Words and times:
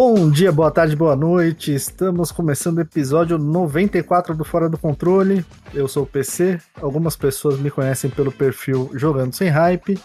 Bom 0.00 0.30
dia, 0.30 0.52
boa 0.52 0.70
tarde, 0.70 0.94
boa 0.94 1.16
noite. 1.16 1.74
Estamos 1.74 2.30
começando 2.30 2.78
o 2.78 2.82
episódio 2.82 3.36
94 3.36 4.32
do 4.32 4.44
Fora 4.44 4.68
do 4.68 4.78
Controle. 4.78 5.44
Eu 5.74 5.88
sou 5.88 6.04
o 6.04 6.06
PC. 6.06 6.60
Algumas 6.80 7.16
pessoas 7.16 7.58
me 7.58 7.68
conhecem 7.68 8.08
pelo 8.08 8.30
perfil 8.30 8.92
Jogando 8.94 9.34
Sem 9.34 9.48
Hype. 9.48 9.98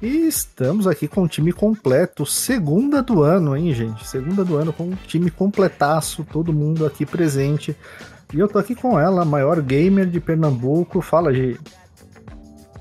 E 0.00 0.26
estamos 0.26 0.86
aqui 0.86 1.06
com 1.06 1.24
o 1.24 1.28
time 1.28 1.52
completo, 1.52 2.24
segunda 2.24 3.02
do 3.02 3.22
ano, 3.22 3.54
hein, 3.54 3.74
gente? 3.74 4.08
Segunda 4.08 4.42
do 4.42 4.56
ano 4.56 4.72
com 4.72 4.84
um 4.84 4.96
time 5.06 5.30
completaço, 5.30 6.24
todo 6.32 6.50
mundo 6.50 6.86
aqui 6.86 7.04
presente. 7.04 7.76
E 8.32 8.38
eu 8.38 8.48
tô 8.48 8.58
aqui 8.58 8.74
com 8.74 8.98
ela, 8.98 9.20
a 9.20 9.26
maior 9.26 9.60
gamer 9.60 10.06
de 10.06 10.20
Pernambuco. 10.20 11.02
Fala, 11.02 11.34
Gi. 11.34 11.60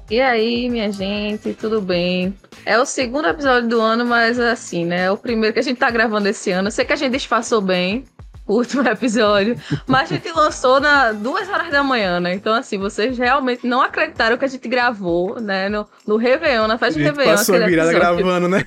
E 0.09 0.19
aí, 0.19 0.69
minha 0.69 0.91
gente, 0.91 1.53
tudo 1.53 1.81
bem? 1.81 2.33
É 2.65 2.77
o 2.77 2.85
segundo 2.85 3.27
episódio 3.27 3.69
do 3.69 3.81
ano, 3.81 4.05
mas 4.05 4.39
assim, 4.39 4.85
né? 4.85 5.05
É 5.05 5.11
o 5.11 5.17
primeiro 5.17 5.53
que 5.53 5.59
a 5.59 5.63
gente 5.63 5.77
tá 5.77 5.89
gravando 5.89 6.27
esse 6.27 6.51
ano. 6.51 6.67
Eu 6.67 6.71
sei 6.71 6.85
que 6.85 6.93
a 6.93 6.95
gente 6.95 7.13
disfarçou 7.13 7.61
bem 7.61 8.03
o 8.45 8.55
último 8.55 8.83
episódio, 8.87 9.57
mas 9.87 10.11
a 10.11 10.15
gente 10.15 10.29
lançou 10.31 10.79
na 10.79 11.13
duas 11.13 11.47
horas 11.47 11.71
da 11.71 11.81
manhã, 11.83 12.19
né? 12.19 12.33
Então, 12.33 12.53
assim, 12.53 12.77
vocês 12.77 13.17
realmente 13.17 13.65
não 13.65 13.81
acreditaram 13.81 14.37
que 14.37 14.45
a 14.45 14.47
gente 14.47 14.67
gravou, 14.67 15.39
né? 15.39 15.69
No, 15.69 15.87
no 16.05 16.17
Réveillon, 16.17 16.67
na 16.67 16.77
festa 16.77 16.99
de 16.99 17.05
Réveillon. 17.05 17.31
Passou 17.31 17.55
a 17.55 17.65
virada 17.65 17.91
episódio. 17.91 18.25
gravando, 18.25 18.49
né? 18.49 18.65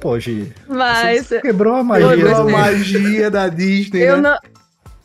Pô, 0.00 0.18
Gi. 0.18 0.52
Mas. 0.68 1.26
Você 1.26 1.40
quebrou 1.40 1.74
a 1.74 1.82
magia. 1.82 2.08
Quebrou 2.08 2.36
a 2.36 2.44
magia 2.44 3.30
da 3.30 3.48
Disney. 3.48 4.02
Eu 4.02 4.16
né? 4.16 4.30
não. 4.30 4.59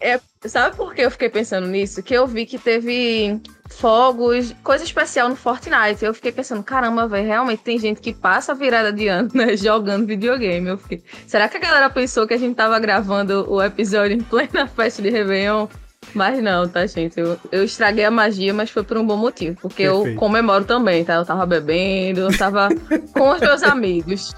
É, 0.06 0.22
sabe 0.48 0.76
por 0.76 0.94
que 0.94 1.02
eu 1.02 1.10
fiquei 1.10 1.30
pensando 1.30 1.66
nisso? 1.66 2.04
Que 2.04 2.14
eu 2.14 2.28
vi 2.28 2.46
que 2.46 2.60
teve 2.60 3.42
fogos, 3.72 4.56
coisa 4.64 4.84
especial 4.84 5.28
no 5.28 5.36
Fortnite. 5.36 6.06
Eu 6.06 6.14
fiquei 6.14 6.32
pensando, 6.32 6.62
caramba, 6.62 7.08
velho, 7.08 7.26
realmente 7.26 7.64
tem 7.64 7.80
gente 7.80 8.00
que 8.00 8.14
passa 8.14 8.52
a 8.52 8.56
virada 8.56 8.94
de 8.94 9.08
ano, 9.08 9.32
né, 9.34 9.58
jogando 9.58 10.06
videogame. 10.06 10.68
Eu 10.70 10.78
fiquei, 10.78 11.04
será 11.26 11.50
que 11.50 11.58
a 11.58 11.60
galera 11.60 11.90
pensou 11.90 12.28
que 12.28 12.36
a 12.36 12.38
gente 12.38 12.56
tava 12.56 12.80
gravando 12.80 13.52
o 13.52 13.60
episódio 13.60 14.16
em 14.16 14.22
plena 14.22 14.68
festa 14.70 15.02
de 15.02 15.10
Réveillon? 15.10 15.68
Mas 16.14 16.40
não, 16.40 16.70
tá, 16.70 16.86
gente? 16.86 17.20
Eu, 17.20 17.40
eu 17.52 17.64
estraguei 17.64 18.06
a 18.06 18.12
magia, 18.12 18.54
mas 18.54 18.70
foi 18.70 18.84
por 18.84 18.98
um 18.98 19.06
bom 19.08 19.18
motivo. 19.18 19.58
Porque 19.60 19.88
Perfeito. 19.88 20.10
eu 20.10 20.16
comemoro 20.18 20.64
também, 20.64 21.04
tá? 21.04 21.16
Eu 21.16 21.26
tava 21.26 21.48
bebendo, 21.48 22.22
eu 22.22 22.38
tava 22.38 22.70
com 23.12 23.32
os 23.32 23.40
meus 23.40 23.64
amigos. 23.66 24.36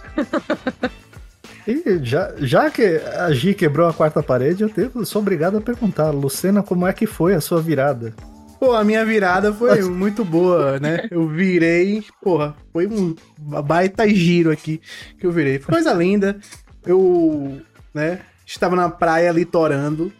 E 1.67 1.99
já, 2.01 2.33
já 2.37 2.71
que 2.71 3.01
a 3.17 3.29
Gi 3.31 3.53
quebrou 3.53 3.89
a 3.89 3.93
quarta 3.93 4.23
parede, 4.23 4.63
eu 4.63 4.69
tenho, 4.69 5.05
sou 5.05 5.21
obrigado 5.21 5.57
a 5.57 5.61
perguntar, 5.61 6.11
Lucena, 6.11 6.63
como 6.63 6.87
é 6.87 6.93
que 6.93 7.05
foi 7.05 7.33
a 7.33 7.41
sua 7.41 7.61
virada? 7.61 8.13
Pô, 8.57 8.73
a 8.73 8.83
minha 8.83 9.05
virada 9.05 9.53
foi 9.53 9.81
muito 9.83 10.23
boa, 10.23 10.79
né? 10.79 11.07
Eu 11.11 11.27
virei, 11.27 12.03
porra, 12.23 12.55
foi 12.71 12.87
um 12.87 13.13
baita 13.37 14.07
giro 14.07 14.49
aqui 14.49 14.81
que 15.19 15.27
eu 15.27 15.31
virei. 15.31 15.59
Foi 15.59 15.75
coisa 15.75 15.93
linda. 15.93 16.37
Eu, 16.85 17.61
né, 17.93 18.21
estava 18.45 18.75
na 18.75 18.89
praia 18.89 19.31
litorando, 19.31 20.11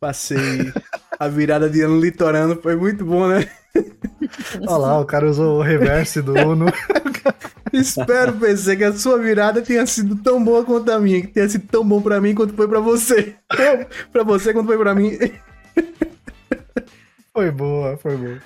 passei 0.00 0.72
a 1.20 1.28
virada 1.28 1.68
de 1.68 1.82
ano 1.82 2.00
litorando, 2.00 2.60
foi 2.62 2.74
muito 2.74 3.04
bom, 3.04 3.28
né? 3.28 3.46
Olha 4.66 4.76
lá, 4.76 5.00
o 5.00 5.04
cara 5.04 5.28
usou 5.28 5.58
o 5.58 5.62
reverse 5.62 6.20
do 6.22 6.34
Uno. 6.34 6.66
Espero, 7.72 8.32
PC, 8.32 8.76
que 8.76 8.84
a 8.84 8.92
sua 8.92 9.18
virada 9.18 9.60
tenha 9.60 9.86
sido 9.86 10.16
tão 10.16 10.42
boa 10.42 10.64
quanto 10.64 10.90
a 10.90 10.98
minha, 10.98 11.20
que 11.20 11.28
tenha 11.28 11.48
sido 11.48 11.66
tão 11.68 11.86
bom 11.86 12.00
para 12.00 12.20
mim 12.20 12.34
quanto 12.34 12.54
foi 12.54 12.66
para 12.66 12.80
você. 12.80 13.34
para 14.12 14.22
você 14.24 14.52
quanto 14.52 14.66
foi 14.66 14.78
para 14.78 14.94
mim. 14.94 15.18
Foi 17.32 17.50
boa, 17.50 17.96
foi 17.96 18.16
boa. 18.16 18.38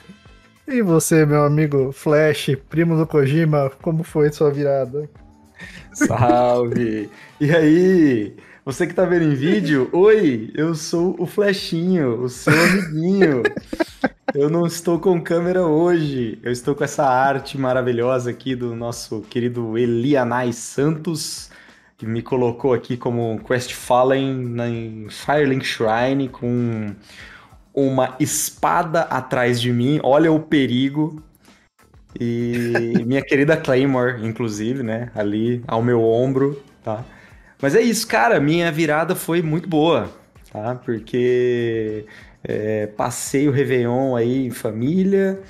E 0.66 0.82
você, 0.82 1.24
meu 1.24 1.44
amigo 1.44 1.92
Flash, 1.92 2.56
primo 2.68 2.96
do 2.96 3.06
Kojima, 3.06 3.70
como 3.82 4.02
foi 4.02 4.32
sua 4.32 4.50
virada? 4.50 5.08
Salve! 5.92 7.10
E 7.40 7.54
aí? 7.54 8.36
Você 8.64 8.86
que 8.86 8.94
tá 8.94 9.04
vendo 9.04 9.24
em 9.24 9.34
vídeo, 9.34 9.88
oi, 9.92 10.52
eu 10.54 10.72
sou 10.76 11.16
o 11.18 11.26
Flashinho, 11.26 12.22
o 12.22 12.28
seu 12.28 12.52
amiguinho. 12.52 13.42
Eu 14.32 14.48
não 14.48 14.64
estou 14.64 15.00
com 15.00 15.20
câmera 15.20 15.66
hoje, 15.66 16.38
eu 16.44 16.52
estou 16.52 16.72
com 16.72 16.84
essa 16.84 17.04
arte 17.04 17.58
maravilhosa 17.58 18.30
aqui 18.30 18.54
do 18.54 18.72
nosso 18.76 19.22
querido 19.22 19.76
Elianai 19.76 20.52
Santos, 20.52 21.50
que 21.98 22.06
me 22.06 22.22
colocou 22.22 22.72
aqui 22.72 22.96
como 22.96 23.40
Quest 23.44 23.72
Fallen 23.72 24.54
em 24.60 25.08
Firelink 25.10 25.66
Shrine 25.66 26.28
com 26.28 26.94
uma 27.74 28.14
espada 28.20 29.02
atrás 29.02 29.60
de 29.60 29.72
mim. 29.72 29.98
Olha 30.04 30.30
o 30.30 30.38
perigo. 30.38 31.20
E 32.18 33.02
minha 33.04 33.22
querida 33.22 33.56
Claymore, 33.56 34.24
inclusive, 34.24 34.84
né? 34.84 35.10
Ali 35.16 35.64
ao 35.66 35.82
meu 35.82 36.00
ombro, 36.04 36.62
tá? 36.84 37.04
Mas 37.62 37.76
é 37.76 37.80
isso, 37.80 38.08
cara. 38.08 38.40
Minha 38.40 38.72
virada 38.72 39.14
foi 39.14 39.40
muito 39.40 39.68
boa, 39.68 40.10
tá? 40.52 40.74
Porque 40.74 42.04
é, 42.42 42.88
passei 42.88 43.48
o 43.48 43.52
Réveillon 43.52 44.16
aí 44.16 44.46
em 44.46 44.50
família. 44.50 45.40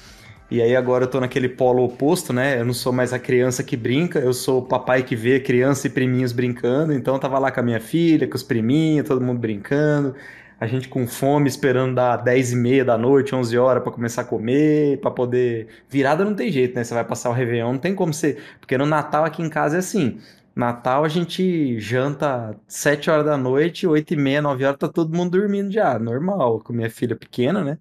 E 0.50 0.60
aí 0.60 0.76
agora 0.76 1.04
eu 1.04 1.08
tô 1.08 1.18
naquele 1.18 1.48
polo 1.48 1.82
oposto, 1.82 2.30
né? 2.30 2.60
Eu 2.60 2.66
não 2.66 2.74
sou 2.74 2.92
mais 2.92 3.14
a 3.14 3.18
criança 3.18 3.62
que 3.62 3.74
brinca, 3.74 4.18
eu 4.18 4.34
sou 4.34 4.60
o 4.60 4.62
papai 4.66 5.02
que 5.02 5.16
vê 5.16 5.40
criança 5.40 5.86
e 5.86 5.90
priminhos 5.90 6.32
brincando. 6.32 6.92
Então 6.92 7.14
eu 7.14 7.20
tava 7.20 7.38
lá 7.38 7.50
com 7.50 7.60
a 7.60 7.62
minha 7.62 7.80
filha, 7.80 8.28
com 8.28 8.36
os 8.36 8.42
priminhos, 8.42 9.08
todo 9.08 9.24
mundo 9.24 9.38
brincando. 9.38 10.14
A 10.60 10.66
gente 10.66 10.88
com 10.88 11.06
fome, 11.06 11.48
esperando 11.48 11.94
dar 11.94 12.18
10 12.18 12.52
e 12.52 12.56
meia 12.56 12.84
da 12.84 12.98
noite, 12.98 13.34
11 13.34 13.56
horas 13.56 13.82
para 13.82 13.90
começar 13.90 14.22
a 14.22 14.24
comer, 14.24 15.00
para 15.00 15.10
poder... 15.10 15.66
Virada 15.88 16.24
não 16.24 16.34
tem 16.34 16.52
jeito, 16.52 16.74
né? 16.76 16.84
Você 16.84 16.92
vai 16.92 17.04
passar 17.04 17.30
o 17.30 17.32
Réveillon, 17.32 17.72
não 17.72 17.78
tem 17.78 17.94
como 17.94 18.12
ser... 18.12 18.36
Porque 18.60 18.76
no 18.76 18.84
Natal 18.84 19.24
aqui 19.24 19.42
em 19.42 19.48
casa 19.48 19.76
é 19.76 19.78
assim... 19.78 20.18
Natal 20.54 21.04
a 21.04 21.08
gente 21.08 21.78
janta 21.80 22.58
7 22.68 23.10
horas 23.10 23.24
da 23.24 23.36
noite, 23.36 23.86
8 23.86 24.14
e 24.14 24.16
meia, 24.16 24.42
9 24.42 24.64
horas, 24.64 24.78
tá 24.78 24.88
todo 24.88 25.16
mundo 25.16 25.38
dormindo 25.38 25.72
já. 25.72 25.98
Normal, 25.98 26.60
com 26.60 26.72
minha 26.72 26.90
filha 26.90 27.16
pequena, 27.16 27.64
né? 27.64 27.78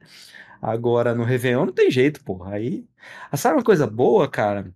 Agora 0.62 1.16
no 1.16 1.24
Réveillon 1.24 1.66
não 1.66 1.74
tem 1.74 1.90
jeito, 1.92 2.24
porra. 2.24 2.56
Aí. 2.56 2.86
Ah, 3.32 3.38
sabe 3.38 3.58
uma 3.58 3.64
coisa 3.64 3.88
boa, 3.88 4.30
cara? 4.30 4.74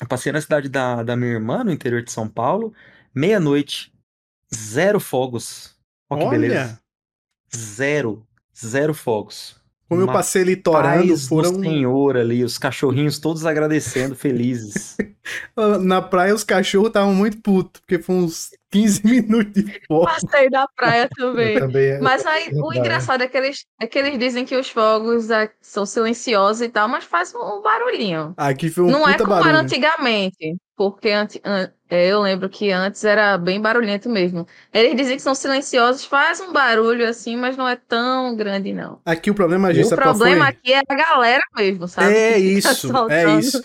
Eu 0.00 0.06
passei 0.06 0.32
na 0.32 0.40
cidade 0.40 0.68
da, 0.68 1.02
da 1.02 1.16
minha 1.16 1.32
irmã, 1.32 1.64
no 1.64 1.72
interior 1.72 2.02
de 2.02 2.12
São 2.12 2.28
Paulo, 2.28 2.72
meia-noite, 3.14 3.92
zero 4.54 5.00
fogos. 5.00 5.76
Olha 6.08 6.24
que 6.24 6.30
beleza. 6.30 6.80
Zero. 7.54 8.26
Zero 8.56 8.94
fogos. 8.94 9.57
Como 9.88 10.02
eu 10.02 10.06
passei 10.06 10.42
litorando, 10.42 11.16
foram. 11.16 11.60
Senhor 11.60 12.16
ali, 12.18 12.44
os 12.44 12.58
cachorrinhos 12.58 13.18
todos 13.18 13.46
agradecendo, 13.46 14.14
felizes. 14.14 14.96
Na 15.80 16.02
praia, 16.02 16.34
os 16.34 16.44
cachorros 16.44 16.88
estavam 16.88 17.14
muito 17.14 17.38
putos, 17.38 17.80
porque 17.80 17.98
foi 17.98 18.16
uns 18.16 18.50
15 18.70 19.00
minutos 19.04 19.64
de 19.64 19.80
fogo. 19.86 20.04
Passei 20.06 20.50
da 20.50 20.66
praia 20.76 21.08
também. 21.16 21.58
também 21.58 22.00
mas 22.00 22.26
aí, 22.26 22.50
o 22.54 22.72
engraçado 22.72 23.22
é 23.22 23.28
que, 23.28 23.36
eles, 23.36 23.64
é 23.80 23.86
que 23.86 23.98
eles 23.98 24.18
dizem 24.18 24.44
que 24.44 24.56
os 24.56 24.68
fogos 24.68 25.30
é, 25.30 25.50
são 25.60 25.86
silenciosos 25.86 26.62
e 26.62 26.68
tal, 26.68 26.88
mas 26.88 27.04
faz 27.04 27.34
um 27.34 27.62
barulhinho. 27.62 28.34
Aqui 28.36 28.68
foi 28.68 28.84
um 28.84 28.90
Não 28.90 29.08
é 29.08 29.16
como 29.16 29.30
barulho. 29.30 29.50
era 29.50 29.60
antigamente. 29.60 30.56
Porque 30.76 31.10
antes, 31.10 31.40
é, 31.90 32.08
eu 32.08 32.20
lembro 32.20 32.48
que 32.48 32.70
antes 32.70 33.02
era 33.04 33.36
bem 33.36 33.60
barulhento 33.60 34.08
mesmo. 34.08 34.46
Eles 34.72 34.94
dizem 34.94 35.16
que 35.16 35.22
são 35.22 35.34
silenciosos, 35.34 36.04
faz 36.04 36.40
um 36.40 36.52
barulho 36.52 37.08
assim, 37.08 37.36
mas 37.36 37.56
não 37.56 37.66
é 37.66 37.74
tão 37.74 38.36
grande, 38.36 38.72
não. 38.72 39.00
Aqui 39.04 39.28
o 39.28 39.34
problema, 39.34 39.74
gente, 39.74 39.92
O 39.92 39.96
problema 39.96 40.46
aqui 40.46 40.72
é 40.72 40.78
a 40.78 40.94
galera 40.94 41.42
mesmo, 41.56 41.88
sabe? 41.88 42.14
É 42.14 42.38
isso, 42.38 42.68
é 43.10 43.38
isso. 43.38 43.60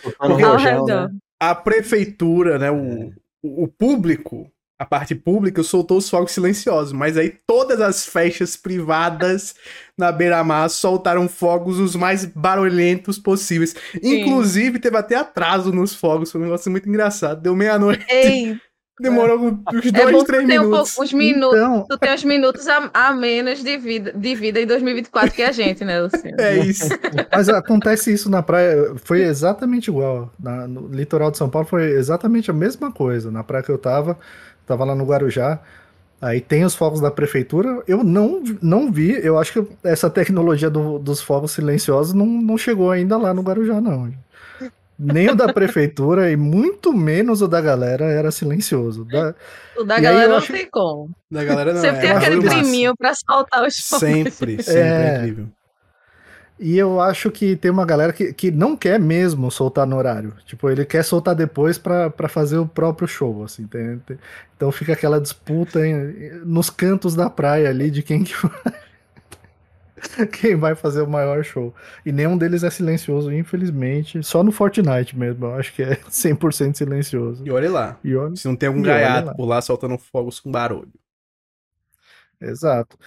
né? 0.86 1.10
A 1.40 1.54
prefeitura, 1.54 2.58
né, 2.58 2.72
o, 2.72 3.12
o 3.44 3.68
público, 3.68 4.50
a 4.78 4.86
parte 4.86 5.16
pública 5.16 5.64
soltou 5.64 5.98
os 5.98 6.10
fogos 6.10 6.32
silenciosos, 6.32 6.92
mas 6.94 7.18
aí 7.18 7.38
todas 7.48 7.80
as 7.80 8.06
festas 8.06 8.58
privadas 8.58 9.56
na 9.98 10.12
beira-mar 10.12 10.70
soltaram 10.70 11.30
fogos 11.30 11.80
os 11.80 11.96
mais 11.96 12.26
barulhentos 12.26 13.18
possíveis. 13.18 13.76
Sim. 13.92 14.22
Inclusive, 14.22 14.80
teve 14.80 14.98
até 14.98 15.16
atraso 15.16 15.72
nos 15.72 15.96
fogos, 15.96 16.32
foi 16.32 16.42
um 16.42 16.46
negócio 16.46 16.72
muito 16.72 16.90
engraçado. 16.90 17.42
Deu 17.42 17.56
meia-noite. 17.56 18.06
Ei! 18.10 18.60
Demorou 19.00 19.40
uns 19.74 19.86
é 19.88 19.92
dois, 19.92 20.24
três 20.24 20.46
minutos. 20.46 20.98
Um, 20.98 21.02
uns 21.02 21.14
minutos. 21.14 21.58
Então... 21.58 21.86
Tu 21.90 21.98
tem 21.98 22.14
uns 22.14 22.24
minutos 22.24 22.68
a, 22.68 22.92
a, 22.94 23.14
menos 23.14 23.64
de 23.64 23.78
vida, 23.78 24.14
de 24.14 24.36
vida 24.36 24.62
em 24.62 24.68
2024 24.68 25.32
que 25.34 25.42
a 25.42 25.52
gente, 25.52 25.84
né, 25.84 26.00
Luciano? 26.00 26.40
É 26.40 26.58
isso. 26.60 26.90
Mas 27.32 27.50
acontece 27.50 28.14
isso 28.14 28.30
na 28.30 28.44
praia, 28.44 28.94
foi 29.04 29.24
exatamente 29.24 29.88
igual. 29.88 30.32
Na, 30.40 30.68
no 30.68 30.88
litoral 30.90 31.32
de 31.32 31.40
São 31.40 31.50
Paulo 31.50 31.68
foi 31.68 31.92
exatamente 31.92 32.52
a 32.52 32.54
mesma 32.54 32.92
coisa. 32.92 33.32
Na 33.32 33.44
praia 33.44 33.64
que 33.64 33.72
eu 33.72 33.80
tava, 33.80 34.18
tava 34.66 34.86
lá 34.86 34.94
no 34.94 35.06
Guarujá. 35.06 35.60
Aí 36.22 36.40
tem 36.40 36.64
os 36.64 36.76
fogos 36.76 37.02
da 37.02 37.10
prefeitura. 37.10 37.82
Eu 37.88 38.04
não, 38.04 38.44
não 38.62 38.92
vi, 38.92 39.20
eu 39.26 39.40
acho 39.40 39.54
que 39.54 39.68
essa 39.84 40.10
tecnologia 40.10 40.70
do, 40.70 41.00
dos 41.00 41.20
fogos 41.20 41.52
silenciosos 41.52 42.14
não, 42.14 42.28
não 42.28 42.58
chegou 42.60 42.92
ainda 42.92 43.18
lá 43.18 43.34
no 43.34 43.42
Guarujá, 43.42 43.82
não. 43.82 44.14
Nem 44.98 45.30
o 45.30 45.36
da 45.36 45.52
prefeitura 45.52 46.32
e 46.32 46.36
muito 46.36 46.94
menos 46.94 47.42
o 47.42 47.48
da 47.48 47.60
galera 47.60 48.06
era 48.06 48.32
silencioso. 48.32 49.06
Da... 49.06 49.34
O 49.76 49.84
da 49.84 49.98
e 49.98 50.02
galera 50.02 50.28
não 50.30 50.38
acho... 50.38 50.54
tem 50.54 50.70
como. 50.70 51.10
Da 51.30 51.44
galera 51.44 51.74
não 51.74 51.82
Sempre 51.82 51.98
é. 51.98 52.02
tem 52.02 52.12
aquele 52.12 52.42
priminho 52.42 52.96
pra 52.96 53.14
soltar 53.14 53.66
os 53.68 53.80
fogos. 53.80 54.00
Sempre, 54.00 54.64
sempre, 54.64 54.80
é, 54.80 55.16
é 55.16 55.18
incrível. 55.18 55.48
E 56.60 56.78
eu 56.78 57.02
acho 57.02 57.32
que 57.32 57.56
tem 57.56 57.72
uma 57.72 57.86
galera 57.86 58.14
que, 58.14 58.32
que 58.32 58.52
não 58.52 58.78
quer 58.78 59.00
mesmo 59.00 59.50
soltar 59.50 59.88
no 59.88 59.98
horário. 59.98 60.34
Tipo, 60.46 60.70
ele 60.70 60.86
quer 60.86 61.04
soltar 61.04 61.36
depois 61.36 61.78
para 61.78 62.30
fazer 62.30 62.58
o 62.58 62.68
próprio 62.68 63.08
show, 63.08 63.44
assim. 63.44 63.66
Tem, 63.66 63.98
tem, 64.00 64.18
então 64.56 64.72
fica 64.72 64.94
aquela 64.94 65.20
disputa 65.20 65.86
em, 65.86 66.40
nos 66.46 66.70
cantos 66.70 67.16
da 67.16 67.30
praia 67.30 67.70
ali 67.70 67.90
de 67.90 68.04
quem 68.04 68.24
que 68.24 68.34
vai, 68.42 68.74
quem 70.32 70.56
vai 70.56 70.76
fazer 70.76 71.02
o 71.02 71.10
maior 71.10 71.44
show. 71.44 71.74
E 72.06 72.12
nenhum 72.12 72.38
deles 72.38 72.64
é 72.64 72.70
silencioso, 72.70 73.32
infelizmente. 73.32 74.24
Só 74.24 74.44
no 74.44 74.52
Fortnite 74.52 75.18
mesmo, 75.18 75.46
eu 75.46 75.56
acho 75.56 75.74
que 75.74 75.84
é 75.84 75.96
100% 76.10 76.76
silencioso. 76.76 77.46
E 77.46 77.52
olha 77.52 77.72
lá. 77.72 78.00
E 78.04 78.16
olha, 78.16 78.36
Se 78.36 78.48
não 78.48 78.56
tem 78.56 78.68
algum 78.68 78.82
gaiato 78.82 79.36
por 79.36 79.46
lá 79.46 79.62
soltando 79.62 79.98
fogos 79.98 80.40
com 80.40 80.52
barulho. 80.52 80.92
Exato. 82.42 82.98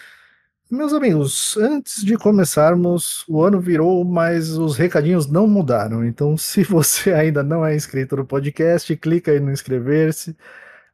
Meus 0.68 0.92
amigos, 0.92 1.56
antes 1.58 2.04
de 2.04 2.16
começarmos, 2.16 3.24
o 3.28 3.40
ano 3.40 3.60
virou, 3.60 4.04
mas 4.04 4.58
os 4.58 4.76
recadinhos 4.76 5.28
não 5.28 5.46
mudaram. 5.46 6.04
Então, 6.04 6.36
se 6.38 6.64
você 6.64 7.12
ainda 7.12 7.42
não 7.42 7.64
é 7.64 7.74
inscrito 7.74 8.16
no 8.16 8.24
podcast, 8.24 8.94
clica 8.96 9.30
aí 9.30 9.38
no 9.38 9.52
inscrever-se. 9.52 10.36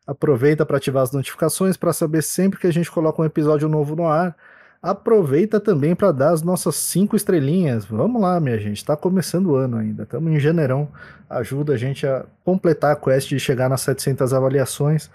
Aproveita 0.07 0.67
para 0.67 0.77
ativar 0.77 1.05
as 1.05 1.13
notificações 1.13 1.77
para 1.77 1.93
saber 1.93 2.23
sempre 2.23 2.59
que 2.59 2.67
a 2.67 2.73
gente 2.73 2.91
coloca 2.91 3.23
um 3.23 3.25
episódio 3.25 3.69
novo 3.69 3.95
no 3.97 4.07
ar. 4.07 4.37
Aproveita 4.83 5.61
também 5.61 5.95
para 5.95 6.11
dar 6.11 6.31
as 6.33 6.43
nossas 6.43 6.75
cinco 6.75 7.15
estrelinhas. 7.15 7.85
Vamos 7.85 8.21
lá, 8.21 8.41
minha 8.41 8.59
gente. 8.59 8.79
Está 8.79 8.97
começando 8.97 9.47
o 9.47 9.55
ano 9.55 9.77
ainda. 9.77 10.03
Estamos 10.03 10.33
em 10.33 10.41
janeirão. 10.41 10.89
Ajuda 11.31 11.75
a 11.75 11.77
gente 11.77 12.05
a 12.05 12.25
completar 12.45 12.93
a 12.93 12.97
quest 12.97 13.29
de 13.29 13.39
chegar 13.39 13.69
nas 13.69 13.83
700 13.83 14.35
avaliações. 14.35 15.09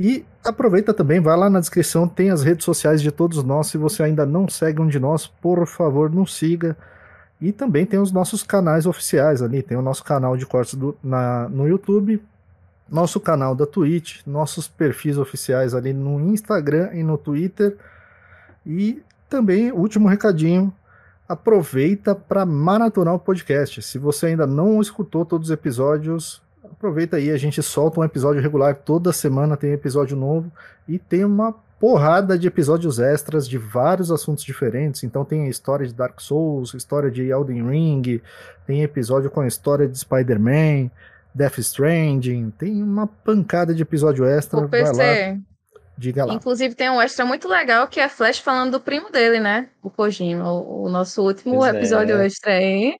E 0.00 0.24
aproveita 0.42 0.94
também, 0.94 1.20
vai 1.20 1.36
lá 1.36 1.50
na 1.50 1.60
descrição, 1.60 2.08
tem 2.08 2.30
as 2.30 2.42
redes 2.42 2.64
sociais 2.64 3.00
de 3.02 3.12
todos 3.12 3.44
nós. 3.44 3.66
Se 3.66 3.76
você 3.76 4.02
ainda 4.02 4.24
não 4.24 4.48
segue 4.48 4.80
um 4.80 4.88
de 4.88 4.98
nós, 4.98 5.26
por 5.26 5.66
favor, 5.66 6.10
nos 6.10 6.34
siga. 6.34 6.74
E 7.38 7.52
também 7.52 7.84
tem 7.84 8.00
os 8.00 8.10
nossos 8.10 8.42
canais 8.42 8.86
oficiais 8.86 9.42
ali. 9.42 9.62
Tem 9.62 9.76
o 9.76 9.82
nosso 9.82 10.02
canal 10.02 10.34
de 10.34 10.46
cortes 10.46 10.74
do, 10.76 10.96
na, 11.04 11.46
no 11.50 11.68
YouTube, 11.68 12.22
nosso 12.90 13.20
canal 13.20 13.54
da 13.54 13.66
Twitch, 13.66 14.22
nossos 14.26 14.66
perfis 14.66 15.18
oficiais 15.18 15.74
ali 15.74 15.92
no 15.92 16.18
Instagram 16.20 16.88
e 16.94 17.02
no 17.02 17.18
Twitter. 17.18 17.76
E 18.66 19.02
também, 19.28 19.72
último 19.72 20.08
recadinho, 20.08 20.72
aproveita 21.28 22.14
para 22.14 22.44
maratonar 22.44 23.14
o 23.14 23.18
podcast. 23.18 23.82
Se 23.82 23.98
você 23.98 24.26
ainda 24.26 24.46
não 24.46 24.80
escutou 24.80 25.24
todos 25.24 25.48
os 25.48 25.52
episódios, 25.52 26.42
aproveita 26.64 27.16
aí, 27.16 27.30
a 27.30 27.36
gente 27.36 27.62
solta 27.62 28.00
um 28.00 28.04
episódio 28.04 28.42
regular 28.42 28.74
toda 28.74 29.12
semana, 29.12 29.56
tem 29.56 29.72
episódio 29.72 30.16
novo 30.16 30.50
e 30.86 30.98
tem 30.98 31.24
uma 31.24 31.52
porrada 31.80 32.38
de 32.38 32.46
episódios 32.46 32.98
extras 32.98 33.48
de 33.48 33.58
vários 33.58 34.10
assuntos 34.10 34.44
diferentes. 34.44 35.02
Então 35.02 35.24
tem 35.24 35.44
a 35.44 35.48
história 35.48 35.86
de 35.86 35.94
Dark 35.94 36.20
Souls, 36.20 36.74
história 36.74 37.10
de 37.10 37.28
Elden 37.28 37.68
Ring, 37.68 38.22
tem 38.66 38.82
episódio 38.82 39.30
com 39.30 39.40
a 39.40 39.46
história 39.46 39.88
de 39.88 39.98
Spider-Man, 39.98 40.90
Death 41.34 41.58
Stranding, 41.58 42.50
tem 42.50 42.82
uma 42.82 43.06
pancada 43.06 43.74
de 43.74 43.82
episódio 43.82 44.24
extra. 44.24 44.60
O 44.60 44.68
PC. 44.68 45.40
Diga 45.96 46.24
lá. 46.24 46.34
Inclusive 46.34 46.74
tem 46.74 46.90
um 46.90 47.00
extra 47.00 47.24
muito 47.24 47.48
legal 47.48 47.86
que 47.86 48.00
é 48.00 48.08
Flash 48.08 48.38
falando 48.38 48.72
do 48.72 48.80
primo 48.80 49.10
dele, 49.10 49.38
né? 49.38 49.68
O 49.82 49.90
Kojima, 49.90 50.52
o, 50.52 50.84
o 50.84 50.88
nosso 50.88 51.22
último 51.22 51.56
pois 51.56 51.74
episódio 51.74 52.16
é. 52.16 52.26
extra 52.26 52.52
aí. 52.52 52.96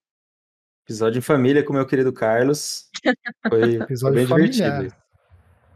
Episódio 0.84 1.18
em 1.18 1.22
família 1.22 1.64
com 1.64 1.72
o 1.72 1.76
meu 1.76 1.86
querido 1.86 2.12
Carlos. 2.12 2.90
Foi, 3.48 3.78
foi 3.98 4.12
bem 4.12 4.26
familiar. 4.26 4.50
divertido. 4.50 4.94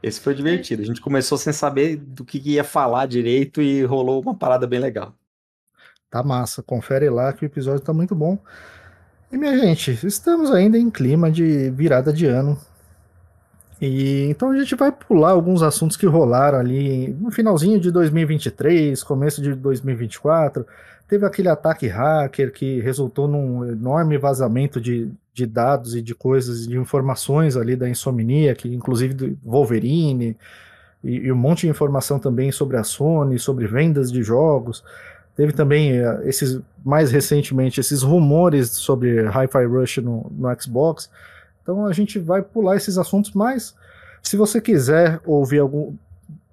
Esse 0.03 0.21
foi 0.21 0.35
divertido. 0.35 0.83
A 0.83 0.85
gente 0.85 1.01
começou 1.01 1.37
sem 1.37 1.53
saber 1.53 1.97
do 1.97 2.25
que 2.25 2.39
ia 2.39 2.63
falar 2.63 3.07
direito 3.07 3.61
e 3.61 3.83
rolou 3.85 4.21
uma 4.23 4.35
parada 4.35 4.67
bem 4.67 4.79
legal. 4.79 5.13
Tá 6.11 6.23
massa. 6.23 6.63
Confere 6.63 7.11
lá 7.11 7.33
que 7.33 7.45
o 7.45 7.47
episódio 7.47 7.85
tá 7.85 7.93
muito 7.93 8.15
bom. 8.15 8.39
E 9.31 9.37
minha 9.37 9.59
gente, 9.59 9.99
estamos 10.07 10.51
ainda 10.51 10.79
em 10.79 10.91
clima 10.91 11.31
de 11.31 11.71
virada 11.71 12.13
de 12.13 12.27
ano. 12.27 12.59
E 13.81 14.25
então 14.29 14.51
a 14.51 14.59
gente 14.59 14.75
vai 14.75 14.91
pular 14.91 15.31
alguns 15.31 15.63
assuntos 15.63 15.97
que 15.97 16.07
rolaram 16.07 16.59
ali 16.59 17.17
no 17.21 17.31
finalzinho 17.31 17.79
de 17.79 17.91
2023, 17.91 19.03
começo 19.05 19.41
de 19.41 19.55
2024. 19.55 20.67
Teve 21.07 21.25
aquele 21.25 21.49
ataque 21.49 21.87
hacker 21.87 22.53
que 22.53 22.81
resultou 22.81 23.29
num 23.29 23.65
enorme 23.65 24.19
vazamento 24.19 24.81
de, 24.81 25.11
de 25.33 25.47
dados 25.47 25.95
e 25.95 26.03
de 26.03 26.15
coisas, 26.15 26.67
de 26.67 26.77
informações 26.77 27.57
ali 27.57 27.77
da 27.77 27.89
Insomnia, 27.89 28.55
que 28.55 28.69
inclusive 28.75 29.15
do 29.15 29.39
Wolverine, 29.43 30.37
e, 31.03 31.13
e, 31.13 31.33
um 31.33 31.37
monte 31.37 31.61
de 31.61 31.69
informação 31.69 32.19
também 32.19 32.51
sobre 32.51 32.77
a 32.77 32.83
Sony, 32.83 33.39
sobre 33.39 33.67
vendas 33.67 34.11
de 34.13 34.23
jogos. 34.23 34.85
Teve 35.37 35.53
também 35.53 36.03
uh, 36.03 36.21
esses, 36.25 36.61
mais 36.85 37.13
recentemente, 37.13 37.79
esses 37.79 38.03
rumores 38.03 38.71
sobre 38.71 39.21
Hi-Fi 39.29 39.65
Rush 39.67 39.99
no, 39.99 40.31
no 40.37 40.61
Xbox. 40.61 41.09
Então 41.69 41.85
a 41.85 41.93
gente 41.93 42.19
vai 42.19 42.41
pular 42.41 42.77
esses 42.77 42.97
assuntos, 42.97 43.35
mas 43.35 43.75
se 44.23 44.39
você 44.39 44.59
quiser 44.59 45.21
ouvir 45.27 45.59
algum, 45.59 45.95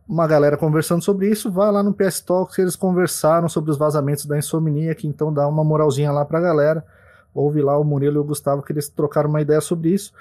uma 0.05 0.27
galera 0.27 0.57
conversando 0.57 1.01
sobre 1.01 1.29
isso, 1.29 1.49
vai 1.49 1.71
lá 1.71 1.81
no 1.81 1.93
PS 1.93 2.19
Talks, 2.19 2.59
eles 2.59 2.75
conversaram 2.75 3.47
sobre 3.47 3.71
os 3.71 3.77
vazamentos 3.77 4.25
da 4.25 4.37
Insomnia, 4.37 4.93
que 4.93 5.07
então 5.07 5.33
dá 5.33 5.47
uma 5.47 5.63
moralzinha 5.63 6.11
lá 6.11 6.25
pra 6.25 6.41
galera. 6.41 6.85
Ouve 7.33 7.61
lá 7.61 7.77
o 7.79 7.83
Murilo 7.85 8.17
e 8.17 8.19
o 8.19 8.25
Gustavo 8.25 8.61
que 8.61 8.73
eles 8.73 8.89
trocaram 8.89 9.29
uma 9.29 9.39
ideia 9.39 9.61
sobre 9.61 9.93
isso. 9.93 10.11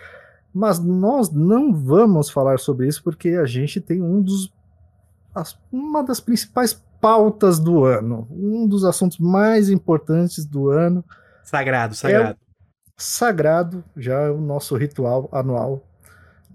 Mas 0.55 0.79
nós 0.79 1.29
não 1.29 1.75
vamos 1.75 2.31
falar 2.31 2.61
sobre 2.61 2.87
isso 2.87 3.03
porque 3.03 3.31
a 3.31 3.47
gente 3.47 3.81
tem 3.81 4.01
um 4.01 4.23
dos 4.23 4.53
as, 5.35 5.59
uma 5.73 6.05
das 6.05 6.21
principais 6.21 6.81
pautas 7.01 7.59
do 7.59 7.85
ano, 7.85 8.29
um 8.31 8.65
dos 8.69 8.85
assuntos 8.85 9.19
mais 9.19 9.69
importantes 9.69 10.45
do 10.45 10.71
ano. 10.71 11.05
Sagrado, 11.43 11.97
sagrado. 11.97 12.39
Sagrado, 12.97 13.85
já 13.97 14.21
é 14.21 14.31
o 14.31 14.41
nosso 14.41 14.77
ritual 14.77 15.29
anual, 15.33 15.85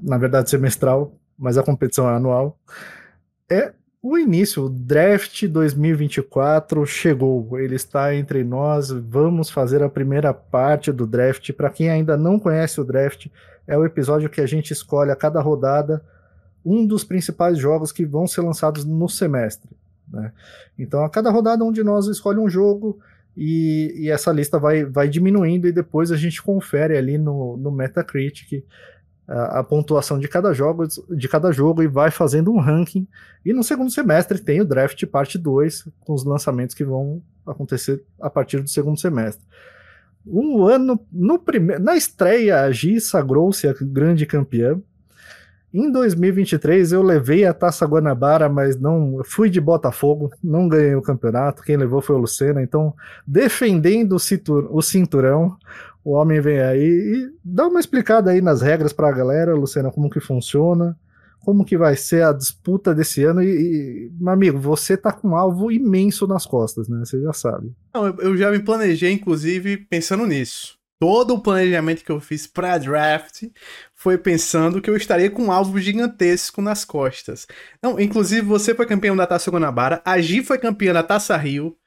na 0.01 0.17
verdade 0.17 0.49
semestral, 0.49 1.13
mas 1.37 1.57
a 1.57 1.63
competição 1.63 2.09
é 2.09 2.15
anual 2.15 2.57
é 3.49 3.73
o 4.01 4.17
início, 4.17 4.65
o 4.65 4.69
draft 4.69 5.45
2024 5.45 6.85
chegou, 6.85 7.59
ele 7.59 7.75
está 7.75 8.15
entre 8.15 8.43
nós. 8.45 8.89
Vamos 8.91 9.49
fazer 9.49 9.83
a 9.83 9.89
primeira 9.89 10.33
parte 10.33 10.91
do 10.91 11.05
draft. 11.05 11.51
Para 11.51 11.69
quem 11.69 11.89
ainda 11.89 12.15
não 12.15 12.39
conhece 12.39 12.79
o 12.79 12.85
draft, 12.85 13.27
é 13.67 13.77
o 13.77 13.83
episódio 13.83 14.29
que 14.29 14.39
a 14.39 14.45
gente 14.45 14.71
escolhe 14.71 15.11
a 15.11 15.15
cada 15.15 15.41
rodada 15.41 16.01
um 16.63 16.85
dos 16.85 17.03
principais 17.03 17.57
jogos 17.57 17.91
que 17.91 18.05
vão 18.05 18.25
ser 18.27 18.41
lançados 18.41 18.85
no 18.85 19.09
semestre. 19.09 19.69
Né? 20.07 20.31
Então, 20.77 21.03
a 21.03 21.09
cada 21.09 21.29
rodada, 21.29 21.63
um 21.63 21.71
de 21.71 21.83
nós 21.83 22.05
escolhe 22.07 22.39
um 22.39 22.49
jogo 22.49 22.99
e, 23.41 23.93
e 23.95 24.09
essa 24.09 24.33
lista 24.33 24.59
vai, 24.59 24.83
vai 24.83 25.07
diminuindo 25.07 25.65
e 25.65 25.71
depois 25.71 26.11
a 26.11 26.17
gente 26.17 26.43
confere 26.43 26.97
ali 26.97 27.17
no, 27.17 27.55
no 27.55 27.71
Metacritic 27.71 28.65
a, 29.25 29.63
pontuação 29.63 30.19
de 30.19 30.27
cada 30.27 30.51
jogo, 30.51 30.85
de 31.09 31.29
cada 31.29 31.49
jogo 31.49 31.81
e 31.81 31.87
vai 31.87 32.11
fazendo 32.11 32.51
um 32.51 32.59
ranking. 32.59 33.07
E 33.45 33.53
no 33.53 33.63
segundo 33.63 33.89
semestre 33.91 34.39
tem 34.39 34.59
o 34.59 34.65
draft 34.65 35.05
parte 35.05 35.37
2, 35.37 35.87
com 36.01 36.13
os 36.13 36.25
lançamentos 36.25 36.75
que 36.75 36.83
vão 36.83 37.23
acontecer 37.47 38.03
a 38.19 38.29
partir 38.29 38.61
do 38.61 38.67
segundo 38.67 38.99
semestre. 38.99 39.45
Um 40.27 40.65
ano, 40.65 40.99
no 41.09 41.39
primeiro, 41.39 41.81
na 41.81 41.95
estreia, 41.95 42.63
a 42.63 42.71
Gi 42.71 42.99
sagrou-se 42.99 43.65
a 43.65 43.73
grande 43.81 44.25
campeã. 44.25 44.81
Em 45.71 45.91
2023 45.91 46.91
eu 46.91 47.03
levei 47.03 47.45
a 47.45 47.53
Taça 47.53 47.85
Guanabara, 47.85 48.49
mas 48.49 48.79
não 48.79 49.21
fui 49.23 49.49
de 49.49 49.61
Botafogo, 49.61 50.31
não 50.43 50.67
ganhei 50.67 50.95
o 50.95 51.01
campeonato. 51.01 51.61
Quem 51.61 51.77
levou 51.77 52.01
foi 52.01 52.15
o 52.15 52.19
Lucena, 52.19 52.61
então 52.61 52.93
defendendo 53.25 54.17
o 54.71 54.81
cinturão, 54.81 55.55
o 56.03 56.13
homem 56.13 56.41
vem 56.41 56.59
aí 56.59 56.81
e 56.81 57.29
dá 57.43 57.67
uma 57.67 57.79
explicada 57.79 58.31
aí 58.31 58.41
nas 58.41 58.61
regras 58.61 58.91
para 58.91 59.09
a 59.09 59.11
galera, 59.11 59.53
Luciana, 59.53 59.91
como 59.91 60.09
que 60.09 60.19
funciona, 60.19 60.97
como 61.39 61.63
que 61.63 61.77
vai 61.77 61.95
ser 61.95 62.23
a 62.23 62.33
disputa 62.33 62.95
desse 62.95 63.23
ano 63.23 63.43
e, 63.43 63.47
e 63.47 64.11
meu 64.19 64.33
amigo, 64.33 64.57
você 64.57 64.97
tá 64.97 65.11
com 65.11 65.29
um 65.29 65.35
alvo 65.35 65.71
imenso 65.71 66.25
nas 66.25 66.47
costas, 66.47 66.89
né? 66.89 66.99
Você 67.05 67.21
já 67.21 67.31
sabe. 67.31 67.71
Não, 67.93 68.07
eu 68.07 68.35
já 68.35 68.49
me 68.49 68.59
planejei, 68.59 69.11
inclusive, 69.11 69.77
pensando 69.77 70.25
nisso. 70.25 70.78
Todo 70.99 71.35
o 71.35 71.41
planejamento 71.41 72.03
que 72.03 72.11
eu 72.11 72.19
fiz 72.19 72.45
para 72.45 72.77
draft 72.77 73.43
foi 73.95 74.17
pensando 74.17 74.81
que 74.81 74.89
eu 74.89 74.97
estaria 74.97 75.31
com 75.31 75.43
um 75.43 75.51
alvo 75.51 75.79
gigantesco 75.79 76.61
nas 76.61 76.83
costas. 76.83 77.47
Não, 77.81 77.97
inclusive 77.97 78.41
você 78.41 78.75
foi 78.75 78.85
campeão 78.85 79.15
da 79.15 79.25
Taça 79.25 79.49
Guanabara, 79.49 80.01
a 80.03 80.19
Gi 80.19 80.43
foi 80.43 80.57
campeã 80.57 80.91
da 80.91 81.01
Taça 81.01 81.37
Rio, 81.37 81.77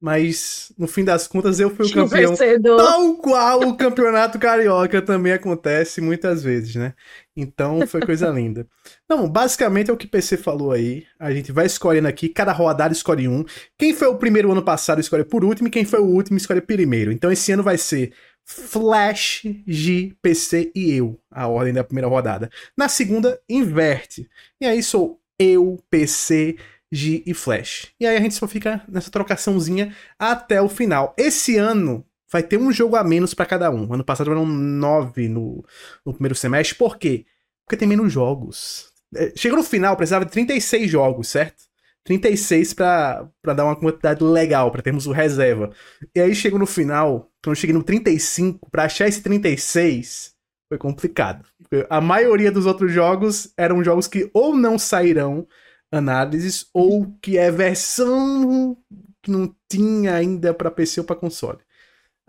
mas 0.00 0.72
no 0.78 0.86
fim 0.86 1.04
das 1.04 1.26
contas 1.26 1.60
eu 1.60 1.68
fui 1.68 1.84
o 1.84 1.92
campeão. 1.92 2.30
Vencedor. 2.30 2.76
Tal 2.78 3.14
qual 3.16 3.60
o 3.60 3.76
campeonato 3.76 4.38
carioca 4.38 5.02
também 5.02 5.32
acontece 5.32 6.00
muitas 6.00 6.42
vezes, 6.42 6.74
né? 6.74 6.94
Então 7.36 7.86
foi 7.86 8.00
coisa 8.00 8.28
linda. 8.32 8.66
Não, 9.08 9.28
basicamente 9.28 9.90
é 9.90 9.92
o 9.92 9.96
que 9.96 10.06
o 10.06 10.10
PC 10.10 10.38
falou 10.38 10.72
aí. 10.72 11.04
A 11.18 11.30
gente 11.32 11.52
vai 11.52 11.66
escolhendo 11.66 12.08
aqui, 12.08 12.30
cada 12.30 12.50
rodada 12.50 12.94
escolhe 12.94 13.28
um. 13.28 13.44
Quem 13.76 13.92
foi 13.92 14.08
o 14.08 14.16
primeiro 14.16 14.50
ano 14.50 14.62
passado 14.62 15.00
escolhe 15.00 15.24
por 15.24 15.44
último, 15.44 15.68
e 15.68 15.70
quem 15.70 15.84
foi 15.84 16.00
o 16.00 16.06
último 16.06 16.38
escolhe 16.38 16.62
primeiro. 16.62 17.12
Então 17.12 17.30
esse 17.30 17.52
ano 17.52 17.62
vai 17.62 17.76
ser 17.76 18.14
Flash, 18.44 19.42
G, 19.66 20.14
PC 20.20 20.72
e 20.74 20.92
eu, 20.92 21.20
a 21.30 21.46
ordem 21.46 21.72
da 21.72 21.84
primeira 21.84 22.08
rodada. 22.08 22.50
Na 22.76 22.88
segunda, 22.88 23.40
inverte. 23.48 24.28
E 24.60 24.66
aí 24.66 24.82
sou 24.82 25.20
eu, 25.38 25.78
PC, 25.88 26.56
G 26.90 27.22
e 27.24 27.32
Flash. 27.32 27.88
E 27.98 28.06
aí 28.06 28.16
a 28.16 28.20
gente 28.20 28.34
só 28.34 28.48
fica 28.48 28.82
nessa 28.88 29.10
trocaçãozinha 29.10 29.94
até 30.18 30.60
o 30.60 30.68
final. 30.68 31.14
Esse 31.16 31.56
ano 31.56 32.04
vai 32.30 32.42
ter 32.42 32.58
um 32.58 32.72
jogo 32.72 32.96
a 32.96 33.04
menos 33.04 33.34
para 33.34 33.46
cada 33.46 33.70
um. 33.70 33.92
Ano 33.92 34.04
passado 34.04 34.30
eram 34.30 34.46
nove 34.46 35.28
no, 35.28 35.64
no 36.04 36.12
primeiro 36.12 36.34
semestre. 36.34 36.76
Por 36.76 36.98
quê? 36.98 37.26
Porque 37.64 37.76
tem 37.76 37.88
menos 37.88 38.12
jogos. 38.12 38.92
É, 39.14 39.32
chegou 39.36 39.58
no 39.58 39.64
final, 39.64 39.96
precisava 39.96 40.24
de 40.24 40.30
36 40.32 40.90
jogos, 40.90 41.28
certo? 41.28 41.69
36 42.04 42.74
para 42.74 43.30
dar 43.44 43.64
uma 43.64 43.76
quantidade 43.76 44.22
legal, 44.24 44.70
para 44.70 44.82
termos 44.82 45.06
o 45.06 45.12
reserva. 45.12 45.70
E 46.14 46.20
aí 46.20 46.34
chegou 46.34 46.58
no 46.58 46.66
final, 46.66 47.30
quando 47.42 47.56
cheguei 47.56 47.74
no 47.74 47.82
35, 47.82 48.70
para 48.70 48.84
achar 48.84 49.06
esse 49.08 49.22
36 49.22 50.34
foi 50.68 50.78
complicado. 50.78 51.44
A 51.88 52.00
maioria 52.00 52.50
dos 52.52 52.64
outros 52.64 52.92
jogos 52.92 53.52
eram 53.56 53.82
jogos 53.82 54.06
que 54.06 54.30
ou 54.32 54.56
não 54.56 54.78
sairão 54.78 55.46
análises 55.90 56.66
ou 56.72 57.12
que 57.20 57.36
é 57.36 57.50
versão 57.50 58.76
que 59.20 59.30
não 59.30 59.54
tinha 59.68 60.14
ainda 60.14 60.54
para 60.54 60.70
PC 60.70 61.00
ou 61.00 61.06
para 61.06 61.16
console. 61.16 61.58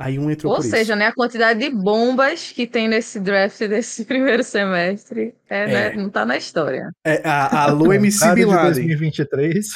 Aí 0.01 0.17
um 0.17 0.31
entrou 0.31 0.53
Ou 0.53 0.63
seja, 0.63 0.81
isso. 0.81 0.95
né, 0.95 1.07
a 1.07 1.13
quantidade 1.13 1.59
de 1.59 1.69
bombas 1.69 2.51
que 2.51 2.65
tem 2.65 2.87
nesse 2.87 3.19
draft 3.19 3.59
desse 3.69 4.03
primeiro 4.03 4.43
semestre 4.43 5.35
é, 5.47 5.67
né, 5.67 5.87
é. 5.87 5.95
Né, 5.95 6.01
não 6.01 6.09
tá 6.09 6.25
na 6.25 6.35
história. 6.35 6.91
É, 7.05 7.21
a, 7.23 7.65
a 7.65 7.67
Lu 7.67 7.93
MC 7.93 8.33
Bin 8.33 8.45
Laden. 8.45 8.73
2023. 8.73 9.67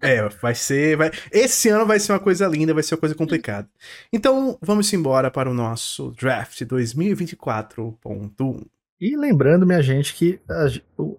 É, 0.00 0.28
vai 0.40 0.54
ser. 0.54 0.96
Vai... 0.96 1.10
Esse 1.30 1.68
ano 1.68 1.86
vai 1.86 1.98
ser 1.98 2.12
uma 2.12 2.20
coisa 2.20 2.46
linda, 2.46 2.74
vai 2.74 2.82
ser 2.82 2.94
uma 2.94 3.00
coisa 3.00 3.14
complicada. 3.14 3.68
Então, 4.12 4.58
vamos 4.60 4.92
embora 4.92 5.30
para 5.30 5.50
o 5.50 5.54
nosso 5.54 6.12
draft 6.12 6.62
2024.1. 6.62 8.66
E 8.98 9.14
lembrando, 9.14 9.66
minha 9.66 9.82
gente, 9.82 10.14
que 10.14 10.40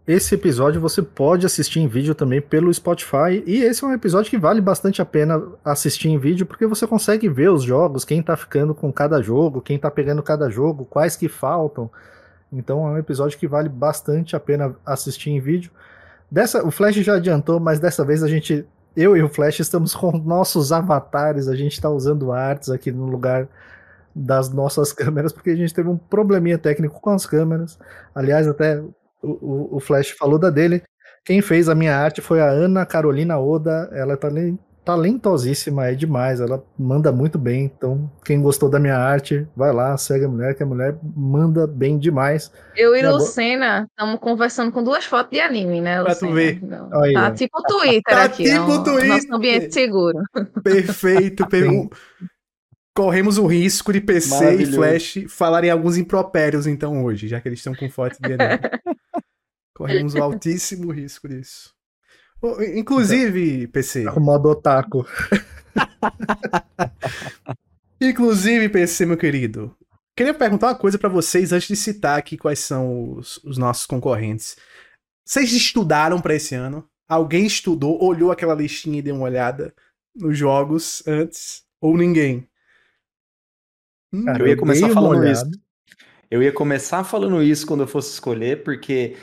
esse 0.08 0.34
episódio 0.34 0.82
você 0.82 1.00
pode 1.00 1.46
assistir 1.46 1.80
em 1.80 1.88
vídeo 1.88 2.16
também 2.16 2.42
pelo 2.42 2.74
Spotify. 2.74 3.44
E 3.46 3.62
esse 3.62 3.84
é 3.84 3.88
um 3.88 3.94
episódio 3.94 4.32
que 4.32 4.38
vale 4.38 4.60
bastante 4.60 5.00
a 5.00 5.06
pena 5.06 5.44
assistir 5.64 6.10
em 6.10 6.18
vídeo, 6.18 6.48
porque 6.48 6.66
você 6.66 6.88
consegue 6.88 7.30
ver 7.30 7.52
os 7.52 7.62
jogos, 7.62 8.04
quem 8.04 8.24
tá 8.24 8.36
ficando 8.36 8.74
com 8.74 8.92
cada 8.92 9.22
jogo, 9.22 9.62
quem 9.62 9.78
tá 9.78 9.92
pegando 9.92 10.24
cada 10.24 10.50
jogo, 10.50 10.86
quais 10.86 11.16
que 11.16 11.30
faltam. 11.30 11.88
Então 12.52 12.88
é 12.88 12.92
um 12.94 12.98
episódio 12.98 13.38
que 13.38 13.48
vale 13.48 13.70
bastante 13.70 14.36
a 14.36 14.40
pena 14.40 14.76
assistir 14.84 15.30
em 15.30 15.40
vídeo. 15.40 15.70
Dessa, 16.32 16.66
o 16.66 16.72
Flash 16.72 16.96
já 16.96 17.18
adiantou, 17.18 17.60
mas 17.60 17.80
dessa 17.80 18.04
vez 18.04 18.24
a 18.24 18.28
gente, 18.28 18.66
eu 18.96 19.16
e 19.16 19.22
o 19.22 19.30
Flash, 19.30 19.60
estamos 19.60 19.94
com 19.94 20.18
nossos 20.18 20.72
avatares, 20.72 21.48
a 21.48 21.56
gente 21.56 21.74
está 21.74 21.92
usando 21.92 22.32
artes 22.32 22.72
aqui 22.72 22.92
no 22.92 23.06
lugar 23.06 23.48
das 24.18 24.52
nossas 24.52 24.92
câmeras, 24.92 25.32
porque 25.32 25.52
a 25.52 25.56
gente 25.56 25.74
teve 25.74 25.88
um 25.88 25.98
probleminha 25.98 26.58
técnico 26.58 27.00
com 27.00 27.12
as 27.12 27.26
câmeras. 27.26 27.78
Aliás, 28.16 28.48
até 28.48 28.82
o, 29.22 29.78
o, 29.78 29.80
Flash 29.80 30.12
falou 30.12 30.40
da 30.40 30.50
dele. 30.50 30.82
Quem 31.24 31.42
fez 31.42 31.68
a 31.70 31.76
minha 31.76 31.96
arte 31.96 32.22
foi 32.22 32.40
a 32.40 32.50
Ana 32.50 32.86
Carolina 32.86 33.38
Oda. 33.38 33.90
Ela 33.92 34.16
tá 34.16 34.30
talentosíssima, 34.88 35.88
é 35.88 35.94
demais. 35.94 36.40
Ela 36.40 36.64
manda 36.80 37.12
muito 37.12 37.38
bem. 37.38 37.66
Então, 37.66 38.10
quem 38.24 38.42
gostou 38.42 38.70
da 38.70 38.80
minha 38.80 38.98
arte, 38.98 39.46
vai 39.54 39.74
lá, 39.74 39.98
segue 39.98 40.24
a 40.24 40.30
mulher, 40.30 40.56
que 40.56 40.64
a 40.64 40.66
mulher 40.66 40.98
manda 41.16 41.68
bem 41.68 42.00
demais. 42.00 42.50
Eu 42.74 42.96
e, 42.96 43.02
e 43.02 43.08
Lucena 43.08 43.86
estamos 43.90 44.20
conversando 44.22 44.72
com 44.72 44.82
duas 44.82 45.04
fotos 45.04 45.32
de 45.32 45.42
anime, 45.42 45.82
né? 45.82 46.02
Pra 46.02 46.16
tu 46.16 46.32
ver. 46.32 46.62
Aí, 47.04 47.14
tá 47.14 47.32
tipo 47.32 47.62
Twitter 47.64 48.16
tá 48.16 48.24
aqui. 48.24 48.46
Tipo 48.46 48.56
é 48.56 48.62
um, 48.62 48.84
Twitter. 48.84 49.08
Nosso 49.10 49.36
ambiente 49.36 49.74
seguro. 49.74 50.20
Perfeito. 50.64 51.46
perfeito 51.50 51.90
corremos 52.98 53.38
o 53.38 53.46
risco 53.46 53.94
de 53.94 54.02
PC 54.02 54.56
e 54.56 54.66
Flash 54.66 55.20
falarem 55.30 55.70
alguns 55.70 55.98
impropérios, 55.98 56.66
então, 56.66 57.06
hoje, 57.06 57.28
já 57.28 57.40
que 57.40 57.48
eles 57.48 57.60
estão 57.60 57.76
com 57.76 57.88
foto 57.92 58.18
de 58.20 58.34
anime. 58.34 58.60
corremos 59.76 60.16
o 60.16 60.24
altíssimo 60.24 60.92
risco 60.92 61.30
disso. 61.30 61.76
Inclusive, 62.76 63.68
PC. 63.68 64.08
O 64.10 64.20
modo 64.20 64.50
otaku. 64.50 65.06
Inclusive, 68.02 68.68
PC, 68.68 69.06
meu 69.06 69.16
querido. 69.16 69.78
Queria 70.16 70.34
perguntar 70.34 70.70
uma 70.70 70.76
coisa 70.76 70.98
para 70.98 71.08
vocês 71.08 71.54
antes 71.54 71.68
de 71.68 71.76
citar 71.76 72.18
aqui 72.18 72.36
quais 72.36 72.58
são 72.58 73.12
os, 73.12 73.38
os 73.44 73.60
nossos 73.60 73.86
concorrentes. 73.86 74.58
Vocês 75.24 75.54
estudaram 75.54 76.20
para 76.20 76.34
esse 76.34 76.56
ano? 76.56 76.84
Alguém 77.08 77.46
estudou, 77.46 78.04
olhou 78.04 78.32
aquela 78.32 78.56
listinha 78.56 78.98
e 78.98 79.04
deu 79.04 79.14
uma 79.14 79.26
olhada 79.26 79.72
nos 80.16 80.36
jogos 80.36 81.04
antes? 81.06 81.62
Ou 81.80 81.96
ninguém? 81.96 82.50
Cara, 84.26 84.40
eu 84.42 84.48
ia 84.48 84.58
começar 84.58 84.90
falando 84.90 85.28
isso. 85.28 85.46
Eu 86.30 86.44
ia 86.44 86.52
começar 86.52 87.04
falando 87.04 87.42
isso 87.42 87.66
quando 87.66 87.82
eu 87.82 87.88
fosse 87.88 88.12
escolher, 88.12 88.64
porque 88.64 89.16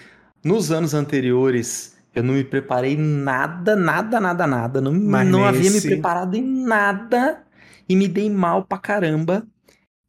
nos 0.43 0.71
anos 0.73 0.95
anteriores 0.95 1.97
eu 2.15 2.23
não 2.23 2.35
me 2.35 2.45
preparei 2.45 2.97
nada, 2.97 3.75
nada, 3.75 4.21
nada, 4.21 4.47
nada. 4.47 4.81
Não, 4.81 4.93
não 4.93 5.45
havia 5.45 5.71
me 5.71 5.81
preparado 5.81 6.35
em 6.35 6.43
nada 6.43 7.43
e 7.89 7.97
me 7.97 8.09
dei 8.09 8.31
mal 8.31 8.65
pra 8.65 8.79
caramba. 8.79 9.47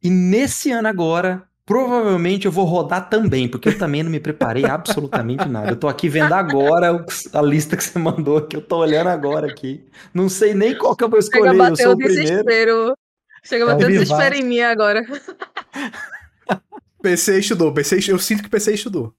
E 0.02 0.08
nesse 0.08 0.70
ano 0.70 0.88
agora, 0.88 1.42
provavelmente 1.66 2.46
eu 2.46 2.52
vou 2.52 2.64
rodar 2.64 3.10
também, 3.10 3.48
porque 3.48 3.70
eu 3.70 3.78
também 3.78 4.02
não 4.02 4.10
me 4.10 4.20
preparei 4.20 4.64
absolutamente 4.64 5.48
nada. 5.48 5.70
Eu 5.70 5.76
tô 5.76 5.88
aqui 5.88 6.08
vendo 6.08 6.32
agora 6.32 7.04
a 7.32 7.42
lista 7.42 7.76
que 7.76 7.82
você 7.82 7.98
mandou 7.98 8.38
aqui, 8.38 8.56
eu 8.56 8.62
tô 8.62 8.76
olhando 8.78 9.08
agora 9.08 9.50
aqui. 9.50 9.84
Não 10.14 10.28
sei 10.28 10.54
nem 10.54 10.78
qual 10.78 10.94
que 10.94 11.02
eu 11.02 11.10
vou 11.10 11.18
escolher, 11.18 11.58
eu 11.58 11.76
sou 11.76 11.92
o 11.94 11.98
primeiro. 11.98 12.26
Chega 12.28 12.96
a 13.54 13.66
bater 13.66 13.88
desespero 13.88 14.34
em 14.34 14.44
mim 14.44 14.60
agora. 14.60 15.04
PC 17.02 17.38
estudou, 17.38 17.72
PC, 17.72 18.10
eu 18.10 18.18
sinto 18.18 18.42
que 18.42 18.48
PC 18.48 18.74
estudou. 18.74 19.14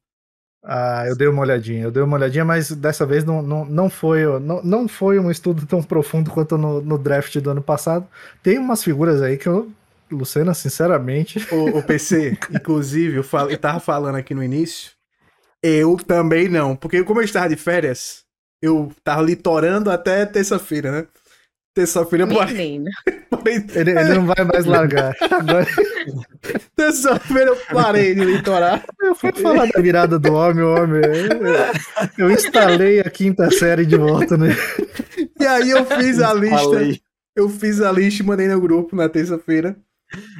Ah, 0.63 1.05
eu 1.07 1.15
dei 1.15 1.27
uma 1.27 1.41
olhadinha, 1.41 1.83
eu 1.83 1.91
dei 1.91 2.03
uma 2.03 2.17
olhadinha, 2.17 2.43
mas 2.43 2.71
dessa 2.71 3.05
vez 3.05 3.23
não, 3.23 3.41
não, 3.41 3.63
não, 3.63 3.89
foi, 3.89 4.23
não, 4.39 4.61
não 4.61 4.87
foi 4.87 5.17
um 5.17 5.31
estudo 5.31 5.65
tão 5.65 5.81
profundo 5.81 6.29
quanto 6.29 6.57
no, 6.57 6.81
no 6.81 6.97
draft 6.97 7.37
do 7.37 7.51
ano 7.51 7.61
passado. 7.61 8.05
Tem 8.43 8.57
umas 8.57 8.83
figuras 8.83 9.21
aí 9.21 9.37
que 9.37 9.47
eu, 9.47 9.71
Lucena, 10.11 10.53
sinceramente. 10.53 11.39
O, 11.53 11.77
o 11.77 11.83
PC, 11.83 12.37
inclusive, 12.51 13.17
eu, 13.17 13.23
falo, 13.23 13.49
eu 13.49 13.57
tava 13.57 13.79
falando 13.79 14.15
aqui 14.15 14.35
no 14.35 14.43
início, 14.43 14.91
eu 15.63 15.95
também 15.95 16.49
não, 16.49 16.75
porque 16.75 17.03
como 17.03 17.21
eu 17.21 17.25
estava 17.25 17.47
de 17.47 17.55
férias, 17.55 18.25
eu 18.61 18.91
tava 19.03 19.21
litorando 19.21 19.89
até 19.89 20.25
terça-feira, 20.25 20.91
né? 20.91 21.07
Terça-feira, 21.77 22.25
porém. 22.25 22.85
Ele, 23.75 23.91
ele, 23.91 24.13
não 24.15 24.25
vai 24.25 24.43
mais 24.43 24.65
largar. 24.65 25.15
Agora... 25.21 25.65
Terça-feira 26.75 27.51
eu 27.51 27.57
parei 27.71 28.15
de 28.15 28.25
litorar. 28.25 28.83
Eu 28.99 29.15
fui 29.15 29.31
falar 29.31 29.67
da 29.67 29.81
virada 29.81 30.19
do 30.19 30.33
homem, 30.33 30.63
o 30.63 30.75
homem. 30.75 31.01
Eu, 32.17 32.25
eu 32.25 32.31
instalei 32.31 32.99
a 32.99 33.09
quinta 33.09 33.49
série 33.51 33.85
de 33.85 33.95
volta, 33.95 34.35
né? 34.35 34.49
E 35.39 35.45
aí 35.45 35.69
eu 35.69 35.85
fiz 35.85 36.19
a 36.19 36.33
lista. 36.33 36.99
Eu 37.35 37.47
fiz 37.47 37.79
a 37.79 37.91
lista 37.91 38.21
e 38.21 38.25
mandei 38.25 38.47
no 38.47 38.59
grupo 38.59 38.95
na 38.95 39.07
terça-feira. 39.07 39.77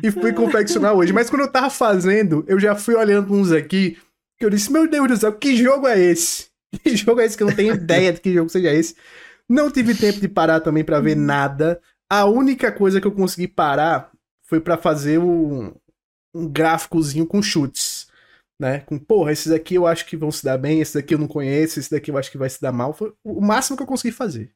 E 0.04 0.12
fui 0.12 0.34
confeccionar 0.34 0.94
hoje. 0.94 1.14
Mas 1.14 1.30
quando 1.30 1.44
eu 1.44 1.52
tava 1.52 1.70
fazendo, 1.70 2.44
eu 2.48 2.60
já 2.60 2.76
fui 2.76 2.96
olhando 2.96 3.34
uns 3.34 3.52
aqui. 3.52 3.98
Que 4.38 4.46
eu 4.46 4.50
disse, 4.50 4.72
meu 4.72 4.90
Deus 4.90 5.08
do 5.08 5.18
céu, 5.18 5.32
que 5.32 5.56
jogo 5.56 5.88
é 5.88 6.00
esse? 6.00 6.48
Que 6.84 6.96
jogo 6.98 7.22
é 7.22 7.26
esse 7.26 7.38
que 7.38 7.44
eu 7.44 7.48
não 7.48 7.56
tenho 7.56 7.76
ideia 7.76 8.12
de 8.12 8.20
que 8.20 8.34
jogo 8.34 8.50
seja 8.50 8.74
esse? 8.74 8.96
Não 9.50 9.72
tive 9.72 9.96
tempo 9.96 10.20
de 10.20 10.28
parar 10.28 10.60
também 10.60 10.84
para 10.84 11.00
ver 11.00 11.16
nada. 11.16 11.82
A 12.10 12.26
única 12.26 12.72
coisa 12.72 13.00
que 13.00 13.08
eu 13.08 13.12
consegui 13.12 13.48
parar 13.48 14.12
foi 14.44 14.60
para 14.60 14.78
fazer 14.78 15.20
um, 15.20 15.74
um 16.34 16.48
gráficozinho 16.48 17.26
com 17.26 17.42
chutes. 17.42 18.08
Né? 18.60 18.80
Com, 18.80 18.98
porra, 18.98 19.32
esses 19.32 19.52
aqui 19.52 19.76
eu 19.76 19.86
acho 19.86 20.06
que 20.06 20.18
vão 20.18 20.32
se 20.32 20.44
dar 20.44 20.58
bem, 20.58 20.82
esse 20.82 20.96
daqui 20.96 21.14
eu 21.14 21.20
não 21.20 21.28
conheço, 21.28 21.80
esse 21.80 21.92
daqui 21.92 22.10
eu 22.10 22.18
acho 22.18 22.32
que 22.32 22.38
vai 22.38 22.50
se 22.50 22.62
dar 22.62 22.72
mal. 22.72 22.94
Foi 22.94 23.14
o 23.24 23.40
máximo 23.40 23.78
que 23.78 23.84
eu 23.84 23.88
consegui 23.88 24.12
fazer. 24.12 24.52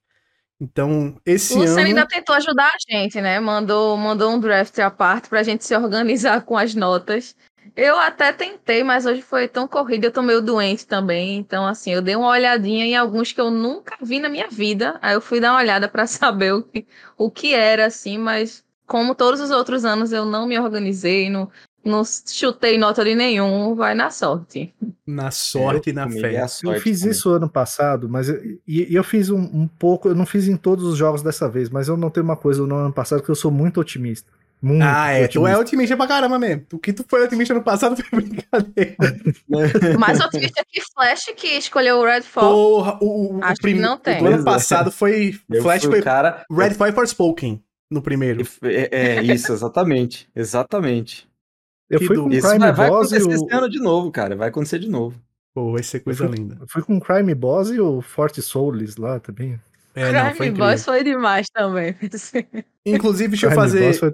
Então, 0.59 1.19
esse 1.25 1.55
Você 1.55 1.79
ano. 1.79 1.87
Ainda 1.87 2.07
tentou 2.07 2.35
ajudar 2.35 2.67
a 2.67 2.77
gente, 2.87 3.19
né? 3.19 3.39
Mandou, 3.39 3.97
mandou 3.97 4.31
um 4.31 4.39
draft 4.39 4.77
à 4.77 4.91
parte 4.91 5.27
pra 5.27 5.41
gente 5.41 5.65
se 5.65 5.75
organizar 5.75 6.43
com 6.43 6.55
as 6.55 6.75
notas. 6.75 7.35
Eu 7.75 7.97
até 7.97 8.33
tentei, 8.33 8.83
mas 8.83 9.05
hoje 9.05 9.21
foi 9.21 9.47
tão 9.47 9.67
corrido, 9.67 10.05
eu 10.05 10.11
tô 10.11 10.21
meio 10.21 10.41
doente 10.41 10.85
também. 10.85 11.37
Então, 11.37 11.65
assim, 11.65 11.91
eu 11.91 12.01
dei 12.01 12.15
uma 12.15 12.29
olhadinha 12.29 12.85
em 12.85 12.95
alguns 12.95 13.31
que 13.31 13.39
eu 13.39 13.49
nunca 13.49 13.97
vi 14.01 14.19
na 14.19 14.29
minha 14.29 14.49
vida. 14.49 14.99
Aí 15.01 15.13
eu 15.13 15.21
fui 15.21 15.39
dar 15.39 15.53
uma 15.53 15.59
olhada 15.59 15.87
para 15.87 16.05
saber 16.07 16.53
o 16.53 16.63
que, 16.63 16.85
o 17.17 17.31
que 17.31 17.53
era, 17.53 17.85
assim, 17.85 18.17
mas 18.17 18.63
como 18.85 19.15
todos 19.15 19.39
os 19.39 19.51
outros 19.51 19.85
anos, 19.85 20.11
eu 20.11 20.25
não 20.25 20.45
me 20.45 20.59
organizei, 20.59 21.29
não, 21.29 21.49
não 21.83 22.03
chutei 22.03 22.77
nota 22.77 23.05
de 23.05 23.15
nenhum, 23.15 23.73
vai 23.73 23.95
na 23.95 24.09
sorte. 24.09 24.73
Na 25.07 25.31
sorte 25.31 25.91
e 25.91 25.93
na 25.93 26.09
fé. 26.09 26.35
É 26.35 26.47
sorte, 26.47 26.75
eu 26.75 26.81
fiz 26.81 26.99
também. 26.99 27.11
isso 27.11 27.29
ano 27.29 27.49
passado, 27.49 28.09
mas 28.09 28.27
eu, 28.27 28.41
e, 28.67 28.93
eu 28.93 29.03
fiz 29.03 29.29
um, 29.29 29.39
um, 29.39 29.67
pouco, 29.67 30.09
eu 30.09 30.15
não 30.15 30.25
fiz 30.25 30.45
em 30.47 30.57
todos 30.57 30.83
os 30.83 30.97
jogos 30.97 31.23
dessa 31.23 31.47
vez, 31.47 31.69
mas 31.69 31.87
eu 31.87 31.95
não 31.95 32.09
tenho 32.09 32.25
uma 32.25 32.35
coisa 32.35 32.67
no 32.67 32.75
ano 32.75 32.93
passado 32.93 33.23
que 33.23 33.29
eu 33.29 33.35
sou 33.35 33.49
muito 33.49 33.79
otimista. 33.79 34.29
Muito 34.61 34.83
ah, 34.83 35.09
é. 35.11 35.25
Otimista. 35.25 35.39
Tu 35.39 35.47
é 35.47 35.57
otimista 35.57 35.97
pra 35.97 36.07
caramba 36.07 36.37
mesmo. 36.37 36.65
O 36.73 36.77
que 36.77 36.93
tu 36.93 37.03
foi 37.07 37.23
otimista 37.23 37.53
no 37.53 37.63
passado 37.63 37.95
foi 38.01 38.21
brincadeira. 38.21 38.95
Mais 39.97 40.19
otimista 40.19 40.63
que 40.69 40.81
Flash 40.93 41.33
que 41.35 41.47
escolheu 41.47 41.97
o 41.97 42.05
Redfall. 42.05 42.53
Porra, 42.53 42.97
o, 43.01 43.37
o, 43.37 43.43
Acho 43.43 43.53
o 43.53 43.61
prim... 43.61 43.73
que 43.73 43.79
não 43.79 43.97
tem. 43.97 44.21
O 44.21 44.27
ano 44.27 44.43
passado 44.43 44.91
foi. 44.91 45.39
Eu 45.49 45.63
Flash 45.63 45.85
foi. 45.85 46.01
Cara... 46.01 46.45
Redfall 46.51 46.93
for 46.93 47.07
Spoken 47.07 47.63
no 47.89 48.01
primeiro. 48.01 48.47
É, 48.63 49.17
é 49.17 49.23
isso, 49.23 49.51
exatamente. 49.51 50.29
Exatamente. 50.35 51.27
Eu 51.89 51.99
fui 51.99 52.15
com 52.15 52.29
Crime 52.29 52.41
vai, 52.41 52.71
vai 52.71 52.89
Boss 52.89 53.11
acontecer 53.11 53.27
o... 53.27 53.45
esse 53.45 53.53
ano 53.55 53.69
de 53.69 53.79
novo, 53.79 54.11
cara. 54.11 54.35
Vai 54.35 54.49
acontecer 54.49 54.79
de 54.79 54.87
novo. 54.87 55.19
Pô, 55.53 55.73
vai 55.73 55.83
ser 55.83 55.99
coisa 55.99 56.23
eu 56.23 56.29
fui, 56.29 56.37
linda. 56.37 56.57
Eu 56.61 56.67
fui 56.67 56.81
com 56.81 56.99
Crime 57.01 57.35
Boss 57.35 57.69
e 57.69 57.79
o 57.81 58.01
Forte 58.01 58.41
Souls 58.41 58.95
lá 58.95 59.19
também. 59.19 59.59
É, 59.93 60.11
não, 60.11 60.35
foi 60.35 60.51
Boss 60.51 60.85
foi 60.85 61.03
demais 61.03 61.47
também. 61.49 61.95
Inclusive, 62.85 63.29
deixa 63.29 63.47
eu 63.47 63.51
fazer. 63.51 63.87
Boss 63.87 63.99
foi 63.99 64.11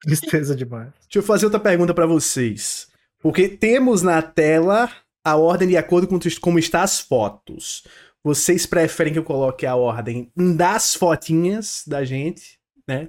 tristeza 0.00 0.56
demais. 0.56 0.90
Deixa 1.04 1.18
eu 1.18 1.22
fazer 1.22 1.46
outra 1.46 1.60
pergunta 1.60 1.94
para 1.94 2.06
vocês. 2.06 2.88
Porque 3.20 3.48
temos 3.48 4.02
na 4.02 4.20
tela 4.20 4.90
a 5.24 5.36
ordem 5.36 5.68
de 5.68 5.76
acordo 5.76 6.08
com 6.08 6.18
como 6.40 6.58
está 6.58 6.82
as 6.82 7.00
fotos. 7.00 7.84
Vocês 8.24 8.66
preferem 8.66 9.12
que 9.12 9.18
eu 9.18 9.24
coloque 9.24 9.64
a 9.66 9.76
ordem 9.76 10.30
das 10.36 10.94
fotinhas 10.94 11.84
da 11.86 12.04
gente, 12.04 12.58
né? 12.86 13.08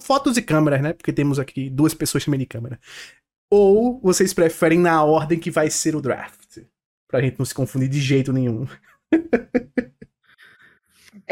Fotos 0.00 0.36
e 0.36 0.42
câmeras, 0.42 0.82
né? 0.82 0.92
Porque 0.92 1.12
temos 1.12 1.38
aqui 1.38 1.70
duas 1.70 1.94
pessoas 1.94 2.24
também 2.24 2.40
de 2.40 2.46
câmera. 2.46 2.78
Ou 3.50 4.00
vocês 4.00 4.32
preferem 4.32 4.78
na 4.78 5.02
ordem 5.04 5.38
que 5.38 5.50
vai 5.50 5.70
ser 5.70 5.94
o 5.94 6.00
draft? 6.00 6.58
Pra 7.08 7.20
gente 7.20 7.38
não 7.38 7.46
se 7.46 7.54
confundir 7.54 7.88
de 7.88 8.00
jeito 8.00 8.32
nenhum. 8.32 8.66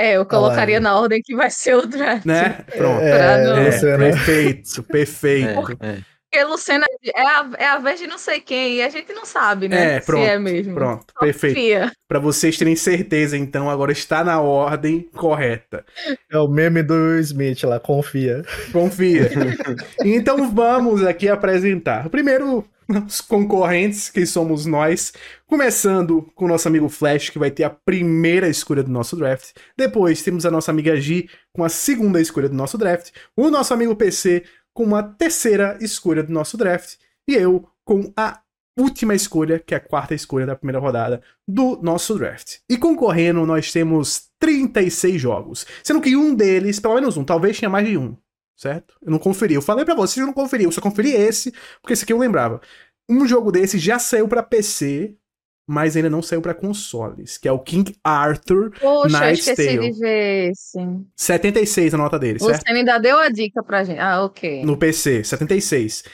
É, 0.00 0.16
eu 0.16 0.24
colocaria 0.24 0.80
na 0.80 0.98
ordem 0.98 1.20
que 1.22 1.36
vai 1.36 1.50
ser 1.50 1.74
o 1.74 1.86
draft. 1.86 2.24
Né? 2.24 2.64
Pronto. 2.74 3.02
É, 3.02 3.10
é, 3.10 3.68
é, 3.68 3.96
perfeito, 3.98 4.82
perfeito. 4.84 5.78
É, 5.78 5.86
é. 5.88 5.98
Porque 6.30 6.44
Lucena 6.44 6.86
é 7.04 7.22
a, 7.22 7.50
é 7.58 7.66
a 7.66 7.78
vez 7.78 7.98
de 7.98 8.06
não 8.06 8.16
sei 8.16 8.40
quem 8.40 8.76
e 8.76 8.82
a 8.82 8.88
gente 8.88 9.12
não 9.12 9.26
sabe, 9.26 9.68
né? 9.68 9.96
É, 9.96 10.00
pronto. 10.00 10.24
Se 10.24 10.30
é 10.30 10.38
mesmo. 10.38 10.74
Pronto, 10.74 11.12
Confia. 11.12 11.32
perfeito. 11.32 11.92
Para 12.08 12.18
vocês 12.20 12.56
terem 12.56 12.76
certeza, 12.76 13.36
então, 13.36 13.68
agora 13.68 13.92
está 13.92 14.24
na 14.24 14.40
ordem 14.40 15.02
correta. 15.14 15.84
É 16.30 16.38
o 16.38 16.48
meme 16.48 16.82
do 16.82 17.18
Smith 17.18 17.62
lá, 17.64 17.78
confia. 17.78 18.42
Confia. 18.72 19.28
então 20.02 20.50
vamos 20.50 21.04
aqui 21.04 21.28
apresentar. 21.28 22.08
Primeiro, 22.08 22.64
os 23.06 23.20
concorrentes, 23.20 24.10
que 24.10 24.24
somos 24.26 24.66
nós. 24.66 25.12
Começando 25.46 26.30
com 26.34 26.44
o 26.44 26.48
nosso 26.48 26.68
amigo 26.68 26.88
Flash, 26.88 27.30
que 27.30 27.38
vai 27.38 27.50
ter 27.50 27.64
a 27.64 27.70
primeira 27.70 28.48
escolha 28.48 28.82
do 28.82 28.90
nosso 28.90 29.16
draft. 29.16 29.52
Depois 29.76 30.22
temos 30.22 30.44
a 30.44 30.50
nossa 30.50 30.70
amiga 30.70 31.00
G 31.00 31.28
com 31.52 31.64
a 31.64 31.68
segunda 31.68 32.20
escolha 32.20 32.48
do 32.48 32.54
nosso 32.54 32.76
draft. 32.76 33.10
O 33.36 33.50
nosso 33.50 33.72
amigo 33.72 33.94
PC 33.94 34.44
com 34.72 34.94
a 34.94 35.02
terceira 35.02 35.78
escolha 35.80 36.22
do 36.22 36.32
nosso 36.32 36.56
draft. 36.56 36.96
E 37.28 37.34
eu 37.34 37.68
com 37.84 38.12
a 38.16 38.40
última 38.78 39.14
escolha, 39.14 39.58
que 39.58 39.74
é 39.74 39.76
a 39.76 39.80
quarta 39.80 40.14
escolha 40.14 40.46
da 40.46 40.56
primeira 40.56 40.78
rodada 40.78 41.20
do 41.46 41.78
nosso 41.82 42.16
draft. 42.16 42.58
E 42.68 42.78
concorrendo, 42.78 43.44
nós 43.44 43.72
temos 43.72 44.30
36 44.38 45.20
jogos. 45.20 45.66
Sendo 45.82 46.00
que 46.00 46.16
um 46.16 46.34
deles, 46.34 46.80
pelo 46.80 46.94
menos 46.94 47.16
um, 47.16 47.24
talvez 47.24 47.58
tinha 47.58 47.68
mais 47.68 47.86
de 47.86 47.98
um. 47.98 48.16
Certo? 48.60 48.94
Eu 49.00 49.10
não 49.10 49.18
conferi. 49.18 49.54
Eu 49.54 49.62
falei 49.62 49.86
para 49.86 49.94
vocês, 49.94 50.18
eu 50.18 50.26
não 50.26 50.34
conferi. 50.34 50.64
Eu 50.64 50.72
só 50.72 50.82
conferi 50.82 51.12
esse, 51.12 51.50
porque 51.80 51.94
esse 51.94 52.04
aqui 52.04 52.12
eu 52.12 52.18
lembrava. 52.18 52.60
Um 53.08 53.26
jogo 53.26 53.50
desse 53.50 53.78
já 53.78 53.98
saiu 53.98 54.28
para 54.28 54.42
PC, 54.42 55.16
mas 55.66 55.96
ainda 55.96 56.10
não 56.10 56.20
saiu 56.20 56.42
para 56.42 56.52
consoles, 56.52 57.38
que 57.38 57.48
é 57.48 57.52
o 57.52 57.58
King 57.58 57.96
Arthur 58.04 58.70
Poxa, 58.78 59.18
Knight's 59.18 59.46
eu 59.46 59.52
esqueci 59.54 59.76
Tale. 59.76 59.90
de 59.92 59.98
ver 59.98 60.50
esse. 60.50 60.78
76 61.16 61.94
a 61.94 61.96
nota 61.96 62.18
dele, 62.18 62.38
Você 62.38 62.50
certo? 62.50 62.68
ainda 62.68 62.98
deu 62.98 63.18
a 63.18 63.30
dica 63.30 63.62
pra 63.62 63.82
gente. 63.82 63.98
Ah, 63.98 64.22
ok. 64.24 64.62
No 64.62 64.76
PC, 64.76 65.24
76. 65.24 66.04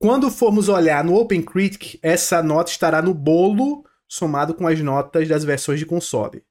Quando 0.00 0.30
formos 0.30 0.70
olhar 0.70 1.04
no 1.04 1.14
Open 1.14 1.42
Critic, 1.42 1.98
essa 2.02 2.42
nota 2.42 2.70
estará 2.70 3.02
no 3.02 3.12
bolo 3.12 3.84
somado 4.08 4.54
com 4.54 4.66
as 4.66 4.80
notas 4.80 5.28
das 5.28 5.44
versões 5.44 5.78
de 5.78 5.84
console. 5.84 6.42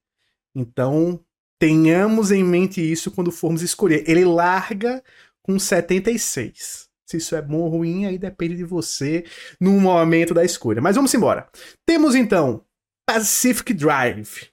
Então, 0.54 1.20
tenhamos 1.60 2.32
em 2.32 2.44
mente 2.44 2.80
isso 2.80 3.10
quando 3.10 3.32
formos 3.32 3.64
escolher. 3.64 4.04
Ele 4.08 4.24
larga 4.24 5.04
com 5.44 5.58
76. 5.60 6.90
Se 7.08 7.18
isso 7.18 7.36
é 7.36 7.42
bom 7.42 7.58
ou 7.58 7.70
ruim, 7.70 8.06
aí 8.06 8.18
depende 8.18 8.56
de 8.56 8.64
você 8.64 9.26
no 9.60 9.72
momento 9.80 10.34
da 10.34 10.46
escolha. 10.46 10.82
Mas 10.82 10.96
vamos 10.96 11.14
embora. 11.14 11.50
Temos 11.86 12.16
então 12.16 12.64
Pacific 13.06 13.74
Drive. 13.74 14.50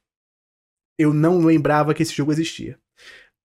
Eu 0.99 1.15
não 1.15 1.39
lembrava 1.39 1.95
que 1.95 2.03
esse 2.03 2.13
jogo 2.13 2.33
existia. 2.33 2.77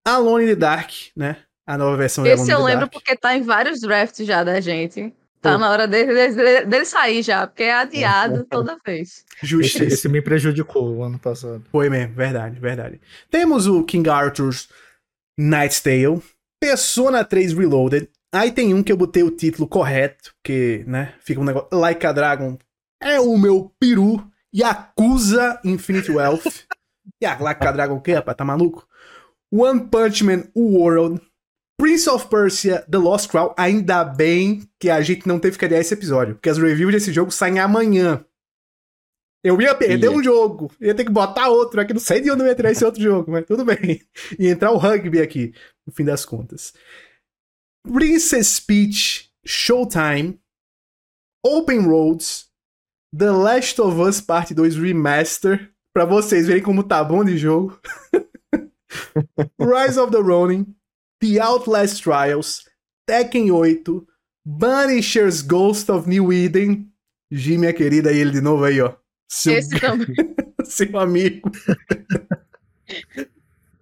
Alone 0.05 0.45
in 0.45 0.47
the 0.47 0.55
Dark, 0.55 0.91
né? 1.15 1.37
A 1.65 1.77
nova 1.77 1.95
versão 1.95 2.25
Esse 2.25 2.51
eu 2.51 2.61
lembro 2.61 2.81
Dark. 2.81 2.93
porque 2.93 3.15
tá 3.15 3.37
em 3.37 3.43
vários 3.43 3.79
drafts 3.79 4.25
já 4.25 4.43
da 4.43 4.59
gente. 4.59 5.13
Tá 5.39 5.51
Pô. 5.53 5.57
na 5.59 5.69
hora 5.69 5.87
dele, 5.87 6.13
dele, 6.13 6.65
dele, 6.65 6.85
sair 6.85 7.21
já, 7.21 7.45
porque 7.45 7.63
é 7.63 7.73
adiado 7.73 8.41
é. 8.41 8.43
toda 8.49 8.77
vez. 8.85 9.25
Justiça. 9.41 9.83
Esse, 9.83 9.93
esse, 9.93 10.09
me 10.09 10.21
prejudicou 10.21 10.95
o 10.95 11.03
ano 11.03 11.19
passado. 11.19 11.63
Foi 11.69 11.89
mesmo, 11.89 12.15
verdade, 12.15 12.59
verdade. 12.59 13.01
Temos 13.29 13.67
o 13.67 13.83
King 13.83 14.09
Arthur's 14.09 14.69
Knight's 15.37 15.81
Tale, 15.81 16.21
Persona 16.63 17.25
3 17.25 17.53
Reloaded, 17.53 18.09
Aí 18.33 18.51
tem 18.51 18.73
um 18.73 18.81
que 18.81 18.91
eu 18.91 18.97
botei 18.97 19.21
o 19.21 19.29
título 19.29 19.67
correto, 19.67 20.33
que, 20.43 20.83
né, 20.87 21.13
fica 21.19 21.39
um 21.39 21.43
negócio. 21.43 21.69
Like 21.71 22.03
a 22.03 22.11
Dragon 22.11 22.57
é 22.99 23.19
o 23.19 23.37
meu 23.37 23.71
peru. 23.79 24.27
Yakuza 24.55 25.59
Infinite 25.63 26.11
Wealth. 26.11 26.65
e 27.21 27.25
a 27.27 27.37
Like 27.37 27.67
a 27.67 27.71
Dragon 27.71 27.95
o 27.95 28.01
quê, 28.01 28.13
rapaz? 28.13 28.35
Tá 28.35 28.43
maluco? 28.43 28.87
One 29.51 29.87
Punch 29.87 30.23
Man 30.23 30.45
World. 30.55 31.21
Prince 31.77 32.09
of 32.09 32.27
Persia 32.27 32.83
The 32.89 32.97
Lost 32.97 33.29
Crown. 33.29 33.53
Ainda 33.55 34.03
bem 34.03 34.67
que 34.79 34.89
a 34.89 34.99
gente 35.01 35.27
não 35.27 35.37
teve 35.37 35.59
que 35.59 35.65
adiar 35.65 35.81
esse 35.81 35.93
episódio, 35.93 36.33
porque 36.33 36.49
as 36.49 36.57
reviews 36.57 36.91
desse 36.91 37.13
jogo 37.13 37.29
saem 37.29 37.59
amanhã. 37.59 38.25
Eu 39.43 39.61
ia 39.61 39.75
perder 39.75 40.09
um 40.09 40.23
jogo, 40.23 40.71
ia 40.79 40.95
ter 40.95 41.03
que 41.03 41.11
botar 41.11 41.49
outro 41.49 41.81
aqui, 41.81 41.93
não 41.93 41.99
sei 41.99 42.21
de 42.21 42.31
onde 42.31 42.43
eu 42.43 42.47
ia 42.47 42.55
tirar 42.55 42.71
esse 42.71 42.85
outro 42.85 43.01
jogo, 43.01 43.29
mas 43.29 43.45
tudo 43.45 43.65
bem. 43.65 44.01
E 44.39 44.47
entrar 44.47 44.71
o 44.71 44.77
rugby 44.77 45.21
aqui, 45.21 45.53
no 45.85 45.91
fim 45.91 46.05
das 46.05 46.25
contas. 46.25 46.73
Princess 47.85 48.61
Peach 48.61 49.29
Showtime, 49.45 50.39
Open 51.45 51.85
Roads, 51.85 52.47
The 53.15 53.31
Last 53.31 53.81
of 53.81 53.99
Us 53.99 54.21
Parte 54.21 54.53
2 54.53 54.77
Remaster, 54.77 55.69
pra 55.93 56.05
vocês 56.05 56.47
verem 56.47 56.63
como 56.63 56.83
tá 56.83 57.03
bom 57.03 57.23
de 57.25 57.37
jogo. 57.37 57.77
Rise 59.59 59.99
of 59.99 60.11
the 60.11 60.19
Ronin, 60.19 60.73
The 61.19 61.39
Outlast 61.41 62.01
Trials, 62.01 62.63
Tekken 63.05 63.51
8, 63.51 64.07
Banisher's 64.45 65.41
Ghost 65.41 65.91
of 65.91 66.07
New 66.07 66.31
Eden. 66.31 66.89
Gi, 67.29 67.57
minha 67.57 67.73
querida, 67.73 68.11
e 68.11 68.19
ele 68.19 68.31
de 68.31 68.41
novo 68.41 68.63
aí, 68.63 68.79
ó. 68.79 69.02
Seu... 69.33 69.57
Esse 69.57 69.79
também. 69.79 70.15
Seu 70.63 70.99
amigo. 70.99 71.51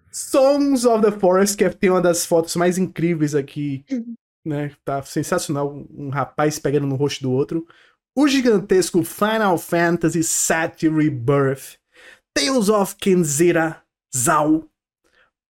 Songs 0.09 0.85
of 0.85 1.03
the 1.03 1.11
Forest, 1.11 1.57
que 1.57 1.69
tem 1.71 1.89
uma 1.89 2.01
das 2.01 2.25
fotos 2.25 2.55
mais 2.55 2.77
incríveis 2.77 3.35
aqui, 3.35 3.83
né? 4.45 4.71
Tá 4.85 5.03
sensacional, 5.03 5.85
um 5.91 6.09
rapaz 6.09 6.57
pegando 6.57 6.87
no 6.87 6.95
rosto 6.95 7.21
do 7.23 7.31
outro. 7.31 7.67
O 8.15 8.29
gigantesco 8.29 9.03
Final 9.03 9.57
Fantasy 9.57 10.21
VII 10.21 10.89
Rebirth, 10.89 11.77
Tales 12.33 12.69
of 12.69 12.95
Kenzera 12.95 13.83
Zao, 14.15 14.69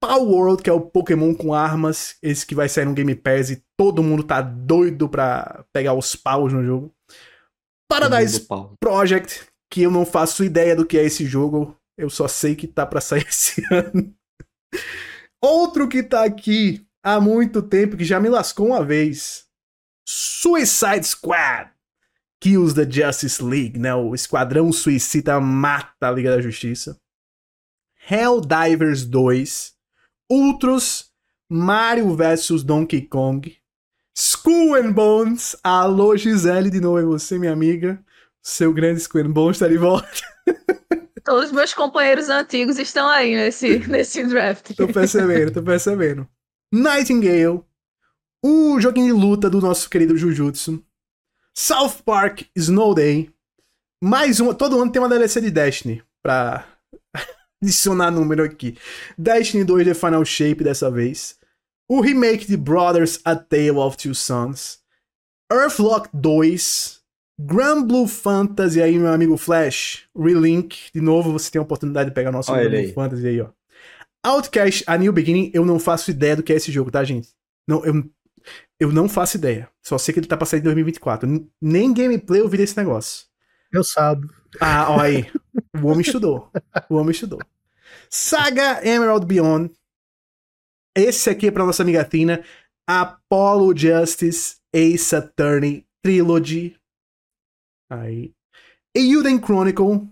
Power 0.00 0.22
World, 0.22 0.62
que 0.62 0.70
é 0.70 0.72
o 0.72 0.80
Pokémon 0.80 1.34
com 1.34 1.52
armas, 1.52 2.16
esse 2.22 2.46
que 2.46 2.54
vai 2.54 2.68
sair 2.68 2.86
no 2.86 2.94
Game 2.94 3.14
Pass 3.14 3.50
e 3.50 3.62
todo 3.76 4.02
mundo 4.02 4.24
tá 4.24 4.40
doido 4.40 5.08
pra 5.08 5.64
pegar 5.70 5.92
os 5.92 6.16
paus 6.16 6.52
no 6.52 6.64
jogo. 6.64 6.94
Paradise 7.88 8.48
Project, 8.80 9.51
que 9.72 9.80
eu 9.80 9.90
não 9.90 10.04
faço 10.04 10.44
ideia 10.44 10.76
do 10.76 10.84
que 10.84 10.98
é 10.98 11.02
esse 11.02 11.24
jogo, 11.24 11.74
eu 11.96 12.10
só 12.10 12.28
sei 12.28 12.54
que 12.54 12.66
tá 12.66 12.84
pra 12.84 13.00
sair 13.00 13.24
esse 13.26 13.62
ano. 13.72 14.14
Outro 15.42 15.88
que 15.88 16.02
tá 16.02 16.24
aqui 16.24 16.86
há 17.02 17.18
muito 17.18 17.62
tempo, 17.62 17.96
que 17.96 18.04
já 18.04 18.20
me 18.20 18.28
lascou 18.28 18.66
uma 18.66 18.84
vez. 18.84 19.46
Suicide 20.06 21.06
Squad. 21.06 21.70
Kills 22.38 22.74
the 22.74 22.88
Justice 22.88 23.42
League, 23.42 23.78
né? 23.78 23.94
O 23.94 24.14
Esquadrão 24.14 24.70
Suicida 24.72 25.40
mata 25.40 26.08
a 26.08 26.10
Liga 26.10 26.36
da 26.36 26.42
Justiça. 26.42 26.98
Helldivers 28.10 29.06
2. 29.06 29.72
Ultros. 30.30 31.10
Mario 31.48 32.14
vs 32.14 32.62
Donkey 32.62 33.02
Kong. 33.02 33.56
Skull 34.14 34.74
and 34.74 34.92
Bones. 34.92 35.56
Alô, 35.64 36.14
Gisele, 36.14 36.68
de 36.68 36.80
novo 36.80 36.98
é 36.98 37.04
você, 37.04 37.38
minha 37.38 37.52
amiga. 37.52 38.04
Seu 38.42 38.72
grande 38.72 39.06
and 39.14 39.30
Bones 39.30 39.58
tá 39.58 39.68
de 39.68 39.78
volta. 39.78 40.08
Todos 41.24 41.46
os 41.46 41.52
meus 41.52 41.72
companheiros 41.72 42.28
antigos 42.28 42.78
estão 42.78 43.08
aí 43.08 43.36
nesse, 43.36 43.78
nesse 43.86 44.24
draft. 44.24 44.74
Tô 44.74 44.88
percebendo, 44.88 45.52
tô 45.52 45.62
percebendo. 45.62 46.28
Nightingale, 46.72 47.62
o 48.44 48.80
joguinho 48.80 49.14
de 49.14 49.20
luta 49.20 49.48
do 49.48 49.60
nosso 49.60 49.88
querido 49.88 50.16
Jujutsu, 50.16 50.84
South 51.54 52.02
Park 52.04 52.42
Snow 52.56 52.94
Day, 52.94 53.30
mais 54.02 54.40
uma. 54.40 54.52
Todo 54.52 54.80
ano 54.80 54.90
tem 54.90 55.00
uma 55.00 55.08
DLC 55.08 55.40
de 55.40 55.50
Destiny 55.50 56.02
pra 56.20 56.66
adicionar 57.62 58.10
número 58.10 58.42
aqui. 58.42 58.76
Destiny 59.16 59.62
2 59.62 59.86
The 59.86 59.94
Final 59.94 60.24
Shape 60.24 60.64
dessa 60.64 60.90
vez. 60.90 61.38
O 61.88 62.00
remake 62.00 62.46
de 62.46 62.56
Brothers 62.56 63.20
A 63.24 63.36
Tale 63.36 63.72
of 63.72 63.96
Two 63.96 64.14
Sons. 64.14 64.80
Earthlock 65.52 66.08
2. 66.12 67.01
Grand 67.46 67.84
Blue 67.84 68.06
Fantasy 68.06 68.80
aí, 68.80 68.98
meu 68.98 69.12
amigo 69.12 69.36
Flash. 69.36 70.08
Relink. 70.16 70.90
De 70.94 71.00
novo, 71.00 71.32
você 71.32 71.50
tem 71.50 71.58
a 71.58 71.62
oportunidade 71.62 72.10
de 72.10 72.14
pegar 72.14 72.32
nosso 72.32 72.52
Grand 72.52 72.70
Blue 72.70 72.92
Fantasy 72.94 73.26
aí, 73.26 73.40
ó. 73.40 73.48
Outcast, 74.24 74.84
A 74.86 74.96
New 74.96 75.12
Beginning, 75.12 75.50
eu 75.52 75.64
não 75.64 75.80
faço 75.80 76.10
ideia 76.10 76.36
do 76.36 76.42
que 76.42 76.52
é 76.52 76.56
esse 76.56 76.70
jogo, 76.70 76.90
tá, 76.90 77.02
gente? 77.02 77.30
Não, 77.66 77.84
eu, 77.84 78.04
eu 78.78 78.92
não 78.92 79.08
faço 79.08 79.36
ideia. 79.36 79.68
Só 79.82 79.98
sei 79.98 80.14
que 80.14 80.20
ele 80.20 80.28
tá 80.28 80.36
pra 80.36 80.46
sair 80.46 80.60
em 80.60 80.64
2024. 80.64 81.48
Nem 81.60 81.92
gameplay 81.92 82.40
eu 82.40 82.48
vi 82.48 82.58
desse 82.58 82.76
negócio. 82.76 83.26
Eu 83.72 83.82
sabe. 83.82 84.28
Ah, 84.60 84.90
ó 84.90 85.00
aí. 85.00 85.26
O 85.82 85.86
homem 85.86 86.02
estudou. 86.02 86.50
O 86.88 86.96
homem 86.96 87.12
estudou. 87.12 87.38
Saga 88.10 88.86
Emerald 88.86 89.24
Beyond. 89.26 89.70
Esse 90.94 91.30
aqui 91.30 91.46
é 91.46 91.50
pra 91.50 91.64
nossa 91.64 91.82
amiga 91.82 92.04
Tina. 92.04 92.44
Apollo 92.86 93.76
Justice 93.76 94.56
Ace 94.72 95.16
Attorney 95.16 95.86
Trilogy. 96.02 96.76
Aí. 97.92 98.32
Euden 98.94 99.38
Chronicle 99.38 100.08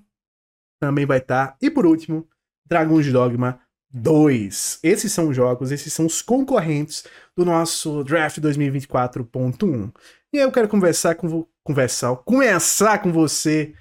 também 0.80 1.06
vai 1.06 1.18
estar. 1.18 1.48
Tá. 1.48 1.56
E 1.60 1.70
por 1.70 1.86
último, 1.86 2.26
Dragon's 2.66 3.10
Dogma 3.12 3.60
2. 3.92 4.80
Esses 4.82 5.12
são 5.12 5.28
os 5.28 5.36
jogos, 5.36 5.70
esses 5.70 5.92
são 5.92 6.06
os 6.06 6.22
concorrentes 6.22 7.04
do 7.36 7.44
nosso 7.44 8.04
Draft 8.04 8.38
2024.1. 8.38 9.92
E 10.32 10.38
aí 10.38 10.44
eu 10.44 10.52
quero 10.52 10.68
conversar 10.68 11.14
com 11.16 11.46
conversar, 11.64 12.16
começar 12.16 12.98
com 12.98 13.12
você, 13.12 13.74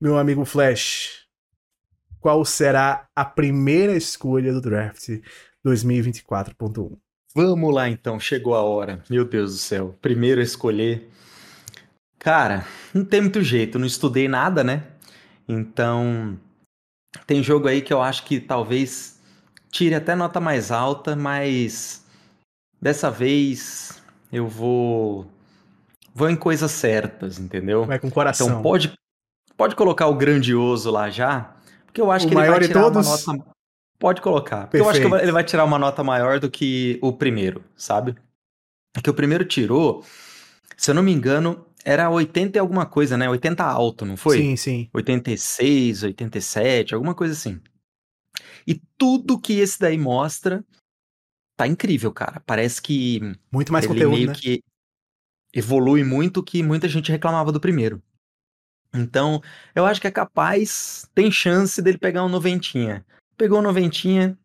meu 0.00 0.16
amigo 0.18 0.44
Flash. 0.44 1.26
Qual 2.20 2.44
será 2.44 3.08
a 3.14 3.24
primeira 3.24 3.96
escolha 3.96 4.52
do 4.52 4.60
Draft 4.60 5.20
2024.1? 5.64 6.96
Vamos 7.34 7.74
lá 7.74 7.88
então, 7.88 8.18
chegou 8.18 8.54
a 8.54 8.62
hora. 8.62 9.02
Meu 9.10 9.24
Deus 9.24 9.52
do 9.52 9.58
céu. 9.58 9.94
Primeiro 10.00 10.40
a 10.40 10.44
escolher. 10.44 11.10
Cara, 12.26 12.66
não 12.92 13.04
tem 13.04 13.20
muito 13.20 13.40
jeito, 13.40 13.78
não 13.78 13.86
estudei 13.86 14.26
nada, 14.26 14.64
né? 14.64 14.82
Então, 15.46 16.36
tem 17.24 17.40
jogo 17.40 17.68
aí 17.68 17.80
que 17.80 17.92
eu 17.92 18.02
acho 18.02 18.24
que 18.24 18.40
talvez 18.40 19.20
tire 19.70 19.94
até 19.94 20.16
nota 20.16 20.40
mais 20.40 20.72
alta, 20.72 21.14
mas 21.14 22.04
dessa 22.82 23.12
vez 23.12 24.02
eu 24.32 24.48
vou 24.48 25.30
vou 26.12 26.28
em 26.28 26.34
coisas 26.34 26.72
certas, 26.72 27.38
entendeu? 27.38 27.84
Vai 27.84 28.00
com 28.00 28.10
coração. 28.10 28.48
Então 28.48 28.60
pode 28.60 28.92
pode 29.56 29.76
colocar 29.76 30.08
o 30.08 30.14
grandioso 30.16 30.90
lá 30.90 31.08
já, 31.08 31.54
porque 31.84 32.00
eu 32.00 32.10
acho 32.10 32.26
o 32.26 32.28
que 32.28 32.34
ele 32.34 32.50
vai 32.50 32.58
tirar 32.58 32.82
todos... 32.82 33.06
uma 33.06 33.36
nota 33.36 33.56
Pode 34.00 34.20
colocar. 34.20 34.62
Porque 34.62 34.78
Perfeito. 34.78 35.00
eu 35.00 35.08
acho 35.08 35.18
que 35.20 35.24
ele 35.24 35.32
vai 35.32 35.44
tirar 35.44 35.64
uma 35.64 35.78
nota 35.78 36.02
maior 36.02 36.40
do 36.40 36.50
que 36.50 36.98
o 37.00 37.12
primeiro, 37.12 37.62
sabe? 37.76 38.16
Que 39.00 39.10
o 39.10 39.14
primeiro 39.14 39.44
tirou, 39.44 40.04
se 40.76 40.90
eu 40.90 40.94
não 40.96 41.04
me 41.04 41.12
engano, 41.12 41.64
era 41.86 42.10
80 42.10 42.58
e 42.58 42.60
alguma 42.60 42.84
coisa, 42.84 43.16
né? 43.16 43.30
80 43.30 43.62
alto, 43.62 44.04
não 44.04 44.16
foi? 44.16 44.38
Sim, 44.38 44.56
sim. 44.56 44.90
86, 44.92 46.02
87, 46.02 46.94
alguma 46.96 47.14
coisa 47.14 47.32
assim. 47.32 47.60
E 48.66 48.82
tudo 48.98 49.40
que 49.40 49.60
esse 49.60 49.78
daí 49.78 49.96
mostra 49.96 50.64
tá 51.56 51.64
incrível, 51.64 52.12
cara. 52.12 52.42
Parece 52.44 52.82
que. 52.82 53.20
Muito 53.52 53.72
mais 53.72 53.86
conteúdo, 53.86 54.16
meio 54.16 54.26
né? 54.26 54.34
que 54.34 54.64
evolui 55.54 56.02
muito 56.02 56.42
que 56.42 56.60
muita 56.60 56.88
gente 56.88 57.12
reclamava 57.12 57.52
do 57.52 57.60
primeiro. 57.60 58.02
Então, 58.92 59.40
eu 59.72 59.86
acho 59.86 60.00
que 60.00 60.08
é 60.08 60.10
capaz, 60.10 61.08
tem 61.14 61.30
chance 61.30 61.80
dele 61.80 61.98
pegar 61.98 62.24
um 62.24 62.28
noventinha. 62.28 63.06
Pegou 63.36 63.60
um 63.60 63.62
noventinha, 63.62 64.36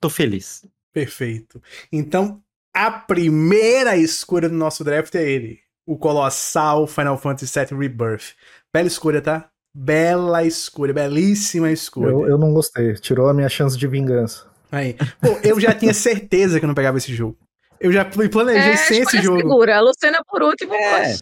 tô 0.00 0.08
feliz. 0.08 0.66
Perfeito. 0.94 1.62
Então, 1.92 2.42
a 2.72 2.90
primeira 2.90 3.98
escolha 3.98 4.48
do 4.48 4.54
nosso 4.54 4.82
draft 4.82 5.14
é 5.14 5.28
ele. 5.28 5.67
O 5.88 5.96
colossal 5.96 6.86
Final 6.86 7.16
Fantasy 7.16 7.58
VII 7.58 7.78
Rebirth. 7.78 8.34
Bela 8.70 8.86
escolha, 8.86 9.22
tá? 9.22 9.48
Bela 9.74 10.44
escolha, 10.44 10.92
belíssima 10.92 11.70
escolha. 11.70 12.10
Eu, 12.10 12.28
eu 12.28 12.36
não 12.38 12.52
gostei, 12.52 12.92
tirou 12.94 13.26
a 13.26 13.32
minha 13.32 13.48
chance 13.48 13.76
de 13.78 13.86
vingança. 13.86 14.46
Aí. 14.70 14.94
Pô, 15.18 15.38
eu 15.42 15.58
já 15.58 15.74
tinha 15.74 15.94
certeza 15.94 16.58
que 16.58 16.64
eu 16.66 16.68
não 16.68 16.74
pegava 16.74 16.98
esse 16.98 17.14
jogo. 17.14 17.38
Eu 17.80 17.90
já 17.90 18.04
planejei 18.04 18.72
é, 18.72 18.76
sem 18.76 19.00
esse 19.00 19.22
jogo. 19.22 19.38
Segura, 19.38 19.78
a 19.78 19.80
Luciana 19.80 20.18
por 20.28 20.42
último. 20.42 20.74
É. 20.74 21.16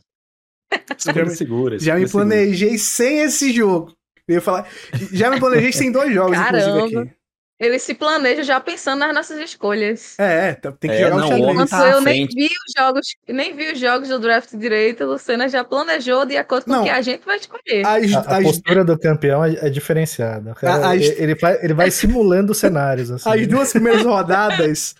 Já 0.98 1.12
me, 1.24 1.31
segura, 1.31 1.79
já 1.79 1.94
me 1.94 2.09
planejei 2.09 2.76
segura. 2.76 2.79
sem 2.81 3.18
esse 3.20 3.52
jogo. 3.52 3.92
Eu 4.26 4.35
ia 4.35 4.40
falar, 4.40 4.68
já 5.12 5.31
me 5.31 5.38
planejei 5.38 5.72
sem 5.72 5.92
dois 5.92 6.12
jogos, 6.12 6.37
Caramba. 6.37 6.59
inclusive, 6.59 6.98
aqui. 7.02 7.16
Ele 7.59 7.79
se 7.79 7.95
planeja 7.95 8.42
já 8.42 8.61
pensando 8.61 8.99
nas 8.99 9.14
nossas 9.14 9.38
escolhas. 9.40 10.14
É, 10.19 10.53
tá, 10.55 10.71
tem 10.73 10.90
que 10.90 10.97
é, 10.97 11.05
jogar 11.05 11.16
não, 11.16 11.27
um 11.27 11.29
xadrez. 11.29 11.71
Tá 11.71 11.88
eu 11.88 12.01
nem 12.03 12.27
vi 12.27 12.45
os 12.45 12.73
jogos, 12.77 13.07
nem 13.27 13.57
vi 13.57 13.73
os 13.73 13.81
jogos 13.81 14.09
do 14.11 14.19
draft 14.19 14.55
direito, 14.55 15.05
a 15.05 15.07
Lucena 15.07 15.49
já 15.49 15.64
planejou 15.64 16.27
de 16.27 16.37
acordo 16.37 16.66
com 16.66 16.73
o 16.73 16.83
que 16.85 16.90
a 16.90 17.01
gente 17.01 17.25
vai 17.25 17.37
escolher. 17.37 17.87
As, 17.87 18.12
a, 18.14 18.38
a 18.38 18.42
postura 18.42 18.85
do 18.85 18.99
campeão 18.99 19.42
é, 19.42 19.55
é 19.55 19.71
diferenciada. 19.71 20.55
Cara, 20.55 20.90
as, 20.90 21.01
ele, 21.01 21.35
vai, 21.35 21.59
ele 21.64 21.73
vai 21.73 21.90
simulando 21.92 22.53
cenários. 22.55 23.11
Assim. 23.11 23.31
As 23.31 23.47
duas 23.47 23.73
primeiras 23.73 24.03
rodadas 24.03 24.95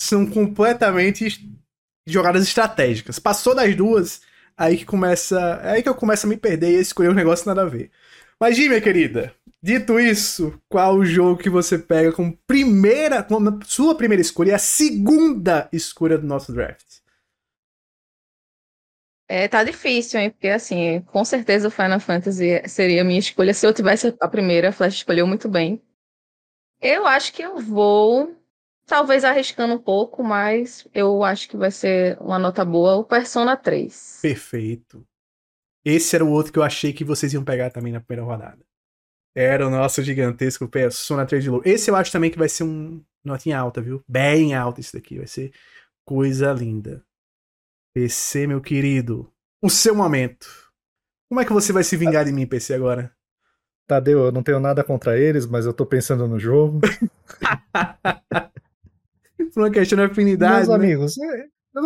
são 0.00 0.24
completamente 0.24 1.46
jogadas 2.06 2.42
estratégicas. 2.42 3.18
Passou 3.18 3.54
das 3.54 3.76
duas, 3.76 4.22
aí 4.56 4.78
que 4.78 4.86
começa. 4.86 5.60
É 5.62 5.72
aí 5.72 5.82
que 5.82 5.88
eu 5.90 5.94
começo 5.94 6.26
a 6.26 6.28
me 6.30 6.38
perder 6.38 6.70
e 6.70 6.80
escolher 6.80 7.10
um 7.10 7.14
negócio 7.14 7.46
nada 7.46 7.62
a 7.62 7.66
ver. 7.66 7.90
Mas, 8.40 8.56
Gi, 8.56 8.68
minha 8.68 8.80
querida, 8.80 9.34
dito 9.62 9.98
isso, 9.98 10.60
qual 10.68 10.96
o 10.96 11.04
jogo 11.04 11.40
que 11.40 11.50
você 11.50 11.78
pega 11.78 12.12
como 12.12 12.36
primeira, 12.46 13.22
como 13.22 13.58
sua 13.64 13.96
primeira 13.96 14.20
escolha 14.20 14.50
e 14.50 14.54
a 14.54 14.58
segunda 14.58 15.68
escolha 15.72 16.18
do 16.18 16.26
nosso 16.26 16.52
draft? 16.52 16.98
É, 19.30 19.46
tá 19.46 19.62
difícil, 19.62 20.18
hein? 20.18 20.30
Porque, 20.30 20.48
assim, 20.48 21.02
com 21.02 21.22
certeza 21.22 21.68
o 21.68 21.70
Final 21.70 22.00
Fantasy 22.00 22.62
seria 22.66 23.02
a 23.02 23.04
minha 23.04 23.18
escolha. 23.18 23.52
Se 23.52 23.66
eu 23.66 23.74
tivesse 23.74 24.16
a 24.18 24.28
primeira, 24.28 24.70
a 24.70 24.72
Flash 24.72 24.94
escolheu 24.94 25.26
muito 25.26 25.50
bem. 25.50 25.82
Eu 26.80 27.06
acho 27.06 27.34
que 27.34 27.42
eu 27.42 27.58
vou, 27.58 28.34
talvez 28.86 29.24
arriscando 29.24 29.74
um 29.74 29.78
pouco, 29.78 30.22
mas 30.22 30.88
eu 30.94 31.22
acho 31.22 31.46
que 31.48 31.58
vai 31.58 31.70
ser 31.70 32.16
uma 32.20 32.38
nota 32.38 32.64
boa, 32.64 32.96
o 32.96 33.04
Persona 33.04 33.54
3. 33.54 34.20
Perfeito. 34.22 35.06
Esse 35.84 36.16
era 36.16 36.24
o 36.24 36.30
outro 36.30 36.52
que 36.52 36.58
eu 36.58 36.62
achei 36.62 36.92
que 36.94 37.04
vocês 37.04 37.34
iam 37.34 37.44
pegar 37.44 37.70
também 37.70 37.92
na 37.92 38.00
primeira 38.00 38.24
rodada. 38.24 38.67
Era 39.40 39.68
o 39.68 39.70
nosso 39.70 40.02
gigantesco 40.02 40.66
Persona 40.66 41.24
3 41.24 41.44
de 41.44 41.48
Low. 41.48 41.62
Esse 41.64 41.88
eu 41.88 41.94
acho 41.94 42.10
também 42.10 42.28
que 42.28 42.36
vai 42.36 42.48
ser 42.48 42.64
um 42.64 43.00
notinha 43.24 43.56
alta, 43.56 43.80
viu? 43.80 44.02
Bem 44.08 44.52
alta 44.52 44.80
esse 44.80 44.92
daqui. 44.92 45.16
Vai 45.16 45.28
ser 45.28 45.52
coisa 46.04 46.52
linda. 46.52 47.04
PC, 47.94 48.48
meu 48.48 48.60
querido. 48.60 49.32
O 49.62 49.70
seu 49.70 49.94
momento. 49.94 50.48
Como 51.28 51.40
é 51.40 51.44
que 51.44 51.52
você 51.52 51.72
vai 51.72 51.84
se 51.84 51.96
vingar 51.96 52.24
de 52.24 52.32
mim, 52.32 52.48
PC, 52.48 52.74
agora? 52.74 53.12
Tadeu, 53.86 54.24
eu 54.24 54.32
não 54.32 54.42
tenho 54.42 54.58
nada 54.58 54.82
contra 54.82 55.16
eles, 55.16 55.46
mas 55.46 55.66
eu 55.66 55.72
tô 55.72 55.86
pensando 55.86 56.26
no 56.26 56.40
jogo. 56.40 56.80
Por 59.54 59.62
uma 59.62 59.70
questão 59.70 59.98
de 59.98 60.02
afinidade. 60.02 60.66
Meus 60.66 60.68
né? 60.68 60.74
amigos, 60.74 61.14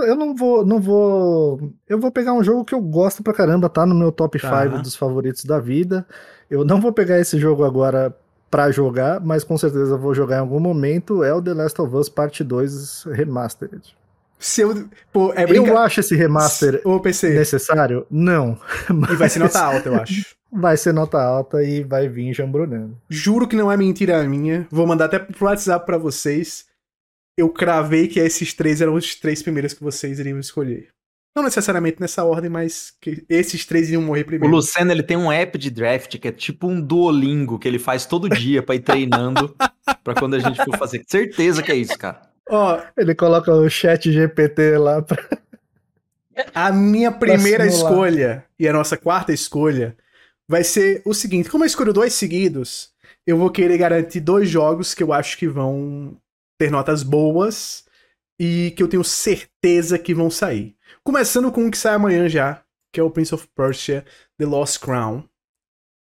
eu 0.02 0.16
não 0.16 0.34
vou, 0.34 0.64
não 0.64 0.80
vou. 0.80 1.72
Eu 1.88 1.98
vou 1.98 2.10
pegar 2.10 2.32
um 2.32 2.42
jogo 2.42 2.64
que 2.64 2.74
eu 2.74 2.80
gosto 2.80 3.22
pra 3.22 3.32
caramba, 3.32 3.68
tá 3.68 3.84
no 3.84 3.94
meu 3.94 4.12
top 4.12 4.38
5 4.38 4.50
tá. 4.50 4.66
dos 4.78 4.96
favoritos 4.96 5.44
da 5.44 5.58
vida. 5.58 6.06
Eu 6.50 6.64
não 6.64 6.80
vou 6.80 6.92
pegar 6.92 7.18
esse 7.18 7.38
jogo 7.38 7.64
agora 7.64 8.14
pra 8.50 8.70
jogar, 8.70 9.20
mas 9.20 9.42
com 9.42 9.56
certeza 9.56 9.96
vou 9.96 10.14
jogar 10.14 10.36
em 10.36 10.40
algum 10.40 10.60
momento. 10.60 11.24
É 11.24 11.32
o 11.32 11.40
The 11.40 11.54
Last 11.54 11.80
of 11.80 11.96
Us 11.96 12.08
Part 12.08 12.44
2 12.44 13.04
Remastered. 13.12 13.96
Se 14.38 14.60
eu, 14.60 14.88
pô, 15.12 15.32
é 15.34 15.46
brinca... 15.46 15.70
eu 15.70 15.78
acho 15.78 16.00
esse 16.00 16.16
remaster 16.16 16.82
necessário? 17.22 18.04
Não. 18.10 18.58
E 19.10 19.14
vai 19.14 19.28
ser 19.28 19.38
nota 19.38 19.60
alta, 19.62 19.88
eu 19.88 19.94
acho. 19.94 20.34
Vai 20.54 20.76
ser 20.76 20.92
nota 20.92 21.18
alta 21.18 21.64
e 21.64 21.82
vai 21.82 22.10
vir 22.10 22.34
jambrolhando. 22.34 22.94
Juro 23.08 23.48
que 23.48 23.56
não 23.56 23.72
é 23.72 23.76
mentira 23.78 24.22
minha. 24.24 24.66
Vou 24.70 24.86
mandar 24.86 25.06
até 25.06 25.18
pro 25.18 25.46
WhatsApp 25.46 25.86
pra 25.86 25.96
vocês 25.96 26.66
eu 27.36 27.48
cravei 27.48 28.08
que 28.08 28.20
esses 28.20 28.52
três 28.52 28.80
eram 28.80 28.94
os 28.94 29.14
três 29.14 29.42
primeiros 29.42 29.72
que 29.72 29.82
vocês 29.82 30.18
iriam 30.18 30.38
escolher. 30.38 30.88
Não 31.34 31.42
necessariamente 31.42 31.98
nessa 31.98 32.24
ordem, 32.24 32.50
mas 32.50 32.92
que 33.00 33.24
esses 33.28 33.64
três 33.64 33.88
iriam 33.88 34.02
morrer 34.02 34.24
primeiro. 34.24 34.52
O 34.52 34.56
Luciano, 34.56 34.92
ele 34.92 35.02
tem 35.02 35.16
um 35.16 35.32
app 35.32 35.56
de 35.56 35.70
draft 35.70 36.18
que 36.18 36.28
é 36.28 36.32
tipo 36.32 36.66
um 36.66 36.78
Duolingo 36.78 37.58
que 37.58 37.66
ele 37.66 37.78
faz 37.78 38.04
todo 38.04 38.28
dia 38.28 38.62
para 38.62 38.74
ir 38.74 38.80
treinando 38.80 39.56
para 40.04 40.14
quando 40.14 40.34
a 40.34 40.38
gente 40.38 40.62
for 40.62 40.76
fazer. 40.76 41.02
Certeza 41.06 41.62
que 41.62 41.72
é 41.72 41.76
isso, 41.76 41.96
cara. 41.96 42.20
Ó, 42.50 42.76
oh, 42.76 43.00
ele 43.00 43.14
coloca 43.14 43.50
o 43.50 43.68
chat 43.70 44.12
GPT 44.12 44.76
lá 44.76 45.00
pra... 45.00 45.22
A 46.54 46.72
minha 46.72 47.12
primeira 47.12 47.66
escolha 47.66 48.44
e 48.58 48.66
a 48.66 48.72
nossa 48.72 48.96
quarta 48.96 49.34
escolha 49.34 49.94
vai 50.48 50.64
ser 50.64 51.02
o 51.04 51.12
seguinte: 51.12 51.50
como 51.50 51.62
eu 51.62 51.66
escolho 51.66 51.92
dois 51.92 52.14
seguidos, 52.14 52.90
eu 53.26 53.36
vou 53.36 53.50
querer 53.50 53.76
garantir 53.76 54.20
dois 54.20 54.48
jogos 54.48 54.94
que 54.94 55.02
eu 55.02 55.12
acho 55.12 55.36
que 55.36 55.46
vão 55.46 56.16
ter 56.62 56.70
notas 56.70 57.02
boas 57.02 57.84
e 58.38 58.72
que 58.76 58.82
eu 58.84 58.86
tenho 58.86 59.02
certeza 59.02 59.98
que 59.98 60.14
vão 60.14 60.30
sair. 60.30 60.76
Começando 61.02 61.50
com 61.50 61.64
um 61.64 61.70
que 61.70 61.76
sai 61.76 61.94
amanhã 61.94 62.28
já, 62.28 62.62
que 62.92 63.00
é 63.00 63.02
o 63.02 63.10
Prince 63.10 63.34
of 63.34 63.48
Persia 63.48 64.04
The 64.38 64.46
Lost 64.46 64.78
Crown. 64.78 65.24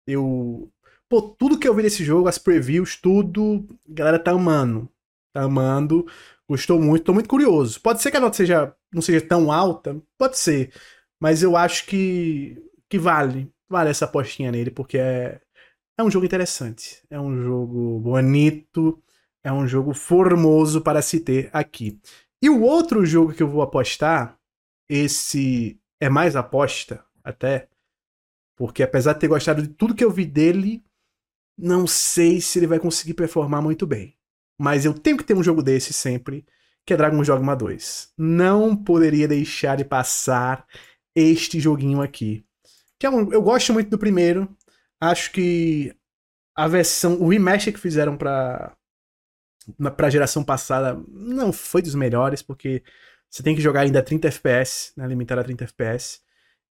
Eu. 0.06 0.70
Pô, 1.08 1.22
tudo 1.22 1.58
que 1.58 1.66
eu 1.66 1.74
vi 1.74 1.82
desse 1.82 2.04
jogo, 2.04 2.28
as 2.28 2.36
previews, 2.36 2.94
tudo, 2.94 3.66
a 3.88 3.94
galera 3.94 4.18
tá 4.18 4.32
amando. 4.32 4.86
Tá 5.32 5.44
amando. 5.44 6.06
Gostou 6.46 6.78
muito, 6.78 7.04
tô 7.04 7.14
muito 7.14 7.28
curioso. 7.28 7.80
Pode 7.80 8.02
ser 8.02 8.10
que 8.10 8.18
a 8.18 8.20
nota 8.20 8.36
seja, 8.36 8.76
não 8.92 9.00
seja 9.00 9.26
tão 9.26 9.50
alta, 9.50 9.98
pode 10.18 10.36
ser. 10.36 10.74
Mas 11.18 11.42
eu 11.42 11.56
acho 11.56 11.86
que, 11.86 12.62
que 12.86 12.98
vale. 12.98 13.50
Vale 13.66 13.88
essa 13.88 14.04
apostinha 14.04 14.52
nele, 14.52 14.70
porque 14.70 14.98
é, 14.98 15.40
é 15.98 16.02
um 16.02 16.10
jogo 16.10 16.26
interessante. 16.26 17.02
É 17.08 17.18
um 17.18 17.34
jogo 17.42 17.98
bonito. 18.00 19.02
É 19.44 19.52
um 19.52 19.66
jogo 19.66 19.94
formoso 19.94 20.80
para 20.82 21.00
se 21.02 21.20
ter 21.20 21.48
aqui. 21.52 21.98
E 22.42 22.48
o 22.48 22.62
outro 22.62 23.04
jogo 23.04 23.32
que 23.32 23.42
eu 23.42 23.48
vou 23.48 23.62
apostar, 23.62 24.38
esse 24.88 25.80
é 26.00 26.08
mais 26.08 26.36
aposta 26.36 27.04
até, 27.22 27.68
porque 28.56 28.82
apesar 28.82 29.12
de 29.14 29.20
ter 29.20 29.28
gostado 29.28 29.62
de 29.62 29.68
tudo 29.68 29.94
que 29.94 30.04
eu 30.04 30.10
vi 30.10 30.24
dele, 30.24 30.84
não 31.56 31.86
sei 31.86 32.40
se 32.40 32.58
ele 32.58 32.66
vai 32.66 32.78
conseguir 32.78 33.14
performar 33.14 33.62
muito 33.62 33.86
bem. 33.86 34.16
Mas 34.58 34.84
eu 34.84 34.92
tenho 34.92 35.16
que 35.16 35.24
ter 35.24 35.34
um 35.34 35.42
jogo 35.42 35.62
desse 35.62 35.92
sempre, 35.92 36.44
que 36.86 36.92
é 36.92 36.96
Dragon 36.96 37.22
Dogma 37.22 37.54
2. 37.54 38.12
Não 38.18 38.76
poderia 38.76 39.28
deixar 39.28 39.76
de 39.76 39.84
passar 39.84 40.66
este 41.14 41.60
joguinho 41.60 42.02
aqui. 42.02 42.44
Que 42.98 43.06
é 43.06 43.10
um, 43.10 43.32
eu 43.32 43.42
gosto 43.42 43.72
muito 43.72 43.88
do 43.90 43.98
primeiro. 43.98 44.54
Acho 45.00 45.32
que 45.32 45.94
a 46.54 46.68
versão, 46.68 47.20
o 47.20 47.28
remaster 47.28 47.72
que 47.72 47.80
fizeram 47.80 48.16
para 48.16 48.76
para 49.96 50.06
a 50.06 50.10
geração 50.10 50.44
passada 50.44 51.00
não 51.08 51.52
foi 51.52 51.82
dos 51.82 51.94
melhores, 51.94 52.42
porque 52.42 52.82
você 53.28 53.42
tem 53.42 53.54
que 53.54 53.60
jogar 53.60 53.82
ainda 53.82 54.02
30 54.02 54.28
FPS, 54.28 54.92
né, 54.96 55.04
a 55.04 55.44
30 55.44 55.64
FPS. 55.64 56.20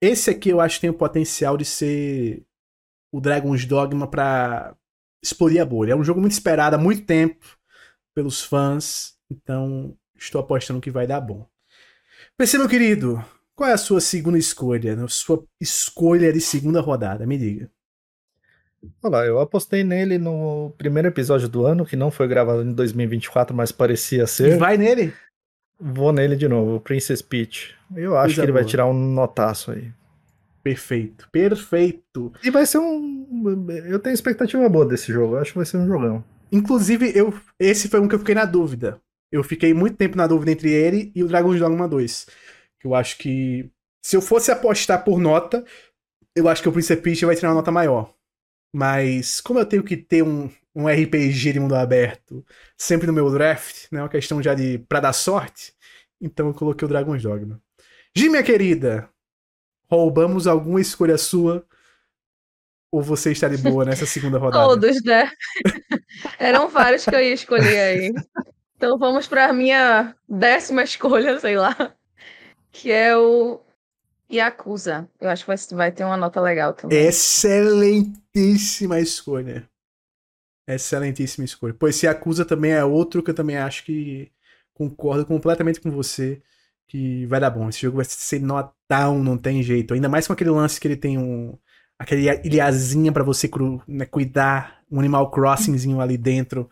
Esse 0.01 0.29
aqui 0.29 0.49
eu 0.49 0.61
acho 0.61 0.75
que 0.75 0.81
tem 0.81 0.89
o 0.89 0.93
potencial 0.93 1.57
de 1.57 1.65
ser 1.65 2.43
o 3.11 3.21
Dragon's 3.21 3.65
Dogma 3.65 4.07
para 4.07 4.75
explodir 5.23 5.61
a 5.61 5.65
bolha. 5.65 5.93
É 5.93 5.95
um 5.95 6.03
jogo 6.03 6.19
muito 6.19 6.33
esperado 6.33 6.75
há 6.75 6.79
muito 6.79 7.05
tempo 7.05 7.45
pelos 8.13 8.41
fãs, 8.41 9.15
então 9.29 9.95
estou 10.15 10.41
apostando 10.41 10.81
que 10.81 10.91
vai 10.91 11.07
dar 11.07 11.21
bom. 11.21 11.47
PC, 12.37 12.57
meu 12.57 12.69
querido, 12.69 13.23
qual 13.55 13.69
é 13.69 13.73
a 13.73 13.77
sua 13.77 13.99
segunda 13.99 14.37
escolha? 14.37 15.03
A 15.03 15.07
sua 15.07 15.43
escolha 15.59 16.31
de 16.31 16.41
segunda 16.41 16.81
rodada? 16.81 17.25
Me 17.25 17.37
diga. 17.37 17.71
Olá, 19.01 19.25
eu 19.25 19.39
apostei 19.39 19.83
nele 19.83 20.17
no 20.17 20.73
primeiro 20.77 21.07
episódio 21.07 21.47
do 21.47 21.65
ano, 21.65 21.85
que 21.85 21.95
não 21.95 22.11
foi 22.11 22.27
gravado 22.27 22.61
em 22.61 22.73
2024, 22.73 23.55
mas 23.55 23.71
parecia 23.71 24.27
ser. 24.27 24.53
E 24.53 24.57
vai 24.57 24.77
nele? 24.77 25.13
Vou 25.79 26.11
nele 26.11 26.35
de 26.35 26.47
novo, 26.47 26.79
Princess 26.79 27.21
Peach. 27.21 27.75
Eu 27.95 28.17
acho 28.17 28.35
que 28.35 28.41
ele 28.41 28.51
vai 28.51 28.65
tirar 28.65 28.87
um 28.87 28.93
notaço 28.93 29.71
aí. 29.71 29.91
Perfeito, 30.63 31.29
perfeito. 31.31 32.33
E 32.43 32.49
vai 32.49 32.65
ser 32.65 32.79
um. 32.79 33.67
Eu 33.85 33.99
tenho 33.99 34.13
expectativa 34.13 34.67
boa 34.67 34.85
desse 34.85 35.13
jogo, 35.13 35.35
eu 35.35 35.39
acho 35.39 35.51
que 35.51 35.57
vai 35.57 35.65
ser 35.65 35.77
um 35.77 35.87
jogão. 35.87 36.23
Inclusive, 36.51 37.11
eu 37.15 37.33
esse 37.59 37.87
foi 37.87 37.99
um 37.99 38.07
que 38.07 38.15
eu 38.15 38.19
fiquei 38.19 38.35
na 38.35 38.45
dúvida. 38.45 38.99
Eu 39.31 39.43
fiquei 39.43 39.73
muito 39.73 39.97
tempo 39.97 40.17
na 40.17 40.27
dúvida 40.27 40.51
entre 40.51 40.71
ele 40.71 41.11
e 41.15 41.23
o 41.23 41.27
Dragon's 41.27 41.59
Dogma 41.59 41.87
2. 41.87 42.27
Eu 42.83 42.95
acho 42.95 43.17
que. 43.17 43.69
Se 44.03 44.15
eu 44.15 44.21
fosse 44.21 44.51
apostar 44.51 45.03
por 45.03 45.19
nota, 45.19 45.63
eu 46.35 46.47
acho 46.47 46.61
que 46.61 46.69
o 46.69 46.71
Princess 46.71 46.99
Peach 46.99 47.25
vai 47.25 47.35
tirar 47.35 47.49
uma 47.49 47.55
nota 47.55 47.71
maior. 47.71 48.13
Mas 48.73 49.41
como 49.41 49.59
eu 49.59 49.65
tenho 49.65 49.83
que 49.83 49.97
ter 49.97 50.23
um, 50.23 50.49
um 50.75 50.87
RPG 50.87 51.53
de 51.53 51.59
mundo 51.59 51.75
aberto 51.75 52.45
sempre 52.77 53.07
no 53.07 53.13
meu 53.13 53.31
draft, 53.31 53.87
né? 53.91 54.01
Uma 54.01 54.09
questão 54.09 54.41
já 54.41 54.53
de 54.53 54.79
pra 54.87 54.99
dar 54.99 55.13
sorte, 55.13 55.73
então 56.21 56.47
eu 56.47 56.53
coloquei 56.53 56.85
o 56.85 56.89
Dragon's 56.89 57.23
Dogma. 57.23 57.61
Gi, 58.15 58.29
minha 58.29 58.43
querida, 58.43 59.09
roubamos 59.89 60.47
alguma 60.47 60.81
escolha 60.81 61.17
sua? 61.17 61.65
Ou 62.91 63.01
você 63.01 63.31
está 63.31 63.47
de 63.47 63.57
boa 63.57 63.83
nessa 63.83 64.05
segunda 64.05 64.37
rodada? 64.37 64.63
Todos, 64.63 65.03
né? 65.03 65.29
Eram 66.39 66.69
vários 66.69 67.03
que 67.03 67.13
eu 67.13 67.19
ia 67.19 67.33
escolher 67.33 67.79
aí. 67.79 68.13
Então 68.75 68.97
vamos 68.97 69.27
para 69.27 69.51
minha 69.51 70.15
décima 70.27 70.83
escolha, 70.83 71.39
sei 71.39 71.57
lá. 71.57 71.75
Que 72.71 72.91
é 72.91 73.17
o 73.17 73.59
Yakuza. 74.31 75.09
Eu 75.19 75.29
acho 75.29 75.45
que 75.45 75.75
vai, 75.75 75.91
ter 75.91 76.03
uma 76.03 76.17
nota 76.17 76.41
legal 76.41 76.73
também. 76.73 76.97
Excelentíssima 76.97 78.99
escolha. 78.99 79.67
Excelentíssima 80.67 81.45
escolha. 81.45 81.73
Pois 81.73 81.95
esse 81.95 82.05
Yakuza 82.05 82.43
também 82.43 82.71
é 82.71 82.83
outro 82.83 83.23
que 83.23 83.31
eu 83.31 83.35
também 83.35 83.57
acho 83.57 83.85
que 83.85 84.31
concordo 84.73 85.25
completamente 85.25 85.79
com 85.79 85.89
você 85.89 86.41
que 86.87 87.25
vai 87.25 87.39
dar 87.39 87.49
bom. 87.49 87.69
Esse 87.69 87.81
jogo 87.81 87.97
vai 87.97 88.05
ser 88.05 88.39
notão, 88.39 89.23
não 89.23 89.37
tem 89.37 89.63
jeito. 89.63 89.93
Ainda 89.93 90.09
mais 90.09 90.27
com 90.27 90.33
aquele 90.33 90.49
lance 90.49 90.79
que 90.79 90.87
ele 90.87 90.97
tem 90.97 91.17
um 91.17 91.57
aquele 91.99 92.29
ilhazinha 92.43 93.11
para 93.11 93.23
você 93.23 93.49
né, 93.87 94.05
cuidar, 94.05 94.83
um 94.89 94.99
Animal 94.99 95.31
Crossingzinho 95.31 95.99
ali 95.99 96.17
dentro 96.17 96.69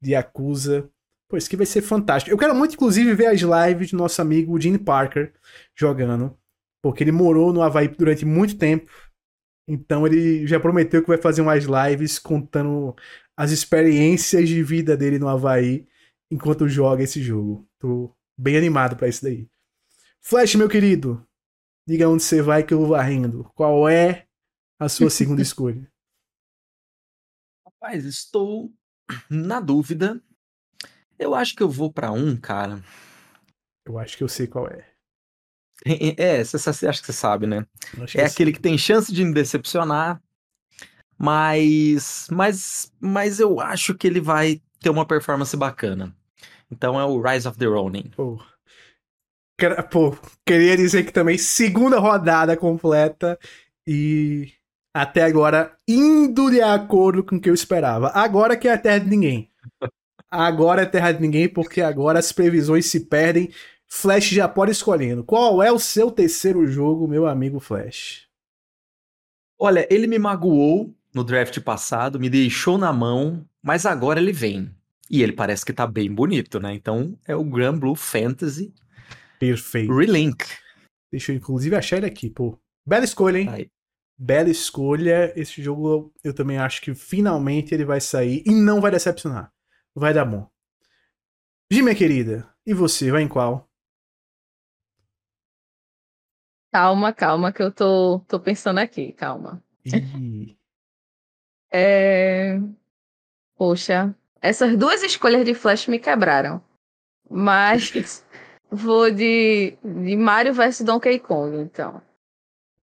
de 0.00 0.12
Yakuza. 0.12 0.88
Pô, 1.28 1.36
isso 1.36 1.46
aqui 1.46 1.56
vai 1.56 1.66
ser 1.66 1.82
fantástico. 1.82 2.32
Eu 2.32 2.38
quero 2.38 2.54
muito, 2.54 2.74
inclusive, 2.74 3.14
ver 3.14 3.26
as 3.26 3.40
lives 3.40 3.90
do 3.90 3.96
nosso 3.96 4.20
amigo 4.20 4.58
Gene 4.60 4.78
Parker 4.78 5.32
jogando. 5.74 6.36
Porque 6.82 7.04
ele 7.04 7.12
morou 7.12 7.52
no 7.52 7.62
Havaí 7.62 7.88
durante 7.88 8.24
muito 8.24 8.58
tempo. 8.58 8.90
Então 9.68 10.06
ele 10.06 10.46
já 10.46 10.58
prometeu 10.58 11.00
que 11.02 11.08
vai 11.08 11.18
fazer 11.18 11.40
umas 11.40 11.64
lives 11.64 12.18
contando 12.18 12.94
as 13.36 13.50
experiências 13.52 14.48
de 14.48 14.62
vida 14.62 14.96
dele 14.96 15.18
no 15.18 15.28
Havaí 15.28 15.86
enquanto 16.30 16.68
joga 16.68 17.02
esse 17.02 17.22
jogo. 17.22 17.68
Tô 17.78 18.14
bem 18.36 18.56
animado 18.56 18.96
para 18.96 19.08
isso 19.08 19.22
daí. 19.22 19.48
Flash, 20.20 20.54
meu 20.56 20.68
querido, 20.68 21.26
diga 21.86 22.08
onde 22.08 22.22
você 22.22 22.42
vai 22.42 22.64
que 22.64 22.74
eu 22.74 22.78
vou 22.78 22.88
varrendo. 22.88 23.44
Qual 23.54 23.88
é 23.88 24.26
a 24.78 24.88
sua 24.88 25.08
segunda 25.10 25.42
escolha? 25.42 25.90
Rapaz, 27.64 28.04
estou 28.04 28.72
na 29.30 29.60
dúvida. 29.60 30.22
Eu 31.18 31.34
acho 31.34 31.54
que 31.54 31.62
eu 31.62 31.68
vou 31.68 31.92
para 31.92 32.10
um, 32.12 32.36
cara. 32.36 32.82
Eu 33.84 33.98
acho 33.98 34.16
que 34.16 34.24
eu 34.24 34.28
sei 34.28 34.46
qual 34.46 34.68
é. 34.68 34.91
É, 35.84 36.44
você, 36.44 36.86
acha 36.86 37.00
que 37.00 37.06
você 37.06 37.12
sabe, 37.12 37.46
né? 37.46 37.66
É 38.14 38.24
aquele 38.24 38.52
que 38.52 38.60
tem 38.60 38.78
chance 38.78 39.12
de 39.12 39.24
me 39.24 39.34
decepcionar, 39.34 40.20
mas, 41.18 42.26
mas, 42.30 42.92
mas 43.00 43.40
eu 43.40 43.60
acho 43.60 43.94
que 43.94 44.06
ele 44.06 44.20
vai 44.20 44.60
ter 44.80 44.90
uma 44.90 45.06
performance 45.06 45.56
bacana. 45.56 46.14
Então 46.70 46.98
é 46.98 47.04
o 47.04 47.20
Rise 47.20 47.46
of 47.46 47.58
the 47.58 47.66
Ronin. 47.66 48.10
Pô. 48.16 48.40
Pô, 49.90 50.16
queria 50.44 50.76
dizer 50.76 51.04
que 51.04 51.12
também 51.12 51.38
segunda 51.38 52.00
rodada 52.00 52.56
completa 52.56 53.38
e 53.86 54.52
até 54.92 55.22
agora 55.22 55.76
indo 55.86 56.50
de 56.50 56.60
acordo 56.60 57.22
com 57.22 57.36
o 57.36 57.40
que 57.40 57.48
eu 57.48 57.54
esperava. 57.54 58.08
Agora 58.08 58.56
que 58.56 58.66
é 58.66 58.72
a 58.72 58.78
terra 58.78 58.98
de 58.98 59.08
ninguém. 59.08 59.50
Agora 60.30 60.82
é 60.82 60.86
terra 60.86 61.12
de 61.12 61.20
ninguém 61.20 61.46
porque 61.46 61.82
agora 61.82 62.18
as 62.18 62.32
previsões 62.32 62.86
se 62.86 63.00
perdem 63.00 63.52
Flash 63.94 64.30
já 64.30 64.48
pode 64.48 64.72
escolhendo. 64.72 65.22
Qual 65.22 65.62
é 65.62 65.70
o 65.70 65.78
seu 65.78 66.10
terceiro 66.10 66.66
jogo, 66.66 67.06
meu 67.06 67.26
amigo 67.26 67.60
Flash? 67.60 68.26
Olha, 69.58 69.86
ele 69.90 70.06
me 70.06 70.18
magoou 70.18 70.96
no 71.14 71.22
draft 71.22 71.60
passado, 71.60 72.18
me 72.18 72.30
deixou 72.30 72.78
na 72.78 72.90
mão, 72.90 73.46
mas 73.62 73.84
agora 73.84 74.18
ele 74.18 74.32
vem. 74.32 74.74
E 75.10 75.22
ele 75.22 75.34
parece 75.34 75.64
que 75.64 75.74
tá 75.74 75.86
bem 75.86 76.10
bonito, 76.10 76.58
né? 76.58 76.72
Então 76.74 77.16
é 77.28 77.36
o 77.36 77.44
Grand 77.44 77.78
Blue 77.78 77.94
Fantasy. 77.94 78.74
Perfeito. 79.38 79.94
Relink. 79.94 80.46
Deixa 81.12 81.30
eu 81.30 81.36
inclusive 81.36 81.76
achar 81.76 81.98
ele 81.98 82.06
aqui, 82.06 82.30
pô. 82.30 82.58
Bela 82.84 83.04
escolha, 83.04 83.38
hein? 83.38 83.48
Aí. 83.50 83.70
Bela 84.18 84.48
escolha. 84.48 85.32
Esse 85.36 85.62
jogo 85.62 86.10
eu 86.24 86.32
também 86.32 86.56
acho 86.56 86.80
que 86.80 86.94
finalmente 86.94 87.74
ele 87.74 87.84
vai 87.84 88.00
sair 88.00 88.42
e 88.46 88.52
não 88.52 88.80
vai 88.80 88.90
decepcionar. 88.90 89.52
Vai 89.94 90.14
dar 90.14 90.24
bom. 90.24 90.48
Gi, 91.70 91.82
minha 91.82 91.94
querida, 91.94 92.48
e 92.66 92.72
você, 92.72 93.10
vai 93.10 93.22
em 93.22 93.28
qual? 93.28 93.68
Calma, 96.72 97.12
calma, 97.12 97.52
que 97.52 97.62
eu 97.62 97.70
tô, 97.70 98.20
tô 98.26 98.40
pensando 98.40 98.78
aqui, 98.78 99.12
calma. 99.12 99.62
é... 101.70 102.58
Poxa, 103.56 104.14
essas 104.40 104.76
duas 104.76 105.02
escolhas 105.02 105.44
de 105.44 105.52
Flash 105.52 105.86
me 105.86 105.98
quebraram. 105.98 106.62
Mas 107.30 108.24
vou 108.72 109.10
de, 109.10 109.76
de 109.84 110.16
Mario 110.16 110.54
vs 110.54 110.80
Donkey 110.80 111.18
Kong, 111.18 111.58
então. 111.58 112.00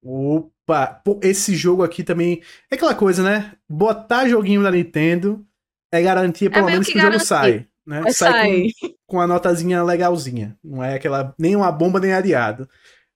Opa! 0.03 1.01
Pô, 1.03 1.19
esse 1.23 1.55
jogo 1.55 1.83
aqui 1.83 2.03
também. 2.03 2.43
É 2.71 2.75
aquela 2.75 2.93
coisa, 2.93 3.23
né? 3.23 3.53
Botar 3.67 4.29
joguinho 4.29 4.61
na 4.61 4.69
Nintendo 4.69 5.43
é 5.91 6.01
garantia, 6.01 6.47
é 6.47 6.51
pelo 6.51 6.69
é 6.69 6.73
menos, 6.73 6.85
que, 6.85 6.93
que 6.93 6.99
o 6.99 7.01
jogo 7.01 7.19
sai. 7.19 7.67
Né? 7.85 8.03
Sai, 8.11 8.67
Com, 8.79 8.93
com 9.07 9.21
a 9.21 9.25
notazinha 9.25 9.83
legalzinha. 9.83 10.55
Não 10.63 10.83
é 10.83 10.93
aquela. 10.93 11.33
Nem 11.39 11.55
uma 11.55 11.71
bomba, 11.71 11.99
nem 11.99 12.13
adiado. 12.13 12.69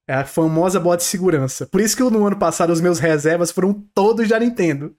É 0.07 0.13
a 0.13 0.25
famosa 0.25 0.79
bota 0.79 0.97
de 0.97 1.03
segurança. 1.03 1.65
Por 1.67 1.79
isso 1.79 1.95
que 1.95 2.03
no 2.03 2.25
ano 2.25 2.37
passado 2.37 2.71
os 2.71 2.81
meus 2.81 2.99
reservas 2.99 3.51
foram 3.51 3.73
todos 3.93 4.27
da 4.27 4.39
Nintendo. 4.39 4.95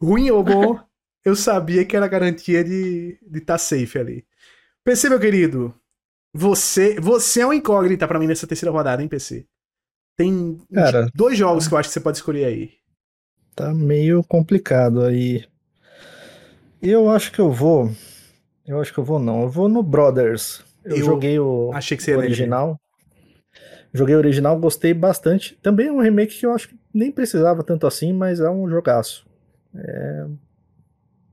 Ruim 0.00 0.30
ou 0.30 0.42
bom, 0.42 0.78
eu 1.24 1.36
sabia 1.36 1.84
que 1.84 1.96
era 1.96 2.08
garantia 2.08 2.64
de 2.64 3.18
estar 3.20 3.30
de 3.30 3.40
tá 3.42 3.58
safe 3.58 3.98
ali. 3.98 4.24
PC, 4.84 5.10
meu 5.10 5.20
querido, 5.20 5.74
você, 6.32 6.98
você 6.98 7.40
é 7.40 7.46
um 7.46 7.52
incógnita 7.52 8.08
para 8.08 8.18
mim 8.18 8.26
nessa 8.26 8.46
terceira 8.46 8.72
rodada, 8.72 9.02
hein, 9.02 9.08
PC? 9.08 9.46
Tem 10.16 10.58
Cara, 10.72 11.10
dois 11.14 11.36
jogos 11.36 11.68
que 11.68 11.74
eu 11.74 11.78
acho 11.78 11.90
que 11.90 11.92
você 11.92 12.00
pode 12.00 12.18
escolher 12.18 12.46
aí. 12.46 12.70
Tá 13.54 13.74
meio 13.74 14.24
complicado 14.24 15.02
aí. 15.02 15.44
Eu 16.80 17.10
acho 17.10 17.32
que 17.32 17.40
eu 17.40 17.50
vou. 17.50 17.90
Eu 18.66 18.80
acho 18.80 18.92
que 18.92 18.98
eu 18.98 19.04
vou 19.04 19.18
não. 19.18 19.42
Eu 19.42 19.48
vou 19.48 19.68
no 19.68 19.82
Brothers. 19.82 20.64
Eu, 20.84 20.96
eu 20.96 21.04
joguei 21.04 21.38
o, 21.38 21.70
achei 21.72 21.96
que 21.96 22.02
você 22.02 22.14
o 22.14 22.18
original. 22.18 22.80
Joguei 23.92 24.14
o 24.14 24.18
original, 24.18 24.58
gostei 24.58 24.92
bastante. 24.92 25.58
Também 25.62 25.88
é 25.88 25.92
um 25.92 26.00
remake 26.00 26.38
que 26.38 26.46
eu 26.46 26.52
acho 26.52 26.68
que 26.68 26.78
nem 26.92 27.10
precisava 27.10 27.62
tanto 27.64 27.86
assim, 27.86 28.12
mas 28.12 28.40
é 28.40 28.50
um 28.50 28.68
jogaço. 28.68 29.26
É... 29.74 30.26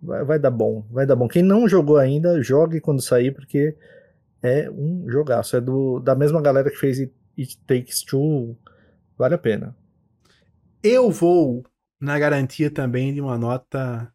Vai, 0.02 0.24
vai, 0.24 0.39
dar 0.39 0.52
bom, 0.52 0.86
vai 0.89 1.06
dar 1.06 1.15
bom. 1.15 1.28
Quem 1.28 1.41
não 1.44 1.68
jogou 1.68 1.98
ainda, 1.98 2.41
jogue 2.41 2.80
quando 2.80 3.02
sair, 3.02 3.32
porque 3.34 3.76
é 4.41 4.70
um 4.70 5.06
jogaço. 5.10 5.58
É 5.58 5.62
do, 5.62 6.00
da 6.00 6.15
mesma 6.15 6.41
galera 6.41 6.70
que 6.70 6.78
fez 6.78 7.00
It, 7.00 7.13
It 7.38 7.58
Takes 7.65 8.04
Two. 8.04 8.56
Vale 9.18 9.36
a 9.36 9.38
pena. 9.39 9.76
Eu 10.84 11.10
vou 11.10 11.63
na 12.00 12.20
garantia 12.20 12.70
também 12.70 13.13
de 13.13 13.22
uma 13.22 13.38
nota 13.38 14.12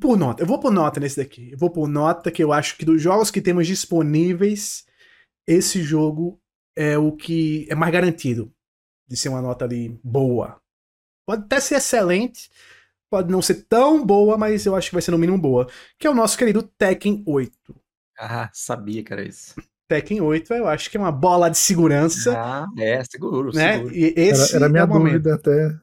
Por 0.00 0.16
nota. 0.16 0.42
Eu 0.42 0.46
vou 0.46 0.58
por 0.58 0.72
nota 0.72 1.00
nesse 1.00 1.16
daqui. 1.16 1.50
Eu 1.52 1.58
vou 1.58 1.70
por 1.70 1.88
nota 1.88 2.30
que 2.30 2.42
eu 2.42 2.52
acho 2.52 2.76
que 2.78 2.84
dos 2.84 3.02
jogos 3.02 3.30
que 3.30 3.42
temos 3.42 3.66
disponíveis, 3.66 4.86
esse 5.46 5.82
jogo 5.82 6.40
é 6.80 6.96
o 6.96 7.12
que 7.12 7.66
é 7.68 7.74
mais 7.74 7.92
garantido 7.92 8.50
de 9.06 9.14
ser 9.14 9.28
uma 9.28 9.42
nota 9.42 9.66
ali 9.66 10.00
boa. 10.02 10.58
Pode 11.26 11.42
até 11.42 11.60
ser 11.60 11.74
excelente, 11.74 12.50
pode 13.10 13.30
não 13.30 13.42
ser 13.42 13.66
tão 13.68 14.04
boa, 14.04 14.38
mas 14.38 14.64
eu 14.64 14.74
acho 14.74 14.88
que 14.88 14.94
vai 14.94 15.02
ser 15.02 15.10
no 15.10 15.18
mínimo 15.18 15.36
boa. 15.36 15.68
Que 15.98 16.06
é 16.06 16.10
o 16.10 16.14
nosso 16.14 16.38
querido 16.38 16.62
Tekken 16.62 17.22
8. 17.26 17.52
Ah, 18.18 18.48
sabia 18.54 19.04
que 19.04 19.12
era 19.12 19.22
isso. 19.22 19.54
Tekken 19.86 20.22
8, 20.22 20.54
eu 20.54 20.66
acho 20.66 20.90
que 20.90 20.96
é 20.96 21.00
uma 21.00 21.12
bola 21.12 21.50
de 21.50 21.58
segurança. 21.58 22.32
Ah, 22.34 22.66
é, 22.78 23.04
seguro, 23.04 23.52
né? 23.52 23.74
seguro. 23.74 23.94
E 23.94 24.14
esse 24.16 24.56
era, 24.56 24.64
era 24.64 24.68
minha 24.70 24.82
é 24.82 24.84
o 24.84 24.88
momento. 24.88 25.12
dúvida 25.12 25.34
até. 25.34 25.78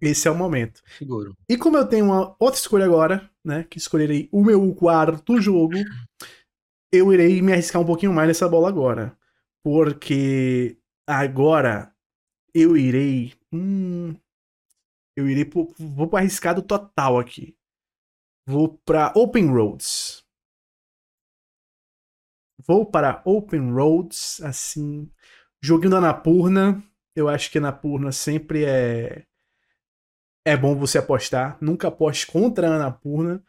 Esse 0.00 0.28
é 0.28 0.30
o 0.30 0.36
momento. 0.36 0.82
Seguro. 0.98 1.36
E 1.48 1.56
como 1.56 1.78
eu 1.78 1.86
tenho 1.86 2.04
uma 2.04 2.36
outra 2.38 2.60
escolha 2.60 2.84
agora, 2.84 3.28
né? 3.44 3.66
Que 3.68 3.78
escolherei 3.78 4.28
o 4.30 4.44
meu 4.44 4.72
quarto 4.74 5.40
jogo, 5.40 5.74
eu 6.92 7.12
irei 7.12 7.42
me 7.42 7.52
arriscar 7.52 7.82
um 7.82 7.86
pouquinho 7.86 8.12
mais 8.12 8.28
nessa 8.28 8.48
bola 8.48 8.68
agora. 8.68 9.16
Porque 9.66 10.78
agora 11.04 11.92
eu 12.54 12.76
irei. 12.76 13.34
Hum, 13.52 14.14
eu 15.16 15.28
irei. 15.28 15.44
Pro, 15.44 15.66
vou 15.76 16.06
pro 16.06 16.18
arriscado 16.18 16.62
total 16.62 17.18
aqui. 17.18 17.58
Vou 18.46 18.78
pra 18.86 19.12
Open 19.16 19.48
Roads. 19.48 20.24
Vou 22.64 22.86
para 22.86 23.20
Open 23.24 23.72
Roads, 23.72 24.40
assim. 24.40 25.10
Joguinho 25.60 25.90
da 25.90 25.98
Anapurna. 25.98 26.80
Eu 27.16 27.28
acho 27.28 27.50
que 27.50 27.58
a 27.58 27.60
Anapurna 27.60 28.12
sempre 28.12 28.64
é. 28.64 29.26
É 30.46 30.56
bom 30.56 30.76
você 30.76 30.98
apostar. 30.98 31.58
Nunca 31.60 31.88
aposte 31.88 32.24
contra 32.28 32.70
a 32.70 32.76
Anapurna, 32.76 33.44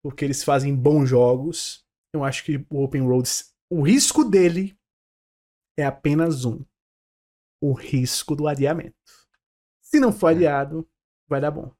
porque 0.00 0.24
eles 0.24 0.44
fazem 0.44 0.76
bons 0.76 1.08
jogos. 1.08 1.84
Eu 2.14 2.22
acho 2.22 2.44
que 2.44 2.64
o 2.70 2.84
Open 2.84 3.02
Roads, 3.02 3.52
o 3.68 3.82
risco 3.82 4.22
dele 4.22 4.78
é 5.76 5.84
apenas 5.84 6.44
um: 6.44 6.64
o 7.60 7.72
risco 7.72 8.34
do 8.36 8.46
adiamento. 8.48 8.94
Se 9.82 10.00
não 10.00 10.12
for 10.12 10.28
adiado, 10.28 10.86
vai 11.28 11.40
dar 11.40 11.50
bom. 11.50 11.72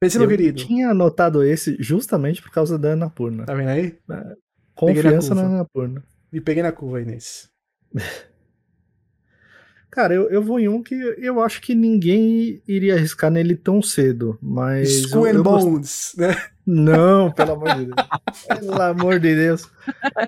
Pense, 0.00 0.18
meu 0.18 0.30
eu 0.30 0.36
querido. 0.36 0.64
tinha 0.64 0.90
anotado 0.90 1.42
esse 1.44 1.76
justamente 1.78 2.40
por 2.40 2.50
causa 2.50 2.78
da 2.78 2.92
Anapurna. 2.92 3.44
Tá 3.44 3.54
vendo 3.54 3.68
aí? 3.68 3.98
Confiança 4.74 5.34
na 5.34 5.42
na. 5.42 5.48
Anapurna. 5.56 6.02
Me 6.32 6.40
peguei 6.40 6.62
na 6.62 6.72
curva 6.72 6.98
aí 6.98 7.04
nesse. 7.04 7.48
Cara, 9.90 10.14
eu, 10.14 10.30
eu 10.30 10.40
vou 10.42 10.60
em 10.60 10.68
um 10.68 10.82
que 10.82 10.94
eu 11.18 11.42
acho 11.42 11.60
que 11.60 11.74
ninguém 11.74 12.62
iria 12.66 12.94
arriscar 12.94 13.28
nele 13.30 13.56
tão 13.56 13.82
cedo, 13.82 14.38
mas. 14.40 14.88
Skull 14.88 15.24
and 15.26 15.30
eu 15.30 15.42
gost- 15.42 15.64
Bones, 15.66 16.12
né? 16.16 16.36
Não, 16.64 17.32
pelo 17.32 17.52
amor 17.52 17.74
de 17.74 17.86
Deus. 17.86 17.96
pelo 18.60 18.82
amor 18.82 19.18
de 19.20 19.34
Deus. 19.34 19.68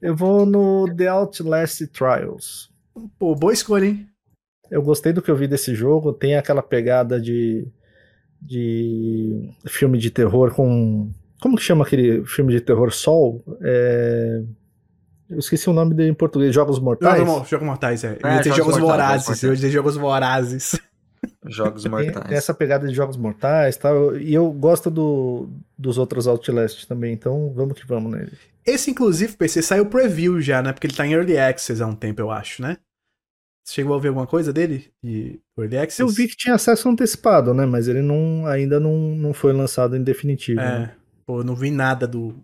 Eu 0.03 0.17
vou 0.17 0.45
no 0.45 0.93
The 0.97 1.07
Outlast 1.07 1.87
Trials. 1.93 2.72
Pô, 3.19 3.35
boa 3.35 3.53
escolha, 3.53 3.87
hein? 3.87 4.07
Eu 4.71 4.83
gostei 4.83 5.13
do 5.13 5.21
que 5.23 5.31
eu 5.31 5.37
vi 5.37 5.47
desse 5.49 5.75
jogo. 5.75 6.13
Tem 6.13 6.37
aquela 6.37 6.63
pegada 6.63 7.21
de, 7.21 7.67
de 8.41 9.51
filme 9.67 9.99
de 9.99 10.11
terror 10.11 10.55
com. 10.55 11.11
Como 11.41 11.57
que 11.57 11.63
chama 11.63 11.85
aquele 11.85 12.25
filme 12.25 12.53
de 12.53 12.61
terror 12.61 12.93
Sol? 12.93 13.45
É, 13.63 14.43
Eu 15.29 15.39
esqueci 15.39 15.69
o 15.69 15.73
nome 15.73 15.95
dele 15.95 16.11
em 16.11 16.15
português. 16.15 16.55
Jogos 16.55 16.79
Mortais. 16.79 17.19
Jogos, 17.19 17.33
Mor- 17.35 17.47
Jogos 17.47 17.67
Mortais, 17.67 18.05
é. 18.05 18.19
Eu 18.23 18.29
É, 18.29 18.43
Jogos 18.45 18.57
Jogos 18.57 18.79
Mortais, 18.79 18.81
Vorazes. 18.81 19.27
Jogos 19.27 19.43
Eu 19.43 19.49
ia 19.51 19.55
dizer 19.57 19.71
Jogos 19.71 19.97
Vorazes. 19.97 20.81
Jogos 21.47 21.85
mortais. 21.87 22.29
tem 22.29 22.37
essa 22.37 22.55
pegada 22.55 22.87
de 22.87 22.95
jogos 22.95 23.17
mortais 23.17 23.75
e 23.75 23.79
tal. 23.79 24.17
E 24.17 24.33
eu 24.33 24.51
gosto 24.53 24.91
do, 24.91 25.49
dos 25.77 25.99
outros 25.99 26.27
Outlast 26.27 26.87
também, 26.87 27.13
então 27.13 27.53
vamos 27.55 27.79
que 27.79 27.87
vamos 27.87 28.13
nele. 28.13 28.33
Esse, 28.65 28.91
inclusive, 28.91 29.37
PC, 29.37 29.61
saiu 29.63 29.87
preview 29.87 30.41
já, 30.41 30.63
né? 30.63 30.73
Porque 30.73 30.87
ele 30.87 30.95
tá 30.95 31.07
em 31.07 31.13
Early 31.13 31.37
Access 31.37 31.83
há 31.83 31.87
um 31.87 31.97
tempo, 31.97 32.21
eu 32.21 32.31
acho, 32.31 32.63
né? 32.63 32.77
Você 33.65 33.75
chegou 33.75 33.95
a 33.97 33.99
ver 33.99 34.09
alguma 34.09 34.27
coisa 34.27 34.53
dele? 34.53 34.93
De 35.03 35.41
Early 35.59 35.79
Access? 35.79 36.01
Eu 36.01 36.09
vi 36.09 36.29
que 36.29 36.37
tinha 36.37 36.55
acesso 36.55 36.89
antecipado, 36.89 37.53
né? 37.53 37.67
Mas 37.67 37.89
ele 37.89 38.03
não, 38.03 38.47
ainda 38.47 38.79
não, 38.79 38.97
não 38.97 39.33
foi 39.33 39.53
lançado 39.53 39.97
em 39.97 40.03
definitivo. 40.03 40.61
né? 40.61 40.95
É. 40.97 41.03
Pô, 41.27 41.41
eu 41.41 41.45
não 41.45 41.55
vi 41.55 41.71
nada 41.71 42.07
do... 42.07 42.35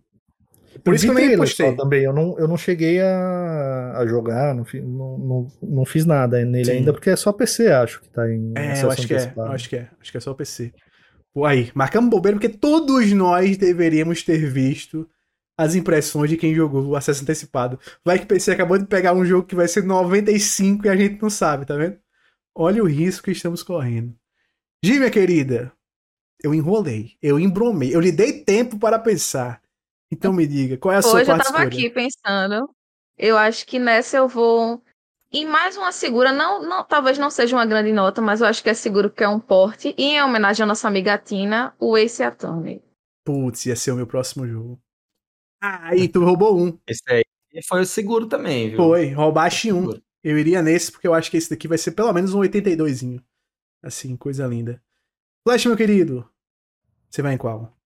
Por 0.85 0.95
isso 0.95 1.05
que 1.07 1.11
eu 1.11 1.15
nem 1.15 1.37
postei. 1.37 1.75
também. 1.77 2.03
Eu 2.05 2.13
não, 2.13 2.39
eu 2.39 2.47
não 2.49 2.57
cheguei 2.57 3.01
a, 3.01 3.95
a 3.99 4.07
jogar, 4.07 4.55
não, 4.55 4.65
fi- 4.65 4.81
não, 4.81 5.19
não, 5.19 5.47
não 5.63 5.85
fiz 5.85 6.05
nada 6.05 6.45
nele 6.45 6.65
Sim. 6.65 6.71
ainda, 6.73 6.93
porque 6.93 7.11
é 7.11 7.17
só 7.17 7.33
PC, 7.33 7.69
acho 7.69 8.01
que 8.01 8.09
tá 8.11 8.29
em 8.31 8.53
É, 8.57 8.83
eu 8.83 8.91
acho 8.91 9.07
que 9.07 9.15
é. 9.15 9.33
acho 9.51 9.69
que 9.69 9.77
é. 9.77 9.89
Acho 10.01 10.11
que 10.13 10.17
é 10.19 10.21
só 10.21 10.35
PC. 10.35 10.73
Pô, 11.35 11.45
aí, 11.45 11.71
marcamos 11.75 12.11
bobeira 12.11 12.37
porque 12.39 12.49
todos 12.49 13.13
nós 13.13 13.57
deveríamos 13.57 14.23
ter 14.23 14.39
visto 14.51 15.09
as 15.57 15.75
impressões 15.75 16.31
de 16.31 16.37
quem 16.37 16.55
jogou 16.55 16.85
o 16.87 16.97
acesso 16.97 17.23
antecipado. 17.23 17.79
Vai 18.05 18.19
que 18.19 18.25
o 18.25 18.29
PC 18.29 18.53
acabou 18.53 18.79
de 18.79 18.87
pegar 18.87 19.13
um 19.13 19.25
jogo 19.25 19.47
que 19.47 19.55
vai 19.57 19.67
ser 19.69 19.83
95 19.85 20.87
e 20.87 20.89
a 20.89 20.97
gente 20.97 21.21
não 21.21 21.29
sabe, 21.31 21.67
tá 21.67 21.77
vendo? 21.77 21.97
Olha 22.57 22.83
o 22.83 22.87
risco 22.87 23.25
que 23.25 23.33
estamos 23.33 23.63
correndo. 23.63 24.15
Gi, 24.85 24.95
minha 24.99 25.11
querida, 25.11 25.73
eu 26.43 26.55
enrolei, 26.55 27.11
eu 27.21 27.39
embromei, 27.39 27.95
eu 27.95 28.01
lhe 28.01 28.13
dei 28.13 28.45
tempo 28.45 28.79
para 28.79 28.99
pensar. 28.99 29.61
Então 30.11 30.33
me 30.33 30.47
diga, 30.47 30.79
qual 30.79 30.93
é 30.95 30.99
a 30.99 31.03
sua 31.03 31.21
Hoje 31.21 31.31
eu 31.31 31.37
tava 31.37 31.43
escolha? 31.43 31.67
aqui 31.67 31.91
pensando. 31.91 32.69
Eu 33.17 33.37
acho 33.37 33.67
que 33.67 33.79
nessa 33.79 34.17
eu 34.19 34.29
vou. 34.29 34.83
em 35.33 35.45
mais 35.47 35.77
uma 35.77 35.93
segura, 35.93 36.33
não, 36.33 36.63
não, 36.63 36.85
talvez 36.85 37.19
não 37.19 37.31
seja 37.31 37.55
uma 37.57 37.67
grande 37.67 37.93
nota, 37.93 38.23
mas 38.23 38.41
eu 38.41 38.47
acho 38.47 38.63
que 38.63 38.71
é 38.71 38.75
seguro 38.75 39.11
que 39.11 39.23
é 39.25 39.29
um 39.29 39.41
porte. 39.41 39.95
E 39.99 40.05
em 40.05 40.23
homenagem 40.23 40.63
à 40.63 40.67
nossa 40.67 40.89
amiga 40.89 41.19
Tina, 41.19 41.75
o 41.79 41.97
Ace 41.99 42.23
Attorney. 42.23 42.83
Putz, 43.25 43.67
ia 43.67 43.77
ser 43.77 43.93
o 43.93 43.97
meu 43.97 44.07
próximo 44.07 44.47
jogo. 44.47 44.81
Ah, 45.61 45.89
aí 45.89 46.09
tu 46.09 46.25
roubou 46.25 46.59
um. 46.59 46.79
Esse 46.87 47.03
aí 47.11 47.25
foi 47.67 47.83
o 47.83 47.87
seguro 47.87 48.27
também, 48.27 48.69
viu? 48.71 48.77
Foi, 48.79 49.11
roubaste 49.13 49.73
um. 49.73 49.91
Eu 50.23 50.39
iria 50.39 50.63
nesse, 50.63 50.91
porque 50.91 51.07
eu 51.07 51.15
acho 51.15 51.31
que 51.31 51.37
esse 51.37 51.51
daqui 51.51 51.69
vai 51.69 51.77
ser 51.79 51.93
pelo 51.93 52.13
menos 52.13 52.33
um 52.33 52.41
82zinho. 52.41 53.23
Assim, 53.83 54.17
coisa 54.17 54.47
linda. 54.47 54.83
Flash, 55.47 55.67
meu 55.67 55.77
querido. 55.77 56.29
Você 57.11 57.23
vai 57.23 57.35
em 57.35 57.39
qual? 57.39 57.77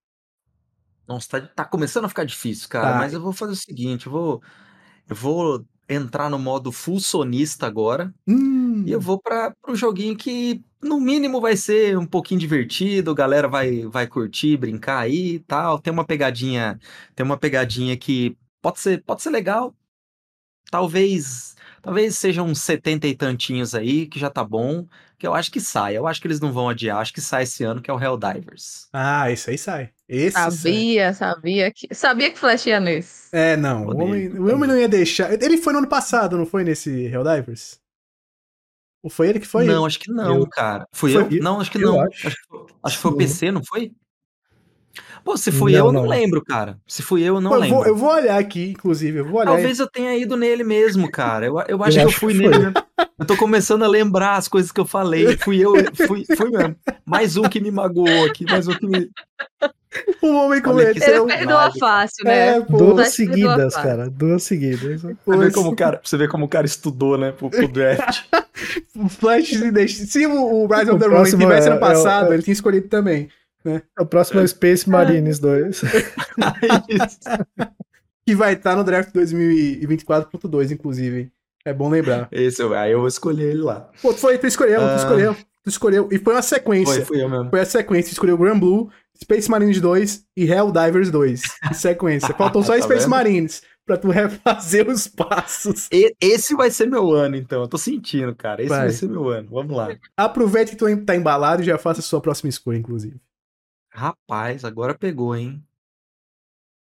Nossa, 1.07 1.41
tá, 1.41 1.47
tá 1.47 1.65
começando 1.65 2.05
a 2.05 2.09
ficar 2.09 2.23
difícil, 2.25 2.69
cara. 2.69 2.93
Tá. 2.93 2.93
Mas 2.93 3.13
eu 3.13 3.21
vou 3.21 3.33
fazer 3.33 3.53
o 3.53 3.55
seguinte, 3.55 4.05
eu 4.07 4.11
vou, 4.11 4.41
eu 5.09 5.15
vou 5.15 5.65
entrar 5.89 6.29
no 6.29 6.39
modo 6.39 6.71
full 6.71 6.99
sonista 6.99 7.67
agora 7.67 8.13
Hum, 8.27 8.85
e 8.85 8.91
eu 8.91 9.01
vou 9.01 9.21
para 9.21 9.53
o 9.67 9.75
joguinho 9.75 10.17
que 10.17 10.63
no 10.81 10.99
mínimo 10.99 11.41
vai 11.41 11.57
ser 11.57 11.97
um 11.97 12.05
pouquinho 12.07 12.39
divertido, 12.39 13.11
a 13.11 13.15
galera 13.15 13.47
vai 13.47 13.85
vai 13.87 14.07
curtir, 14.07 14.57
brincar 14.57 14.99
aí 14.99 15.35
e 15.35 15.39
tal. 15.41 15.79
Tem 15.79 15.93
uma 15.93 16.05
pegadinha, 16.05 16.79
tem 17.15 17.25
uma 17.25 17.37
pegadinha 17.37 17.97
que 17.97 18.37
pode 18.61 18.79
ser, 18.79 19.03
pode 19.03 19.21
ser 19.23 19.29
legal. 19.31 19.75
Talvez, 20.71 21.55
talvez 21.81 22.17
sejam 22.17 22.47
uns 22.47 22.59
70 22.59 23.07
e 23.07 23.15
tantinhos 23.15 23.75
aí, 23.75 24.07
que 24.07 24.19
já 24.19 24.29
tá 24.29 24.43
bom, 24.43 24.87
que 25.23 25.27
eu 25.27 25.33
acho 25.33 25.49
que 25.49 25.61
sai. 25.61 25.95
Eu 25.97 26.05
acho 26.05 26.19
que 26.19 26.27
eles 26.27 26.41
não 26.41 26.51
vão 26.51 26.67
adiar, 26.67 26.97
acho 26.97 27.13
que 27.13 27.21
sai 27.21 27.43
esse 27.43 27.63
ano, 27.63 27.81
que 27.81 27.89
é 27.89 27.93
o 27.93 27.97
Helldivers. 27.99 28.89
Ah, 28.91 29.31
esse 29.31 29.49
aí 29.49 29.57
sai. 29.57 29.89
Esse 30.07 30.31
sai. 30.33 30.51
Sabia, 30.51 31.13
sabia 31.13 31.71
que. 31.71 31.95
Sabia 31.95 32.29
que 32.29 32.37
Flash 32.37 32.65
ia 32.65 32.77
nesse. 32.81 33.29
É, 33.31 33.55
não. 33.55 33.85
O 33.85 33.89
Odeio, 33.91 34.03
homem, 34.05 34.27
o 34.37 34.53
homem 34.53 34.67
não 34.69 34.77
ia 34.77 34.89
deixar. 34.89 35.31
Ele 35.41 35.57
foi 35.57 35.71
no 35.71 35.79
ano 35.79 35.87
passado, 35.87 36.37
não 36.37 36.45
foi 36.45 36.65
nesse 36.65 36.89
Helldivers? 37.05 37.79
Ou 39.01 39.09
foi 39.09 39.29
ele 39.29 39.39
que 39.39 39.47
foi? 39.47 39.63
Não, 39.65 39.85
acho 39.85 39.97
que 39.97 40.11
não, 40.11 40.35
Eu- 40.39 40.47
cara. 40.47 40.85
Fui 40.93 41.13
Foi- 41.13 41.37
eu? 41.37 41.41
Não, 41.41 41.61
acho 41.61 41.71
que 41.71 41.77
eu 41.77 41.81
não. 41.93 42.01
acho. 42.01 42.27
Acho, 42.83 42.95
que 42.97 43.01
foi- 43.01 43.11
o. 43.11 43.15
PC, 43.17 43.49
não 43.49 43.63
foi? 43.63 43.93
Pô, 45.23 45.37
se 45.37 45.51
fui 45.51 45.71
Não, 45.71 45.79
eu, 45.79 45.85
eu 45.85 45.91
não 45.91 46.01
não. 46.03 46.09
lembro, 46.09 46.43
cara. 46.43 46.77
Se 46.85 47.01
fui 47.01 47.21
eu, 47.21 47.35
eu 47.35 47.41
não 47.41 47.51
Pô, 47.51 47.55
eu, 47.57 47.61
lembro. 47.61 47.75
vou, 47.77 47.85
eu 47.87 47.95
vou 47.95 48.09
olhar 48.13 48.37
aqui, 48.37 48.71
inclusive. 48.71 49.19
Eu 49.19 49.25
vou 49.25 49.35
olhar. 49.39 49.51
Talvez 49.51 49.79
eu 49.79 49.87
tenha 49.87 50.15
ido 50.17 50.35
nele 50.35 50.63
mesmo, 50.63 51.09
cara. 51.09 51.45
Eu, 51.45 51.59
eu 51.67 51.83
acho 51.83 51.97
Eu 51.99 52.07
que 52.07 52.13
eu 52.13 52.19
fui 52.19 52.33
que 52.33 52.39
nele 52.39 52.57
mesmo. 52.59 52.73
Eu 53.19 53.25
tô 53.25 53.37
começando 53.37 53.83
a 53.83 53.87
lembrar 53.87 54.35
as 54.35 54.47
coisas 54.47 54.71
que 54.71 54.79
eu 54.79 54.85
falei. 54.85 55.37
Fui 55.37 55.59
eu, 55.59 55.73
fui, 56.07 56.25
fui 56.35 56.49
mesmo. 56.49 56.75
Mais 57.05 57.37
um 57.37 57.43
que 57.43 57.59
me 57.61 57.71
magoou 57.71 58.25
aqui, 58.25 58.45
mais 58.45 58.67
um 58.67 58.73
que 58.73 58.85
me. 58.85 59.09
O 60.21 60.33
homem 60.33 60.59
cometeu. 60.61 61.23
Ele 61.29 61.37
perdoa 61.37 61.71
fácil, 61.79 62.25
né? 62.25 62.57
É, 62.57 62.61
pô. 62.61 62.77
Duas 62.77 63.09
seguidas, 63.09 63.75
cara. 63.75 64.09
Duas 64.09 64.43
seguidas. 64.43 65.01
Você 65.03 65.37
vê 65.37 65.51
como 65.51 65.69
o 65.69 65.75
cara, 65.75 66.01
você 66.03 66.17
vê 66.17 66.27
como 66.27 66.45
o 66.45 66.49
cara 66.49 66.65
estudou, 66.65 67.17
né, 67.17 67.31
pro, 67.31 67.49
pro 67.49 67.67
draft. 67.67 68.23
O 68.95 69.09
Flash 69.09 69.49
se 69.49 69.71
deixa. 69.71 70.05
Se 70.05 70.27
o, 70.27 70.67
Rise 70.67 70.91
of 70.91 70.99
the 70.99 71.07
Ronin 71.07 71.37
tivesse 71.37 71.67
é- 71.67 71.71
ano 71.71 71.79
passado, 71.79 72.31
é 72.31 72.35
ele 72.35 72.43
tinha 72.43 72.53
escolhido 72.53 72.87
também. 72.87 73.27
O 73.99 74.05
próximo 74.05 74.39
é 74.39 74.43
o 74.43 74.47
Space 74.47 74.89
Marines 74.89 75.39
2. 75.39 75.81
Que 78.25 78.33
vai 78.35 78.53
estar 78.53 78.75
no 78.77 78.85
draft 78.85 79.13
2024.2, 79.13 80.71
inclusive. 80.71 81.29
É 81.65 81.73
bom 81.73 81.89
lembrar. 81.89 82.29
Esse, 82.31 82.61
eu- 82.61 82.73
aí 82.73 82.91
eu 82.93 82.99
vou 82.99 83.07
escolher 83.07 83.49
ele 83.51 83.61
lá. 83.61 83.89
Pô, 84.01 84.13
tu, 84.13 84.19
foi, 84.19 84.37
tu 84.37 84.47
escolheu, 84.47 84.79
tu 84.79 84.85
Ah. 84.85 84.95
escolheu. 84.95 85.35
Tu 85.63 85.69
escolheu. 85.69 86.07
E 86.11 86.17
foi 86.19 86.33
uma 86.33 86.41
sequência. 86.41 86.95
Foi, 86.95 87.05
fui 87.05 87.21
eu 87.23 87.29
mesmo. 87.29 87.49
Foi 87.49 87.59
a 87.59 87.65
sequência. 87.65 88.09
Tu 88.09 88.13
escolheu 88.13 88.37
Grand 88.37 88.59
Blue, 88.59 88.89
Space 89.21 89.49
Marines 89.49 89.79
2 89.81 90.25
e 90.37 90.45
Helldivers 90.49 91.09
2. 91.11 91.41
Em 91.69 91.73
sequência. 91.73 92.33
Faltam 92.35 92.63
só 92.63 92.73
Tá 92.75 92.81
Space 92.81 93.01
vendo? 93.01 93.09
Marines 93.09 93.61
pra 93.85 93.97
tu 93.97 94.07
refazer 94.11 94.89
os 94.89 95.07
passos. 95.07 95.87
E- 95.91 96.13
esse 96.21 96.53
vai 96.55 96.69
ser 96.71 96.87
meu 96.89 97.11
ano, 97.11 97.35
então. 97.35 97.61
Eu 97.61 97.67
tô 97.67 97.77
sentindo, 97.77 98.33
cara. 98.35 98.61
Esse 98.61 98.69
vai, 98.69 98.79
Vai. 98.79 98.89
ser 98.91 99.09
meu 99.09 99.27
ano. 99.27 99.49
Vamos 99.51 99.75
lá. 99.75 99.89
Aproveite 100.17 100.71
que 100.71 100.77
tu 100.77 100.85
tá 101.05 101.13
embalado 101.15 101.61
e 101.61 101.65
já 101.65 101.77
faça 101.77 101.99
a 101.99 102.03
sua 102.03 102.21
próxima 102.21 102.49
escolha, 102.49 102.77
inclusive. 102.77 103.15
Rapaz, 103.93 104.65
agora 104.65 104.97
pegou, 104.97 105.35
hein? 105.35 105.63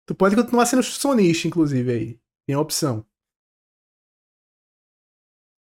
Tu 0.07 0.15
pode 0.15 0.35
continuar 0.35 0.65
sendo 0.65 0.83
sonista, 0.83 1.47
inclusive, 1.47 1.93
aí. 1.93 2.21
Tem 2.47 2.57
a 2.57 2.61
opção. 2.61 3.07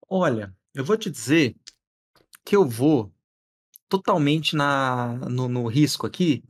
Olha, 0.08 0.56
eu 0.74 0.86
vou 0.86 0.98
te 0.98 1.10
dizer 1.10 1.56
que 2.46 2.56
eu 2.56 2.66
vou 2.66 3.14
totalmente 3.90 4.56
na, 4.56 5.16
no, 5.30 5.50
no 5.50 5.68
risco 5.68 6.08
aqui, 6.08 6.44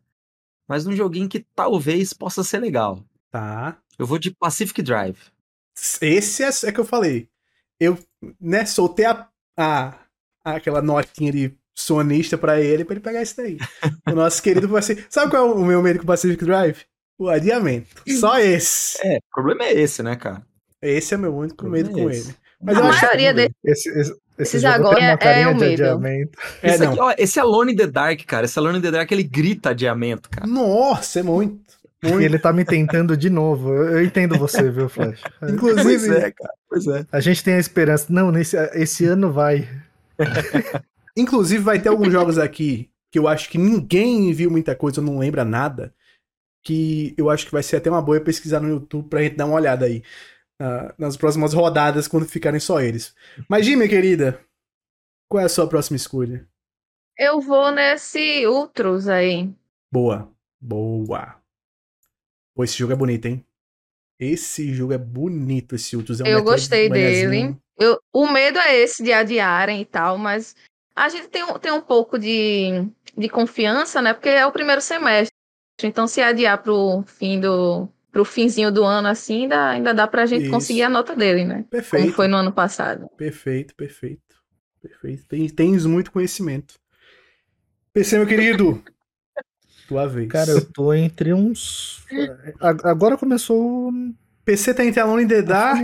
mas 0.67 0.85
num 0.85 0.95
joguinho 0.95 1.27
que 1.29 1.39
talvez 1.55 2.13
possa 2.13 2.43
ser 2.43 2.59
legal. 2.59 3.03
Tá. 3.31 3.81
Eu 3.97 4.05
vou 4.05 4.19
de 4.19 4.31
Pacific 4.31 4.81
Drive. 4.81 5.19
Esse 6.01 6.43
é, 6.43 6.69
é 6.69 6.71
que 6.71 6.79
eu 6.79 6.85
falei. 6.85 7.29
Eu, 7.79 7.97
né, 8.39 8.65
soltei 8.65 9.05
a, 9.05 9.27
a, 9.57 9.99
aquela 10.43 10.81
notinha 10.81 11.31
de 11.31 11.57
sonista 11.75 12.37
pra 12.37 12.61
ele, 12.61 12.85
pra 12.85 12.93
ele 12.93 13.03
pegar 13.03 13.21
isso 13.21 13.37
daí. 13.37 13.57
o 14.07 14.11
nosso 14.11 14.41
querido 14.41 14.69
Pacific. 14.69 15.05
Sabe 15.09 15.31
qual 15.31 15.47
é 15.47 15.53
o 15.53 15.65
meu 15.65 15.81
medo 15.81 15.99
com 15.99 16.03
o 16.03 16.07
Pacific 16.07 16.43
Drive? 16.43 16.81
O 17.17 17.29
adiamento. 17.29 18.03
Só 18.19 18.39
esse. 18.39 18.97
É, 19.05 19.17
o 19.17 19.35
problema 19.35 19.65
é 19.65 19.73
esse, 19.73 20.01
né, 20.01 20.15
cara? 20.15 20.41
Esse 20.81 21.13
é 21.13 21.17
meu 21.17 21.35
único 21.35 21.67
medo 21.67 21.89
é 21.89 21.93
com 21.93 22.09
ele. 22.09 22.35
Mas 22.61 22.77
a 22.77 22.79
eu 22.79 22.85
maioria 22.85 23.33
dele. 23.33 23.53
Esse, 23.63 23.89
esse, 24.37 24.65
agora 24.65 24.99
é, 24.99 25.41
é 25.41 25.47
o 25.47 25.55
medo. 25.55 25.83
É, 26.61 26.73
esse, 26.73 26.83
aqui, 26.83 26.99
ó, 26.99 27.13
esse 27.17 27.39
Alone 27.39 27.73
in 27.73 27.75
the 27.75 27.87
Dark, 27.87 28.19
cara. 28.25 28.45
Esse 28.45 28.57
Alone 28.57 28.79
in 28.79 28.81
the 28.81 28.91
Dark, 28.91 29.11
ele 29.11 29.23
grita 29.23 29.69
adiamento, 29.69 30.29
cara. 30.29 30.47
Nossa, 30.47 31.19
é 31.19 31.23
muito. 31.23 31.61
muito. 32.01 32.21
E 32.21 32.25
ele 32.25 32.39
tá 32.39 32.51
me 32.51 32.65
tentando 32.65 33.15
de 33.15 33.29
novo. 33.29 33.71
Eu 33.73 34.03
entendo 34.03 34.37
você, 34.37 34.69
viu, 34.71 34.89
Flash? 34.89 35.21
Inclusive, 35.43 36.07
pois 36.07 36.09
é, 36.09 36.31
cara. 36.31 36.53
Pois 36.69 36.87
é. 36.87 37.05
A 37.11 37.19
gente 37.19 37.43
tem 37.43 37.55
a 37.55 37.59
esperança. 37.59 38.07
Não, 38.09 38.31
nesse, 38.31 38.57
esse 38.73 39.05
ano 39.05 39.31
vai. 39.31 39.67
Inclusive, 41.15 41.63
vai 41.63 41.81
ter 41.81 41.89
alguns 41.89 42.11
jogos 42.11 42.37
aqui 42.37 42.91
que 43.11 43.19
eu 43.19 43.27
acho 43.27 43.49
que 43.49 43.57
ninguém 43.57 44.33
viu 44.33 44.49
muita 44.49 44.75
coisa, 44.75 45.01
não 45.01 45.19
lembra 45.19 45.45
nada. 45.45 45.93
Que 46.63 47.13
eu 47.17 47.29
acho 47.29 47.45
que 47.45 47.51
vai 47.51 47.61
ser 47.61 47.75
até 47.75 47.89
uma 47.89 48.01
boa 48.01 48.19
pesquisar 48.19 48.59
no 48.59 48.69
YouTube 48.69 49.09
pra 49.09 49.21
gente 49.21 49.35
dar 49.35 49.45
uma 49.45 49.55
olhada 49.55 49.85
aí 49.85 50.01
uh, 50.61 50.93
nas 50.97 51.15
próximas 51.15 51.53
rodadas, 51.53 52.07
quando 52.07 52.25
ficarem 52.25 52.59
só 52.59 52.81
eles. 52.81 53.13
Mas, 53.47 53.65
Gi, 53.65 53.75
minha 53.75 53.89
querida, 53.89 54.39
qual 55.29 55.41
é 55.41 55.45
a 55.45 55.49
sua 55.49 55.67
próxima 55.67 55.97
escolha? 55.97 56.47
Eu 57.17 57.39
vou 57.41 57.71
nesse 57.71 58.47
Ultros 58.47 59.07
aí. 59.07 59.53
Boa, 59.91 60.31
boa. 60.59 61.35
Pô, 62.55 62.63
esse 62.63 62.77
jogo 62.77 62.93
é 62.93 62.95
bonito, 62.95 63.27
hein? 63.27 63.45
Esse 64.19 64.73
jogo 64.73 64.93
é 64.93 64.97
bonito, 64.97 65.75
esse 65.75 65.95
Ultros. 65.95 66.21
É 66.21 66.23
um 66.23 66.27
eu 66.27 66.43
gostei 66.43 66.89
dele. 66.89 67.55
Eu, 67.77 67.99
o 68.11 68.27
medo 68.27 68.57
é 68.59 68.75
esse 68.77 69.03
de 69.03 69.11
adiarem 69.11 69.81
e 69.81 69.85
tal, 69.85 70.17
mas 70.17 70.55
a 70.95 71.09
gente 71.09 71.27
tem, 71.27 71.45
tem 71.59 71.71
um 71.71 71.81
pouco 71.81 72.19
de, 72.19 72.87
de 73.17 73.29
confiança, 73.29 74.01
né? 74.01 74.13
Porque 74.13 74.29
é 74.29 74.45
o 74.45 74.51
primeiro 74.51 74.81
semestre. 74.81 75.33
Então, 75.81 76.07
se 76.07 76.21
adiar 76.21 76.61
pro 76.61 77.03
fim 77.07 77.39
do, 77.39 77.89
pro 78.11 78.23
finzinho 78.23 78.71
do 78.71 78.83
ano, 78.83 79.07
assim, 79.07 79.43
ainda, 79.43 79.69
ainda 79.69 79.93
dá 79.93 80.07
pra 80.07 80.25
gente 80.25 80.43
Isso. 80.43 80.51
conseguir 80.51 80.83
a 80.83 80.89
nota 80.89 81.15
dele, 81.15 81.43
né? 81.43 81.65
Perfeito. 81.69 82.03
Como 82.03 82.15
foi 82.15 82.27
no 82.27 82.37
ano 82.37 82.51
passado. 82.51 83.09
Perfeito, 83.17 83.75
perfeito. 83.75 84.21
Perfeito. 84.81 85.25
Tens, 85.27 85.51
tens 85.51 85.85
muito 85.85 86.11
conhecimento. 86.11 86.75
PC, 87.91 88.17
meu 88.17 88.27
querido. 88.27 88.83
Tua 89.87 90.07
vez. 90.07 90.27
Cara, 90.29 90.51
eu 90.51 90.65
tô 90.71 90.93
entre 90.93 91.33
uns. 91.33 92.05
Agora 92.59 93.17
começou. 93.17 93.91
PC 94.45 94.73
tá 94.73 94.85
entre 94.85 94.99
Alone 94.99 95.23
in 95.23 95.27
the 95.27 95.41
Dark. 95.41 95.83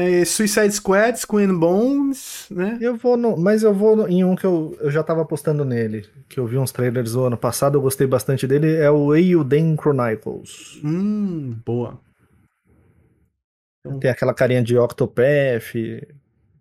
É, 0.00 0.24
Suicide 0.24 0.70
Squad, 0.70 1.26
Queen 1.26 1.58
Bones, 1.58 2.46
né? 2.52 2.78
Eu 2.80 2.96
vou 2.96 3.16
no, 3.16 3.36
mas 3.36 3.64
eu 3.64 3.74
vou 3.74 3.96
no, 3.96 4.06
em 4.06 4.22
um 4.22 4.36
que 4.36 4.46
eu, 4.46 4.78
eu 4.78 4.92
já 4.92 5.02
tava 5.02 5.22
apostando 5.22 5.64
nele, 5.64 6.06
que 6.28 6.38
eu 6.38 6.46
vi 6.46 6.56
uns 6.56 6.70
trailers 6.70 7.14
do 7.14 7.24
ano 7.24 7.36
passado, 7.36 7.76
eu 7.76 7.82
gostei 7.82 8.06
bastante 8.06 8.46
dele, 8.46 8.76
é 8.76 8.88
o 8.88 9.12
Eiyuden 9.12 9.76
Chronicles. 9.76 10.80
Hum, 10.84 11.58
boa. 11.66 12.00
Então... 13.80 13.98
Tem 13.98 14.08
aquela 14.08 14.32
carinha 14.32 14.62
de 14.62 14.78
Octopath, 14.78 15.74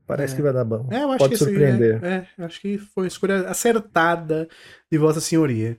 parece 0.08 0.34
é. 0.34 0.36
que 0.36 0.42
vai 0.42 0.52
dar 0.54 0.66
bom. 0.66 0.90
É, 0.92 1.04
eu 1.04 1.12
acho 1.12 1.20
Pode 1.20 1.34
que 1.34 1.38
surpreender. 1.38 2.04
É, 2.04 2.28
é, 2.40 2.44
acho 2.44 2.60
que 2.60 2.80
foi 2.80 3.04
uma 3.04 3.08
escolha 3.08 3.48
acertada 3.48 4.50
de 4.92 4.98
Vossa 4.98 5.22
Senhoria. 5.22 5.78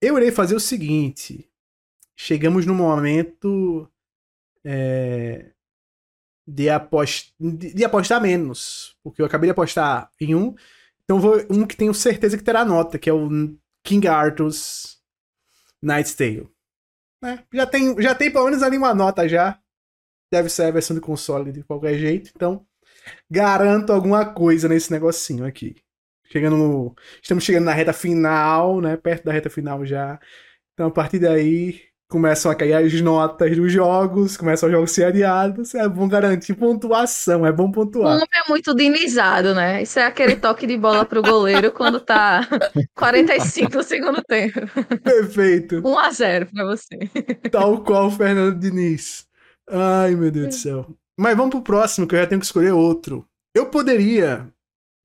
Eu 0.00 0.16
irei 0.18 0.30
fazer 0.30 0.54
o 0.54 0.60
seguinte, 0.60 1.50
chegamos 2.14 2.64
no 2.64 2.76
momento... 2.76 3.88
É, 4.64 5.46
de, 6.46 6.68
apost... 6.68 7.34
de 7.38 7.84
apostar 7.84 8.20
menos. 8.20 8.96
Porque 9.02 9.22
eu 9.22 9.26
acabei 9.26 9.48
de 9.48 9.52
apostar 9.52 10.10
em 10.20 10.34
um. 10.34 10.54
Então 11.04 11.20
vou 11.20 11.36
um 11.50 11.66
que 11.66 11.76
tenho 11.76 11.92
certeza 11.92 12.36
que 12.36 12.44
terá 12.44 12.64
nota, 12.64 12.98
que 12.98 13.10
é 13.10 13.12
o 13.12 13.28
King 13.84 14.06
Arthur's 14.08 14.98
Knight's 15.82 16.14
Tale. 16.14 16.48
É, 17.24 17.38
já, 17.52 17.66
tem, 17.66 18.00
já 18.02 18.14
tem 18.14 18.30
pelo 18.30 18.46
menos 18.46 18.62
ali 18.62 18.76
uma 18.76 18.94
nota 18.94 19.28
já. 19.28 19.58
Deve 20.32 20.48
ser 20.48 20.64
a 20.64 20.70
versão 20.70 20.94
de 20.94 21.00
console 21.00 21.52
de 21.52 21.62
qualquer 21.62 21.94
jeito. 21.98 22.30
Então, 22.34 22.66
garanto 23.30 23.92
alguma 23.92 24.32
coisa 24.32 24.68
nesse 24.68 24.90
negocinho 24.90 25.44
aqui. 25.44 25.76
Chegando 26.24 26.56
no, 26.56 26.96
Estamos 27.22 27.44
chegando 27.44 27.64
na 27.64 27.74
reta 27.74 27.92
final, 27.92 28.80
né? 28.80 28.96
Perto 28.96 29.24
da 29.24 29.32
reta 29.32 29.50
final 29.50 29.84
já. 29.84 30.18
Então, 30.72 30.86
a 30.88 30.90
partir 30.90 31.18
daí, 31.18 31.82
começam 32.12 32.52
a 32.52 32.54
cair 32.54 32.74
as 32.74 33.00
notas 33.00 33.56
dos 33.56 33.72
jogos, 33.72 34.36
começam 34.36 34.68
os 34.68 34.72
jogos 34.74 34.90
a 34.90 34.94
ser 34.94 35.04
adiados, 35.04 35.74
é 35.74 35.88
bom 35.88 36.06
garantir 36.06 36.52
pontuação, 36.52 37.46
é 37.46 37.50
bom 37.50 37.72
pontuar. 37.72 38.12
O 38.12 38.16
homem 38.16 38.28
é 38.34 38.50
muito 38.50 38.74
dinizado, 38.74 39.54
né? 39.54 39.82
Isso 39.82 39.98
é 39.98 40.04
aquele 40.04 40.36
toque 40.36 40.66
de 40.66 40.76
bola 40.76 41.06
pro 41.06 41.22
goleiro 41.22 41.72
quando 41.72 41.98
tá 41.98 42.46
45 42.94 43.74
no 43.74 43.82
segundo 43.82 44.22
tempo. 44.22 44.60
Perfeito. 45.02 45.80
1 45.82 45.98
a 45.98 46.10
0 46.10 46.46
pra 46.52 46.64
você. 46.66 46.98
Tal 47.50 47.82
qual 47.82 48.08
o 48.08 48.10
Fernando 48.10 48.58
Diniz. 48.58 49.26
Ai, 49.70 50.14
meu 50.14 50.30
Deus 50.30 50.48
do 50.48 50.54
céu. 50.54 50.86
Mas 51.18 51.34
vamos 51.34 51.52
pro 51.52 51.62
próximo, 51.62 52.06
que 52.06 52.14
eu 52.14 52.18
já 52.18 52.26
tenho 52.26 52.40
que 52.40 52.46
escolher 52.46 52.72
outro. 52.72 53.26
Eu 53.54 53.66
poderia, 53.66 54.46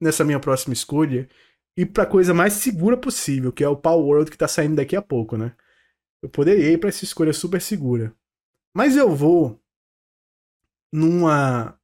nessa 0.01 0.25
minha 0.25 0.41
próxima 0.41 0.73
escolha, 0.73 1.29
ir 1.77 1.85
pra 1.85 2.05
coisa 2.05 2.33
mais 2.33 2.51
segura 2.51 2.97
possível, 2.97 3.53
que 3.53 3.63
é 3.63 3.69
o 3.69 3.77
Power 3.77 4.05
World 4.05 4.29
que 4.29 4.37
tá 4.37 4.47
saindo 4.47 4.75
daqui 4.75 4.95
a 4.97 5.01
pouco, 5.01 5.37
né? 5.37 5.53
Eu 6.21 6.29
poderia 6.29 6.71
ir 6.71 6.79
para 6.79 6.89
essa 6.89 7.03
escolha 7.03 7.33
super 7.33 7.61
segura. 7.61 8.13
Mas 8.73 8.95
eu 8.95 9.15
vou 9.15 9.59
numa 10.91 11.77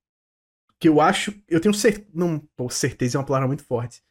que 0.80 0.90
eu 0.90 1.00
acho, 1.00 1.34
eu 1.48 1.62
tenho 1.62 1.74
certeza, 1.74 2.10
não, 2.14 2.40
pô, 2.58 2.70
certeza 2.70 3.18
é 3.18 3.20
uma 3.20 3.26
palavra 3.26 3.48
muito 3.48 3.64
forte. 3.64 4.04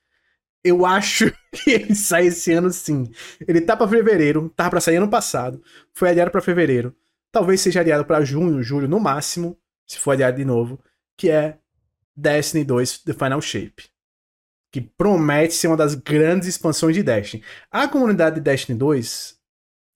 Eu 0.64 0.86
acho 0.86 1.30
que 1.52 1.70
ele 1.70 1.94
sai 1.94 2.26
esse 2.28 2.50
ano 2.52 2.70
sim. 2.70 3.10
Ele 3.46 3.60
tá 3.60 3.76
para 3.76 3.88
fevereiro, 3.88 4.48
tava 4.56 4.70
para 4.70 4.80
sair 4.80 4.96
ano 4.96 5.10
passado, 5.10 5.62
foi 5.92 6.08
adiado 6.08 6.30
para 6.30 6.40
fevereiro. 6.40 6.96
Talvez 7.30 7.60
seja 7.60 7.80
adiado 7.80 8.04
para 8.04 8.24
junho, 8.24 8.62
julho 8.62 8.88
no 8.88 8.98
máximo, 8.98 9.58
se 9.86 9.98
for 9.98 10.12
adiado 10.12 10.38
de 10.38 10.44
novo, 10.44 10.80
que 11.16 11.30
é 11.30 11.58
Destiny 12.16 12.64
2 12.64 12.98
The 13.00 13.12
Final 13.12 13.42
Shape. 13.42 13.90
Que 14.70 14.80
promete 14.80 15.52
ser 15.52 15.66
uma 15.66 15.76
das 15.76 15.94
grandes 15.94 16.48
expansões 16.48 16.96
de 16.96 17.02
Destiny. 17.02 17.44
A 17.70 17.86
comunidade 17.86 18.36
de 18.36 18.40
Destiny 18.40 18.78
2 18.78 19.38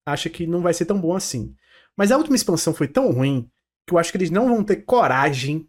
acha 0.06 0.30
que 0.30 0.46
não 0.46 0.62
vai 0.62 0.72
ser 0.72 0.86
tão 0.86 1.00
bom 1.00 1.14
assim. 1.14 1.54
Mas 1.96 2.12
a 2.12 2.16
última 2.16 2.36
expansão 2.36 2.72
foi 2.72 2.86
tão 2.86 3.10
ruim 3.10 3.50
que 3.86 3.92
eu 3.92 3.98
acho 3.98 4.12
que 4.12 4.18
eles 4.18 4.30
não 4.30 4.48
vão 4.48 4.62
ter 4.62 4.76
coragem. 4.76 5.68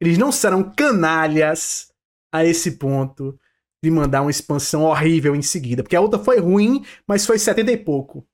Eles 0.00 0.16
não 0.16 0.30
serão 0.30 0.62
canalhas 0.62 1.92
a 2.32 2.44
esse 2.44 2.78
ponto 2.78 3.38
de 3.82 3.90
mandar 3.90 4.22
uma 4.22 4.30
expansão 4.30 4.84
horrível 4.84 5.34
em 5.34 5.42
seguida. 5.42 5.82
Porque 5.82 5.96
a 5.96 6.00
outra 6.00 6.18
foi 6.18 6.38
ruim, 6.38 6.84
mas 7.06 7.26
foi 7.26 7.38
70 7.38 7.72
e 7.72 7.76
pouco. 7.76 8.26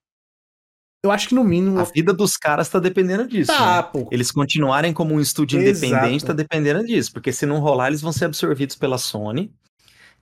Eu 1.03 1.11
acho 1.11 1.29
que 1.29 1.35
no 1.35 1.45
mínimo. 1.45 1.79
A 1.79 1.85
vida 1.85 2.15
dos 2.15 2.37
caras 2.37 2.69
tá 2.69 2.79
dependendo 2.79 3.29
disso. 3.29 3.53
Tá, 3.53 3.77
né? 3.77 3.83
pô. 3.83 4.09
Eles 4.11 4.31
continuarem 4.31 4.93
como 4.93 5.15
um 5.15 5.21
estúdio 5.21 5.61
Exato. 5.61 5.87
independente 5.87 6.25
tá 6.25 6.33
dependendo 6.33 6.85
disso. 6.85 7.13
Porque 7.13 7.31
se 7.31 7.45
não 7.45 7.61
rolar, 7.61 7.89
eles 7.89 8.01
vão 8.01 8.13
ser 8.13 8.25
absorvidos 8.25 8.75
pela 8.75 8.97
Sony. 8.97 9.53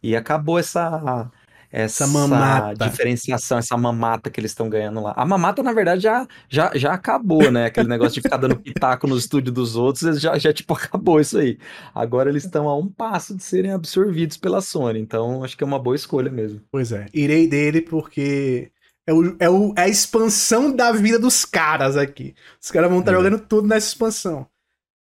E 0.02 0.16
acabou 0.16 0.58
essa 0.58 1.30
essa, 1.72 2.06
mamata. 2.06 2.84
diferenciação, 2.86 3.56
essa 3.56 3.76
mamata 3.78 4.28
que 4.28 4.38
eles 4.38 4.50
estão 4.50 4.68
ganhando 4.68 5.00
lá. 5.00 5.14
A 5.16 5.24
mamata, 5.24 5.62
na 5.62 5.72
verdade, 5.72 6.02
já, 6.02 6.28
já, 6.48 6.70
já 6.74 6.92
acabou, 6.92 7.50
né? 7.50 7.64
Aquele 7.66 7.88
negócio 7.88 8.14
de 8.14 8.20
ficar 8.20 8.36
dando 8.36 8.56
pitaco 8.56 9.06
no 9.06 9.16
estúdio 9.16 9.50
dos 9.50 9.74
outros, 9.74 10.20
já, 10.20 10.36
já 10.38 10.52
tipo, 10.52 10.74
acabou 10.74 11.18
isso 11.18 11.38
aí. 11.38 11.58
Agora 11.94 12.28
eles 12.28 12.44
estão 12.44 12.68
a 12.68 12.76
um 12.76 12.86
passo 12.86 13.34
de 13.34 13.42
serem 13.42 13.72
absorvidos 13.72 14.36
pela 14.36 14.60
Sony, 14.60 15.00
então 15.00 15.42
acho 15.42 15.56
que 15.56 15.64
é 15.64 15.66
uma 15.66 15.78
boa 15.78 15.96
escolha 15.96 16.30
mesmo. 16.30 16.60
Pois 16.70 16.92
é, 16.92 17.06
irei 17.14 17.48
dele 17.48 17.80
porque 17.80 18.70
é, 19.06 19.12
o, 19.14 19.36
é, 19.40 19.48
o, 19.48 19.72
é 19.76 19.82
a 19.82 19.88
expansão 19.88 20.74
da 20.74 20.92
vida 20.92 21.18
dos 21.18 21.46
caras 21.46 21.96
aqui. 21.96 22.34
Os 22.60 22.70
caras 22.70 22.90
vão 22.90 23.00
estar 23.00 23.12
é. 23.12 23.14
jogando 23.14 23.38
tudo 23.38 23.66
nessa 23.66 23.88
expansão. 23.88 24.46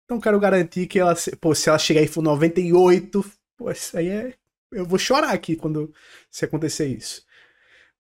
Então 0.05 0.21
quero 0.21 0.39
garantir 0.39 0.87
que 0.87 0.99
ela, 0.99 1.15
pô, 1.41 1.55
se 1.55 1.69
ela 1.69 1.79
chegar 1.79 2.01
aí 2.01 2.07
for 2.07 2.21
98, 2.21 3.25
pô, 3.57 3.71
isso 3.71 3.97
aí 3.97 4.09
é 4.09 4.35
eu 4.73 4.85
vou 4.85 4.99
chorar 4.99 5.33
aqui 5.33 5.57
quando 5.57 5.93
se 6.31 6.45
acontecer 6.45 6.87
isso. 6.87 7.25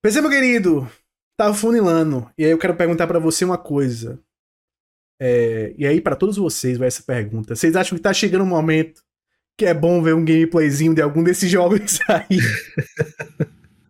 Pensei, 0.02 0.20
meu 0.20 0.30
querido, 0.30 0.90
tava 1.36 1.54
funilando. 1.54 2.30
E 2.38 2.44
aí 2.44 2.50
eu 2.50 2.58
quero 2.58 2.74
perguntar 2.74 3.06
para 3.06 3.18
você 3.18 3.44
uma 3.44 3.58
coisa. 3.58 4.18
É, 5.20 5.74
e 5.76 5.86
aí, 5.86 6.00
para 6.00 6.16
todos 6.16 6.36
vocês, 6.36 6.78
vai 6.78 6.88
essa 6.88 7.02
pergunta. 7.02 7.54
Vocês 7.54 7.76
acham 7.76 7.96
que 7.96 8.02
tá 8.02 8.12
chegando 8.12 8.42
um 8.42 8.46
momento 8.46 9.02
que 9.58 9.66
é 9.66 9.74
bom 9.74 10.02
ver 10.02 10.14
um 10.14 10.24
gameplayzinho 10.24 10.94
de 10.94 11.02
algum 11.02 11.22
desses 11.22 11.48
jogos 11.50 11.98
aí? 12.08 12.38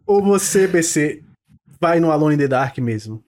Ou 0.04 0.20
você, 0.20 0.66
BC, 0.66 1.22
vai 1.80 2.00
no 2.00 2.10
Alone 2.10 2.34
in 2.34 2.38
the 2.38 2.48
Dark 2.48 2.76
mesmo? 2.78 3.24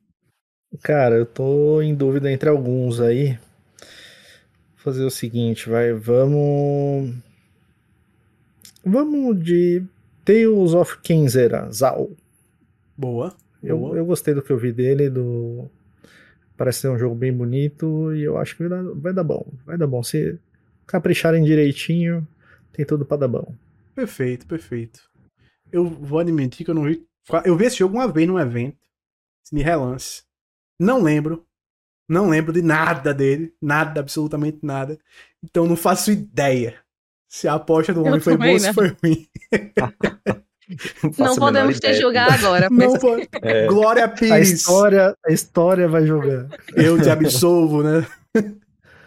Cara, 0.82 1.14
eu 1.14 1.26
tô 1.26 1.80
em 1.80 1.94
dúvida 1.94 2.32
entre 2.32 2.48
alguns 2.48 3.00
aí. 3.00 3.38
Vou 3.78 4.78
fazer 4.78 5.04
o 5.04 5.10
seguinte, 5.10 5.68
vai, 5.68 5.92
vamos. 5.92 7.14
Vamos 8.84 9.42
de 9.42 9.84
Tales 10.24 10.74
of 10.74 10.98
Kenzera, 11.02 11.70
Zal. 11.70 12.10
Boa. 12.96 13.32
Eu, 13.62 13.78
boa. 13.78 13.96
eu 13.96 14.04
gostei 14.04 14.34
do 14.34 14.42
que 14.42 14.50
eu 14.50 14.58
vi 14.58 14.72
dele, 14.72 15.08
do. 15.08 15.70
Parece 16.56 16.80
ser 16.80 16.88
um 16.88 16.98
jogo 16.98 17.14
bem 17.14 17.32
bonito 17.32 18.12
e 18.12 18.22
eu 18.22 18.36
acho 18.36 18.56
que 18.56 18.66
vai 18.66 18.68
dar, 18.68 18.82
vai 18.94 19.12
dar 19.12 19.24
bom. 19.24 19.46
Vai 19.64 19.78
dar 19.78 19.86
bom. 19.86 20.02
Se 20.02 20.38
capricharem 20.84 21.44
direitinho, 21.44 22.26
tem 22.72 22.84
tudo 22.84 23.06
pra 23.06 23.16
dar 23.16 23.28
bom. 23.28 23.54
Perfeito, 23.94 24.46
perfeito. 24.46 25.00
Eu 25.70 25.84
vou 25.84 26.18
admitir 26.18 26.64
que 26.64 26.70
eu 26.70 26.74
não 26.74 26.84
vi. 26.84 27.06
Eu 27.44 27.56
vi 27.56 27.66
esse 27.66 27.78
jogo 27.78 27.94
uma 27.94 28.08
vez 28.08 28.26
num 28.26 28.38
evento. 28.38 28.78
De 29.52 29.62
relance. 29.62 30.24
Não 30.78 31.00
lembro. 31.02 31.46
Não 32.08 32.28
lembro 32.28 32.52
de 32.52 32.62
nada 32.62 33.14
dele. 33.14 33.54
Nada, 33.62 34.00
absolutamente 34.00 34.58
nada. 34.62 34.98
Então 35.42 35.66
não 35.66 35.76
faço 35.76 36.10
ideia 36.10 36.82
se 37.32 37.48
a 37.48 37.54
aposta 37.54 37.94
do 37.94 38.04
homem 38.04 38.20
foi 38.20 38.36
boa 38.36 38.58
se 38.58 38.74
foi 38.74 38.94
ruim. 39.02 39.26
não, 41.18 41.28
não 41.28 41.36
podemos 41.36 41.80
te 41.80 41.94
julgar 41.94 42.30
agora. 42.30 42.68
Não 42.70 42.92
pode. 42.98 43.26
É. 43.40 43.66
Glória 43.66 44.06
Pires. 44.06 44.32
A 44.32 44.38
história, 44.40 45.16
a 45.26 45.32
história 45.32 45.88
vai 45.88 46.06
jogar. 46.06 46.46
Eu 46.76 47.00
te 47.00 47.08
absolvo, 47.08 47.82
né? 47.82 48.06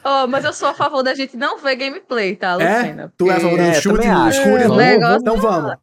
Oh, 0.03 0.25
mas 0.27 0.43
eu 0.43 0.53
sou 0.53 0.69
a 0.69 0.73
favor 0.73 1.03
da 1.03 1.13
gente 1.13 1.37
não 1.37 1.59
ver 1.59 1.75
gameplay, 1.75 2.35
tá, 2.35 2.57
é? 2.59 2.77
Lucena? 2.77 3.03
É? 3.03 3.11
Tu 3.15 3.29
é 3.29 3.35
a 3.35 3.39
favor 3.39 3.57
do 3.57 3.63
é, 3.63 3.73
chute 3.75 4.07
no 4.07 4.29
escuro? 4.29 4.57
É, 4.57 4.67
negócio... 4.67 5.17
Então 5.21 5.37
vamos. 5.37 5.75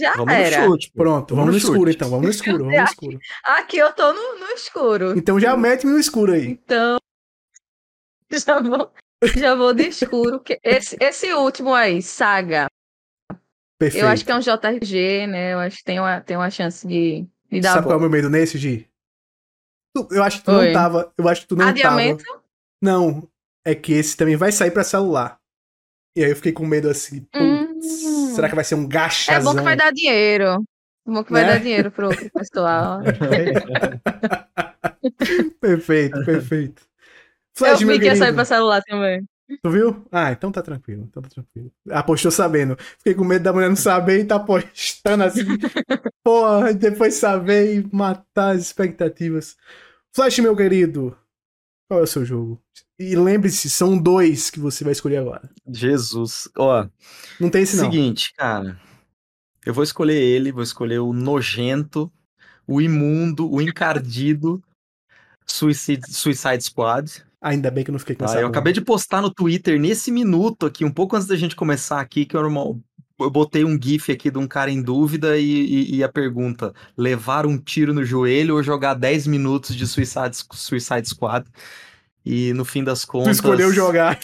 Já 0.00 0.14
vamos 0.14 0.34
era. 0.34 0.60
No 0.62 0.72
chute, 0.72 0.92
Pronto, 0.96 1.34
vamos, 1.34 1.52
vamos 1.52 1.62
no, 1.62 1.70
escuro 1.70 1.90
então, 1.90 2.08
vamos 2.08 2.24
no 2.24 2.30
escuro, 2.30 2.58
vamos 2.64 2.74
no 2.74 2.84
escuro. 2.84 3.18
Aqui, 3.44 3.62
aqui 3.62 3.78
eu 3.78 3.92
tô 3.92 4.12
no, 4.14 4.38
no, 4.40 4.46
escuro. 4.52 5.18
Então 5.18 5.38
já 5.38 5.54
mete 5.54 5.86
no 5.86 5.98
escuro 5.98 6.32
aí. 6.32 6.46
Então, 6.46 6.96
já 8.32 8.58
vou, 8.58 8.90
já 9.36 9.54
vou 9.54 9.74
de 9.74 9.88
escuro. 9.88 10.40
Que 10.40 10.58
esse, 10.62 10.96
esse 11.00 11.32
último 11.32 11.74
aí, 11.74 12.02
Saga. 12.02 12.66
Perfeito. 13.78 14.04
Eu 14.04 14.08
acho 14.08 14.24
que 14.24 14.32
é 14.32 14.34
um 14.34 14.40
JRG, 14.40 15.26
né? 15.26 15.54
Eu 15.54 15.60
acho 15.60 15.78
que 15.78 15.84
tem 15.84 16.00
uma, 16.00 16.20
tem 16.20 16.36
uma 16.36 16.50
chance 16.50 16.86
de, 16.86 17.26
de 17.50 17.60
dar 17.60 17.74
Sabe 17.74 17.86
qual 17.86 17.94
é 17.94 17.96
o 17.96 18.00
meu 18.00 18.10
medo 18.10 18.28
nesse, 18.28 18.58
Gi? 18.58 18.88
Eu 20.10 20.22
acho 20.22 20.38
que 20.38 20.44
tu 20.44 20.52
Oi. 20.52 20.66
não 20.66 20.72
tava. 20.72 21.12
Eu 21.16 21.28
acho 21.28 21.42
que 21.42 21.48
tu 21.48 21.56
não 21.56 21.68
Adiamento? 21.68 22.24
tava. 22.24 22.42
Não, 22.82 23.28
é 23.64 23.74
que 23.74 23.92
esse 23.92 24.16
também 24.16 24.36
vai 24.36 24.52
sair 24.52 24.70
para 24.70 24.84
celular. 24.84 25.38
E 26.16 26.24
aí 26.24 26.30
eu 26.30 26.36
fiquei 26.36 26.52
com 26.52 26.66
medo 26.66 26.88
assim, 26.88 27.26
hum. 27.34 27.80
será 28.34 28.48
que 28.48 28.54
vai 28.54 28.64
ser 28.64 28.74
um 28.74 28.88
gachazão? 28.88 29.52
É 29.52 29.54
bom 29.54 29.58
que 29.58 29.64
vai 29.64 29.76
dar 29.76 29.92
dinheiro. 29.92 30.64
É 31.06 31.10
bom 31.10 31.22
que 31.22 31.32
vai 31.32 31.44
né? 31.44 31.52
dar 31.52 31.60
dinheiro 31.60 31.92
pro, 31.92 32.08
pro 32.08 32.30
pessoal. 32.30 33.00
perfeito, 35.60 36.24
perfeito. 36.24 36.87
Flash, 37.58 37.80
eu 37.80 37.88
vi 37.88 37.98
que 37.98 38.04
ia 38.06 38.14
sair 38.14 38.32
pra 38.32 38.44
celular 38.44 38.80
também. 38.82 39.26
Tu 39.62 39.70
viu? 39.70 40.06
Ah, 40.12 40.30
então 40.30 40.52
tá 40.52 40.62
tranquilo, 40.62 41.04
então 41.08 41.20
tá 41.22 41.28
tranquilo. 41.28 41.72
Apostou 41.90 42.30
sabendo. 42.30 42.76
Fiquei 42.98 43.14
com 43.14 43.24
medo 43.24 43.42
da 43.42 43.52
mulher 43.52 43.68
não 43.68 43.76
saber 43.76 44.20
e 44.20 44.24
tá 44.24 44.36
apostando 44.36 45.24
assim. 45.24 45.40
Porra, 46.22 46.72
depois 46.72 47.14
saber 47.14 47.74
e 47.74 47.88
matar 47.92 48.54
as 48.54 48.62
expectativas. 48.62 49.56
Flash, 50.14 50.38
meu 50.38 50.54
querido, 50.54 51.16
qual 51.88 52.00
é 52.00 52.02
o 52.04 52.06
seu 52.06 52.24
jogo? 52.24 52.62
E 52.96 53.16
lembre-se, 53.16 53.68
são 53.68 53.98
dois 53.98 54.50
que 54.50 54.60
você 54.60 54.84
vai 54.84 54.92
escolher 54.92 55.16
agora. 55.16 55.50
Jesus. 55.66 56.48
Ó. 56.56 56.86
Não 57.40 57.50
tem 57.50 57.62
esse 57.62 57.76
não. 57.76 57.84
Seguinte, 57.84 58.32
cara. 58.36 58.78
Eu 59.66 59.74
vou 59.74 59.82
escolher 59.82 60.20
ele, 60.20 60.52
vou 60.52 60.62
escolher 60.62 60.98
o 60.98 61.12
nojento, 61.12 62.12
o 62.66 62.80
imundo, 62.80 63.50
o 63.50 63.60
encardido 63.60 64.62
Suicide, 65.46 66.12
Suicide 66.12 66.62
Squad. 66.62 67.24
Ainda 67.40 67.70
bem 67.70 67.84
que 67.84 67.90
eu 67.90 67.92
não 67.92 68.00
fiquei 68.00 68.16
com 68.16 68.24
ah, 68.24 68.26
essa. 68.26 68.40
Eu 68.40 68.48
acabei 68.48 68.72
de 68.72 68.80
postar 68.80 69.22
no 69.22 69.32
Twitter 69.32 69.78
nesse 69.80 70.10
minuto 70.10 70.66
aqui, 70.66 70.84
um 70.84 70.90
pouco 70.90 71.14
antes 71.14 71.28
da 71.28 71.36
gente 71.36 71.54
começar 71.54 72.00
aqui, 72.00 72.24
que 72.24 72.36
eu, 72.36 72.42
eu 73.20 73.30
botei 73.30 73.64
um 73.64 73.80
GIF 73.80 74.10
aqui 74.10 74.30
de 74.30 74.38
um 74.38 74.46
cara 74.46 74.70
em 74.70 74.82
dúvida 74.82 75.38
e, 75.38 75.44
e, 75.44 75.96
e, 75.96 76.04
a 76.04 76.08
pergunta: 76.08 76.74
levar 76.96 77.46
um 77.46 77.56
tiro 77.56 77.94
no 77.94 78.04
joelho 78.04 78.56
ou 78.56 78.62
jogar 78.62 78.94
10 78.94 79.28
minutos 79.28 79.76
de 79.76 79.86
Suicide, 79.86 80.36
Suicide 80.52 81.08
Squad? 81.08 81.46
E 82.24 82.52
no 82.52 82.64
fim 82.64 82.82
das 82.82 83.04
contas. 83.04 83.28
Tu 83.28 83.40
escolheu 83.40 83.72
jogar. 83.72 84.18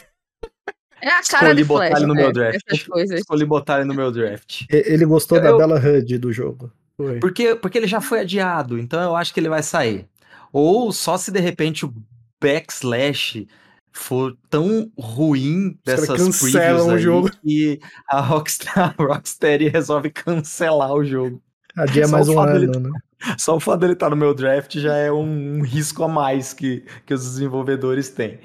É 1.01 1.09
a 1.09 1.23
cara 1.23 1.49
Escolhi 1.49 1.65
botar 1.65 1.87
Flash, 1.89 1.99
ele 1.99 2.07
no 2.07 2.15
né? 2.15 2.23
meu 2.23 2.33
draft. 2.33 2.73
Escolhi 3.13 3.45
botar 3.45 3.77
ele 3.77 3.85
no 3.85 3.95
meu 3.95 4.11
draft. 4.11 4.63
Ele 4.71 5.05
gostou 5.05 5.37
eu, 5.37 5.45
da 5.45 5.57
Bella 5.57 5.79
HUD 5.79 6.17
do 6.17 6.33
jogo. 6.33 6.73
Foi. 6.97 7.19
Porque, 7.19 7.55
porque 7.57 7.77
ele 7.77 7.87
já 7.87 8.01
foi 8.01 8.21
adiado, 8.21 8.79
então 8.79 9.03
eu 9.03 9.15
acho 9.15 9.35
que 9.35 9.39
ele 9.39 9.51
vai 9.51 9.63
sair. 9.63 10.09
Ou 10.51 10.93
só 10.93 11.19
se 11.19 11.31
de 11.31 11.41
repente 11.41 11.85
o 11.85 11.93
backslash 12.41 13.47
for 13.93 14.37
tão 14.51 14.91
ruim 14.99 15.79
dessas 15.85 16.41
previews 16.41 16.89
aí 16.89 16.99
jogo. 17.01 17.31
que 17.43 17.79
a 18.09 18.21
Rockstar, 18.21 18.95
a 18.99 19.03
Rocksteady 19.03 19.69
resolve 19.69 20.11
cancelar 20.11 20.93
o 20.93 21.05
jogo. 21.05 21.41
Adia 21.77 22.09
mais 22.09 22.29
um 22.29 22.39
ano, 22.39 22.81
né? 22.81 22.91
Só 23.39 23.57
o 23.57 23.61
fato 23.61 23.81
dele 23.81 23.95
estar 23.95 24.07
tá 24.07 24.11
no 24.11 24.17
meu 24.17 24.35
draft 24.35 24.77
já 24.79 24.97
é 24.97 25.11
um, 25.11 25.59
um 25.59 25.63
risco 25.63 26.03
a 26.03 26.09
mais 26.09 26.53
que, 26.53 26.85
que 27.07 27.15
os 27.15 27.23
desenvolvedores 27.23 28.11
têm. 28.11 28.41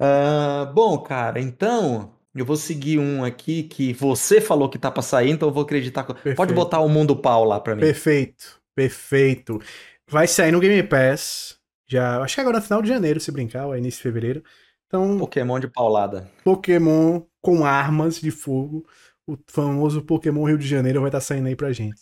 Uh, 0.00 0.72
bom, 0.72 0.98
cara, 0.98 1.40
então 1.40 2.12
eu 2.34 2.44
vou 2.44 2.56
seguir 2.56 2.98
um 2.98 3.24
aqui 3.24 3.64
que 3.64 3.92
você 3.92 4.40
falou 4.40 4.68
que 4.68 4.78
tá 4.78 4.90
pra 4.90 5.02
sair, 5.02 5.30
então 5.30 5.48
eu 5.48 5.52
vou 5.52 5.62
acreditar. 5.62 6.04
Perfeito. 6.04 6.36
Pode 6.36 6.54
botar 6.54 6.80
o 6.80 6.88
Mundo 6.88 7.16
Pau 7.16 7.44
lá 7.44 7.60
pra 7.60 7.74
mim. 7.74 7.80
Perfeito, 7.80 8.60
perfeito. 8.74 9.60
Vai 10.08 10.26
sair 10.26 10.52
no 10.52 10.60
Game 10.60 10.82
Pass. 10.82 11.55
Já, 11.86 12.20
acho 12.20 12.34
que 12.34 12.40
agora 12.40 12.58
no 12.58 12.64
final 12.64 12.82
de 12.82 12.88
janeiro, 12.88 13.20
se 13.20 13.30
brincar, 13.30 13.66
ou 13.66 13.74
é 13.74 13.78
início 13.78 13.98
de 13.98 14.02
fevereiro. 14.02 14.42
Então, 14.86 15.18
Pokémon 15.18 15.58
de 15.58 15.68
paulada. 15.68 16.30
Pokémon 16.44 17.22
com 17.40 17.64
armas 17.64 18.20
de 18.20 18.30
fogo. 18.30 18.86
O 19.26 19.36
famoso 19.48 20.02
Pokémon 20.02 20.44
Rio 20.44 20.58
de 20.58 20.66
Janeiro 20.66 21.00
vai 21.00 21.08
estar 21.08 21.18
tá 21.18 21.24
saindo 21.24 21.48
aí 21.48 21.56
pra 21.56 21.72
gente. 21.72 22.00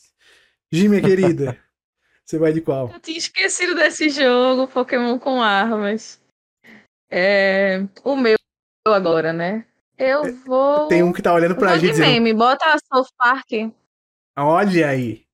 Gi, 0.70 0.88
minha 0.88 1.00
querida, 1.00 1.58
você 2.24 2.38
vai 2.38 2.52
de 2.52 2.60
qual? 2.60 2.90
Eu 2.92 3.00
tinha 3.00 3.16
esquecido 3.16 3.74
desse 3.74 4.10
jogo, 4.10 4.68
Pokémon 4.68 5.18
com 5.18 5.42
armas. 5.42 6.20
É, 7.10 7.86
o 8.02 8.16
meu 8.16 8.36
agora, 8.86 9.32
né? 9.32 9.64
Eu 9.96 10.24
é, 10.24 10.32
vou. 10.32 10.88
Tem 10.88 11.02
um 11.02 11.12
que 11.12 11.22
tá 11.22 11.32
olhando 11.32 11.56
pra 11.56 11.78
gente. 11.78 11.92
Dizendo... 11.92 12.08
meme, 12.08 12.34
bota 12.34 12.66
a 12.66 12.78
South 12.78 13.08
Park. 13.16 13.72
Olha 14.36 14.88
aí. 14.88 15.24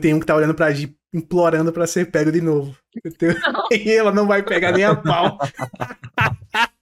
Tem 0.00 0.14
um 0.14 0.20
que 0.20 0.26
tá 0.26 0.34
olhando 0.34 0.54
pra 0.54 0.72
gente 0.72 0.96
implorando 1.12 1.72
pra 1.72 1.86
ser 1.86 2.10
pego 2.10 2.30
de 2.30 2.40
novo. 2.40 2.76
Tenho... 3.18 3.34
e 3.70 3.90
ela 3.90 4.12
não 4.12 4.26
vai 4.26 4.42
pegar 4.42 4.72
nem 4.72 4.84
a 4.84 4.94
pau. 4.94 5.38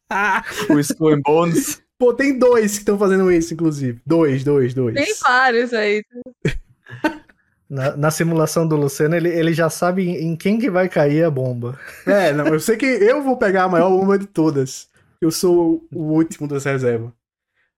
o 0.71 0.79
Skull 0.79 1.15
and 1.15 1.21
Bones. 1.21 1.83
Pô, 1.99 2.15
tem 2.15 2.39
dois 2.39 2.73
que 2.73 2.79
estão 2.79 2.99
fazendo 2.99 3.31
isso, 3.31 3.53
inclusive. 3.55 4.01
Dois, 4.07 4.45
dois, 4.45 4.73
dois. 4.73 4.95
Tem 4.95 5.15
vários 5.21 5.73
aí. 5.73 6.05
Na, 7.71 7.95
na, 7.95 8.11
simulação 8.11 8.67
do 8.67 8.77
Luciano, 8.77 9.15
ele, 9.15 9.29
ele 9.29 9.53
já 9.53 9.69
sabe 9.69 10.09
em, 10.09 10.29
em, 10.29 10.35
quem 10.35 10.59
que 10.59 10.71
vai 10.71 10.89
cair 10.89 11.23
a 11.23 11.31
bomba. 11.31 11.79
É, 12.07 12.33
não, 12.33 12.47
eu 12.47 12.59
sei 12.59 12.79
que 12.79 12.87
eu 12.87 13.23
vou 13.23 13.37
pegar 13.37 13.65
a 13.65 13.69
maior 13.69 13.91
bomba 13.91 14.19
de 14.19 14.25
todas. 14.27 14.89
Eu 15.21 15.31
sou 15.31 15.87
o 15.93 16.15
último 16.15 16.49
das 16.49 16.65
reservas. 16.65 17.11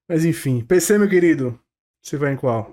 Mas 0.08 0.24
enfim, 0.24 0.64
PC, 0.64 0.96
meu 0.96 1.08
querido, 1.08 1.58
você 2.00 2.16
vai 2.16 2.34
em 2.34 2.36
qual? 2.36 2.72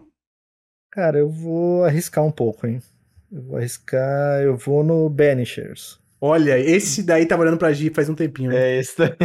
Cara, 0.92 1.18
eu 1.18 1.28
vou 1.28 1.84
arriscar 1.86 2.24
um 2.24 2.32
pouco, 2.32 2.68
hein? 2.68 2.84
Eu 3.32 3.42
vou 3.44 3.58
arriscar, 3.58 4.42
eu 4.42 4.56
vou 4.56 4.84
no 4.84 5.10
Banishers. 5.10 6.00
Olha, 6.20 6.58
esse 6.58 7.04
daí 7.04 7.26
trabalhando 7.26 7.58
pra 7.58 7.74
G 7.74 7.92
faz 7.92 8.10
um 8.10 8.16
tempinho. 8.16 8.50
Né? 8.52 8.58
É, 8.58 8.80
esse 8.80 8.98
daí. 8.98 9.16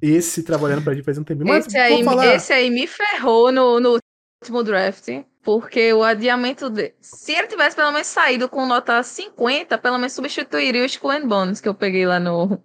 Esse 0.00 0.42
trabalhando 0.42 0.82
pra 0.82 0.94
G 0.94 1.02
faz 1.02 1.16
um 1.18 1.24
tempinho. 1.24 1.48
Mas 1.48 1.66
esse, 1.66 1.78
aí, 1.78 2.04
falar... 2.04 2.34
esse 2.34 2.52
aí 2.52 2.70
me 2.70 2.86
ferrou 2.86 3.50
no, 3.50 3.80
no 3.80 3.98
último 4.42 4.62
draft. 4.62 5.08
Porque 5.42 5.92
o 5.92 6.02
adiamento. 6.02 6.68
De... 6.68 6.92
Se 7.00 7.32
ele 7.32 7.46
tivesse 7.46 7.74
pelo 7.76 7.92
menos 7.92 8.06
saído 8.06 8.48
com 8.48 8.66
nota 8.66 9.02
50, 9.02 9.78
pelo 9.78 9.96
menos 9.96 10.12
substituiria 10.12 10.84
os 10.84 10.96
Coen 10.96 11.26
Bones 11.26 11.60
que 11.60 11.68
eu 11.68 11.74
peguei 11.74 12.06
lá 12.06 12.20
no. 12.20 12.62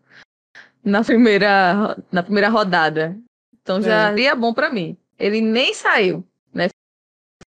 Na 0.83 1.03
primeira, 1.03 1.95
na 2.11 2.23
primeira 2.23 2.49
rodada. 2.49 3.17
Então 3.61 3.81
já 3.81 4.07
é. 4.07 4.09
seria 4.09 4.35
bom 4.35 4.53
para 4.53 4.71
mim. 4.71 4.97
Ele 5.17 5.39
nem 5.39 5.73
saiu, 5.73 6.27
né? 6.53 6.69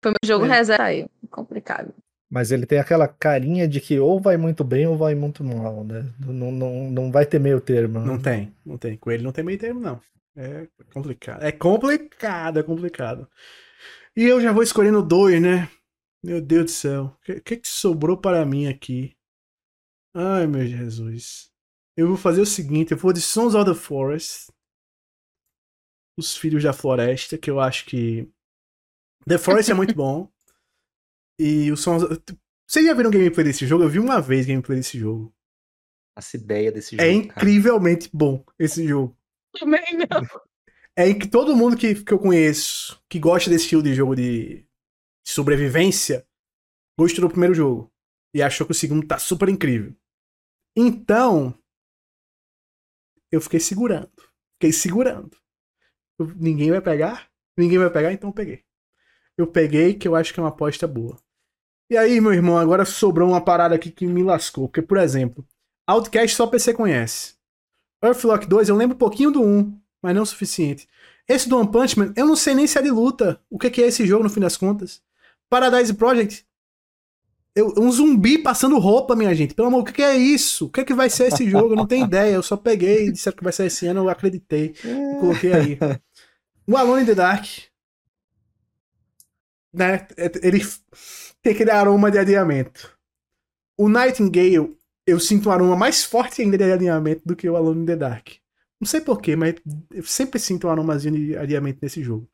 Foi 0.03 0.11
meu 0.11 0.27
jogo 0.27 0.45
é. 0.45 0.49
reserva, 0.49 0.83
saiu. 0.83 1.09
Complicado. 1.29 1.93
Mas 2.31 2.49
ele 2.49 2.65
tem 2.65 2.79
aquela 2.79 3.09
carinha 3.09 3.67
de 3.67 3.81
que 3.81 3.99
ou 3.99 4.17
vai 4.17 4.37
muito 4.37 4.63
bem 4.63 4.87
ou 4.87 4.95
vai 4.95 5.13
muito 5.13 5.43
mal, 5.43 5.83
né? 5.83 6.09
Não, 6.17 6.49
não, 6.49 6.89
não 6.89 7.11
vai 7.11 7.25
ter 7.25 7.39
meio 7.39 7.59
termo. 7.59 7.99
Né? 7.99 8.05
Não 8.05 8.17
tem, 8.17 8.55
não 8.65 8.77
tem. 8.77 8.95
Com 8.95 9.11
ele 9.11 9.21
não 9.21 9.33
tem 9.33 9.43
meio 9.43 9.59
termo, 9.59 9.81
não. 9.81 9.99
É 10.33 10.65
complicado. 10.93 11.43
É 11.43 11.51
complicado, 11.51 12.57
é 12.57 12.63
complicado. 12.63 13.27
E 14.15 14.23
eu 14.23 14.39
já 14.39 14.53
vou 14.53 14.63
escolhendo 14.63 15.03
dois, 15.03 15.41
né? 15.41 15.69
Meu 16.23 16.39
Deus 16.39 16.65
do 16.65 16.71
céu. 16.71 17.03
O 17.03 17.25
que, 17.25 17.41
que, 17.41 17.57
que 17.57 17.67
sobrou 17.67 18.15
para 18.15 18.45
mim 18.45 18.65
aqui? 18.67 19.13
Ai, 20.13 20.47
meu 20.47 20.65
Jesus. 20.65 21.51
Eu 21.97 22.07
vou 22.07 22.17
fazer 22.17 22.39
o 22.39 22.45
seguinte: 22.45 22.93
eu 22.93 22.97
vou 22.97 23.11
de 23.11 23.19
Sons 23.19 23.55
of 23.55 23.69
the 23.69 23.77
Forest. 23.77 24.49
Os 26.17 26.37
Filhos 26.37 26.63
da 26.63 26.71
Floresta, 26.71 27.37
que 27.37 27.51
eu 27.51 27.59
acho 27.59 27.85
que. 27.85 28.25
The 29.27 29.37
Forest 29.37 29.71
é 29.71 29.73
muito 29.73 29.93
bom. 29.93 30.31
E 31.43 31.71
o 31.71 31.75
Sons. 31.75 32.03
Vocês 32.67 32.85
já 32.85 32.93
viram 32.93 33.09
gameplay 33.09 33.43
desse 33.43 33.65
jogo? 33.65 33.83
Eu 33.83 33.89
vi 33.89 33.97
uma 33.97 34.21
vez 34.21 34.45
gameplay 34.45 34.77
desse 34.77 34.99
jogo. 34.99 35.35
Essa 36.15 36.37
ideia 36.37 36.71
desse 36.71 36.93
é 36.93 36.97
jogo. 36.99 37.09
É 37.09 37.11
incrivelmente 37.11 38.09
cara. 38.09 38.11
bom 38.13 38.45
esse 38.59 38.87
jogo. 38.87 39.17
Também 39.59 39.81
não. 39.97 40.41
É 40.95 41.11
que 41.11 41.27
todo 41.27 41.55
mundo 41.55 41.75
que, 41.75 41.95
que 41.95 42.13
eu 42.13 42.19
conheço 42.19 43.01
que 43.09 43.17
gosta 43.17 43.49
desse 43.49 43.63
estilo 43.63 43.81
de 43.81 43.95
jogo 43.95 44.15
de, 44.15 44.67
de 45.25 45.31
sobrevivência 45.31 46.27
gostou 46.95 47.27
do 47.27 47.31
primeiro 47.31 47.55
jogo. 47.55 47.91
E 48.35 48.43
achou 48.43 48.67
que 48.67 48.73
o 48.73 48.75
segundo 48.75 49.07
tá 49.07 49.17
super 49.17 49.49
incrível. 49.49 49.95
Então, 50.77 51.57
eu 53.31 53.41
fiquei 53.41 53.59
segurando. 53.59 54.11
Fiquei 54.53 54.71
segurando. 54.71 55.35
Eu, 56.19 56.27
ninguém 56.35 56.69
vai 56.69 56.81
pegar? 56.81 57.31
Ninguém 57.57 57.79
vai 57.79 57.89
pegar, 57.89 58.13
então 58.13 58.29
eu 58.29 58.33
peguei. 58.33 58.63
Eu 59.35 59.47
peguei 59.47 59.95
que 59.95 60.07
eu 60.07 60.15
acho 60.15 60.31
que 60.31 60.39
é 60.39 60.43
uma 60.43 60.49
aposta 60.49 60.87
boa. 60.87 61.19
E 61.91 61.97
aí, 61.97 62.21
meu 62.21 62.33
irmão, 62.33 62.57
agora 62.57 62.85
sobrou 62.85 63.27
uma 63.27 63.41
parada 63.41 63.75
aqui 63.75 63.91
que 63.91 64.07
me 64.07 64.23
lascou. 64.23 64.69
Porque, 64.69 64.81
por 64.81 64.97
exemplo, 64.97 65.45
Outcast 65.85 66.37
só 66.37 66.47
PC 66.47 66.73
conhece. 66.73 67.33
Earthlock 68.01 68.47
2, 68.47 68.69
eu 68.69 68.77
lembro 68.77 68.95
um 68.95 68.97
pouquinho 68.97 69.29
do 69.29 69.43
1, 69.43 69.77
mas 70.01 70.15
não 70.15 70.23
o 70.23 70.25
suficiente. 70.25 70.87
Esse 71.27 71.49
do 71.49 71.57
One 71.57 71.69
Punch 71.69 71.99
Man, 71.99 72.13
eu 72.15 72.25
não 72.25 72.37
sei 72.37 72.55
nem 72.55 72.65
se 72.65 72.79
é 72.79 72.81
de 72.81 72.89
luta. 72.89 73.41
O 73.49 73.59
que 73.59 73.81
é 73.81 73.87
esse 73.87 74.05
jogo, 74.07 74.23
no 74.23 74.29
fim 74.29 74.39
das 74.39 74.55
contas? 74.55 75.01
Paradise 75.49 75.93
Project, 75.93 76.45
eu, 77.53 77.73
um 77.77 77.91
zumbi 77.91 78.37
passando 78.37 78.79
roupa, 78.79 79.13
minha 79.13 79.35
gente. 79.35 79.53
Pelo 79.53 79.67
amor, 79.67 79.81
o 79.81 79.83
que, 79.83 80.01
é 80.01 80.15
isso? 80.15 80.67
O 80.67 80.69
que, 80.69 80.79
é 80.79 80.85
que 80.85 80.93
vai 80.93 81.09
ser 81.09 81.25
esse 81.27 81.49
jogo? 81.49 81.73
Eu 81.73 81.75
não 81.75 81.85
tenho 81.85 82.05
ideia. 82.05 82.35
Eu 82.35 82.43
só 82.43 82.55
peguei 82.55 83.07
e 83.07 83.11
disseram 83.11 83.35
que 83.35 83.43
vai 83.43 83.51
ser 83.51 83.65
esse 83.65 83.85
ano, 83.85 84.05
eu 84.05 84.09
acreditei. 84.09 84.73
E 84.85 85.19
coloquei 85.19 85.51
aí. 85.51 85.77
O 86.65 86.77
Alone 86.77 87.03
in 87.03 87.05
the 87.05 87.15
Dark. 87.15 87.45
Né? 89.73 90.07
Ele 90.41 90.61
tem 91.41 91.53
aquele 91.53 91.71
aroma 91.71 92.11
de 92.11 92.17
adiamento. 92.17 92.97
O 93.77 93.89
Nightingale, 93.89 94.77
eu 95.07 95.19
sinto 95.19 95.49
um 95.49 95.51
aroma 95.51 95.75
mais 95.75 96.03
forte 96.03 96.41
ainda 96.41 96.57
de 96.57 96.71
adiamento 96.71 97.21
do 97.25 97.35
que 97.35 97.49
o 97.49 97.55
Alone 97.55 97.81
in 97.81 97.85
the 97.85 97.95
Dark. 97.95 98.29
Não 98.79 98.87
sei 98.87 99.01
porquê, 99.01 99.35
mas 99.35 99.55
eu 99.91 100.03
sempre 100.03 100.39
sinto 100.39 100.67
um 100.67 100.71
aromazinho 100.71 101.15
de 101.15 101.37
adiamento 101.37 101.79
nesse 101.81 102.03
jogo. 102.03 102.29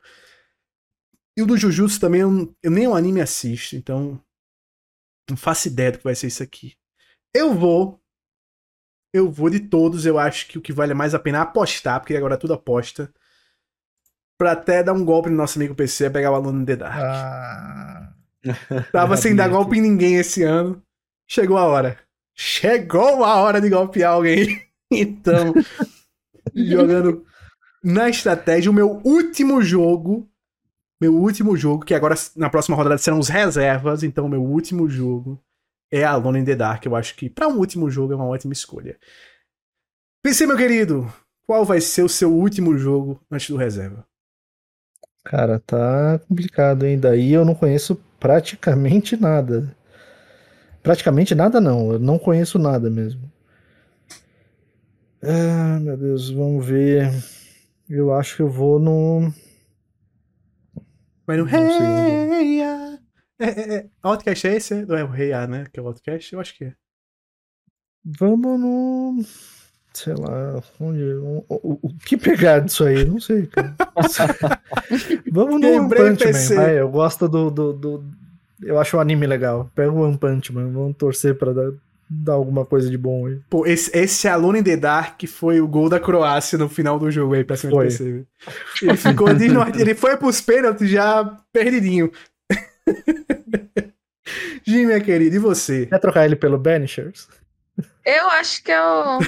E 1.38 1.42
o 1.42 1.46
do 1.46 1.58
Jujutsu 1.58 2.00
também, 2.00 2.22
eu, 2.22 2.56
eu 2.64 2.72
nem 2.72 2.88
o 2.88 2.96
anime 2.96 3.22
assisto, 3.22 3.76
então 3.76 4.20
não 5.30 5.38
faço 5.38 5.68
ideia 5.68 5.92
do 5.92 5.98
que 5.98 6.04
vai 6.04 6.16
ser 6.16 6.28
isso 6.28 6.42
aqui. 6.42 6.76
Eu 7.34 7.54
vou. 7.54 8.02
Eu 9.14 9.30
vou 9.30 9.50
de 9.50 9.60
todos. 9.60 10.06
Eu 10.06 10.18
acho 10.18 10.48
que 10.48 10.58
o 10.58 10.62
que 10.62 10.74
vale 10.74 10.94
mais 10.94 11.14
a 11.14 11.20
pena 11.20 11.40
é 11.40 11.42
apostar, 11.42 12.00
porque 12.00 12.16
agora 12.16 12.36
é 12.36 12.38
tudo 12.38 12.54
aposta. 12.54 13.14
Pra 14.38 14.54
até 14.54 14.84
dar 14.84 14.94
um 14.94 15.04
golpe 15.04 15.30
no 15.30 15.36
nosso 15.36 15.58
amigo 15.58 15.76
PC 15.76 16.06
e 16.06 16.10
pegar 16.10 16.32
o 16.32 16.36
aluno 16.36 16.66
The 16.66 16.76
Dark. 16.76 17.00
Ah, 17.00 18.17
Tava 18.92 19.18
sem 19.18 19.36
dar 19.36 19.50
golpe 19.50 19.78
em 19.78 19.82
ninguém 19.82 20.16
esse 20.16 20.44
ano. 20.44 20.82
Chegou 21.28 21.58
a 21.58 21.66
hora. 21.66 22.00
Chegou 22.36 23.24
a 23.24 23.36
hora 23.36 23.60
de 23.60 23.70
golpear 23.70 24.14
alguém. 24.14 24.62
então, 24.92 25.54
jogando 26.56 27.26
na 27.84 28.10
estratégia, 28.10 28.72
o 28.72 28.74
meu 28.74 29.02
último 29.04 29.62
jogo 29.62 30.30
meu 31.00 31.14
último 31.14 31.56
jogo, 31.56 31.86
que 31.86 31.94
agora 31.94 32.16
na 32.36 32.50
próxima 32.50 32.76
rodada 32.76 32.98
serão 32.98 33.20
os 33.20 33.30
reservas, 33.30 34.02
então 34.02 34.28
meu 34.28 34.44
último 34.44 34.90
jogo 34.90 35.40
é 35.92 36.04
Alone 36.04 36.40
in 36.40 36.46
the 36.46 36.56
Dark. 36.56 36.86
Eu 36.86 36.96
acho 36.96 37.16
que 37.16 37.30
para 37.30 37.48
um 37.48 37.58
último 37.58 37.90
jogo 37.90 38.14
é 38.14 38.16
uma 38.16 38.26
ótima 38.26 38.52
escolha. 38.52 38.98
PC, 40.24 40.48
meu 40.48 40.58
querido, 40.58 41.12
qual 41.46 41.64
vai 41.64 41.80
ser 41.80 42.04
o 42.04 42.10
seu 42.10 42.34
último 42.34 42.78
jogo 42.78 43.22
antes 43.30 43.50
do 43.50 43.58
reserva? 43.58 44.06
Cara, 45.24 45.60
tá 45.60 46.20
complicado, 46.28 46.84
hein? 46.86 47.00
Daí 47.00 47.32
eu 47.32 47.46
não 47.46 47.54
conheço 47.54 48.02
praticamente 48.20 49.16
nada. 49.16 49.76
Praticamente 50.82 51.36
nada 51.36 51.60
não, 51.60 51.94
eu 51.94 52.00
não 52.00 52.18
conheço 52.18 52.58
nada 52.58 52.90
mesmo. 52.90 53.32
Ah, 55.22 55.80
meu 55.80 55.98
Deus, 55.98 56.30
vamos 56.30 56.66
ver. 56.66 57.12
Eu 57.90 58.14
acho 58.14 58.36
que 58.36 58.42
eu 58.42 58.50
vou 58.50 58.80
no 58.80 59.32
Vai 61.28 61.36
no 61.36 61.44
Rei 61.44 62.62
é, 62.62 63.46
é, 63.46 63.76
é. 63.76 63.90
Outcast 64.02 64.48
é 64.48 64.56
esse? 64.56 64.86
Não 64.86 64.96
é 64.96 65.04
o 65.04 65.10
Rei 65.10 65.34
A, 65.34 65.46
né? 65.46 65.66
Que 65.72 65.80
é 65.80 65.84
o 65.84 65.88
Outcast? 65.88 66.34
Eu 66.34 66.40
acho 66.40 66.56
que 66.56 66.64
é. 66.64 66.74
Vamos 68.04 68.60
no. 68.60 69.18
Sei 69.98 70.14
lá, 70.14 70.62
onde. 70.80 71.02
O, 71.02 71.44
o, 71.50 71.80
o 71.82 71.90
que 72.06 72.16
pegar 72.16 72.60
disso 72.60 72.84
aí? 72.84 73.04
Não 73.04 73.20
sei, 73.20 73.48
cara. 73.48 73.74
Vamos 75.32 75.60
no 75.60 75.68
One 75.68 75.90
Punch 75.90 76.24
Man, 76.24 76.56
vai. 76.56 76.80
Eu 76.80 76.88
gosto 76.88 77.28
do, 77.28 77.50
do, 77.50 77.74
do, 77.74 78.04
Eu 78.62 78.80
acho 78.80 78.96
o 78.96 79.00
anime 79.00 79.26
legal. 79.26 79.72
Pega 79.74 79.92
o 79.92 80.02
One 80.02 80.16
Punch 80.16 80.54
Man, 80.54 80.72
vamos 80.72 80.96
torcer 80.98 81.36
pra 81.36 81.52
dar, 81.52 81.72
dar 82.08 82.34
alguma 82.34 82.64
coisa 82.64 82.92
de 82.92 82.98
bom 82.98 83.26
aí. 83.26 83.40
Pô, 83.50 83.66
esse, 83.66 83.90
esse 83.98 84.28
Alone 84.28 84.60
in 84.60 84.64
the 84.64 84.78
Dark 84.78 85.20
foi 85.26 85.60
o 85.60 85.68
gol 85.68 85.90
da 85.90 86.00
Croácia 86.00 86.60
no 86.60 86.70
final 86.70 87.00
do 87.00 87.10
jogo 87.10 87.34
aí, 87.34 87.44
pra 87.44 87.58
cima 87.58 87.72
foi. 87.72 87.86
PC. 87.86 88.24
Ele 88.84 88.98
ficou 88.98 89.30
ele 89.30 89.96
foi 89.96 90.16
pros 90.16 90.42
pênaltis 90.42 90.92
já 90.92 91.26
perdidinho. 91.52 92.12
Jim, 94.64 94.86
minha 94.86 95.02
querida, 95.02 95.36
e 95.36 95.40
você? 95.40 95.88
Quer 95.88 96.00
trocar 96.00 96.26
ele 96.26 96.36
pelo 96.36 96.60
Banishers? 96.60 97.28
Eu 98.06 98.30
acho 98.30 98.64
que 98.64 98.72
eu. 98.72 99.20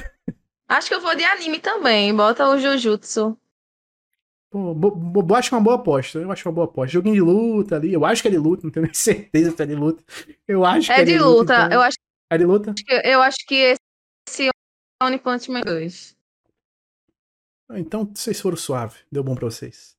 Acho 0.70 0.88
que 0.88 0.96
eu 0.96 1.02
vou 1.02 1.16
de 1.16 1.24
anime 1.24 1.60
também. 1.60 2.16
Bota 2.16 2.48
o 2.48 2.60
Jujutsu. 2.60 3.38
Pô, 4.50 4.74
bo, 4.74 4.92
bo, 4.92 5.36
acho 5.36 5.54
uma 5.54 5.62
boa 5.62 5.76
aposta. 5.76 6.20
Eu 6.20 6.32
acho 6.32 6.48
uma 6.48 6.56
boa 6.56 6.66
aposta. 6.66 6.94
Joguinho 6.94 7.16
de 7.16 7.22
luta 7.22 7.76
ali. 7.76 7.94
Eu 7.94 8.06
acho 8.06 8.22
que 8.22 8.28
é 8.28 8.32
de 8.32 8.38
luta, 8.38 8.64
não 8.64 8.72
tenho 8.72 8.86
nem 8.86 8.94
certeza 8.96 9.56
se 9.56 9.64
é 9.64 9.66
de 9.66 9.76
luta. 9.76 10.04
Eu 10.48 10.66
acho 10.66 10.92
é 10.92 10.96
que 10.96 11.02
é 11.02 11.06
de, 11.06 11.14
de 11.14 11.20
luta. 11.20 11.40
luta 11.40 11.66
então... 11.66 11.72
Eu 11.72 11.82
acho 11.82 11.98
é 12.32 12.38
de 12.38 12.46
luta? 12.46 12.76
Eu 13.04 13.22
acho 13.22 13.46
que 13.48 13.56
esse 14.28 14.48
é 14.48 14.50
o 14.50 15.06
One 15.06 15.18
Punch 15.18 15.50
Man 15.50 15.62
2. 15.62 16.16
Ah, 17.70 17.80
então 17.80 18.12
vocês 18.14 18.40
foram 18.40 18.58
suave. 18.58 19.00
Deu 19.12 19.24
bom 19.24 19.36
pra 19.36 19.46
vocês. 19.46 19.98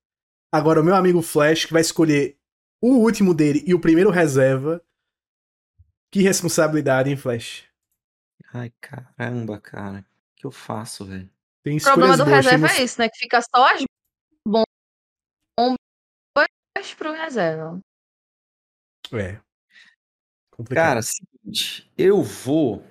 Agora, 0.53 0.81
o 0.81 0.85
meu 0.85 0.95
amigo 0.95 1.23
Flash, 1.23 1.67
que 1.67 1.73
vai 1.73 1.83
escolher 1.83 2.37
o 2.81 2.97
último 2.97 3.35
dele 3.35 3.63
e 3.67 3.75
o 3.75 3.81
primeiro 3.81 4.11
reserva. 4.11 4.83
Que 6.11 6.23
responsabilidade, 6.23 7.09
hein, 7.09 7.17
Flash? 7.17 7.65
Ai, 8.53 8.73
caramba, 8.81 9.61
cara. 9.61 10.05
O 10.41 10.43
que 10.43 10.47
eu 10.47 10.51
faço, 10.51 11.05
velho? 11.05 11.29
Tem 11.63 11.77
o 11.77 11.83
problema 11.83 12.17
do 12.17 12.25
boas, 12.25 12.37
reserva 12.39 12.67
temos... 12.67 12.81
é 12.81 12.85
isso, 12.85 12.99
né? 12.99 13.11
Que 13.11 13.19
fica 13.19 13.43
só 13.43 13.75
as 13.75 13.83
bombas 14.47 14.65
pro 16.97 17.13
reserva. 17.13 17.79
É. 19.13 19.39
Complicado. 20.51 20.87
Cara, 20.87 21.03
seguinte, 21.03 21.93
eu 21.99 22.23
vou. 22.23 22.83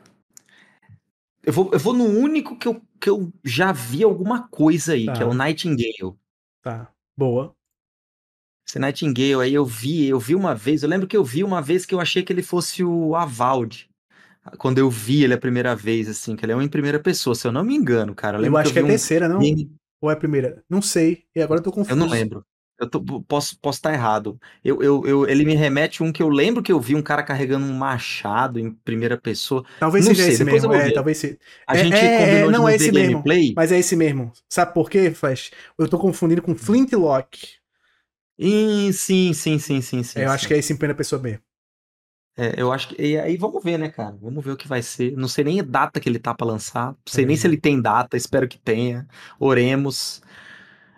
Eu 1.41 1.51
vou, 1.51 1.71
eu 1.73 1.79
vou 1.79 1.93
no 1.93 2.05
único 2.05 2.55
que 2.55 2.67
eu, 2.67 2.79
que 3.01 3.09
eu 3.09 3.33
já 3.43 3.71
vi 3.71 4.03
alguma 4.03 4.47
coisa 4.47 4.93
aí, 4.93 5.07
tá. 5.07 5.13
que 5.13 5.23
é 5.23 5.25
o 5.25 5.29
tá. 5.29 5.35
Nightingale. 5.35 6.15
Tá, 6.61 6.93
boa. 7.17 7.55
Esse 8.67 8.77
Nightingale 8.77 9.41
aí 9.41 9.55
eu 9.55 9.65
vi, 9.65 10.05
eu 10.05 10.19
vi 10.19 10.35
uma 10.35 10.53
vez, 10.53 10.83
eu 10.83 10.89
lembro 10.89 11.07
que 11.07 11.17
eu 11.17 11.23
vi 11.23 11.43
uma 11.43 11.63
vez 11.63 11.83
que 11.87 11.95
eu 11.95 11.99
achei 11.99 12.21
que 12.21 12.31
ele 12.31 12.43
fosse 12.43 12.83
o 12.83 13.15
Avaldi. 13.15 13.88
Quando 14.57 14.77
eu 14.77 14.89
vi 14.89 15.23
ele 15.23 15.33
a 15.33 15.37
primeira 15.37 15.75
vez, 15.75 16.07
assim, 16.07 16.35
que 16.35 16.45
ele 16.45 16.53
é 16.53 16.55
um 16.55 16.61
em 16.61 16.69
primeira 16.69 16.99
pessoa, 16.99 17.35
se 17.35 17.47
eu 17.47 17.51
não 17.51 17.63
me 17.63 17.75
engano, 17.75 18.15
cara. 18.15 18.37
Eu, 18.37 18.45
eu 18.45 18.57
acho 18.57 18.69
que, 18.69 18.73
que 18.73 18.79
é 18.79 18.83
um... 18.83 18.87
terceira, 18.87 19.27
não? 19.27 19.41
Ou 20.01 20.09
é 20.09 20.13
a 20.13 20.17
primeira? 20.17 20.63
Não 20.69 20.81
sei, 20.81 21.23
e 21.35 21.41
agora 21.41 21.59
eu 21.59 21.63
tô 21.63 21.71
confuso. 21.71 21.91
Eu 21.91 21.95
não 21.95 22.07
lembro. 22.07 22.45
Eu 22.79 22.89
tô, 22.89 23.01
posso 23.23 23.59
posso 23.59 23.77
estar 23.77 23.93
errado. 23.93 24.39
Eu, 24.63 24.81
eu, 24.81 25.05
eu, 25.05 25.27
ele 25.27 25.43
me 25.43 25.53
remete 25.53 26.01
um 26.01 26.13
que 26.13 26.23
eu 26.23 26.29
lembro 26.29 26.63
que 26.63 26.71
eu 26.71 26.79
vi 26.79 26.95
um 26.95 27.01
cara 27.01 27.21
carregando 27.21 27.65
um 27.65 27.73
machado 27.73 28.57
em 28.57 28.71
primeira 28.71 29.17
pessoa. 29.17 29.65
Talvez 29.77 30.05
não 30.05 30.15
seja 30.15 30.23
sei, 30.23 30.33
esse 30.33 30.43
mesmo. 30.45 30.73
É, 30.73 30.89
talvez 30.91 31.17
seja. 31.17 31.37
A 31.67 31.75
é, 31.75 31.83
gente 31.83 31.97
é, 31.97 32.17
combinou 32.17 32.49
é, 32.49 32.53
não 32.53 32.69
é 32.69 32.75
esse 32.75 32.91
mesmo. 32.93 33.11
Gameplay. 33.11 33.53
Mas 33.53 33.73
é 33.73 33.79
esse 33.79 33.97
mesmo. 33.97 34.31
Sabe 34.49 34.73
por 34.73 34.89
quê, 34.89 35.11
Flash? 35.11 35.51
Eu 35.77 35.89
tô 35.89 35.99
confundindo 35.99 36.41
com 36.41 36.55
Flintlock. 36.55 37.49
sim, 38.39 39.33
sim, 39.33 39.59
sim, 39.59 39.59
sim, 39.59 39.81
sim. 39.81 40.19
É, 40.19 40.23
eu 40.23 40.29
sim. 40.29 40.35
acho 40.35 40.47
que 40.47 40.53
é 40.53 40.57
esse 40.57 40.71
em 40.71 40.77
primeira 40.77 40.97
pessoa 40.97 41.21
mesmo. 41.21 41.41
É, 42.39 42.53
eu 42.55 42.71
acho 42.71 42.87
que. 42.87 43.01
E 43.01 43.19
aí 43.19 43.35
vamos 43.35 43.61
ver, 43.61 43.77
né, 43.77 43.89
cara? 43.89 44.15
Vamos 44.21 44.41
ver 44.41 44.51
o 44.51 44.57
que 44.57 44.65
vai 44.65 44.81
ser. 44.81 45.11
Não 45.17 45.27
sei 45.27 45.43
nem 45.43 45.59
a 45.59 45.63
data 45.63 45.99
que 45.99 46.07
ele 46.07 46.17
tá 46.17 46.33
pra 46.33 46.47
lançar. 46.47 46.93
Não 46.93 46.97
sei 47.05 47.25
nem 47.25 47.35
se 47.35 47.45
ele 47.45 47.57
tem 47.57 47.81
data, 47.81 48.15
espero 48.15 48.47
que 48.47 48.57
tenha. 48.57 49.05
Oremos. 49.37 50.21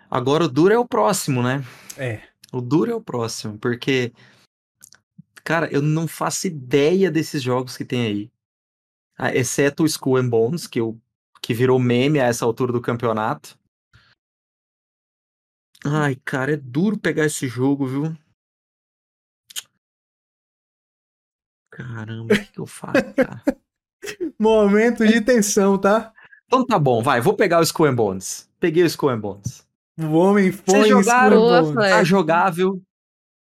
Agora 0.08 0.44
o 0.44 0.48
duro 0.48 0.72
é 0.72 0.78
o 0.78 0.86
próximo, 0.86 1.42
né? 1.42 1.64
É. 1.98 2.22
O 2.52 2.60
duro 2.60 2.92
é 2.92 2.94
o 2.94 3.00
próximo, 3.00 3.58
porque. 3.58 4.12
Cara, 5.42 5.68
eu 5.72 5.82
não 5.82 6.06
faço 6.06 6.46
ideia 6.46 7.10
desses 7.10 7.42
jogos 7.42 7.76
que 7.76 7.84
tem 7.84 8.06
aí. 8.06 8.30
Ah, 9.18 9.34
exceto 9.34 9.82
o 9.82 9.86
Skull 9.86 10.18
and 10.18 10.28
Bones, 10.28 10.68
que, 10.68 10.78
eu, 10.78 10.96
que 11.42 11.52
virou 11.52 11.80
meme 11.80 12.20
a 12.20 12.26
essa 12.26 12.44
altura 12.44 12.72
do 12.72 12.80
campeonato. 12.80 13.58
Ai, 15.84 16.14
cara, 16.24 16.52
é 16.52 16.56
duro 16.56 16.96
pegar 16.96 17.24
esse 17.24 17.48
jogo, 17.48 17.84
viu? 17.84 18.16
Caramba, 21.72 22.34
o 22.34 22.38
que, 22.38 22.52
que 22.52 22.60
eu 22.60 22.66
faço, 22.66 23.14
cara? 23.16 23.42
Momento 24.38 25.06
de 25.06 25.20
tensão, 25.20 25.78
tá? 25.78 26.12
Então 26.46 26.66
tá 26.66 26.78
bom, 26.78 27.02
vai, 27.02 27.20
vou 27.20 27.34
pegar 27.34 27.60
o 27.60 27.62
Skull 27.62 27.86
and 27.86 27.94
Bones. 27.94 28.48
Peguei 28.60 28.82
o 28.82 28.86
Skull 28.86 29.10
and 29.10 29.20
Bones. 29.20 29.66
O 29.98 30.12
homem 30.12 30.52
foi 30.52 30.64
Vocês 30.66 30.88
jogaram, 30.88 31.74
tá 31.74 32.04
jogável. 32.04 32.82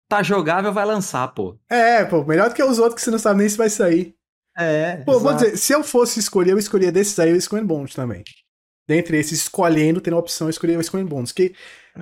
Tá 0.09 0.23
jogável, 0.23 0.73
vai 0.73 0.85
lançar, 0.85 1.29
pô. 1.29 1.57
É, 1.69 2.05
pô, 2.05 2.25
melhor 2.25 2.49
do 2.49 2.55
que 2.55 2.63
os 2.63 2.79
outros 2.79 2.97
que 2.97 3.03
você 3.03 3.11
não 3.11 3.19
sabe 3.19 3.41
nem 3.41 3.49
se 3.49 3.57
vai 3.57 3.69
sair. 3.69 4.15
É. 4.57 4.97
Pô, 4.99 5.13
exato. 5.13 5.25
vou 5.25 5.35
dizer, 5.35 5.57
se 5.57 5.73
eu 5.73 5.83
fosse 5.83 6.19
escolher, 6.19 6.53
eu 6.53 6.59
escolheria 6.59 6.93
desses 6.93 7.19
aí 7.19 7.33
o 7.33 7.37
Skull 7.37 7.65
Bones 7.65 7.95
também. 7.95 8.23
Dentre 8.89 9.19
esses, 9.19 9.43
escolhendo, 9.43 10.01
tendo 10.01 10.17
a 10.17 10.21
opção, 10.21 10.49
eu 10.49 10.51
escolheria 10.51 10.79
o 10.79 10.83
Skull 10.83 11.05
Bones. 11.05 11.33
Que 11.33 11.55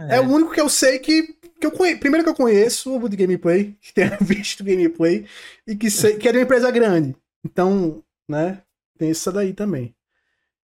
é. 0.09 0.17
é. 0.17 0.21
o 0.21 0.29
único 0.29 0.53
que 0.53 0.61
eu 0.61 0.69
sei 0.69 0.99
que. 0.99 1.38
Que 1.61 1.67
eu 1.67 1.73
conhe... 1.73 1.97
Primeiro 1.97 2.25
que 2.25 2.31
eu 2.31 2.35
conheço 2.35 2.99
de 3.09 3.17
gameplay, 3.17 3.77
que 3.81 3.93
tenha 3.93 4.17
visto 4.21 4.65
gameplay, 4.65 5.27
e 5.67 5.77
que, 5.77 5.91
sei, 5.91 6.17
que 6.17 6.29
é 6.29 6.33
de 6.33 6.39
uma 6.39 6.45
empresa 6.45 6.71
grande. 6.71 7.17
Então, 7.45 8.03
né? 8.29 8.63
Tem 8.99 9.11
essa 9.11 9.31
daí 9.31 9.53
também. 9.53 9.95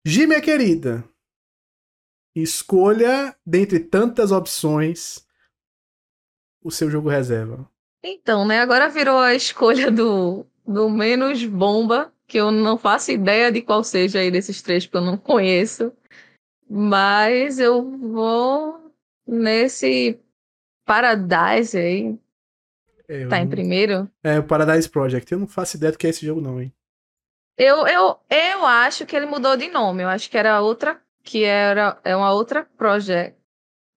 Gi, 0.04 0.26
minha 0.26 0.40
querida. 0.40 1.04
Escolha, 2.34 3.34
dentre 3.44 3.80
tantas 3.80 4.30
opções, 4.30 5.26
o 6.62 6.70
seu 6.70 6.90
jogo 6.90 7.08
reserva. 7.08 7.68
Então, 8.04 8.46
né? 8.46 8.60
Agora 8.60 8.88
virou 8.88 9.18
a 9.18 9.34
escolha 9.34 9.90
do, 9.90 10.44
do 10.66 10.90
menos 10.90 11.44
bomba, 11.44 12.12
que 12.26 12.38
eu 12.38 12.50
não 12.50 12.76
faço 12.76 13.10
ideia 13.10 13.50
de 13.50 13.62
qual 13.62 13.82
seja 13.82 14.18
aí 14.18 14.30
desses 14.30 14.60
três, 14.60 14.84
porque 14.84 14.98
eu 14.98 15.10
não 15.10 15.16
conheço. 15.16 15.92
Mas 16.68 17.58
eu 17.58 17.82
vou 17.98 18.92
nesse 19.26 20.20
Paradise 20.86 21.76
aí. 21.76 22.18
É, 23.08 23.26
tá 23.26 23.38
em 23.38 23.48
primeiro? 23.48 24.08
É, 24.22 24.38
o 24.38 24.44
Paradise 24.44 24.88
Project. 24.88 25.30
Eu 25.30 25.40
não 25.40 25.46
faço 25.46 25.76
ideia 25.76 25.92
do 25.92 25.98
que 25.98 26.06
é 26.06 26.10
esse 26.10 26.24
jogo, 26.24 26.40
não, 26.40 26.60
hein? 26.60 26.72
Eu, 27.58 27.86
eu, 27.86 28.16
eu 28.30 28.66
acho 28.66 29.04
que 29.04 29.16
ele 29.16 29.26
mudou 29.26 29.56
de 29.56 29.68
nome. 29.68 30.02
Eu 30.02 30.08
acho 30.08 30.30
que 30.30 30.38
era 30.38 30.60
outra. 30.60 31.00
Que 31.22 31.44
era 31.44 31.98
é 32.04 32.14
uma 32.14 32.32
outra 32.32 32.66
project. 32.78 33.36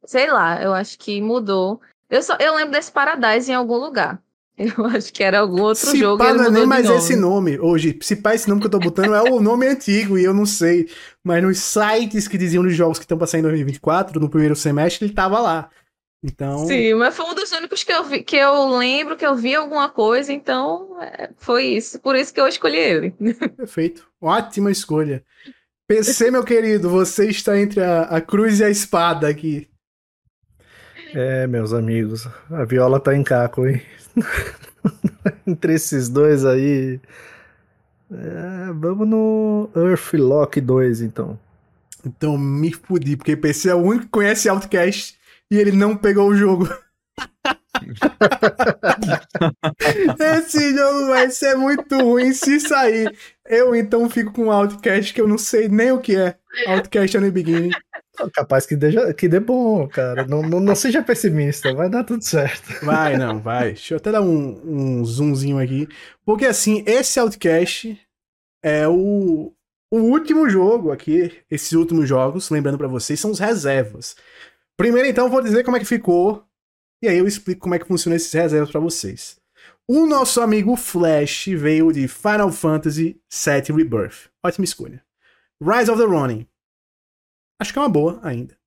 Sei 0.05 0.31
lá, 0.31 0.61
eu 0.61 0.73
acho 0.73 0.97
que 0.97 1.21
mudou. 1.21 1.79
Eu, 2.09 2.23
só, 2.23 2.35
eu 2.39 2.55
lembro 2.55 2.71
desse 2.71 2.91
Paradise 2.91 3.51
em 3.51 3.55
algum 3.55 3.77
lugar. 3.77 4.19
Eu 4.59 4.85
acho 4.87 5.13
que 5.13 5.23
era 5.23 5.39
algum 5.39 5.61
outro 5.61 5.87
se 5.87 5.97
jogo. 5.97 6.17
Pá, 6.17 6.33
não 6.33 6.45
é 6.45 6.51
nem 6.51 6.65
mais 6.65 6.85
nome. 6.85 6.97
esse 6.97 7.15
nome. 7.15 7.57
Hoje, 7.59 7.97
se 8.01 8.17
pá, 8.17 8.35
esse 8.35 8.49
nome 8.49 8.59
que 8.59 8.67
eu 8.67 8.71
tô 8.71 8.77
botando 8.77 9.15
é 9.15 9.21
o 9.21 9.39
nome 9.39 9.65
antigo 9.65 10.17
e 10.17 10.23
eu 10.25 10.33
não 10.33 10.45
sei. 10.45 10.89
Mas 11.23 11.41
nos 11.41 11.59
sites 11.59 12.27
que 12.27 12.37
diziam 12.37 12.61
dos 12.61 12.75
jogos 12.75 12.99
que 12.99 13.05
estão 13.05 13.17
passando 13.17 13.39
em 13.39 13.43
2024, 13.43 14.19
no 14.19 14.29
primeiro 14.29 14.57
semestre, 14.57 15.05
ele 15.05 15.13
tava 15.13 15.39
lá. 15.39 15.69
Então. 16.21 16.65
Sim, 16.65 16.95
mas 16.95 17.15
foi 17.15 17.25
um 17.25 17.33
dos 17.33 17.51
únicos 17.51 17.83
que 17.83 17.93
eu 17.93 18.03
vi, 18.03 18.23
que 18.23 18.35
eu 18.35 18.77
lembro 18.77 19.15
que 19.15 19.25
eu 19.25 19.35
vi 19.35 19.55
alguma 19.55 19.89
coisa, 19.89 20.33
então 20.33 21.01
é, 21.01 21.29
foi 21.37 21.65
isso. 21.67 21.99
Por 21.99 22.15
isso 22.15 22.33
que 22.33 22.41
eu 22.41 22.47
escolhi 22.47 22.77
ele. 22.77 23.11
Perfeito. 23.55 24.05
Ótima 24.21 24.69
escolha. 24.69 25.23
PC, 25.87 26.29
meu 26.29 26.43
querido, 26.43 26.89
você 26.89 27.29
está 27.29 27.57
entre 27.57 27.81
a, 27.81 28.01
a 28.03 28.21
cruz 28.21 28.59
e 28.59 28.63
a 28.65 28.69
espada 28.69 29.27
aqui. 29.27 29.67
É, 31.15 31.47
meus 31.47 31.73
amigos, 31.73 32.27
a 32.51 32.63
viola 32.65 32.99
tá 32.99 33.15
em 33.15 33.23
caco, 33.23 33.65
hein? 33.65 33.81
Entre 35.47 35.73
esses 35.73 36.07
dois 36.07 36.45
aí. 36.45 36.99
É, 38.11 38.71
vamos 38.73 39.07
no 39.07 39.69
Earthlock 39.75 40.61
2, 40.61 41.01
então. 41.01 41.39
Então 42.05 42.37
me 42.37 42.71
fudi, 42.71 43.17
porque 43.17 43.35
PC 43.35 43.69
é 43.69 43.75
o 43.75 43.79
único 43.79 44.05
que 44.05 44.11
conhece 44.11 44.47
Outcast 44.47 45.18
e 45.51 45.57
ele 45.57 45.71
não 45.71 45.95
pegou 45.95 46.29
o 46.29 46.35
jogo. 46.35 46.67
Esse 50.19 50.75
jogo 50.75 51.07
vai 51.07 51.29
ser 51.31 51.55
muito 51.55 51.97
ruim 51.97 52.33
se 52.33 52.59
sair. 52.59 53.15
Eu 53.45 53.75
então 53.75 54.09
fico 54.09 54.31
com 54.31 54.51
Outcast 54.51 55.13
que 55.13 55.21
eu 55.21 55.27
não 55.27 55.37
sei 55.37 55.67
nem 55.67 55.91
o 55.91 55.99
que 55.99 56.15
é. 56.15 56.35
Outcast 56.67 57.17
on 57.17 57.21
the 57.21 57.31
Beginning. 57.31 57.71
Capaz 58.33 58.65
que 58.65 58.75
dê, 58.75 59.13
que 59.13 59.29
dê 59.29 59.39
bom, 59.39 59.87
cara. 59.87 60.27
Não, 60.27 60.41
não, 60.41 60.59
não, 60.59 60.75
seja 60.75 61.01
pessimista, 61.01 61.73
vai 61.73 61.89
dar 61.89 62.03
tudo 62.03 62.23
certo. 62.23 62.85
Vai, 62.85 63.17
não, 63.17 63.39
vai. 63.39 63.69
Deixa 63.69 63.93
eu 63.93 63.97
até 63.97 64.11
dar 64.11 64.21
um, 64.21 64.99
um 64.99 65.05
zoomzinho 65.05 65.57
aqui. 65.57 65.87
Porque 66.25 66.45
assim, 66.45 66.83
esse 66.85 67.19
Outcast 67.19 67.97
é 68.61 68.87
o, 68.87 69.53
o 69.89 69.97
último 69.97 70.49
jogo 70.49 70.91
aqui. 70.91 71.31
Esses 71.49 71.71
últimos 71.73 72.09
jogos, 72.09 72.49
lembrando 72.49 72.77
para 72.77 72.87
vocês, 72.87 73.19
são 73.19 73.31
os 73.31 73.39
reservas. 73.39 74.15
Primeiro, 74.79 75.09
então, 75.09 75.29
vou 75.29 75.41
dizer 75.41 75.65
como 75.65 75.75
é 75.75 75.79
que 75.81 75.85
ficou. 75.85 76.47
E 77.03 77.09
aí 77.09 77.17
eu 77.17 77.27
explico 77.27 77.59
como 77.59 77.75
é 77.75 77.79
que 77.79 77.85
funciona 77.85 78.15
esses 78.15 78.31
reservas 78.31 78.71
para 78.71 78.79
vocês. 78.79 79.37
O 79.85 80.05
nosso 80.05 80.39
amigo 80.39 80.77
Flash 80.77 81.47
veio 81.47 81.91
de 81.91 82.07
Final 82.07 82.49
Fantasy 82.49 83.21
VII 83.29 83.75
Rebirth. 83.75 84.29
Ótima 84.41 84.63
escolha. 84.63 85.03
Rise 85.61 85.91
of 85.91 86.01
the 86.01 86.07
Ronin. 86.07 86.47
Acho 87.59 87.73
que 87.73 87.79
é 87.79 87.81
uma 87.81 87.89
boa 87.89 88.21
ainda. 88.23 88.57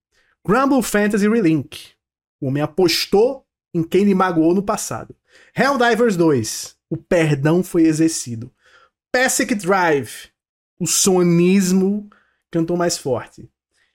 Grumble 0.46 0.82
Fantasy 0.82 1.26
Relink. 1.26 1.94
O 2.42 2.48
homem 2.48 2.62
apostou 2.62 3.46
em 3.72 3.82
quem 3.82 4.04
lhe 4.04 4.14
magoou 4.14 4.54
no 4.54 4.62
passado. 4.62 5.16
Helldivers 5.56 6.14
2. 6.14 6.76
O 6.90 6.98
perdão 6.98 7.64
foi 7.64 7.84
exercido. 7.84 8.52
Pacific 9.10 9.54
Drive. 9.54 10.28
O 10.78 10.86
sonismo 10.86 12.10
cantou 12.50 12.76
mais 12.76 12.98
forte. 12.98 13.50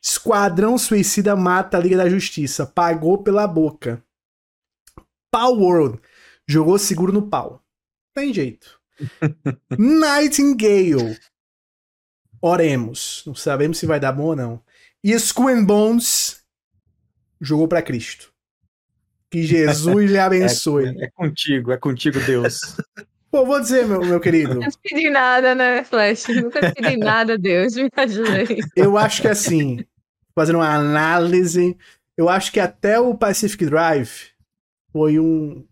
Esquadrão 0.09 0.77
Suicida 0.77 1.35
mata 1.35 1.75
a 1.75 1.81
Liga 1.81 1.97
da 1.97 2.07
Justiça. 2.07 2.65
Pagou 2.65 3.21
pela 3.21 3.45
boca. 3.45 4.01
Power 5.29 5.59
World. 5.59 6.01
Jogou 6.47 6.79
seguro 6.79 7.11
no 7.11 7.27
pau. 7.27 7.61
Tem 8.15 8.33
jeito. 8.33 8.79
Nightingale. 9.77 11.19
Oremos. 12.41 13.21
Não 13.27 13.35
sabemos 13.35 13.79
se 13.79 13.85
vai 13.85 13.99
dar 13.99 14.13
bom 14.13 14.27
ou 14.27 14.35
não. 14.35 14.63
E 15.03 15.11
Skull 15.11 15.65
Bones 15.65 16.41
jogou 17.41 17.67
para 17.67 17.81
Cristo. 17.81 18.31
Que 19.29 19.43
Jesus 19.43 20.09
lhe 20.09 20.17
abençoe. 20.17 20.85
É, 20.85 21.03
é, 21.03 21.11
contigo, 21.11 21.73
é 21.73 21.77
contigo, 21.77 22.17
Deus. 22.21 22.59
Pô, 23.29 23.45
vou 23.45 23.59
dizer, 23.59 23.85
meu, 23.85 23.99
meu 23.99 24.21
querido. 24.21 24.53
Nunca 24.53 24.69
te 24.71 24.77
pedi 24.81 25.09
nada, 25.09 25.53
né, 25.53 25.83
Flash? 25.83 26.29
Nunca 26.29 26.61
te 26.71 26.81
pedi 26.81 26.95
nada, 26.95 27.37
Deus. 27.37 27.75
Me 27.75 27.89
ajude 27.93 28.61
Eu 28.73 28.97
acho 28.97 29.21
que 29.21 29.27
assim, 29.27 29.85
fazendo 30.39 30.57
uma 30.57 30.71
análise, 30.71 31.75
eu 32.15 32.29
acho 32.29 32.51
que 32.51 32.59
até 32.59 32.99
o 32.99 33.17
Pacific 33.17 33.65
Drive 33.65 34.29
foi 34.91 35.19
um, 35.19 35.65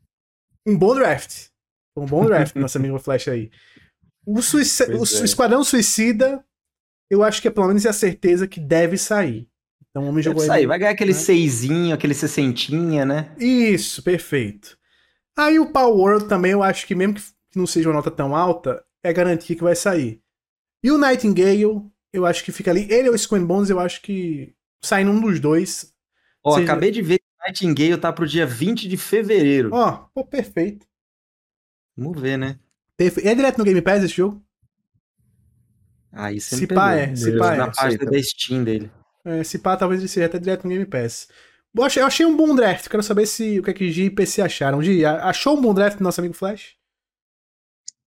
um 0.66 0.76
bom 0.76 0.96
draft. 0.96 1.50
Foi 1.94 2.04
um 2.04 2.08
bom 2.08 2.26
draft, 2.26 2.56
nosso 2.56 2.78
amigo 2.80 2.98
Flash 2.98 3.28
aí. 3.28 3.52
O, 4.26 4.40
o 4.40 4.40
é. 4.40 5.24
Esquadrão 5.24 5.64
Suicida 5.64 6.44
eu 7.10 7.24
acho 7.24 7.42
que 7.42 7.48
é 7.48 7.52
pelo 7.52 7.68
menos 7.68 7.86
é 7.86 7.90
a 7.90 7.94
certeza 7.94 8.48
que 8.48 8.60
deve 8.60 8.98
sair. 8.98 9.48
Então 9.90 10.04
o 10.04 10.08
homem 10.08 10.24
deve 10.24 10.34
jogou 10.34 10.46
sair, 10.46 10.66
vai 10.66 10.80
ganhar 10.80 10.92
aquele 10.92 11.14
né? 11.14 11.20
seisinho, 11.20 11.94
aquele 11.94 12.14
sessentinha, 12.14 13.06
né? 13.06 13.32
Isso, 13.38 14.02
perfeito. 14.02 14.76
Aí 15.38 15.60
o 15.60 15.72
Power 15.72 15.96
World 15.96 16.28
também, 16.28 16.54
eu 16.54 16.64
acho 16.64 16.88
que 16.88 16.96
mesmo 16.96 17.14
que 17.14 17.24
não 17.56 17.68
seja 17.68 17.90
uma 17.90 17.96
nota 17.96 18.10
tão 18.10 18.36
alta, 18.36 18.84
é 19.04 19.14
garantia 19.14 19.56
que 19.56 19.64
vai 19.64 19.76
sair. 19.76 20.20
E 20.84 20.92
o 20.92 20.98
Nightingale, 20.98 21.84
eu 22.12 22.26
acho 22.26 22.44
que 22.44 22.52
fica 22.52 22.72
ali. 22.72 22.92
Ele 22.92 23.10
ou 23.10 23.16
o 23.16 23.18
Square 23.18 23.46
Bones, 23.46 23.70
eu 23.70 23.80
acho 23.80 24.02
que 24.02 24.55
saindo 24.82 25.12
um 25.12 25.22
dos 25.22 25.40
dois. 25.40 25.94
Ó, 26.44 26.56
seja... 26.56 26.64
acabei 26.64 26.92
de 26.92 27.02
ver 27.02 27.20
que 27.20 27.26
o 27.26 27.46
Nightingale 27.46 28.00
tá 28.00 28.12
pro 28.14 28.28
dia 28.28 28.46
20 28.46 28.88
de 28.88 28.98
fevereiro. 28.98 29.70
Ó, 29.74 30.08
pô, 30.14 30.26
perfeito. 30.26 30.86
Vamos 31.98 32.22
ver, 32.22 32.38
né? 32.38 32.60
Perfe... 32.98 33.28
É 33.28 33.34
direto 33.34 33.58
no 33.58 33.64
Game 33.64 33.82
Pass 33.82 34.04
esse 34.04 34.16
jogo? 34.16 34.44
Aí 36.12 36.40
você 36.40 36.56
se 36.56 36.68
pá 36.68 36.94
é, 36.94 37.14
se 37.14 37.38
pá 37.38 37.54
é. 37.54 37.58
Na 37.58 37.72
página 37.72 38.06
da 38.06 38.24
Steam 38.24 38.64
dele. 38.64 38.90
É, 39.26 39.44
se 39.44 39.60
pá, 39.60 39.76
talvez 39.76 40.00
ele 40.00 40.08
seja 40.08 40.28
até 40.28 40.40
direto 40.40 40.64
no 40.64 40.70
Game 40.70 40.86
Pass. 40.86 41.28
Eu 41.76 41.84
achei, 41.84 42.02
eu 42.02 42.08
achei 42.08 42.26
um 42.26 42.38
bom 42.38 42.56
draft, 42.56 42.88
quero 42.88 43.04
saber 43.04 43.26
se 43.26 43.60
o 43.60 43.64
que 43.64 43.70
é 43.70 43.74
que 43.74 43.92
G 43.92 44.06
e 44.06 44.10
PC 44.10 44.42
acharam. 44.42 44.82
Gi, 44.82 45.04
achou 45.04 45.58
um 45.58 45.62
bom 45.62 45.74
draft 45.74 45.98
do 45.98 46.04
nosso 46.04 46.22
amigo 46.22 46.34
Flash? 46.34 46.78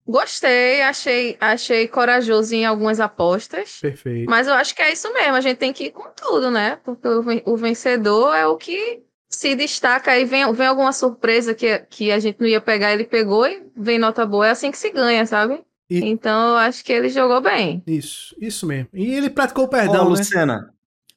Gostei, 0.08 0.80
achei, 0.80 1.36
achei 1.38 1.86
corajoso 1.86 2.54
em 2.54 2.64
algumas 2.64 2.98
apostas. 2.98 3.78
Perfeito. 3.78 4.30
Mas 4.30 4.46
eu 4.46 4.54
acho 4.54 4.74
que 4.74 4.80
é 4.80 4.90
isso 4.90 5.12
mesmo, 5.12 5.34
a 5.34 5.40
gente 5.42 5.58
tem 5.58 5.70
que 5.70 5.84
ir 5.84 5.90
com 5.90 6.08
tudo, 6.16 6.50
né? 6.50 6.78
Porque 6.82 7.06
o, 7.06 7.22
o 7.44 7.56
vencedor 7.58 8.34
é 8.34 8.46
o 8.46 8.56
que 8.56 9.02
se 9.28 9.54
destaca 9.54 10.12
aí, 10.12 10.24
vem, 10.24 10.50
vem 10.54 10.66
alguma 10.66 10.94
surpresa 10.94 11.54
que, 11.54 11.78
que 11.90 12.10
a 12.10 12.18
gente 12.18 12.40
não 12.40 12.48
ia 12.48 12.60
pegar, 12.60 12.94
ele 12.94 13.04
pegou 13.04 13.46
e 13.46 13.62
vem 13.76 13.98
nota 13.98 14.24
boa, 14.24 14.46
é 14.46 14.50
assim 14.50 14.70
que 14.70 14.78
se 14.78 14.90
ganha, 14.90 15.26
sabe? 15.26 15.60
E... 15.90 15.98
Então 15.98 16.52
eu 16.52 16.56
acho 16.56 16.82
que 16.82 16.92
ele 16.92 17.10
jogou 17.10 17.42
bem. 17.42 17.82
Isso, 17.86 18.34
isso 18.40 18.66
mesmo. 18.66 18.88
E 18.94 19.12
ele 19.12 19.28
praticou 19.28 19.64
o 19.64 19.68
perdão, 19.68 20.06
oh, 20.06 20.10
né? 20.10 20.16
Luciana, 20.16 20.70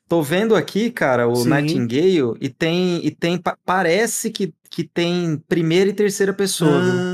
tô 0.05 0.21
vendo 0.21 0.53
aqui, 0.53 0.91
cara, 0.91 1.29
o 1.29 1.35
Sim. 1.37 1.49
Nightingale 1.49 2.37
e 2.41 2.49
tem 2.49 3.05
e 3.05 3.09
tem 3.09 3.41
parece 3.65 4.29
que, 4.29 4.53
que 4.69 4.83
tem 4.83 5.41
primeira 5.47 5.89
e 5.89 5.93
terceira 5.93 6.33
pessoa. 6.33 6.71
Ah, 6.71 7.07
oh, 7.07 7.10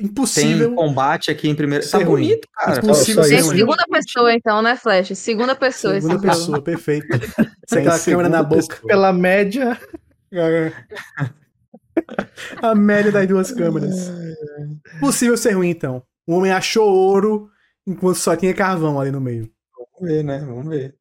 impossível. 0.00 0.68
Tem 0.68 0.76
combate 0.76 1.30
aqui 1.30 1.48
em 1.48 1.54
primeira. 1.54 1.88
Tá 1.88 1.98
ruim. 1.98 2.06
bonito, 2.06 2.48
cara. 2.52 2.78
Impossível 2.78 3.24
ser 3.24 3.42
segunda 3.42 3.84
pessoa 3.90 4.32
então, 4.32 4.62
né, 4.62 4.76
Flash? 4.76 5.16
Segunda 5.16 5.54
pessoa. 5.54 6.00
Segunda 6.00 6.20
pessoa, 6.20 6.62
perfeito. 6.62 7.06
Sem 7.68 7.80
aquela 7.80 7.98
câmera 7.98 8.28
na 8.28 8.42
boca. 8.42 8.80
Pela 8.86 9.12
média. 9.12 9.78
A 12.62 12.74
média 12.74 13.12
das 13.12 13.26
duas 13.26 13.52
câmeras. 13.52 14.10
Possível 14.98 15.36
ser 15.36 15.52
ruim, 15.52 15.70
então. 15.70 16.02
O 16.26 16.34
homem 16.34 16.50
achou 16.50 16.88
ouro 16.88 17.50
enquanto 17.86 18.16
só 18.16 18.34
tinha 18.36 18.54
carvão 18.54 19.00
ali 19.00 19.10
no 19.10 19.20
meio. 19.20 19.50
Vamos 19.76 20.12
ver, 20.12 20.24
né? 20.24 20.38
Vamos 20.38 20.68
ver. 20.68 20.94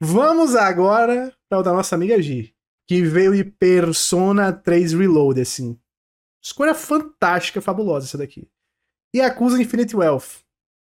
Vamos 0.00 0.54
agora 0.54 1.32
para 1.48 1.58
o 1.58 1.62
da 1.62 1.72
nossa 1.72 1.94
amiga 1.94 2.20
G, 2.20 2.52
que 2.86 3.02
veio 3.02 3.34
de 3.34 3.44
Persona 3.44 4.52
3 4.52 4.92
Reload, 4.92 5.40
assim. 5.40 5.78
Escolha 6.42 6.74
fantástica, 6.74 7.60
fabulosa 7.60 8.06
essa 8.06 8.18
daqui. 8.18 8.48
e 9.14 9.20
acusa 9.20 9.60
Infinite 9.60 9.94
Wealth. 9.94 10.42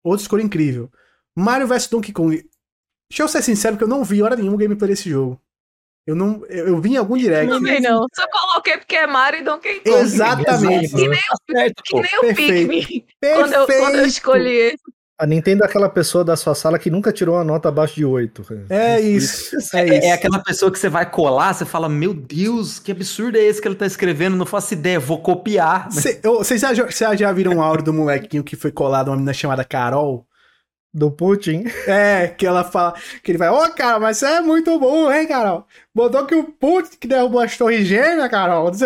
Outra 0.04 0.22
escolha 0.22 0.44
incrível. 0.44 0.92
Mario 1.36 1.68
vs 1.68 1.88
Donkey 1.88 2.12
Kong. 2.12 2.36
Deixa 3.10 3.24
eu 3.24 3.28
ser 3.28 3.42
sincero 3.42 3.78
que 3.78 3.84
eu 3.84 3.88
não 3.88 4.04
vi 4.04 4.22
hora 4.22 4.36
nenhuma 4.36 4.58
gameplay 4.58 4.90
desse 4.90 5.10
jogo. 5.10 5.42
Eu 6.06 6.16
não. 6.16 6.46
Eu, 6.46 6.68
eu 6.68 6.82
vi 6.82 6.92
em 6.92 6.98
algum 6.98 7.18
direct. 7.18 7.52
Também 7.52 7.82
não. 7.82 8.06
Só 8.14 8.26
coloquei 8.30 8.78
porque 8.78 8.96
é 8.96 9.08
Mario 9.08 9.42
e 9.42 9.44
Donkey 9.44 9.80
Kong. 9.82 9.90
Exatamente. 9.90 10.96
Que 10.96 11.08
nem, 11.08 11.20
o, 11.20 11.84
que 11.84 11.94
nem 11.94 12.32
o 12.32 12.36
Pikmin. 12.36 13.06
Quando 13.20 13.54
eu, 13.54 13.66
quando 13.66 13.96
eu 13.96 14.06
escolhi 14.06 14.52
esse. 14.52 14.84
A 15.20 15.26
Nintendo 15.26 15.64
é 15.64 15.66
aquela 15.66 15.90
pessoa 15.90 16.24
da 16.24 16.38
sua 16.38 16.56
sala 16.56 16.80
que 16.80 16.90
nunca 16.90 17.12
tirou 17.12 17.36
uma 17.36 17.44
nota 17.44 17.68
abaixo 17.68 17.94
de 17.94 18.06
8. 18.06 18.68
É 18.70 19.02
isso. 19.02 19.54
É, 19.76 19.82
é, 19.82 19.98
isso. 19.98 20.08
é 20.08 20.12
aquela 20.14 20.40
pessoa 20.40 20.72
que 20.72 20.80
você 20.80 20.88
vai 20.88 21.12
colar, 21.12 21.54
você 21.54 21.66
fala, 21.66 21.90
meu 21.90 22.14
Deus, 22.14 22.80
que 22.80 22.90
absurdo 22.90 23.38
é 23.38 23.42
esse 23.42 23.62
que 23.62 23.68
ele 23.68 23.76
tá 23.76 23.86
escrevendo? 23.86 24.38
Não 24.38 24.46
faço 24.46 24.74
ideia, 24.74 24.98
vou 24.98 25.22
copiar. 25.22 25.90
Vocês 25.92 26.62
já, 26.62 26.74
já, 26.74 27.16
já 27.18 27.32
viram 27.34 27.56
um 27.56 27.62
áudio 27.62 27.84
do 27.84 27.94
molequinho 27.94 28.46
que 28.46 28.56
foi 28.56 28.72
colado 28.72 29.10
uma 29.10 29.18
menina 29.18 29.34
chamada 29.34 29.66
Carol? 29.66 30.26
Do 30.94 31.12
Putin. 31.12 31.66
É, 31.86 32.30
que 32.30 32.48
ela 32.48 32.64
fala, 32.64 32.96
que 33.22 33.30
ele 33.30 33.38
vai, 33.38 33.50
ô, 33.50 33.62
oh, 33.62 33.70
cara, 33.72 34.00
mas 34.00 34.18
você 34.18 34.26
é 34.26 34.42
muito 34.42 34.80
bom, 34.80 35.12
hein, 35.12 35.28
Carol? 35.28 35.68
Botou 35.94 36.26
que 36.26 36.34
o 36.34 36.46
Putin 36.46 36.98
que 36.98 37.08
derrubou 37.10 37.42
as 37.42 37.58
torres 37.58 37.86
gêmeas, 37.86 38.32
Carol. 38.32 38.72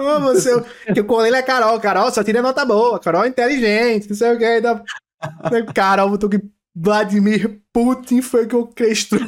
oh, 0.00 0.20
você, 0.20 0.50
que 0.92 1.00
o 1.00 1.04
colei 1.04 1.32
é 1.32 1.42
Carol, 1.42 1.78
Carol 1.80 2.10
só 2.10 2.24
tira 2.24 2.42
nota 2.42 2.64
boa, 2.64 2.98
Carol 2.98 3.24
é 3.24 3.28
inteligente, 3.28 4.08
não 4.08 4.16
sei 4.16 4.34
o 4.34 4.38
que. 4.38 4.44
Ainda... 4.44 4.82
Carol 5.74 6.10
botou 6.10 6.30
que 6.30 6.40
Vladimir 6.74 7.60
Putin 7.72 8.22
foi 8.22 8.46
que 8.46 8.56
orquestrou 8.56 9.20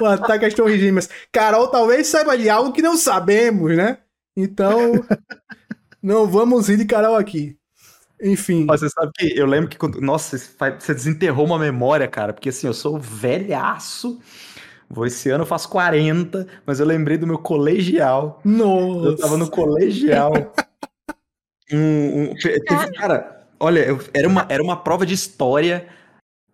o 0.00 0.06
ataque 0.06 0.46
às 0.46 0.54
torres 0.54 0.80
gêmeas. 0.80 1.08
Carol 1.30 1.68
talvez 1.68 2.06
saiba 2.06 2.36
de 2.38 2.48
algo 2.48 2.72
que 2.72 2.82
não 2.82 2.96
sabemos, 2.96 3.76
né? 3.76 3.98
Então, 4.36 5.04
não 6.02 6.26
vamos 6.26 6.68
ir 6.68 6.76
de 6.76 6.84
Carol 6.84 7.16
aqui. 7.16 7.56
Enfim. 8.22 8.66
Você 8.66 8.88
sabe 8.88 9.10
que 9.16 9.38
eu 9.38 9.46
lembro 9.46 9.68
que 9.68 9.76
quando. 9.76 10.00
Nossa, 10.00 10.38
você 10.38 10.94
desenterrou 10.94 11.44
uma 11.44 11.58
memória, 11.58 12.06
cara, 12.06 12.32
porque 12.32 12.50
assim, 12.50 12.68
eu 12.68 12.74
sou 12.74 12.98
velhaço. 12.98 14.20
Vou 14.92 15.06
esse 15.06 15.30
ano 15.30 15.44
eu 15.44 15.46
faço 15.46 15.70
40, 15.70 16.46
mas 16.66 16.78
eu 16.78 16.84
lembrei 16.84 17.16
do 17.16 17.26
meu 17.26 17.38
colegial. 17.38 18.42
Nossa. 18.44 19.06
Eu 19.06 19.16
tava 19.16 19.38
no 19.38 19.48
colegial. 19.48 20.34
um, 21.72 22.24
um, 22.24 22.34
teve, 22.34 22.92
cara, 22.92 23.46
olha, 23.58 23.80
eu, 23.86 23.98
era, 24.12 24.28
uma, 24.28 24.46
era 24.50 24.62
uma 24.62 24.76
prova 24.76 25.06
de 25.06 25.14
história 25.14 25.88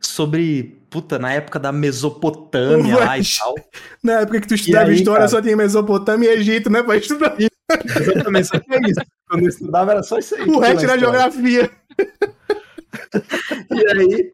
sobre. 0.00 0.78
Puta, 0.88 1.18
na 1.18 1.32
época 1.32 1.58
da 1.58 1.72
Mesopotâmia 1.72 2.96
lá 2.96 3.18
e 3.18 3.22
tal. 3.24 3.54
Na 4.02 4.20
época 4.20 4.40
que 4.40 4.46
tu 4.46 4.54
estudava 4.54 4.88
aí, 4.88 4.94
história, 4.94 5.18
cara, 5.18 5.28
só 5.28 5.42
tinha 5.42 5.56
Mesopotâmia 5.56 6.32
e 6.32 6.38
Egito, 6.38 6.70
né? 6.70 6.80
Pra 6.80 6.96
estudar. 6.96 7.36
Exatamente, 7.38 8.46
só 8.46 8.60
tinha 8.60 8.78
isso. 8.88 9.00
Quando 9.28 9.42
eu 9.42 9.48
estudava 9.48 9.90
era 9.90 10.02
só 10.04 10.16
isso 10.16 10.36
aí. 10.36 10.48
O 10.48 10.60
resto 10.60 10.84
era 10.84 10.96
geografia. 10.96 11.70
e 13.70 13.88
aí, 13.90 14.32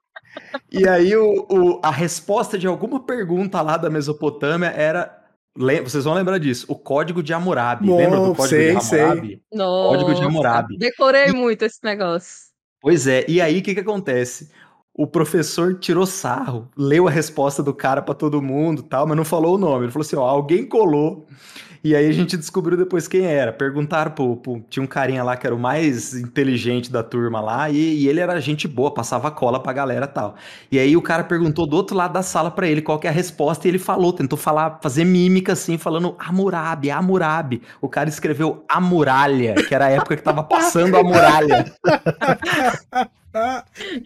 e 0.71 0.89
aí 0.89 1.17
o, 1.17 1.47
o, 1.49 1.81
a 1.83 1.91
resposta 1.91 2.59
de 2.59 2.67
alguma 2.67 3.01
pergunta 3.01 3.61
lá 3.61 3.77
da 3.77 3.91
Mesopotâmia 3.91 4.69
era. 4.69 5.21
Vocês 5.85 6.05
vão 6.05 6.15
lembrar 6.15 6.39
disso. 6.39 6.67
O 6.69 6.75
código 6.75 7.23
de 7.23 7.33
Hammurabi. 7.33 7.87
Bom, 7.87 7.97
Lembra 7.97 8.19
do 8.19 8.35
código 8.35 8.49
sei, 8.49 8.73
de 8.73 8.77
Hammurabi? 8.77 9.29
Sei. 9.29 9.41
Nossa, 9.53 9.89
código 9.89 10.15
de 10.15 10.25
Hammurabi. 10.25 10.79
Decorei 10.79 11.33
muito 11.33 11.65
esse 11.65 11.79
negócio. 11.85 12.53
Pois 12.81 13.07
é. 13.07 13.25
E 13.29 13.41
aí, 13.41 13.61
o 13.61 13.63
que, 13.63 13.73
que 13.73 13.81
acontece? 13.81 14.51
O 14.97 15.07
professor 15.07 15.75
tirou 15.75 16.07
sarro, 16.07 16.69
leu 16.77 17.09
a 17.09 17.11
resposta 17.11 17.63
do 17.63 17.75
cara 17.75 18.01
para 18.01 18.15
todo 18.15 18.41
mundo 18.41 18.83
tal, 18.83 19.07
mas 19.07 19.17
não 19.17 19.25
falou 19.25 19.57
o 19.57 19.59
nome. 19.59 19.87
Ele 19.87 19.93
falou 19.93 20.07
assim: 20.07 20.17
ó, 20.17 20.25
alguém 20.25 20.65
colou 20.65 21.27
e 21.85 21.95
aí 21.95 22.09
a 22.09 22.13
gente 22.13 22.35
descobriu 22.35 22.79
depois 22.79 23.07
quem 23.07 23.27
era. 23.27 23.53
Perguntaram 23.53 24.11
pro, 24.11 24.37
pro, 24.37 24.65
Tinha 24.71 24.83
um 24.83 24.87
carinha 24.87 25.23
lá 25.23 25.37
que 25.37 25.47
era 25.47 25.55
o 25.55 25.59
mais 25.59 26.15
inteligente 26.15 26.91
da 26.91 27.03
turma 27.03 27.43
lá, 27.43 27.69
e, 27.69 27.77
e 27.77 28.09
ele 28.09 28.21
era 28.21 28.41
gente 28.41 28.67
boa, 28.67 28.91
passava 28.91 29.31
cola 29.31 29.63
pra 29.63 29.71
galera 29.75 30.07
tal. 30.07 30.35
E 30.73 30.79
aí 30.79 30.97
o 30.97 31.03
cara 31.03 31.23
perguntou 31.25 31.67
do 31.67 31.77
outro 31.77 31.95
lado 31.95 32.15
da 32.15 32.23
sala 32.23 32.51
para 32.51 32.67
ele 32.67 32.81
qual 32.81 32.99
que 32.99 33.07
é 33.07 33.11
a 33.11 33.13
resposta, 33.13 33.69
e 33.69 33.71
ele 33.71 33.79
falou, 33.79 34.15
tentou 34.15 34.39
falar, 34.39 34.79
fazer 34.83 35.05
mímica 35.05 35.53
assim, 35.53 35.77
falando 35.77 36.17
Amurabi, 36.19 36.91
Amurabi. 36.91 37.61
O 37.83 37.89
cara 37.89 38.09
escreveu 38.09 38.65
a 38.67 38.81
muralha, 38.81 39.55
que 39.55 39.75
era 39.75 39.85
a 39.85 39.91
época 39.91 40.17
que 40.17 40.23
tava 40.23 40.43
passando 40.43 40.97
a 40.97 41.05
muralha. 41.05 41.71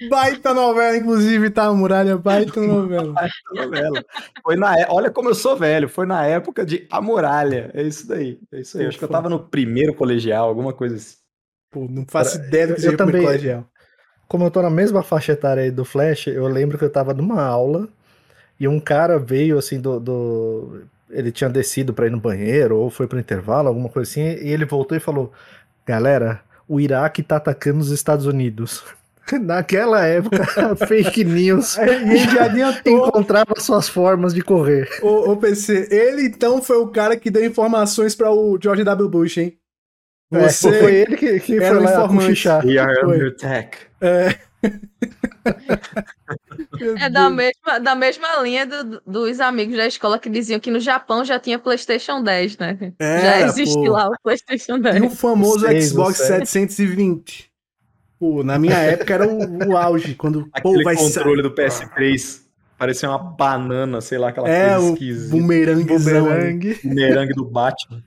baita 0.09 0.55
novela, 0.55 0.97
inclusive, 0.97 1.51
tá? 1.51 1.65
A 1.65 1.73
Muralha, 1.73 2.17
baita 2.17 2.61
novela. 2.61 3.13
baita 3.15 3.33
novela. 3.55 4.05
Foi 4.43 4.57
na, 4.57 4.75
olha 4.89 5.11
como 5.11 5.29
eu 5.29 5.35
sou 5.35 5.57
velho, 5.57 5.89
foi 5.89 6.07
na 6.07 6.25
época 6.25 6.65
de 6.65 6.87
A 6.91 7.01
Muralha. 7.01 7.71
É 7.75 7.83
isso 7.83 8.07
daí. 8.09 8.39
É 8.53 8.61
isso 8.61 8.79
aí. 8.79 8.85
Pô, 8.85 8.89
Acho 8.89 8.99
que 8.99 9.05
eu 9.05 9.09
tava 9.09 9.29
no 9.29 9.39
primeiro 9.39 9.95
colegial, 9.95 10.49
alguma 10.49 10.73
coisa 10.73 10.97
assim. 10.97 11.17
Pô, 11.71 11.87
não 11.89 12.05
faço 12.09 12.39
ideia 12.39 12.69
do 12.69 12.75
que 12.75 12.81
seja 12.81 12.97
também, 12.97 13.23
colegial. 13.23 13.67
Como 14.27 14.45
eu 14.45 14.51
tô 14.51 14.63
na 14.63 14.71
mesma 14.71 15.03
faixa 15.03 15.33
etária 15.33 15.63
aí 15.63 15.71
do 15.71 15.85
Flash, 15.85 16.29
eu 16.29 16.47
lembro 16.47 16.79
que 16.79 16.85
eu 16.85 16.91
tava 16.91 17.13
numa 17.15 17.43
aula 17.43 17.89
e 18.59 18.67
um 18.67 18.81
cara 18.81 19.19
veio 19.19 19.59
assim 19.59 19.81
do. 19.81 20.01
do... 20.01 20.83
Ele 21.11 21.33
tinha 21.33 21.49
descido 21.49 21.95
para 21.95 22.07
ir 22.07 22.11
no 22.11 22.21
banheiro 22.21 22.77
ou 22.77 22.91
foi 22.91 23.07
pro 23.07 23.19
intervalo, 23.19 23.69
alguma 23.69 23.89
coisa 23.89 24.11
assim, 24.11 24.21
e 24.21 24.51
ele 24.51 24.67
voltou 24.67 24.97
e 24.97 25.01
falou: 25.01 25.33
Galera, 25.87 26.43
o 26.69 26.79
Iraque 26.79 27.23
tá 27.23 27.37
atacando 27.37 27.81
os 27.81 27.91
Estados 27.91 28.27
Unidos. 28.27 28.85
Naquela 29.41 30.05
época, 30.07 30.77
fake 30.87 31.25
news 31.25 31.77
e 31.77 32.19
já 32.31 32.45
adiantou. 32.45 33.09
encontrava 33.09 33.55
suas 33.59 33.89
formas 33.89 34.33
de 34.33 34.43
correr. 34.43 34.89
O, 35.03 35.33
o 35.33 35.37
PC, 35.37 35.89
ele 35.91 36.27
então 36.27 36.63
foi 36.63 36.79
o 36.79 36.89
cara 36.89 37.17
que 37.17 37.31
deu 37.31 37.45
informações 37.45 38.15
para 38.15 38.31
o 38.31 38.59
George 38.61 38.85
W. 38.85 39.09
Bush, 39.09 39.39
hein? 39.39 39.59
É, 40.33 40.49
Você 40.49 40.69
é, 40.69 40.81
foi 40.81 40.95
ele 40.95 41.17
que, 41.17 41.41
que 41.41 41.59
foi 41.59 41.81
lá 41.81 42.07
cochichar. 42.07 42.65
We 42.65 42.79
are 42.79 43.05
under 43.05 43.29
attack. 43.29 43.79
É. 44.01 44.39
é 47.01 47.09
da 47.09 47.31
mesma, 47.31 47.81
da 47.81 47.95
mesma 47.95 48.43
linha 48.43 48.67
do, 48.67 49.01
dos 49.07 49.41
amigos 49.41 49.77
da 49.77 49.87
escola 49.87 50.19
que 50.19 50.29
diziam 50.29 50.61
que 50.61 50.71
no 50.71 50.81
Japão 50.81 51.25
já 51.25 51.39
tinha 51.39 51.59
PlayStation 51.59 52.23
10, 52.23 52.59
né? 52.59 52.93
É, 52.99 53.21
já 53.21 53.41
existe 53.47 53.75
pô. 53.75 53.91
lá 53.91 54.09
o 54.09 54.13
PlayStation 54.23 54.79
10. 54.79 54.97
E 54.97 55.01
o 55.07 55.11
famoso 55.11 55.67
Xbox 55.81 56.19
720. 56.19 57.49
Pô, 58.19 58.43
na 58.43 58.59
minha 58.59 58.77
época 58.77 59.15
era 59.15 59.29
o, 59.29 59.69
o 59.69 59.77
auge, 59.77 60.15
quando 60.15 60.49
Aquele 60.53 60.79
pô, 60.79 60.83
vai 60.83 60.97
controle 60.97 61.43
do 61.43 61.53
PS3 61.53 62.49
parecia 62.79 63.09
uma 63.09 63.19
banana, 63.19 64.01
sei 64.01 64.19
lá, 64.19 64.29
aquela 64.29 64.49
é, 64.49 64.75
coisa 64.75 64.93
esquisita. 64.93 65.37
Bumeranguezão. 65.37 66.25
Bumerangue. 66.25 66.81
Bumerangue 66.85 67.35
do 67.35 67.45
Batman. 67.45 68.03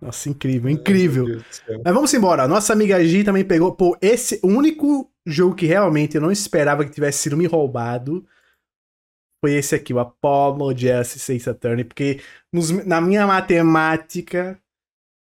Nossa, 0.00 0.28
incrível, 0.28 0.68
incrível. 0.68 1.40
Mas 1.84 1.94
vamos 1.94 2.12
embora. 2.12 2.48
Nossa 2.48 2.72
amiga 2.72 3.02
G 3.02 3.24
também 3.24 3.44
pegou. 3.44 3.72
Pô, 3.72 3.96
esse 4.02 4.40
único 4.42 5.10
jogo 5.24 5.54
que 5.54 5.66
realmente 5.66 6.16
eu 6.16 6.20
não 6.20 6.30
esperava 6.30 6.84
que 6.84 6.90
tivesse 6.90 7.20
sido 7.20 7.36
me 7.36 7.46
roubado 7.46 8.26
foi 9.42 9.52
esse 9.52 9.74
aqui, 9.74 9.92
o 9.94 9.98
Apollo 9.98 10.76
Justice 10.76 11.32
Ace 11.32 11.48
Attorney, 11.48 11.84
porque 11.84 12.20
nos, 12.52 12.70
na 12.84 13.00
minha 13.00 13.26
matemática 13.26 14.58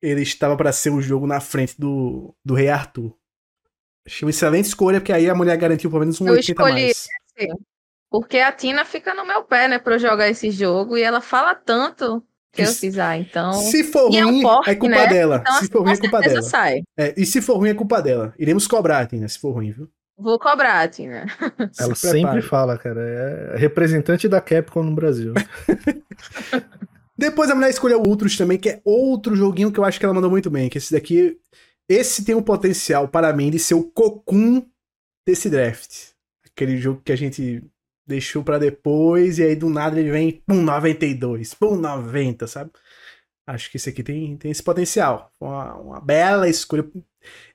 ele 0.01 0.21
estava 0.21 0.55
para 0.55 0.71
ser 0.71 0.91
o 0.91 1.01
jogo 1.01 1.25
na 1.25 1.41
frente 1.41 1.75
do, 1.79 2.33
do 2.43 2.53
Rei 2.53 2.69
Arthur. 2.69 3.13
Achei 4.05 4.25
uma 4.25 4.29
excelente 4.29 4.65
escolha, 4.65 4.99
porque 4.99 5.13
aí 5.13 5.29
a 5.29 5.35
mulher 5.35 5.57
garantiu 5.57 5.89
pelo 5.89 6.01
menos 6.01 6.19
um 6.21 6.27
eu 6.27 6.33
80 6.33 6.51
escolhi 6.51 6.73
mais. 6.73 7.07
Esse, 7.37 7.53
porque 8.09 8.37
a 8.37 8.51
Tina 8.51 8.85
fica 8.85 9.13
no 9.13 9.25
meu 9.25 9.43
pé, 9.43 9.67
né, 9.67 9.79
pra 9.79 9.95
eu 9.95 9.99
jogar 9.99 10.29
esse 10.29 10.51
jogo, 10.51 10.97
e 10.97 11.01
ela 11.01 11.21
fala 11.21 11.55
tanto 11.55 12.23
que 12.53 12.61
eu 12.61 12.67
fiz, 12.67 12.97
ah, 12.97 13.17
então... 13.17 13.51
Se 13.51 13.83
for 13.83 14.07
ruim, 14.09 14.17
é, 14.17 14.25
um 14.25 14.41
porque, 14.41 14.69
é 14.69 14.75
culpa 14.75 14.95
né? 14.95 15.07
dela. 15.07 15.37
Então, 15.41 15.59
se 15.59 15.67
for 15.67 15.81
ruim, 15.81 15.91
é 15.91 15.97
culpa 15.97 16.21
dela. 16.21 16.41
Sai. 16.41 16.81
É, 16.97 17.13
e 17.17 17.25
se 17.25 17.41
for 17.41 17.57
ruim, 17.57 17.69
é 17.69 17.73
culpa 17.73 18.01
dela. 18.01 18.33
Iremos 18.39 18.65
cobrar, 18.65 19.05
Tina, 19.07 19.27
se 19.27 19.37
for 19.37 19.51
ruim, 19.51 19.71
viu? 19.71 19.89
Vou 20.17 20.39
cobrar, 20.39 20.87
Tina. 20.87 21.25
Ela 21.77 21.95
se 21.95 22.09
sempre 22.09 22.41
fala, 22.41 22.77
cara, 22.77 23.01
é 23.01 23.57
representante 23.57 24.29
da 24.29 24.39
Capcom 24.39 24.83
no 24.83 24.95
Brasil. 24.95 25.33
Depois 27.17 27.49
a 27.49 27.55
mulher 27.55 27.69
escolheu 27.69 28.01
outros 28.05 28.37
também, 28.37 28.57
que 28.57 28.69
é 28.69 28.81
outro 28.83 29.35
joguinho 29.35 29.71
que 29.71 29.79
eu 29.79 29.83
acho 29.83 29.99
que 29.99 30.05
ela 30.05 30.13
mandou 30.13 30.29
muito 30.29 30.49
bem, 30.49 30.69
que 30.69 30.77
esse 30.77 30.93
daqui 30.93 31.37
esse 31.89 32.25
tem 32.25 32.35
o 32.35 32.41
potencial, 32.41 33.07
para 33.07 33.33
mim, 33.33 33.51
de 33.51 33.59
ser 33.59 33.75
o 33.75 33.83
cocum 33.83 34.65
desse 35.25 35.49
draft. 35.49 36.11
Aquele 36.45 36.77
jogo 36.77 37.01
que 37.03 37.11
a 37.11 37.15
gente 37.15 37.63
deixou 38.07 38.43
para 38.43 38.59
depois, 38.59 39.39
e 39.39 39.43
aí 39.43 39.55
do 39.55 39.69
nada 39.69 39.99
ele 39.99 40.11
vem, 40.11 40.43
pum, 40.45 40.61
92, 40.61 41.53
pum, 41.53 41.75
90, 41.75 42.47
sabe? 42.47 42.71
Acho 43.47 43.69
que 43.69 43.77
esse 43.77 43.89
aqui 43.89 44.01
tem, 44.03 44.35
tem 44.37 44.49
esse 44.49 44.63
potencial. 44.63 45.31
Uma, 45.39 45.75
uma 45.75 46.01
bela 46.01 46.49
escolha. 46.49 46.83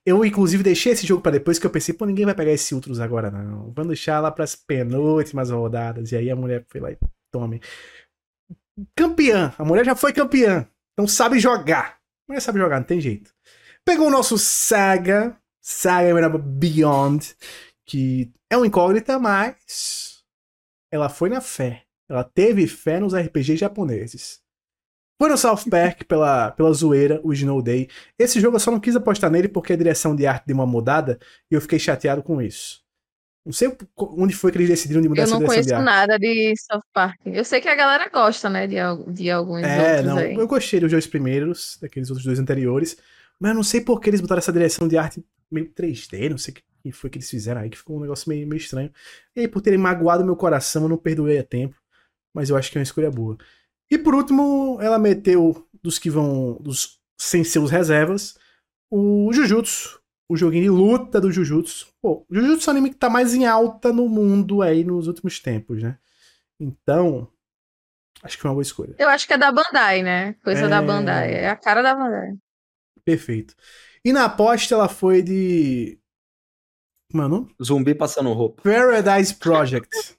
Eu, 0.06 0.24
inclusive, 0.24 0.62
deixei 0.62 0.92
esse 0.92 1.06
jogo 1.06 1.20
para 1.20 1.32
depois, 1.32 1.58
que 1.58 1.66
eu 1.66 1.70
pensei, 1.70 1.94
pô, 1.94 2.06
ninguém 2.06 2.24
vai 2.24 2.34
pegar 2.34 2.52
esse 2.52 2.74
Ultros 2.74 3.00
agora, 3.00 3.30
não. 3.30 3.72
Vamos 3.72 3.88
deixar 3.88 4.20
lá 4.20 4.30
pras 4.30 4.54
penúltimas 4.54 5.50
rodadas. 5.50 6.12
E 6.12 6.16
aí 6.16 6.30
a 6.30 6.36
mulher 6.36 6.64
foi 6.68 6.80
lá 6.80 6.92
e 6.92 6.98
tome. 7.32 7.60
Campeã. 8.94 9.52
A 9.58 9.64
mulher 9.64 9.84
já 9.84 9.96
foi 9.96 10.12
campeã. 10.12 10.66
Então 10.92 11.08
sabe 11.08 11.40
jogar. 11.40 11.98
A 12.28 12.32
mulher 12.32 12.40
sabe 12.40 12.60
jogar, 12.60 12.78
não 12.78 12.86
tem 12.86 13.00
jeito. 13.00 13.34
Pegou 13.90 14.06
o 14.06 14.10
nosso 14.10 14.38
Saga, 14.38 15.36
Saga 15.60 16.38
Beyond, 16.38 17.34
que 17.84 18.30
é 18.48 18.56
uma 18.56 18.64
incógnita, 18.64 19.18
mas 19.18 20.22
ela 20.92 21.08
foi 21.08 21.28
na 21.28 21.40
fé. 21.40 21.82
Ela 22.08 22.22
teve 22.22 22.68
fé 22.68 23.00
nos 23.00 23.16
RPGs 23.16 23.56
japoneses. 23.56 24.38
Foi 25.20 25.28
no 25.28 25.36
South 25.36 25.68
Park 25.68 26.04
pela, 26.06 26.52
pela 26.52 26.72
zoeira, 26.72 27.20
o 27.24 27.32
Snow 27.32 27.60
Day. 27.60 27.88
Esse 28.16 28.38
jogo 28.38 28.54
eu 28.54 28.60
só 28.60 28.70
não 28.70 28.78
quis 28.78 28.94
apostar 28.94 29.28
nele 29.28 29.48
porque 29.48 29.72
a 29.72 29.76
direção 29.76 30.14
de 30.14 30.24
arte 30.24 30.46
deu 30.46 30.54
uma 30.54 30.66
mudada 30.66 31.18
e 31.50 31.56
eu 31.56 31.60
fiquei 31.60 31.80
chateado 31.80 32.22
com 32.22 32.40
isso. 32.40 32.84
Não 33.44 33.52
sei 33.52 33.76
onde 33.96 34.36
foi 34.36 34.52
que 34.52 34.58
eles 34.58 34.68
decidiram 34.68 35.02
de 35.02 35.08
mudar 35.08 35.22
essa 35.22 35.36
direção 35.36 35.52
de 35.52 35.58
arte. 35.58 35.70
Eu 35.72 35.78
não 35.78 35.84
conheço 35.84 35.98
nada 35.98 36.16
de 36.16 36.54
South 36.56 36.86
Park. 36.94 37.18
Eu 37.26 37.44
sei 37.44 37.60
que 37.60 37.68
a 37.68 37.74
galera 37.74 38.08
gosta, 38.08 38.48
né, 38.48 38.68
de, 38.68 38.76
de 39.08 39.28
alguns 39.32 39.64
é, 39.64 39.96
outros 39.96 40.06
não, 40.06 40.18
aí. 40.18 40.34
Eu 40.36 40.46
gostei 40.46 40.78
dos 40.78 40.92
dois 40.92 41.08
primeiros, 41.08 41.76
daqueles 41.82 42.08
outros 42.08 42.24
dois 42.24 42.38
anteriores, 42.38 42.96
mas 43.40 43.50
eu 43.50 43.54
não 43.54 43.62
sei 43.62 43.80
por 43.80 44.00
que 44.00 44.10
eles 44.10 44.20
botaram 44.20 44.38
essa 44.38 44.52
direção 44.52 44.86
de 44.86 44.98
arte 44.98 45.24
meio 45.50 45.72
3D, 45.72 46.30
não 46.30 46.38
sei 46.38 46.52
o 46.52 46.54
que 46.56 46.92
foi 46.92 47.10
que 47.10 47.18
eles 47.18 47.28
fizeram 47.28 47.60
aí, 47.60 47.70
que 47.70 47.78
ficou 47.78 47.96
um 47.96 48.00
negócio 48.00 48.28
meio, 48.28 48.46
meio 48.46 48.58
estranho. 48.58 48.92
E 49.34 49.40
aí, 49.40 49.48
por 49.48 49.60
terem 49.60 49.78
magoado 49.78 50.24
meu 50.24 50.36
coração, 50.36 50.82
eu 50.82 50.88
não 50.88 50.96
perdoei 50.96 51.38
a 51.38 51.44
tempo, 51.44 51.76
mas 52.34 52.50
eu 52.50 52.56
acho 52.56 52.70
que 52.70 52.78
é 52.78 52.80
uma 52.80 52.84
escolha 52.84 53.10
boa. 53.10 53.36
E 53.90 53.98
por 53.98 54.14
último, 54.14 54.78
ela 54.80 54.98
meteu 54.98 55.66
dos 55.82 55.98
que 55.98 56.08
vão. 56.08 56.54
Dos, 56.60 57.00
sem 57.18 57.44
seus 57.44 57.70
reservas, 57.70 58.38
o 58.90 59.30
Jujutsu. 59.32 60.00
O 60.28 60.36
joguinho 60.36 60.62
de 60.62 60.70
luta 60.70 61.20
do 61.20 61.32
Jujutsu. 61.32 61.88
Pô, 62.00 62.24
o 62.30 62.34
Jujutsu 62.34 62.70
é 62.70 62.72
um 62.72 62.76
anime 62.76 62.90
que 62.90 62.96
tá 62.96 63.10
mais 63.10 63.34
em 63.34 63.46
alta 63.46 63.92
no 63.92 64.08
mundo 64.08 64.62
aí 64.62 64.84
nos 64.84 65.08
últimos 65.08 65.40
tempos, 65.40 65.82
né? 65.82 65.98
Então, 66.58 67.28
acho 68.22 68.36
que 68.36 68.42
foi 68.42 68.48
uma 68.48 68.54
boa 68.54 68.62
escolha. 68.62 68.94
Eu 68.96 69.08
acho 69.08 69.26
que 69.26 69.32
é 69.32 69.38
da 69.38 69.50
Bandai, 69.50 70.04
né? 70.04 70.34
Coisa 70.44 70.66
é... 70.66 70.68
da 70.68 70.80
Bandai. 70.80 71.34
É 71.34 71.50
a 71.50 71.56
cara 71.56 71.82
da 71.82 71.96
Bandai. 71.96 72.38
Perfeito. 73.10 73.56
E 74.04 74.12
na 74.12 74.26
aposta 74.26 74.72
ela 74.72 74.88
foi 74.88 75.20
de. 75.20 75.98
Mano? 77.12 77.50
Zumbi 77.60 77.92
passando 77.92 78.32
roupa. 78.32 78.62
Paradise 78.62 79.34
Project. 79.34 80.16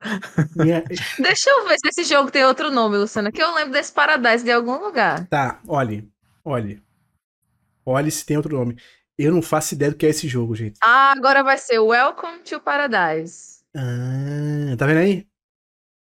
Deixa 1.18 1.50
eu 1.50 1.66
ver 1.66 1.76
se 1.80 1.88
esse 1.88 2.04
jogo 2.04 2.30
tem 2.30 2.44
outro 2.44 2.70
nome, 2.70 2.96
Luciana, 2.96 3.32
que 3.32 3.42
eu 3.42 3.52
lembro 3.52 3.72
desse 3.72 3.92
Paradise 3.92 4.44
de 4.44 4.52
algum 4.52 4.78
lugar. 4.78 5.26
Tá, 5.26 5.60
olhe, 5.66 6.08
olhe. 6.44 6.80
Olhe 7.84 8.10
se 8.12 8.24
tem 8.24 8.36
outro 8.36 8.56
nome. 8.56 8.80
Eu 9.18 9.32
não 9.32 9.42
faço 9.42 9.74
ideia 9.74 9.90
do 9.90 9.96
que 9.96 10.06
é 10.06 10.10
esse 10.10 10.28
jogo, 10.28 10.54
gente. 10.54 10.78
Ah, 10.80 11.12
agora 11.16 11.42
vai 11.42 11.58
ser 11.58 11.80
Welcome 11.80 12.44
to 12.44 12.60
Paradise. 12.60 13.64
Ah, 13.74 14.76
tá 14.78 14.86
vendo 14.86 14.98
aí? 14.98 15.26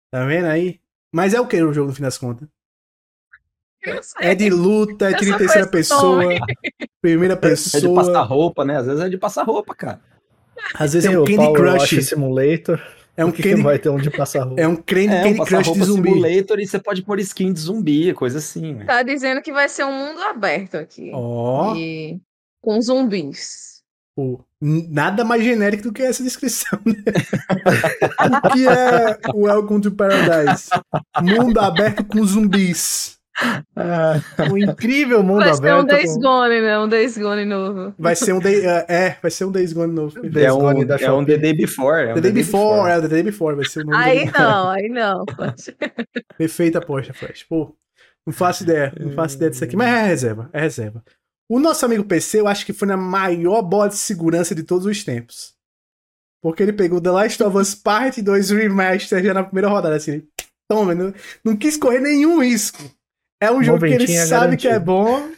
Tá 0.10 0.26
vendo 0.26 0.46
aí? 0.46 0.80
Mas 1.14 1.34
é 1.34 1.42
o 1.42 1.48
que 1.48 1.62
o 1.62 1.74
jogo 1.74 1.90
no 1.90 1.96
fim 1.96 2.04
das 2.04 2.18
contas? 2.18 2.48
É 4.20 4.36
de 4.36 4.50
luta, 4.50 5.10
é 5.10 5.14
de 5.14 5.38
terceira 5.38 5.68
pessoa, 5.68 6.24
primeira 7.02 7.38
pessoa. 7.38 7.80
É 7.80 7.88
de 7.88 7.96
passar 7.96 8.22
roupa, 8.24 8.66
né? 8.66 8.78
Às 8.78 8.86
vezes 8.86 9.02
é 9.02 9.10
de 9.10 9.18
passar 9.18 9.44
roupa, 9.44 9.76
cara. 9.76 10.02
Às 10.74 10.94
vezes 10.94 11.10
Tem 11.10 11.18
é 11.18 11.20
um 11.20 11.26
Candy 11.26 11.54
Crush. 11.54 12.04
Simulator. 12.04 12.82
É 13.16 13.26
um 13.26 13.32
que 13.32 13.42
Candy... 13.42 13.64
vai 13.64 13.80
ter 13.80 13.90
onde 13.90 14.12
passar 14.12 14.44
roupa. 14.44 14.62
É 14.62 14.68
um 14.68 14.76
Candy, 14.76 15.08
é, 15.08 15.24
Candy 15.24 15.42
um 15.42 15.46
Crush 15.46 15.74
de 15.74 15.84
zumbi. 15.84 16.10
Simulator 16.10 16.60
e 16.60 16.68
você 16.68 16.80
pode 16.80 17.02
pôr 17.02 17.20
skin 17.20 17.52
de 17.52 17.60
zumbi, 17.60 18.14
coisa 18.14 18.38
assim. 18.38 18.76
Né? 18.76 18.86
Tá 18.86 19.02
dizendo 19.02 19.42
que 19.42 19.52
vai 19.52 19.68
ser 19.68 19.86
um 19.86 19.92
mundo 19.92 20.22
aberto 20.22 20.76
aqui. 20.76 21.12
Ó. 21.14 21.72
Oh. 21.72 21.76
E... 21.76 22.20
Com 22.62 22.82
zumbis. 22.82 23.78
Pô, 24.16 24.44
nada 24.60 25.24
mais 25.24 25.44
genérico 25.44 25.84
do 25.84 25.94
que 25.94 26.02
essa 26.02 26.24
descrição, 26.24 26.80
né? 26.84 26.96
o 28.44 28.52
que 28.52 28.68
é 28.68 29.32
o 29.32 29.46
Welcome 29.46 29.82
to 29.82 29.92
Paradise? 29.92 30.70
Mundo 31.22 31.60
aberto 31.60 32.04
com 32.04 32.26
zumbis. 32.26 33.17
Ah, 33.76 34.20
um 34.52 34.58
incrível 34.58 35.22
mundo 35.22 35.42
vai 35.42 35.50
aberto. 35.50 35.62
Vai 35.62 35.70
ser 35.70 35.76
um 35.76 35.86
Days 35.86 36.14
com... 36.14 36.22
Gone, 36.22 36.62
né? 36.62 36.80
Um 36.80 36.88
Days 36.88 37.18
Gone 37.18 37.46
novo. 37.46 37.94
Vai 37.98 38.16
ser 38.16 38.34
um 38.34 38.40
Day, 38.40 38.66
uh, 38.66 38.86
é, 38.88 39.18
vai 39.22 39.30
ser 39.30 39.46
um 39.46 39.52
Days 39.52 39.74
Gone 39.74 39.94
novo. 39.94 40.20
Days 40.22 40.48
é 40.48 40.52
um, 40.52 40.60
Gone 40.60 40.86
da 40.86 40.96
é 40.96 41.12
um 41.12 41.24
The 41.24 41.38
Day 41.38 41.54
Before. 41.54 42.08
É 42.08 42.12
um 42.12 42.16
the, 42.16 42.22
Day, 42.22 42.32
Before, 42.32 42.76
before, 42.76 42.92
é 42.92 43.02
The 43.02 43.08
Day 43.08 43.24
Before, 43.24 43.56
vai 43.56 43.66
ser 43.66 43.82
o 43.82 43.86
nome 43.86 44.04
Aí 44.04 44.32
não, 44.32 44.70
aí 44.70 44.90
não. 44.90 45.26
Perfeita 46.38 46.80
aposta, 46.80 47.14
Flash. 47.14 47.44
Pô, 47.44 47.76
não 48.26 48.34
faço 48.34 48.64
ideia, 48.64 48.92
não 49.00 49.12
faço 49.12 49.36
ideia 49.36 49.52
disso 49.52 49.64
aqui, 49.64 49.76
mas 49.76 49.88
é 49.88 50.04
reserva, 50.08 50.50
é 50.52 50.62
reserva. 50.62 51.04
O 51.50 51.60
nosso 51.60 51.86
amigo 51.86 52.04
PC, 52.04 52.40
eu 52.40 52.48
acho 52.48 52.66
que 52.66 52.74
foi 52.74 52.88
na 52.88 52.98
maior 52.98 53.62
bola 53.62 53.88
de 53.88 53.96
segurança 53.96 54.54
de 54.56 54.64
todos 54.64 54.86
os 54.86 55.04
tempos. 55.04 55.56
Porque 56.42 56.62
ele 56.62 56.74
pegou 56.74 57.00
The 57.00 57.12
Last 57.12 57.44
of 57.44 57.58
Us 57.58 57.76
Part 57.76 58.22
2 58.22 58.50
Remaster 58.50 59.24
já 59.24 59.34
na 59.34 59.44
primeira 59.44 59.70
rodada, 59.70 59.96
assim. 59.96 60.24
Toma, 60.70 60.94
não, 60.94 61.14
não 61.44 61.56
quis 61.56 61.78
correr 61.78 62.00
nenhum 62.00 62.42
risco. 62.42 62.80
É 63.40 63.52
um 63.52 63.64
jogo 63.64 63.80
que 63.80 63.94
ele 63.94 64.08
sabe 64.08 64.30
garantido. 64.30 64.62
que 64.62 64.68
é 64.68 64.80
bom. 64.80 65.30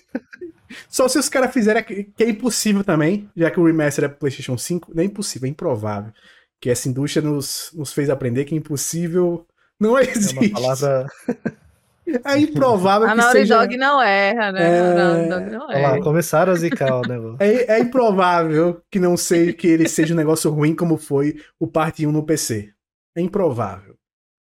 Só 0.88 1.08
se 1.08 1.18
os 1.18 1.28
caras 1.28 1.54
fizerem 1.54 1.84
que 1.84 2.24
é 2.24 2.30
impossível 2.30 2.84
também, 2.84 3.30
já 3.36 3.50
que 3.50 3.60
o 3.60 3.66
remaster 3.66 4.06
é 4.06 4.08
pro 4.08 4.20
PlayStation 4.20 4.58
5, 4.58 4.94
não 4.94 5.02
é 5.02 5.06
impossível, 5.06 5.48
é 5.48 5.50
improvável. 5.50 6.14
Que 6.62 6.70
essa 6.70 6.88
indústria 6.88 7.28
nos, 7.28 7.72
nos 7.74 7.92
fez 7.92 8.10
aprender 8.10 8.46
que 8.46 8.54
é 8.54 8.58
impossível 8.58 9.46
não 9.80 9.98
existe. 9.98 10.38
É 10.38 10.42
uma 10.42 10.52
palavra. 10.52 11.08
É 12.26 12.40
improvável 12.40 13.08
a 13.08 13.12
que 13.12 13.18
Naughty 13.18 13.38
seja... 13.38 13.60
Dog 13.60 13.78
não 13.78 14.02
erra, 14.02 14.52
né? 14.52 14.64
É... 14.64 14.80
A 14.80 14.94
Naughty 14.96 15.30
Dog 15.30 15.52
não 15.52 15.72
erra. 15.72 15.92
Lá, 15.96 16.02
começaram 16.02 16.52
a 16.52 16.56
zicar 16.56 16.96
o 16.96 17.02
negócio. 17.02 17.38
É, 17.40 17.78
é 17.78 17.80
improvável 17.80 18.82
que 18.90 19.00
não 19.00 19.16
seja 19.16 19.54
que 19.54 19.68
ele 19.68 19.88
seja 19.88 20.14
um 20.14 20.18
negócio 20.18 20.50
ruim 20.50 20.76
como 20.76 20.98
foi 20.98 21.40
o 21.60 21.68
Parte 21.68 22.08
1 22.08 22.12
no 22.12 22.26
PC. 22.26 22.74
É 23.16 23.22
improvável. 23.22 23.96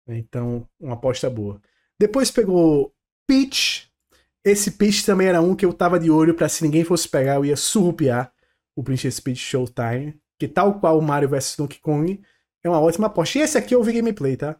Então, 0.08 0.66
uma 0.80 0.94
aposta 0.94 1.30
boa. 1.30 1.60
Depois 1.98 2.30
pegou 2.32 2.92
Peach. 3.26 3.90
Esse 4.44 4.72
Peach 4.72 5.04
também 5.04 5.28
era 5.28 5.40
um 5.40 5.54
que 5.54 5.64
eu 5.64 5.72
tava 5.72 5.98
de 5.98 6.10
olho 6.10 6.34
para 6.34 6.48
se 6.48 6.62
ninguém 6.64 6.84
fosse 6.84 7.08
pegar, 7.08 7.36
eu 7.36 7.44
ia 7.44 7.56
surrupiar 7.56 8.32
o 8.76 8.82
Princess 8.82 9.20
Peach 9.20 9.40
Showtime. 9.40 10.20
Que 10.38 10.48
tal 10.48 10.80
qual 10.80 10.98
o 10.98 11.02
Mario 11.02 11.28
vs 11.28 11.54
Donkey 11.56 11.78
Kong, 11.78 12.20
é 12.64 12.68
uma 12.68 12.80
ótima 12.80 13.06
aposta. 13.06 13.38
E 13.38 13.42
esse 13.42 13.56
aqui 13.56 13.74
eu 13.74 13.82
vi 13.82 13.92
gameplay, 13.92 14.36
tá? 14.36 14.58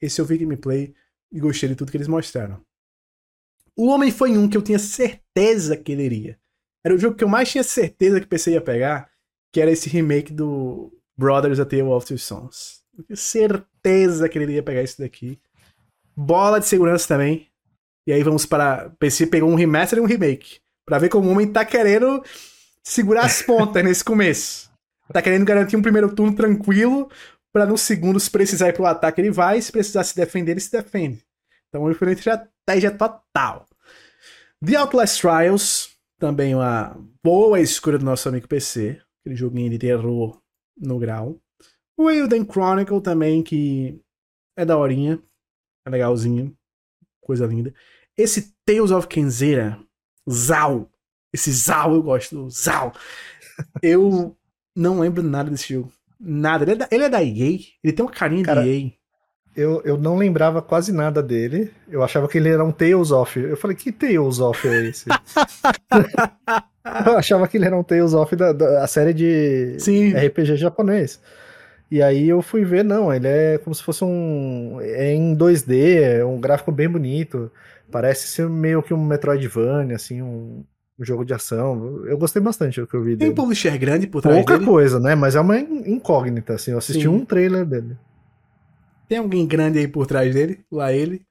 Esse 0.00 0.20
eu 0.20 0.24
vi 0.24 0.38
gameplay 0.38 0.94
e 1.32 1.40
gostei 1.40 1.68
de 1.68 1.74
tudo 1.74 1.90
que 1.90 1.96
eles 1.96 2.08
mostraram. 2.08 2.62
O 3.76 3.86
Homem 3.86 4.10
foi 4.10 4.36
um 4.36 4.48
que 4.48 4.56
eu 4.56 4.62
tinha 4.62 4.78
certeza 4.78 5.76
que 5.76 5.92
ele 5.92 6.04
iria. 6.04 6.38
Era 6.84 6.94
o 6.94 6.98
jogo 6.98 7.16
que 7.16 7.24
eu 7.24 7.28
mais 7.28 7.50
tinha 7.50 7.64
certeza 7.64 8.20
que 8.20 8.26
PC 8.26 8.52
ia 8.52 8.60
pegar, 8.60 9.10
que 9.52 9.60
era 9.60 9.70
esse 9.70 9.88
remake 9.88 10.32
do 10.32 10.92
Brothers 11.16 11.60
A 11.60 11.64
Tale 11.64 11.82
of 11.82 12.06
Two 12.06 12.18
Sons. 12.18 12.82
Eu 12.96 13.04
tinha 13.04 13.16
certeza 13.16 14.28
que 14.28 14.38
ele 14.38 14.46
iria 14.46 14.62
pegar 14.62 14.82
isso 14.82 14.98
daqui. 15.00 15.40
Bola 16.16 16.58
de 16.58 16.66
segurança 16.66 17.06
também. 17.08 17.47
E 18.08 18.12
aí 18.14 18.22
vamos 18.22 18.46
para. 18.46 18.88
PC 18.98 19.26
pegou 19.26 19.50
um 19.50 19.54
remaster 19.54 19.98
e 19.98 20.00
um 20.00 20.06
remake. 20.06 20.60
Pra 20.86 20.98
ver 20.98 21.10
como 21.10 21.28
o 21.28 21.30
homem 21.30 21.46
tá 21.46 21.62
querendo 21.62 22.24
segurar 22.82 23.26
as 23.26 23.42
pontas 23.42 23.84
nesse 23.84 24.02
começo. 24.02 24.70
Tá 25.12 25.20
querendo 25.20 25.44
garantir 25.44 25.76
um 25.76 25.82
primeiro 25.82 26.14
turno 26.14 26.34
tranquilo, 26.34 27.10
para 27.52 27.66
no 27.66 27.76
segundo, 27.76 28.18
se 28.18 28.30
precisar 28.30 28.70
ir 28.70 28.72
pro 28.72 28.86
ataque, 28.86 29.20
ele 29.20 29.30
vai, 29.30 29.60
se 29.60 29.70
precisar 29.70 30.04
se 30.04 30.16
defender, 30.16 30.52
ele 30.52 30.60
se 30.60 30.72
defende. 30.72 31.22
Então, 31.68 31.82
uma 31.82 31.92
estratégia 31.92 32.90
total. 32.90 33.68
The 34.64 34.76
Outlast 34.76 35.20
Trials, 35.20 35.90
também 36.18 36.54
uma 36.54 36.96
boa 37.22 37.60
escolha 37.60 37.98
do 37.98 38.06
nosso 38.06 38.26
amigo 38.26 38.48
PC. 38.48 39.02
Aquele 39.20 39.36
joguinho 39.36 39.68
de 39.68 39.78
terror 39.78 40.40
no 40.78 40.98
grau. 40.98 41.38
O 41.94 42.10
Elden 42.10 42.46
Chronicle 42.50 43.02
também, 43.02 43.42
que 43.42 44.00
é 44.56 44.64
daorinha, 44.64 45.22
é 45.86 45.90
legalzinho, 45.90 46.56
coisa 47.20 47.44
linda. 47.44 47.74
Esse 48.18 48.52
Tales 48.66 48.90
of 48.90 49.06
Kenzera, 49.06 49.78
Zal, 50.28 50.90
esse 51.32 51.52
Zal 51.52 51.94
eu 51.94 52.02
gosto 52.02 52.34
do 52.34 52.50
Zal. 52.50 52.92
Eu 53.80 54.36
não 54.74 54.98
lembro 54.98 55.22
nada 55.22 55.50
desse 55.50 55.72
jogo. 55.72 55.92
Nada. 56.20 56.64
Ele 56.64 56.72
é 56.72 56.74
da, 56.74 56.88
ele 56.90 57.04
é 57.04 57.08
da 57.08 57.22
EA? 57.22 57.58
Ele 57.84 57.92
tem 57.92 58.04
uma 58.04 58.10
carinha 58.10 58.44
Cara, 58.44 58.62
de 58.62 58.68
EA. 58.68 58.90
Eu, 59.54 59.82
eu 59.84 59.96
não 59.96 60.16
lembrava 60.16 60.60
quase 60.60 60.92
nada 60.92 61.22
dele. 61.22 61.70
Eu 61.88 62.02
achava 62.02 62.28
que 62.28 62.38
ele 62.38 62.48
era 62.48 62.64
um 62.64 62.72
Tales 62.72 63.12
of. 63.12 63.38
Eu 63.38 63.56
falei, 63.56 63.76
que 63.76 63.92
Tales 63.92 64.40
of 64.40 64.66
é 64.66 64.86
esse? 64.86 65.06
eu 67.06 67.16
achava 67.16 67.46
que 67.46 67.56
ele 67.56 67.66
era 67.66 67.76
um 67.76 67.84
Tales 67.84 68.14
of 68.14 68.34
da, 68.34 68.52
da 68.52 68.86
série 68.86 69.14
de 69.14 69.76
Sim. 69.78 70.12
RPG 70.12 70.56
japonês. 70.56 71.20
E 71.90 72.02
aí 72.02 72.28
eu 72.28 72.42
fui 72.42 72.64
ver, 72.64 72.84
não, 72.84 73.12
ele 73.12 73.26
é 73.26 73.58
como 73.58 73.74
se 73.74 73.82
fosse 73.82 74.04
um. 74.04 74.78
É 74.80 75.12
em 75.12 75.36
2D, 75.36 76.18
é 76.18 76.24
um 76.24 76.38
gráfico 76.38 76.70
bem 76.70 76.88
bonito. 76.88 77.50
Parece 77.90 78.28
ser 78.28 78.48
meio 78.48 78.82
que 78.82 78.92
um 78.92 79.02
Metroidvania, 79.02 79.96
assim, 79.96 80.22
um, 80.22 80.64
um 80.98 81.04
jogo 81.04 81.24
de 81.24 81.32
ação. 81.32 82.04
Eu 82.06 82.18
gostei 82.18 82.42
bastante 82.42 82.80
do 82.80 82.86
que 82.86 82.94
eu 82.94 83.02
vi 83.02 83.16
dele. 83.16 83.18
Tem 83.18 83.30
um 83.30 83.34
publisher 83.34 83.76
grande 83.78 84.06
por 84.06 84.20
trás 84.20 84.36
Pouca 84.36 84.54
dele? 84.54 84.66
coisa, 84.66 85.00
né? 85.00 85.14
Mas 85.14 85.34
é 85.34 85.40
uma 85.40 85.58
incógnita, 85.58 86.54
assim. 86.54 86.72
Eu 86.72 86.78
assisti 86.78 87.02
Sim. 87.02 87.08
um 87.08 87.24
trailer 87.24 87.64
dele. 87.64 87.96
Tem 89.08 89.18
alguém 89.18 89.46
grande 89.46 89.78
aí 89.78 89.88
por 89.88 90.06
trás 90.06 90.34
dele? 90.34 90.64
Lá 90.70 90.92
ele? 90.92 91.26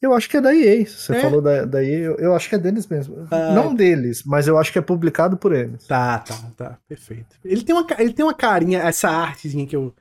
Eu 0.00 0.14
acho 0.14 0.28
que 0.28 0.36
é 0.36 0.40
da 0.40 0.54
EA. 0.54 0.86
Você 0.86 1.14
é? 1.14 1.20
falou 1.20 1.40
da, 1.40 1.64
da 1.64 1.82
EA, 1.82 1.98
eu, 1.98 2.16
eu, 2.16 2.34
acho 2.34 2.48
que 2.48 2.54
é 2.54 2.58
deles 2.58 2.86
mesmo. 2.86 3.26
Ah, 3.30 3.52
Não 3.52 3.74
deles, 3.74 4.22
mas 4.24 4.46
eu 4.48 4.58
acho 4.58 4.72
que 4.72 4.78
é 4.78 4.82
publicado 4.82 5.36
por 5.36 5.52
eles. 5.52 5.86
Tá, 5.86 6.18
tá, 6.18 6.34
tá. 6.56 6.78
Perfeito. 6.88 7.36
Ele 7.44 7.62
tem 7.62 7.74
uma, 7.74 7.86
ele 7.98 8.12
tem 8.12 8.24
uma 8.24 8.34
carinha, 8.34 8.80
essa 8.80 9.08
artezinha 9.08 9.66
que 9.66 9.76
eu, 9.76 9.94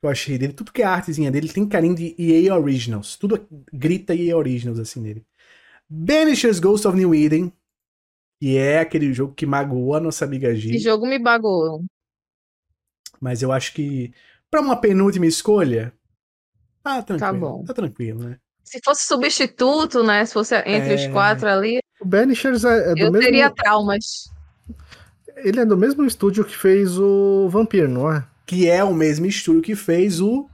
que 0.00 0.06
eu 0.06 0.10
achei 0.10 0.38
dele. 0.38 0.52
Tudo 0.52 0.72
que 0.72 0.82
é 0.82 0.86
artezinha 0.86 1.30
dele, 1.30 1.46
ele 1.46 1.52
tem 1.52 1.68
carinho 1.68 1.94
de 1.94 2.14
EA 2.18 2.56
Originals. 2.56 3.16
Tudo 3.16 3.46
grita 3.72 4.14
EA 4.14 4.36
Originals 4.36 4.78
assim 4.78 5.00
nele. 5.00 5.24
Banishers 5.88 6.58
Ghost 6.58 6.86
of 6.86 6.96
New 6.96 7.14
Eden, 7.14 7.52
que 8.40 8.56
é 8.56 8.80
aquele 8.80 9.12
jogo 9.12 9.34
que 9.34 9.44
magoou 9.44 9.94
a 9.94 10.00
nossa 10.00 10.24
amiga 10.24 10.54
G. 10.54 10.70
Esse 10.70 10.84
jogo 10.84 11.06
me 11.06 11.18
bagou. 11.18 11.84
Mas 13.20 13.42
eu 13.42 13.52
acho 13.52 13.74
que, 13.74 14.14
para 14.50 14.62
uma 14.62 14.80
penúltima 14.80 15.26
escolha, 15.26 15.92
tá 16.82 17.02
tranquilo. 17.02 17.18
Tá 17.18 17.32
bom. 17.32 17.64
Tá 17.64 17.74
tranquilo, 17.74 18.24
né? 18.24 18.38
Se 18.64 18.80
fosse 18.82 19.06
substituto, 19.06 20.02
né? 20.02 20.24
Se 20.24 20.32
fosse 20.32 20.54
entre 20.58 20.92
é... 20.92 20.94
os 20.94 21.06
quatro 21.08 21.48
ali. 21.48 21.80
O 22.00 22.06
Banishers 22.06 22.64
é, 22.64 22.92
é 22.92 22.94
do 22.94 23.00
eu 23.00 23.12
mesmo. 23.12 23.18
teria 23.18 23.50
traumas. 23.50 24.30
Ele 25.36 25.60
é 25.60 25.66
do 25.66 25.76
mesmo 25.76 26.04
estúdio 26.04 26.44
que 26.44 26.56
fez 26.56 26.98
o 26.98 27.48
Vampir, 27.50 27.88
não 27.88 28.10
é? 28.10 28.24
Que 28.50 28.68
é 28.68 28.82
o 28.82 28.92
mesmo 28.92 29.26
estúdio 29.26 29.62
que 29.62 29.76
fez 29.76 30.20
o. 30.20 30.50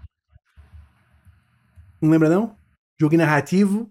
Não 1.99 2.11
lembra, 2.11 2.29
não? 2.29 2.55
Jogo 3.01 3.17
narrativo. 3.17 3.91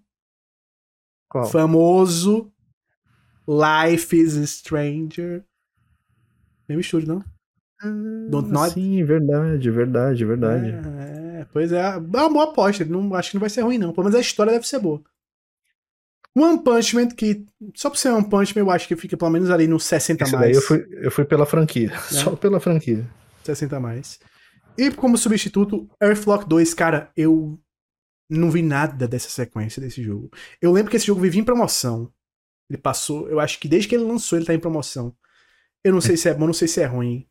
Qual? 1.28 1.50
Famoso. 1.50 2.54
Life 3.48 4.16
is 4.16 4.34
Stranger. 4.48 5.44
Mesmo 6.70 6.82
estúdio, 6.82 7.08
não? 7.08 7.24
Ah, 7.82 8.30
Don't 8.30 8.52
Not? 8.52 8.76
Sim, 8.76 9.04
verdade, 9.04 9.72
verdade, 9.72 10.24
verdade. 10.24 10.70
É, 10.70 11.48
pois 11.52 11.72
é, 11.72 11.80
é 11.80 11.98
uma 11.98 12.30
boa 12.30 12.44
aposta. 12.44 12.86
Não, 12.86 13.12
acho 13.16 13.32
que 13.32 13.38
não 13.38 13.42
vai 13.42 13.50
ser 13.50 13.62
ruim, 13.62 13.80
não. 13.80 13.92
Pelo 13.92 14.04
menos 14.04 14.20
a 14.20 14.22
história 14.22 14.54
deve 14.54 14.68
ser 14.68 14.78
boa. 14.78 15.02
One 16.38 16.64
Punch 16.64 16.96
Man, 16.96 17.08
que 17.08 17.44
só 17.74 17.90
por 17.90 17.98
ser 17.98 18.10
One 18.12 18.30
Punch 18.30 18.56
Man, 18.56 18.62
eu 18.66 18.70
acho 18.70 18.88
que 18.88 18.96
fica 18.96 19.18
pelo 19.18 19.32
menos 19.32 19.50
ali 19.50 19.68
no 19.68 19.80
60 19.80 20.24
Esse 20.24 20.32
mais. 20.34 20.46
Daí 20.46 20.54
eu 20.54 20.62
fui, 20.62 20.88
eu 20.92 21.10
fui 21.10 21.26
pela 21.26 21.48
franquia. 21.48 21.92
É. 21.92 21.98
Só 22.14 22.36
pela 22.36 22.60
franquia. 22.60 23.04
60 23.46 23.80
mais. 23.80 24.20
E 24.78 24.92
como 24.92 25.18
substituto, 25.18 25.90
Earthlock 26.02 26.48
2, 26.48 26.74
cara, 26.74 27.12
eu 27.16 27.60
não 28.30 28.52
vi 28.52 28.62
nada 28.62 29.08
dessa 29.08 29.30
sequência 29.30 29.82
desse 29.82 30.04
jogo. 30.04 30.30
Eu 30.62 30.72
lembro 30.72 30.92
que 30.92 30.98
esse 30.98 31.08
jogo 31.08 31.22
vivia 31.22 31.42
em 31.42 31.46
promoção. 31.46 32.12
Ele 32.70 32.80
passou, 32.80 33.30
eu 33.30 33.40
acho 33.40 33.60
que 33.60 33.68
desde 33.68 33.88
que 33.88 33.96
ele 33.96 34.04
lançou 34.04 34.38
ele 34.38 34.46
tá 34.46 34.54
em 34.54 34.60
promoção. 34.60 35.16
Eu 35.84 35.94
não 35.94 36.02
sei 36.02 36.18
se 36.18 36.28
é 36.28 36.34
bom, 36.34 36.48
não 36.48 36.54
sei 36.54 36.68
se 36.68 36.82
é 36.82 36.86
ruim. 36.86 37.28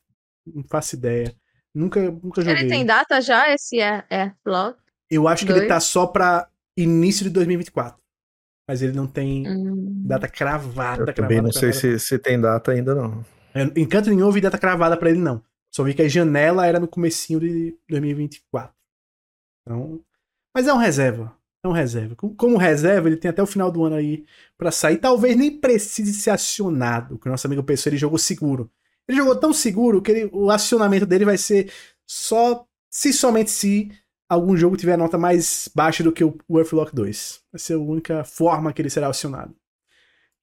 Não 0.47 0.63
faço 0.63 0.95
ideia. 0.95 1.35
Nunca, 1.75 2.01
nunca 2.01 2.41
joguei. 2.41 2.63
Ele 2.63 2.69
tem 2.69 2.87
data 2.87 3.21
já, 3.21 3.53
esse 3.53 3.81
é, 3.81 4.05
é 4.09 4.33
Flock? 4.45 4.79
Eu 5.11 5.27
acho 5.27 5.45
que 5.45 5.53
ele 5.53 5.67
tá 5.67 5.81
só 5.81 6.07
pra 6.07 6.49
início 6.77 7.25
de 7.25 7.31
2024. 7.31 7.99
Mas 8.67 8.81
ele 8.81 8.93
não 8.93 9.07
tem 9.07 9.47
hum. 9.47 10.03
data 10.07 10.29
cravada. 10.29 11.03
Eu 11.03 11.07
cravada, 11.07 11.13
também 11.13 11.43
não 11.43 11.51
cravada. 11.51 11.73
sei 11.73 11.99
se, 11.99 11.99
se 11.99 12.19
tem 12.19 12.41
data 12.41 12.73
ainda, 12.73 12.95
não. 12.95 13.25
Eu, 13.55 13.73
em 13.77 13.87
canto 13.87 14.09
nenhum 14.09 14.27
eu 14.27 14.33
vi 14.33 14.41
data 14.41 14.57
cravada 14.57 14.97
pra 14.97 15.11
ele, 15.11 15.19
não. 15.19 15.43
Só 15.75 15.83
vi 15.83 15.93
que 15.93 16.03
a 16.03 16.09
janela 16.09 16.67
era 16.67 16.79
no 16.79 16.87
comecinho 16.87 17.41
de 17.41 17.77
2024. 17.89 18.73
Então... 19.63 20.01
Mas 20.55 20.69
é 20.69 20.73
um 20.73 20.77
reserva. 20.77 21.37
É 21.65 21.69
um 21.69 21.73
reserva. 21.73 22.15
Como 22.15 22.57
reserva, 22.57 23.09
ele 23.09 23.17
tem 23.17 23.29
até 23.29 23.43
o 23.43 23.47
final 23.47 23.73
do 23.73 23.83
ano 23.83 23.97
aí 23.97 24.25
para 24.57 24.71
sair. 24.71 24.99
Talvez 24.99 25.37
nem 25.37 25.59
precise 25.59 26.13
ser 26.13 26.31
acionado. 26.31 27.19
Que 27.19 27.27
o 27.27 27.31
nosso 27.31 27.47
amigo 27.49 27.65
pensou, 27.65 27.91
ele 27.91 27.97
jogou 27.97 28.19
seguro. 28.19 28.71
Ele 29.09 29.19
jogou 29.19 29.35
tão 29.35 29.53
seguro 29.53 30.01
que 30.01 30.13
ele, 30.13 30.31
o 30.33 30.49
acionamento 30.49 31.07
dele 31.07 31.25
vai 31.25 31.37
ser 31.37 31.73
só 32.07 32.65
se 32.89 33.13
somente 33.13 33.51
se 33.51 33.91
algum 34.29 34.57
jogo 34.57 34.77
tiver 34.77 34.97
nota 34.97 35.19
mais 35.19 35.69
baixa 35.75 36.05
do 36.05 36.13
que 36.13 36.23
o 36.23 36.39
Earthlock 36.51 36.95
2. 36.95 37.43
Vai 37.51 37.59
ser 37.59 37.75
a 37.75 37.79
única 37.79 38.23
forma 38.23 38.73
que 38.73 38.81
ele 38.81 38.91
será 38.91 39.09
acionado. 39.09 39.57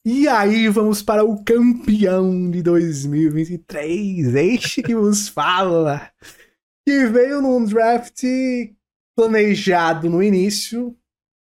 E 0.03 0.27
aí 0.27 0.67
vamos 0.67 1.03
para 1.03 1.23
o 1.23 1.43
campeão 1.43 2.49
de 2.49 2.63
2023, 2.63 4.33
este 4.33 4.81
que 4.81 4.95
vos 4.95 5.29
fala, 5.29 6.11
que 6.83 7.05
veio 7.05 7.39
num 7.39 7.63
draft 7.63 8.23
planejado 9.15 10.09
no 10.09 10.23
início 10.23 10.97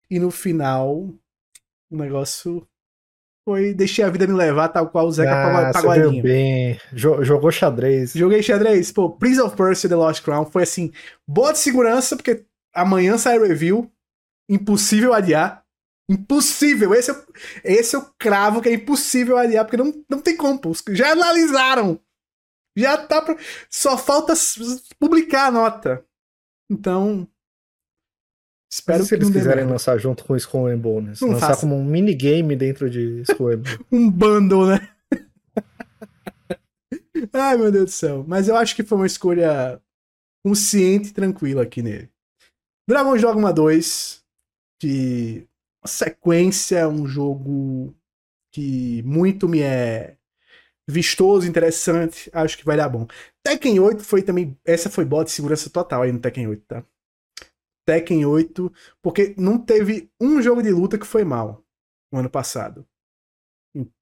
e 0.10 0.18
no 0.18 0.32
final 0.32 1.14
o 1.92 1.96
negócio 1.96 2.68
foi 3.46 3.74
deixei 3.74 4.04
a 4.04 4.10
vida 4.10 4.26
me 4.26 4.34
levar, 4.34 4.70
tal 4.70 4.90
qual 4.90 5.08
o 5.08 5.12
Zeca 5.12 5.70
ah, 5.70 5.72
Pagodinho. 5.72 6.22
bem. 6.22 6.80
Jogou 6.94 7.52
xadrez. 7.52 8.14
Joguei 8.14 8.42
xadrez. 8.42 8.92
Pô, 8.92 9.12
Prince 9.12 9.42
of 9.42 9.56
Persia 9.56 9.90
The 9.90 9.96
Lost 9.96 10.24
Crown 10.24 10.46
foi 10.46 10.64
assim, 10.64 10.92
boa 11.28 11.52
de 11.52 11.60
segurança, 11.60 12.16
porque 12.16 12.46
amanhã 12.74 13.18
sai 13.18 13.40
review. 13.40 13.92
Impossível 14.48 15.14
adiar. 15.14 15.59
Impossível. 16.10 16.94
Esse, 16.94 17.12
é, 17.12 17.16
esse 17.64 17.96
é 17.96 18.00
o 18.00 18.10
cravo 18.18 18.62
que 18.62 18.70
é 18.70 18.74
impossível 18.74 19.38
adiar, 19.38 19.64
porque 19.64 19.78
não, 19.78 19.94
não 20.10 20.20
tem 20.20 20.36
como. 20.36 20.60
Já 20.90 21.12
analisaram. 21.12 22.00
Já 22.76 22.98
tá 22.98 23.22
pra... 23.22 23.38
Só 23.70 23.98
falta 23.98 24.34
publicar 25.00 25.48
a 25.48 25.52
nota. 25.52 26.06
Então, 26.72 27.28
Espero 28.72 29.04
se 29.04 29.10
que 29.10 29.16
eles 29.16 29.32
quiserem 29.32 29.66
lançar 29.66 29.98
junto 29.98 30.24
com 30.24 30.34
o 30.34 30.38
Skull 30.38 30.68
and 30.68 30.78
Bones. 30.78 31.22
Não 31.22 31.30
lançar 31.30 31.48
faça. 31.48 31.62
como 31.62 31.76
um 31.76 31.84
minigame 31.84 32.56
dentro 32.56 32.88
de 32.88 33.22
Skull 33.22 33.50
and 33.50 33.58
Bones. 33.58 33.80
um 33.92 34.12
bundle, 34.12 34.68
né? 34.68 34.90
Ai, 37.34 37.58
meu 37.58 37.72
Deus 37.72 37.86
do 37.86 37.92
céu. 37.92 38.24
Mas 38.28 38.48
eu 38.48 38.56
acho 38.56 38.76
que 38.76 38.84
foi 38.84 38.98
uma 38.98 39.08
escolha 39.08 39.82
consciente 40.46 41.10
e 41.10 41.14
tranquila 41.14 41.64
aqui 41.64 41.82
nele. 41.82 42.12
Dragon 42.88 43.18
Dogma 43.18 43.52
2, 43.52 44.24
que 44.80 45.48
sequência, 45.86 46.88
um 46.88 47.08
jogo 47.08 47.96
que 48.52 49.02
muito 49.04 49.48
me 49.48 49.62
é 49.62 50.18
vistoso, 50.88 51.48
interessante, 51.48 52.30
acho 52.34 52.58
que 52.58 52.66
vai 52.66 52.76
dar 52.76 52.90
bom. 52.90 53.08
Tekken 53.44 53.80
8 53.80 54.04
foi 54.04 54.24
também, 54.24 54.58
essa 54.66 54.90
foi 54.90 55.06
bot 55.06 55.26
de 55.26 55.32
segurança 55.32 55.70
total 55.70 56.02
aí 56.02 56.12
no 56.12 56.20
Tekken 56.20 56.48
8, 56.48 56.66
tá? 56.66 56.84
Tekken 57.86 58.26
8, 58.26 58.72
porque 59.02 59.36
não 59.38 59.58
teve 59.58 60.12
um 60.20 60.42
jogo 60.42 60.62
de 60.62 60.72
luta 60.72 60.98
que 60.98 61.06
foi 61.06 61.24
mal 61.24 61.64
no 62.12 62.20
ano 62.20 62.30
passado. 62.30 62.88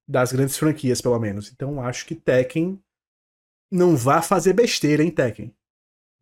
Das 0.07 0.31
grandes 0.31 0.57
franquias, 0.57 1.01
pelo 1.01 1.19
menos. 1.19 1.51
Então 1.51 1.81
acho 1.81 2.05
que 2.05 2.15
Tekken 2.15 2.81
não 3.69 3.97
vá 3.97 4.21
fazer 4.21 4.53
besteira, 4.53 5.03
hein, 5.03 5.11
Tekken? 5.11 5.53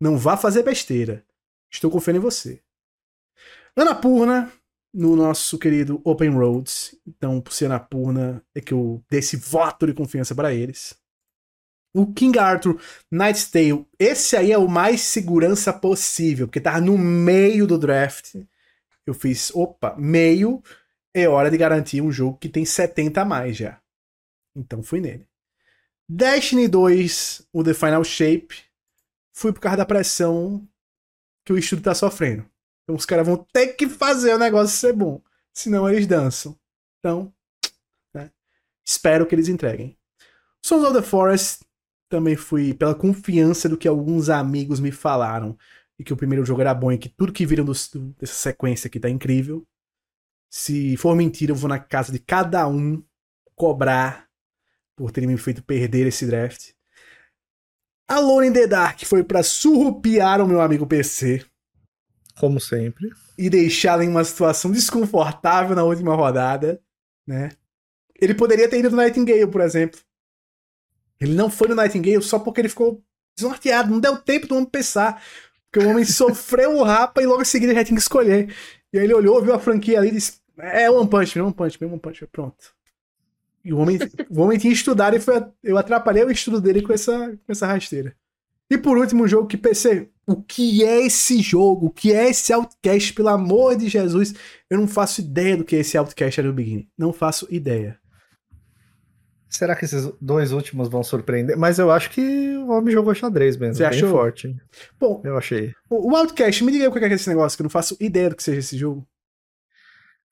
Não 0.00 0.18
vá 0.18 0.36
fazer 0.36 0.64
besteira. 0.64 1.24
Estou 1.72 1.90
confiando 1.90 2.18
em 2.18 2.22
você. 2.22 2.60
Anapurna, 3.76 4.52
no 4.96 5.14
nosso 5.14 5.58
querido 5.58 6.00
Open 6.02 6.30
Roads. 6.30 6.98
Então, 7.06 7.38
por 7.38 7.52
ser 7.52 7.66
Anapurna, 7.66 8.42
é 8.54 8.62
que 8.62 8.72
eu 8.72 9.04
dei 9.10 9.18
esse 9.18 9.36
voto 9.36 9.86
de 9.86 9.92
confiança 9.92 10.34
para 10.34 10.54
eles. 10.54 10.98
O 11.94 12.12
King 12.14 12.38
Arthur 12.38 12.80
Knight's 13.10 13.50
Tale, 13.50 13.86
esse 13.98 14.36
aí 14.36 14.52
é 14.52 14.58
o 14.58 14.66
mais 14.66 15.02
segurança 15.02 15.70
possível, 15.70 16.46
porque 16.46 16.60
tava 16.60 16.80
no 16.80 16.96
meio 16.96 17.66
do 17.66 17.78
draft. 17.78 18.36
Eu 19.06 19.12
fiz, 19.12 19.54
opa, 19.54 19.94
meio 19.98 20.62
é 21.14 21.28
hora 21.28 21.50
de 21.50 21.58
garantir 21.58 22.00
um 22.00 22.10
jogo 22.10 22.38
que 22.38 22.48
tem 22.48 22.64
70 22.64 23.20
a 23.20 23.24
mais 23.24 23.56
já. 23.56 23.78
Então 24.54 24.82
fui 24.82 25.00
nele. 25.00 25.26
Destiny 26.08 26.68
2, 26.68 27.48
o 27.52 27.62
The 27.62 27.74
Final 27.74 28.04
Shape, 28.04 28.62
fui 29.34 29.52
por 29.52 29.60
causa 29.60 29.78
da 29.78 29.86
pressão 29.86 30.66
que 31.44 31.52
o 31.52 31.58
estúdio 31.58 31.84
tá 31.84 31.94
sofrendo. 31.94 32.48
Então 32.86 32.94
os 32.94 33.04
caras 33.04 33.26
vão 33.26 33.36
ter 33.52 33.72
que 33.72 33.88
fazer 33.88 34.32
o 34.32 34.38
negócio 34.38 34.78
ser 34.78 34.92
bom, 34.92 35.20
senão 35.52 35.88
eles 35.88 36.06
dançam. 36.06 36.56
Então, 37.00 37.34
né, 38.14 38.30
espero 38.84 39.26
que 39.26 39.34
eles 39.34 39.48
entreguem. 39.48 39.98
Sons 40.64 40.84
of 40.84 40.94
the 40.94 41.02
Forest 41.02 41.64
também 42.08 42.36
fui 42.36 42.72
pela 42.72 42.94
confiança 42.94 43.68
do 43.68 43.76
que 43.76 43.88
alguns 43.88 44.28
amigos 44.28 44.78
me 44.78 44.92
falaram. 44.92 45.58
E 45.98 46.04
que 46.04 46.12
o 46.12 46.16
primeiro 46.16 46.44
jogo 46.44 46.60
era 46.60 46.74
bom 46.74 46.92
e 46.92 46.98
que 46.98 47.08
tudo 47.08 47.32
que 47.32 47.46
viram 47.46 47.64
dessa 47.64 48.34
sequência 48.34 48.86
aqui 48.86 49.00
tá 49.00 49.08
incrível. 49.08 49.66
Se 50.50 50.96
for 50.96 51.16
mentira, 51.16 51.52
eu 51.52 51.56
vou 51.56 51.68
na 51.68 51.78
casa 51.78 52.12
de 52.12 52.18
cada 52.18 52.68
um 52.68 53.02
cobrar 53.54 54.28
por 54.94 55.10
terem 55.10 55.28
me 55.28 55.38
feito 55.38 55.62
perder 55.62 56.06
esse 56.06 56.26
draft. 56.26 56.72
Alone 58.08 58.48
in 58.48 58.52
the 58.52 58.66
Dark 58.66 59.04
foi 59.04 59.24
para 59.24 59.42
surrupiar 59.42 60.40
o 60.40 60.46
meu 60.46 60.60
amigo 60.60 60.86
PC. 60.86 61.44
Como 62.38 62.60
sempre. 62.60 63.10
E 63.38 63.48
deixá-lo 63.48 64.02
em 64.02 64.08
uma 64.08 64.24
situação 64.24 64.70
desconfortável 64.70 65.74
na 65.74 65.84
última 65.84 66.14
rodada, 66.14 66.80
né? 67.26 67.50
Ele 68.20 68.34
poderia 68.34 68.68
ter 68.68 68.78
ido 68.78 68.90
no 68.90 68.96
Nightingale, 68.96 69.46
por 69.46 69.60
exemplo. 69.60 70.00
Ele 71.20 71.34
não 71.34 71.50
foi 71.50 71.68
no 71.68 71.74
Nightingale 71.74 72.22
só 72.22 72.38
porque 72.38 72.60
ele 72.60 72.68
ficou 72.68 73.02
desnorteado, 73.36 73.90
não 73.90 74.00
deu 74.00 74.16
tempo 74.18 74.46
do 74.46 74.56
homem 74.56 74.68
pensar. 74.68 75.22
Porque 75.70 75.86
o 75.86 75.90
homem 75.90 76.04
sofreu 76.06 76.76
o 76.76 76.82
rapa 76.82 77.22
e 77.22 77.26
logo 77.26 77.42
em 77.42 77.46
seguida 77.46 77.72
ele 77.72 77.80
já 77.80 77.84
tinha 77.84 77.96
que 77.96 78.02
escolher. 78.02 78.54
E 78.92 78.98
aí 78.98 79.04
ele 79.04 79.14
olhou, 79.14 79.42
viu 79.42 79.54
a 79.54 79.58
franquia 79.58 79.98
ali 79.98 80.08
e 80.08 80.12
disse: 80.12 80.40
É 80.58 80.90
One 80.90 81.08
Punch 81.08 81.38
Man, 81.38 81.46
One 81.46 81.54
Punch 81.54 81.78
Man, 81.80 81.88
One 81.88 82.00
Punch 82.00 82.22
Man, 82.22 82.28
pronto. 82.30 82.74
E 83.64 83.72
o 83.72 83.78
homem, 83.78 83.98
o 84.30 84.40
homem 84.42 84.58
tinha 84.58 84.72
estudado 84.72 85.16
e 85.16 85.20
foi, 85.20 85.44
eu 85.62 85.76
atrapalhei 85.76 86.22
o 86.22 86.30
estudo 86.30 86.60
dele 86.60 86.82
com 86.82 86.92
essa, 86.92 87.36
com 87.44 87.52
essa 87.52 87.66
rasteira. 87.66 88.16
E 88.70 88.76
por 88.76 88.98
último, 88.98 89.24
um 89.24 89.28
jogo 89.28 89.46
que 89.46 89.56
pensei, 89.56 90.10
o 90.26 90.42
que 90.42 90.84
é 90.84 91.06
esse 91.06 91.40
jogo? 91.40 91.86
O 91.86 91.90
que 91.90 92.12
é 92.12 92.28
esse 92.28 92.52
Outcast? 92.52 93.12
Pelo 93.12 93.28
amor 93.28 93.76
de 93.76 93.88
Jesus, 93.88 94.34
eu 94.68 94.78
não 94.78 94.88
faço 94.88 95.20
ideia 95.20 95.56
do 95.56 95.64
que 95.64 95.76
é 95.76 95.80
esse 95.80 95.96
Outcast 95.96 96.40
era 96.40 96.50
o 96.50 96.52
Beginning. 96.52 96.88
Não 96.98 97.12
faço 97.12 97.46
ideia. 97.48 97.98
Será 99.48 99.76
que 99.76 99.84
esses 99.84 100.10
dois 100.20 100.50
últimos 100.52 100.88
vão 100.88 101.04
surpreender? 101.04 101.56
Mas 101.56 101.78
eu 101.78 101.90
acho 101.90 102.10
que 102.10 102.56
o 102.56 102.68
homem 102.70 102.92
jogou 102.92 103.14
xadrez 103.14 103.56
mesmo. 103.56 103.76
Você 103.76 103.84
achou? 103.84 104.10
forte. 104.10 104.54
Bom, 104.98 105.22
eu 105.24 105.36
achei. 105.38 105.72
O 105.88 106.14
Outcast, 106.16 106.64
me 106.64 106.72
diga 106.72 106.84
aí 106.84 106.88
o 106.88 106.92
que 106.92 106.98
é 106.98 107.12
esse 107.12 107.28
negócio, 107.28 107.56
que 107.56 107.62
eu 107.62 107.64
não 107.64 107.70
faço 107.70 107.96
ideia 108.00 108.28
do 108.28 108.36
que 108.36 108.42
seja 108.42 108.58
esse 108.58 108.76
jogo. 108.76 109.06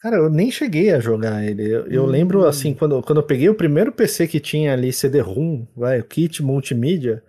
Cara, 0.00 0.16
eu 0.16 0.28
nem 0.28 0.50
cheguei 0.50 0.90
a 0.90 1.00
jogar 1.00 1.42
ele. 1.44 1.66
Eu, 1.66 1.86
eu 1.86 2.02
hum. 2.02 2.06
lembro, 2.06 2.44
assim, 2.44 2.74
quando, 2.74 3.00
quando 3.02 3.20
eu 3.20 3.26
peguei 3.26 3.48
o 3.48 3.54
primeiro 3.54 3.92
PC 3.92 4.26
que 4.26 4.40
tinha 4.40 4.72
ali 4.72 4.92
CD-ROM, 4.92 5.66
vai, 5.74 6.00
o 6.00 6.04
kit 6.04 6.42
multimídia, 6.42 7.22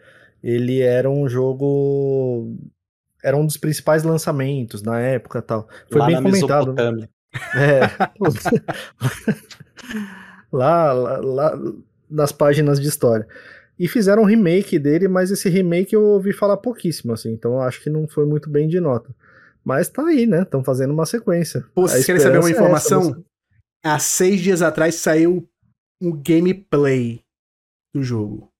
ele 0.45 0.81
era 0.81 1.09
um 1.09 1.27
jogo 1.27 2.55
era 3.23 3.35
um 3.35 3.45
dos 3.45 3.57
principais 3.57 4.03
lançamentos 4.03 4.83
na 4.83 4.99
época 4.99 5.41
tal. 5.41 5.67
Foi 5.89 5.99
Lá 5.99 6.05
bem 6.05 6.21
comentado. 6.21 6.75
É. 7.55 7.81
lá, 10.53 10.93
lá, 10.93 11.19
lá 11.19 11.59
nas 12.07 12.31
páginas 12.31 12.79
de 12.79 12.87
história. 12.87 13.27
E 13.79 13.87
fizeram 13.87 14.21
um 14.21 14.25
remake 14.25 14.77
dele, 14.77 15.07
mas 15.07 15.31
esse 15.31 15.49
remake 15.49 15.95
eu 15.95 16.03
ouvi 16.03 16.31
falar 16.31 16.57
pouquíssimo, 16.57 17.11
assim, 17.11 17.33
então 17.33 17.59
acho 17.59 17.81
que 17.81 17.89
não 17.89 18.07
foi 18.07 18.25
muito 18.25 18.49
bem 18.49 18.67
de 18.67 18.79
nota. 18.79 19.13
Mas 19.65 19.89
tá 19.89 20.05
aí, 20.05 20.27
né? 20.27 20.43
Estão 20.43 20.63
fazendo 20.63 20.93
uma 20.93 21.05
sequência. 21.05 21.65
Pô, 21.73 21.81
vocês 21.81 22.05
querem 22.05 22.21
saber 22.21 22.39
uma 22.39 22.51
informação? 22.51 23.01
É 23.01 23.09
essa, 23.09 23.95
Há 23.95 23.99
seis 23.99 24.39
dias 24.39 24.61
atrás 24.61 24.95
saiu 24.95 25.49
um 25.99 26.11
gameplay 26.11 27.21
do 27.93 28.03
jogo. 28.03 28.51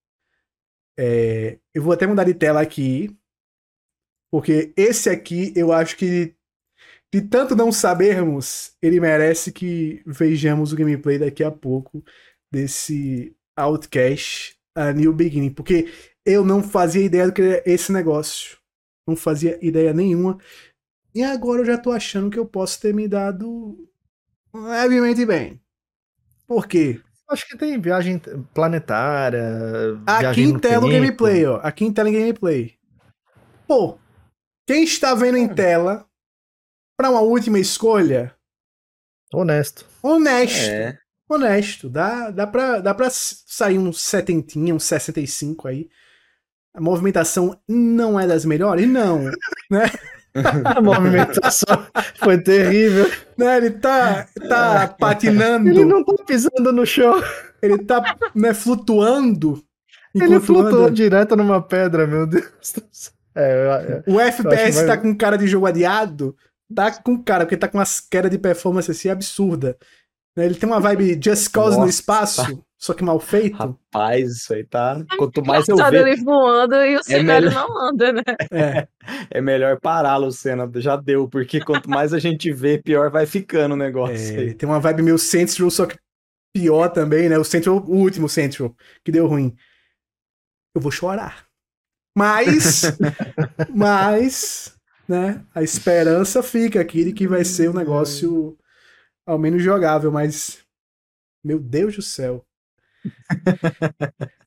É, 0.98 1.60
eu 1.74 1.84
vou 1.84 1.94
até 1.94 2.08
mudar 2.08 2.24
de 2.24 2.34
tela 2.34 2.62
aqui, 2.62 3.16
porque 4.32 4.74
esse 4.76 5.10
aqui 5.10 5.54
eu 5.56 5.72
acho 5.72 5.98
que, 5.98 6.36
de 7.14 7.22
tanto 7.22 7.56
não 7.56 7.72
sabermos, 7.72 8.76
ele 8.82 9.00
merece 9.00 9.52
que 9.52 10.02
vejamos 10.06 10.74
o 10.74 10.76
gameplay 10.76 11.18
daqui 11.20 11.44
a 11.44 11.52
pouco 11.52 12.04
desse 12.52 13.36
Outcast 13.56 14.58
a 14.76 14.92
New 14.92 15.14
Beginning, 15.14 15.52
porque 15.52 15.90
eu 16.26 16.44
não 16.44 16.62
fazia 16.64 17.06
ideia 17.06 17.28
do 17.28 17.34
que 17.34 17.42
era 17.42 17.64
esse 17.66 17.92
negócio. 17.92 18.58
Não 19.08 19.16
fazia 19.16 19.58
ideia 19.62 19.94
nenhuma. 19.94 20.38
E 21.14 21.24
agora 21.24 21.62
eu 21.62 21.66
já 21.66 21.78
tô 21.78 21.92
achando 21.92 22.30
que 22.30 22.40
eu 22.40 22.46
posso 22.46 22.82
ter 22.82 22.94
me 22.94 23.08
dado 23.08 23.88
levemente 24.54 25.26
bem. 25.26 25.62
Por 26.48 26.68
quê? 26.68 27.02
Acho 27.30 27.48
que 27.48 27.58
tem 27.58 27.80
viagem 27.80 28.20
planetária. 28.54 29.44
Aqui 30.06 30.42
em 30.42 30.60
tela 30.60 30.86
o 30.86 30.90
gameplay, 30.90 31.46
ó. 31.46 31.60
Aqui 31.64 31.86
em 31.86 31.92
tela 31.92 32.10
em 32.10 32.14
gameplay. 32.14 32.76
Pô, 33.68 33.98
quem 34.68 34.84
está 34.84 35.16
vendo 35.16 35.38
em 35.38 35.48
tela 35.48 36.06
para 36.98 37.10
uma 37.10 37.22
última 37.22 37.60
escolha? 37.60 38.36
Honesto. 39.34 39.86
Honesto. 40.04 40.70
É. 40.70 41.00
Honesto. 41.28 41.90
Dá, 41.90 42.30
dá, 42.30 42.46
pra, 42.46 42.80
dá 42.80 42.94
pra 42.94 43.10
sair 43.10 43.80
uns 43.80 44.02
70, 44.02 44.60
uns 44.60 44.84
65 44.84 45.68
aí. 45.68 45.90
A 46.74 46.82
movimentação 46.82 47.60
não 47.68 48.20
é 48.20 48.28
das 48.28 48.46
melhores? 48.46 48.88
Não. 48.88 49.24
né? 49.70 49.86
A 50.64 50.82
movimentação 50.82 51.88
foi 52.20 52.38
terrível. 52.38 53.10
Né, 53.38 53.58
ele 53.58 53.72
tá, 53.72 54.28
tá 54.48 54.96
patinando. 55.00 55.70
Ele 55.70 55.86
não 55.86 56.04
tá 56.04 56.14
pisando 56.26 56.72
no 56.74 56.86
chão. 56.86 57.22
Ele 57.62 57.78
tá 57.78 58.18
né, 58.34 58.54
flutuando. 58.54 59.64
Ele 60.14 60.40
flutuou 60.40 60.90
direto 60.90 61.36
numa 61.36 61.62
pedra, 61.62 62.06
meu 62.06 62.26
Deus. 62.28 62.46
É, 63.34 63.52
eu, 63.52 64.04
eu, 64.08 64.14
o 64.16 64.20
FPS 64.20 64.78
vai... 64.78 64.88
tá 64.88 64.98
com 64.98 65.16
cara 65.16 65.38
de 65.38 65.48
jogo 65.48 65.66
adiado. 65.66 66.36
Tá 66.74 66.92
com 66.92 67.22
cara, 67.22 67.46
porque 67.46 67.58
tá 67.58 67.68
com 67.68 67.78
umas 67.78 68.00
quedas 68.00 68.32
de 68.32 68.38
performance 68.38 68.90
assim 68.90 69.10
absurda. 69.10 69.78
Né, 70.36 70.46
ele 70.46 70.56
tem 70.56 70.68
uma 70.68 70.80
vibe 70.80 71.20
Just 71.22 71.52
Cause 71.52 71.72
Nossa, 71.72 71.82
no 71.82 71.90
espaço. 71.90 72.65
Só 72.86 72.94
que 72.94 73.04
mal 73.04 73.20
feito. 73.20 73.58
Rapaz, 73.58 74.32
isso 74.32 74.54
aí 74.54 74.64
tá. 74.64 75.04
Quanto 75.18 75.44
mais 75.44 75.68
eu 75.68 75.76
ver. 75.76 76.08
ele 76.08 76.24
voando 76.24 76.76
e 76.76 76.96
o 76.96 77.00
é 77.00 77.04
cenário 77.04 77.50
melhor... 77.50 77.68
não 77.68 77.90
anda, 77.90 78.14
né? 78.14 78.22
É, 78.52 78.88
é 79.32 79.42
melhor 79.42 79.80
parar, 79.80 80.18
Luciana. 80.18 80.70
Já 80.76 80.96
deu, 80.96 81.28
porque 81.28 81.60
quanto 81.60 81.90
mais 81.90 82.14
a 82.14 82.20
gente 82.20 82.54
vê, 82.54 82.78
pior 82.78 83.10
vai 83.10 83.26
ficando 83.26 83.74
o 83.74 83.78
negócio. 83.78 84.40
É, 84.40 84.54
tem 84.54 84.70
uma 84.70 84.80
vibe 84.80 85.02
meio 85.02 85.18
Central, 85.18 85.72
só 85.72 85.88
que 85.88 85.98
pior 86.54 86.90
também, 86.90 87.28
né? 87.28 87.40
O 87.40 87.44
Central, 87.44 87.78
o 87.78 87.96
último 87.96 88.30
Central, 88.30 88.76
que 89.04 89.12
deu 89.12 89.26
ruim. 89.26 89.56
Eu 90.76 90.80
vou 90.80 90.92
chorar. 90.92 91.48
Mas, 92.16 92.84
mas, 93.74 94.78
né? 95.08 95.44
A 95.56 95.64
esperança 95.64 96.44
fica 96.44 96.80
aqui 96.80 97.04
de 97.04 97.14
que 97.14 97.28
vai 97.28 97.44
ser 97.44 97.68
um 97.68 97.74
negócio 97.74 98.56
ao 99.26 99.40
menos 99.40 99.64
jogável, 99.64 100.12
mas. 100.12 100.64
Meu 101.44 101.60
Deus 101.60 101.96
do 101.96 102.02
céu. 102.04 102.46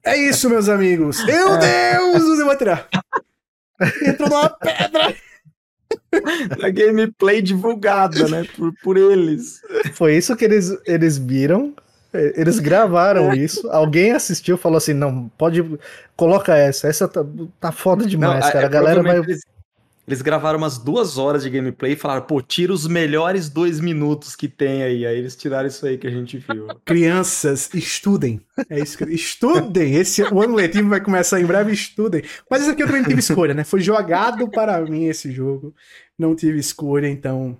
É 0.05 0.17
isso, 0.17 0.49
meus 0.49 0.69
amigos. 0.69 1.25
Meu 1.25 1.59
Deus! 1.59 2.39
Eu 2.39 2.47
vou 2.47 2.57
tirar. 2.57 2.89
Entrou 4.05 4.29
numa 4.29 4.51
pedra. 4.51 5.15
A 6.63 6.69
gameplay 6.71 7.43
divulgada, 7.43 8.29
né? 8.29 8.47
Por, 8.57 8.73
por 8.83 8.97
eles. 8.97 9.61
Foi 9.95 10.17
isso 10.17 10.37
que 10.37 10.45
eles, 10.45 10.77
eles 10.87 11.19
viram. 11.19 11.75
Eles 12.13 12.59
gravaram 12.59 13.35
isso. 13.35 13.71
Alguém 13.71 14.13
assistiu 14.13 14.57
e 14.57 14.59
falou 14.59 14.79
assim: 14.79 14.95
não, 14.95 15.29
pode. 15.37 15.79
Coloca 16.17 16.57
essa. 16.57 16.89
Essa 16.89 17.07
tá, 17.07 17.25
tá 17.61 17.71
foda 17.71 18.07
demais, 18.07 18.47
não, 18.47 18.53
cara. 18.53 18.67
A 18.67 18.71
galera 18.71 19.03
vai. 19.03 19.19
Eles, 19.19 19.43
eles 20.09 20.23
gravaram 20.23 20.57
umas 20.57 20.79
duas 20.79 21.19
horas 21.19 21.43
de 21.43 21.51
gameplay 21.51 21.93
e 21.93 21.97
falaram, 21.97 22.23
pô, 22.23 22.41
tira 22.41 22.73
os 22.73 22.87
melhores 22.87 23.51
dois 23.51 23.79
minutos 23.79 24.35
que 24.35 24.49
tem 24.49 24.83
aí. 24.83 25.05
Aí 25.05 25.19
eles 25.19 25.37
tiraram 25.37 25.69
isso 25.69 25.85
aí 25.85 25.99
que 25.99 26.07
a 26.07 26.11
gente 26.11 26.39
viu. 26.39 26.67
Crianças, 26.83 27.69
estudem. 27.75 28.41
É 28.71 28.81
isso 28.81 28.97
que... 28.97 29.05
Estudem! 29.05 29.97
Esse, 29.97 30.23
o 30.23 30.41
ano 30.41 30.55
letivo 30.55 30.89
vai 30.89 31.03
começar 31.03 31.39
em 31.39 31.45
breve, 31.45 31.73
estudem. 31.73 32.23
Mas 32.51 32.63
isso 32.63 32.71
aqui 32.71 32.83
eu 32.83 32.87
também 32.87 33.03
não 33.03 33.09
tive 33.11 33.21
escolha, 33.21 33.53
né? 33.53 33.65
Foi 33.65 33.81
jogado 33.81 34.49
para 34.49 34.81
mim 34.81 35.05
esse 35.05 35.31
jogo. 35.31 35.75
Não 36.19 36.35
tive 36.35 36.59
escolha, 36.59 37.07
então. 37.07 37.59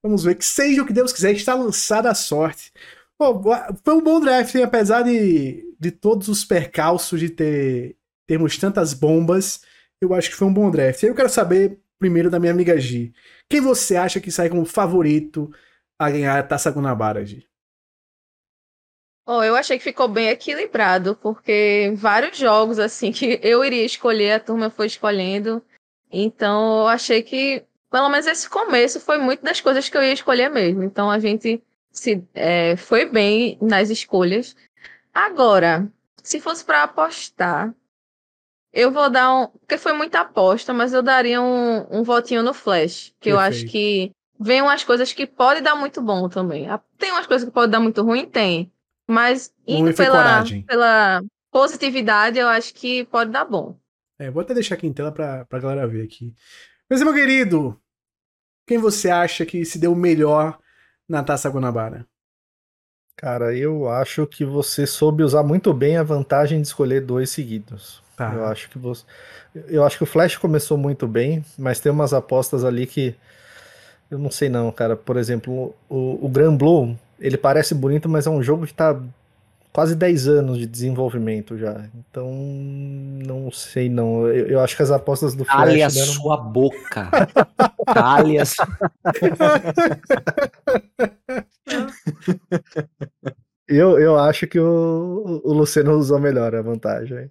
Vamos 0.00 0.22
ver 0.22 0.36
que 0.36 0.44
seja 0.44 0.82
o 0.82 0.86
que 0.86 0.92
Deus 0.92 1.12
quiser, 1.12 1.32
está 1.32 1.52
lançada 1.52 2.08
a 2.08 2.14
sorte. 2.14 2.72
Pô, 3.18 3.42
foi 3.84 3.94
um 3.94 4.02
bom 4.02 4.20
draft, 4.20 4.54
hein? 4.54 4.62
apesar 4.62 5.02
de, 5.02 5.74
de 5.80 5.90
todos 5.90 6.28
os 6.28 6.44
percalços 6.44 7.18
de 7.18 7.28
ter 7.28 7.96
termos 8.24 8.56
tantas 8.56 8.94
bombas. 8.94 9.62
Eu 10.00 10.14
acho 10.14 10.30
que 10.30 10.36
foi 10.36 10.46
um 10.46 10.54
bom 10.54 10.70
draft. 10.70 11.02
Eu 11.02 11.14
quero 11.16 11.28
saber 11.28 11.80
primeiro 11.98 12.30
da 12.30 12.38
minha 12.38 12.52
amiga 12.52 12.78
Gi. 12.78 13.12
Quem 13.48 13.60
você 13.60 13.96
acha 13.96 14.20
que 14.20 14.30
sai 14.30 14.48
como 14.48 14.64
favorito 14.64 15.50
a 15.98 16.10
ganhar 16.10 16.38
a 16.38 16.42
Taça 16.42 16.70
Guanabara, 16.70 17.24
Gi? 17.24 17.46
Oh, 19.26 19.42
eu 19.42 19.54
achei 19.54 19.76
que 19.76 19.84
ficou 19.84 20.08
bem 20.08 20.28
equilibrado, 20.28 21.14
porque 21.16 21.92
vários 21.96 22.38
jogos 22.38 22.78
assim 22.78 23.10
que 23.12 23.38
eu 23.42 23.64
iria 23.64 23.84
escolher, 23.84 24.32
a 24.32 24.40
turma 24.40 24.70
foi 24.70 24.86
escolhendo. 24.86 25.62
Então, 26.10 26.80
eu 26.80 26.86
achei 26.88 27.22
que, 27.22 27.62
pelo 27.90 28.08
menos 28.08 28.26
esse 28.26 28.48
começo, 28.48 28.98
foi 29.00 29.18
muito 29.18 29.44
das 29.44 29.60
coisas 29.60 29.88
que 29.88 29.96
eu 29.96 30.02
ia 30.02 30.14
escolher 30.14 30.48
mesmo. 30.48 30.82
Então, 30.82 31.10
a 31.10 31.18
gente 31.18 31.62
se 31.90 32.24
é, 32.34 32.76
foi 32.76 33.04
bem 33.04 33.58
nas 33.60 33.90
escolhas. 33.90 34.56
Agora, 35.12 35.90
se 36.22 36.40
fosse 36.40 36.64
para 36.64 36.84
apostar, 36.84 37.74
eu 38.78 38.92
vou 38.92 39.10
dar 39.10 39.34
um. 39.34 39.48
Porque 39.48 39.76
foi 39.76 39.92
muita 39.92 40.20
aposta, 40.20 40.72
mas 40.72 40.92
eu 40.92 41.02
daria 41.02 41.42
um, 41.42 41.98
um 41.98 42.04
votinho 42.04 42.44
no 42.44 42.54
Flash. 42.54 43.12
Que 43.20 43.30
Perfeito. 43.30 43.34
eu 43.34 43.38
acho 43.40 43.66
que 43.66 44.12
vem 44.38 44.62
umas 44.62 44.84
coisas 44.84 45.12
que 45.12 45.26
pode 45.26 45.60
dar 45.60 45.74
muito 45.74 46.00
bom 46.00 46.28
também. 46.28 46.68
Tem 46.96 47.10
umas 47.10 47.26
coisas 47.26 47.46
que 47.46 47.52
pode 47.52 47.72
dar 47.72 47.80
muito 47.80 48.00
ruim? 48.02 48.24
Tem. 48.24 48.70
Mas 49.04 49.52
indo 49.66 49.92
pela, 49.94 50.44
pela 50.64 51.22
positividade, 51.50 52.38
eu 52.38 52.46
acho 52.46 52.72
que 52.72 53.04
pode 53.06 53.32
dar 53.32 53.44
bom. 53.44 53.76
É, 54.16 54.30
vou 54.30 54.42
até 54.42 54.54
deixar 54.54 54.76
aqui 54.76 54.86
em 54.86 54.92
tela 54.92 55.10
pra, 55.10 55.44
pra 55.46 55.58
galera 55.58 55.86
ver 55.86 56.04
aqui. 56.04 56.32
Mas, 56.88 57.02
meu 57.02 57.12
querido, 57.12 57.76
quem 58.64 58.78
você 58.78 59.10
acha 59.10 59.44
que 59.44 59.64
se 59.64 59.78
deu 59.78 59.92
melhor 59.94 60.56
na 61.08 61.24
Taça 61.24 61.50
Guanabara? 61.50 62.06
Cara, 63.16 63.56
eu 63.56 63.88
acho 63.88 64.24
que 64.24 64.44
você 64.44 64.86
soube 64.86 65.24
usar 65.24 65.42
muito 65.42 65.74
bem 65.74 65.96
a 65.96 66.04
vantagem 66.04 66.60
de 66.60 66.68
escolher 66.68 67.00
dois 67.00 67.30
seguidos. 67.30 68.06
Tá. 68.18 68.34
Eu 68.34 68.44
acho 68.46 68.68
que 68.68 68.78
você. 68.80 69.04
Eu 69.68 69.84
acho 69.84 69.96
que 69.96 70.02
o 70.02 70.06
Flash 70.06 70.36
começou 70.36 70.76
muito 70.76 71.06
bem, 71.06 71.44
mas 71.56 71.78
tem 71.78 71.92
umas 71.92 72.12
apostas 72.12 72.64
ali 72.64 72.84
que. 72.84 73.14
Eu 74.10 74.18
não 74.18 74.28
sei 74.28 74.48
não, 74.48 74.72
cara. 74.72 74.96
Por 74.96 75.16
exemplo, 75.16 75.72
o, 75.88 76.26
o 76.26 76.28
Grand 76.28 76.56
Blue, 76.56 76.98
ele 77.20 77.36
parece 77.36 77.76
bonito, 77.76 78.08
mas 78.08 78.26
é 78.26 78.30
um 78.30 78.42
jogo 78.42 78.66
que 78.66 78.74
tá 78.74 79.00
quase 79.72 79.94
10 79.94 80.26
anos 80.26 80.58
de 80.58 80.66
desenvolvimento 80.66 81.56
já. 81.56 81.84
Então, 81.94 82.28
não 83.24 83.52
sei 83.52 83.88
não. 83.88 84.26
Eu, 84.26 84.48
eu 84.48 84.58
acho 84.60 84.74
que 84.74 84.82
as 84.82 84.90
apostas 84.90 85.36
do 85.36 85.44
Flash. 85.44 85.56
Cale 85.56 85.82
a 85.84 85.88
deram... 85.88 86.12
sua 86.12 86.36
boca. 86.38 87.08
Cale 87.94 88.40
a 88.40 88.44
sua... 88.44 88.66
eu, 93.68 94.00
eu 94.00 94.18
acho 94.18 94.48
que 94.48 94.58
o, 94.58 95.40
o 95.44 95.52
Luciano 95.52 95.96
usou 95.96 96.18
melhor 96.18 96.56
a 96.56 96.62
vantagem. 96.62 97.30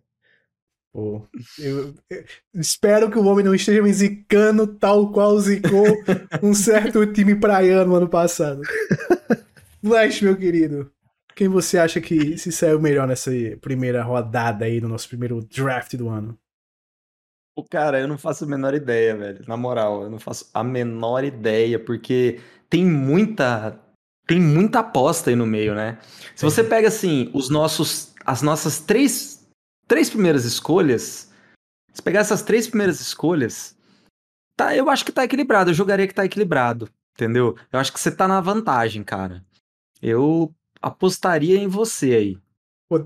Eu, 0.97 1.93
eu, 2.09 2.25
espero 2.55 3.11
que 3.11 3.19
o 3.19 3.25
homem 3.25 3.45
não 3.45 3.53
esteja 3.53 3.83
me 3.83 3.93
zicando 3.93 4.65
tal 4.65 5.11
qual 5.11 5.39
zicou 5.39 5.85
um 6.41 6.53
certo 6.55 7.05
time 7.05 7.35
praiano 7.35 7.95
ano 7.95 8.09
passado. 8.09 8.61
Flash, 9.79 10.21
meu 10.21 10.35
querido, 10.35 10.91
quem 11.35 11.47
você 11.47 11.77
acha 11.77 12.01
que 12.01 12.35
se 12.37 12.51
saiu 12.51 12.79
melhor 12.79 13.07
nessa 13.07 13.31
primeira 13.61 14.01
rodada 14.01 14.65
aí, 14.65 14.81
no 14.81 14.89
nosso 14.89 15.07
primeiro 15.07 15.39
draft 15.41 15.95
do 15.95 16.09
ano? 16.09 16.35
O 17.55 17.63
cara, 17.63 17.99
eu 17.99 18.07
não 18.07 18.17
faço 18.17 18.45
a 18.45 18.47
menor 18.47 18.73
ideia, 18.73 19.15
velho. 19.15 19.45
Na 19.47 19.55
moral, 19.55 20.03
eu 20.03 20.09
não 20.09 20.19
faço 20.19 20.49
a 20.53 20.63
menor 20.63 21.23
ideia, 21.23 21.79
porque 21.79 22.39
tem 22.69 22.85
muita 22.85 23.79
tem 24.27 24.41
muita 24.41 24.79
aposta 24.79 25.29
aí 25.29 25.35
no 25.35 25.45
meio, 25.45 25.73
né? 25.73 25.99
Se 26.35 26.43
você 26.43 26.63
pega 26.63 26.87
assim, 26.87 27.29
os 27.33 27.49
nossos 27.49 28.13
as 28.25 28.41
nossas 28.41 28.79
três 28.79 29.36
três 29.87 30.09
primeiras 30.09 30.45
escolhas, 30.45 31.31
se 31.93 32.01
pegar 32.01 32.19
essas 32.19 32.41
três 32.41 32.67
primeiras 32.67 32.99
escolhas, 32.99 33.77
Tá, 34.57 34.75
eu 34.75 34.89
acho 34.89 35.05
que 35.05 35.11
tá 35.11 35.23
equilibrado. 35.23 35.69
Eu 35.69 35.75
jogaria 35.75 36.07
que 36.07 36.15
tá 36.15 36.25
equilibrado. 36.25 36.89
Entendeu? 37.13 37.55
Eu 37.71 37.79
acho 37.79 37.93
que 37.93 37.99
você 37.99 38.11
tá 38.11 38.27
na 38.27 38.41
vantagem, 38.41 39.03
cara. 39.03 39.45
Eu 40.01 40.51
apostaria 40.81 41.57
em 41.57 41.67
você 41.67 42.13
aí. 42.13 42.37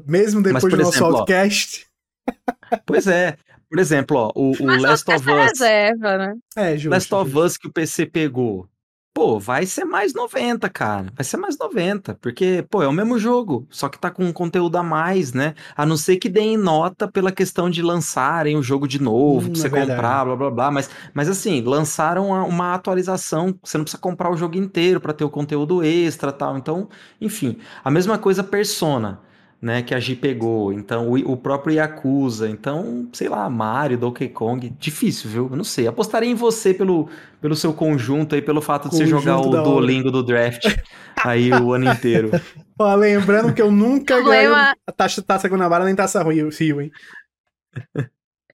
Mesmo 0.07 0.41
depois 0.41 0.63
Mas, 0.63 0.73
do 0.73 0.77
nosso 0.77 0.97
exemplo, 0.97 1.11
podcast. 1.17 1.85
Pois 2.85 3.07
é. 3.07 3.37
Por 3.69 3.79
exemplo, 3.79 4.15
ó, 4.15 4.31
o, 4.35 4.51
o 4.51 4.81
Last 4.81 5.09
of 5.11 5.29
Us. 5.29 5.59
Reserva, 5.59 6.17
né? 6.17 6.37
É, 6.55 6.77
justo, 6.77 6.89
Last 6.89 7.13
of 7.13 7.37
Us 7.37 7.57
que 7.57 7.67
o 7.67 7.71
PC 7.71 8.05
pegou. 8.05 8.69
Pô, 9.13 9.37
vai 9.37 9.65
ser 9.65 9.83
mais 9.83 10.13
90, 10.13 10.69
cara. 10.69 11.11
Vai 11.13 11.23
ser 11.25 11.35
mais 11.35 11.57
90, 11.57 12.17
porque, 12.21 12.65
pô, 12.69 12.81
é 12.81 12.87
o 12.87 12.93
mesmo 12.93 13.19
jogo, 13.19 13.67
só 13.69 13.89
que 13.89 13.99
tá 13.99 14.09
com 14.09 14.23
um 14.23 14.31
conteúdo 14.31 14.77
a 14.77 14.83
mais, 14.83 15.33
né? 15.33 15.53
A 15.75 15.85
não 15.85 15.97
ser 15.97 16.15
que 16.15 16.29
deem 16.29 16.55
nota 16.55 17.09
pela 17.09 17.29
questão 17.29 17.69
de 17.69 17.81
lançarem 17.81 18.55
o 18.55 18.63
jogo 18.63 18.87
de 18.87 19.01
novo, 19.01 19.47
hum, 19.47 19.51
pra 19.51 19.61
você 19.61 19.67
é 19.67 19.69
comprar, 19.69 20.25
blá 20.25 20.35
blá 20.35 20.49
blá. 20.49 20.71
Mas, 20.71 20.89
mas 21.13 21.27
assim, 21.27 21.61
lançaram 21.61 22.27
uma, 22.27 22.43
uma, 22.45 22.73
atualização, 22.73 23.53
você 23.61 23.77
não 23.77 23.83
precisa 23.83 24.01
comprar 24.01 24.31
o 24.31 24.37
jogo 24.37 24.57
inteiro 24.57 25.01
para 25.01 25.11
ter 25.11 25.25
o 25.25 25.29
conteúdo 25.29 25.83
extra 25.83 26.31
tal. 26.31 26.57
Então, 26.57 26.87
enfim, 27.19 27.57
a 27.83 27.91
mesma 27.91 28.17
coisa 28.17 28.41
Persona 28.43 29.19
né, 29.61 29.83
que 29.83 29.93
a 29.93 29.99
G 29.99 30.15
pegou. 30.15 30.73
Então, 30.73 31.09
o, 31.09 31.33
o, 31.33 31.37
próprio 31.37 31.75
Yakuza. 31.75 32.49
Então, 32.49 33.07
sei 33.13 33.29
lá, 33.29 33.47
Mario, 33.47 33.97
Donkey 33.97 34.27
Kong. 34.29 34.73
Difícil, 34.79 35.29
viu? 35.29 35.47
Eu 35.51 35.55
não 35.55 35.63
sei. 35.63 35.87
Apostaria 35.87 36.29
em 36.29 36.33
você 36.33 36.73
pelo, 36.73 37.07
pelo 37.39 37.55
seu 37.55 37.71
conjunto 37.71 38.33
aí, 38.33 38.41
pelo 38.41 38.61
fato 38.61 38.89
de 38.89 38.97
conjunto 38.97 39.05
você 39.05 39.11
jogar 39.11 39.39
o 39.39 39.49
Duolingo 39.63 40.09
do 40.09 40.23
draft 40.23 40.65
aí 41.23 41.51
o 41.51 41.73
ano 41.73 41.91
inteiro. 41.91 42.31
Ó, 42.79 42.95
lembrando 42.95 43.53
que 43.53 43.61
eu 43.61 43.71
nunca 43.71 44.19
ganhei 44.21 44.47
a 44.47 44.91
taxa, 44.91 45.21
taça 45.21 45.47
Guanabara 45.47 45.85
nem 45.85 45.95
taça 45.95 46.23
Rio, 46.23 46.81
hein? 46.81 46.91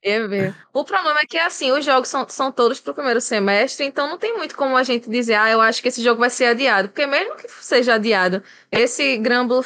Eu 0.02 0.28
ver. 0.28 0.54
O 0.72 0.84
problema 0.84 1.20
é 1.20 1.26
que, 1.26 1.38
assim, 1.38 1.72
os 1.72 1.84
jogos 1.84 2.08
são, 2.08 2.26
são 2.28 2.52
todos 2.52 2.80
pro 2.80 2.94
primeiro 2.94 3.20
semestre, 3.20 3.84
então 3.84 4.08
não 4.08 4.18
tem 4.18 4.36
muito 4.36 4.54
como 4.54 4.76
a 4.76 4.82
gente 4.82 5.10
dizer, 5.10 5.34
ah, 5.34 5.50
eu 5.50 5.60
acho 5.60 5.82
que 5.82 5.88
esse 5.88 6.02
jogo 6.02 6.20
vai 6.20 6.30
ser 6.30 6.44
adiado. 6.44 6.88
Porque 6.88 7.06
mesmo 7.06 7.34
que 7.36 7.48
seja 7.48 7.94
adiado, 7.94 8.42
esse 8.70 9.16
Granblue 9.16 9.62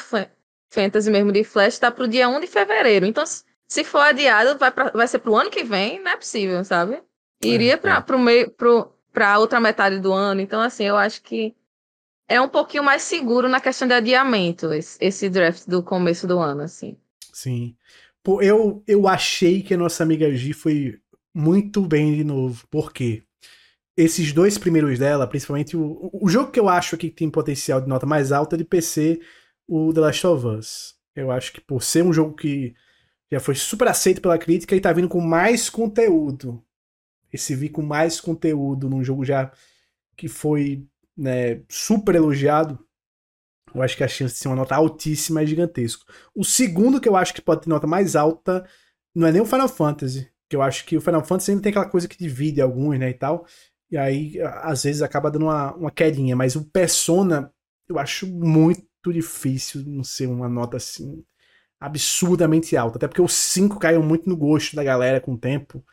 Fantasy 0.73 1.11
mesmo 1.11 1.31
de 1.31 1.45
Flash 1.45 1.79
tá 1.79 1.91
pro 1.91 2.09
dia 2.09 2.29
1 2.29 2.41
de 2.41 2.47
fevereiro. 2.47 3.05
Então, 3.05 3.25
se 3.69 3.85
for 3.85 4.01
adiado, 4.01 4.59
vai, 4.59 4.71
pra, 4.71 4.91
vai 4.91 5.07
ser 5.07 5.19
pro 5.19 5.37
ano 5.37 5.51
que 5.51 5.63
vem, 5.63 6.03
não 6.03 6.11
é 6.11 6.17
possível, 6.17 6.65
sabe? 6.65 7.03
Iria 7.45 7.75
é, 7.75 7.77
pra, 7.77 7.97
é. 7.97 8.01
Pro 8.01 8.19
meio, 8.19 8.51
pro, 8.51 8.91
pra 9.13 9.39
outra 9.39 9.61
metade 9.61 10.01
do 10.01 10.13
ano. 10.13 10.41
Então, 10.41 10.63
assim, 10.63 10.85
eu 10.85 10.97
acho 10.97 11.23
que 11.23 11.55
é 12.27 12.41
um 12.41 12.49
pouquinho 12.49 12.83
mais 12.83 13.03
seguro 13.03 13.51
na 13.51 13.61
questão 13.61 13.87
de 13.87 13.93
adiamento, 13.93 14.73
esse, 14.73 14.97
esse 14.99 15.29
draft 15.29 15.67
do 15.67 15.83
começo 15.83 16.27
do 16.27 16.39
ano, 16.39 16.63
assim. 16.63 16.97
Sim. 17.33 17.77
Pô, 18.23 18.41
eu, 18.41 18.83
eu 18.87 19.07
achei 19.07 19.63
que 19.63 19.75
a 19.75 19.77
nossa 19.77 20.03
amiga 20.03 20.35
G 20.35 20.55
foi 20.55 20.99
muito 21.35 21.83
bem 21.83 22.15
de 22.15 22.25
novo. 22.25 22.67
Por 22.71 22.93
quê? 22.93 23.23
Esses 23.95 24.33
dois 24.33 24.57
primeiros 24.57 24.99
dela, 24.99 25.27
principalmente 25.27 25.77
o, 25.77 26.09
o 26.15 26.29
jogo 26.31 26.51
que 26.51 26.59
eu 26.59 26.69
acho 26.69 26.97
que 26.97 27.11
tem 27.11 27.29
potencial 27.29 27.79
de 27.79 27.89
nota 27.89 28.07
mais 28.07 28.33
alta 28.33 28.57
é 28.57 28.59
de 28.59 28.65
PC 28.65 29.21
o 29.69 29.93
The 29.93 30.01
Last 30.01 30.27
of 30.27 30.47
Us. 30.47 30.95
Eu 31.15 31.31
acho 31.31 31.53
que 31.53 31.61
por 31.61 31.83
ser 31.83 32.05
um 32.05 32.13
jogo 32.13 32.35
que 32.35 32.75
já 33.31 33.41
foi 33.41 33.55
super 33.55 33.89
aceito 33.89 34.21
pela 34.21 34.39
crítica 34.39 34.77
e 34.77 34.81
tá 34.81 34.93
vindo 34.93 35.09
com 35.09 35.21
mais 35.21 35.71
conteúdo. 35.71 36.63
Esse 37.33 37.55
vir 37.55 37.71
com 37.71 37.83
mais 37.83 38.21
conteúdo 38.21 38.91
num 38.91 39.03
jogo 39.03 39.25
já 39.25 39.51
que 40.17 40.29
foi 40.29 40.87
né, 41.17 41.63
super 41.69 42.15
elogiado, 42.15 42.79
eu 43.75 43.83
acho 43.83 43.97
que 43.97 44.05
a 44.05 44.09
chance 44.09 44.35
de 44.35 44.41
ser 44.41 44.49
uma 44.49 44.57
nota 44.57 44.75
altíssima 44.75 45.43
é 45.43 45.47
gigantesco. 45.47 46.05
O 46.35 46.45
segundo 46.45 47.01
que 47.01 47.09
eu 47.09 47.17
acho 47.17 47.33
que 47.33 47.41
pode 47.41 47.63
ter 47.63 47.71
nota 47.71 47.87
mais 47.87 48.15
alta 48.15 48.67
não 49.15 49.27
é 49.27 49.33
nem 49.33 49.41
o 49.41 49.47
Final 49.47 49.69
Fantasy, 49.69 50.31
que 50.49 50.57
eu 50.57 50.63
acho 50.63 50.85
que 50.85 50.97
o 50.97 51.01
Final 51.01 51.25
Fantasy 51.25 51.51
ainda 51.53 51.63
tem 51.63 51.71
aquela 51.71 51.89
coisa 51.89 52.09
que 52.09 52.19
divide 52.19 52.61
alguns, 52.61 52.99
né, 52.99 53.11
e 53.11 53.15
tal. 53.15 53.47
E 53.91 53.97
aí, 53.97 54.39
às 54.63 54.83
vezes, 54.85 55.03
acaba 55.03 55.31
dando 55.31 55.47
uma, 55.47 55.75
uma 55.75 55.91
quedinha. 55.91 56.37
Mas 56.37 56.57
o 56.57 56.65
Persona, 56.65 57.53
eu 57.89 57.99
acho 57.99 58.27
muito 58.27 58.83
muito 59.05 59.13
difícil 59.13 59.83
não 59.87 60.05
ser 60.05 60.27
uma 60.27 60.49
nota 60.49 60.77
assim 60.77 61.25
absurdamente 61.81 62.77
alta. 62.77 62.97
Até 62.97 63.09
porque 63.09 63.23
os 63.23 63.33
5 63.33 63.79
caíram 63.79 64.03
muito 64.03 64.29
no 64.29 64.37
gosto 64.37 64.77
da 64.77 64.85
galera 64.85 65.21
com 65.21 65.35
o 65.35 65.39
tempo. 65.39 65.85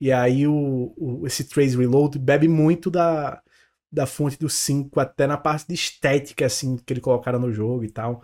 E 0.00 0.12
aí 0.12 0.46
o, 0.46 0.94
o 0.96 1.26
esse 1.26 1.44
Trace 1.44 1.76
Reload 1.76 2.18
bebe 2.18 2.48
muito 2.48 2.90
da, 2.90 3.42
da 3.90 4.06
fonte 4.06 4.38
do 4.38 4.48
5, 4.48 4.98
até 5.00 5.26
na 5.26 5.36
parte 5.36 5.68
de 5.68 5.74
estética 5.74 6.46
assim 6.46 6.76
que 6.76 6.92
ele 6.92 7.00
colocaram 7.00 7.38
no 7.38 7.52
jogo 7.52 7.84
e 7.84 7.90
tal. 7.90 8.22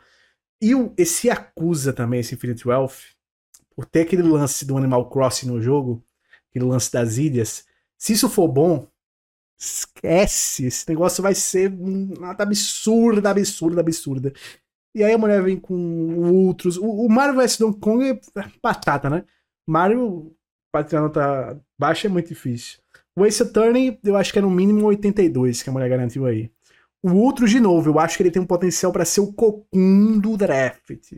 E 0.61 0.75
o, 0.75 0.95
esse 0.97 1.31
acusa 1.31 1.93
também, 1.93 2.21
esse 2.21 2.35
Infinite 2.35 2.67
Wealth, 2.67 2.97
por 3.75 3.87
ter 3.87 4.03
aquele 4.03 4.23
lance 4.23 4.65
do 4.65 4.77
Animal 4.77 5.09
Crossing 5.11 5.47
no 5.49 5.61
jogo, 5.61 6.05
aquele 6.51 6.65
lance 6.65 6.91
das 6.93 7.19
ilhas. 7.19 7.67
Se 7.99 8.13
isso 8.15 8.29
for 8.29 8.49
bom, 8.49 8.89
Esquece, 9.59 10.67
esse 10.67 10.89
negócio 10.89 11.23
vai 11.23 11.35
ser 11.35 11.71
nada 11.71 12.43
absurda, 12.43 13.31
absurda, 13.31 13.81
absurda. 13.81 14.33
E 14.95 15.03
aí 15.03 15.13
a 15.13 15.19
mulher 15.19 15.43
vem 15.43 15.59
com 15.59 16.45
outros. 16.47 16.77
O, 16.77 16.87
o 16.87 17.09
Mario 17.09 17.37
vs 17.37 17.59
Donkey 17.59 17.81
Kong 17.81 18.11
é 18.11 18.21
batata, 18.63 19.11
né? 19.11 19.25
Mario, 19.67 20.35
a 20.75 21.01
nota 21.01 21.61
baixa 21.79 22.07
é 22.07 22.11
muito 22.11 22.29
difícil. 22.29 22.79
O 23.19 23.25
Ace 23.25 23.43
Attorney, 23.43 23.99
eu 24.05 24.17
acho 24.17 24.33
que 24.33 24.39
é 24.39 24.43
no 24.43 24.51
mínimo 24.51 24.85
82 24.87 25.63
que 25.63 25.71
a 25.71 25.73
mulher 25.73 25.89
garantiu 25.89 26.27
aí. 26.27 26.51
O 27.03 27.15
outro, 27.15 27.49
de 27.49 27.61
novo, 27.61 27.91
eu 27.91 27.99
acho 27.99 28.17
que 28.17 28.23
ele 28.23 28.31
tem 28.31 28.43
um 28.43 28.47
potencial 28.47 28.93
para 28.93 29.05
ser 29.05 29.21
o 29.21 29.33
cocum 29.33 30.19
do 30.19 30.37
draft. 30.37 31.13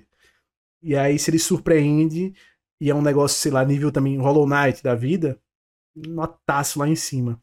E 0.83 0.95
aí, 0.95 1.19
se 1.19 1.31
ele 1.31 1.39
surpreende, 1.39 2.35
e 2.81 2.91
é 2.91 2.95
um 2.95 3.03
negócio, 3.03 3.39
sei 3.39 3.51
lá, 3.51 3.65
nível 3.65 3.91
também 3.91 4.17
Hollow 4.19 4.47
Knight 4.47 4.83
da 4.83 4.95
vida, 4.95 5.41
notaço 5.97 6.79
lá 6.79 6.89
em 6.89 6.95
cima. 6.95 7.43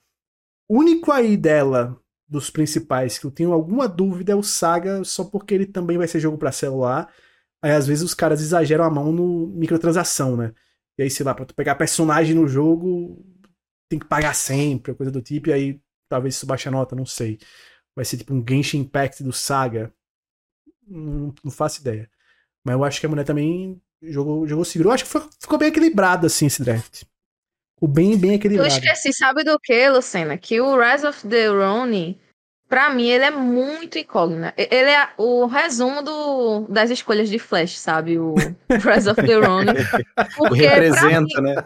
O 0.68 0.80
único 0.80 1.12
aí 1.12 1.38
dela, 1.38 2.00
dos 2.28 2.50
principais, 2.50 3.18
que 3.18 3.26
eu 3.26 3.32
tenho 3.32 3.54
alguma 3.54 3.88
dúvida 3.88 4.32
é 4.34 4.36
o 4.36 4.44
Saga, 4.44 5.04
só 5.04 5.24
porque 5.24 5.54
ele 5.54 5.66
também 5.66 5.98
vai 5.98 6.08
ser 6.08 6.20
jogo 6.20 6.38
para 6.38 6.52
celular. 6.52 7.14
Aí 7.62 7.72
às 7.72 7.88
vezes 7.88 8.04
os 8.04 8.14
caras 8.14 8.42
exageram 8.42 8.84
a 8.84 8.90
mão 8.90 9.12
no 9.12 9.48
microtransação, 9.48 10.36
né? 10.38 10.54
E 10.98 11.04
aí, 11.04 11.10
sei 11.10 11.26
lá, 11.26 11.34
pra 11.34 11.46
tu 11.46 11.54
pegar 11.54 11.76
personagem 11.76 12.36
no 12.36 12.48
jogo, 12.48 13.24
tem 13.90 14.00
que 14.00 14.06
pagar 14.08 14.34
sempre, 14.34 14.94
coisa 14.96 15.12
do 15.12 15.22
tipo, 15.22 15.50
e 15.50 15.54
aí 15.54 15.82
talvez 16.10 16.36
isso 16.36 16.46
baixe 16.46 16.68
a 16.68 16.72
nota, 16.72 16.96
não 16.96 17.06
sei. 17.06 17.40
Vai 17.96 18.06
ser 18.06 18.18
tipo 18.18 18.34
um 18.34 18.44
Genshin 18.48 18.80
Impact 18.80 19.24
do 19.24 19.34
Saga. 19.34 19.94
Não, 20.88 21.34
não 21.44 21.52
faço 21.52 21.82
ideia. 21.82 22.10
Mas 22.64 22.76
eu 22.76 22.84
acho 22.84 23.00
que 23.00 23.06
a 23.06 23.10
mulher 23.10 23.26
também 23.26 23.82
jogou, 24.02 24.48
jogou 24.48 24.66
seguro. 24.66 24.90
Eu 24.90 24.94
acho 24.94 25.06
que 25.06 25.10
foi, 25.10 25.22
ficou 25.40 25.58
bem 25.58 25.70
equilibrado 25.70 26.28
assim 26.28 26.48
esse 26.48 26.64
draft. 26.64 27.04
O 27.80 27.88
bem, 27.88 28.18
bem 28.18 28.36
equilibrado. 28.36 28.70
Eu 28.70 28.74
esqueci, 28.74 29.14
sabe 29.14 29.44
do 29.44 29.60
que, 29.60 29.90
Lucena? 29.90 30.38
Que 30.38 30.62
o 30.62 30.80
Rise 30.80 31.06
of 31.06 31.28
the 31.28 31.48
Ronin, 31.48 32.18
pra 32.70 32.90
mim, 32.90 33.08
ele 33.08 33.26
é 33.26 33.32
muito 33.32 34.00
incógnito. 34.00 34.54
Ele 34.58 34.90
é 34.90 35.10
o 35.18 35.46
resumo 35.46 36.02
do, 36.02 36.62
das 36.70 36.90
escolhas 36.90 37.30
de 37.30 37.38
Flash, 37.38 37.78
sabe? 37.78 38.18
O 38.18 38.36
Rise 38.70 39.10
of 39.10 39.22
the 39.22 39.36
Ronin. 39.36 39.74
Porque, 40.38 40.68
representa, 40.68 41.42
mim, 41.42 41.50
né? 41.50 41.66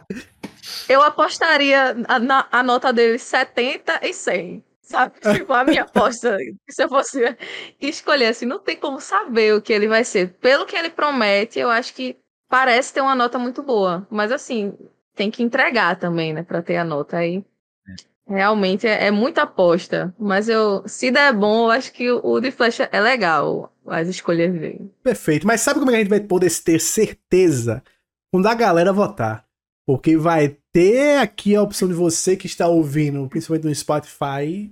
Eu 0.87 1.01
apostaria 1.03 1.95
a, 2.07 2.59
a 2.59 2.63
nota 2.63 2.91
dele 2.91 3.19
70 3.19 3.99
e 4.03 4.13
100 4.13 4.63
sabe? 4.89 5.13
Tipo, 5.33 5.53
a 5.53 5.63
minha 5.63 5.83
aposta, 5.83 6.37
se 6.67 6.83
eu 6.83 6.89
fosse 6.89 7.37
escolher 7.79 8.27
assim, 8.27 8.45
não 8.45 8.59
tem 8.59 8.75
como 8.75 8.99
saber 8.99 9.53
o 9.53 9.61
que 9.61 9.71
ele 9.71 9.87
vai 9.87 10.03
ser. 10.03 10.33
Pelo 10.41 10.65
que 10.65 10.75
ele 10.75 10.89
promete, 10.89 11.59
eu 11.59 11.69
acho 11.69 11.93
que 11.93 12.17
parece 12.49 12.93
ter 12.93 13.01
uma 13.01 13.15
nota 13.15 13.37
muito 13.37 13.61
boa. 13.61 14.07
Mas 14.09 14.31
assim, 14.31 14.73
tem 15.15 15.29
que 15.29 15.43
entregar 15.43 15.97
também, 15.97 16.33
né, 16.33 16.43
para 16.43 16.61
ter 16.61 16.77
a 16.77 16.83
nota 16.83 17.17
aí. 17.17 17.43
É. 17.87 18.33
Realmente 18.33 18.87
é, 18.87 19.07
é, 19.07 19.11
muita 19.11 19.43
aposta, 19.43 20.13
mas 20.19 20.47
eu, 20.47 20.83
se 20.87 21.11
der 21.11 21.33
bom, 21.33 21.65
eu 21.65 21.71
acho 21.71 21.91
que 21.91 22.09
o, 22.11 22.39
de 22.39 22.51
Flash 22.51 22.79
é 22.79 22.99
legal, 22.99 23.73
as 23.85 24.07
escolhas 24.07 24.51
dele. 24.53 24.91
Perfeito, 25.03 25.47
mas 25.47 25.61
sabe 25.61 25.79
como 25.79 25.91
é 25.91 25.95
a 25.95 25.97
gente 25.97 26.09
vai 26.09 26.19
poder 26.19 26.51
ter 26.61 26.79
certeza 26.79 27.83
quando 28.31 28.47
a 28.47 28.53
galera 28.53 28.93
votar? 28.93 29.45
Porque 29.85 30.15
vai 30.15 30.55
ter 30.71 31.17
aqui 31.17 31.55
a 31.55 31.63
opção 31.63 31.87
de 31.87 31.95
você 31.95 32.37
que 32.37 32.45
está 32.45 32.67
ouvindo, 32.67 33.27
principalmente 33.27 33.65
no 33.65 33.73
Spotify, 33.73 34.71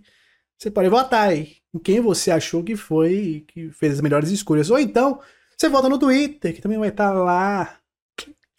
você 0.57 0.71
pode 0.71 0.89
votar 0.89 1.29
aí 1.29 1.57
em 1.73 1.79
quem 1.79 1.99
você 1.99 2.31
achou 2.31 2.63
que 2.63 2.75
foi 2.75 3.43
que 3.47 3.69
fez 3.71 3.93
as 3.93 4.01
melhores 4.01 4.29
escolhas. 4.31 4.69
Ou 4.69 4.79
então, 4.79 5.19
você 5.55 5.69
vota 5.69 5.87
no 5.87 5.99
Twitter, 5.99 6.53
que 6.53 6.61
também 6.61 6.79
vai 6.79 6.89
estar 6.89 7.11
lá 7.13 7.77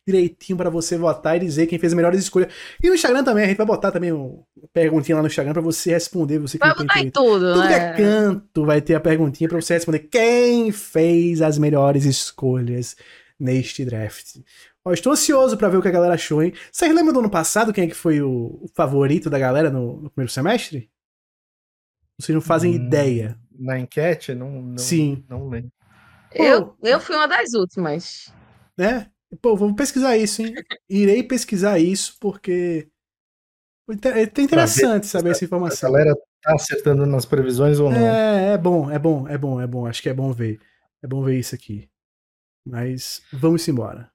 direitinho 0.09 0.57
para 0.57 0.71
você 0.71 0.97
votar 0.97 1.37
e 1.37 1.41
dizer 1.41 1.67
quem 1.67 1.79
fez 1.79 1.93
as 1.93 1.97
melhores 1.97 2.21
escolhas. 2.21 2.51
E 2.83 2.89
no 2.89 2.95
Instagram 2.95 3.23
também, 3.23 3.45
a 3.45 3.47
gente 3.49 3.59
vai 3.59 3.67
botar 3.67 3.93
também 3.93 4.11
uma 4.11 4.43
perguntinha 4.73 5.17
lá 5.17 5.23
no 5.23 5.29
Instagram 5.29 5.53
para 5.53 5.63
você 5.63 5.91
responder. 5.91 6.39
Você 6.39 6.57
vai 6.57 6.75
botar 6.75 7.01
em 7.01 7.11
tudo, 7.11 7.53
Tudo 7.53 7.59
né? 7.61 7.69
que 7.69 7.75
é 7.75 7.93
canto 8.07 8.65
vai 8.65 8.81
ter 8.81 8.95
a 8.95 9.01
perguntinha 9.01 9.49
para 9.49 9.61
você 9.61 9.75
responder 9.75 10.01
quem 10.01 10.73
fez 10.73 11.43
as 11.43 11.59
melhores 11.59 12.05
escolhas 12.05 12.97
neste 13.39 13.85
draft. 13.85 14.39
Ó, 14.85 14.93
estou 14.93 15.13
ansioso 15.13 15.57
para 15.59 15.69
ver 15.69 15.77
o 15.77 15.83
que 15.83 15.89
a 15.89 15.93
galera 15.93 16.15
achou, 16.15 16.43
hein? 16.43 16.55
Vocês 16.73 16.95
lembram 16.95 17.13
do 17.13 17.21
ano 17.21 17.31
passado 17.31 17.73
quem 17.73 17.85
é 17.85 17.89
que 17.89 17.95
foi 17.95 18.23
o, 18.23 18.59
o 18.63 18.69
favorito 18.75 19.29
da 19.29 19.39
galera 19.39 19.71
no, 19.71 20.01
no, 20.01 20.11
primeiro 20.11 20.33
semestre? 20.33 20.91
Vocês 22.19 22.35
não 22.35 22.41
fazem 22.41 22.73
hum, 22.73 22.75
ideia. 22.75 23.39
Na 23.59 23.79
enquete? 23.79 24.35
Não, 24.35 24.51
não, 24.63 24.79
Sim. 24.79 25.25
Não 25.29 25.49
lembro. 25.49 25.71
Eu, 26.33 26.77
eu 26.83 27.01
fui 27.01 27.15
uma 27.15 27.27
das 27.27 27.53
últimas. 27.53 28.33
É? 28.79 29.07
Pô, 29.43 29.55
vou 29.55 29.75
pesquisar 29.75 30.17
isso, 30.17 30.43
hein? 30.43 30.55
Irei 30.89 31.23
pesquisar 31.23 31.79
isso 31.79 32.17
porque 32.19 32.89
É 33.89 34.23
interessante 34.23 35.07
saber 35.07 35.31
essa 35.31 35.45
informação. 35.45 35.89
A 35.89 35.93
galera 35.93 36.15
tá 36.43 36.55
acertando 36.55 37.07
nas 37.07 37.27
previsões 37.27 37.79
ou 37.79 37.91
não? 37.91 37.99
É, 37.99 38.55
é 38.55 38.59
bom, 38.59 38.91
é 38.91 38.99
bom, 38.99 39.29
é 39.29 39.37
bom, 39.37 39.61
é 39.61 39.67
bom. 39.67 39.87
Acho 39.87 40.03
que 40.03 40.09
é 40.09 40.15
bom 40.15 40.33
ver. 40.33 40.59
É 41.03 41.07
bom 41.07 41.23
ver 41.23 41.39
isso 41.39 41.55
aqui. 41.55 41.89
Mas 42.67 43.23
vamos 43.33 43.67
embora. 43.69 44.11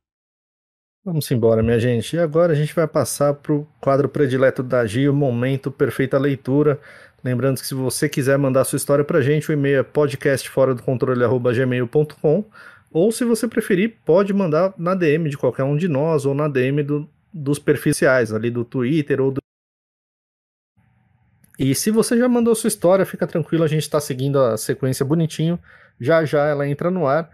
Vamos 1.06 1.30
embora, 1.32 1.62
minha 1.62 1.78
gente. 1.80 2.16
E 2.16 2.20
agora 2.20 2.54
a 2.54 2.56
gente 2.56 2.74
vai 2.74 2.88
passar 2.88 3.34
para 3.34 3.52
o 3.54 3.68
quadro 3.82 4.08
predileto 4.08 4.64
da 4.64 4.86
Gio, 4.86 5.14
Momento 5.14 5.70
Perfeita 5.70 6.18
Leitura. 6.18 6.80
Lembrando 7.24 7.60
que 7.60 7.68
se 7.68 7.74
você 7.74 8.08
quiser 8.08 8.38
mandar 8.38 8.64
sua 8.64 8.78
história 8.78 9.04
para 9.04 9.20
a 9.20 9.22
gente, 9.22 9.50
o 9.50 9.54
e-mail 9.54 9.80
é 9.80 9.84
podcastforadocontrole.gmail.com 9.84 12.46
ou 12.94 13.12
se 13.12 13.26
você 13.26 13.48
preferir, 13.48 13.98
pode 14.06 14.32
mandar 14.32 14.74
na 14.78 14.94
DM 14.94 15.30
de 15.30 15.38
qualquer 15.38 15.64
um 15.64 15.76
de 15.76 15.88
nós 15.88 16.26
ou 16.26 16.34
na 16.34 16.48
DM 16.48 16.84
do, 16.84 17.10
dos 17.34 17.60
perfis 17.60 17.98
sociais, 17.98 18.32
ali 18.32 18.52
do 18.52 18.64
Twitter 18.64 19.20
ou 19.20 19.32
do 19.32 19.44
e 21.58 21.76
se 21.76 21.92
você 21.92 22.18
já 22.18 22.28
mandou 22.28 22.56
sua 22.56 22.68
história, 22.68 23.06
fica 23.06 23.28
tranquilo, 23.28 23.64
a 23.64 23.68
gente 23.68 23.84
está 23.84 24.00
seguindo 24.00 24.40
a 24.40 24.58
sequência 24.58 25.06
bonitinho. 25.06 25.60
Já 26.00 26.26
já 26.26 26.48
ela 26.48 26.68
entra 26.68 26.90
no 26.90 27.06
ar. 27.06 27.30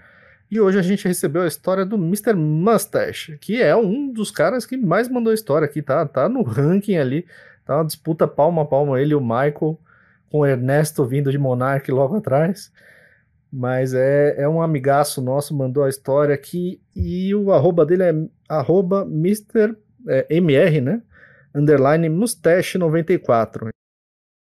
E 0.52 0.60
hoje 0.60 0.78
a 0.80 0.82
gente 0.82 1.08
recebeu 1.08 1.44
a 1.44 1.48
história 1.48 1.86
do 1.86 1.96
Mr. 1.96 2.34
Mustache, 2.34 3.38
que 3.38 3.62
é 3.62 3.76
um 3.76 4.12
dos 4.12 4.32
caras 4.32 4.66
que 4.66 4.76
mais 4.76 5.08
mandou 5.08 5.32
história 5.32 5.66
aqui, 5.66 5.82
tá? 5.82 6.06
Tá 6.06 6.28
no 6.28 6.42
ranking 6.42 6.98
ali, 6.98 7.26
tá 7.66 7.78
uma 7.78 7.86
disputa 7.86 8.28
palma 8.28 8.64
a 8.64 8.66
palma 8.66 9.00
ele 9.00 9.12
e 9.12 9.16
o 9.16 9.22
Michael, 9.22 9.80
com 10.30 10.40
o 10.40 10.46
Ernesto 10.46 11.06
vindo 11.06 11.32
de 11.32 11.38
Monarch 11.38 11.90
logo 11.92 12.18
atrás. 12.18 12.72
Mas 13.52 13.94
é, 13.94 14.42
é 14.42 14.48
um 14.48 14.62
amigaço 14.62 15.22
nosso, 15.22 15.56
mandou 15.56 15.84
a 15.84 15.90
história 15.90 16.36
aqui, 16.36 16.82
e 16.96 17.34
o 17.34 17.52
arroba 17.52 17.86
dele 17.86 18.04
é 18.04 18.14
arroba 18.48 19.02
Mr. 19.04 19.76
É, 20.08 20.28
MR, 20.30 20.82
né? 20.82 21.02
Underline 21.54 22.10
Mustache 22.10 22.78
94. 22.78 23.70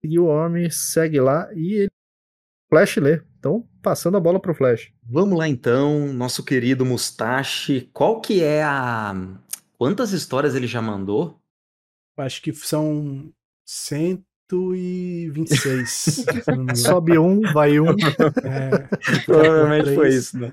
E 0.05 0.19
o 0.19 0.27
homem 0.27 0.71
segue 0.71 1.21
lá 1.21 1.49
e 1.55 1.75
ele 1.75 1.91
Flash 2.71 2.97
lê. 2.97 3.23
Então, 3.39 3.67
passando 3.83 4.17
a 4.17 4.21
bola 4.21 4.39
pro 4.39 4.55
Flash. 4.55 4.93
Vamos 5.03 5.37
lá 5.37 5.49
então, 5.49 6.13
nosso 6.13 6.45
querido 6.45 6.85
Mustache. 6.85 7.91
Qual 7.93 8.21
que 8.21 8.43
é 8.43 8.63
a. 8.63 9.15
Quantas 9.77 10.13
histórias 10.13 10.55
ele 10.55 10.67
já 10.67 10.81
mandou? 10.81 11.41
Acho 12.17 12.43
que 12.43 12.53
são 12.53 13.33
126. 14.51 16.25
Sobe 16.75 17.17
um, 17.19 17.41
vai 17.53 17.79
um. 17.79 17.91
É, 17.91 18.89
Provavelmente 19.25 19.95
foi 19.95 20.09
isso, 20.09 20.37
né? 20.39 20.53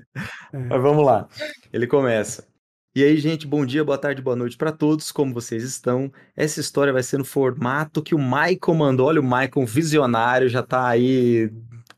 É. 0.52 0.58
Mas 0.58 0.80
vamos 0.80 1.04
lá. 1.04 1.28
Ele 1.72 1.86
começa. 1.86 2.46
E 2.94 3.02
aí, 3.02 3.16
gente, 3.18 3.46
bom 3.46 3.66
dia, 3.66 3.84
boa 3.84 3.98
tarde, 3.98 4.22
boa 4.22 4.36
noite 4.36 4.56
para 4.56 4.72
todos. 4.72 5.10
Como 5.10 5.34
vocês 5.34 5.62
estão? 5.62 6.12
Essa 6.36 6.60
história 6.60 6.92
vai 6.92 7.02
ser 7.02 7.18
no 7.18 7.24
formato 7.24 8.02
que 8.02 8.14
o 8.14 8.18
Michael 8.18 8.74
mandou. 8.76 9.08
Olha, 9.08 9.20
o 9.20 9.24
Michael, 9.24 9.66
visionário, 9.66 10.48
já 10.48 10.62
tá 10.62 10.86
aí 10.88 11.50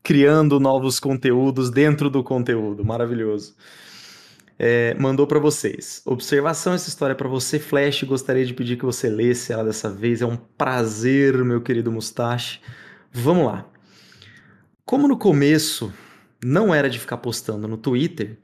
criando 0.03 0.59
novos 0.59 0.99
conteúdos 0.99 1.69
dentro 1.69 2.09
do 2.09 2.23
conteúdo. 2.23 2.83
Maravilhoso. 2.83 3.55
É, 4.63 4.93
mandou 4.93 5.25
para 5.25 5.39
vocês. 5.39 6.03
Observação: 6.05 6.73
essa 6.73 6.87
história 6.87 7.13
é 7.13 7.15
para 7.15 7.27
você, 7.27 7.57
Flash. 7.57 8.03
Gostaria 8.03 8.45
de 8.45 8.53
pedir 8.53 8.77
que 8.77 8.85
você 8.85 9.09
lesse 9.09 9.51
ela 9.51 9.63
dessa 9.63 9.89
vez. 9.89 10.21
É 10.21 10.25
um 10.27 10.37
prazer, 10.37 11.43
meu 11.43 11.61
querido 11.61 11.91
Mustache. 11.91 12.59
Vamos 13.11 13.47
lá. 13.47 13.67
Como 14.85 15.07
no 15.07 15.17
começo 15.17 15.91
não 16.45 16.71
era 16.71 16.91
de 16.91 16.99
ficar 16.99 17.17
postando 17.17 17.67
no 17.67 17.75
Twitter, 17.75 18.37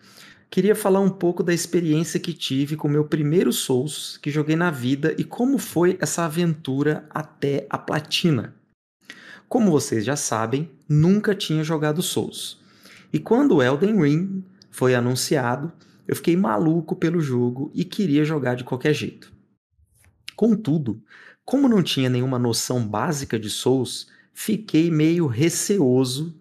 queria 0.49 0.73
falar 0.73 1.02
um 1.02 1.10
pouco 1.11 1.44
da 1.44 1.53
experiência 1.53 2.19
que 2.19 2.34
tive 2.34 2.76
com 2.76 2.88
o 2.88 2.91
meu 2.91 3.03
primeiro 3.03 3.53
Souls 3.53 4.18
que 4.18 4.31
joguei 4.31 4.56
na 4.56 4.72
vida 4.72 5.14
e 5.19 5.23
como 5.23 5.60
foi 5.60 5.99
essa 6.02 6.26
aventura 6.26 7.06
até 7.11 7.68
a 7.69 7.77
platina. 7.77 8.56
Como 9.48 9.69
vocês 9.69 10.03
já 10.03 10.15
sabem, 10.15 10.72
nunca 10.89 11.35
tinha 11.35 11.64
jogado 11.64 12.02
Souls. 12.02 12.60
E 13.14 13.19
quando 13.19 13.61
Elden 13.61 14.02
Ring 14.02 14.44
foi 14.72 14.95
anunciado, 14.95 15.72
eu 16.08 16.16
fiquei 16.16 16.36
maluco 16.36 16.96
pelo 16.96 17.20
jogo 17.20 17.72
e 17.74 17.84
queria 17.84 18.24
jogar 18.24 18.56
de 18.56 18.64
qualquer 18.64 18.94
jeito. 18.94 19.32
Contudo, 20.36 21.02
como 21.44 21.68
não 21.68 21.82
tinha 21.82 22.10
nenhuma 22.10 22.40
noção 22.40 22.88
básica 22.88 23.40
de 23.40 23.50
Souls, 23.50 24.08
fiquei 24.34 24.90
meio 24.92 25.28
receoso 25.28 26.36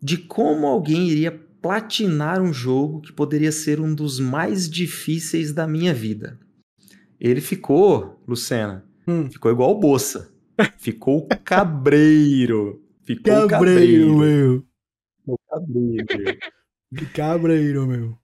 de 0.00 0.16
como 0.16 0.66
alguém 0.66 1.08
iria 1.08 1.32
platinar 1.60 2.40
um 2.40 2.52
jogo 2.52 3.00
que 3.00 3.12
poderia 3.12 3.50
ser 3.50 3.80
um 3.80 3.94
dos 3.94 4.20
mais 4.20 4.70
difíceis 4.70 5.52
da 5.52 5.66
minha 5.66 5.92
vida. 5.92 6.38
Ele 7.20 7.40
ficou, 7.40 8.22
Lucena, 8.26 8.84
hum. 9.06 9.28
ficou 9.28 9.50
igual 9.50 9.72
o 9.72 9.80
Bossa. 9.80 10.32
Ficou 10.78 11.26
cabreiro. 11.44 12.82
Ficou 13.02 13.48
cabreiro, 13.48 13.48
cabreiro. 13.48 14.18
meu. 14.18 14.64
Ficou 15.18 15.38
cabreiro. 15.48 16.38
cabreiro, 17.14 17.86
meu. 17.86 18.18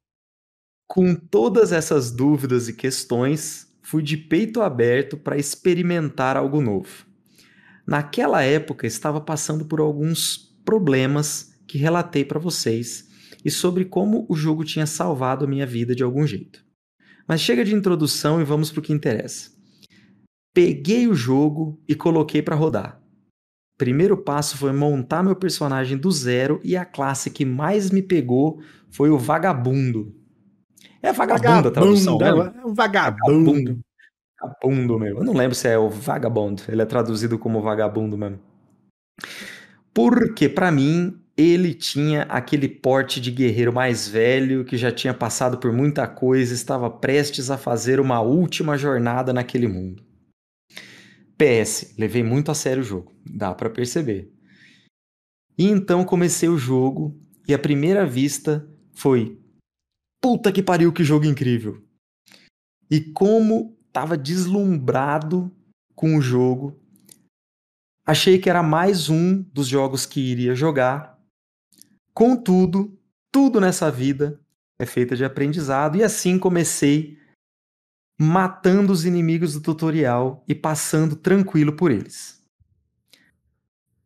Com 0.95 1.15
todas 1.15 1.73
essas 1.73 2.13
dúvidas 2.13 2.69
e 2.69 2.73
questões, 2.73 3.69
fui 3.83 4.03
de 4.03 4.17
peito 4.17 4.63
aberto 4.63 5.17
para 5.17 5.37
experimentar 5.37 6.37
algo 6.37 6.61
novo. 6.61 7.05
Naquela 7.85 8.43
época, 8.43 8.87
estava 8.87 9.21
passando 9.21 9.65
por 9.65 9.81
alguns 9.81 10.55
problemas 10.65 11.53
que 11.67 11.79
relatei 11.79 12.25
para 12.25 12.39
vocês 12.39 13.09
e 13.45 13.51
sobre 13.51 13.85
como 13.85 14.25
o 14.29 14.37
jogo 14.37 14.65
tinha 14.65 14.87
salvado 14.87 15.45
a 15.45 15.49
minha 15.49 15.67
vida 15.67 15.95
de 15.95 16.05
algum 16.05 16.25
jeito. 16.27 16.65
Mas 17.27 17.41
chega 17.41 17.65
de 17.65 17.75
introdução 17.75 18.41
e 18.41 18.45
vamos 18.45 18.71
para 18.71 18.81
o 18.81 18.83
que 18.83 18.93
interessa 18.93 19.55
peguei 20.55 21.09
o 21.09 21.15
jogo 21.15 21.83
e 21.89 21.97
coloquei 21.97 22.41
para 22.41 22.55
rodar. 22.55 23.03
Primeiro 23.77 24.17
passo 24.17 24.57
foi 24.57 24.73
montar 24.73 25.21
meu 25.25 25.35
personagem 25.35 25.99
do 25.99 26.13
zero 26.13 26.61
e 26.63 26.77
a 26.77 26.85
classe 26.85 27.29
que 27.29 27.45
mais 27.45 27.91
me 27.91 28.01
pegou 28.01 28.63
foi 28.89 29.11
o 29.11 29.19
vagabundo. 29.19 30.15
É 31.05 31.13
vagabundo, 31.13 31.69
a 31.69 31.71
tradução, 31.71 32.17
né? 32.17 32.29
É 32.29 32.67
um 32.67 32.73
vagabundo. 32.73 33.45
vagabundo. 33.45 33.81
Vagabundo, 34.41 34.99
meu. 34.99 35.19
Eu 35.19 35.25
não 35.25 35.35
lembro 35.35 35.55
se 35.55 35.69
é 35.69 35.77
o 35.77 35.91
vagabundo. 35.91 36.63
Ele 36.67 36.81
é 36.81 36.87
traduzido 36.87 37.39
como 37.39 37.61
vagabundo 37.61 38.17
mesmo. 38.17 38.41
Porque, 39.93 40.49
para 40.49 40.73
mim, 40.73 41.21
ele 41.37 41.75
tinha 41.75 42.23
aquele 42.23 42.69
porte 42.69 43.21
de 43.21 43.31
guerreiro 43.31 43.71
mais 43.71 44.09
velho, 44.09 44.65
que 44.65 44.79
já 44.79 44.91
tinha 44.91 45.13
passado 45.13 45.59
por 45.59 45.71
muita 45.71 46.07
coisa, 46.09 46.55
estava 46.55 46.89
prestes 46.89 47.51
a 47.51 47.59
fazer 47.59 48.01
uma 48.01 48.23
última 48.23 48.79
jornada 48.79 49.31
naquele 49.31 49.69
mundo. 49.69 50.03
PS, 51.37 51.95
levei 51.99 52.23
muito 52.23 52.51
a 52.51 52.55
sério 52.55 52.83
o 52.83 52.87
jogo, 52.87 53.13
dá 53.27 53.55
para 53.55 53.69
perceber. 53.69 54.33
E 55.59 55.69
então 55.69 56.03
comecei 56.03 56.49
o 56.49 56.57
jogo 56.57 57.15
e 57.47 57.53
a 57.53 57.59
primeira 57.59 58.07
vista 58.07 58.67
foi 58.95 59.39
puta 60.25 60.51
que 60.51 60.63
pariu 60.63 60.91
que 60.91 61.05
jogo 61.05 61.27
incrível. 61.27 61.85
E 62.91 62.99
como 62.99 63.77
tava 63.93 64.17
deslumbrado 64.17 65.55
com 65.95 66.17
o 66.17 66.23
jogo, 66.23 66.81
achei 68.07 68.39
que 68.39 68.49
era 68.49 68.63
mais 68.63 69.11
um 69.11 69.43
dos 69.43 69.67
jogos 69.67 70.07
que 70.07 70.21
iria 70.21 70.55
jogar. 70.55 71.23
Contudo, 72.15 72.99
tudo 73.31 73.61
nessa 73.61 73.91
vida 73.91 74.41
é 74.79 74.87
feita 74.87 75.15
de 75.15 75.27
aprendizado 75.27 75.99
e 75.99 76.03
assim 76.03 76.39
comecei 76.39 77.19
matando 78.19 78.95
os 78.95 79.05
inimigos 79.05 79.53
do 79.53 79.61
tutorial 79.61 80.43
e 80.49 80.55
passando 80.55 81.17
tranquilo 81.17 81.77
por 81.77 81.91
eles. 81.91 82.43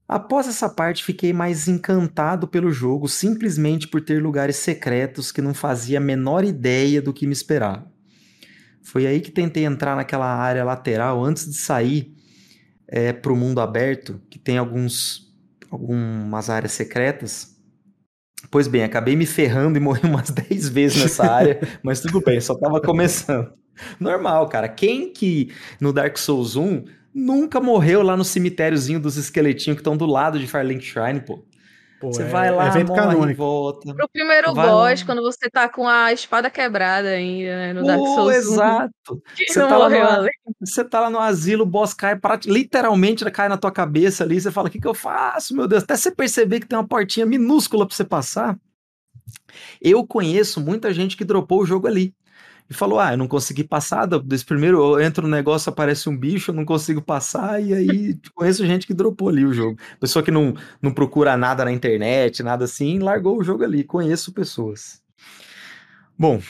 Após 0.08 0.48
essa 0.48 0.70
parte, 0.70 1.04
fiquei 1.04 1.34
mais 1.34 1.68
encantado 1.68 2.48
pelo 2.48 2.72
jogo 2.72 3.06
simplesmente 3.06 3.86
por 3.86 4.00
ter 4.00 4.22
lugares 4.22 4.56
secretos 4.56 5.30
que 5.30 5.42
não 5.42 5.52
fazia 5.52 5.98
a 5.98 6.00
menor 6.00 6.44
ideia 6.44 7.02
do 7.02 7.12
que 7.12 7.26
me 7.26 7.34
esperava. 7.34 7.86
Foi 8.82 9.06
aí 9.06 9.20
que 9.20 9.30
tentei 9.30 9.66
entrar 9.66 9.94
naquela 9.94 10.24
área 10.24 10.64
lateral 10.64 11.22
antes 11.22 11.44
de 11.44 11.58
sair 11.58 12.14
é, 12.86 13.12
para 13.12 13.30
o 13.30 13.36
mundo 13.36 13.60
aberto, 13.60 14.18
que 14.30 14.38
tem 14.38 14.56
alguns, 14.56 15.30
algumas 15.70 16.48
áreas 16.48 16.72
secretas. 16.72 17.54
Pois 18.50 18.66
bem, 18.66 18.84
acabei 18.84 19.14
me 19.14 19.26
ferrando 19.26 19.76
e 19.76 19.80
morri 19.82 20.08
umas 20.08 20.30
10 20.30 20.70
vezes 20.70 21.02
nessa 21.02 21.30
área, 21.30 21.60
mas 21.84 22.00
tudo 22.00 22.22
bem, 22.22 22.40
só 22.40 22.54
estava 22.54 22.80
começando. 22.80 23.52
Normal, 24.00 24.48
cara. 24.48 24.68
Quem 24.68 25.12
que 25.12 25.52
no 25.78 25.92
Dark 25.92 26.16
Souls 26.16 26.56
1 26.56 26.84
nunca 27.18 27.60
morreu 27.60 28.02
lá 28.02 28.16
no 28.16 28.24
cemitériozinho 28.24 29.00
dos 29.00 29.16
esqueletinhos 29.16 29.76
que 29.76 29.80
estão 29.80 29.96
do 29.96 30.06
lado 30.06 30.38
de 30.38 30.46
Firelink 30.46 30.84
Shrine, 30.84 31.20
pô? 31.20 31.44
Pô, 32.00 32.12
você 32.12 32.22
é, 32.22 32.26
vai 32.26 32.50
lá, 32.50 32.68
é 32.68 32.84
morre 32.84 33.00
canônico. 33.00 33.38
volta. 33.38 33.92
Pro 33.92 34.08
primeiro 34.08 34.54
boss, 34.54 35.00
lá. 35.00 35.06
quando 35.06 35.20
você 35.20 35.50
tá 35.50 35.68
com 35.68 35.88
a 35.88 36.12
espada 36.12 36.48
quebrada 36.48 37.08
ainda, 37.08 37.56
né, 37.56 37.72
no 37.72 37.84
Dark 37.84 37.98
Souls. 37.98 38.36
exato. 38.36 39.22
Você 39.48 39.60
tá, 39.60 39.76
lá 39.76 39.88
no, 39.88 40.28
você 40.60 40.84
tá 40.84 41.00
lá 41.00 41.10
no 41.10 41.18
asilo, 41.18 41.64
o 41.64 41.66
boss 41.66 41.94
cai, 41.94 42.18
literalmente 42.46 43.28
cai 43.30 43.48
na 43.48 43.56
tua 43.56 43.72
cabeça 43.72 44.22
ali, 44.22 44.40
você 44.40 44.50
fala, 44.50 44.68
o 44.68 44.70
que 44.70 44.80
que 44.80 44.86
eu 44.86 44.94
faço, 44.94 45.56
meu 45.56 45.66
Deus? 45.66 45.82
Até 45.82 45.96
você 45.96 46.10
perceber 46.10 46.60
que 46.60 46.66
tem 46.66 46.78
uma 46.78 46.86
portinha 46.86 47.26
minúscula 47.26 47.86
pra 47.86 47.94
você 47.94 48.04
passar. 48.04 48.56
Eu 49.80 50.06
conheço 50.06 50.60
muita 50.60 50.92
gente 50.92 51.16
que 51.16 51.24
dropou 51.24 51.62
o 51.62 51.66
jogo 51.66 51.86
ali 51.86 52.14
e 52.70 52.74
falou: 52.74 53.00
Ah, 53.00 53.12
eu 53.12 53.16
não 53.16 53.26
consegui 53.26 53.64
passar. 53.64 54.06
Desse 54.06 54.44
primeiro, 54.44 54.78
eu 54.78 55.00
entro 55.00 55.22
no 55.26 55.34
negócio, 55.34 55.70
aparece 55.70 56.08
um 56.08 56.16
bicho, 56.16 56.50
eu 56.50 56.54
não 56.54 56.64
consigo 56.64 57.00
passar. 57.00 57.62
E 57.62 57.72
aí 57.72 58.20
conheço 58.34 58.66
gente 58.66 58.86
que 58.86 58.92
dropou 58.92 59.30
ali 59.30 59.44
o 59.44 59.52
jogo. 59.52 59.78
Pessoa 59.98 60.22
que 60.22 60.30
não, 60.30 60.54
não 60.82 60.92
procura 60.92 61.36
nada 61.36 61.64
na 61.64 61.72
internet, 61.72 62.42
nada 62.42 62.64
assim, 62.64 62.98
largou 62.98 63.38
o 63.38 63.44
jogo 63.44 63.64
ali. 63.64 63.84
Conheço 63.84 64.32
pessoas. 64.32 65.02
Bom, 66.18 66.40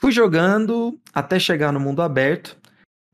fui 0.00 0.12
jogando 0.12 0.98
até 1.12 1.38
chegar 1.38 1.72
no 1.72 1.80
mundo 1.80 2.02
aberto. 2.02 2.58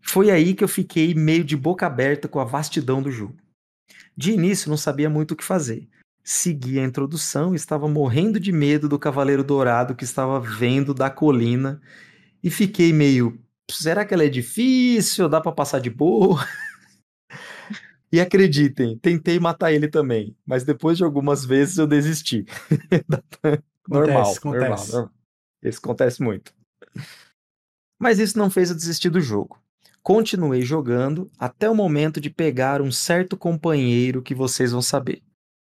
Foi 0.01 0.30
aí 0.30 0.55
que 0.55 0.64
eu 0.64 0.68
fiquei 0.68 1.14
meio 1.14 1.44
de 1.44 1.56
boca 1.56 1.86
aberta 1.86 2.26
com 2.26 2.40
a 2.40 2.44
vastidão 2.44 3.02
do 3.02 3.10
jogo. 3.10 3.36
De 4.16 4.32
início, 4.32 4.70
não 4.70 4.76
sabia 4.76 5.09
muito 5.09 5.32
o 5.32 5.36
que 5.36 5.44
fazer. 5.44 5.89
Segui 6.24 6.78
a 6.80 6.85
introdução, 6.85 7.55
estava 7.55 7.89
morrendo 7.89 8.40
de 8.40 8.51
medo 8.51 8.89
do 8.89 8.98
Cavaleiro 8.98 9.44
Dourado 9.44 9.94
que 9.94 10.05
estava 10.05 10.40
vendo 10.40 10.93
da 10.93 11.09
colina 11.09 11.80
e 12.43 12.51
fiquei 12.51 12.93
meio. 12.93 13.39
Será 13.70 14.05
que 14.05 14.15
ela 14.15 14.24
é 14.24 14.28
difícil? 14.28 15.28
Dá 15.28 15.40
para 15.40 15.52
passar 15.52 15.81
de 15.81 15.90
boa? 15.90 16.44
e 18.12 18.20
acreditem, 18.20 18.97
tentei 18.98 19.39
matar 19.39 19.73
ele 19.73 19.89
também, 19.89 20.35
mas 20.47 20.65
depois 20.65 20.97
de 20.97 21.05
algumas 21.05 21.44
vezes 21.44 21.78
eu 21.78 21.86
desisti. 21.86 22.47
normal, 23.89 24.23
acontece, 24.23 24.44
normal, 24.44 24.65
acontece. 24.65 24.93
normal. 24.93 25.12
Isso 25.62 25.78
acontece 25.82 26.23
muito. 26.23 26.55
Mas 27.98 28.19
isso 28.19 28.39
não 28.39 28.51
fez 28.51 28.70
eu 28.70 28.77
desistir 28.77 29.10
do 29.10 29.20
jogo. 29.20 29.60
Continuei 30.02 30.62
jogando 30.62 31.31
até 31.39 31.69
o 31.69 31.74
momento 31.74 32.20
de 32.20 32.31
pegar 32.31 32.81
um 32.81 32.90
certo 32.90 33.36
companheiro 33.36 34.23
que 34.23 34.35
vocês 34.35 34.73
vão 34.73 34.81
saber. 34.81 35.23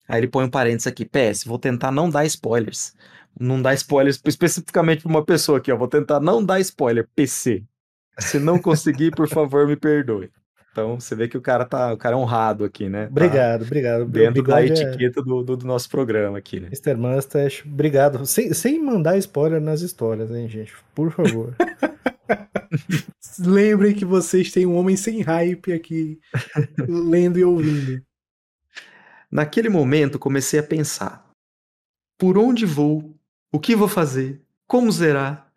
Aí 0.07 0.19
ele 0.19 0.27
põe 0.27 0.45
um 0.45 0.49
parênteses 0.49 0.87
aqui, 0.87 1.05
PS, 1.05 1.43
vou 1.43 1.57
tentar 1.57 1.91
não 1.91 2.09
dar 2.09 2.25
spoilers. 2.25 2.93
Não 3.39 3.61
dar 3.61 3.73
spoilers 3.73 4.21
especificamente 4.25 5.03
para 5.03 5.09
uma 5.09 5.25
pessoa 5.25 5.57
aqui, 5.57 5.71
ó. 5.71 5.77
Vou 5.77 5.87
tentar 5.87 6.19
não 6.19 6.43
dar 6.43 6.59
spoiler, 6.59 7.07
PC. 7.15 7.63
Se 8.19 8.39
não 8.39 8.59
conseguir, 8.59 9.11
por 9.11 9.27
favor, 9.27 9.67
me 9.67 9.75
perdoe. 9.75 10.29
Então 10.71 10.99
você 10.99 11.13
vê 11.15 11.27
que 11.27 11.37
o 11.37 11.41
cara 11.41 11.65
tá, 11.65 11.93
o 11.93 11.97
cara 11.97 12.15
é 12.15 12.17
honrado 12.17 12.63
aqui, 12.63 12.87
né? 12.87 13.07
Obrigado, 13.07 13.61
tá 13.61 13.65
obrigado. 13.65 14.05
Dentro 14.05 14.43
da 14.43 14.61
é 14.61 14.67
etiqueta 14.67 15.19
é... 15.19 15.23
do, 15.23 15.43
do, 15.43 15.57
do, 15.57 15.65
nosso 15.65 15.89
programa 15.89 16.37
aqui, 16.37 16.61
né? 16.61 16.67
Mr. 16.67 16.95
Mustache, 16.95 17.67
obrigado. 17.67 18.25
Sem, 18.25 18.53
sem 18.53 18.81
mandar 18.81 19.17
spoiler 19.17 19.59
nas 19.59 19.81
histórias, 19.81 20.31
hein, 20.31 20.47
gente? 20.47 20.73
Por 20.95 21.11
favor. 21.11 21.53
Lembrem 23.39 23.93
que 23.93 24.05
vocês 24.05 24.49
têm 24.51 24.65
um 24.65 24.77
homem 24.77 24.95
sem 24.95 25.21
hype 25.21 25.73
aqui, 25.73 26.19
lendo 26.87 27.37
e 27.37 27.43
ouvindo. 27.43 28.01
Naquele 29.29 29.67
momento, 29.67 30.17
comecei 30.17 30.59
a 30.59 30.63
pensar: 30.63 31.29
por 32.17 32.37
onde 32.37 32.65
vou? 32.65 33.13
O 33.53 33.59
que 33.59 33.75
vou 33.75 33.87
fazer? 33.87 34.41
Como 34.65 34.91
zerar? 34.91 35.51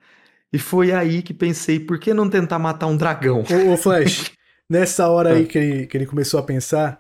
E 0.53 0.59
foi 0.59 0.93
aí 0.93 1.23
que 1.23 1.33
pensei: 1.33 1.79
por 1.79 1.99
que 1.99 2.13
não 2.13 2.29
tentar 2.29 2.59
matar 2.59 2.87
um 2.87 2.97
dragão? 2.97 3.45
Ô, 3.69 3.73
ô 3.73 3.77
Flash, 3.77 4.33
nessa 4.71 5.09
hora 5.09 5.35
aí 5.35 5.47
que 5.47 5.59
ele, 5.59 5.87
que 5.87 5.97
ele 5.97 6.07
começou 6.07 6.41
a 6.41 6.43
pensar, 6.43 6.99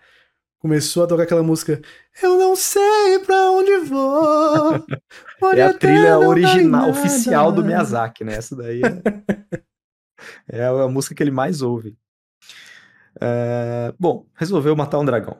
começou 0.59 1.05
a 1.05 1.07
tocar 1.07 1.25
aquela 1.25 1.43
música 1.43 1.81
Eu 2.23 2.39
não 2.39 2.57
sei 2.57 3.19
pra 3.25 3.51
onde 3.51 3.77
vou. 3.79 4.85
é 5.55 5.63
a 5.63 5.75
trilha 5.75 6.19
original, 6.19 6.91
oficial 6.91 7.53
do 7.53 7.65
Miyazaki, 7.65 8.25
né? 8.25 8.35
Essa 8.35 8.57
daí 8.57 8.81
é, 10.51 10.59
é 10.61 10.67
a 10.67 10.89
música 10.89 11.15
que 11.15 11.23
ele 11.23 11.31
mais 11.31 11.61
ouve. 11.61 11.97
É... 13.21 13.93
Bom, 13.99 14.27
resolveu 14.35 14.75
matar 14.75 14.99
um 14.99 15.05
dragão. 15.05 15.37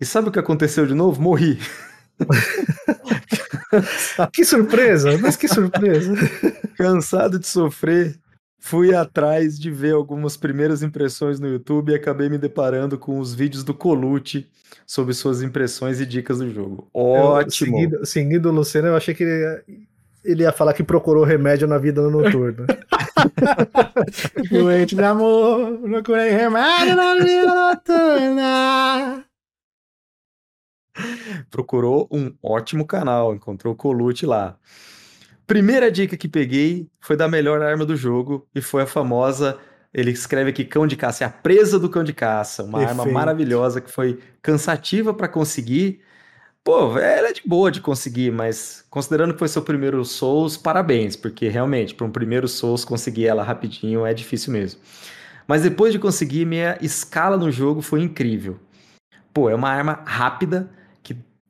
E 0.00 0.04
sabe 0.04 0.28
o 0.28 0.32
que 0.32 0.38
aconteceu 0.38 0.86
de 0.86 0.94
novo? 0.94 1.20
Morri. 1.20 1.58
que 4.32 4.44
surpresa, 4.44 5.18
mas 5.18 5.36
que 5.36 5.48
surpresa. 5.48 6.14
Cansado 6.76 7.38
de 7.38 7.46
sofrer, 7.46 8.16
fui 8.58 8.94
atrás 8.94 9.58
de 9.58 9.70
ver 9.70 9.94
algumas 9.94 10.36
primeiras 10.36 10.82
impressões 10.82 11.38
no 11.38 11.48
YouTube 11.48 11.92
e 11.92 11.94
acabei 11.94 12.28
me 12.28 12.38
deparando 12.38 12.98
com 12.98 13.18
os 13.18 13.34
vídeos 13.34 13.64
do 13.64 13.74
Colute 13.74 14.48
sobre 14.86 15.14
suas 15.14 15.42
impressões 15.42 16.00
e 16.00 16.06
dicas 16.06 16.38
do 16.38 16.50
jogo. 16.50 16.88
Ótimo. 16.92 17.44
Eu, 17.44 17.50
seguindo, 17.50 18.06
seguindo 18.06 18.48
o 18.48 18.52
Luciano, 18.52 18.88
eu 18.88 18.96
achei 18.96 19.14
que 19.14 19.24
ele 19.24 19.40
ia, 19.40 19.64
ele 20.24 20.42
ia 20.42 20.52
falar 20.52 20.72
que 20.72 20.82
procurou 20.82 21.24
remédio 21.24 21.66
na 21.66 21.78
vida 21.78 22.02
noturna. 22.08 22.66
Doente 24.50 24.94
de 24.94 25.02
amor, 25.02 25.78
procurei 25.78 26.30
remédio 26.30 26.96
na 26.96 27.14
vida 27.14 27.54
noturna. 27.54 29.25
Procurou 31.50 32.08
um 32.10 32.32
ótimo 32.42 32.86
canal, 32.86 33.34
encontrou 33.34 33.74
o 33.74 33.76
Colute 33.76 34.26
lá. 34.26 34.56
Primeira 35.46 35.90
dica 35.90 36.16
que 36.16 36.28
peguei 36.28 36.88
foi 37.00 37.16
da 37.16 37.28
melhor 37.28 37.62
arma 37.62 37.84
do 37.86 37.94
jogo 37.94 38.46
e 38.54 38.60
foi 38.60 38.82
a 38.82 38.86
famosa. 38.86 39.58
Ele 39.94 40.10
escreve 40.10 40.50
aqui 40.50 40.64
cão 40.64 40.86
de 40.86 40.96
caça, 40.96 41.24
é 41.24 41.26
a 41.26 41.30
presa 41.30 41.78
do 41.78 41.88
cão 41.88 42.02
de 42.02 42.12
caça, 42.12 42.64
uma 42.64 42.80
Perfeito. 42.80 43.00
arma 43.00 43.12
maravilhosa 43.12 43.80
que 43.80 43.90
foi 43.90 44.18
cansativa 44.42 45.14
para 45.14 45.28
conseguir. 45.28 46.00
Pô, 46.64 46.98
ela 46.98 47.28
é 47.28 47.32
de 47.32 47.42
boa 47.46 47.70
de 47.70 47.80
conseguir, 47.80 48.32
mas 48.32 48.84
considerando 48.90 49.32
que 49.32 49.38
foi 49.38 49.46
seu 49.46 49.62
primeiro 49.62 50.04
Souls, 50.04 50.56
parabéns, 50.56 51.14
porque 51.14 51.48
realmente, 51.48 51.94
para 51.94 52.04
um 52.04 52.10
primeiro 52.10 52.48
Souls 52.48 52.84
conseguir 52.84 53.26
ela 53.26 53.44
rapidinho 53.44 54.04
é 54.04 54.12
difícil 54.12 54.52
mesmo. 54.52 54.80
Mas 55.46 55.62
depois 55.62 55.92
de 55.92 55.98
conseguir, 56.00 56.44
minha 56.44 56.76
escala 56.82 57.36
no 57.36 57.52
jogo 57.52 57.80
foi 57.80 58.02
incrível. 58.02 58.58
Pô, 59.32 59.48
é 59.48 59.54
uma 59.54 59.70
arma 59.70 60.02
rápida, 60.04 60.68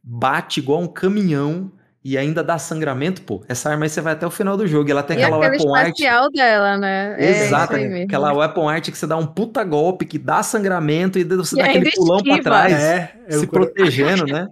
bate 0.07 0.61
igual 0.61 0.81
um 0.81 0.87
caminhão 0.87 1.73
e 2.05 2.17
ainda 2.17 2.45
dá 2.45 2.57
sangramento, 2.57 3.23
pô. 3.23 3.43
Essa 3.49 3.69
arma 3.69 3.85
aí 3.85 3.89
você 3.89 4.01
vai 4.01 4.13
até 4.13 4.25
o 4.25 4.31
final 4.31 4.57
do 4.57 4.65
jogo. 4.65 4.89
E 4.89 4.93
ela 4.93 5.03
tem 5.03 5.19
e 5.19 5.25
aquela 5.25 5.39
weapon 5.39 5.75
art. 5.75 5.97
dela, 6.33 6.79
né? 6.79 7.17
É 7.19 7.47
Exato, 7.47 7.75
é 7.75 8.05
aquela 8.05 8.33
weapon 8.33 8.69
art 8.69 8.89
que 8.89 8.97
você 8.97 9.09
dá 9.09 9.17
um 9.17 9.27
puta 9.27 9.65
golpe, 9.65 10.07
que 10.07 10.17
dá 10.17 10.41
sangramento 10.41 11.19
e 11.19 11.25
você 11.25 11.57
e 11.57 11.59
dá 11.59 11.65
aquele 11.65 11.91
pulão 11.91 12.23
pra 12.23 12.39
trás, 12.41 12.73
é, 12.73 13.13
se 13.29 13.45
eu... 13.45 13.49
protegendo, 13.49 14.25
né? 14.33 14.47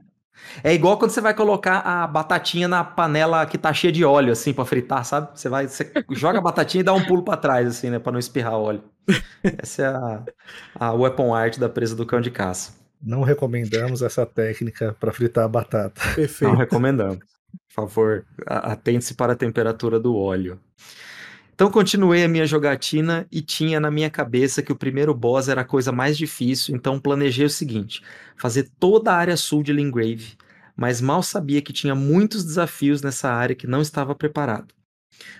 É 0.64 0.74
igual 0.74 0.98
quando 0.98 1.12
você 1.12 1.20
vai 1.20 1.32
colocar 1.32 1.78
a 1.78 2.06
batatinha 2.08 2.66
na 2.66 2.82
panela 2.82 3.46
que 3.46 3.56
tá 3.56 3.72
cheia 3.72 3.92
de 3.92 4.04
óleo, 4.04 4.32
assim, 4.32 4.52
pra 4.52 4.64
fritar, 4.64 5.04
sabe? 5.04 5.28
Você 5.34 5.48
vai, 5.48 5.68
você 5.68 5.92
joga 6.10 6.38
a 6.38 6.42
batatinha 6.42 6.80
e 6.80 6.84
dá 6.84 6.92
um 6.92 7.04
pulo 7.04 7.22
para 7.22 7.36
trás, 7.36 7.68
assim, 7.68 7.88
né? 7.88 8.00
Pra 8.00 8.10
não 8.10 8.18
espirrar 8.18 8.54
óleo. 8.54 8.82
Essa 9.44 9.82
é 9.82 9.86
a, 9.86 10.22
a 10.74 10.92
weapon 10.92 11.32
art 11.32 11.56
da 11.58 11.68
presa 11.68 11.94
do 11.94 12.04
cão 12.04 12.20
de 12.20 12.32
caça. 12.32 12.83
Não 13.04 13.22
recomendamos 13.22 14.02
essa 14.02 14.24
técnica 14.24 14.96
para 14.98 15.12
fritar 15.12 15.44
a 15.44 15.48
batata. 15.48 16.00
Perfeito. 16.14 16.50
Não 16.50 16.58
recomendamos. 16.58 17.18
Por 17.68 17.74
favor, 17.74 18.26
atente-se 18.46 19.14
para 19.14 19.34
a 19.34 19.36
temperatura 19.36 20.00
do 20.00 20.16
óleo. 20.16 20.58
Então 21.54 21.70
continuei 21.70 22.24
a 22.24 22.28
minha 22.28 22.46
jogatina 22.46 23.28
e 23.30 23.40
tinha 23.40 23.78
na 23.78 23.88
minha 23.88 24.10
cabeça 24.10 24.60
que 24.60 24.72
o 24.72 24.76
primeiro 24.76 25.14
boss 25.14 25.48
era 25.48 25.60
a 25.60 25.64
coisa 25.64 25.92
mais 25.92 26.18
difícil, 26.18 26.74
então 26.74 26.98
planejei 26.98 27.46
o 27.46 27.50
seguinte: 27.50 28.02
fazer 28.36 28.68
toda 28.80 29.12
a 29.12 29.16
área 29.16 29.36
sul 29.36 29.62
de 29.62 29.72
Lingrave, 29.72 30.36
mas 30.76 31.00
mal 31.00 31.22
sabia 31.22 31.62
que 31.62 31.72
tinha 31.72 31.94
muitos 31.94 32.44
desafios 32.44 33.02
nessa 33.02 33.30
área 33.30 33.54
que 33.54 33.68
não 33.68 33.80
estava 33.80 34.16
preparado. 34.16 34.74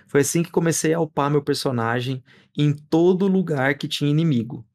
Foi 0.07 0.21
assim 0.21 0.41
que 0.41 0.51
comecei 0.51 0.93
a 0.93 1.01
upar 1.01 1.29
meu 1.29 1.41
personagem 1.41 2.23
em 2.57 2.71
todo 2.71 3.27
lugar 3.27 3.77
que 3.77 3.87
tinha 3.87 4.09
inimigo. 4.09 4.65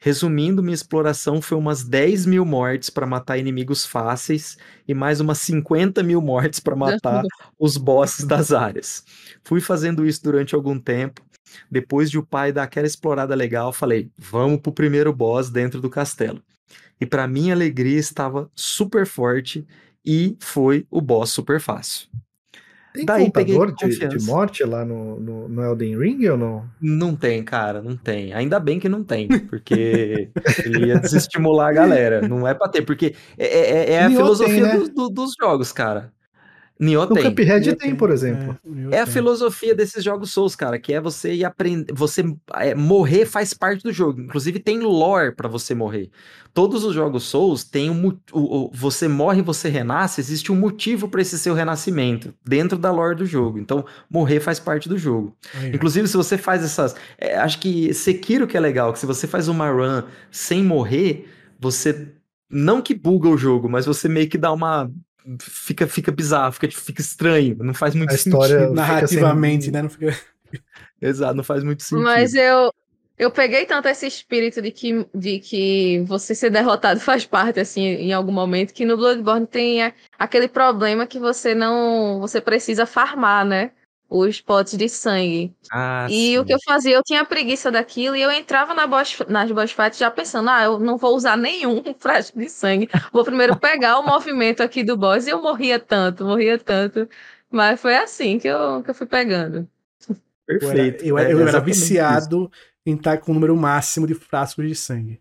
Resumindo, 0.00 0.62
minha 0.62 0.74
exploração 0.74 1.42
foi 1.42 1.58
umas 1.58 1.82
10 1.82 2.24
mil 2.24 2.44
mortes 2.44 2.88
para 2.88 3.06
matar 3.06 3.36
inimigos 3.36 3.84
fáceis 3.84 4.56
e 4.86 4.94
mais 4.94 5.20
umas 5.20 5.38
50 5.38 6.04
mil 6.04 6.22
mortes 6.22 6.60
para 6.60 6.76
matar 6.76 7.24
os 7.58 7.76
bosses 7.76 8.24
das 8.24 8.52
áreas. 8.52 9.04
Fui 9.42 9.60
fazendo 9.60 10.06
isso 10.06 10.22
durante 10.22 10.54
algum 10.54 10.78
tempo. 10.78 11.26
Depois 11.70 12.10
de 12.10 12.18
o 12.18 12.24
pai 12.24 12.52
dar 12.52 12.62
aquela 12.64 12.86
explorada 12.86 13.34
legal, 13.34 13.72
falei: 13.72 14.10
vamos 14.16 14.60
pro 14.60 14.72
primeiro 14.72 15.12
boss 15.12 15.50
dentro 15.50 15.80
do 15.80 15.90
castelo. 15.90 16.42
E 17.00 17.06
para 17.06 17.26
minha 17.26 17.54
alegria 17.54 17.98
estava 17.98 18.50
super 18.54 19.06
forte 19.06 19.66
e 20.04 20.36
foi 20.40 20.86
o 20.90 21.00
boss 21.00 21.30
super 21.30 21.60
fácil. 21.60 22.08
Tem 22.98 23.06
Daí 23.06 23.24
contador 23.26 23.72
de, 23.72 24.08
de, 24.08 24.26
morte 24.26 24.64
lá 24.64 24.84
no, 24.84 25.20
no, 25.20 25.48
no, 25.48 25.62
Elden 25.62 25.96
Ring 25.96 26.26
ou 26.28 26.36
não? 26.36 26.64
Não 26.80 27.14
tem, 27.14 27.44
cara, 27.44 27.80
não 27.80 27.96
tem. 27.96 28.32
Ainda 28.32 28.58
bem 28.58 28.80
que 28.80 28.88
não 28.88 29.04
tem, 29.04 29.28
porque 29.48 30.28
ele 30.64 30.86
ia 30.86 30.98
desestimular 30.98 31.68
a 31.68 31.72
galera. 31.72 32.26
Não 32.26 32.46
é 32.46 32.54
pra 32.54 32.68
ter, 32.68 32.82
porque 32.82 33.14
é, 33.38 33.46
é, 33.46 33.60
é, 33.60 33.92
é 33.92 34.02
a 34.02 34.10
filosofia 34.10 34.48
tem, 34.48 34.62
né? 34.62 34.76
do, 34.78 34.88
do, 34.88 35.08
dos 35.10 35.32
jogos, 35.40 35.70
cara. 35.70 36.12
Nioh 36.78 37.06
no 37.06 37.14
tem. 37.14 37.24
Cuphead 37.24 37.74
tem, 37.74 37.94
por 37.94 38.10
exemplo. 38.10 38.56
É, 38.92 38.96
é 38.96 39.00
a 39.00 39.06
filosofia 39.06 39.74
desses 39.74 40.04
jogos 40.04 40.30
Souls, 40.30 40.54
cara, 40.54 40.78
que 40.78 40.92
é 40.92 41.00
você 41.00 41.34
ir 41.34 41.44
aprender, 41.44 41.92
você 41.92 42.24
é, 42.54 42.74
morrer 42.74 43.26
faz 43.26 43.52
parte 43.52 43.82
do 43.82 43.92
jogo. 43.92 44.20
Inclusive 44.20 44.60
tem 44.60 44.78
lore 44.78 45.34
para 45.34 45.48
você 45.48 45.74
morrer. 45.74 46.08
Todos 46.54 46.84
os 46.84 46.94
jogos 46.94 47.24
Souls 47.24 47.64
têm 47.64 47.90
um 47.90 48.08
o, 48.32 48.66
o, 48.66 48.70
você 48.72 49.08
morre, 49.08 49.42
você 49.42 49.68
renasce, 49.68 50.20
existe 50.20 50.52
um 50.52 50.56
motivo 50.56 51.08
para 51.08 51.20
esse 51.20 51.38
seu 51.38 51.52
renascimento 51.52 52.32
dentro 52.46 52.78
da 52.78 52.92
lore 52.92 53.16
do 53.16 53.26
jogo. 53.26 53.58
Então, 53.58 53.84
morrer 54.08 54.38
faz 54.38 54.60
parte 54.60 54.88
do 54.88 54.96
jogo. 54.96 55.36
Aí, 55.54 55.74
Inclusive, 55.74 56.06
se 56.06 56.16
você 56.16 56.38
faz 56.38 56.62
essas, 56.62 56.94
é, 57.18 57.36
acho 57.36 57.58
que 57.58 57.92
Sekiro 57.92 58.46
que 58.46 58.56
é 58.56 58.60
legal, 58.60 58.92
que 58.92 59.00
se 59.00 59.06
você 59.06 59.26
faz 59.26 59.48
uma 59.48 59.68
run 59.68 60.02
sem 60.30 60.62
morrer, 60.62 61.28
você 61.58 62.12
não 62.48 62.80
que 62.80 62.94
buga 62.94 63.28
o 63.28 63.36
jogo, 63.36 63.68
mas 63.68 63.84
você 63.84 64.08
meio 64.08 64.28
que 64.28 64.38
dá 64.38 64.52
uma 64.52 64.90
fica, 65.40 65.86
fica 65.86 66.12
bizarro, 66.12 66.52
fica, 66.52 66.68
fica 66.70 67.00
estranho, 67.00 67.56
não 67.60 67.74
faz 67.74 67.94
muito 67.94 68.12
a 68.12 68.14
história 68.14 68.60
sentido. 68.60 68.74
Narrativamente, 68.74 69.70
né? 69.70 69.82
Não 69.82 69.90
fica... 69.90 70.16
Exato, 71.00 71.34
não 71.34 71.44
faz 71.44 71.62
muito 71.62 71.82
sentido. 71.82 72.04
Mas 72.04 72.34
eu, 72.34 72.72
eu 73.18 73.30
peguei 73.30 73.66
tanto 73.66 73.88
esse 73.88 74.06
espírito 74.06 74.62
de 74.62 74.70
que, 74.70 75.06
de 75.14 75.38
que 75.40 76.04
você 76.06 76.34
ser 76.34 76.50
derrotado 76.50 77.00
faz 77.00 77.26
parte, 77.26 77.60
assim, 77.60 77.82
em 77.82 78.12
algum 78.12 78.32
momento, 78.32 78.72
que 78.72 78.84
no 78.84 78.96
Bloodborne 78.96 79.46
tem 79.46 79.92
aquele 80.18 80.48
problema 80.48 81.06
que 81.06 81.18
você 81.18 81.54
não. 81.54 82.20
Você 82.20 82.40
precisa 82.40 82.86
farmar, 82.86 83.44
né? 83.44 83.72
Os 84.10 84.40
potes 84.40 84.76
de 84.76 84.88
sangue. 84.88 85.54
Ah, 85.70 86.06
e 86.08 86.12
sim. 86.12 86.38
o 86.38 86.44
que 86.44 86.54
eu 86.54 86.58
fazia, 86.64 86.94
eu 86.94 87.02
tinha 87.02 87.24
preguiça 87.26 87.70
daquilo 87.70 88.16
e 88.16 88.22
eu 88.22 88.30
entrava 88.30 88.72
na 88.72 88.86
boss, 88.86 89.18
nas 89.28 89.52
boss 89.52 89.72
fights 89.72 89.98
já 89.98 90.10
pensando, 90.10 90.48
ah, 90.48 90.64
eu 90.64 90.78
não 90.78 90.96
vou 90.96 91.14
usar 91.14 91.36
nenhum 91.36 91.82
frasco 91.98 92.38
de 92.38 92.48
sangue. 92.48 92.88
Vou 93.12 93.24
primeiro 93.24 93.56
pegar 93.56 93.98
o 93.98 94.06
movimento 94.06 94.62
aqui 94.62 94.82
do 94.82 94.96
boss 94.96 95.26
e 95.26 95.30
eu 95.30 95.42
morria 95.42 95.78
tanto, 95.78 96.24
morria 96.24 96.58
tanto. 96.58 97.06
Mas 97.50 97.80
foi 97.80 97.96
assim 97.96 98.38
que 98.38 98.48
eu, 98.48 98.82
que 98.82 98.90
eu 98.90 98.94
fui 98.94 99.06
pegando. 99.06 99.68
Perfeito. 100.46 101.04
Eu 101.04 101.18
era, 101.18 101.30
eu, 101.30 101.40
eu 101.40 101.46
é 101.46 101.50
era 101.50 101.60
viciado 101.60 102.50
isso 102.50 102.78
em 102.86 102.94
estar 102.94 103.18
com 103.18 103.32
o 103.32 103.34
número 103.34 103.54
máximo 103.54 104.06
de 104.06 104.14
frascos 104.14 104.66
de 104.66 104.74
sangue. 104.74 105.20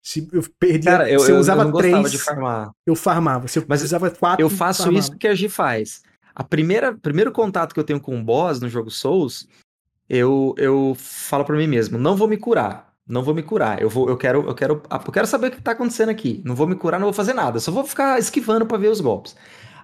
Se 0.00 0.28
eu 0.32 0.44
perdia, 0.58 0.92
Cara, 0.92 1.10
eu, 1.10 1.18
se 1.18 1.32
eu 1.32 1.38
usava 1.38 1.62
eu 1.62 1.72
três, 1.72 2.12
de 2.12 2.18
farmar. 2.18 2.70
eu 2.86 2.94
farmava. 2.94 3.48
Se 3.48 3.58
eu 3.58 3.64
Mas 3.66 3.82
usava 3.82 4.10
quatro, 4.10 4.44
eu 4.44 4.50
faço 4.50 4.92
isso 4.92 5.16
que 5.16 5.26
a 5.26 5.34
Gi 5.34 5.48
faz. 5.48 6.02
A 6.34 6.42
primeira 6.42 6.96
primeiro 6.96 7.30
contato 7.32 7.72
que 7.72 7.80
eu 7.80 7.84
tenho 7.84 8.00
com 8.00 8.18
o 8.18 8.22
boss 8.22 8.60
no 8.60 8.68
jogo 8.68 8.90
Souls, 8.90 9.46
eu, 10.08 10.54
eu 10.58 10.94
falo 10.98 11.44
para 11.44 11.56
mim 11.56 11.66
mesmo, 11.66 11.98
não 11.98 12.16
vou 12.16 12.28
me 12.28 12.36
curar. 12.36 12.92
Não 13.06 13.22
vou 13.22 13.34
me 13.34 13.42
curar. 13.42 13.82
Eu 13.82 13.90
vou, 13.90 14.08
eu 14.08 14.16
quero, 14.16 14.46
eu 14.46 14.54
quero, 14.54 14.82
eu 14.90 15.12
quero 15.12 15.26
saber 15.26 15.48
o 15.48 15.50
que 15.50 15.60
tá 15.60 15.72
acontecendo 15.72 16.08
aqui. 16.08 16.40
Não 16.42 16.54
vou 16.54 16.66
me 16.66 16.74
curar, 16.74 16.98
não 16.98 17.06
vou 17.06 17.12
fazer 17.12 17.34
nada. 17.34 17.60
Só 17.60 17.70
vou 17.70 17.84
ficar 17.84 18.18
esquivando 18.18 18.64
para 18.64 18.78
ver 18.78 18.88
os 18.88 19.00
golpes. 19.00 19.36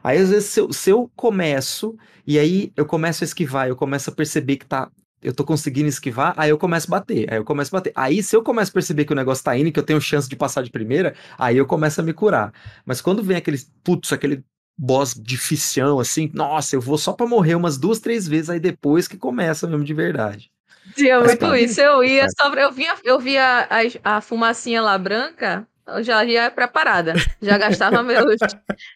Aí 0.02 0.18
às 0.18 0.31
vezes 0.31 0.48
se 0.48 0.60
eu, 0.60 0.72
se 0.72 0.89
eu 0.90 1.10
começo 1.14 1.97
e 2.27 2.39
aí 2.39 2.72
eu 2.74 2.86
começo 2.86 3.22
a 3.22 3.27
esquivar, 3.27 3.68
eu 3.68 3.77
começo 3.77 4.09
a 4.09 4.12
perceber 4.14 4.56
que 4.56 4.64
tá 4.64 4.90
eu 5.22 5.35
tô 5.35 5.44
conseguindo 5.44 5.89
esquivar, 5.89 6.32
aí 6.36 6.51
eu 6.51 6.56
começo 6.56 6.86
a 6.89 6.98
bater, 6.98 7.31
aí 7.31 7.39
eu 7.39 7.44
começo 7.44 7.74
a 7.74 7.78
bater. 7.78 7.93
Aí, 7.94 8.22
se 8.22 8.35
eu 8.35 8.43
começo 8.43 8.70
a 8.70 8.74
perceber 8.74 9.05
que 9.05 9.12
o 9.12 9.16
negócio 9.16 9.44
tá 9.44 9.56
indo 9.56 9.70
que 9.70 9.78
eu 9.78 9.85
tenho 9.85 10.01
chance 10.01 10.28
de 10.28 10.35
passar 10.35 10.62
de 10.62 10.70
primeira, 10.70 11.14
aí 11.39 11.56
eu 11.59 11.66
começo 11.66 12.01
a 12.01 12.05
me 12.05 12.12
curar. 12.14 12.52
Mas 12.86 13.02
quando 13.02 13.22
vem 13.22 13.36
aquele, 13.36 13.59
putz, 13.85 14.12
aquele 14.12 14.43
boss 14.81 15.12
dificião, 15.15 16.01
assim, 16.01 16.31
nossa, 16.32 16.74
eu 16.74 16.81
vou 16.81 16.97
só 16.97 17.12
pra 17.12 17.27
morrer 17.27 17.55
umas 17.55 17.77
duas, 17.77 18.01
três 18.01 18.27
vezes, 18.27 18.48
aí 18.48 18.59
depois 18.59 19.07
que 19.07 19.19
começa 19.19 19.66
mesmo 19.66 19.85
de 19.85 19.93
verdade. 19.93 20.51
Tinha 20.94 21.20
muito 21.20 21.55
isso, 21.55 21.81
eu 21.82 22.02
ia 22.02 22.27
sobre, 22.40 22.65
eu 22.65 22.73
via, 22.73 22.94
eu 23.05 23.20
via 23.20 23.69
a, 23.69 24.16
a 24.16 24.20
fumacinha 24.23 24.81
lá 24.81 24.97
branca, 24.97 25.69
eu 25.97 26.03
já 26.03 26.25
ia 26.25 26.51
preparada. 26.51 27.15
Já 27.41 27.59
gastava 27.59 28.03
meus, 28.05 28.39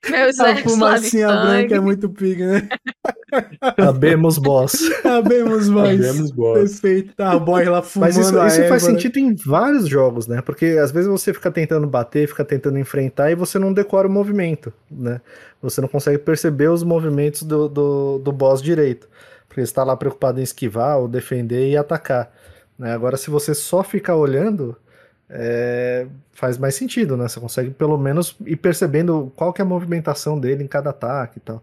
meus 0.09 0.41
A 0.41 0.57
fumacinha 0.57 1.29
branca 1.29 1.75
é 1.75 1.81
muito 1.81 2.09
pica, 2.09 2.47
né? 2.47 2.69
Sabemos 3.79 4.39
boss. 4.39 4.73
Sabemos 5.03 5.69
boss. 5.69 5.89
Sabemos 5.89 6.31
boss. 6.31 6.59
Perfeito. 6.59 7.15
Tá, 7.15 7.39
boy 7.39 7.65
lá 7.65 7.83
fumando 7.83 8.09
Mas 8.09 8.17
isso, 8.17 8.47
isso 8.47 8.69
faz 8.69 8.83
né? 8.85 8.91
sentido 8.91 9.19
em 9.19 9.35
vários 9.35 9.89
jogos, 9.89 10.27
né? 10.27 10.41
Porque 10.41 10.79
às 10.81 10.93
vezes 10.93 11.09
você 11.09 11.33
fica 11.33 11.51
tentando 11.51 11.87
bater, 11.87 12.29
fica 12.29 12.45
tentando 12.45 12.79
enfrentar 12.79 13.31
e 13.31 13.35
você 13.35 13.59
não 13.59 13.73
decora 13.73 14.07
o 14.07 14.11
movimento, 14.11 14.73
né? 14.91 15.21
Você 15.63 15.81
não 15.81 15.89
consegue 15.89 16.19
perceber 16.19 16.69
os 16.69 16.83
movimentos 16.83 17.43
do, 17.43 17.69
do, 17.69 18.19
do 18.19 18.33
boss 18.33 18.63
direito. 18.63 19.09
Porque 19.49 19.61
você 19.61 19.71
está 19.71 19.85
lá 19.85 19.97
preocupado 19.97 20.41
em 20.41 20.43
esquivar 20.43 20.99
ou 20.99 21.09
defender 21.09 21.71
e 21.71 21.77
atacar. 21.77 22.31
Né? 22.79 22.93
Agora, 22.93 23.17
se 23.17 23.31
você 23.31 23.55
só 23.55 23.83
ficar 23.83 24.17
olhando, 24.17 24.77
é, 25.29 26.07
faz 26.33 26.59
mais 26.59 26.75
sentido, 26.75 27.17
né? 27.17 27.29
Você 27.29 27.41
consegue 27.41 27.71
pelo 27.71 27.97
menos 27.97 28.37
ir 28.47 28.57
percebendo 28.57 29.33
qual 29.37 29.53
que 29.53 29.61
é 29.61 29.65
a 29.65 29.69
movimentação 29.69 30.39
dele 30.39 30.65
em 30.65 30.69
cada 30.69 30.91
ataque 30.91 31.39
e 31.39 31.41
tal. 31.41 31.63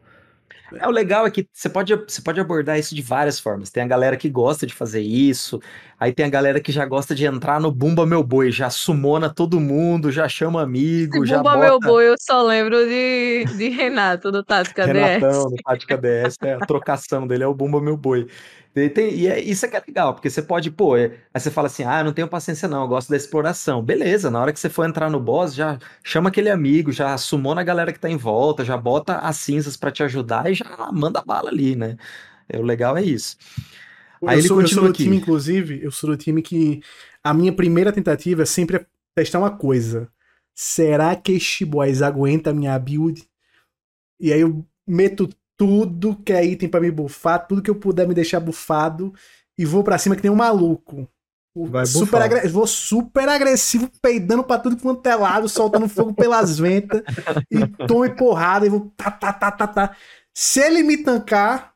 É, 0.80 0.88
o 0.88 0.92
legal 0.92 1.26
é 1.28 1.32
que 1.32 1.48
você 1.52 1.70
pode, 1.70 1.94
você 1.96 2.22
pode 2.22 2.40
abordar 2.40 2.80
isso 2.80 2.96
de 2.96 3.02
várias 3.02 3.40
formas. 3.40 3.70
Tem 3.70 3.84
a 3.84 3.88
galera 3.88 4.16
que 4.16 4.30
gosta 4.30 4.66
de 4.66 4.74
fazer 4.74 5.02
isso, 5.02 5.60
aí 6.00 6.14
tem 6.14 6.26
a 6.26 6.30
galera 6.30 6.62
que 6.62 6.72
já 6.72 6.86
gosta 6.86 7.14
de 7.14 7.26
entrar 7.26 7.60
no 7.60 7.72
Bumba 7.72 8.06
Meu 8.06 8.24
Boi, 8.24 8.52
já 8.52 8.70
sumona 8.70 9.30
todo 9.30 9.60
mundo, 9.60 10.12
já 10.12 10.30
chama 10.30 10.62
amigo, 10.62 11.26
já 11.26 11.38
Bumba 11.38 11.56
bota... 11.56 11.66
Meu 11.66 11.80
Boi, 11.80 12.08
eu 12.08 12.16
só 12.20 12.42
lembro 12.42 12.78
de, 12.86 13.46
de 13.58 13.70
Renato, 13.70 14.32
do 14.32 14.44
Tática 14.44 14.86
Renatão, 14.88 15.46
DS. 15.46 15.52
do 15.52 15.56
Tática 15.64 15.98
DS, 15.98 16.38
é, 16.42 16.54
a 16.54 16.60
trocação 16.60 17.28
dele 17.28 17.44
é 17.44 17.48
o 17.48 17.54
Bumba 17.54 17.82
Meu 17.82 17.98
Boi. 17.98 18.28
E, 18.76 18.90
tem, 18.90 19.14
e 19.14 19.28
é, 19.28 19.40
isso 19.40 19.66
é 19.66 19.70
que 19.70 19.76
é 19.76 19.84
legal, 19.86 20.14
porque 20.14 20.30
você 20.30 20.42
pode, 20.42 20.72
pô, 20.72 20.96
é, 20.96 21.18
aí 21.34 21.42
você 21.42 21.52
fala 21.52 21.68
assim, 21.68 21.84
ah, 21.84 22.00
eu 22.00 22.06
não 22.06 22.14
tenho 22.14 22.28
paciência 22.28 22.70
não, 22.70 22.84
eu 22.84 22.88
gosto 22.88 23.10
da 23.10 23.18
exploração. 23.18 23.84
Beleza, 23.84 24.32
na 24.32 24.40
hora 24.40 24.54
que 24.54 24.60
você 24.60 24.70
for 24.70 24.88
entrar 24.88 25.10
no 25.10 25.20
boss, 25.20 25.54
já 25.54 25.78
chama 26.04 26.30
aquele 26.30 26.50
amigo, 26.50 26.92
já 26.92 27.18
sumou 27.18 27.54
na 27.54 27.64
galera 27.64 27.92
que 27.92 28.00
tá 28.00 28.10
em 28.10 28.16
volta, 28.18 28.64
já 28.64 28.78
bota 28.78 29.18
as 29.18 29.38
cinzas 29.38 29.76
para 29.76 29.92
te 29.92 30.04
ajudar 30.04 30.50
e 30.50 30.56
já 30.56 30.90
manda 30.94 31.22
bala 31.22 31.50
ali, 31.50 31.76
né? 31.76 31.98
É, 32.48 32.58
o 32.60 32.64
legal 32.64 32.98
é 32.98 33.04
isso. 33.04 33.38
Aí 34.26 34.38
eu 34.38 34.40
ele 34.40 34.48
sou, 34.48 34.58
continua 34.58 34.64
eu 34.64 34.70
sou 34.70 34.84
do 34.84 34.90
aqui. 34.90 35.04
time, 35.04 35.18
inclusive, 35.18 35.84
eu 35.84 35.92
sou 35.92 36.10
do 36.10 36.18
time 36.18 36.42
que 36.42 36.82
a 37.24 37.34
minha 37.34 37.54
primeira 37.54 37.92
tentativa 37.92 38.44
é 38.44 38.46
sempre 38.46 38.86
testar 39.16 39.40
uma 39.40 39.52
coisa. 39.58 40.10
Será 40.56 41.16
que 41.16 41.34
este 41.34 41.66
boys 41.66 42.02
aguenta 42.02 42.52
a 42.52 42.54
minha 42.54 42.78
build? 42.80 43.28
E 44.20 44.32
aí 44.32 44.42
eu 44.42 44.66
meto 44.88 45.30
tudo 45.62 46.16
que 46.16 46.34
é 46.34 46.44
item 46.44 46.68
para 46.68 46.80
me 46.82 46.90
bufar, 46.90 47.46
tudo 47.46 47.62
que 47.62 47.70
eu 47.70 47.76
puder 47.76 48.08
me 48.08 48.16
deixar 48.16 48.40
bufado 48.40 49.14
e 49.56 49.64
vou 49.64 49.84
para 49.84 50.00
cima 50.00 50.16
que 50.16 50.22
tem 50.24 50.32
um 50.32 50.36
maluco. 50.36 51.08
Vai 51.56 51.86
super 51.86 52.20
agre... 52.20 52.48
Vou 52.48 52.66
super 52.66 53.30
agressivo, 53.30 53.88
peidando 54.02 54.44
pra 54.44 54.58
tudo 54.58 54.76
quanto 54.76 55.06
é 55.06 55.14
lado, 55.14 55.48
soltando 55.48 55.88
fogo 55.88 56.16
pelas 56.16 56.58
ventas, 56.58 57.04
e 57.52 57.68
tome 57.86 58.10
porrada, 58.10 58.66
e 58.66 58.70
vou 58.70 58.92
tá, 58.98 59.12
tá, 59.12 59.32
tá, 59.32 59.52
tá, 59.52 59.68
tá. 59.68 59.96
Se 60.36 60.60
ele 60.62 60.82
me 60.82 60.98
tancar, 60.98 61.76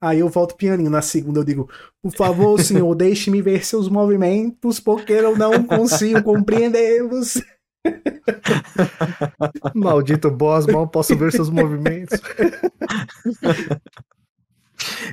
aí 0.00 0.20
eu 0.20 0.28
volto 0.28 0.54
pianinho. 0.54 0.88
Na 0.88 1.02
segunda 1.02 1.40
eu 1.40 1.44
digo, 1.44 1.68
por 2.00 2.12
favor, 2.12 2.60
senhor, 2.62 2.94
deixe-me 2.94 3.42
ver 3.42 3.66
seus 3.66 3.88
movimentos, 3.88 4.78
porque 4.78 5.14
eu 5.14 5.36
não 5.36 5.64
consigo 5.64 6.22
compreendê-los. 6.22 7.42
Maldito 9.74 10.30
boss, 10.30 10.66
mal 10.66 10.86
posso 10.88 11.16
ver 11.16 11.32
seus 11.32 11.50
movimentos. 11.50 12.20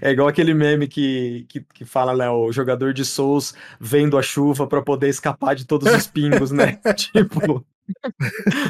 É 0.02 0.12
igual 0.12 0.28
aquele 0.28 0.54
meme 0.54 0.88
que, 0.88 1.46
que, 1.48 1.62
que 1.62 1.86
fala, 1.86 2.16
né, 2.16 2.30
o 2.30 2.52
jogador 2.52 2.94
de 2.94 3.06
Souls 3.06 3.54
vendo 3.80 4.18
a 4.18 4.22
chuva 4.22 4.68
para 4.68 4.82
poder 4.82 5.10
escapar 5.10 5.56
de 5.56 5.66
todos 5.66 5.92
os 5.94 6.08
pingos, 6.08 6.52
né? 6.52 6.80
tipo, 6.96 7.66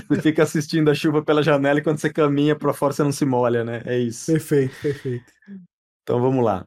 você 0.07 0.21
fica 0.21 0.43
assistindo 0.43 0.89
a 0.89 0.95
chuva 0.95 1.23
pela 1.23 1.43
janela 1.43 1.79
e 1.79 1.81
quando 1.81 1.97
você 1.97 2.11
caminha 2.11 2.55
para 2.55 2.73
fora 2.73 2.93
você 2.93 3.03
não 3.03 3.11
se 3.11 3.25
molha, 3.25 3.63
né? 3.63 3.81
É 3.85 3.97
isso. 3.97 4.31
Perfeito, 4.31 4.75
perfeito. 4.81 5.25
Então 6.03 6.21
vamos 6.21 6.43
lá. 6.43 6.65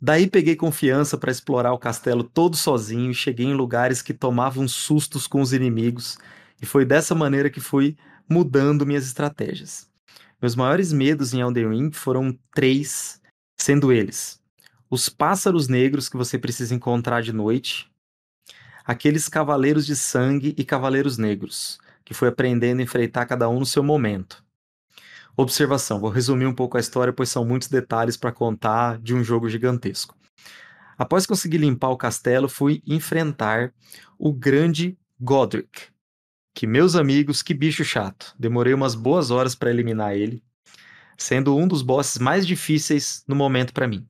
Daí 0.00 0.28
peguei 0.28 0.56
confiança 0.56 1.16
para 1.16 1.30
explorar 1.30 1.72
o 1.72 1.78
castelo 1.78 2.22
todo 2.22 2.56
sozinho 2.56 3.10
e 3.10 3.14
cheguei 3.14 3.46
em 3.46 3.54
lugares 3.54 4.02
que 4.02 4.12
tomavam 4.12 4.68
sustos 4.68 5.26
com 5.26 5.40
os 5.40 5.52
inimigos, 5.52 6.18
e 6.64 6.66
foi 6.66 6.86
dessa 6.86 7.14
maneira 7.14 7.50
que 7.50 7.60
fui 7.60 7.94
mudando 8.26 8.86
minhas 8.86 9.04
estratégias. 9.04 9.86
Meus 10.40 10.56
maiores 10.56 10.94
medos 10.94 11.34
em 11.34 11.40
Elden 11.40 11.68
Ring 11.68 11.92
foram 11.92 12.34
três, 12.54 13.20
sendo 13.60 13.92
eles: 13.92 14.40
os 14.88 15.10
pássaros 15.10 15.68
negros 15.68 16.08
que 16.08 16.16
você 16.16 16.38
precisa 16.38 16.74
encontrar 16.74 17.22
de 17.22 17.34
noite, 17.34 17.92
aqueles 18.82 19.28
cavaleiros 19.28 19.84
de 19.84 19.94
sangue 19.94 20.54
e 20.56 20.64
cavaleiros 20.64 21.18
negros, 21.18 21.78
que 22.02 22.14
foi 22.14 22.28
aprendendo 22.28 22.80
a 22.80 22.82
enfrentar 22.82 23.26
cada 23.26 23.46
um 23.46 23.58
no 23.58 23.66
seu 23.66 23.82
momento. 23.82 24.42
Observação: 25.36 26.00
vou 26.00 26.08
resumir 26.08 26.46
um 26.46 26.54
pouco 26.54 26.78
a 26.78 26.80
história, 26.80 27.12
pois 27.12 27.28
são 27.28 27.44
muitos 27.44 27.68
detalhes 27.68 28.16
para 28.16 28.32
contar 28.32 28.98
de 29.02 29.14
um 29.14 29.22
jogo 29.22 29.50
gigantesco. 29.50 30.16
Após 30.96 31.26
conseguir 31.26 31.58
limpar 31.58 31.90
o 31.90 31.98
castelo, 31.98 32.48
fui 32.48 32.82
enfrentar 32.86 33.70
o 34.18 34.32
grande 34.32 34.96
Godric. 35.20 35.92
Que 36.54 36.68
meus 36.68 36.94
amigos, 36.94 37.42
que 37.42 37.52
bicho 37.52 37.84
chato. 37.84 38.32
Demorei 38.38 38.72
umas 38.72 38.94
boas 38.94 39.32
horas 39.32 39.56
para 39.56 39.70
eliminar 39.70 40.14
ele, 40.14 40.40
sendo 41.18 41.56
um 41.56 41.66
dos 41.66 41.82
bosses 41.82 42.16
mais 42.18 42.46
difíceis 42.46 43.24
no 43.26 43.34
momento 43.34 43.72
para 43.74 43.88
mim. 43.88 44.06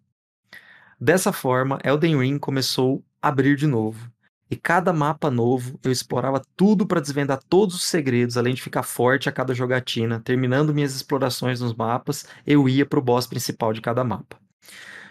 Dessa 1.01 1.33
forma, 1.33 1.79
Elden 1.83 2.19
Ring 2.19 2.39
começou 2.39 3.03
a 3.21 3.29
abrir 3.29 3.57
de 3.57 3.67
novo, 3.67 4.13
e 4.51 4.57
cada 4.57 4.93
mapa 4.93 5.31
novo 5.31 5.81
eu 5.83 5.91
explorava 5.91 6.43
tudo 6.55 6.87
para 6.87 7.01
desvendar 7.01 7.41
todos 7.49 7.75
os 7.77 7.85
segredos, 7.85 8.37
além 8.37 8.55
de 8.55 8.63
ficar 8.63 8.83
forte 8.83 9.27
a 9.27 9.33
cada 9.33 9.55
jogatina. 9.55 10.21
Terminando 10.21 10.75
minhas 10.75 10.95
explorações 10.95 11.61
nos 11.61 11.75
mapas, 11.75 12.27
eu 12.47 12.69
ia 12.69 12.85
pro 12.85 13.01
boss 13.01 13.27
principal 13.27 13.73
de 13.73 13.81
cada 13.81 14.05
mapa. 14.05 14.39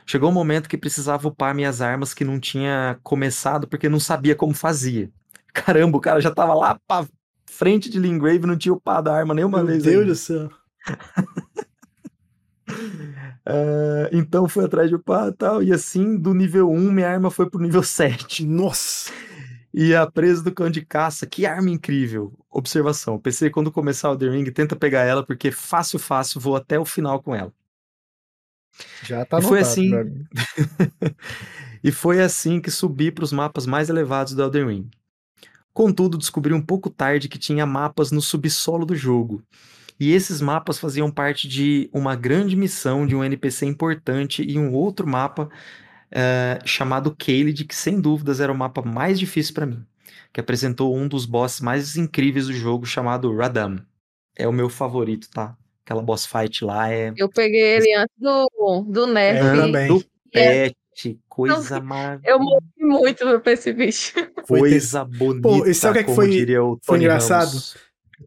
Chegou 0.06 0.30
um 0.30 0.34
momento 0.34 0.70
que 0.70 0.78
precisava 0.78 1.28
upar 1.28 1.56
minhas 1.56 1.82
armas 1.82 2.14
que 2.14 2.24
não 2.24 2.40
tinha 2.40 3.00
começado 3.02 3.68
porque 3.68 3.90
não 3.90 4.00
sabia 4.00 4.36
como 4.36 4.54
fazia. 4.54 5.12
Caramba, 5.52 5.98
o 5.98 6.02
cara 6.02 6.22
já 6.22 6.32
tava 6.32 6.54
lá 6.54 6.80
pra 6.88 7.06
frente 7.54 7.90
de 7.90 8.00
Lingrave 8.00 8.46
não 8.46 8.58
tinha 8.58 8.74
upado 8.74 9.10
a 9.10 9.16
arma 9.16 9.34
nenhuma 9.34 9.60
Meu 9.60 9.68
vez. 9.68 9.84
Deus 9.84 10.00
ainda. 10.00 10.12
do 10.12 10.16
céu. 10.16 10.50
É, 13.46 14.10
então 14.14 14.48
fui 14.48 14.64
atrás 14.64 14.90
de 14.90 14.96
upar 14.96 15.28
e 15.28 15.34
tal. 15.34 15.62
E 15.62 15.74
assim, 15.74 16.18
do 16.18 16.34
nível 16.34 16.72
1, 16.72 16.92
minha 16.92 17.10
arma 17.10 17.30
foi 17.30 17.50
pro 17.50 17.62
nível 17.62 17.84
7. 17.84 18.46
Nossa! 18.46 19.12
E 19.74 19.94
a 19.96 20.10
presa 20.10 20.44
do 20.44 20.52
cão 20.52 20.70
de 20.70 20.86
caça, 20.86 21.26
que 21.26 21.46
arma 21.46 21.70
incrível. 21.70 22.32
Observação: 22.50 23.20
PC, 23.20 23.50
quando 23.50 23.72
começar 23.72 24.12
o 24.12 24.18
The 24.18 24.30
Ring, 24.30 24.46
tenta 24.52 24.76
pegar 24.76 25.02
ela, 25.02 25.26
porque 25.26 25.52
fácil, 25.52 26.00
fácil, 26.00 26.40
vou 26.40 26.56
até 26.56 26.80
o 26.80 26.86
final 26.86 27.22
com 27.22 27.36
ela. 27.36 27.52
Já 29.04 29.26
tá 29.26 29.40
e 29.40 29.42
foi 29.42 29.60
assim. 29.60 29.92
e 31.84 31.92
foi 31.92 32.22
assim 32.22 32.62
que 32.62 32.72
subi 32.72 33.12
para 33.12 33.24
os 33.24 33.32
mapas 33.32 33.66
mais 33.66 33.90
elevados 33.90 34.34
do 34.34 34.44
Elden 34.44 34.68
Ring. 34.68 34.90
Contudo, 35.74 36.18
descobri 36.18 36.54
um 36.54 36.62
pouco 36.62 36.90
tarde 36.90 37.28
que 37.28 37.40
tinha 37.40 37.66
mapas 37.66 38.12
no 38.12 38.22
subsolo 38.22 38.86
do 38.86 38.96
jogo. 38.96 39.44
E 40.00 40.12
esses 40.12 40.42
mapas 40.42 40.78
faziam 40.78 41.10
parte 41.10 41.48
de 41.48 41.90
uma 41.94 42.16
grande 42.16 42.56
missão 42.56 43.06
de 43.06 43.16
um 43.16 43.24
NPC 43.24 43.66
importante 43.66 44.44
e 44.44 44.58
um 44.58 44.74
outro 44.74 45.08
mapa 45.08 45.50
uh, 46.14 46.68
chamado 46.68 47.16
Caelid, 47.16 47.66
que 47.66 47.76
sem 47.76 48.00
dúvidas 48.00 48.40
era 48.40 48.52
o 48.52 48.58
mapa 48.58 48.82
mais 48.82 49.20
difícil 49.20 49.54
para 49.54 49.66
mim, 49.66 49.86
que 50.32 50.40
apresentou 50.40 50.96
um 50.96 51.08
dos 51.08 51.26
bosses 51.26 51.62
mais 51.62 51.96
incríveis 51.96 52.48
do 52.48 52.54
jogo 52.54 52.86
chamado 52.86 53.36
Radam. 53.36 53.80
É 54.36 54.48
o 54.48 54.54
meu 54.54 54.70
favorito, 54.70 55.30
tá? 55.30 55.56
Aquela 55.86 56.02
boss 56.02 56.26
fight 56.26 56.64
lá 56.64 56.92
é. 56.92 57.14
Eu 57.16 57.30
peguei 57.30 57.62
ele 57.62 57.94
antes 57.96 58.16
do, 58.18 58.84
do 58.88 59.08
Nerf. 59.08 59.40
Eu 59.40 59.56
também. 59.56 59.88
Do 59.88 60.06
pet, 60.32 60.76
coisa 61.28 61.80
maravilhosa. 61.80 62.22
Eu 62.26 62.40
morri 62.40 62.66
muito 62.80 63.40
pra 63.40 63.52
esse 63.52 63.74
bicho. 63.74 64.14
Coisa 64.48 65.06
bonita. 65.06 65.42
Pô, 65.42 65.66
e 65.66 65.74
sabe 65.74 66.00
o 66.00 66.06
que, 66.06 66.12
é 66.12 66.16
foi, 66.16 66.46
foi 66.84 66.98
engraçado? 66.98 67.48
Ramos. 67.48 67.78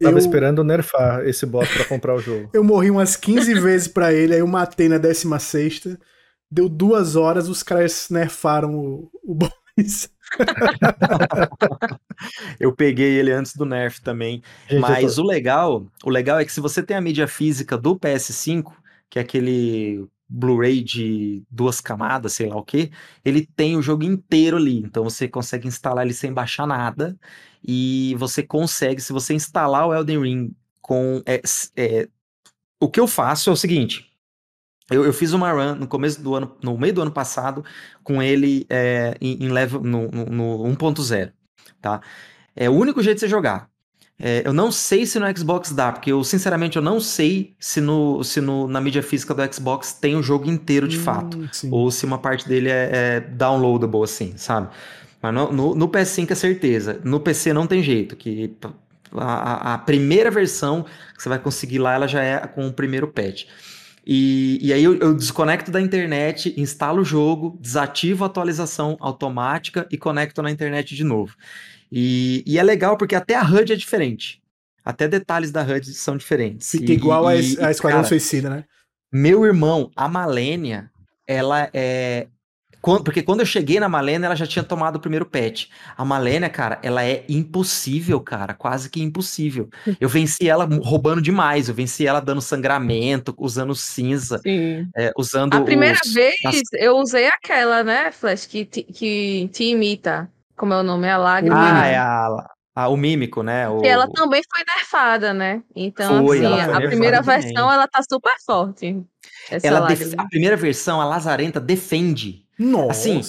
Eu 0.00 0.08
tava 0.08 0.18
esperando 0.18 0.64
nerfar 0.64 1.26
esse 1.26 1.46
boss 1.46 1.68
pra 1.68 1.84
comprar 1.84 2.14
o 2.14 2.18
jogo. 2.18 2.50
eu 2.52 2.64
morri 2.64 2.90
umas 2.90 3.16
15 3.16 3.54
vezes 3.60 3.88
pra 3.88 4.12
ele, 4.12 4.34
aí 4.34 4.40
eu 4.40 4.46
matei 4.46 4.88
na 4.88 4.98
16. 4.98 5.96
Deu 6.50 6.68
duas 6.68 7.16
horas, 7.16 7.48
os 7.48 7.62
caras 7.62 8.08
nerfaram 8.10 8.74
o, 8.74 9.10
o 9.22 9.34
boss. 9.34 9.52
eu 12.58 12.74
peguei 12.74 13.18
ele 13.18 13.32
antes 13.32 13.54
do 13.54 13.64
nerf 13.64 14.00
também. 14.00 14.42
Gente, 14.68 14.80
mas 14.80 15.16
tô... 15.16 15.22
o 15.22 15.26
legal, 15.26 15.86
o 16.04 16.10
legal 16.10 16.38
é 16.38 16.44
que 16.44 16.52
se 16.52 16.60
você 16.60 16.82
tem 16.82 16.96
a 16.96 17.00
mídia 17.00 17.26
física 17.26 17.76
do 17.76 17.96
PS5, 17.96 18.72
que 19.08 19.18
é 19.18 19.22
aquele 19.22 20.06
Blu-ray 20.28 20.82
de 20.82 21.44
duas 21.50 21.80
camadas, 21.80 22.32
sei 22.32 22.48
lá 22.48 22.56
o 22.56 22.64
que, 22.64 22.90
ele 23.24 23.46
tem 23.46 23.76
o 23.76 23.82
jogo 23.82 24.04
inteiro 24.04 24.56
ali. 24.56 24.78
Então 24.78 25.04
você 25.04 25.28
consegue 25.28 25.68
instalar 25.68 26.04
ele 26.04 26.14
sem 26.14 26.32
baixar 26.32 26.66
nada. 26.66 27.18
E 27.66 28.14
você 28.18 28.42
consegue, 28.42 29.00
se 29.00 29.12
você 29.12 29.34
instalar 29.34 29.86
o 29.86 29.94
Elden 29.94 30.20
Ring 30.20 30.56
com. 30.80 31.22
É, 31.26 31.42
é, 31.76 32.08
o 32.80 32.88
que 32.88 33.00
eu 33.00 33.06
faço 33.06 33.50
é 33.50 33.52
o 33.52 33.56
seguinte: 33.56 34.10
eu, 34.90 35.04
eu, 35.04 35.12
fiz 35.12 35.32
uma 35.32 35.50
run 35.50 35.74
no 35.74 35.88
começo 35.88 36.22
do 36.22 36.34
ano, 36.36 36.56
no 36.62 36.78
meio 36.78 36.94
do 36.94 37.02
ano 37.02 37.10
passado, 37.10 37.64
com 38.04 38.22
ele 38.22 38.66
é, 38.70 39.16
em, 39.20 39.44
em, 39.44 39.48
level 39.48 39.82
no, 39.82 40.08
no, 40.08 40.26
no 40.26 40.76
1.0, 40.76 41.32
tá? 41.80 42.00
É 42.54 42.70
o 42.70 42.72
único 42.72 43.02
jeito 43.02 43.16
de 43.16 43.20
você 43.20 43.28
jogar. 43.28 43.68
É, 44.18 44.42
eu 44.46 44.52
não 44.52 44.72
sei 44.72 45.04
se 45.04 45.18
no 45.18 45.36
Xbox 45.36 45.72
dá, 45.72 45.92
porque 45.92 46.10
eu 46.10 46.24
sinceramente 46.24 46.76
eu 46.76 46.82
não 46.82 46.98
sei 46.98 47.54
se, 47.60 47.82
no, 47.82 48.24
se 48.24 48.40
no, 48.40 48.66
na 48.66 48.80
mídia 48.80 49.02
física 49.02 49.34
do 49.34 49.54
Xbox 49.54 49.92
tem 49.92 50.16
o 50.16 50.22
jogo 50.22 50.50
inteiro 50.50 50.88
de 50.88 50.98
hum, 50.98 51.02
fato, 51.02 51.48
sim. 51.52 51.68
ou 51.70 51.90
se 51.90 52.06
uma 52.06 52.16
parte 52.16 52.48
dele 52.48 52.70
é, 52.70 52.90
é 52.92 53.20
downloadable 53.20 54.02
assim, 54.02 54.32
sabe? 54.36 54.68
Mas 55.20 55.34
no, 55.34 55.52
no, 55.52 55.74
no, 55.74 55.88
PS5 55.88 56.30
é 56.30 56.34
certeza. 56.34 57.00
No 57.04 57.20
PC 57.20 57.52
não 57.52 57.66
tem 57.66 57.82
jeito, 57.82 58.16
que 58.16 58.56
a, 59.12 59.74
a 59.74 59.78
primeira 59.78 60.30
versão 60.30 60.84
que 61.14 61.22
você 61.22 61.28
vai 61.28 61.38
conseguir 61.38 61.78
lá, 61.78 61.94
ela 61.94 62.06
já 62.06 62.22
é 62.22 62.38
com 62.46 62.66
o 62.66 62.72
primeiro 62.72 63.08
patch. 63.08 63.44
E, 64.06 64.58
e 64.62 64.72
aí 64.72 64.84
eu, 64.84 64.96
eu, 64.98 65.12
desconecto 65.12 65.70
da 65.70 65.80
internet, 65.80 66.54
instalo 66.56 67.02
o 67.02 67.04
jogo, 67.04 67.58
desativo 67.60 68.22
a 68.22 68.28
atualização 68.28 68.96
automática 69.00 69.86
e 69.90 69.98
conecto 69.98 70.40
na 70.40 70.50
internet 70.50 70.94
de 70.94 71.02
novo. 71.02 71.34
E, 71.90 72.42
e 72.46 72.58
é 72.58 72.62
legal 72.62 72.96
porque 72.96 73.14
até 73.14 73.34
a 73.34 73.42
HUD 73.42 73.72
é 73.72 73.76
diferente. 73.76 74.42
Até 74.84 75.08
detalhes 75.08 75.50
da 75.50 75.62
HUD 75.62 75.92
são 75.94 76.16
diferentes. 76.16 76.70
Fica 76.70 76.92
e, 76.92 76.94
igual 76.94 77.30
e, 77.30 77.58
a, 77.60 77.68
a 77.68 77.70
Esquadrão 77.70 78.04
Suicida, 78.04 78.50
né? 78.50 78.64
Meu 79.12 79.44
irmão, 79.44 79.90
a 79.96 80.08
Malênia, 80.08 80.90
ela 81.26 81.68
é 81.72 82.26
quando, 82.86 83.02
porque 83.02 83.20
quando 83.20 83.40
eu 83.40 83.46
cheguei 83.46 83.80
na 83.80 83.88
Malena, 83.88 84.26
ela 84.26 84.36
já 84.36 84.46
tinha 84.46 84.62
tomado 84.62 84.94
o 84.94 85.00
primeiro 85.00 85.26
pet. 85.26 85.68
A 85.96 86.04
Malena, 86.04 86.48
cara, 86.48 86.78
ela 86.84 87.04
é 87.04 87.24
impossível, 87.28 88.20
cara. 88.20 88.54
Quase 88.54 88.88
que 88.88 89.02
impossível. 89.02 89.68
Eu 90.00 90.08
venci 90.08 90.48
ela 90.48 90.68
roubando 90.84 91.20
demais. 91.20 91.68
Eu 91.68 91.74
venci 91.74 92.06
ela 92.06 92.20
dando 92.20 92.40
sangramento, 92.40 93.34
usando 93.38 93.74
cinza. 93.74 94.40
É, 94.96 95.12
usando. 95.18 95.54
A 95.54 95.62
primeira 95.62 95.98
os... 96.04 96.14
vez 96.14 96.36
eu 96.74 96.96
usei 96.98 97.26
aquela, 97.26 97.82
né, 97.82 98.12
Flash, 98.12 98.46
que, 98.46 98.64
que 98.64 99.50
te 99.52 99.64
imita. 99.64 100.30
Como 100.56 100.72
é 100.72 100.80
o 100.80 100.82
nome? 100.82 101.06
É 101.06 101.12
a 101.12 101.18
lágrima. 101.18 101.56
Ah, 101.56 101.86
é 101.86 101.96
a. 101.96 102.50
Ah, 102.74 102.88
o 102.88 102.96
mímico, 102.96 103.42
né? 103.42 103.66
O... 103.70 103.82
E 103.82 103.88
ela 103.88 104.06
também 104.06 104.42
foi 104.54 104.62
nerfada, 104.76 105.32
né? 105.32 105.62
Então, 105.74 106.26
foi, 106.26 106.44
assim, 106.44 106.72
a 106.72 106.76
primeira 106.76 107.22
versão 107.22 107.52
também. 107.54 107.74
ela 107.74 107.88
tá 107.88 108.00
super 108.02 108.34
forte. 108.44 109.02
Ela 109.62 109.86
def... 109.86 110.12
A 110.18 110.26
primeira 110.26 110.56
versão, 110.56 111.00
a 111.00 111.04
Lazarenta 111.06 111.58
defende 111.58 112.46
nossa. 112.58 112.90
Assim, 112.90 113.20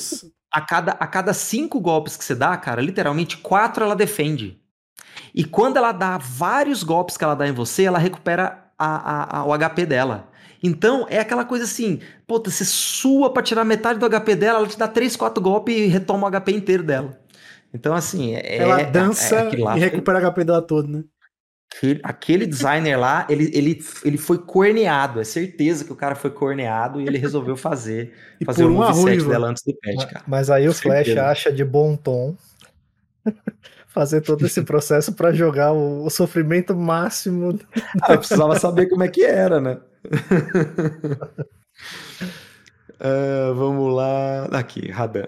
a 0.52 0.62
cada, 0.62 0.92
a 0.94 1.08
cada 1.08 1.34
cinco 1.34 1.80
golpes 1.80 2.16
que 2.16 2.24
você 2.24 2.34
dá, 2.34 2.56
cara, 2.58 2.82
literalmente 2.82 3.38
quatro 3.38 3.84
ela 3.84 3.96
defende. 3.96 4.60
E 5.34 5.44
quando 5.44 5.78
ela 5.78 5.92
dá 5.92 6.18
vários 6.18 6.84
golpes 6.84 7.18
que 7.18 7.24
ela 7.24 7.36
dá 7.36 7.48
em 7.48 7.52
você, 7.52 7.84
ela 7.84 8.00
recupera 8.00 8.72
a, 8.78 9.38
a, 9.38 9.40
a, 9.40 9.46
o 9.46 9.58
HP 9.58 9.86
dela. 9.86 10.30
Então, 10.62 11.06
é 11.10 11.20
aquela 11.20 11.46
coisa 11.46 11.66
assim, 11.66 12.00
puta, 12.26 12.50
você 12.50 12.66
sua 12.66 13.32
pra 13.32 13.44
tirar 13.44 13.64
metade 13.64 14.00
do 14.00 14.10
HP 14.10 14.36
dela, 14.36 14.60
ela 14.60 14.68
te 14.68 14.78
dá 14.78 14.88
três, 14.88 15.16
quatro 15.16 15.42
golpes 15.42 15.76
e 15.76 15.88
retoma 15.88 16.28
o 16.28 16.32
HP 16.32 16.52
inteiro 16.52 16.84
dela. 16.84 17.20
Então, 17.74 17.94
assim, 17.94 18.36
é. 18.36 18.58
Ela 18.58 18.84
dança 18.84 19.36
é, 19.36 19.56
é 19.56 19.78
e 19.78 19.80
recupera 19.80 20.20
o 20.20 20.32
HP 20.32 20.44
dela 20.44 20.62
todo, 20.62 20.88
né? 20.88 21.04
Aquele, 21.76 22.00
aquele 22.04 22.46
designer 22.48 22.98
lá, 22.98 23.28
ele, 23.30 23.52
ele, 23.54 23.86
ele 24.04 24.18
foi 24.18 24.40
corneado. 24.40 25.20
É 25.20 25.24
certeza 25.24 25.84
que 25.84 25.92
o 25.92 25.96
cara 25.96 26.16
foi 26.16 26.32
corneado 26.32 27.00
e 27.00 27.06
ele 27.06 27.18
resolveu 27.18 27.56
fazer, 27.56 28.14
e 28.40 28.46
fazer 28.46 28.64
o 28.64 28.72
moveset 28.72 29.24
dela 29.28 29.50
antes 29.50 29.64
do 29.64 29.76
patch, 29.76 30.12
cara. 30.12 30.26
Mas 30.28 30.50
aí 30.50 30.68
o 30.68 30.74
Flash 30.74 31.10
acha 31.10 31.52
de 31.52 31.64
bom 31.64 31.96
tom 31.96 32.36
fazer 33.98 34.22
todo 34.22 34.46
esse 34.46 34.62
processo 34.64 35.14
para 35.14 35.34
jogar 35.34 35.74
o, 35.74 36.06
o, 36.06 36.10
sofrimento 36.10 36.76
máximo. 36.76 37.60
Ah, 38.02 38.14
eu 38.14 38.20
precisava 38.20 38.60
saber 38.60 38.88
como 38.88 39.04
é 39.04 39.08
que 39.08 39.24
era, 39.24 39.60
né? 39.60 39.78
uh, 43.02 43.54
vamos 43.56 43.94
lá. 43.94 44.46
Aqui, 44.52 44.92
Radan. 44.92 45.28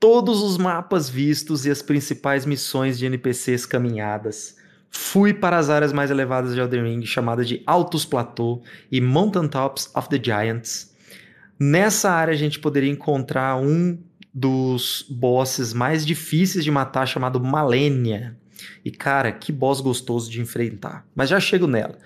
Todos 0.00 0.42
os 0.42 0.58
mapas 0.58 1.08
vistos 1.08 1.64
e 1.64 1.70
as 1.70 1.80
principais 1.80 2.44
missões 2.44 2.98
de 2.98 3.06
NPCs 3.06 3.64
caminhadas 3.66 4.60
Fui 4.94 5.32
para 5.32 5.56
as 5.56 5.70
áreas 5.70 5.90
mais 5.90 6.10
elevadas 6.10 6.52
de 6.54 6.60
Elden 6.60 6.84
Ring, 6.84 7.06
chamadas 7.06 7.48
de 7.48 7.62
Altos 7.66 8.04
Plateau 8.04 8.62
e 8.90 9.00
Mountain 9.00 9.48
Tops 9.48 9.90
of 9.96 10.06
the 10.10 10.20
Giants. 10.22 10.94
Nessa 11.58 12.10
área 12.10 12.34
a 12.34 12.36
gente 12.36 12.60
poderia 12.60 12.90
encontrar 12.90 13.56
um 13.56 13.98
dos 14.32 15.04
bosses 15.10 15.72
mais 15.72 16.06
difíceis 16.06 16.64
de 16.64 16.70
matar, 16.70 17.06
chamado 17.06 17.40
Malenia. 17.40 18.36
E 18.84 18.90
cara, 18.90 19.32
que 19.32 19.52
boss 19.52 19.80
gostoso 19.80 20.30
de 20.30 20.40
enfrentar. 20.40 21.06
Mas 21.14 21.28
já 21.28 21.38
chego 21.40 21.66
nela. 21.66 21.98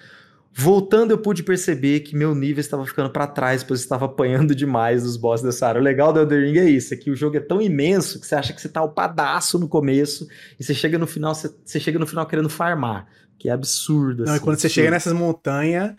Voltando, 0.58 1.10
eu 1.10 1.18
pude 1.18 1.42
perceber 1.42 2.00
que 2.00 2.16
meu 2.16 2.34
nível 2.34 2.62
estava 2.62 2.86
ficando 2.86 3.10
para 3.10 3.26
trás, 3.26 3.62
pois 3.62 3.80
estava 3.80 4.06
apanhando 4.06 4.54
demais 4.56 5.04
os 5.04 5.18
bosses 5.18 5.44
dessa 5.44 5.68
área. 5.68 5.80
O 5.80 5.84
legal 5.84 6.14
do 6.14 6.20
Elden 6.20 6.46
Ring 6.46 6.58
é 6.58 6.70
isso, 6.70 6.94
é 6.94 6.96
que 6.96 7.10
o 7.10 7.14
jogo 7.14 7.36
é 7.36 7.40
tão 7.40 7.60
imenso 7.60 8.18
que 8.18 8.26
você 8.26 8.34
acha 8.34 8.54
que 8.54 8.60
você 8.60 8.68
tá 8.68 8.82
o 8.82 8.88
padaço 8.88 9.58
no 9.58 9.68
começo 9.68 10.26
e 10.58 10.64
você 10.64 10.72
chega 10.72 10.96
no 10.96 11.06
final, 11.06 11.34
você, 11.34 11.54
você 11.62 11.78
chega 11.78 11.98
no 11.98 12.06
final 12.06 12.26
querendo 12.26 12.48
farmar, 12.48 13.06
que 13.38 13.50
é 13.50 13.52
absurdo. 13.52 14.24
Não, 14.24 14.32
assim, 14.32 14.40
e 14.40 14.44
quando 14.44 14.58
você 14.58 14.68
chega 14.70 14.90
nessas 14.90 15.12
montanhas, 15.12 15.94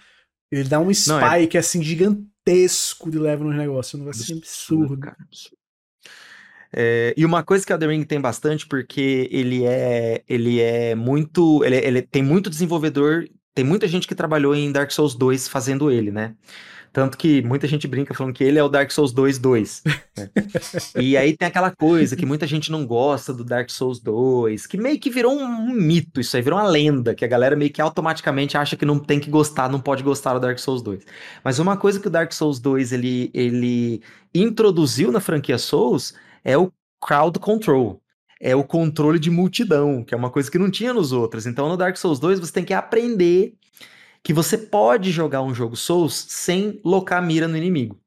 ele 0.52 0.68
dá 0.68 0.80
um 0.80 0.92
spike 0.92 1.12
Não, 1.12 1.22
é... 1.22 1.58
assim 1.58 1.84
gigantesco 1.84 3.12
de 3.12 3.20
level 3.20 3.46
nos 3.46 3.56
negócios, 3.56 3.94
um 3.94 4.00
negócio 4.00 4.24
assim 4.24 4.38
absurdo. 4.40 4.84
absurdo. 4.86 5.02
Cara, 5.02 5.18
absurdo. 5.20 5.57
É, 6.74 7.14
e 7.18 7.26
uma 7.26 7.44
coisa 7.44 7.66
que 7.66 7.72
o 7.72 7.76
Elden 7.76 7.90
Ring 7.90 8.04
tem 8.04 8.20
bastante, 8.20 8.68
porque 8.68 9.28
ele 9.32 9.64
é, 9.66 10.24
ele 10.28 10.60
é 10.60 10.96
muito, 10.96 11.64
ele, 11.64 11.78
ele 11.78 12.02
tem 12.02 12.22
muito 12.22 12.50
desenvolvedor 12.50 13.26
tem 13.58 13.66
muita 13.66 13.88
gente 13.88 14.08
que 14.08 14.14
trabalhou 14.14 14.54
em 14.54 14.72
Dark 14.72 14.92
Souls 14.92 15.16
2 15.16 15.48
fazendo 15.48 15.90
ele, 15.90 16.12
né? 16.12 16.36
Tanto 16.94 17.18
que 17.18 17.42
muita 17.42 17.68
gente 17.68 17.88
brinca 17.88 18.14
falando 18.14 18.32
que 18.32 18.44
ele 18.44 18.60
é 18.60 18.64
o 18.64 18.70
Dark 18.70 18.92
Souls 18.92 19.12
2 19.12 19.40
2. 19.40 19.84
Né? 20.16 20.30
e 20.96 21.18
aí 21.18 21.36
tem 21.36 21.48
aquela 21.48 21.72
coisa 21.72 22.16
que 22.16 22.24
muita 22.24 22.46
gente 22.46 22.72
não 22.72 22.86
gosta 22.86 23.34
do 23.34 23.44
Dark 23.44 23.72
Souls 23.72 24.00
2, 24.00 24.68
que 24.68 24.78
meio 24.78 25.00
que 25.00 25.10
virou 25.10 25.36
um, 25.36 25.44
um, 25.44 25.74
mito, 25.74 26.22
isso 26.22 26.38
aí 26.38 26.44
virou 26.44 26.60
uma 26.60 26.68
lenda, 26.68 27.16
que 27.16 27.26
a 27.26 27.28
galera 27.28 27.56
meio 27.56 27.72
que 27.72 27.82
automaticamente 27.82 28.56
acha 28.56 28.76
que 28.76 28.86
não 28.86 29.00
tem 29.00 29.20
que 29.20 29.30
gostar, 29.30 29.72
não 29.72 29.80
pode 29.80 30.04
gostar 30.04 30.36
do 30.36 30.40
Dark 30.40 30.60
Souls 30.60 30.84
2. 30.84 31.04
Mas 31.44 31.58
uma 31.58 31.76
coisa 31.76 32.00
que 32.00 32.08
o 32.08 32.12
Dark 32.12 32.32
Souls 32.34 32.60
2 32.60 32.94
ele, 32.94 33.32
ele 33.34 34.04
introduziu 34.36 35.12
na 35.12 35.20
franquia 35.20 35.58
Souls 35.58 36.14
é 36.44 36.58
o 36.58 36.72
crowd 37.00 37.40
control 37.40 38.02
é 38.40 38.56
o 38.56 38.64
controle 38.64 39.20
de 39.20 39.30
multidão, 39.30 40.04
que 40.04 40.14
é 40.14 40.18
uma 40.18 40.30
coisa 40.30 40.50
que 40.50 40.60
não 40.60 40.70
tinha 40.70 40.94
nos 40.94 41.12
outros. 41.12 41.46
Então, 41.46 41.68
no 41.68 41.78
Dark 41.78 41.98
Souls 41.98 42.20
2, 42.20 42.40
você 42.40 42.54
tem 42.54 42.64
que 42.64 42.74
aprender 42.74 43.56
que 44.24 44.34
você 44.34 44.58
pode 44.58 45.12
jogar 45.12 45.42
um 45.42 45.54
jogo 45.54 45.76
Souls 45.76 46.26
sem 46.30 46.80
locar 46.84 47.22
mira 47.26 47.48
no 47.48 47.58
inimigo. 47.58 48.00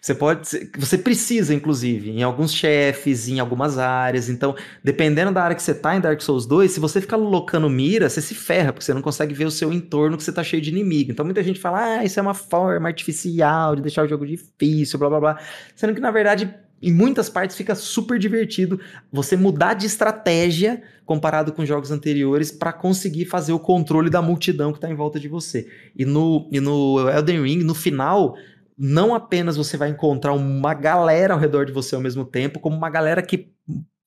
Você 0.00 0.14
pode, 0.14 0.46
você 0.76 0.98
precisa, 0.98 1.54
inclusive, 1.54 2.10
em 2.10 2.22
alguns 2.22 2.52
chefes, 2.52 3.26
em 3.26 3.40
algumas 3.40 3.78
áreas. 3.78 4.28
Então, 4.28 4.54
dependendo 4.82 5.32
da 5.32 5.42
área 5.42 5.56
que 5.56 5.62
você 5.62 5.74
tá 5.74 5.96
em 5.96 6.00
Dark 6.00 6.20
Souls 6.20 6.44
2, 6.44 6.72
se 6.72 6.78
você 6.78 7.00
ficar 7.00 7.16
locando 7.16 7.70
mira, 7.70 8.10
você 8.10 8.20
se 8.20 8.34
ferra, 8.34 8.70
porque 8.70 8.84
você 8.84 8.92
não 8.92 9.00
consegue 9.00 9.32
ver 9.32 9.46
o 9.46 9.50
seu 9.50 9.72
entorno 9.72 10.18
que 10.18 10.22
você 10.22 10.30
tá 10.30 10.44
cheio 10.44 10.60
de 10.60 10.68
inimigo. 10.68 11.10
Então, 11.10 11.24
muita 11.24 11.42
gente 11.42 11.58
fala, 11.58 12.00
ah, 12.00 12.04
isso 12.04 12.20
é 12.20 12.22
uma 12.22 12.34
forma 12.34 12.86
artificial 12.86 13.74
de 13.74 13.80
deixar 13.80 14.04
o 14.04 14.08
jogo 14.08 14.26
difícil, 14.26 14.98
blá 14.98 15.08
blá 15.08 15.20
blá. 15.20 15.38
Sendo 15.74 15.94
que, 15.94 16.00
na 16.00 16.10
verdade, 16.10 16.54
em 16.82 16.92
muitas 16.92 17.28
partes 17.28 17.56
fica 17.56 17.74
super 17.74 18.18
divertido 18.18 18.78
você 19.10 19.36
mudar 19.36 19.74
de 19.74 19.86
estratégia 19.86 20.82
comparado 21.04 21.52
com 21.52 21.64
jogos 21.64 21.90
anteriores 21.90 22.50
para 22.50 22.72
conseguir 22.72 23.26
fazer 23.26 23.52
o 23.52 23.58
controle 23.58 24.10
da 24.10 24.22
multidão 24.22 24.72
que 24.72 24.78
está 24.78 24.90
em 24.90 24.94
volta 24.94 25.20
de 25.20 25.28
você. 25.28 25.68
E 25.96 26.04
no, 26.04 26.48
e 26.50 26.60
no 26.60 27.08
Elden 27.08 27.42
Ring, 27.42 27.58
no 27.58 27.74
final, 27.74 28.36
não 28.76 29.14
apenas 29.14 29.56
você 29.56 29.76
vai 29.76 29.90
encontrar 29.90 30.32
uma 30.32 30.74
galera 30.74 31.34
ao 31.34 31.40
redor 31.40 31.64
de 31.66 31.72
você 31.72 31.94
ao 31.94 32.00
mesmo 32.00 32.24
tempo, 32.24 32.58
como 32.58 32.76
uma 32.76 32.90
galera 32.90 33.22
que 33.22 33.52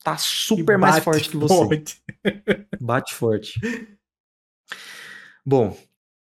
tá 0.03 0.17
super 0.17 0.77
mais 0.77 1.03
forte 1.03 1.29
que 1.29 1.37
você. 1.37 1.53
Forte. 1.53 2.01
Bate 2.81 3.13
forte. 3.13 3.59
Bom, 5.45 5.77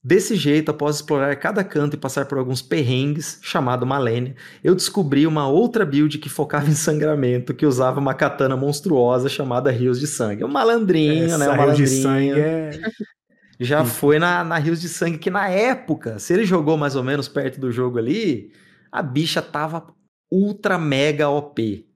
desse 0.05 0.37
jeito, 0.37 0.71
após 0.71 0.97
explorar 0.97 1.35
cada 1.37 1.65
canto 1.65 1.95
e 1.95 1.97
passar 1.97 2.27
por 2.27 2.37
alguns 2.37 2.61
perrengues, 2.61 3.39
chamado 3.41 3.87
Malenia, 3.87 4.35
eu 4.63 4.75
descobri 4.75 5.27
uma 5.27 5.49
outra 5.49 5.87
build 5.87 6.19
que 6.19 6.29
focava 6.29 6.69
em 6.69 6.75
sangramento, 6.75 7.55
que 7.55 7.65
usava 7.65 7.99
uma 7.99 8.13
katana 8.13 8.55
monstruosa 8.55 9.31
chamada 9.31 9.71
Rios 9.71 9.99
de 9.99 10.07
Sangue. 10.07 10.45
Um 10.45 10.49
malandrinho, 10.49 11.25
Essa 11.25 11.39
né? 11.39 11.49
Um 11.49 11.57
malandrinho. 11.57 11.89
de 11.89 12.03
sangue 12.03 12.41
é 12.41 12.71
já 13.59 13.85
foi 13.85 14.19
na, 14.19 14.45
na 14.45 14.59
Rios 14.59 14.81
de 14.81 14.89
Sangue, 14.89 15.17
que 15.17 15.31
na 15.31 15.49
época, 15.49 16.19
se 16.19 16.35
ele 16.35 16.45
jogou 16.45 16.77
mais 16.77 16.97
ou 16.97 17.03
menos 17.03 17.29
perto 17.29 17.59
do 17.59 17.73
jogo 17.73 17.99
ali, 17.99 18.53
a 18.93 19.01
bicha 19.03 19.41
tava 19.41 19.87
ultra 20.31 20.77
mega 20.77 21.29
OP. 21.29 21.87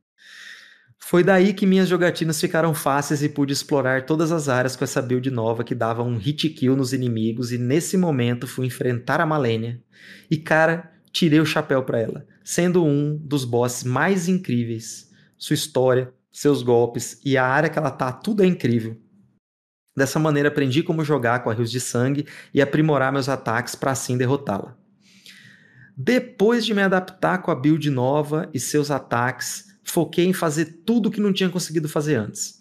Foi 1.08 1.24
daí 1.24 1.54
que 1.54 1.64
minhas 1.64 1.88
jogatinas 1.88 2.38
ficaram 2.38 2.74
fáceis 2.74 3.22
e 3.22 3.30
pude 3.30 3.50
explorar 3.50 4.04
todas 4.04 4.30
as 4.30 4.46
áreas 4.46 4.76
com 4.76 4.84
essa 4.84 5.00
build 5.00 5.30
nova 5.30 5.64
que 5.64 5.74
dava 5.74 6.02
um 6.02 6.18
hit 6.18 6.50
kill 6.50 6.76
nos 6.76 6.92
inimigos 6.92 7.50
e 7.50 7.56
nesse 7.56 7.96
momento 7.96 8.46
fui 8.46 8.66
enfrentar 8.66 9.18
a 9.18 9.24
Malenia. 9.24 9.82
E 10.30 10.36
cara, 10.36 10.92
tirei 11.10 11.40
o 11.40 11.46
chapéu 11.46 11.82
para 11.82 11.98
ela, 11.98 12.26
sendo 12.44 12.84
um 12.84 13.16
dos 13.16 13.46
bosses 13.46 13.84
mais 13.84 14.28
incríveis. 14.28 15.10
Sua 15.38 15.54
história, 15.54 16.12
seus 16.30 16.62
golpes 16.62 17.18
e 17.24 17.38
a 17.38 17.46
área 17.46 17.70
que 17.70 17.78
ela 17.78 17.90
tá, 17.90 18.12
tudo 18.12 18.42
é 18.42 18.46
incrível. 18.46 18.94
Dessa 19.96 20.18
maneira, 20.18 20.50
aprendi 20.50 20.82
como 20.82 21.02
jogar 21.02 21.42
com 21.42 21.48
a 21.48 21.54
rios 21.54 21.70
de 21.70 21.80
sangue 21.80 22.26
e 22.52 22.60
aprimorar 22.60 23.10
meus 23.14 23.30
ataques 23.30 23.74
para 23.74 23.92
assim 23.92 24.18
derrotá-la. 24.18 24.76
Depois 25.96 26.66
de 26.66 26.74
me 26.74 26.82
adaptar 26.82 27.38
com 27.38 27.50
a 27.50 27.54
build 27.54 27.88
nova 27.88 28.50
e 28.52 28.60
seus 28.60 28.90
ataques, 28.90 29.67
foquei 29.90 30.26
em 30.26 30.32
fazer 30.32 30.82
tudo 30.84 31.10
que 31.10 31.20
não 31.20 31.32
tinha 31.32 31.48
conseguido 31.48 31.88
fazer 31.88 32.16
antes. 32.16 32.60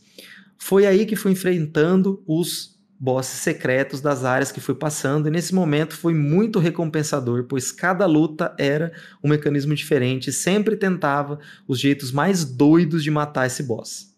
Foi 0.58 0.86
aí 0.86 1.06
que 1.06 1.16
fui 1.16 1.32
enfrentando 1.32 2.24
os 2.26 2.76
bosses 3.00 3.40
secretos 3.42 4.02
das 4.02 4.24
áreas 4.24 4.52
que 4.52 4.60
fui 4.60 4.74
passando, 4.74 5.28
e 5.28 5.32
nesse 5.32 5.54
momento 5.54 5.96
foi 5.96 6.16
muito 6.16 6.58
recompensador, 6.58 7.44
pois 7.44 7.72
cada 7.72 8.08
luta 8.08 8.56
era 8.58 8.92
um 9.24 9.30
mecanismo 9.30 9.76
diferente 9.76 10.30
e 10.30 10.34
sempre 10.34 10.76
tentava 10.76 11.40
os 11.68 11.80
jeitos 11.80 12.12
mais 12.12 12.44
doidos 12.44 13.04
de 13.04 13.12
matar 13.12 13.46
esse 13.46 13.62
boss. 13.62 14.16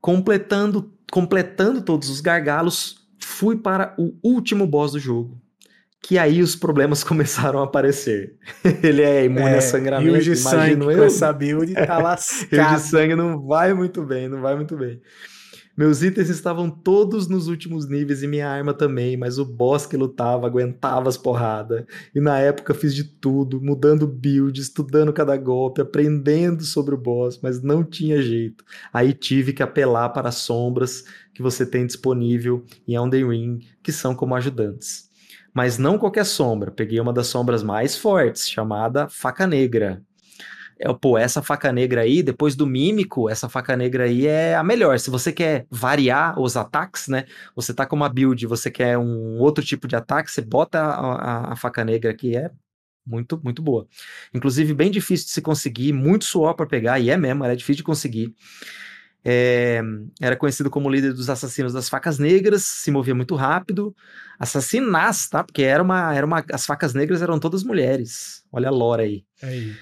Completando 0.00 0.94
completando 1.10 1.82
todos 1.82 2.08
os 2.10 2.20
gargalos, 2.20 3.08
fui 3.18 3.56
para 3.56 3.94
o 3.98 4.14
último 4.22 4.66
boss 4.66 4.92
do 4.92 4.98
jogo. 4.98 5.40
Que 6.00 6.18
aí 6.18 6.42
os 6.42 6.56
problemas 6.56 7.02
começaram 7.04 7.60
a 7.60 7.64
aparecer. 7.64 8.36
Ele 8.82 9.02
é 9.02 9.24
imune 9.24 9.50
é, 9.50 9.58
a 9.58 9.60
sangramento. 9.60 10.12
Rio 10.12 10.22
de 10.22 10.36
sangue 10.36 10.72
eu. 10.72 10.96
com 10.96 11.04
essa 11.04 11.32
build 11.32 11.72
tá 11.74 11.98
lascado. 11.98 12.50
Rio 12.50 12.76
de 12.76 12.80
sangue 12.88 13.14
não 13.14 13.46
vai 13.46 13.74
muito 13.74 14.04
bem, 14.04 14.28
não 14.28 14.40
vai 14.40 14.54
muito 14.54 14.76
bem. 14.76 15.00
Meus 15.78 16.02
itens 16.02 16.28
estavam 16.28 16.68
todos 16.68 17.28
nos 17.28 17.46
últimos 17.46 17.88
níveis 17.88 18.24
e 18.24 18.26
minha 18.26 18.48
arma 18.48 18.74
também, 18.74 19.16
mas 19.16 19.38
o 19.38 19.44
boss 19.44 19.86
que 19.86 19.96
lutava 19.96 20.44
aguentava 20.44 21.08
as 21.08 21.16
porradas. 21.16 21.84
E 22.12 22.18
na 22.18 22.36
época 22.36 22.74
fiz 22.74 22.92
de 22.92 23.04
tudo, 23.04 23.62
mudando 23.62 24.04
build, 24.04 24.60
estudando 24.60 25.12
cada 25.12 25.36
golpe, 25.36 25.80
aprendendo 25.80 26.64
sobre 26.64 26.96
o 26.96 26.98
boss, 26.98 27.38
mas 27.40 27.62
não 27.62 27.84
tinha 27.84 28.20
jeito. 28.20 28.64
Aí 28.92 29.12
tive 29.12 29.52
que 29.52 29.62
apelar 29.62 30.08
para 30.08 30.30
as 30.30 30.34
sombras 30.34 31.04
que 31.32 31.40
você 31.40 31.64
tem 31.64 31.86
disponível 31.86 32.64
em 32.88 32.96
Elden 32.96 33.28
Ring, 33.28 33.58
que 33.80 33.92
são 33.92 34.16
como 34.16 34.34
ajudantes. 34.34 35.07
Mas 35.54 35.78
não 35.78 35.98
qualquer 35.98 36.24
sombra, 36.24 36.70
peguei 36.70 37.00
uma 37.00 37.12
das 37.12 37.26
sombras 37.26 37.62
mais 37.62 37.96
fortes, 37.96 38.48
chamada 38.48 39.08
Faca 39.08 39.46
Negra 39.46 40.02
é, 40.80 40.92
pô, 40.94 41.18
essa 41.18 41.42
faca 41.42 41.72
negra 41.72 42.02
aí, 42.02 42.22
depois 42.22 42.54
do 42.54 42.66
mímico, 42.66 43.28
essa 43.28 43.48
faca 43.48 43.76
negra 43.76 44.04
aí 44.04 44.26
é 44.26 44.54
a 44.54 44.62
melhor. 44.62 44.98
Se 44.98 45.10
você 45.10 45.32
quer 45.32 45.66
variar 45.70 46.38
os 46.40 46.56
ataques, 46.56 47.08
né? 47.08 47.24
Você 47.56 47.74
tá 47.74 47.84
com 47.84 47.96
uma 47.96 48.08
build, 48.08 48.46
você 48.46 48.70
quer 48.70 48.96
um 48.96 49.38
outro 49.38 49.64
tipo 49.64 49.88
de 49.88 49.96
ataque, 49.96 50.30
você 50.30 50.40
bota 50.40 50.78
a, 50.80 51.50
a, 51.50 51.52
a 51.52 51.56
faca 51.56 51.84
negra 51.84 52.10
aqui, 52.12 52.36
é 52.36 52.50
muito, 53.04 53.40
muito 53.42 53.60
boa. 53.62 53.88
Inclusive, 54.32 54.72
bem 54.74 54.90
difícil 54.90 55.26
de 55.26 55.32
se 55.32 55.42
conseguir, 55.42 55.92
muito 55.92 56.24
suor 56.24 56.54
para 56.54 56.66
pegar, 56.66 57.00
e 57.00 57.10
é 57.10 57.16
mesmo, 57.16 57.44
era 57.44 57.56
difícil 57.56 57.78
de 57.78 57.84
conseguir. 57.84 58.34
É, 59.30 59.82
era 60.20 60.36
conhecido 60.36 60.70
como 60.70 60.88
líder 60.88 61.12
dos 61.12 61.28
assassinos 61.28 61.72
das 61.74 61.88
facas 61.88 62.18
negras, 62.18 62.62
se 62.64 62.90
movia 62.90 63.14
muito 63.14 63.34
rápido, 63.34 63.94
assassinaz, 64.38 65.28
tá? 65.28 65.44
Porque 65.44 65.62
era 65.62 65.82
uma, 65.82 66.14
era 66.14 66.24
uma, 66.24 66.42
as 66.50 66.64
facas 66.64 66.94
negras 66.94 67.20
eram 67.20 67.38
todas 67.38 67.62
mulheres. 67.62 68.42
Olha 68.50 68.68
a 68.68 68.72
lore 68.72 69.02
aí. 69.02 69.24
aí 69.42 69.76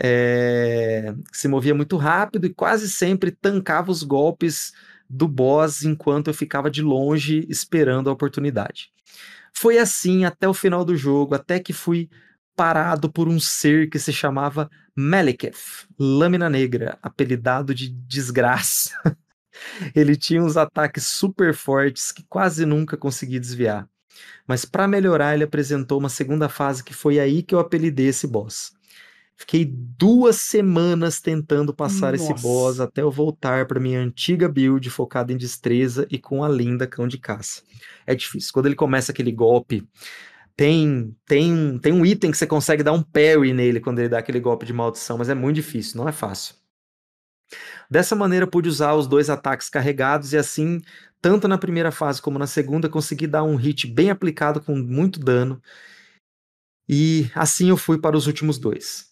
é, 0.00 1.14
se 1.32 1.48
movia 1.48 1.74
muito 1.74 1.96
rápido 1.96 2.46
e 2.46 2.54
quase 2.54 2.88
sempre 2.88 3.30
tancava 3.30 3.90
os 3.90 4.02
golpes 4.02 4.72
do 5.08 5.28
boss 5.28 5.82
enquanto 5.82 6.28
eu 6.28 6.34
ficava 6.34 6.70
de 6.70 6.82
longe 6.82 7.46
esperando 7.48 8.08
a 8.08 8.12
oportunidade. 8.12 8.90
Foi 9.54 9.78
assim 9.78 10.24
até 10.24 10.48
o 10.48 10.54
final 10.54 10.84
do 10.84 10.96
jogo, 10.96 11.34
até 11.34 11.58
que 11.60 11.72
fui 11.72 12.08
parado 12.56 13.10
por 13.10 13.28
um 13.28 13.38
ser 13.38 13.90
que 13.90 13.98
se 13.98 14.12
chamava 14.12 14.70
Meliketh, 14.96 15.86
Lâmina 15.98 16.50
Negra, 16.50 16.98
apelidado 17.02 17.74
de 17.74 17.88
desgraça. 17.88 18.92
Ele 19.94 20.16
tinha 20.16 20.42
uns 20.42 20.56
ataques 20.56 21.06
super 21.06 21.54
fortes 21.54 22.12
que 22.12 22.24
quase 22.24 22.66
nunca 22.66 22.96
consegui 22.96 23.38
desviar. 23.38 23.88
Mas 24.46 24.64
para 24.64 24.88
melhorar, 24.88 25.34
ele 25.34 25.44
apresentou 25.44 25.98
uma 25.98 26.08
segunda 26.08 26.48
fase 26.48 26.82
que 26.82 26.92
foi 26.92 27.18
aí 27.18 27.42
que 27.42 27.54
eu 27.54 27.58
apelidei 27.58 28.08
esse 28.08 28.26
boss. 28.26 28.72
Fiquei 29.34 29.64
duas 29.64 30.36
semanas 30.36 31.20
tentando 31.20 31.74
passar 31.74 32.12
Nossa. 32.12 32.32
esse 32.32 32.42
boss 32.42 32.78
até 32.78 33.02
eu 33.02 33.10
voltar 33.10 33.66
para 33.66 33.80
minha 33.80 34.00
antiga 34.00 34.48
build 34.48 34.88
focada 34.90 35.32
em 35.32 35.36
destreza 35.36 36.06
e 36.10 36.18
com 36.18 36.44
a 36.44 36.48
linda 36.48 36.86
cão 36.86 37.08
de 37.08 37.18
caça. 37.18 37.62
É 38.06 38.14
difícil. 38.14 38.52
Quando 38.52 38.66
ele 38.66 38.74
começa 38.74 39.10
aquele 39.10 39.32
golpe, 39.32 39.86
tem 40.56 41.16
tem 41.26 41.78
tem 41.78 41.92
um 41.92 42.04
item 42.04 42.30
que 42.30 42.36
você 42.36 42.46
consegue 42.46 42.82
dar 42.82 42.92
um 42.92 43.02
parry 43.02 43.52
nele 43.52 43.80
quando 43.80 43.98
ele 43.98 44.08
dá 44.08 44.18
aquele 44.18 44.40
golpe 44.40 44.66
de 44.66 44.72
maldição, 44.72 45.18
mas 45.18 45.28
é 45.28 45.34
muito 45.34 45.56
difícil, 45.56 45.96
não 45.98 46.08
é 46.08 46.12
fácil. 46.12 46.54
Dessa 47.90 48.16
maneira 48.16 48.46
pude 48.46 48.68
usar 48.68 48.94
os 48.94 49.06
dois 49.06 49.28
ataques 49.28 49.68
carregados 49.68 50.32
e 50.32 50.38
assim, 50.38 50.80
tanto 51.20 51.46
na 51.46 51.58
primeira 51.58 51.92
fase 51.92 52.22
como 52.22 52.38
na 52.38 52.46
segunda, 52.46 52.88
consegui 52.88 53.26
dar 53.26 53.44
um 53.44 53.56
hit 53.56 53.86
bem 53.86 54.10
aplicado 54.10 54.60
com 54.60 54.74
muito 54.76 55.20
dano. 55.20 55.60
E 56.88 57.30
assim 57.34 57.68
eu 57.68 57.76
fui 57.76 57.98
para 57.98 58.16
os 58.16 58.26
últimos 58.26 58.58
dois. 58.58 59.11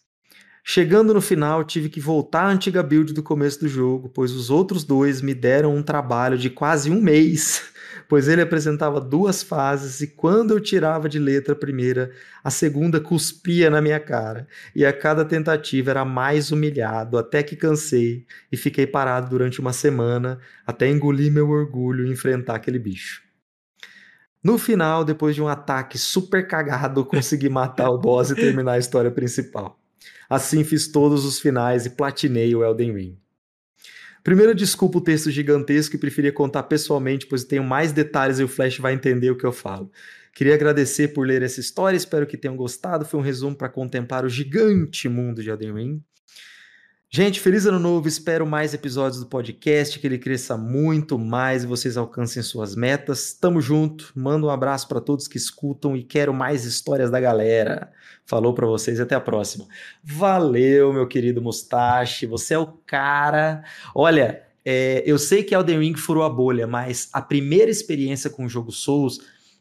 Chegando 0.63 1.15
no 1.15 1.21
final, 1.21 1.65
tive 1.65 1.89
que 1.89 2.01
voltar 2.01 2.43
à 2.43 2.51
antiga 2.51 2.83
build 2.83 3.15
do 3.15 3.23
começo 3.23 3.61
do 3.61 3.69
jogo, 3.69 4.09
pois 4.11 4.33
os 4.33 4.51
outros 4.51 4.85
dois 4.85 5.23
me 5.23 5.35
deram 5.35 5.75
um 5.75 5.83
trabalho 5.83 6.37
de 6.37 6.51
quase 6.51 6.91
um 6.91 7.01
mês, 7.01 7.63
pois 8.09 8.29
ele 8.29 8.43
apresentava 8.43 9.01
duas 9.01 9.43
fases 9.43 10.01
e 10.03 10.07
quando 10.09 10.51
eu 10.51 10.61
tirava 10.61 11.09
de 11.09 11.19
letra 11.19 11.55
a 11.55 11.57
primeira, 11.57 12.11
a 12.45 12.51
segunda 12.51 13.01
cuspia 13.01 13.71
na 13.71 13.81
minha 13.81 13.99
cara, 13.99 14.47
e 14.77 14.85
a 14.85 14.93
cada 14.93 15.25
tentativa 15.25 15.91
era 15.91 16.05
mais 16.05 16.53
humilhado, 16.53 17.17
até 17.17 17.43
que 17.43 17.57
cansei 17.57 18.27
e 18.53 18.57
fiquei 18.57 18.87
parado 18.87 19.31
durante 19.31 19.61
uma 19.61 19.73
semana 19.73 20.39
até 20.67 20.89
engolir 20.89 21.33
meu 21.33 21.49
orgulho 21.49 22.07
e 22.07 22.11
enfrentar 22.11 22.57
aquele 22.57 22.79
bicho. 22.79 23.23
No 24.43 24.57
final, 24.57 25.05
depois 25.05 25.35
de 25.35 25.43
um 25.43 25.49
ataque 25.49 25.99
super 25.99 26.47
cagado, 26.47 27.05
consegui 27.05 27.49
matar 27.49 27.91
o 27.91 27.99
boss 27.99 28.31
e 28.31 28.35
terminar 28.35 28.73
a 28.73 28.79
história 28.79 29.11
principal. 29.11 29.80
Assim 30.29 30.65
fiz 30.65 30.89
todos 30.89 31.25
os 31.25 31.41
finais 31.41 31.87
e 31.87 31.91
platinei 31.91 32.55
o 32.55 32.65
Elden 32.65 32.93
Ring. 32.93 33.19
Primeiro, 34.23 34.55
desculpa 34.55 34.99
o 34.99 35.01
texto 35.01 35.31
gigantesco 35.31 35.97
e 35.97 35.99
preferia 35.99 36.33
contar 36.33 36.65
pessoalmente, 36.65 37.27
pois 37.27 37.45
tenho 37.45 37.65
mais 37.65 37.91
detalhes 37.91 38.39
e 38.39 38.45
o 38.45 38.49
Flash 38.49 38.79
vai 38.79 38.93
entender 38.93 39.31
o 39.31 39.37
que 39.37 39.47
eu 39.47 39.53
falo. 39.53 39.91
Queria 40.35 40.55
agradecer 40.55 41.09
por 41.09 41.27
ler 41.27 41.43
essa 41.43 41.59
história, 41.59 41.97
espero 41.97 42.27
que 42.27 42.37
tenham 42.37 42.57
gostado. 42.57 43.05
Foi 43.05 43.19
um 43.19 43.23
resumo 43.23 43.57
para 43.57 43.69
contemplar 43.69 44.25
o 44.25 44.29
gigante 44.29 45.09
mundo 45.09 45.43
de 45.43 45.51
Elden 45.51 45.75
Ring. 45.75 46.05
Gente, 47.13 47.41
feliz 47.41 47.67
ano 47.67 47.81
novo. 47.81 48.07
Espero 48.07 48.47
mais 48.47 48.73
episódios 48.73 49.19
do 49.19 49.27
podcast, 49.27 49.99
que 49.99 50.07
ele 50.07 50.17
cresça 50.17 50.57
muito 50.57 51.19
mais 51.19 51.65
e 51.65 51.67
vocês 51.67 51.97
alcancem 51.97 52.41
suas 52.41 52.77
metas. 52.77 53.33
Tamo 53.33 53.61
junto. 53.61 54.13
Manda 54.15 54.47
um 54.47 54.49
abraço 54.51 54.87
para 54.87 55.01
todos 55.01 55.27
que 55.27 55.37
escutam 55.37 55.97
e 55.97 56.05
quero 56.05 56.33
mais 56.33 56.65
histórias 56.65 57.11
da 57.11 57.19
galera. 57.19 57.91
Falou 58.25 58.55
para 58.55 58.65
vocês 58.65 59.01
e 59.01 59.03
até 59.03 59.17
a 59.17 59.21
próxima. 59.21 59.67
Valeu, 60.05 60.93
meu 60.93 61.09
querido 61.09 61.43
Mustache. 61.43 62.27
Você 62.27 62.55
é 62.55 62.59
o 62.61 62.69
cara. 62.87 63.65
Olha, 63.93 64.45
é, 64.65 65.03
eu 65.05 65.19
sei 65.19 65.43
que 65.43 65.53
Elden 65.53 65.81
Ring 65.81 65.97
furou 65.97 66.23
a 66.23 66.31
bolha, 66.31 66.69
mas 66.69 67.09
a 67.13 67.21
primeira 67.21 67.73
experiência 67.73 68.31
com 68.31 68.45
o 68.45 68.49
jogo 68.49 68.71
Souls 68.71 69.19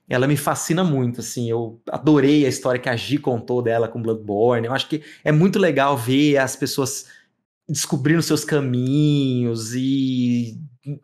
ela 0.08 0.28
me 0.28 0.36
fascina 0.36 0.84
muito, 0.84 1.20
assim, 1.20 1.52
eu 1.52 1.80
adorei 1.88 2.44
a 2.44 2.50
história 2.50 2.80
que 2.80 2.90
a 2.90 2.96
Gi 2.96 3.20
contou 3.20 3.62
dela 3.62 3.88
com 3.88 4.02
Bloodborne, 4.02 4.66
eu 4.66 4.74
acho 4.74 4.90
que 4.90 5.04
é 5.24 5.32
muito 5.32 5.60
legal 5.60 5.96
ver 5.96 6.38
as 6.38 6.56
pessoas 6.56 7.06
descobrindo 7.70 8.22
seus 8.22 8.44
caminhos 8.44 9.76
e 9.76 10.58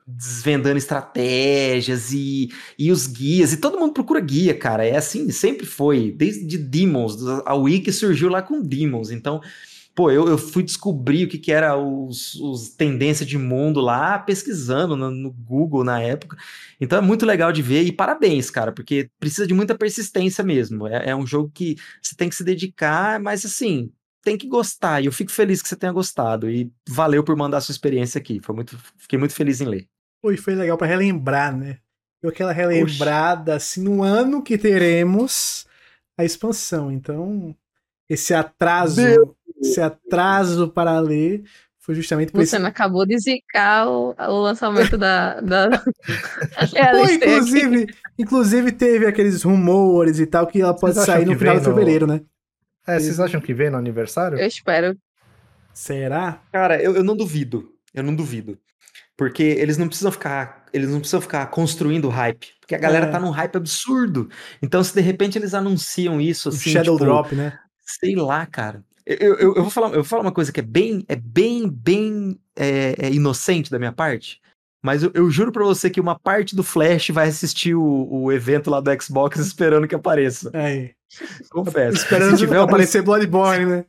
desvendando 0.08 0.78
estratégias 0.78 2.12
e, 2.12 2.50
e 2.78 2.92
os 2.92 3.06
guias, 3.06 3.54
e 3.54 3.58
todo 3.58 3.80
mundo 3.80 3.94
procura 3.94 4.20
guia, 4.20 4.58
cara, 4.58 4.86
é 4.86 4.96
assim, 4.96 5.30
sempre 5.30 5.66
foi, 5.66 6.12
desde 6.12 6.58
Demons, 6.58 7.18
a 7.46 7.54
Wiki 7.54 7.92
surgiu 7.92 8.30
lá 8.30 8.42
com 8.42 8.62
Demons, 8.62 9.12
então, 9.12 9.42
pô, 9.94 10.10
eu, 10.10 10.28
eu 10.28 10.38
fui 10.38 10.64
descobrir 10.64 11.26
o 11.26 11.28
que 11.28 11.38
que 11.38 11.52
era 11.52 11.78
os, 11.78 12.36
os 12.36 12.76
de 13.26 13.38
mundo 13.38 13.80
lá, 13.80 14.18
pesquisando 14.18 14.96
no, 14.96 15.12
no 15.12 15.32
Google 15.32 15.84
na 15.84 16.02
época, 16.02 16.38
então 16.80 16.98
é 16.98 17.02
muito 17.02 17.26
legal 17.26 17.52
de 17.52 17.62
ver, 17.62 17.84
e 17.84 17.92
parabéns, 17.92 18.50
cara, 18.50 18.72
porque 18.72 19.10
precisa 19.20 19.46
de 19.46 19.54
muita 19.54 19.78
persistência 19.78 20.44
mesmo, 20.44 20.88
é, 20.88 21.10
é 21.10 21.16
um 21.16 21.28
jogo 21.28 21.52
que 21.54 21.76
você 22.02 22.16
tem 22.16 22.30
que 22.30 22.36
se 22.36 22.44
dedicar, 22.44 23.20
mas 23.20 23.46
assim, 23.46 23.92
tem 24.26 24.38
que 24.38 24.48
gostar. 24.48 25.02
E 25.02 25.06
eu 25.06 25.12
fico 25.12 25.32
feliz 25.32 25.62
que 25.62 25.70
você 25.70 25.76
tenha 25.76 25.94
gostado. 25.94 26.50
E 26.50 26.72
valeu 26.90 27.24
por 27.24 27.38
mandar 27.38 27.58
a 27.58 27.62
sua 27.62 27.72
experiência 27.72 28.18
aqui. 28.18 28.42
Foi 28.42 28.56
muito, 28.56 28.78
fiquei 28.98 29.18
muito 29.18 29.36
feliz 29.36 29.62
em 29.62 29.66
ler. 29.66 29.88
Foi, 30.22 30.36
foi 30.36 30.56
legal 30.56 30.78
para 30.78 30.88
relembrar, 30.88 31.56
né? 31.56 31.78
Deu 32.22 32.32
aquela 32.32 32.52
relembrada, 32.52 33.56
Oxi. 33.56 33.80
assim, 33.80 33.84
no 33.84 34.02
ano 34.02 34.42
que 34.42 34.58
teremos 34.58 35.68
a 36.18 36.26
expansão. 36.26 36.92
Então, 36.92 37.56
esse 38.10 38.34
atraso, 38.34 39.02
Meu. 39.02 39.38
esse 39.62 39.80
atraso 39.80 40.70
para 40.70 41.00
ler 41.00 41.44
foi 41.78 41.94
justamente 41.94 42.32
por 42.32 42.44
Você 42.44 42.56
esse... 42.56 42.66
acabou 42.66 43.06
de 43.06 43.20
zicar 43.20 43.88
o, 43.88 44.16
o 44.18 44.42
lançamento 44.42 44.98
da. 44.98 45.40
da... 45.40 45.70
Pô, 45.80 47.12
inclusive, 47.12 47.86
inclusive, 48.18 48.72
teve 48.72 49.06
aqueles 49.06 49.44
rumores 49.44 50.20
e 50.20 50.26
tal 50.26 50.48
que 50.48 50.60
ela 50.60 50.74
pode 50.74 50.96
sair 50.96 51.26
no 51.26 51.38
final 51.38 51.60
de 51.60 51.64
fevereiro, 51.64 52.08
né? 52.08 52.22
É, 52.88 53.00
vocês 53.00 53.20
acham 53.20 53.42
que 53.42 53.54
vem 53.54 53.70
no 53.70 53.78
aniversário? 53.78 54.38
Eu 54.38 54.48
espero. 54.48 54.98
Será? 55.74 56.42
Cara, 56.52 56.82
eu, 56.82 56.96
eu 56.96 57.04
não 57.04 57.16
duvido. 57.16 57.74
Eu 57.94 58.04
não 58.04 58.16
duvido. 58.16 58.58
Porque 59.18 59.44
eles 59.44 59.78
não 59.78 59.88
precisam 59.88 60.12
ficar. 60.12 60.66
Eles 60.74 60.90
não 60.90 61.00
precisam 61.00 61.22
ficar 61.22 61.46
construindo 61.48 62.10
hype. 62.10 62.54
Porque 62.60 62.76
a 62.76 62.80
galera 62.80 63.08
é. 63.08 63.10
tá 63.10 63.20
num 63.20 63.30
hype 63.30 63.56
absurdo. 63.56 64.30
Então, 64.62 64.84
se 64.84 64.94
de 64.94 65.02
repente 65.02 65.38
eles 65.38 65.54
anunciam 65.54 66.20
isso 66.20 66.50
assim. 66.50 66.72
Shadow 66.72 66.96
tipo, 66.96 67.06
Drop, 67.06 67.34
né? 67.34 67.58
Sei 67.86 68.16
lá, 68.16 68.46
cara. 68.46 68.84
Eu, 69.06 69.36
eu, 69.36 69.56
eu, 69.56 69.62
vou 69.62 69.70
falar, 69.70 69.88
eu 69.90 69.96
vou 69.96 70.04
falar 70.04 70.24
uma 70.24 70.32
coisa 70.32 70.52
que 70.52 70.60
é 70.60 70.64
bem, 70.64 71.06
é 71.08 71.16
bem, 71.16 71.70
bem 71.70 72.40
é, 72.56 72.96
é 72.98 73.12
inocente 73.12 73.70
da 73.70 73.78
minha 73.78 73.92
parte. 73.92 74.42
Mas 74.86 75.02
eu, 75.02 75.10
eu 75.16 75.32
juro 75.32 75.52
pra 75.52 75.64
você 75.64 75.90
que 75.90 76.00
uma 76.00 76.14
parte 76.14 76.56
do 76.56 76.62
Flash 76.62 77.10
vai 77.10 77.28
assistir 77.28 77.74
o, 77.74 78.08
o 78.08 78.32
evento 78.32 78.70
lá 78.70 78.80
do 78.80 79.02
Xbox 79.02 79.40
esperando 79.42 79.88
que 79.88 79.96
apareça. 79.96 80.52
É. 80.54 80.92
Confesso. 81.50 81.98
Esperando 81.98 82.38
se 82.38 82.38
tiver 82.38 82.60
aparecer. 82.60 83.02
Bloodborne, 83.02 83.66
né? 83.66 83.86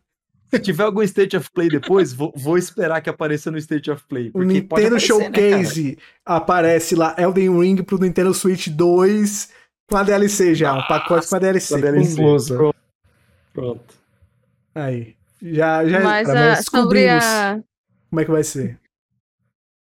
Se 0.51 0.59
tiver 0.59 0.85
algum 0.85 1.03
State 1.03 1.37
of 1.37 1.51
Play 1.53 1.69
depois, 1.69 2.15
vou, 2.15 2.33
vou 2.35 2.57
esperar 2.57 3.03
que 3.03 3.11
apareça 3.11 3.51
no 3.51 3.59
State 3.59 3.91
of 3.91 4.05
Play. 4.09 4.31
O 4.33 4.43
Nintendo 4.43 4.97
aparecer, 4.97 5.19
né, 5.19 5.25
Showcase 5.25 5.85
né, 5.91 5.97
aparece 6.25 6.95
lá 6.95 7.15
Elden 7.19 7.61
Ring 7.61 7.83
pro 7.83 7.99
Nintendo 7.99 8.33
Switch 8.33 8.69
2 8.69 9.51
com 9.91 9.99
a 9.99 10.03
DLC 10.03 10.55
já, 10.55 10.73
um 10.73 10.87
pacote 10.87 11.29
com 11.29 11.37
a 11.37 11.39
DLC. 11.39 11.75
Com 11.75 11.79
a 11.79 11.91
DLC. 11.91 12.17
Pronto. 12.55 12.77
Pronto. 13.53 13.95
Aí. 14.75 15.15
Já, 15.43 15.85
já 15.85 16.01
Mas 16.01 16.29
a, 16.31 16.55
descobrimos 16.55 17.23
a... 17.23 17.61
como 18.09 18.21
é 18.21 18.25
que 18.25 18.31
vai 18.31 18.45
ser. 18.45 18.79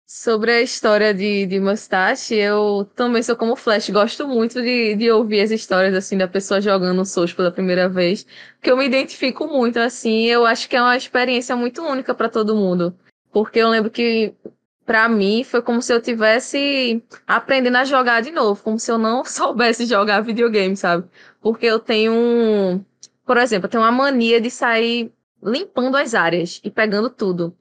Sobre 0.09 0.51
a 0.53 0.61
história 0.61 1.13
de, 1.13 1.45
de 1.45 1.59
Mustache, 1.59 2.33
eu 2.33 2.89
também 2.95 3.21
sou 3.21 3.35
como 3.35 3.57
Flash, 3.57 3.89
gosto 3.89 4.25
muito 4.25 4.61
de, 4.61 4.95
de 4.95 5.11
ouvir 5.11 5.41
as 5.41 5.51
histórias 5.51 5.93
assim 5.93 6.17
da 6.17 6.29
pessoa 6.29 6.61
jogando 6.61 7.03
Souls 7.03 7.33
pela 7.33 7.51
primeira 7.51 7.89
vez, 7.89 8.25
porque 8.55 8.71
eu 8.71 8.77
me 8.77 8.85
identifico 8.85 9.45
muito 9.47 9.77
assim, 9.77 10.23
eu 10.27 10.45
acho 10.45 10.69
que 10.69 10.77
é 10.77 10.81
uma 10.81 10.95
experiência 10.95 11.57
muito 11.57 11.81
única 11.83 12.15
para 12.15 12.29
todo 12.29 12.55
mundo, 12.55 12.97
porque 13.33 13.59
eu 13.59 13.67
lembro 13.67 13.91
que 13.91 14.33
para 14.85 15.09
mim 15.09 15.43
foi 15.43 15.61
como 15.61 15.81
se 15.81 15.93
eu 15.93 16.01
tivesse 16.01 17.03
aprendendo 17.27 17.75
a 17.75 17.83
jogar 17.83 18.21
de 18.21 18.31
novo, 18.31 18.63
como 18.63 18.79
se 18.79 18.89
eu 18.89 18.97
não 18.97 19.25
soubesse 19.27 19.85
jogar 19.85 20.21
videogame, 20.21 20.77
sabe? 20.77 21.05
Porque 21.41 21.65
eu 21.65 21.79
tenho 21.79 22.13
um, 22.13 22.85
por 23.25 23.35
exemplo, 23.35 23.65
eu 23.65 23.71
tenho 23.71 23.83
uma 23.83 23.91
mania 23.91 24.39
de 24.39 24.49
sair 24.49 25.11
limpando 25.43 25.97
as 25.97 26.13
áreas 26.15 26.61
e 26.63 26.71
pegando 26.71 27.09
tudo. 27.09 27.53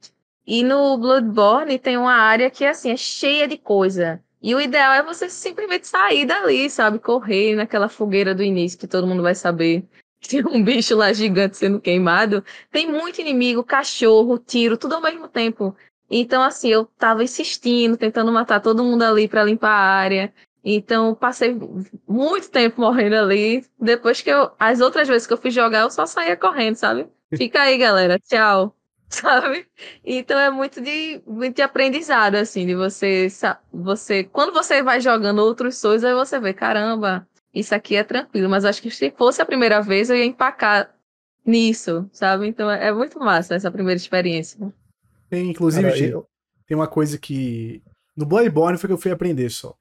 E 0.47 0.63
no 0.63 0.97
Bloodborne 0.97 1.79
tem 1.79 1.97
uma 1.97 2.15
área 2.15 2.51
que 2.51 2.65
assim, 2.65 2.91
é 2.91 2.97
cheia 2.97 3.49
de 3.49 3.59
coisa. 3.59 4.23
E 4.41 4.55
o 4.55 4.61
ideal 4.61 4.93
é 4.93 5.03
você 5.03 5.29
simplesmente 5.29 5.89
sair 5.89 6.25
dali, 6.25 6.71
sabe? 6.71 6.99
Correr 7.01 7.57
naquela 7.57 7.89
fogueira 7.89 8.35
do 8.35 8.43
início 8.45 8.79
que 8.79 8.87
todo 8.87 9.07
mundo 9.07 9.23
vai 9.23 9.35
saber. 9.35 9.85
Tem 10.29 10.45
um 10.47 10.63
bicho 10.63 10.95
lá 10.97 11.13
gigante 11.13 11.57
sendo 11.57 11.81
queimado. 11.81 12.45
Tem 12.71 12.91
muito 12.91 13.21
inimigo, 13.21 13.65
cachorro, 13.65 14.39
tiro, 14.39 14.77
tudo 14.77 14.95
ao 14.95 15.03
mesmo 15.03 15.27
tempo. 15.29 15.75
Então, 16.09 16.43
assim, 16.43 16.69
eu 16.69 16.85
tava 16.85 17.25
insistindo, 17.25 17.97
tentando 17.97 18.31
matar 18.31 18.61
todo 18.61 18.85
mundo 18.85 19.03
ali 19.03 19.27
para 19.27 19.43
limpar 19.45 19.71
a 19.71 19.95
área. 19.95 20.33
Então, 20.65 21.15
passei 21.15 21.57
muito 22.07 22.51
tempo 22.51 22.81
morrendo 22.81 23.17
ali. 23.17 23.65
Depois 23.81 24.21
que 24.21 24.31
eu. 24.31 24.51
As 24.59 24.81
outras 24.81 25.09
vezes 25.09 25.27
que 25.27 25.33
eu 25.33 25.39
fui 25.39 25.51
jogar, 25.51 25.81
eu 25.81 25.91
só 25.91 26.07
saía 26.07 26.37
correndo, 26.37 26.77
sabe? 26.77 27.09
Fica 27.37 27.63
aí, 27.63 27.77
galera. 27.79 28.19
Tchau. 28.21 28.77
sabe? 29.09 29.67
Então 30.05 30.39
é 30.39 30.51
muito 30.51 30.81
de, 30.81 31.23
muito 31.27 31.57
de 31.57 31.63
aprendizado, 31.63 32.35
assim, 32.37 32.67
de 32.67 32.75
você, 32.75 33.29
você. 33.73 34.25
Quando 34.25 34.53
você 34.53 34.83
vai 34.83 35.01
jogando 35.01 35.39
outros 35.39 35.79
Souls, 35.79 36.05
aí 36.05 36.15
você 36.15 36.41
vê, 36.41 36.53
caramba, 36.53 37.27
isso 37.55 37.75
aqui 37.75 37.97
é 37.97 38.05
tranquilo. 38.05 38.49
Mas 38.49 38.65
acho 38.65 38.83
que 38.83 38.91
se 38.91 39.11
fosse 39.13 39.41
a 39.41 39.47
primeira 39.47 39.81
vez, 39.81 40.11
eu 40.11 40.17
ia 40.17 40.25
empacar 40.25 40.95
nisso, 41.45 42.09
sabe? 42.13 42.49
Então 42.49 42.71
é, 42.71 42.89
é 42.89 42.93
muito 42.93 43.19
massa 43.19 43.55
essa 43.55 43.71
primeira 43.71 43.97
experiência. 43.97 44.59
Tem, 45.31 45.51
inclusive, 45.51 45.89
Cara, 45.89 45.99
eu... 45.99 46.27
tem 46.67 46.77
uma 46.77 46.89
coisa 46.89 47.19
que. 47.19 47.83
No 48.17 48.27
Bloodborne 48.27 48.79
foi 48.79 48.89
que 48.89 48.95
eu 48.95 48.99
fui 48.99 49.11
aprender 49.11 49.51
só. 49.51 49.77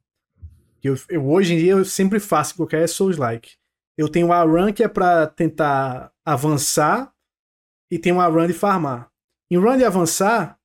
Eu, 0.84 0.96
eu, 1.10 1.28
hoje 1.28 1.54
em 1.54 1.58
dia 1.58 1.72
eu 1.72 1.84
sempre 1.84 2.20
faço 2.20 2.56
qualquer 2.56 2.88
Souls-like. 2.88 3.54
Eu 3.98 4.08
tenho 4.08 4.32
a 4.32 4.44
run 4.44 4.72
que 4.72 4.84
é 4.84 4.88
pra 4.88 5.26
tentar 5.26 6.12
avançar 6.24 7.12
e 7.90 7.98
tem 7.98 8.12
uma 8.12 8.28
run 8.28 8.46
de 8.46 8.54
farmar. 8.54 9.10
Em 9.50 9.58
run 9.58 9.78
de 9.78 9.86
avançar, 9.86 10.60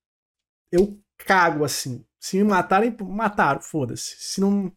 eu 0.73 0.99
cago 1.19 1.65
assim. 1.65 2.05
Se 2.19 2.37
me 2.37 2.45
matarem, 2.45 2.95
mataram, 3.01 3.61
foda-se. 3.61 4.17
Se 4.19 4.41
não. 4.41 4.73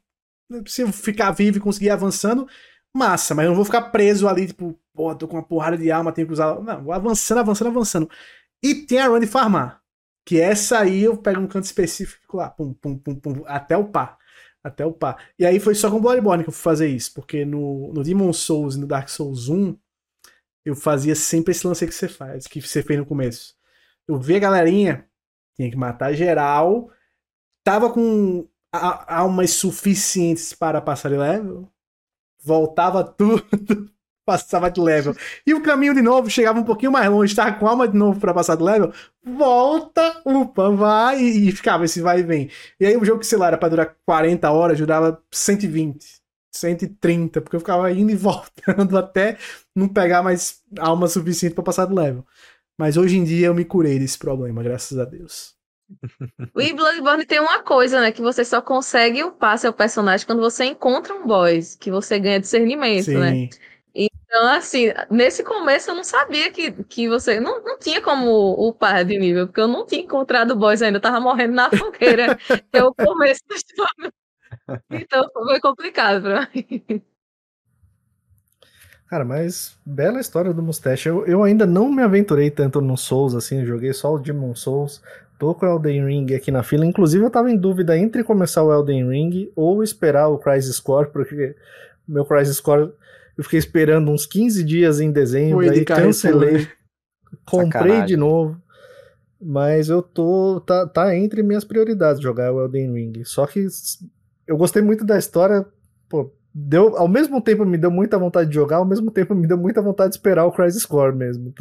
Se 0.67 0.81
eu 0.81 0.91
ficar 0.91 1.31
vivo 1.31 1.57
e 1.57 1.61
conseguir 1.61 1.89
avançando, 1.89 2.47
massa, 2.95 3.33
mas 3.33 3.45
eu 3.45 3.49
não 3.49 3.55
vou 3.55 3.65
ficar 3.65 3.83
preso 3.83 4.27
ali, 4.27 4.47
tipo, 4.47 4.79
pô, 4.93 5.15
tô 5.15 5.27
com 5.27 5.37
uma 5.37 5.43
porrada 5.43 5.77
de 5.77 5.91
alma, 5.91 6.11
tenho 6.11 6.27
que 6.27 6.33
usar. 6.33 6.59
Não, 6.61 6.83
vou 6.83 6.93
avançando, 6.93 7.39
avançando, 7.39 7.67
avançando. 7.69 8.09
E 8.61 8.75
tem 8.75 8.99
a 8.99 9.07
run 9.07 9.19
de 9.19 9.27
farmar. 9.27 9.81
Que 10.25 10.39
essa 10.39 10.79
aí 10.79 11.03
eu 11.03 11.17
pego 11.17 11.41
um 11.41 11.47
canto 11.47 11.65
específico 11.65 12.37
lá, 12.37 12.49
pum, 12.49 12.73
pum, 12.73 12.97
pum, 12.97 13.15
pum, 13.15 13.43
até 13.45 13.75
o 13.75 13.85
pá. 13.85 14.17
Até 14.63 14.85
o 14.85 14.93
pá. 14.93 15.17
E 15.37 15.45
aí 15.45 15.59
foi 15.59 15.75
só 15.75 15.91
com 15.91 15.99
Bloodborne 15.99 16.43
que 16.43 16.49
eu 16.49 16.53
fui 16.53 16.63
fazer 16.63 16.87
isso, 16.87 17.13
porque 17.13 17.43
no, 17.43 17.91
no 17.93 18.03
Demon 18.03 18.31
Souls 18.31 18.75
e 18.75 18.79
no 18.79 18.87
Dark 18.87 19.09
Souls 19.09 19.49
1, 19.49 19.77
eu 20.65 20.75
fazia 20.75 21.15
sempre 21.15 21.51
esse 21.51 21.67
lance 21.67 21.85
que 21.85 21.93
você 21.93 22.07
faz, 22.07 22.47
que 22.47 22.61
você 22.61 22.81
fez 22.81 22.97
no 22.97 23.05
começo. 23.05 23.55
Eu 24.07 24.19
vi 24.19 24.35
a 24.35 24.39
galerinha, 24.39 25.07
tinha 25.55 25.69
que 25.69 25.77
matar 25.77 26.13
geral, 26.13 26.89
tava 27.63 27.91
com 27.91 28.47
almas 28.71 29.51
suficientes 29.51 30.53
para 30.53 30.81
passar 30.81 31.09
de 31.09 31.17
level, 31.17 31.69
voltava 32.43 33.03
tudo, 33.03 33.89
passava 34.25 34.69
de 34.69 34.81
level. 34.81 35.15
E 35.45 35.53
o 35.53 35.61
caminho 35.61 35.93
de 35.93 36.01
novo 36.01 36.29
chegava 36.29 36.59
um 36.59 36.63
pouquinho 36.63 36.91
mais 36.91 37.09
longe, 37.09 37.31
estava 37.31 37.53
com 37.53 37.67
alma 37.67 37.87
de 37.87 37.97
novo 37.97 38.19
para 38.19 38.33
passar 38.33 38.55
de 38.55 38.63
level, 38.63 38.91
volta, 39.23 40.21
upa, 40.25 40.69
vai, 40.71 41.21
e, 41.21 41.51
ficava 41.51 41.85
esse 41.85 42.01
vai 42.01 42.19
e 42.19 42.23
vem. 42.23 42.49
E 42.79 42.85
aí 42.85 42.97
o 42.97 43.05
jogo 43.05 43.19
que, 43.19 43.27
sei 43.27 43.37
lá, 43.37 43.47
era 43.47 43.57
pra 43.57 43.69
durar 43.69 43.95
40 44.05 44.51
horas, 44.51 44.77
durava 44.77 45.21
120. 45.31 46.23
130, 46.55 47.41
porque 47.41 47.55
eu 47.55 47.59
ficava 47.59 47.91
indo 47.91 48.11
e 48.11 48.15
voltando 48.15 48.97
até 48.97 49.37
não 49.75 49.87
pegar 49.87 50.21
mais 50.21 50.61
alma 50.77 51.07
suficiente 51.07 51.55
para 51.55 51.63
passar 51.63 51.85
do 51.85 51.95
level. 51.95 52.25
Mas 52.77 52.97
hoje 52.97 53.17
em 53.17 53.23
dia 53.23 53.47
eu 53.47 53.53
me 53.53 53.65
curei 53.65 53.99
desse 53.99 54.17
problema, 54.17 54.63
graças 54.63 54.97
a 54.97 55.05
Deus. 55.05 55.53
O 56.39 56.75
Bloodborne 56.75 57.25
tem 57.25 57.39
uma 57.39 57.61
coisa, 57.61 58.01
né? 58.01 58.11
Que 58.11 58.21
você 58.21 58.43
só 58.43 58.61
consegue 58.61 59.23
upar 59.23 59.57
seu 59.57 59.71
personagem 59.71 60.25
quando 60.25 60.41
você 60.41 60.65
encontra 60.65 61.13
um 61.13 61.27
boss, 61.27 61.75
que 61.75 61.91
você 61.91 62.19
ganha 62.19 62.39
discernimento, 62.39 63.11
né? 63.11 63.31
Sim. 63.31 63.41
né? 63.43 63.49
Então, 63.95 64.47
assim, 64.47 64.87
nesse 65.11 65.43
começo 65.43 65.91
eu 65.91 65.95
não 65.95 66.03
sabia 66.03 66.51
que, 66.51 66.71
que 66.85 67.07
você. 67.07 67.39
Não, 67.39 67.61
não 67.63 67.77
tinha 67.77 68.01
como 68.01 68.53
upar 68.67 69.05
de 69.05 69.17
nível, 69.19 69.45
porque 69.45 69.61
eu 69.61 69.67
não 69.67 69.85
tinha 69.85 70.01
encontrado 70.01 70.51
o 70.51 70.55
boss 70.55 70.81
ainda, 70.81 70.97
eu 70.97 71.01
tava 71.01 71.19
morrendo 71.19 71.53
na 71.53 71.69
fogueira. 71.69 72.37
é 72.73 72.83
o 72.83 72.93
começo 72.93 73.41
do 73.47 73.55
jogo. 73.55 74.13
Então 74.91 75.27
foi 75.33 75.59
complicado 75.59 76.21
pra 76.21 76.47
mim. 76.53 77.03
Cara, 79.07 79.23
mas 79.23 79.77
bela 79.85 80.19
história 80.19 80.53
do 80.53 80.61
Mustache. 80.61 81.07
Eu, 81.07 81.25
eu 81.25 81.43
ainda 81.43 81.65
não 81.65 81.91
me 81.91 82.01
aventurei 82.01 82.49
tanto 82.49 82.81
no 82.81 82.97
Souls, 82.97 83.35
assim, 83.35 83.65
joguei 83.65 83.93
só 83.93 84.13
o 84.13 84.19
Demon 84.19 84.55
Souls. 84.55 85.01
Tô 85.37 85.53
com 85.53 85.65
o 85.65 85.69
Elden 85.69 86.05
Ring 86.05 86.33
aqui 86.33 86.51
na 86.51 86.63
fila. 86.63 86.85
Inclusive, 86.85 87.23
eu 87.23 87.29
tava 87.29 87.51
em 87.51 87.57
dúvida 87.57 87.97
entre 87.97 88.23
começar 88.23 88.63
o 88.63 88.73
Elden 88.73 89.09
Ring 89.09 89.51
ou 89.55 89.83
esperar 89.83 90.29
o 90.29 90.37
Crisis 90.37 90.79
Core, 90.79 91.09
porque 91.11 91.55
meu 92.07 92.25
Crisis 92.25 92.59
Core 92.59 92.91
eu 93.37 93.43
fiquei 93.43 93.59
esperando 93.59 94.11
uns 94.11 94.25
15 94.25 94.63
dias 94.63 94.99
em 94.99 95.11
dezembro, 95.11 95.59
aí 95.59 95.83
cancelei. 95.83 96.67
Comprei 97.45 97.71
Sacanagem. 97.71 98.05
de 98.05 98.17
novo. 98.17 98.61
Mas 99.41 99.89
eu 99.89 100.01
tô. 100.01 100.61
Tá, 100.65 100.87
tá 100.87 101.15
entre 101.15 101.43
minhas 101.43 101.63
prioridades 101.63 102.21
jogar 102.21 102.53
o 102.53 102.61
Elden 102.61 102.93
Ring. 102.93 103.23
Só 103.25 103.45
que 103.45 103.67
eu 104.47 104.55
gostei 104.55 104.81
muito 104.81 105.03
da 105.03 105.17
história. 105.17 105.65
Pô, 106.07 106.31
deu, 106.53 106.95
ao 106.97 107.07
mesmo 107.07 107.41
tempo 107.41 107.65
me 107.65 107.77
deu 107.77 107.89
muita 107.89 108.17
vontade 108.17 108.49
de 108.49 108.55
jogar, 108.55 108.77
ao 108.77 108.85
mesmo 108.85 109.09
tempo 109.09 109.33
me 109.33 109.47
deu 109.47 109.57
muita 109.57 109.81
vontade 109.81 110.11
de 110.11 110.17
esperar 110.17 110.45
o 110.45 110.51
Crisis 110.51 110.85
Core 110.85 111.15
mesmo. 111.15 111.53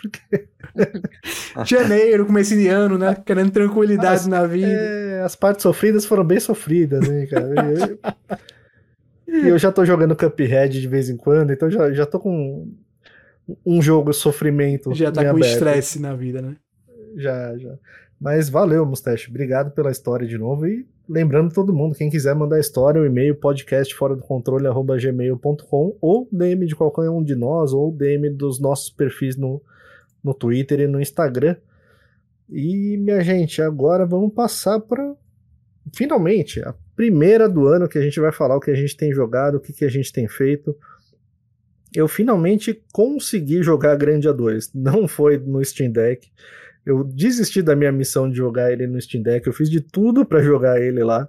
Porque... 0.00 0.48
Janeiro, 1.64 2.26
começo 2.26 2.54
de 2.54 2.66
ano, 2.66 2.98
né? 2.98 3.14
Querendo 3.24 3.52
tranquilidade 3.52 4.22
as, 4.22 4.26
na 4.26 4.44
vida. 4.46 4.66
É, 4.66 5.22
as 5.22 5.36
partes 5.36 5.62
sofridas 5.62 6.04
foram 6.04 6.24
bem 6.24 6.40
sofridas, 6.40 7.08
né, 7.08 7.26
cara? 7.26 7.54
E 9.26 9.48
eu 9.48 9.58
já 9.58 9.72
tô 9.72 9.84
jogando 9.84 10.14
Cuphead 10.14 10.80
de 10.80 10.86
vez 10.86 11.08
em 11.08 11.16
quando, 11.16 11.52
então 11.52 11.68
já, 11.68 11.90
já 11.92 12.06
tô 12.06 12.20
com 12.20 12.70
um 13.66 13.82
jogo 13.82 14.12
sofrimento. 14.12 14.94
Já 14.94 15.10
tá 15.10 15.28
com 15.28 15.38
estresse 15.40 15.98
na 15.98 16.14
vida, 16.14 16.40
né? 16.40 16.56
Já, 17.16 17.56
já. 17.56 17.74
Mas 18.20 18.48
valeu, 18.48 18.86
Mustache. 18.86 19.28
Obrigado 19.28 19.72
pela 19.72 19.90
história 19.90 20.24
de 20.24 20.38
novo. 20.38 20.68
E 20.68 20.86
lembrando 21.08 21.52
todo 21.52 21.74
mundo, 21.74 21.96
quem 21.96 22.10
quiser 22.10 22.34
mandar 22.34 22.58
história, 22.58 23.00
o 23.00 23.06
e-mail 23.06 23.34
podcast 23.34 23.94
fora 23.94 24.16
do 24.16 24.22
controle 24.22 24.64
gmail.com 25.00 25.96
ou 26.00 26.28
DM 26.32 26.66
de 26.66 26.74
qualquer 26.74 27.10
um 27.10 27.22
de 27.22 27.34
nós, 27.34 27.72
ou 27.72 27.92
DM 27.92 28.30
dos 28.30 28.60
nossos 28.60 28.90
perfis 28.90 29.36
no, 29.36 29.62
no 30.22 30.32
Twitter 30.34 30.80
e 30.80 30.86
no 30.86 31.00
Instagram. 31.00 31.56
E, 32.48 32.96
minha 32.98 33.20
gente, 33.20 33.62
agora 33.62 34.04
vamos 34.06 34.32
passar 34.32 34.80
para 34.80 35.14
finalmente 35.94 36.60
a 36.62 36.74
primeira 36.96 37.48
do 37.48 37.66
ano 37.66 37.88
que 37.88 37.98
a 37.98 38.02
gente 38.02 38.20
vai 38.20 38.32
falar 38.32 38.56
o 38.56 38.60
que 38.60 38.70
a 38.70 38.74
gente 38.74 38.96
tem 38.96 39.12
jogado, 39.12 39.56
o 39.56 39.60
que, 39.60 39.72
que 39.72 39.84
a 39.84 39.90
gente 39.90 40.12
tem 40.12 40.28
feito. 40.28 40.76
Eu 41.94 42.08
finalmente 42.08 42.82
consegui 42.92 43.62
jogar 43.62 43.96
Grande 43.96 44.28
A2. 44.28 44.70
Não 44.74 45.06
foi 45.06 45.38
no 45.38 45.64
Steam 45.64 45.92
Deck. 45.92 46.28
Eu 46.84 47.04
desisti 47.04 47.62
da 47.62 47.74
minha 47.74 47.92
missão 47.92 48.28
de 48.30 48.36
jogar 48.36 48.72
ele 48.72 48.86
no 48.86 49.00
Steam 49.00 49.22
Deck. 49.22 49.46
Eu 49.46 49.52
fiz 49.52 49.70
de 49.70 49.80
tudo 49.80 50.24
para 50.24 50.42
jogar 50.42 50.80
ele 50.80 51.02
lá. 51.02 51.28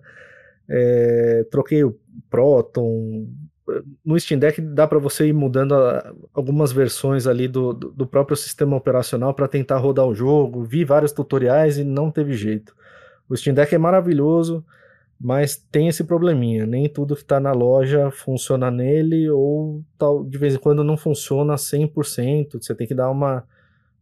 É, 0.68 1.45
troquei 1.49 1.84
o 1.84 1.98
Proton. 2.30 3.27
No 4.03 4.19
Steam 4.19 4.40
Deck 4.40 4.61
dá 4.61 4.88
para 4.88 4.99
você 4.99 5.27
ir 5.27 5.34
mudando 5.34 5.73
a, 5.73 6.14
algumas 6.34 6.72
versões 6.72 7.26
ali 7.26 7.48
do, 7.48 7.73
do, 7.73 7.91
do 7.91 8.07
próprio 8.07 8.36
sistema 8.36 8.76
operacional 8.76 9.34
para 9.34 9.48
tentar 9.48 9.77
rodar 9.77 10.06
o 10.06 10.14
jogo. 10.14 10.64
Vi 10.64 10.84
vários 10.84 11.11
tutoriais 11.11 11.77
e 11.77 11.84
não 11.84 12.11
teve 12.11 12.34
jeito. 12.34 12.76
O 13.27 13.36
Steam 13.36 13.53
Deck 13.53 13.73
é 13.73 13.77
maravilhoso 13.77 14.64
mas 15.19 15.56
tem 15.72 15.88
esse 15.88 16.03
probleminha, 16.03 16.65
nem 16.65 16.90
tudo 16.90 17.15
que 17.15 17.22
está 17.22 17.40
na 17.40 17.52
loja 17.52 18.11
funciona 18.11 18.69
nele, 18.69 19.30
ou 19.30 19.84
tal, 19.98 20.23
de 20.23 20.38
vez 20.38 20.56
em 20.56 20.60
quando 20.60 20.84
não 20.84 20.98
funciona 20.98 21.56
100%, 21.56 22.61
você 22.61 22.76
tem 22.76 22.86
que 22.86 22.94
dar 22.94 23.10
uma, 23.10 23.45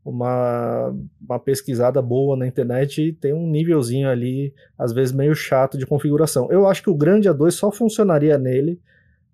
uma, 0.03 0.93
uma 1.21 1.39
pesquisada 1.39 2.01
boa 2.01 2.35
na 2.35 2.47
internet 2.47 3.01
e 3.01 3.13
tem 3.13 3.33
um 3.33 3.47
nívelzinho 3.49 4.09
ali, 4.09 4.53
às 4.77 4.91
vezes 4.91 5.13
meio 5.13 5.33
chato 5.33 5.77
de 5.77 5.85
configuração. 5.85 6.51
Eu 6.51 6.67
acho 6.67 6.83
que 6.83 6.89
o 6.89 6.95
grande 6.95 7.29
A2 7.29 7.51
só 7.51 7.71
funcionaria 7.71 8.37
nele 8.37 8.79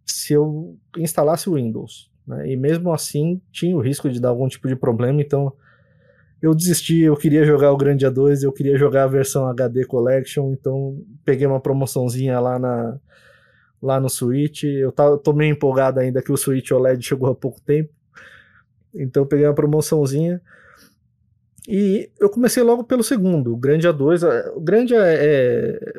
se 0.05 0.33
eu 0.33 0.77
instalasse 0.97 1.49
o 1.49 1.53
Windows, 1.53 2.11
né? 2.25 2.51
e 2.51 2.55
mesmo 2.55 2.91
assim 2.91 3.41
tinha 3.51 3.75
o 3.75 3.81
risco 3.81 4.09
de 4.09 4.19
dar 4.19 4.29
algum 4.29 4.47
tipo 4.47 4.67
de 4.67 4.75
problema, 4.75 5.21
então 5.21 5.53
eu 6.41 6.55
desisti, 6.55 6.99
eu 6.99 7.17
queria 7.17 7.43
jogar 7.43 7.71
o 7.73 7.77
Grande 7.77 8.05
A2, 8.05 8.43
eu 8.43 8.51
queria 8.51 8.77
jogar 8.77 9.03
a 9.03 9.07
versão 9.07 9.47
HD 9.47 9.85
Collection, 9.85 10.53
então 10.53 10.97
peguei 11.25 11.45
uma 11.45 11.59
promoçãozinha 11.59 12.39
lá 12.39 12.57
na 12.57 12.97
lá 13.81 13.99
no 13.99 14.09
Switch. 14.09 14.63
Eu 14.63 14.91
tá, 14.91 15.17
tô 15.17 15.33
meio 15.33 15.51
empolgado 15.51 15.99
ainda 15.99 16.21
que 16.21 16.31
o 16.31 16.37
Switch 16.37 16.71
OLED 16.71 17.05
chegou 17.05 17.29
há 17.29 17.35
pouco 17.35 17.61
tempo. 17.61 17.89
Então 18.93 19.25
peguei 19.25 19.45
uma 19.45 19.53
promoçãozinha. 19.53 20.41
E 21.71 22.09
eu 22.19 22.31
comecei 22.31 22.63
logo 22.63 22.83
pelo 22.83 23.03
segundo, 23.03 23.53
o 23.53 23.55
Grande 23.55 23.87
A2. 23.87 24.23
O 24.55 24.59
Grande 24.59 24.95
é, 24.95 25.17
é, 25.19 25.93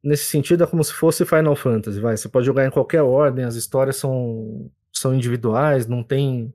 nesse 0.00 0.26
sentido 0.26 0.62
é 0.62 0.66
como 0.66 0.84
se 0.84 0.92
fosse 0.92 1.24
Final 1.24 1.56
Fantasy, 1.56 1.98
vai. 1.98 2.16
Você 2.16 2.28
pode 2.28 2.46
jogar 2.46 2.64
em 2.64 2.70
qualquer 2.70 3.02
ordem, 3.02 3.44
as 3.44 3.56
histórias 3.56 3.96
são, 3.96 4.70
são 4.92 5.12
individuais, 5.12 5.88
não 5.88 6.04
tem 6.04 6.54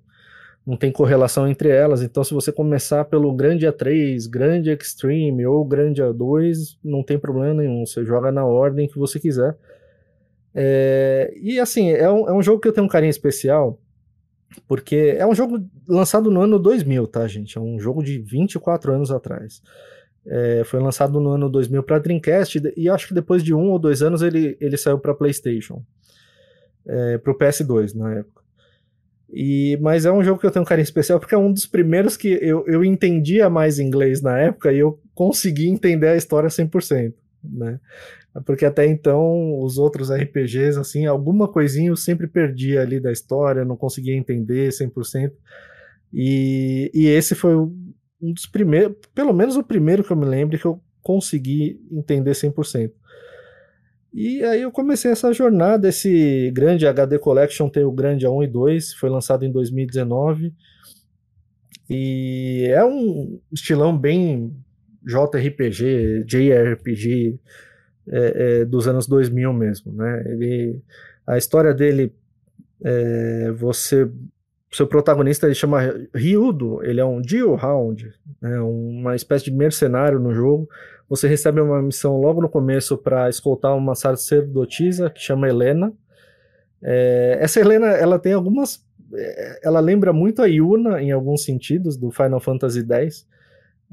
não 0.66 0.78
tem 0.78 0.94
correlação 0.94 1.46
entre 1.46 1.68
elas. 1.68 2.02
Então, 2.02 2.24
se 2.24 2.34
você 2.34 2.50
começar 2.50 3.04
pelo 3.04 3.34
grande 3.34 3.68
A3, 3.68 4.30
grande 4.30 4.72
Extreme 4.72 5.46
ou 5.46 5.66
grande 5.66 6.02
A2, 6.02 6.78
não 6.82 7.04
tem 7.04 7.20
problema 7.20 7.56
nenhum. 7.56 7.86
Você 7.86 8.06
joga 8.06 8.32
na 8.32 8.46
ordem 8.46 8.88
que 8.88 8.98
você 8.98 9.20
quiser. 9.20 9.58
É, 10.56 11.34
e 11.36 11.60
assim, 11.60 11.92
é 11.92 12.10
um, 12.10 12.30
é 12.30 12.34
um 12.34 12.42
jogo 12.42 12.62
que 12.62 12.68
eu 12.70 12.72
tenho 12.72 12.86
um 12.86 12.90
carinho 12.90 13.10
especial, 13.10 13.78
porque 14.68 15.16
é 15.18 15.26
um 15.26 15.36
jogo 15.36 15.64
lançado 15.88 16.30
no 16.32 16.42
ano 16.42 16.60
2000, 16.60 17.08
tá, 17.08 17.28
gente? 17.28 17.58
É 17.58 17.62
um 17.62 17.80
jogo 17.80 18.04
de 18.04 18.20
24 18.20 18.94
anos 18.94 19.12
atrás. 19.12 19.62
É, 20.26 20.64
foi 20.66 20.80
lançado 20.80 21.20
no 21.20 21.30
ano 21.32 21.50
2000 21.50 21.84
para 21.84 22.00
Dreamcast 22.00 22.62
e 22.78 22.90
acho 22.90 23.10
que 23.10 23.14
depois 23.14 23.44
de 23.44 23.54
um 23.54 23.72
ou 23.72 23.80
dois 23.80 24.02
anos 24.02 24.22
ele, 24.22 24.58
ele 24.60 24.78
saiu 24.78 24.98
para 24.98 25.14
PlayStation, 25.14 25.84
é, 26.86 27.18
para 27.18 27.32
o 27.32 27.38
PS2 27.38 27.94
na 27.94 28.20
época. 28.20 28.42
E, 29.36 29.78
mas 29.82 30.06
é 30.06 30.12
um 30.12 30.24
jogo 30.24 30.40
que 30.40 30.46
eu 30.46 30.52
tenho 30.52 30.64
um 30.64 30.68
carinho 30.68 30.84
especial 30.84 31.20
porque 31.20 31.34
é 31.34 31.38
um 31.38 31.52
dos 31.52 31.66
primeiros 31.66 32.16
que 32.16 32.28
eu, 32.42 32.64
eu 32.68 32.86
entendia 32.86 33.50
mais 33.50 33.80
inglês 33.80 34.22
na 34.22 34.38
época 34.38 34.72
e 34.72 34.78
eu 34.80 35.00
consegui 35.16 35.68
entender 35.68 36.08
a 36.08 36.16
história 36.16 36.48
100%, 36.48 37.14
né? 37.44 37.80
Porque 38.42 38.66
até 38.66 38.86
então 38.88 39.60
os 39.60 39.78
outros 39.78 40.12
RPGs, 40.12 40.80
assim, 40.80 41.06
alguma 41.06 41.48
coisinha 41.48 41.90
eu 41.90 41.96
sempre 41.96 42.28
perdia 42.28 42.82
ali 42.82 43.00
da 43.00 43.12
história, 43.12 43.64
não 43.64 43.78
conseguia 43.78 44.16
entender 44.16 44.70
100%. 44.70 45.32
E, 46.12 46.90
e 46.94 47.08
esse 47.08 47.36
foi 47.36 47.56
um 47.56 48.34
dos 48.34 48.48
primeiros, 48.48 48.96
pelo 49.14 49.34
menos 49.34 49.56
o 49.56 49.64
primeiro 49.64 50.04
que 50.04 50.12
eu 50.12 50.18
me 50.18 50.26
lembro 50.26 50.58
que 50.58 50.66
eu 50.66 50.82
consegui 51.02 51.80
entender 51.92 52.32
100%. 52.32 52.92
E 54.14 54.44
aí 54.44 54.62
eu 54.62 54.72
comecei 54.72 55.12
essa 55.12 55.34
jornada, 55.34 55.90
esse 55.90 56.52
grande 56.52 56.86
HD 56.86 57.18
Collection 57.18 57.68
tem 57.68 57.84
o 57.84 57.92
grande 57.92 58.26
A1 58.26 58.46
e 58.46 58.48
2, 58.48 58.94
foi 58.94 59.10
lançado 59.10 59.44
em 59.44 59.52
2019. 59.52 60.54
E 61.90 62.68
é 62.70 62.84
um 62.86 63.40
estilão 63.52 63.98
bem 63.98 64.56
JRPG, 65.04 66.24
JRPG 66.26 67.40
é, 68.08 68.62
é, 68.62 68.66
dos 68.66 68.88
anos 68.88 69.08
2000 69.08 69.54
mesmo, 69.54 69.94
né? 69.94 70.24
Ele, 70.28 70.82
a 71.26 71.38
história 71.38 71.74
dele, 71.74 72.14
é, 72.84 73.52
você, 73.52 74.10
seu 74.72 74.88
protagonista 74.88 75.46
ele 75.46 75.56
chama 75.56 75.80
Ryudo, 76.14 76.84
ele 76.84 77.00
é 77.00 77.06
um 77.06 77.22
Geohound, 77.24 78.14
né? 78.42 78.60
uma 78.60 79.16
espécie 79.16 79.46
de 79.46 79.52
mercenário 79.52 80.20
no 80.20 80.34
jogo 80.34 80.68
você 81.14 81.28
recebe 81.28 81.62
uma 81.62 81.80
missão 81.80 82.20
logo 82.20 82.42
no 82.42 82.50
começo 82.50 82.98
para 82.98 83.30
escoltar 83.30 83.78
uma 83.78 83.94
sacerdotisa 83.94 85.12
que 85.12 85.22
chama 85.22 85.48
Helena. 85.48 85.94
É, 86.82 87.38
essa 87.40 87.60
Helena, 87.60 87.88
ela 87.88 88.18
tem 88.18 88.34
algumas. 88.34 88.84
É, 89.14 89.60
ela 89.64 89.80
lembra 89.80 90.12
muito 90.12 90.42
a 90.42 90.48
Yuna 90.48 91.04
em 91.04 91.12
alguns 91.12 91.44
sentidos 91.44 91.98
do 91.98 92.10
Final 92.10 92.40
Fantasy 92.40 92.84
X. 92.84 93.28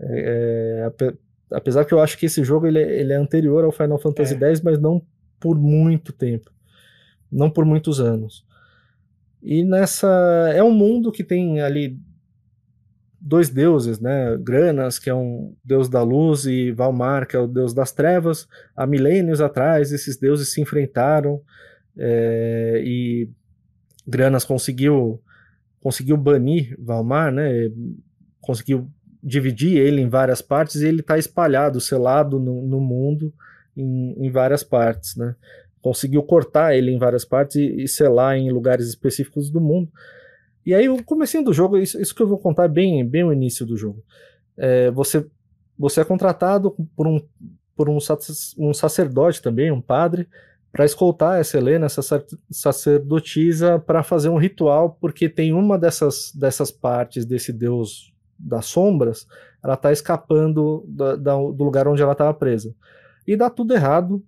É, 0.00 0.90
é 0.98 1.12
apesar 1.52 1.84
que 1.84 1.92
eu 1.92 2.00
acho 2.00 2.18
que 2.18 2.26
esse 2.26 2.42
jogo 2.44 2.66
ele, 2.66 2.78
é, 2.78 3.00
ele 3.00 3.12
é 3.12 3.16
anterior 3.16 3.64
ao 3.64 3.72
Final 3.72 3.98
Fantasy 3.98 4.34
X, 4.34 4.60
mas 4.60 4.78
não 4.78 5.02
por 5.38 5.58
muito 5.58 6.12
tempo, 6.12 6.50
não 7.30 7.50
por 7.50 7.64
muitos 7.64 8.00
anos. 8.00 8.44
E 9.42 9.64
nessa 9.64 10.08
é 10.54 10.62
um 10.62 10.72
mundo 10.72 11.10
que 11.10 11.24
tem 11.24 11.60
ali 11.60 11.98
dois 13.20 13.50
deuses, 13.50 14.00
né? 14.00 14.36
Granas, 14.38 14.98
que 14.98 15.10
é 15.10 15.14
um 15.14 15.54
deus 15.62 15.88
da 15.88 16.02
luz, 16.02 16.46
e 16.46 16.72
Valmar, 16.72 17.26
que 17.26 17.36
é 17.36 17.38
o 17.38 17.46
deus 17.46 17.74
das 17.74 17.92
trevas. 17.92 18.48
Há 18.74 18.86
milênios 18.86 19.40
atrás, 19.40 19.92
esses 19.92 20.18
deuses 20.18 20.52
se 20.52 20.60
enfrentaram 20.60 21.40
é, 21.96 22.82
e 22.84 23.28
Granas 24.06 24.44
conseguiu 24.44 25.20
conseguiu 25.80 26.16
banir 26.16 26.76
Valmar, 26.78 27.32
né? 27.32 27.70
Conseguiu 28.40 28.90
dividir 29.22 29.76
ele 29.76 30.00
em 30.00 30.08
várias 30.08 30.40
partes 30.40 30.76
e 30.76 30.86
ele 30.86 31.00
está 31.00 31.18
espalhado, 31.18 31.80
selado 31.80 32.38
no, 32.38 32.62
no 32.62 32.80
mundo 32.80 33.32
em, 33.76 34.26
em, 34.26 34.30
várias 34.30 34.62
partes, 34.62 35.16
né? 35.16 35.34
Conseguiu 35.82 36.22
cortar 36.22 36.74
ele 36.74 36.90
em 36.90 36.98
várias 36.98 37.24
partes 37.24 37.56
e, 37.56 37.82
e 37.82 37.88
selar 37.88 38.36
em 38.36 38.50
lugares 38.50 38.86
específicos 38.86 39.50
do 39.50 39.60
mundo. 39.60 39.90
E 40.64 40.74
aí 40.74 40.88
o 40.88 41.02
comecinho 41.02 41.44
do 41.44 41.52
jogo, 41.52 41.78
isso, 41.78 42.00
isso 42.00 42.14
que 42.14 42.22
eu 42.22 42.28
vou 42.28 42.38
contar 42.38 42.68
bem, 42.68 43.06
bem 43.06 43.24
o 43.24 43.32
início 43.32 43.64
do 43.64 43.76
jogo. 43.76 44.02
É, 44.56 44.90
você, 44.90 45.26
você 45.78 46.00
é 46.00 46.04
contratado 46.04 46.76
por 46.94 47.06
um, 47.06 47.20
por 47.74 47.88
um, 47.88 47.98
um 48.58 48.74
sacerdote 48.74 49.40
também, 49.40 49.70
um 49.70 49.80
padre, 49.80 50.28
para 50.72 50.84
escoltar 50.84 51.40
essa 51.40 51.58
Helena, 51.58 51.86
essa 51.86 52.02
sacerdotisa, 52.50 53.78
para 53.78 54.02
fazer 54.02 54.28
um 54.28 54.36
ritual, 54.36 54.96
porque 55.00 55.28
tem 55.28 55.52
uma 55.52 55.78
dessas, 55.78 56.30
dessas 56.34 56.70
partes 56.70 57.24
desse 57.24 57.52
deus 57.52 58.12
das 58.40 58.66
sombras, 58.66 59.26
ela 59.62 59.74
está 59.74 59.92
escapando 59.92 60.84
da, 60.88 61.16
da, 61.16 61.34
do 61.34 61.64
lugar 61.64 61.86
onde 61.86 62.02
ela 62.02 62.12
estava 62.12 62.32
presa. 62.32 62.74
E 63.26 63.36
dá 63.36 63.50
tudo 63.50 63.74
errado. 63.74 64.22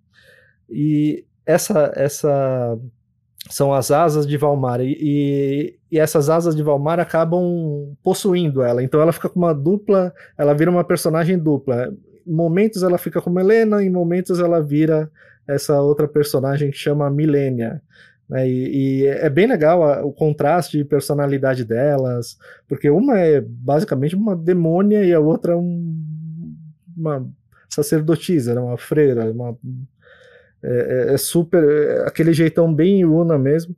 E 0.69 1.25
essa, 1.47 1.93
essa 1.97 2.79
são 3.51 3.73
as 3.73 3.91
asas 3.91 4.27
de 4.27 4.37
Valmar. 4.37 4.81
E, 4.81 5.79
e, 5.91 5.99
essas 5.99 6.29
asas 6.31 6.55
de 6.55 6.63
Valmar 6.63 7.01
acabam 7.01 7.95
possuindo 8.03 8.63
ela. 8.63 8.83
Então 8.83 9.01
ela 9.01 9.13
fica 9.13 9.29
com 9.29 9.39
uma 9.39 9.55
dupla, 9.55 10.13
ela 10.37 10.55
vira 10.55 10.71
uma 10.71 10.85
personagem 10.85 11.39
dupla. 11.39 11.93
Em 12.27 12.33
momentos 12.33 12.83
ela 12.83 12.99
fica 12.99 13.21
como 13.21 13.41
Helena, 13.41 13.83
em 13.83 13.91
momentos 13.91 14.39
ela 14.39 14.63
vira 14.63 15.11
essa 15.47 15.81
outra 15.81 16.07
personagem 16.07 16.71
que 16.71 16.77
chama 16.77 17.11
Milênia. 17.11 17.83
Né? 18.29 18.49
E, 18.49 19.03
e, 19.03 19.07
é 19.07 19.29
bem 19.29 19.47
legal 19.47 19.83
a, 19.83 20.05
o 20.05 20.13
contraste 20.13 20.79
de 20.79 20.85
personalidade 20.85 21.65
delas, 21.65 22.39
porque 22.69 22.89
uma 22.91 23.19
é 23.19 23.41
basicamente 23.41 24.15
uma 24.15 24.37
demônia 24.37 25.05
e 25.05 25.13
a 25.13 25.21
outra 25.21 25.53
é 25.53 25.57
um, 25.57 25.97
uma 26.97 27.29
sacerdotisa, 27.69 28.55
né? 28.55 28.61
uma 28.61 28.79
freira, 28.79 29.31
uma 29.31 29.57
é, 30.63 31.09
é, 31.11 31.15
é 31.15 31.17
super. 31.17 31.63
É 31.63 32.07
aquele 32.07 32.33
jeitão 32.33 32.73
bem 32.73 33.01
Yuna 33.01 33.37
mesmo. 33.37 33.75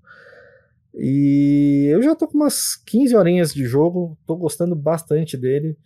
E 0.94 1.88
eu 1.90 2.02
já 2.02 2.14
tô 2.14 2.28
com 2.28 2.36
umas 2.36 2.76
15 2.76 3.16
horinhas 3.16 3.52
de 3.52 3.64
jogo, 3.64 4.16
tô 4.26 4.36
gostando 4.36 4.76
bastante 4.76 5.36
dele. 5.36 5.76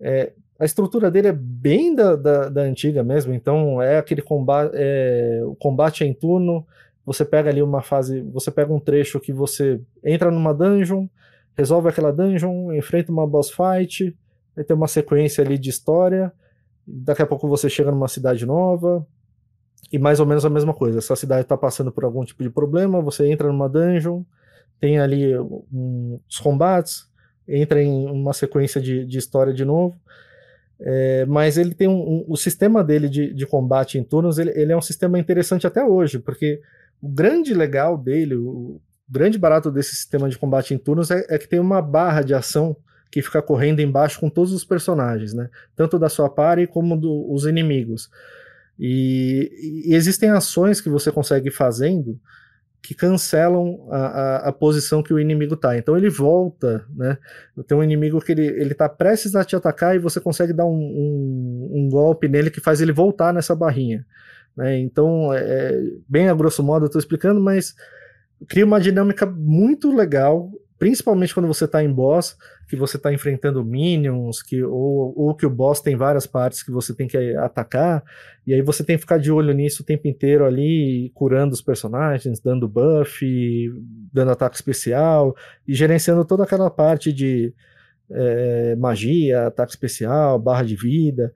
É, 0.00 0.32
a 0.58 0.64
estrutura 0.64 1.10
dele 1.10 1.28
é 1.28 1.32
bem 1.32 1.94
da, 1.94 2.16
da, 2.16 2.48
da, 2.48 2.62
antiga 2.62 3.02
mesmo, 3.02 3.34
então 3.34 3.82
é 3.82 3.98
aquele 3.98 4.22
combate. 4.22 4.72
É, 4.74 5.40
o 5.44 5.54
combate 5.56 6.04
em 6.04 6.14
turno. 6.14 6.66
Você 7.04 7.24
pega 7.24 7.50
ali 7.50 7.62
uma 7.62 7.82
fase. 7.82 8.22
Você 8.32 8.50
pega 8.50 8.72
um 8.72 8.80
trecho 8.80 9.20
que 9.20 9.32
você 9.32 9.80
entra 10.02 10.30
numa 10.30 10.54
dungeon, 10.54 11.06
resolve 11.56 11.88
aquela 11.88 12.12
dungeon, 12.12 12.72
enfrenta 12.72 13.12
uma 13.12 13.26
boss 13.26 13.50
fight, 13.50 14.16
vai 14.54 14.64
ter 14.64 14.74
uma 14.74 14.88
sequência 14.88 15.44
ali 15.44 15.58
de 15.58 15.70
história. 15.70 16.32
Daqui 16.86 17.22
a 17.22 17.26
pouco 17.26 17.48
você 17.48 17.68
chega 17.68 17.90
numa 17.90 18.08
cidade 18.08 18.44
nova, 18.44 19.06
e 19.92 19.98
mais 19.98 20.20
ou 20.20 20.26
menos 20.26 20.44
a 20.44 20.50
mesma 20.50 20.74
coisa. 20.74 20.98
Essa 20.98 21.16
cidade 21.16 21.42
está 21.42 21.56
passando 21.56 21.92
por 21.92 22.04
algum 22.04 22.24
tipo 22.24 22.42
de 22.42 22.50
problema, 22.50 23.00
você 23.00 23.26
entra 23.30 23.48
numa 23.48 23.68
dungeon, 23.68 24.22
tem 24.80 24.98
ali 24.98 25.36
um, 25.38 26.20
os 26.28 26.38
combates, 26.38 27.08
entra 27.46 27.82
em 27.82 28.06
uma 28.06 28.32
sequência 28.32 28.80
de, 28.80 29.04
de 29.04 29.18
história 29.18 29.52
de 29.52 29.64
novo. 29.64 29.98
É, 30.80 31.24
mas 31.26 31.56
ele 31.56 31.72
tem 31.72 31.86
um, 31.86 32.00
um, 32.00 32.24
o 32.26 32.36
sistema 32.36 32.82
dele 32.82 33.08
de, 33.08 33.32
de 33.32 33.46
combate 33.46 33.96
em 33.96 34.02
turnos, 34.02 34.38
ele, 34.38 34.50
ele, 34.50 34.72
é 34.72 34.76
um 34.76 34.82
sistema 34.82 35.18
interessante 35.18 35.66
até 35.66 35.84
hoje, 35.84 36.18
porque 36.18 36.60
o 37.04 37.08
grande 37.08 37.52
legal 37.52 37.98
dele, 37.98 38.34
o 38.34 38.80
grande 39.06 39.36
barato 39.36 39.70
desse 39.70 39.94
sistema 39.94 40.26
de 40.26 40.38
combate 40.38 40.72
em 40.72 40.78
turnos 40.78 41.10
é, 41.10 41.26
é 41.28 41.36
que 41.36 41.46
tem 41.46 41.60
uma 41.60 41.82
barra 41.82 42.22
de 42.22 42.32
ação 42.32 42.74
que 43.10 43.20
fica 43.20 43.42
correndo 43.42 43.80
embaixo 43.80 44.18
com 44.18 44.30
todos 44.30 44.54
os 44.54 44.64
personagens, 44.64 45.34
né? 45.34 45.50
Tanto 45.76 45.98
da 45.98 46.08
sua 46.08 46.30
party 46.30 46.66
como 46.66 46.96
dos 46.96 47.44
inimigos. 47.44 48.08
E, 48.78 49.84
e, 49.86 49.94
existem 49.94 50.30
ações 50.30 50.80
que 50.80 50.88
você 50.88 51.12
consegue 51.12 51.48
ir 51.48 51.52
fazendo 51.52 52.18
que 52.80 52.94
cancelam 52.94 53.86
a, 53.90 53.98
a, 53.98 54.36
a, 54.48 54.52
posição 54.52 55.02
que 55.02 55.12
o 55.12 55.20
inimigo 55.20 55.54
está. 55.54 55.76
Então 55.76 55.98
ele 55.98 56.08
volta, 56.08 56.86
né? 56.96 57.18
Tem 57.66 57.76
um 57.76 57.84
inimigo 57.84 58.18
que 58.18 58.32
ele, 58.32 58.46
ele 58.46 58.74
tá 58.74 58.88
prestes 58.88 59.36
a 59.36 59.44
te 59.44 59.54
atacar 59.54 59.94
e 59.94 59.98
você 59.98 60.20
consegue 60.20 60.54
dar 60.54 60.64
um, 60.64 60.70
um, 60.70 61.70
um 61.74 61.88
golpe 61.90 62.28
nele 62.28 62.50
que 62.50 62.60
faz 62.60 62.80
ele 62.80 62.92
voltar 62.92 63.32
nessa 63.32 63.54
barrinha. 63.54 64.06
Né? 64.56 64.78
Então, 64.78 65.32
é, 65.32 65.40
é 65.40 65.80
bem 66.08 66.28
a 66.28 66.34
grosso 66.34 66.62
modo 66.62 66.84
eu 66.84 66.86
estou 66.86 66.98
explicando, 66.98 67.40
mas 67.40 67.74
cria 68.48 68.64
uma 68.64 68.80
dinâmica 68.80 69.26
muito 69.26 69.94
legal 69.94 70.50
principalmente 70.78 71.32
quando 71.32 71.46
você 71.46 71.64
está 71.64 71.82
em 71.82 71.90
boss, 71.90 72.36
que 72.68 72.76
você 72.76 72.96
está 72.96 73.12
enfrentando 73.12 73.64
minions, 73.64 74.42
que, 74.42 74.62
ou, 74.62 75.14
ou 75.16 75.34
que 75.34 75.46
o 75.46 75.50
boss 75.50 75.80
tem 75.80 75.96
várias 75.96 76.26
partes 76.26 76.62
que 76.62 76.70
você 76.70 76.94
tem 76.94 77.06
que 77.06 77.16
atacar, 77.36 78.02
e 78.46 78.52
aí 78.52 78.60
você 78.60 78.82
tem 78.84 78.96
que 78.96 79.00
ficar 79.00 79.18
de 79.18 79.30
olho 79.30 79.54
nisso 79.54 79.82
o 79.82 79.86
tempo 79.86 80.08
inteiro 80.08 80.44
ali, 80.44 81.10
curando 81.14 81.54
os 81.54 81.62
personagens, 81.62 82.40
dando 82.40 82.68
buff, 82.68 83.24
dando 84.12 84.32
ataque 84.32 84.56
especial, 84.56 85.34
e 85.66 85.74
gerenciando 85.74 86.24
toda 86.24 86.44
aquela 86.44 86.70
parte 86.70 87.12
de 87.12 87.54
é, 88.10 88.76
magia, 88.76 89.46
ataque 89.46 89.72
especial, 89.72 90.38
barra 90.38 90.64
de 90.64 90.76
vida. 90.76 91.32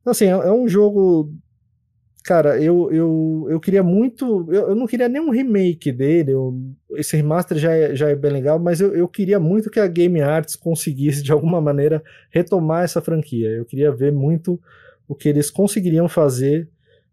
Então, 0.00 0.10
assim, 0.10 0.26
é, 0.26 0.30
é 0.30 0.52
um 0.52 0.66
jogo 0.66 1.32
Cara, 2.24 2.60
eu, 2.62 2.90
eu, 2.92 3.46
eu 3.50 3.58
queria 3.58 3.82
muito. 3.82 4.46
Eu, 4.48 4.68
eu 4.68 4.74
não 4.76 4.86
queria 4.86 5.08
nem 5.08 5.20
um 5.20 5.30
remake 5.30 5.90
dele. 5.90 6.32
Eu, 6.32 6.54
esse 6.92 7.16
remaster 7.16 7.58
já 7.58 7.72
é, 7.72 7.96
já 7.96 8.08
é 8.08 8.14
bem 8.14 8.30
legal, 8.30 8.58
mas 8.58 8.80
eu, 8.80 8.94
eu 8.94 9.08
queria 9.08 9.40
muito 9.40 9.70
que 9.70 9.80
a 9.80 9.86
Game 9.88 10.20
Arts 10.20 10.54
conseguisse, 10.54 11.22
de 11.22 11.32
alguma 11.32 11.60
maneira, 11.60 12.02
retomar 12.30 12.84
essa 12.84 13.00
franquia. 13.00 13.48
Eu 13.48 13.64
queria 13.64 13.90
ver 13.90 14.12
muito 14.12 14.60
o 15.08 15.14
que 15.14 15.28
eles 15.28 15.50
conseguiriam 15.50 16.08
fazer 16.08 16.68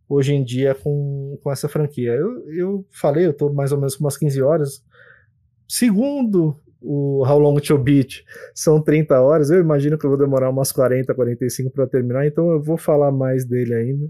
hoje 0.07 0.34
em 0.34 0.44
dia 0.44 0.76
com, 0.76 1.40
com 1.41 1.52
essa 1.52 1.68
franquia. 1.68 2.11
Eu, 2.11 2.49
eu 2.52 2.86
falei, 2.91 3.26
eu 3.26 3.34
tô 3.34 3.52
mais 3.52 3.72
ou 3.72 3.80
menos 3.80 3.95
com 3.95 4.03
umas 4.03 4.18
15 4.18 4.41
horas. 4.41 4.84
Segundo 5.68 6.56
o 6.81 7.26
How 7.27 7.40
Long 7.40 7.56
to 7.56 7.77
Beat 7.77 8.23
são 8.53 8.81
30 8.81 9.19
horas, 9.22 9.49
eu 9.49 9.60
imagino 9.60 9.98
que 9.98 10.06
eu 10.06 10.10
vou 10.10 10.19
demorar 10.19 10.49
umas 10.49 10.72
40, 10.72 11.14
45 11.14 11.72
para 11.72 11.88
terminar, 11.88 12.26
então 12.26 12.49
eu 12.52 12.61
vou 12.61 12.77
falar 12.77 13.11
mais 13.11 13.44
dele 13.45 13.73
ainda. 13.73 14.10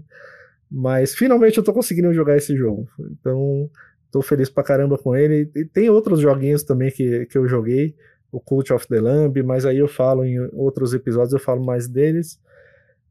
Mas 0.70 1.14
finalmente 1.14 1.58
eu 1.58 1.64
tô 1.64 1.72
conseguindo 1.72 2.12
jogar 2.14 2.36
esse 2.36 2.56
jogo. 2.56 2.88
Então, 3.00 3.68
tô 4.10 4.22
feliz 4.22 4.48
pra 4.48 4.62
caramba 4.62 4.96
com 4.96 5.16
ele. 5.16 5.50
E 5.54 5.64
tem 5.64 5.90
outros 5.90 6.20
joguinhos 6.20 6.62
também 6.62 6.90
que, 6.90 7.26
que 7.26 7.36
eu 7.36 7.48
joguei, 7.48 7.96
o 8.30 8.40
Cult 8.40 8.72
of 8.72 8.86
the 8.86 9.00
Lamb, 9.00 9.42
mas 9.42 9.66
aí 9.66 9.78
eu 9.78 9.88
falo 9.88 10.24
em 10.24 10.38
outros 10.52 10.94
episódios, 10.94 11.32
eu 11.32 11.40
falo 11.40 11.64
mais 11.64 11.88
deles. 11.88 12.40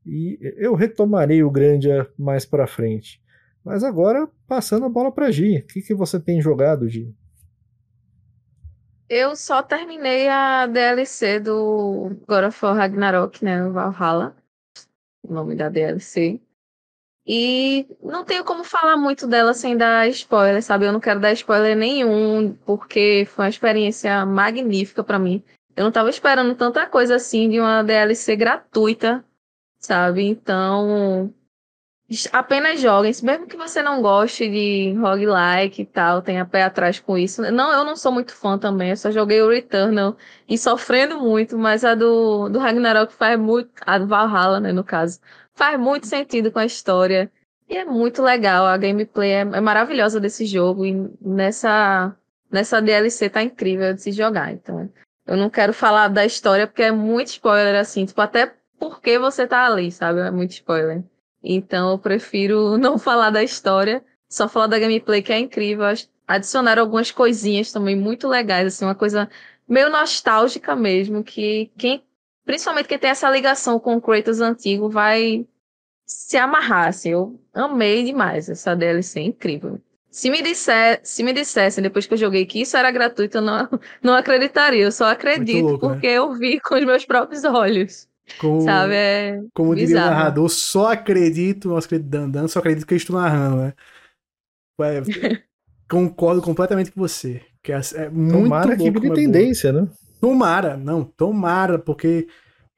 E 0.06 0.40
eu 0.57 0.73
retomarei 0.73 1.44
o 1.44 1.52
Grandia 1.52 2.07
mais 2.18 2.45
pra 2.45 2.65
frente. 2.65 3.22
Mas 3.64 3.84
agora, 3.84 4.27
passando 4.48 4.86
a 4.86 4.90
bola 4.90 5.11
pra 5.11 5.30
Gi. 5.30 5.57
O 5.57 5.68
que, 5.68 5.81
que 5.81 5.94
você 5.94 6.19
tem 6.19 6.41
jogado, 6.41 6.88
Gi? 6.88 7.14
Eu 9.10 9.36
só 9.36 9.61
terminei 9.61 10.30
a 10.30 10.68
DLC 10.68 11.40
do 11.40 12.15
God 12.27 12.45
of 12.45 12.65
War 12.65 12.76
Ragnarok, 12.76 13.44
né? 13.44 13.68
Valhalla. 13.68 14.36
O 15.23 15.34
nome 15.34 15.56
da 15.56 15.68
DLC. 15.68 16.40
E 17.31 17.85
não 18.01 18.26
tenho 18.26 18.43
como 18.43 18.64
falar 18.64 18.97
muito 18.97 19.27
dela 19.27 19.53
sem 19.53 19.77
dar 19.77 20.10
spoiler, 20.10 20.64
sabe? 20.64 20.88
Eu 20.88 20.91
não 20.91 20.99
quero 20.99 21.19
dar 21.19 21.31
spoiler 21.34 21.77
nenhum, 21.77 22.57
porque 22.65 23.27
foi 23.30 23.45
uma 23.45 23.49
experiência 23.49 24.26
magnífica 24.26 25.03
para 25.03 25.19
mim. 25.19 25.43
Eu 25.76 25.84
não 25.84 25.91
tava 25.91 26.10
esperando 26.10 26.56
tanta 26.56 26.88
coisa 26.88 27.18
assim 27.18 27.47
de 27.47 27.60
uma 27.60 27.84
DLC 27.84 28.35
gratuita, 28.35 29.23
sabe? 29.77 30.26
Então, 30.26 31.31
apenas 32.34 32.81
joguem. 32.81 33.11
Mesmo 33.22 33.45
que 33.45 33.56
você 33.56 33.84
não 33.84 34.01
goste 34.01 34.49
de 34.49 34.93
roguelike 34.99 35.84
e 35.84 35.85
tal, 35.85 36.23
tenha 36.23 36.45
pé 36.45 36.64
atrás 36.64 36.99
com 36.99 37.15
isso. 37.15 37.43
Não, 37.51 37.72
eu 37.72 37.84
não 37.85 37.95
sou 37.95 38.11
muito 38.11 38.34
fã 38.34 38.57
também, 38.57 38.89
eu 38.89 38.97
só 38.97 39.11
joguei 39.11 39.39
o 39.39 39.49
Returnal 39.49 40.18
e 40.47 40.57
sofrendo 40.57 41.19
muito, 41.19 41.60
mas 41.60 41.85
a 41.85 41.93
do, 41.93 42.49
do 42.49 42.57
Ragnarok 42.57 43.14
faz 43.14 43.39
muito. 43.39 43.69
A 43.85 43.99
do 43.99 44.07
Valhalla, 44.07 44.60
né, 44.60 44.72
no 44.72 44.84
caso 44.84 45.19
faz 45.60 45.77
muito 45.77 46.07
sentido 46.07 46.53
com 46.53 46.60
a 46.60 46.65
história. 46.65 47.30
E 47.68 47.76
é 47.76 47.84
muito 47.84 48.23
legal, 48.23 48.65
a 48.65 48.77
gameplay 48.77 49.31
é, 49.31 49.40
é 49.41 49.61
maravilhosa 49.61 50.18
desse 50.18 50.45
jogo. 50.45 50.86
E 50.86 50.94
nessa, 51.22 52.15
nessa 52.49 52.81
DLC 52.81 53.30
tá 53.30 53.44
incrível 53.44 53.94
de 53.94 54.02
se 54.02 54.14
jogar. 54.14 54.53
Então, 54.53 54.90
eu 55.27 55.36
não 55.36 55.49
quero 55.49 55.73
falar 55.73 56.07
da 56.07 56.26
história 56.26 56.65
porque 56.65 56.84
é 56.84 56.91
muito 56.91 57.27
spoiler, 57.27 57.76
assim, 57.76 58.06
tipo, 58.06 58.22
até 58.22 58.53
porque 58.80 59.19
você 59.19 59.45
tá 59.45 59.65
ali, 59.65 59.91
sabe? 59.91 60.22
É 60.22 60.31
muito 60.31 60.52
spoiler. 60.52 61.03
Então 61.44 61.91
eu 61.91 61.99
prefiro 61.99 62.77
não 62.80 62.98
falar 62.98 63.30
da 63.30 63.44
história, 63.44 64.02
só 64.30 64.48
falar 64.48 64.68
da 64.68 64.80
gameplay 64.80 65.22
que 65.22 65.34
é 65.34 65.40
incrível. 65.40 65.86
Adicionaram 66.26 66.84
algumas 66.84 67.11
coisinhas 67.11 67.72
também 67.72 67.98
muito 67.98 68.30
legais, 68.30 68.68
assim, 68.68 68.86
uma 68.86 68.95
coisa 68.95 69.30
meio 69.68 69.90
nostálgica 69.90 70.76
mesmo, 70.76 71.23
que 71.23 71.69
quem 71.77 72.02
principalmente 72.50 72.88
quem 72.88 72.98
tem 72.98 73.12
essa 73.12 73.30
ligação 73.30 73.80
com 73.80 73.96
o 73.96 74.02
Kratos 74.02 74.42
antigo, 74.42 74.90
vai 74.90 75.46
se 76.04 76.36
amarrar. 76.36 76.88
Assim. 76.88 77.10
Eu 77.10 77.40
amei 77.54 78.04
demais 78.04 78.50
essa 78.50 78.76
DLC, 78.76 79.20
incrível. 79.20 79.80
Se 80.10 80.32
me, 80.32 80.42
disser, 80.42 81.00
se 81.04 81.22
me 81.22 81.32
dissessem 81.32 81.84
depois 81.84 82.08
que 82.08 82.16
eu 82.16 82.18
joguei 82.18 82.48
que 82.48 82.60
isso 82.60 82.76
era 82.76 82.90
gratuito, 82.90 83.38
eu 83.38 83.42
não, 83.44 83.70
não 84.02 84.16
acreditaria. 84.16 84.84
Eu 84.84 84.92
só 84.92 85.12
acredito 85.12 85.64
louco, 85.64 85.90
né? 85.90 85.94
porque 85.94 86.08
né? 86.08 86.14
eu 86.14 86.34
vi 86.34 86.60
com 86.60 86.74
os 86.74 86.84
meus 86.84 87.06
próprios 87.06 87.44
olhos. 87.44 88.08
Como, 88.40 88.62
sabe? 88.62 88.96
É 88.96 89.44
como 89.54 89.76
diria 89.76 89.98
o 89.98 90.00
narrador, 90.00 90.50
só 90.50 90.94
acredito, 90.94 91.70
nosso 91.70 91.88
querido 91.88 92.10
Dandan, 92.10 92.48
só 92.48 92.58
acredito 92.58 92.88
que 92.88 92.96
eu 92.96 92.98
estou 92.98 93.16
narrando, 93.16 93.58
né? 93.58 93.74
É, 94.82 95.02
concordo 95.88 96.42
completamente 96.42 96.92
com 96.92 97.00
você. 97.00 97.44
porque 97.58 97.72
é, 97.72 97.80
é 97.94 98.10
muito 98.10 98.44
Tomara 98.44 98.76
que 98.76 98.90
vire 98.90 99.08
é 99.08 99.14
tendência, 99.14 99.72
né? 99.72 99.88
Tomara, 100.20 100.76
não, 100.76 101.04
tomara, 101.04 101.80
porque 101.80 102.28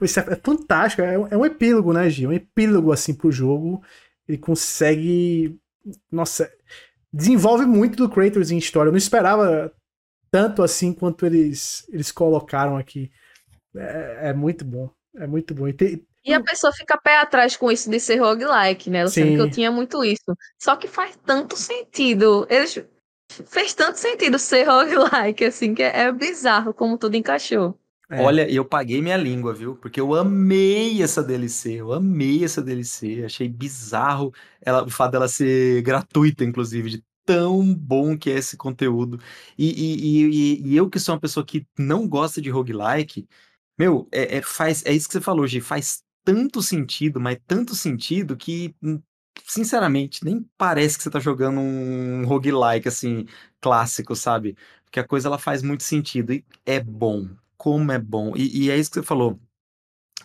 isso 0.01 0.19
é, 0.19 0.33
é 0.33 0.35
fantástico, 0.35 1.01
é, 1.01 1.15
é, 1.15 1.37
um 1.37 1.45
epílogo, 1.45 1.93
né, 1.93 2.09
Gil? 2.09 2.29
Um 2.29 2.33
epílogo, 2.33 2.91
assim, 2.91 3.13
pro 3.13 3.31
jogo. 3.31 3.83
Ele 4.27 4.37
consegue. 4.37 5.59
Nossa, 6.11 6.51
desenvolve 7.11 7.65
muito 7.65 7.97
do 7.97 8.09
Kratos 8.09 8.51
em 8.51 8.57
história. 8.57 8.89
Eu 8.89 8.93
não 8.93 8.97
esperava 8.97 9.73
tanto 10.29 10.63
assim 10.63 10.93
quanto 10.93 11.25
eles, 11.25 11.85
eles 11.89 12.11
colocaram 12.11 12.77
aqui. 12.77 13.11
É, 13.75 14.29
é 14.29 14.33
muito 14.33 14.63
bom. 14.63 14.89
É 15.15 15.27
muito 15.27 15.53
bom. 15.53 15.67
E, 15.67 15.75
e 16.23 16.33
a 16.33 16.41
pessoa 16.41 16.71
fica 16.71 16.99
pé 16.99 17.17
atrás 17.17 17.57
com 17.57 17.71
isso 17.71 17.89
de 17.89 17.99
ser 17.99 18.17
roguelike, 18.17 18.89
né? 18.89 19.03
Eu 19.03 19.09
sei 19.09 19.35
que 19.35 19.41
eu 19.41 19.49
tinha 19.49 19.71
muito 19.71 20.03
isso. 20.03 20.37
Só 20.61 20.75
que 20.75 20.87
faz 20.87 21.17
tanto 21.25 21.57
sentido. 21.57 22.45
Eles 22.49 22.83
fez 23.45 23.73
tanto 23.73 23.97
sentido 23.97 24.37
ser 24.37 24.63
roguelike, 24.65 25.45
assim, 25.45 25.73
que 25.73 25.83
é, 25.83 26.01
é 26.01 26.11
bizarro 26.11 26.73
como 26.73 26.97
tudo 26.97 27.15
encaixou. 27.15 27.77
É. 28.09 28.21
Olha, 28.21 28.49
eu 28.51 28.65
paguei 28.65 29.01
minha 29.01 29.15
língua, 29.15 29.53
viu? 29.53 29.75
Porque 29.75 29.99
eu 30.01 30.13
amei 30.13 31.01
essa 31.01 31.23
DLC, 31.23 31.79
eu 31.79 31.93
amei 31.93 32.43
essa 32.43 32.61
DLC, 32.61 33.23
achei 33.23 33.47
bizarro 33.47 34.33
ela, 34.61 34.83
o 34.83 34.89
fato 34.89 35.13
dela 35.13 35.29
ser 35.29 35.81
gratuita, 35.81 36.43
inclusive, 36.43 36.89
de 36.89 37.03
tão 37.25 37.73
bom 37.73 38.17
que 38.17 38.29
é 38.29 38.33
esse 38.33 38.57
conteúdo. 38.57 39.17
E, 39.57 39.69
e, 39.69 40.59
e, 40.59 40.71
e 40.71 40.75
eu 40.75 40.89
que 40.89 40.99
sou 40.99 41.15
uma 41.15 41.21
pessoa 41.21 41.45
que 41.45 41.65
não 41.79 42.05
gosta 42.05 42.41
de 42.41 42.49
roguelike, 42.49 43.27
meu, 43.79 44.07
é, 44.11 44.37
é, 44.37 44.41
faz, 44.41 44.85
é 44.85 44.93
isso 44.93 45.07
que 45.07 45.13
você 45.13 45.21
falou, 45.21 45.47
Gi, 45.47 45.61
faz 45.61 46.03
tanto 46.23 46.61
sentido, 46.61 47.19
mas 47.19 47.37
tanto 47.47 47.75
sentido 47.75 48.35
que, 48.37 48.75
hum, 48.83 49.01
sinceramente, 49.45 50.23
nem 50.23 50.45
parece 50.57 50.97
que 50.97 51.03
você 51.03 51.09
tá 51.09 51.19
jogando 51.19 51.59
um 51.59 52.25
roguelike, 52.25 52.87
assim, 52.87 53.25
clássico, 53.59 54.15
sabe? 54.15 54.55
Porque 54.85 54.99
a 54.99 55.07
coisa 55.07 55.27
ela 55.27 55.37
faz 55.37 55.61
muito 55.61 55.83
sentido 55.83 56.33
e 56.33 56.45
é 56.65 56.79
bom. 56.79 57.29
Como 57.57 57.91
é 57.91 57.99
bom. 57.99 58.33
E, 58.35 58.65
e 58.65 58.71
é 58.71 58.77
isso 58.77 58.89
que 58.89 58.99
você 58.99 59.05
falou. 59.05 59.39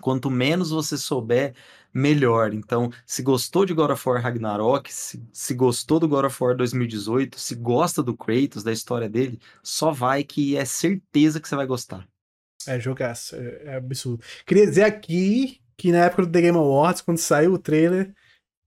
Quanto 0.00 0.30
menos 0.30 0.70
você 0.70 0.98
souber, 0.98 1.54
melhor. 1.92 2.52
Então, 2.52 2.90
se 3.06 3.22
gostou 3.22 3.64
de 3.64 3.72
God 3.72 3.90
of 3.90 4.08
War 4.08 4.20
Ragnarok, 4.20 4.92
se, 4.92 5.22
se 5.32 5.54
gostou 5.54 5.98
do 5.98 6.06
God 6.06 6.26
of 6.26 6.42
War 6.42 6.54
2018, 6.54 7.38
se 7.40 7.54
gosta 7.54 8.02
do 8.02 8.16
Kratos, 8.16 8.62
da 8.62 8.72
história 8.72 9.08
dele, 9.08 9.40
só 9.62 9.90
vai 9.90 10.22
que 10.22 10.56
é 10.56 10.64
certeza 10.64 11.40
que 11.40 11.48
você 11.48 11.56
vai 11.56 11.66
gostar. 11.66 12.06
É, 12.66 12.78
jogaço. 12.78 13.36
É, 13.36 13.62
é 13.64 13.76
absurdo. 13.76 14.22
Queria 14.44 14.66
dizer 14.66 14.84
aqui 14.84 15.60
que 15.76 15.92
na 15.92 16.04
época 16.04 16.26
do 16.26 16.32
The 16.32 16.40
Game 16.40 16.58
Awards, 16.58 17.00
quando 17.00 17.18
saiu 17.18 17.52
o 17.54 17.58
trailer, 17.58 18.12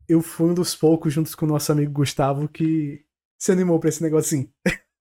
eu 0.10 0.22
fui 0.22 0.50
um 0.50 0.54
dos 0.56 0.76
poucos, 0.76 1.14
juntos 1.14 1.36
com 1.36 1.46
o 1.46 1.50
nosso 1.50 1.72
amigo 1.72 1.94
Gustavo, 1.94 2.50
que 2.50 3.06
se 3.38 3.52
animou 3.52 3.80
pra 3.80 3.90
esse 3.90 4.02
negocinho. 4.02 4.52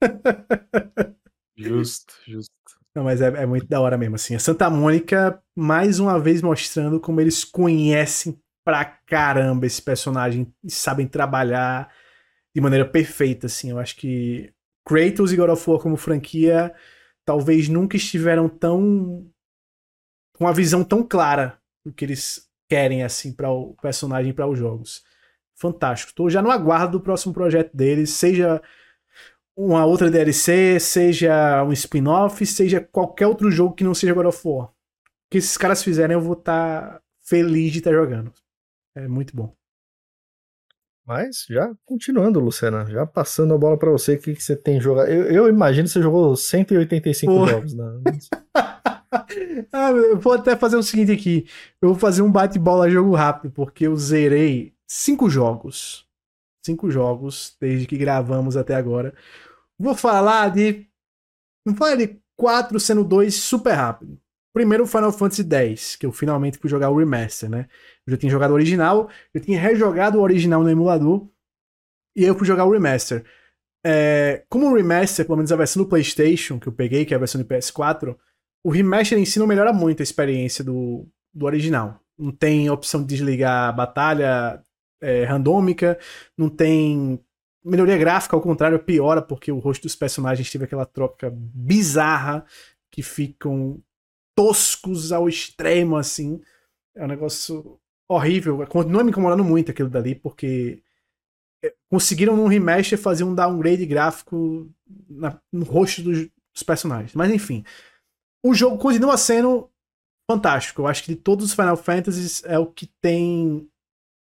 justo, 1.56 2.14
justo. 2.26 2.52
Não, 2.94 3.04
mas 3.04 3.20
é, 3.20 3.28
é, 3.28 3.46
muito 3.46 3.66
da 3.66 3.80
hora 3.80 3.96
mesmo, 3.96 4.16
assim. 4.16 4.34
A 4.34 4.38
Santa 4.38 4.68
Mônica, 4.68 5.42
mais 5.56 5.98
uma 5.98 6.20
vez, 6.20 6.42
mostrando 6.42 7.00
como 7.00 7.20
eles 7.20 7.42
conhecem 7.42 8.38
pra 8.64 8.84
caramba 8.84 9.66
esse 9.66 9.80
personagem 9.80 10.52
e 10.62 10.70
sabem 10.70 11.06
trabalhar 11.06 11.90
de 12.54 12.60
maneira 12.60 12.84
perfeita, 12.86 13.46
assim. 13.46 13.70
Eu 13.70 13.78
acho 13.78 13.96
que 13.96 14.52
Kratos 14.84 15.32
e 15.32 15.36
God 15.36 15.50
of 15.50 15.70
War 15.70 15.80
como 15.80 15.96
franquia 15.96 16.74
talvez 17.24 17.68
nunca 17.68 17.96
estiveram 17.96 18.48
tão 18.48 19.30
com 20.34 20.44
uma 20.44 20.52
visão 20.52 20.84
tão 20.84 21.02
clara 21.02 21.60
do 21.84 21.92
que 21.92 22.04
eles 22.04 22.47
querem 22.68 23.02
assim 23.02 23.32
para 23.32 23.50
o 23.50 23.74
personagem 23.80 24.32
para 24.32 24.46
os 24.46 24.58
jogos. 24.58 25.02
Fantástico. 25.54 26.14
Tô 26.14 26.30
já 26.30 26.40
no 26.40 26.50
aguardo 26.50 26.98
do 26.98 27.00
próximo 27.02 27.34
projeto 27.34 27.76
deles, 27.76 28.10
seja 28.10 28.62
uma 29.56 29.84
outra 29.84 30.10
DLC, 30.10 30.78
seja 30.78 31.64
um 31.64 31.72
spin-off, 31.72 32.46
seja 32.46 32.80
qualquer 32.80 33.26
outro 33.26 33.50
jogo 33.50 33.74
que 33.74 33.82
não 33.82 33.94
seja 33.94 34.14
God 34.14 34.26
of 34.26 34.40
War. 34.44 34.66
O 34.66 34.72
que 35.30 35.38
esses 35.38 35.56
caras 35.56 35.82
fizerem, 35.82 36.14
eu 36.14 36.20
vou 36.20 36.34
estar 36.34 36.92
tá 36.92 37.02
feliz 37.22 37.72
de 37.72 37.78
estar 37.78 37.90
tá 37.90 37.96
jogando. 37.96 38.32
É 38.94 39.08
muito 39.08 39.34
bom. 39.34 39.52
Mas 41.04 41.46
já 41.48 41.74
continuando, 41.86 42.38
Luciana, 42.38 42.84
já 42.84 43.06
passando 43.06 43.54
a 43.54 43.58
bola 43.58 43.78
para 43.78 43.90
você, 43.90 44.14
o 44.14 44.20
que, 44.20 44.34
que 44.34 44.42
você 44.42 44.54
tem 44.54 44.78
jogado? 44.78 45.08
Eu, 45.08 45.24
eu, 45.24 45.48
imagino 45.48 45.88
que 45.88 45.92
você 45.92 46.02
jogou 46.02 46.36
185 46.36 47.32
Pô. 47.32 47.46
jogos. 47.46 47.74
Né? 47.74 47.84
ah, 49.72 49.90
eu 49.90 50.18
vou 50.18 50.34
até 50.34 50.56
fazer 50.56 50.76
o 50.76 50.82
seguinte 50.82 51.12
aqui: 51.12 51.46
eu 51.80 51.90
vou 51.90 51.98
fazer 51.98 52.22
um 52.22 52.30
bate-bola 52.30 52.90
jogo 52.90 53.14
rápido, 53.14 53.52
porque 53.52 53.86
eu 53.86 53.96
zerei 53.96 54.74
cinco 54.86 55.28
jogos. 55.30 56.06
Cinco 56.64 56.90
jogos 56.90 57.56
desde 57.60 57.86
que 57.86 57.96
gravamos 57.96 58.56
até 58.56 58.74
agora. 58.74 59.14
Vou 59.78 59.94
falar 59.94 60.50
de. 60.50 60.86
Não 61.66 61.74
falar 61.74 61.96
de 61.96 62.20
quatro, 62.36 62.78
sendo 62.78 63.04
dois 63.04 63.34
super 63.34 63.72
rápido. 63.72 64.20
Primeiro, 64.54 64.86
Final 64.86 65.12
Fantasy 65.12 65.46
X, 65.48 65.96
que 65.96 66.06
eu 66.06 66.12
finalmente 66.12 66.58
fui 66.58 66.68
jogar 66.68 66.90
o 66.90 66.96
remaster, 66.96 67.48
né? 67.48 67.68
Eu 68.06 68.12
já 68.12 68.16
tinha 68.16 68.32
jogado 68.32 68.50
o 68.50 68.54
original, 68.54 69.08
eu 69.32 69.40
tinha 69.40 69.60
rejogado 69.60 70.18
o 70.18 70.22
original 70.22 70.62
no 70.62 70.70
emulador, 70.70 71.28
e 72.16 72.24
eu 72.24 72.34
fui 72.34 72.46
jogar 72.46 72.64
o 72.64 72.72
remaster. 72.72 73.24
É, 73.86 74.44
como 74.48 74.68
o 74.68 74.74
remaster, 74.74 75.24
pelo 75.24 75.36
menos 75.36 75.52
a 75.52 75.56
versão 75.56 75.82
do 75.82 75.88
PlayStation, 75.88 76.58
que 76.58 76.66
eu 76.66 76.72
peguei, 76.72 77.04
que 77.04 77.14
é 77.14 77.16
a 77.16 77.20
versão 77.20 77.40
do 77.40 77.46
PS4, 77.46 78.16
o 78.62 78.70
remaster 78.70 79.18
em 79.18 79.24
si 79.24 79.38
não 79.38 79.46
melhora 79.46 79.72
muito 79.72 80.00
a 80.00 80.02
experiência 80.02 80.64
do, 80.64 81.06
do 81.32 81.46
original. 81.46 82.00
Não 82.18 82.32
tem 82.32 82.68
opção 82.68 83.00
de 83.00 83.08
desligar 83.08 83.68
a 83.68 83.72
batalha 83.72 84.62
é, 85.00 85.24
randômica, 85.24 85.98
não 86.36 86.48
tem 86.48 87.20
melhoria 87.64 87.96
gráfica, 87.96 88.34
ao 88.34 88.42
contrário, 88.42 88.78
piora 88.78 89.22
porque 89.22 89.52
o 89.52 89.58
rosto 89.58 89.82
dos 89.82 89.94
personagens 89.94 90.50
teve 90.50 90.64
aquela 90.64 90.86
troca 90.86 91.30
bizarra 91.34 92.44
que 92.90 93.02
ficam 93.02 93.80
toscos 94.34 95.12
ao 95.12 95.28
extremo, 95.28 95.96
assim. 95.96 96.40
É 96.96 97.04
um 97.04 97.08
negócio 97.08 97.78
horrível. 98.08 98.66
Continua 98.66 99.04
me 99.04 99.10
incomodando 99.10 99.44
muito 99.44 99.70
aquilo 99.70 99.90
dali, 99.90 100.14
porque 100.14 100.82
é, 101.62 101.74
conseguiram 101.90 102.36
num 102.36 102.46
remaster 102.46 102.98
fazer 102.98 103.24
um 103.24 103.34
downgrade 103.34 103.84
gráfico 103.84 104.70
na, 105.08 105.38
no 105.52 105.64
rosto 105.64 106.02
dos, 106.02 106.28
dos, 106.54 106.62
personagens. 106.62 107.14
Mas 107.14 107.30
enfim, 107.30 107.64
o 108.44 108.54
jogo 108.54 108.78
continua 108.78 109.16
sendo 109.16 109.70
fantástico. 110.30 110.82
Eu 110.82 110.86
acho 110.86 111.02
que 111.02 111.14
de 111.14 111.20
todos 111.20 111.46
os 111.46 111.54
Final 111.54 111.76
Fantasies 111.76 112.42
é 112.44 112.58
o 112.58 112.66
que 112.66 112.86
tem 113.00 113.68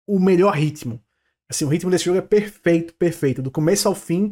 o 0.08 0.20
melhor 0.20 0.54
ritmo. 0.54 1.02
Assim, 1.50 1.66
o 1.66 1.70
ritmo 1.70 1.90
desse 1.90 2.06
jogo 2.06 2.18
é 2.18 2.22
perfeito, 2.22 2.94
perfeito. 2.96 3.42
Do 3.42 3.52
começo 3.52 3.88
ao 3.88 3.96
fim, 3.96 4.32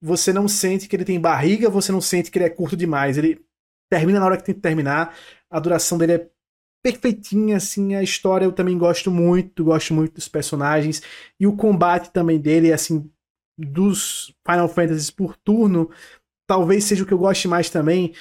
você 0.00 0.32
não 0.32 0.48
sente 0.48 0.88
que 0.88 0.96
ele 0.96 1.04
tem 1.04 1.20
barriga, 1.20 1.68
você 1.68 1.92
não 1.92 2.00
sente 2.00 2.30
que 2.30 2.38
ele 2.38 2.46
é 2.46 2.50
curto 2.50 2.76
demais. 2.76 3.18
Ele 3.18 3.44
termina 3.90 4.20
na 4.20 4.26
hora 4.26 4.36
que 4.36 4.44
tem 4.44 4.54
que 4.54 4.60
terminar. 4.60 5.14
A 5.50 5.58
duração 5.58 5.98
dele 5.98 6.12
é 6.12 6.30
perfeitinha, 6.82 7.56
assim, 7.56 7.94
a 7.94 8.02
história 8.02 8.44
eu 8.44 8.52
também 8.52 8.78
gosto 8.78 9.10
muito, 9.10 9.64
gosto 9.64 9.92
muito 9.92 10.14
dos 10.14 10.28
personagens 10.28 11.02
e 11.38 11.46
o 11.46 11.56
combate 11.56 12.10
também 12.10 12.38
dele, 12.40 12.72
assim, 12.72 13.10
dos 13.58 14.34
Final 14.46 14.68
Fantasy 14.68 15.12
por 15.12 15.36
turno, 15.36 15.90
talvez 16.46 16.84
seja 16.84 17.04
o 17.04 17.06
que 17.06 17.12
eu 17.12 17.18
goste 17.18 17.46
mais 17.46 17.68
também, 17.68 18.14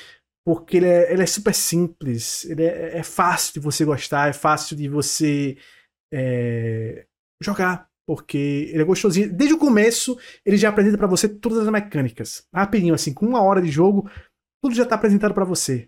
porque 0.49 0.77
ele 0.77 0.87
é, 0.87 1.13
ele 1.13 1.21
é 1.21 1.27
super 1.27 1.53
simples, 1.53 2.43
ele 2.45 2.63
é, 2.63 2.97
é, 2.97 3.03
fácil 3.03 3.53
de 3.53 3.59
você 3.59 3.85
gostar, 3.85 4.29
é 4.29 4.33
fácil 4.33 4.75
de 4.75 4.89
você 4.89 5.55
é, 6.11 7.05
jogar, 7.39 7.87
porque 8.07 8.67
ele 8.73 8.81
é 8.81 8.83
gostosinho. 8.83 9.31
Desde 9.31 9.53
o 9.53 9.59
começo, 9.59 10.17
ele 10.43 10.57
já 10.57 10.69
apresenta 10.69 10.97
para 10.97 11.05
você 11.05 11.29
todas 11.29 11.59
as 11.59 11.69
mecânicas, 11.69 12.47
rapidinho, 12.51 12.95
assim, 12.95 13.13
com 13.13 13.27
uma 13.27 13.43
hora 13.43 13.61
de 13.61 13.69
jogo, 13.69 14.09
tudo 14.59 14.73
já 14.73 14.87
tá 14.87 14.95
apresentado 14.95 15.35
para 15.35 15.45
você 15.45 15.87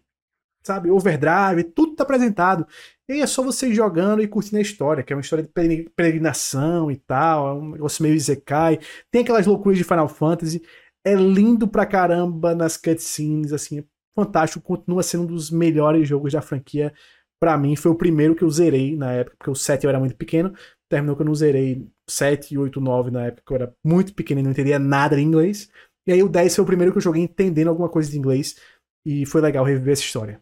sabe? 0.64 0.92
Overdrive, 0.92 1.64
tudo 1.64 1.96
tá 1.96 2.04
apresentado. 2.04 2.68
E 3.10 3.20
é 3.20 3.26
só 3.26 3.42
você 3.42 3.74
jogando 3.74 4.22
e 4.22 4.28
curtindo 4.28 4.58
a 4.58 4.62
história, 4.62 5.04
que 5.04 5.12
é 5.12 5.16
uma 5.16 5.24
história 5.24 5.44
de 5.44 5.90
peregrinação 5.96 6.92
e 6.92 6.98
tal, 6.98 7.48
é 7.48 7.54
um 7.54 7.72
negócio 7.72 8.04
meio 8.04 8.14
Isekai. 8.14 8.78
Tem 9.10 9.24
aquelas 9.24 9.48
loucuras 9.48 9.76
de 9.76 9.84
Final 9.84 10.08
Fantasy. 10.08 10.62
É 11.04 11.16
lindo 11.16 11.68
pra 11.68 11.84
caramba 11.84 12.54
nas 12.54 12.78
cutscenes, 12.78 13.52
assim, 13.52 13.80
é 13.80 13.84
fantástico. 14.16 14.64
Continua 14.64 15.04
sendo 15.04 15.24
um 15.24 15.28
dos 15.28 15.50
melhores 15.50 16.08
jogos 16.08 16.34
da 16.34 16.42
franquia 16.42 16.94
para 17.40 17.58
mim. 17.58 17.76
Foi 17.76 17.92
o 17.92 17.96
primeiro 17.96 18.36
que 18.36 18.44
eu 18.44 18.50
zerei 18.50 18.96
na 18.96 19.12
época, 19.14 19.36
porque 19.38 19.52
o 19.52 19.56
7 19.56 19.84
eu 19.84 19.90
era 19.90 20.00
muito 20.00 20.16
pequeno. 20.16 20.54
Terminou 20.90 21.16
que 21.16 21.22
eu 21.22 21.26
não 21.26 21.36
zerei 21.36 21.88
7, 22.10 22.58
8, 22.58 22.82
9 22.82 23.12
na 23.12 23.26
época, 23.28 23.54
eu 23.54 23.56
era 23.56 23.76
muito 23.84 24.14
pequeno 24.14 24.42
e 24.42 24.44
não 24.44 24.52
entendia 24.52 24.78
nada 24.78 25.16
de 25.16 25.22
inglês. 25.22 25.70
E 26.06 26.12
aí 26.12 26.22
o 26.22 26.30
10 26.30 26.56
foi 26.56 26.64
o 26.64 26.68
primeiro 26.68 26.92
que 26.92 26.98
eu 26.98 27.02
joguei 27.02 27.24
entendendo 27.24 27.70
alguma 27.70 27.90
coisa 27.90 28.12
de 28.12 28.18
inglês. 28.18 28.58
E 29.06 29.26
foi 29.26 29.42
legal 29.42 29.64
reviver 29.64 29.94
essa 29.94 30.04
história. 30.04 30.42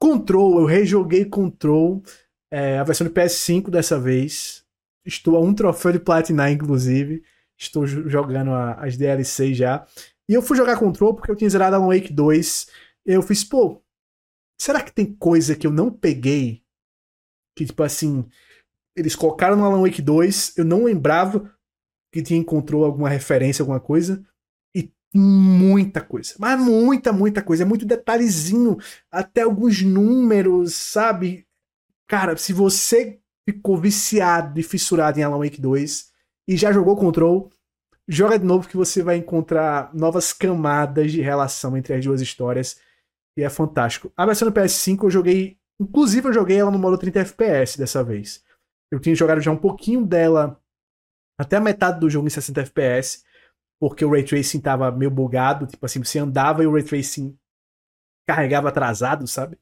Control, 0.00 0.60
eu 0.60 0.66
rejoguei 0.66 1.24
Control, 1.24 2.02
é, 2.52 2.78
a 2.78 2.84
versão 2.84 3.06
de 3.06 3.12
PS5 3.12 3.70
dessa 3.70 3.98
vez. 3.98 4.64
Estou 5.06 5.36
a 5.36 5.40
um 5.40 5.54
troféu 5.54 5.92
de 5.92 6.00
Platinum, 6.00 6.48
inclusive. 6.48 7.22
Estou 7.58 7.86
jogando 7.86 8.50
a, 8.50 8.74
as 8.74 8.96
DLCs 8.96 9.56
já. 9.56 9.86
E 10.30 10.34
eu 10.34 10.40
fui 10.40 10.56
jogar 10.56 10.78
Control 10.78 11.12
porque 11.12 11.28
eu 11.28 11.34
tinha 11.34 11.50
zerado 11.50 11.74
Alan 11.74 11.88
Wake 11.88 12.12
2. 12.12 12.68
E 13.04 13.12
eu 13.12 13.20
fiz, 13.20 13.42
pô, 13.42 13.82
será 14.56 14.80
que 14.80 14.92
tem 14.92 15.12
coisa 15.12 15.56
que 15.56 15.66
eu 15.66 15.72
não 15.72 15.90
peguei? 15.90 16.62
Que, 17.56 17.66
tipo 17.66 17.82
assim, 17.82 18.24
eles 18.94 19.16
colocaram 19.16 19.56
no 19.56 19.64
Alan 19.64 19.82
Wake 19.82 20.00
2, 20.00 20.56
eu 20.56 20.64
não 20.64 20.84
lembrava 20.84 21.52
que 22.12 22.22
tinha 22.22 22.38
encontrou 22.38 22.84
alguma 22.84 23.08
referência, 23.08 23.64
alguma 23.64 23.80
coisa. 23.80 24.24
E 24.72 24.92
muita 25.12 26.00
coisa. 26.00 26.36
Mas 26.38 26.60
muita, 26.60 27.12
muita 27.12 27.42
coisa. 27.42 27.64
É 27.64 27.66
muito 27.66 27.84
detalhezinho. 27.84 28.76
Até 29.10 29.42
alguns 29.42 29.82
números, 29.82 30.76
sabe? 30.76 31.44
Cara, 32.06 32.36
se 32.36 32.52
você 32.52 33.18
ficou 33.48 33.76
viciado 33.76 34.60
e 34.60 34.62
fissurado 34.62 35.18
em 35.18 35.24
Alan 35.24 35.38
Wake 35.38 35.60
2 35.60 36.12
e 36.46 36.56
já 36.56 36.70
jogou 36.70 36.94
Control, 36.94 37.50
joga 38.10 38.38
de 38.38 38.44
novo 38.44 38.68
que 38.68 38.76
você 38.76 39.02
vai 39.02 39.16
encontrar 39.16 39.94
novas 39.94 40.32
camadas 40.32 41.12
de 41.12 41.20
relação 41.20 41.76
entre 41.76 41.94
as 41.94 42.04
duas 42.04 42.20
histórias. 42.20 42.80
E 43.38 43.42
é 43.42 43.48
fantástico. 43.48 44.12
A 44.16 44.26
versão 44.26 44.50
do 44.50 44.54
PS5 44.54 45.04
eu 45.04 45.10
joguei. 45.10 45.58
Inclusive, 45.80 46.28
eu 46.28 46.32
joguei 46.32 46.58
ela 46.58 46.70
no 46.70 46.78
modo 46.78 46.98
30 46.98 47.20
FPS 47.20 47.78
dessa 47.78 48.02
vez. 48.02 48.44
Eu 48.92 48.98
tinha 48.98 49.14
jogado 49.14 49.40
já 49.40 49.50
um 49.50 49.56
pouquinho 49.56 50.04
dela 50.04 50.60
até 51.38 51.56
a 51.56 51.60
metade 51.60 52.00
do 52.00 52.10
jogo 52.10 52.26
em 52.26 52.30
60 52.30 52.60
FPS 52.60 53.24
porque 53.80 54.04
o 54.04 54.10
Ray 54.10 54.22
Tracing 54.22 54.60
tava 54.60 54.92
meio 54.92 55.10
bugado, 55.10 55.66
tipo 55.66 55.84
assim, 55.86 56.04
você 56.04 56.18
andava 56.18 56.62
e 56.62 56.66
o 56.66 56.72
Ray 56.72 56.84
Tracing 56.84 57.36
carregava 58.28 58.68
atrasado, 58.68 59.26
sabe? 59.26 59.58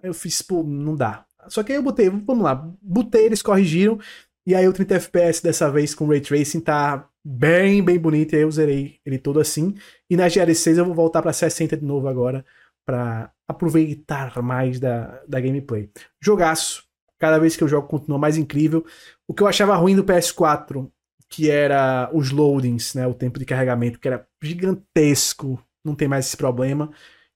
Aí 0.00 0.08
eu 0.08 0.14
fiz, 0.14 0.40
pô, 0.40 0.62
não 0.62 0.94
dá. 0.94 1.26
Só 1.48 1.64
que 1.64 1.72
aí 1.72 1.78
eu 1.78 1.82
botei, 1.82 2.08
vamos 2.08 2.44
lá, 2.44 2.54
botei, 2.80 3.26
eles 3.26 3.42
corrigiram, 3.42 3.98
e 4.46 4.54
aí 4.54 4.66
o 4.68 4.72
30 4.72 4.94
FPS 4.94 5.42
dessa 5.42 5.68
vez 5.70 5.92
com 5.92 6.04
o 6.04 6.08
Ray 6.08 6.20
Tracing 6.20 6.60
tá 6.60 7.10
bem, 7.24 7.82
bem 7.82 7.98
bonito, 7.98 8.32
e 8.32 8.36
aí 8.36 8.42
eu 8.42 8.50
zerei 8.50 9.00
ele 9.04 9.18
todo 9.18 9.40
assim. 9.40 9.74
E 10.08 10.16
na 10.16 10.26
GR6 10.26 10.78
eu 10.78 10.84
vou 10.84 10.94
voltar 10.94 11.22
para 11.22 11.32
60 11.32 11.76
de 11.76 11.84
novo 11.84 12.08
agora, 12.08 12.44
para 12.86 13.32
aproveitar 13.46 14.40
mais 14.42 14.80
da, 14.80 15.22
da 15.28 15.40
gameplay. 15.40 15.90
Jogaço. 16.22 16.86
Cada 17.18 17.38
vez 17.38 17.56
que 17.56 17.64
eu 17.64 17.68
jogo 17.68 17.88
continua 17.88 18.18
mais 18.18 18.36
incrível. 18.36 18.86
O 19.26 19.34
que 19.34 19.42
eu 19.42 19.48
achava 19.48 19.74
ruim 19.74 19.96
do 19.96 20.04
PS4 20.04 20.88
que 21.28 21.50
era 21.50 22.10
os 22.12 22.30
loadings, 22.30 22.94
né, 22.94 23.06
o 23.06 23.14
tempo 23.14 23.38
de 23.38 23.44
carregamento, 23.44 24.00
que 24.00 24.08
era 24.08 24.26
gigantesco, 24.42 25.62
não 25.84 25.94
tem 25.94 26.08
mais 26.08 26.26
esse 26.26 26.36
problema. 26.36 26.90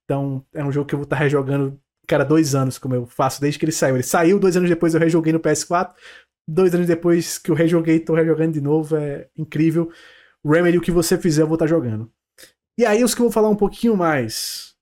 Então, 0.05 0.45
é 0.55 0.65
um 0.65 0.73
jogo 0.73 0.87
que 0.87 0.95
eu 0.95 0.99
vou 0.99 1.05
estar 1.05 1.17
rejogando 1.17 1.79
cara 2.07 2.25
dois 2.25 2.55
anos, 2.55 2.79
como 2.79 2.95
eu 2.95 3.07
faço 3.07 3.41
desde 3.41 3.59
que 3.59 3.65
ele 3.65 3.73
saiu. 3.73 3.97
Ele 3.97 4.03
saiu, 4.03 4.39
dois 4.39 4.57
anos 4.57 4.69
depois 4.69 4.95
eu 4.95 5.01
rejoguei 5.01 5.33
no 5.33 5.41
PS4, 5.41 5.93
dois 6.47 6.75
anos 6.75 6.87
depois 6.87 7.39
que 7.39 7.51
eu 7.51 7.55
rejoguei, 7.55 8.01
tô 8.01 8.15
rejogando 8.15 8.53
de 8.53 8.61
novo, 8.61 8.97
é 8.97 9.29
incrível. 9.37 9.91
Remedy, 10.45 10.79
o 10.79 10.81
que 10.81 10.91
você 10.91 11.17
fizer, 11.17 11.43
eu 11.43 11.47
vou 11.47 11.55
estar 11.55 11.67
jogando. 11.67 12.13
E 12.77 12.85
aí, 12.85 13.05
os 13.05 13.15
que 13.15 13.21
eu 13.21 13.27
vou 13.27 13.33
falar 13.33 13.49
um 13.49 13.57
pouquinho 13.57 13.97
mais. 13.97 14.75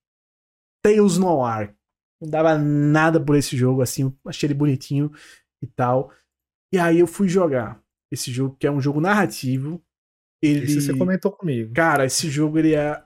Tales 0.82 1.18
Noir. 1.18 1.74
Não 2.20 2.28
dava 2.28 2.58
nada 2.58 3.18
por 3.18 3.36
esse 3.36 3.56
jogo, 3.56 3.80
assim, 3.80 4.14
achei 4.26 4.46
ele 4.46 4.54
bonitinho 4.54 5.10
e 5.62 5.66
tal. 5.66 6.12
E 6.72 6.78
aí 6.78 6.98
eu 6.98 7.06
fui 7.06 7.28
jogar 7.28 7.82
esse 8.10 8.30
jogo, 8.30 8.56
que 8.58 8.66
é 8.66 8.70
um 8.70 8.80
jogo 8.80 9.00
narrativo. 9.00 9.82
Ele... 10.42 10.64
Isso 10.64 10.80
você 10.82 10.96
comentou 10.96 11.32
comigo. 11.32 11.72
Cara, 11.74 12.04
esse 12.04 12.28
jogo 12.28 12.58
ele 12.58 12.74
é, 12.74 13.02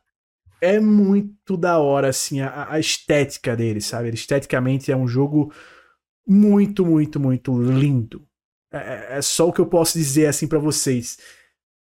é 0.61 0.81
muito 0.81 1.57
da 1.57 1.79
hora, 1.79 2.09
assim, 2.09 2.41
a, 2.41 2.73
a 2.73 2.81
estética 2.81 3.57
dele, 3.57 3.81
sabe? 3.81 4.09
Ele, 4.09 4.17
esteticamente 4.17 4.91
é 4.91 4.97
um 4.97 5.07
jogo 5.07 5.53
muito, 6.27 6.85
muito, 6.85 7.21
muito 7.21 7.61
lindo. 7.61 8.27
É, 8.75 9.15
é, 9.15 9.19
é 9.19 9.23
só 9.23 9.49
o 9.49 9.53
que 9.53 9.61
eu 9.61 9.67
posso 9.67 9.97
dizer, 9.97 10.27
assim, 10.27 10.49
para 10.49 10.59
vocês. 10.59 11.19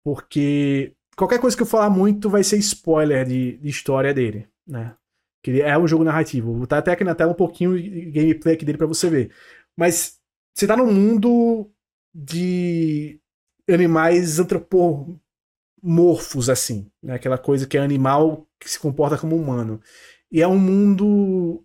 Porque 0.04 0.94
qualquer 1.16 1.40
coisa 1.40 1.56
que 1.56 1.62
eu 1.62 1.66
falar 1.66 1.90
muito 1.90 2.30
vai 2.30 2.44
ser 2.44 2.56
spoiler 2.58 3.26
de, 3.26 3.56
de 3.58 3.68
história 3.68 4.14
dele, 4.14 4.48
né? 4.66 4.96
Que 5.42 5.60
é 5.60 5.76
um 5.76 5.88
jogo 5.88 6.04
narrativo. 6.04 6.52
Vou 6.52 6.60
botar 6.60 6.78
até 6.78 6.92
aqui 6.92 7.04
na 7.04 7.14
tela 7.14 7.32
um 7.32 7.36
pouquinho 7.36 7.80
de 7.80 8.10
gameplay 8.10 8.54
aqui 8.54 8.64
dele 8.64 8.78
para 8.78 8.86
você 8.86 9.10
ver. 9.10 9.32
Mas 9.76 10.18
você 10.54 10.66
tá 10.66 10.76
num 10.76 10.92
mundo 10.92 11.70
de 12.14 13.20
animais 13.68 14.38
antropomorfos, 14.38 16.48
assim. 16.48 16.90
Né? 17.02 17.14
Aquela 17.14 17.38
coisa 17.38 17.66
que 17.66 17.76
é 17.76 17.80
animal 17.80 18.46
que 18.60 18.70
se 18.70 18.78
comporta 18.78 19.18
como 19.18 19.36
humano. 19.36 19.80
E 20.30 20.40
é 20.40 20.48
um 20.48 20.58
mundo 20.58 21.63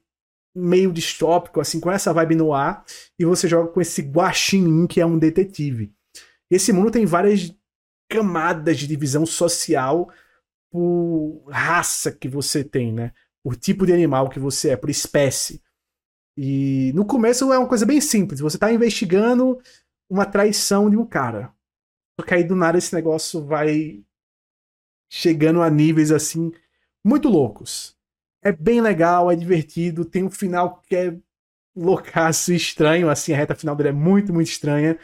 meio 0.55 0.91
distópico, 0.91 1.59
assim, 1.59 1.79
com 1.79 1.91
essa 1.91 2.13
vibe 2.13 2.35
no 2.35 2.53
ar, 2.53 2.83
e 3.17 3.25
você 3.25 3.47
joga 3.47 3.71
com 3.71 3.81
esse 3.81 4.01
guaxinim 4.01 4.87
que 4.87 4.99
é 4.99 5.05
um 5.05 5.17
detetive. 5.17 5.93
Esse 6.49 6.73
mundo 6.73 6.91
tem 6.91 7.05
várias 7.05 7.53
camadas 8.09 8.77
de 8.77 8.87
divisão 8.87 9.25
social 9.25 10.09
por 10.71 11.45
raça 11.49 12.11
que 12.11 12.27
você 12.27 12.63
tem, 12.63 12.91
né? 12.91 13.13
Por 13.43 13.55
tipo 13.55 13.85
de 13.85 13.93
animal 13.93 14.29
que 14.29 14.39
você 14.39 14.69
é, 14.69 14.77
por 14.77 14.89
espécie. 14.89 15.61
E 16.37 16.91
no 16.93 17.05
começo 17.05 17.51
é 17.51 17.57
uma 17.57 17.67
coisa 17.67 17.85
bem 17.85 18.01
simples. 18.01 18.39
Você 18.39 18.57
está 18.57 18.71
investigando 18.71 19.59
uma 20.09 20.25
traição 20.25 20.89
de 20.89 20.97
um 20.97 21.05
cara. 21.05 21.53
Só 22.19 22.25
que 22.25 22.33
aí 22.33 22.43
do 22.43 22.55
nada 22.55 22.77
esse 22.77 22.93
negócio 22.93 23.45
vai 23.45 24.03
chegando 25.11 25.61
a 25.61 25.69
níveis 25.69 26.11
assim 26.11 26.51
muito 27.03 27.29
loucos. 27.29 27.98
É 28.43 28.51
bem 28.51 28.81
legal, 28.81 29.29
é 29.29 29.35
divertido, 29.35 30.05
tem 30.05 30.23
um 30.23 30.31
final 30.31 30.81
que 30.87 30.95
é 30.95 31.17
loucaço, 31.75 32.53
estranho, 32.53 33.09
assim, 33.09 33.33
a 33.33 33.37
reta 33.37 33.55
final 33.55 33.75
dele 33.75 33.89
é 33.89 33.93
muito, 33.93 34.33
muito 34.33 34.47
estranha. 34.47 34.97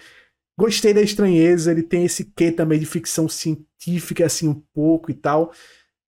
Gostei 0.57 0.93
da 0.93 1.01
estranheza, 1.01 1.71
ele 1.71 1.83
tem 1.83 2.05
esse 2.05 2.25
quê 2.25 2.51
também 2.51 2.79
de 2.79 2.85
ficção 2.85 3.27
científica, 3.27 4.25
assim, 4.25 4.47
um 4.47 4.61
pouco 4.73 5.11
e 5.11 5.13
tal. 5.13 5.51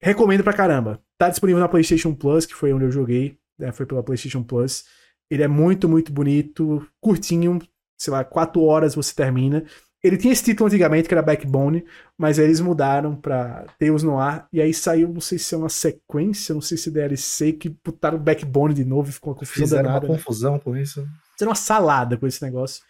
Recomendo 0.02 0.44
pra 0.44 0.54
caramba. 0.54 1.02
Tá 1.18 1.30
disponível 1.30 1.62
na 1.62 1.70
PlayStation 1.70 2.14
Plus, 2.14 2.46
que 2.46 2.54
foi 2.54 2.74
onde 2.74 2.86
eu 2.86 2.92
joguei, 2.92 3.38
né? 3.58 3.72
foi 3.72 3.86
pela 3.86 4.04
PlayStation 4.04 4.44
Plus. 4.44 4.86
Ele 5.30 5.44
é 5.44 5.48
muito, 5.48 5.88
muito 5.88 6.12
bonito, 6.12 6.86
curtinho, 7.00 7.60
sei 7.98 8.12
lá, 8.12 8.24
quatro 8.26 8.62
horas 8.62 8.94
você 8.94 9.16
termina. 9.16 9.66
Ele 10.06 10.18
tinha 10.18 10.32
esse 10.32 10.44
título 10.44 10.68
antigamente, 10.68 11.08
que 11.08 11.14
era 11.14 11.22
Backbone, 11.24 11.84
mas 12.16 12.38
aí 12.38 12.46
eles 12.46 12.60
mudaram 12.60 13.16
pra 13.16 13.66
Tales 13.80 14.04
no 14.04 14.20
Ar, 14.20 14.48
e 14.54 14.62
aí 14.62 14.72
saiu, 14.72 15.10
não 15.10 15.20
sei 15.20 15.40
se 15.40 15.56
é 15.56 15.58
uma 15.58 15.70
sequência, 15.70 16.54
não 16.54 16.62
sei 16.62 16.78
se 16.78 16.90
é 16.90 16.92
DLC, 16.92 17.54
que 17.54 17.70
botaram 17.70 18.20
Backbone 18.20 18.74
de 18.74 18.86
novo 18.86 19.10
e 19.10 19.14
ficou 19.14 19.34
uma 19.34 19.40
confusão 19.40 19.66
Fizeram 19.66 19.84
danada, 19.84 20.06
uma 20.06 20.12
né? 20.12 20.18
confusão 20.20 20.60
com 20.60 20.78
isso. 20.78 21.08
Fizeram 21.34 21.50
uma 21.50 21.56
salada 21.56 22.18
com 22.18 22.28
esse 22.28 22.44
negócio. 22.44 22.84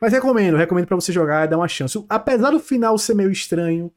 Mas 0.00 0.12
recomendo, 0.12 0.56
recomendo 0.56 0.86
para 0.86 0.96
você 0.96 1.12
jogar 1.12 1.44
e 1.44 1.48
dar 1.48 1.58
uma 1.58 1.68
chance. 1.68 2.02
Apesar 2.08 2.50
do 2.50 2.58
final 2.58 2.96
ser 2.96 3.14
meio 3.14 3.30
estranho, 3.30 3.92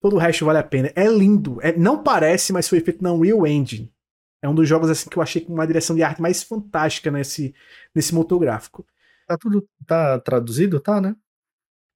todo 0.00 0.16
o 0.16 0.18
resto 0.18 0.46
vale 0.46 0.58
a 0.58 0.62
pena. 0.62 0.90
É 0.94 1.06
lindo. 1.06 1.58
É, 1.60 1.76
não 1.76 2.02
parece, 2.02 2.54
mas 2.54 2.68
foi 2.68 2.80
feito 2.80 3.02
na 3.02 3.12
Unreal 3.12 3.46
Engine. 3.46 3.92
É 4.40 4.48
um 4.48 4.54
dos 4.54 4.68
jogos 4.68 4.88
assim 4.88 5.10
que 5.10 5.16
eu 5.18 5.22
achei 5.22 5.42
com 5.42 5.52
uma 5.52 5.66
direção 5.66 5.94
de 5.94 6.02
arte 6.02 6.22
mais 6.22 6.42
fantástica 6.42 7.10
nesse, 7.10 7.54
nesse 7.94 8.14
motográfico. 8.14 8.86
Tá 9.26 9.36
tudo. 9.36 9.68
Tá 9.86 10.18
traduzido? 10.20 10.80
Tá, 10.80 11.00
né? 11.00 11.14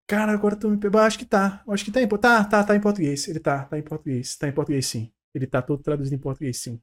Cara, 0.07 0.33
agora 0.33 0.57
tu 0.57 0.69
me 0.69 0.77
pegou. 0.77 1.01
Acho 1.01 1.19
que 1.19 1.25
tá. 1.25 1.63
Acho 1.69 1.85
que 1.85 1.91
tá 1.91 2.03
em, 2.03 2.09
tá, 2.09 2.45
tá, 2.45 2.65
tá 2.65 2.77
em 2.77 2.81
português. 2.81 3.29
Ele 3.29 3.41
tá, 3.41 3.65
tá 3.65 3.79
em 3.79 3.83
português. 3.83 4.37
Tá 4.37 4.49
em 4.49 4.53
português 4.53 4.87
sim. 4.87 5.11
Ele 5.35 5.47
tá 5.47 5.63
todo 5.63 5.83
traduzido 5.83 6.15
em 6.15 6.19
português 6.19 6.59
sim. 6.59 6.81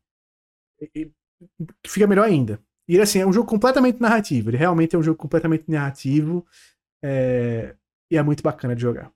E, 0.81 0.89
e, 0.95 1.11
fica 1.87 2.07
melhor 2.07 2.25
ainda. 2.25 2.59
E 2.87 2.99
assim, 2.99 3.19
é 3.19 3.27
um 3.27 3.33
jogo 3.33 3.47
completamente 3.47 4.01
narrativo. 4.01 4.49
Ele 4.49 4.57
realmente 4.57 4.95
é 4.95 4.99
um 4.99 5.03
jogo 5.03 5.17
completamente 5.17 5.65
narrativo. 5.67 6.45
É, 7.03 7.75
e 8.11 8.17
é 8.17 8.23
muito 8.23 8.41
bacana 8.41 8.75
de 8.75 8.81
jogar. 8.81 9.11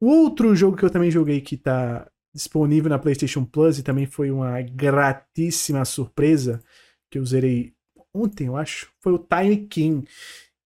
O 0.00 0.08
outro 0.08 0.54
jogo 0.54 0.76
que 0.76 0.84
eu 0.84 0.90
também 0.90 1.10
joguei 1.10 1.40
que 1.40 1.56
tá 1.56 2.08
disponível 2.34 2.90
na 2.90 2.98
PlayStation 2.98 3.44
Plus 3.44 3.78
e 3.78 3.82
também 3.82 4.06
foi 4.06 4.30
uma 4.30 4.60
gratíssima 4.60 5.84
surpresa 5.84 6.62
que 7.10 7.18
eu 7.18 7.24
zerei 7.24 7.74
ontem, 8.12 8.46
eu 8.46 8.56
acho, 8.56 8.90
foi 9.00 9.12
o 9.12 9.18
Time 9.18 9.66
King. 9.66 10.06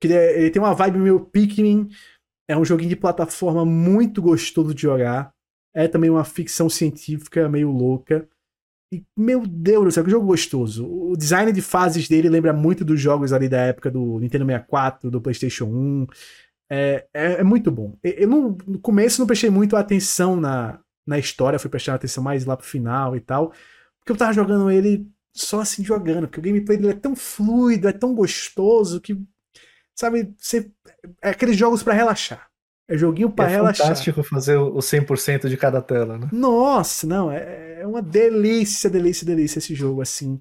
Que 0.00 0.08
ele, 0.08 0.14
é, 0.14 0.40
ele 0.40 0.50
tem 0.50 0.60
uma 0.60 0.74
vibe 0.74 0.98
meio 0.98 1.20
Pikmin. 1.20 1.88
É 2.50 2.56
um 2.56 2.64
joguinho 2.64 2.88
de 2.88 2.96
plataforma 2.96 3.64
muito 3.64 4.20
gostoso 4.20 4.74
de 4.74 4.82
jogar. 4.82 5.32
É 5.72 5.86
também 5.86 6.10
uma 6.10 6.24
ficção 6.24 6.68
científica 6.68 7.48
meio 7.48 7.70
louca. 7.70 8.28
E, 8.92 9.04
meu 9.16 9.46
Deus 9.46 9.84
do 9.84 9.92
céu, 9.92 10.02
que 10.02 10.10
jogo 10.10 10.26
gostoso. 10.26 10.84
O 10.84 11.16
design 11.16 11.52
de 11.52 11.62
fases 11.62 12.08
dele 12.08 12.28
lembra 12.28 12.52
muito 12.52 12.84
dos 12.84 13.00
jogos 13.00 13.32
ali 13.32 13.48
da 13.48 13.60
época 13.60 13.88
do 13.88 14.18
Nintendo 14.18 14.44
64, 14.44 15.12
do 15.12 15.20
PlayStation 15.20 15.66
1. 15.66 16.06
É, 16.68 17.06
é, 17.14 17.32
é 17.34 17.44
muito 17.44 17.70
bom. 17.70 17.96
Eu 18.02 18.26
não, 18.26 18.58
no 18.66 18.80
começo 18.80 19.20
não 19.20 19.28
prestei 19.28 19.48
muito 19.48 19.76
atenção 19.76 20.34
na, 20.34 20.80
na 21.06 21.20
história, 21.20 21.56
fui 21.56 21.70
prestando 21.70 21.94
atenção 21.94 22.24
mais 22.24 22.44
lá 22.44 22.56
pro 22.56 22.66
final 22.66 23.14
e 23.14 23.20
tal. 23.20 23.52
Porque 24.00 24.10
eu 24.10 24.16
tava 24.16 24.32
jogando 24.32 24.72
ele 24.72 25.08
só 25.32 25.60
assim 25.60 25.84
jogando, 25.84 26.26
porque 26.26 26.40
o 26.40 26.42
gameplay 26.42 26.76
dele 26.76 26.94
é 26.94 26.96
tão 26.96 27.14
fluido, 27.14 27.86
é 27.86 27.92
tão 27.92 28.12
gostoso 28.12 29.00
que 29.00 29.16
Sabe, 30.00 30.34
você, 30.38 30.72
é 31.20 31.28
aqueles 31.28 31.58
jogos 31.58 31.82
para 31.82 31.92
relaxar. 31.92 32.48
É 32.88 32.96
joguinho 32.96 33.30
para 33.30 33.50
é 33.50 33.52
relaxar. 33.52 33.84
É 33.84 33.88
fantástico 33.90 34.22
fazer 34.22 34.56
o 34.56 34.78
100% 34.78 35.46
de 35.46 35.58
cada 35.58 35.82
tela, 35.82 36.16
né? 36.16 36.26
Nossa, 36.32 37.06
não, 37.06 37.30
é, 37.30 37.82
é 37.82 37.86
uma 37.86 38.00
delícia, 38.00 38.88
delícia, 38.88 39.26
delícia 39.26 39.58
esse 39.58 39.74
jogo, 39.74 40.00
assim. 40.00 40.40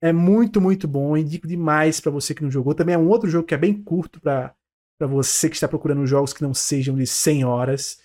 É 0.00 0.12
muito, 0.12 0.60
muito 0.60 0.86
bom. 0.86 1.16
indico 1.16 1.48
demais 1.48 1.98
para 1.98 2.12
você 2.12 2.36
que 2.36 2.44
não 2.44 2.52
jogou. 2.52 2.72
Também 2.72 2.94
é 2.94 2.98
um 2.98 3.08
outro 3.08 3.28
jogo 3.28 3.48
que 3.48 3.52
é 3.52 3.58
bem 3.58 3.82
curto 3.82 4.20
para 4.20 4.54
você 5.00 5.48
que 5.48 5.56
está 5.56 5.66
procurando 5.66 6.06
jogos 6.06 6.32
que 6.32 6.42
não 6.42 6.54
sejam 6.54 6.94
de 6.94 7.04
100 7.04 7.44
horas. 7.44 7.98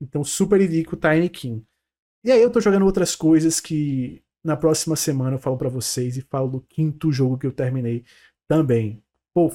Então, 0.00 0.22
super 0.22 0.60
indico 0.60 0.96
Tiny 0.96 1.28
King. 1.28 1.66
E 2.24 2.30
aí 2.30 2.40
eu 2.40 2.52
tô 2.52 2.60
jogando 2.60 2.86
outras 2.86 3.16
coisas 3.16 3.58
que 3.58 4.22
na 4.44 4.56
próxima 4.56 4.94
semana 4.94 5.34
eu 5.34 5.40
falo 5.40 5.58
para 5.58 5.68
vocês 5.68 6.16
e 6.16 6.22
falo 6.22 6.48
do 6.48 6.60
quinto 6.60 7.10
jogo 7.10 7.36
que 7.36 7.48
eu 7.48 7.52
terminei 7.52 8.04
também. 8.46 9.02
Pô, 9.34 9.52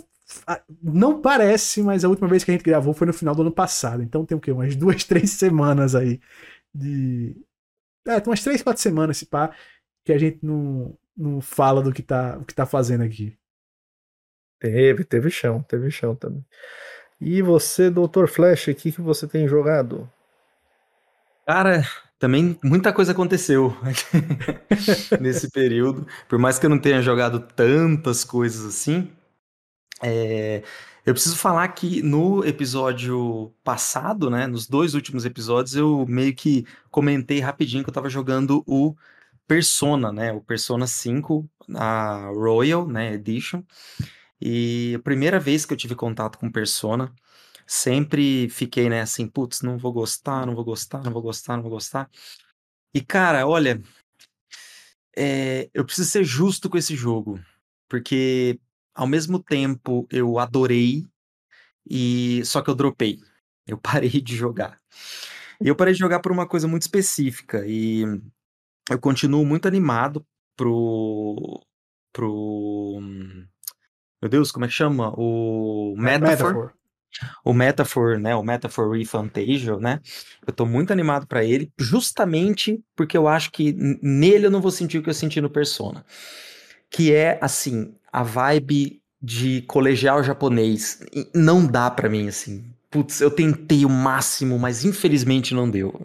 não 0.81 1.21
parece, 1.21 1.81
mas 1.81 2.03
a 2.03 2.09
última 2.09 2.27
vez 2.27 2.43
que 2.43 2.51
a 2.51 2.53
gente 2.53 2.63
gravou 2.63 2.93
foi 2.93 3.07
no 3.07 3.13
final 3.13 3.33
do 3.35 3.41
ano 3.41 3.51
passado. 3.51 4.03
Então 4.03 4.25
tem 4.25 4.37
o 4.37 4.41
quê? 4.41 4.51
Umas 4.51 4.75
duas, 4.75 5.03
três 5.05 5.31
semanas 5.31 5.95
aí 5.95 6.19
de 6.73 7.35
É, 8.07 8.19
tem 8.19 8.29
umas 8.31 8.43
3, 8.43 8.63
4 8.63 8.81
semanas, 8.81 9.17
se 9.17 9.25
pá, 9.27 9.51
que 10.05 10.13
a 10.13 10.17
gente 10.19 10.39
não, 10.45 10.97
não 11.17 11.41
fala 11.41 11.81
do 11.83 11.93
que 11.93 12.03
tá, 12.03 12.37
o 12.39 12.45
que 12.45 12.55
tá 12.55 12.65
fazendo 12.65 13.03
aqui. 13.03 13.37
Teve, 14.59 15.03
teve 15.03 15.29
chão, 15.29 15.61
teve 15.63 15.91
chão 15.91 16.15
também. 16.15 16.45
E 17.21 17.41
você, 17.41 17.89
Dr. 17.89 18.27
Flash, 18.27 18.67
o 18.67 18.75
que, 18.75 18.91
que 18.91 19.01
você 19.01 19.27
tem 19.27 19.47
jogado? 19.47 20.09
Cara, 21.45 21.83
também 22.19 22.59
muita 22.63 22.91
coisa 22.91 23.11
aconteceu 23.11 23.75
nesse 25.19 25.49
período. 25.51 26.07
Por 26.27 26.37
mais 26.39 26.59
que 26.59 26.65
eu 26.65 26.69
não 26.69 26.79
tenha 26.79 27.01
jogado 27.01 27.39
tantas 27.39 28.23
coisas 28.23 28.65
assim, 28.65 29.11
é, 30.01 30.63
eu 31.05 31.13
preciso 31.13 31.37
falar 31.37 31.67
que 31.69 32.01
no 32.01 32.43
episódio 32.45 33.53
passado, 33.63 34.29
né, 34.29 34.45
nos 34.45 34.67
dois 34.67 34.93
últimos 34.93 35.25
episódios, 35.25 35.75
eu 35.75 36.05
meio 36.07 36.35
que 36.35 36.65
comentei 36.91 37.39
rapidinho 37.39 37.83
que 37.83 37.89
eu 37.89 37.93
tava 37.93 38.09
jogando 38.09 38.63
o 38.67 38.95
Persona, 39.47 40.11
né, 40.11 40.33
o 40.33 40.41
Persona 40.41 40.85
5, 40.85 41.49
a 41.75 42.29
Royal, 42.35 42.87
né, 42.87 43.13
Edition. 43.13 43.63
E 44.41 44.95
a 44.95 44.99
primeira 44.99 45.39
vez 45.39 45.65
que 45.65 45.73
eu 45.73 45.77
tive 45.77 45.95
contato 45.95 46.37
com 46.37 46.51
Persona, 46.51 47.13
sempre 47.65 48.49
fiquei, 48.49 48.89
né, 48.89 49.01
assim, 49.01 49.27
putz, 49.27 49.61
não 49.61 49.77
vou 49.77 49.93
gostar, 49.93 50.45
não 50.45 50.55
vou 50.55 50.65
gostar, 50.65 51.03
não 51.03 51.11
vou 51.13 51.21
gostar, 51.21 51.55
não 51.55 51.63
vou 51.63 51.71
gostar. 51.71 52.09
E 52.93 53.01
cara, 53.01 53.47
olha, 53.47 53.81
é, 55.15 55.69
eu 55.73 55.85
preciso 55.85 56.09
ser 56.09 56.23
justo 56.23 56.69
com 56.69 56.77
esse 56.77 56.95
jogo, 56.95 57.39
porque 57.89 58.59
ao 58.97 59.07
mesmo 59.07 59.41
tempo 59.41 60.07
eu 60.11 60.39
adorei 60.39 61.05
e 61.89 62.43
só 62.43 62.61
que 62.61 62.69
eu 62.69 62.75
dropei. 62.75 63.19
Eu 63.65 63.77
parei 63.77 64.09
de 64.21 64.35
jogar. 64.35 64.77
E 65.61 65.67
eu 65.67 65.75
parei 65.75 65.93
de 65.93 65.99
jogar 65.99 66.19
por 66.19 66.31
uma 66.31 66.47
coisa 66.47 66.67
muito 66.67 66.81
específica 66.81 67.63
e 67.65 68.03
eu 68.89 68.99
continuo 68.99 69.45
muito 69.45 69.67
animado 69.67 70.25
pro 70.55 71.61
pro 72.11 72.99
meu 74.21 74.29
Deus, 74.29 74.51
como 74.51 74.65
é 74.65 74.67
que 74.67 74.73
chama? 74.73 75.13
O 75.15 75.95
Metaphor. 75.95 76.29
Metaphor. 76.29 76.73
O 77.43 77.53
Metaphor, 77.53 78.19
né? 78.19 78.35
O 78.35 78.43
Metaphor 78.43 78.91
Refantasia, 78.91 79.77
né? 79.77 79.99
Eu 80.45 80.53
tô 80.53 80.65
muito 80.65 80.91
animado 80.91 81.27
para 81.27 81.43
ele, 81.43 81.71
justamente 81.79 82.83
porque 82.95 83.17
eu 83.17 83.27
acho 83.27 83.51
que 83.51 83.73
nele 84.01 84.47
eu 84.47 84.51
não 84.51 84.61
vou 84.61 84.71
sentir 84.71 84.97
o 84.97 85.03
que 85.03 85.09
eu 85.09 85.13
senti 85.13 85.39
no 85.39 85.49
Persona. 85.49 86.05
Que 86.89 87.13
é, 87.13 87.37
assim, 87.41 87.95
a 88.11 88.23
vibe 88.23 89.01
de 89.21 89.61
colegial 89.63 90.23
japonês. 90.23 90.99
Não 91.33 91.65
dá 91.65 91.89
para 91.89 92.09
mim, 92.09 92.27
assim. 92.27 92.65
Putz, 92.89 93.21
eu 93.21 93.29
tentei 93.29 93.85
o 93.85 93.89
máximo, 93.89 94.57
mas 94.57 94.85
infelizmente 94.85 95.53
não 95.53 95.69
deu. 95.69 95.99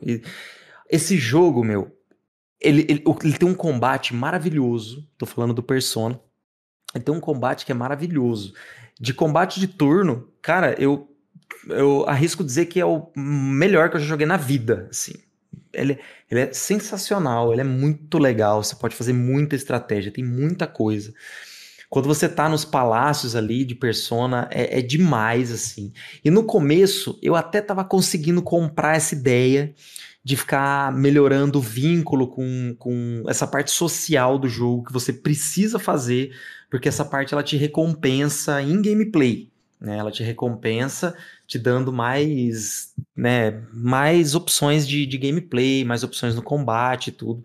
Esse 0.90 1.16
jogo, 1.16 1.64
meu, 1.64 1.96
ele, 2.60 2.86
ele, 2.88 3.04
ele 3.22 3.38
tem 3.38 3.48
um 3.48 3.54
combate 3.54 4.14
maravilhoso. 4.14 5.08
Tô 5.16 5.26
falando 5.26 5.54
do 5.54 5.62
Persona 5.62 6.20
ele 6.94 7.04
tem 7.04 7.14
um 7.14 7.20
combate 7.20 7.64
que 7.64 7.72
é 7.72 7.74
maravilhoso. 7.74 8.54
De 9.00 9.14
combate 9.14 9.58
de 9.58 9.66
turno, 9.66 10.28
cara, 10.40 10.74
eu, 10.78 11.08
eu 11.68 12.04
arrisco 12.06 12.44
dizer 12.44 12.66
que 12.66 12.80
é 12.80 12.84
o 12.84 13.10
melhor 13.16 13.88
que 13.88 13.96
eu 13.96 14.00
já 14.00 14.06
joguei 14.06 14.26
na 14.26 14.36
vida, 14.36 14.88
assim. 14.90 15.14
Ele, 15.72 15.98
ele 16.30 16.40
é 16.40 16.52
sensacional, 16.52 17.52
ele 17.52 17.62
é 17.62 17.64
muito 17.64 18.18
legal, 18.18 18.62
você 18.62 18.76
pode 18.76 18.94
fazer 18.94 19.14
muita 19.14 19.56
estratégia, 19.56 20.12
tem 20.12 20.22
muita 20.22 20.66
coisa. 20.66 21.14
Quando 21.92 22.06
você 22.06 22.26
tá 22.26 22.48
nos 22.48 22.64
palácios 22.64 23.36
ali 23.36 23.66
de 23.66 23.74
Persona, 23.74 24.48
é, 24.50 24.78
é 24.78 24.80
demais, 24.80 25.52
assim. 25.52 25.92
E 26.24 26.30
no 26.30 26.42
começo, 26.42 27.18
eu 27.20 27.36
até 27.36 27.60
tava 27.60 27.84
conseguindo 27.84 28.40
comprar 28.40 28.96
essa 28.96 29.14
ideia 29.14 29.74
de 30.24 30.34
ficar 30.34 30.90
melhorando 30.90 31.58
o 31.58 31.60
vínculo 31.60 32.28
com, 32.28 32.74
com 32.78 33.22
essa 33.28 33.46
parte 33.46 33.70
social 33.72 34.38
do 34.38 34.48
jogo 34.48 34.84
que 34.84 34.92
você 34.92 35.12
precisa 35.12 35.78
fazer 35.78 36.32
porque 36.70 36.88
essa 36.88 37.04
parte 37.04 37.34
ela 37.34 37.42
te 37.42 37.58
recompensa 37.58 38.62
em 38.62 38.80
gameplay, 38.80 39.50
né? 39.78 39.98
Ela 39.98 40.10
te 40.10 40.22
recompensa 40.22 41.14
te 41.46 41.58
dando 41.58 41.92
mais, 41.92 42.94
né, 43.14 43.60
mais 43.70 44.34
opções 44.34 44.88
de, 44.88 45.04
de 45.04 45.18
gameplay, 45.18 45.84
mais 45.84 46.02
opções 46.02 46.34
no 46.34 46.40
combate 46.40 47.08
e 47.08 47.12
tudo. 47.12 47.44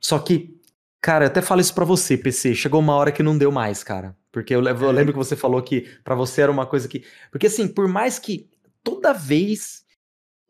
Só 0.00 0.18
que, 0.18 0.58
cara, 1.00 1.24
eu 1.24 1.28
até 1.28 1.40
falo 1.40 1.60
isso 1.60 1.74
para 1.74 1.84
você, 1.84 2.16
PC, 2.16 2.54
chegou 2.54 2.80
uma 2.80 2.94
hora 2.94 3.12
que 3.12 3.22
não 3.22 3.36
deu 3.36 3.50
mais, 3.50 3.82
cara. 3.82 4.16
Porque 4.32 4.54
eu, 4.54 4.62
eu 4.62 4.90
lembro 4.90 5.12
que 5.12 5.18
você 5.18 5.34
falou 5.34 5.60
que 5.62 5.88
para 6.04 6.14
você 6.14 6.42
era 6.42 6.52
uma 6.52 6.66
coisa 6.66 6.86
que, 6.86 7.04
porque 7.30 7.46
assim, 7.46 7.66
por 7.66 7.88
mais 7.88 8.18
que 8.18 8.48
toda 8.82 9.12
vez 9.12 9.80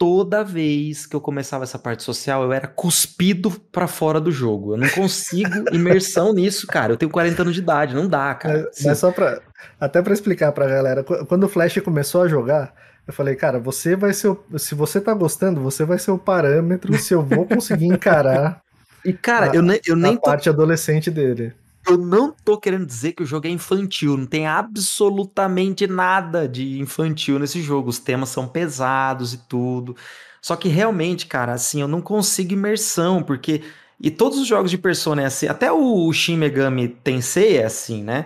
toda 0.01 0.43
vez 0.43 1.05
que 1.05 1.15
eu 1.15 1.21
começava 1.21 1.65
essa 1.65 1.79
parte 1.79 2.03
social, 2.03 2.43
eu 2.43 2.55
era 2.55 2.67
cuspido 2.67 3.51
para 3.71 3.87
fora 3.87 4.19
do 4.19 4.33
jogo. 4.33 4.73
Eu 4.73 4.79
não 4.79 4.89
consigo 4.89 5.51
imersão 5.77 6.33
nisso, 6.33 6.67
cara. 6.67 6.95
Eu 6.95 6.97
tenho 6.97 7.13
40 7.13 7.43
anos 7.43 7.55
de 7.55 7.61
idade, 7.61 7.95
não 7.95 8.09
dá, 8.09 8.35
cara. 8.35 8.63
Mas, 8.65 8.83
mas 8.83 8.99
só 8.99 9.13
para 9.13 9.43
até 9.79 10.01
para 10.01 10.15
explicar 10.15 10.53
pra 10.53 10.67
galera, 10.67 11.05
quando 11.05 11.45
o 11.45 11.49
Flash 11.51 11.81
começou 11.81 12.23
a 12.23 12.29
jogar, 12.29 12.75
eu 13.07 13.13
falei, 13.13 13.37
cara, 13.37 13.59
você 13.59 13.95
vai 13.95 14.15
ser 14.15 14.29
o, 14.29 14.43
se 14.57 14.75
você 14.75 15.03
tá 15.03 15.13
gostando, 15.13 15.61
você 15.61 15.85
vai 15.85 15.99
ser 15.99 16.13
o 16.13 16.19
parâmetro 16.19 16.97
se 16.97 17.13
eu 17.13 17.23
vou 17.23 17.45
conseguir 17.45 17.87
encarar 17.87 18.63
E 19.05 19.13
cara, 19.13 19.51
a, 19.51 19.55
eu, 19.55 19.63
ne, 19.63 19.81
eu 19.87 19.97
nem 19.97 20.15
a 20.15 20.17
tô... 20.17 20.23
parte 20.23 20.49
adolescente 20.49 21.11
dele. 21.11 21.53
Eu 21.89 21.97
não 21.97 22.35
tô 22.45 22.59
querendo 22.59 22.85
dizer 22.85 23.13
que 23.13 23.23
o 23.23 23.27
jogo 23.27 23.47
é 23.47 23.51
infantil, 23.51 24.17
não 24.17 24.27
tem 24.27 24.47
absolutamente 24.47 25.87
nada 25.87 26.47
de 26.47 26.79
infantil 26.79 27.39
nesse 27.39 27.63
jogo. 27.63 27.89
Os 27.89 27.99
temas 27.99 28.29
são 28.29 28.47
pesados 28.47 29.33
e 29.33 29.39
tudo. 29.39 29.97
Só 30.43 30.57
que 30.57 30.69
realmente, 30.69 31.27
cara, 31.27 31.53
assim, 31.53 31.81
eu 31.81 31.89
não 31.89 32.01
consigo 32.01 32.53
imersão, 32.53 33.23
porque. 33.23 33.63
E 34.03 34.11
todos 34.11 34.39
os 34.39 34.47
jogos 34.47 34.71
de 34.71 34.79
Persona 34.79 35.23
é 35.23 35.27
assim, 35.27 35.47
até 35.47 35.71
o 35.71 36.11
Shin 36.11 36.39
Megami 36.39 36.89
Tensei 36.89 37.59
é 37.59 37.67
assim, 37.67 38.03
né? 38.03 38.25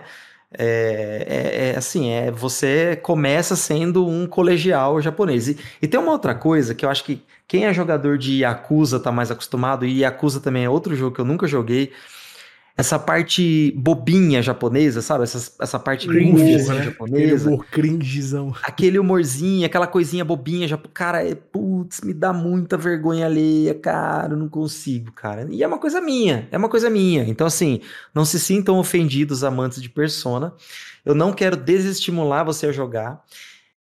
É, 0.57 1.25
é, 1.27 1.69
é, 1.69 1.77
assim, 1.77 2.09
é 2.11 2.31
você 2.31 2.95
começa 3.01 3.55
sendo 3.55 4.07
um 4.07 4.25
colegial 4.27 5.01
japonês. 5.01 5.47
E, 5.47 5.57
e, 5.81 5.87
tem 5.87 5.99
uma 5.99 6.11
outra 6.11 6.33
coisa 6.33 6.73
que 6.73 6.85
eu 6.85 6.89
acho 6.89 7.03
que 7.03 7.21
quem 7.47 7.65
é 7.65 7.73
jogador 7.73 8.17
de 8.17 8.41
Yakuza 8.41 8.99
tá 8.99 9.11
mais 9.11 9.29
acostumado, 9.31 9.85
e 9.85 10.01
Yakuza 10.01 10.39
também 10.39 10.65
é 10.65 10.69
outro 10.69 10.95
jogo 10.95 11.15
que 11.15 11.21
eu 11.21 11.25
nunca 11.25 11.47
joguei, 11.47 11.91
essa 12.77 12.99
parte 12.99 13.73
bobinha 13.77 14.41
japonesa, 14.41 15.01
sabe? 15.01 15.23
Essa, 15.23 15.53
essa 15.61 15.79
parte 15.79 16.07
cringe 16.07 16.55
assim, 16.55 16.73
né? 16.73 16.83
japonesa. 16.83 17.25
Aquele 17.25 17.53
humor 17.53 17.65
cringezão. 17.71 18.55
Aquele 18.63 18.99
humorzinho, 18.99 19.65
aquela 19.65 19.87
coisinha 19.87 20.25
bobinha. 20.25 20.67
Já, 20.67 20.77
cara, 20.93 21.25
é, 21.25 21.33
putz, 21.35 22.01
me 22.01 22.13
dá 22.13 22.33
muita 22.33 22.75
vergonha 22.75 23.27
alheia, 23.27 23.73
cara. 23.73 24.33
Eu 24.33 24.37
não 24.37 24.49
consigo, 24.49 25.13
cara. 25.13 25.47
E 25.49 25.63
é 25.63 25.67
uma 25.67 25.77
coisa 25.77 26.01
minha, 26.01 26.49
é 26.51 26.57
uma 26.57 26.67
coisa 26.67 26.89
minha. 26.89 27.23
Então, 27.23 27.47
assim, 27.47 27.79
não 28.13 28.25
se 28.25 28.37
sintam 28.37 28.77
ofendidos, 28.77 29.41
amantes 29.43 29.81
de 29.81 29.87
Persona. 29.87 30.53
Eu 31.05 31.15
não 31.15 31.31
quero 31.31 31.55
desestimular 31.55 32.43
você 32.43 32.67
a 32.67 32.71
jogar. 32.73 33.23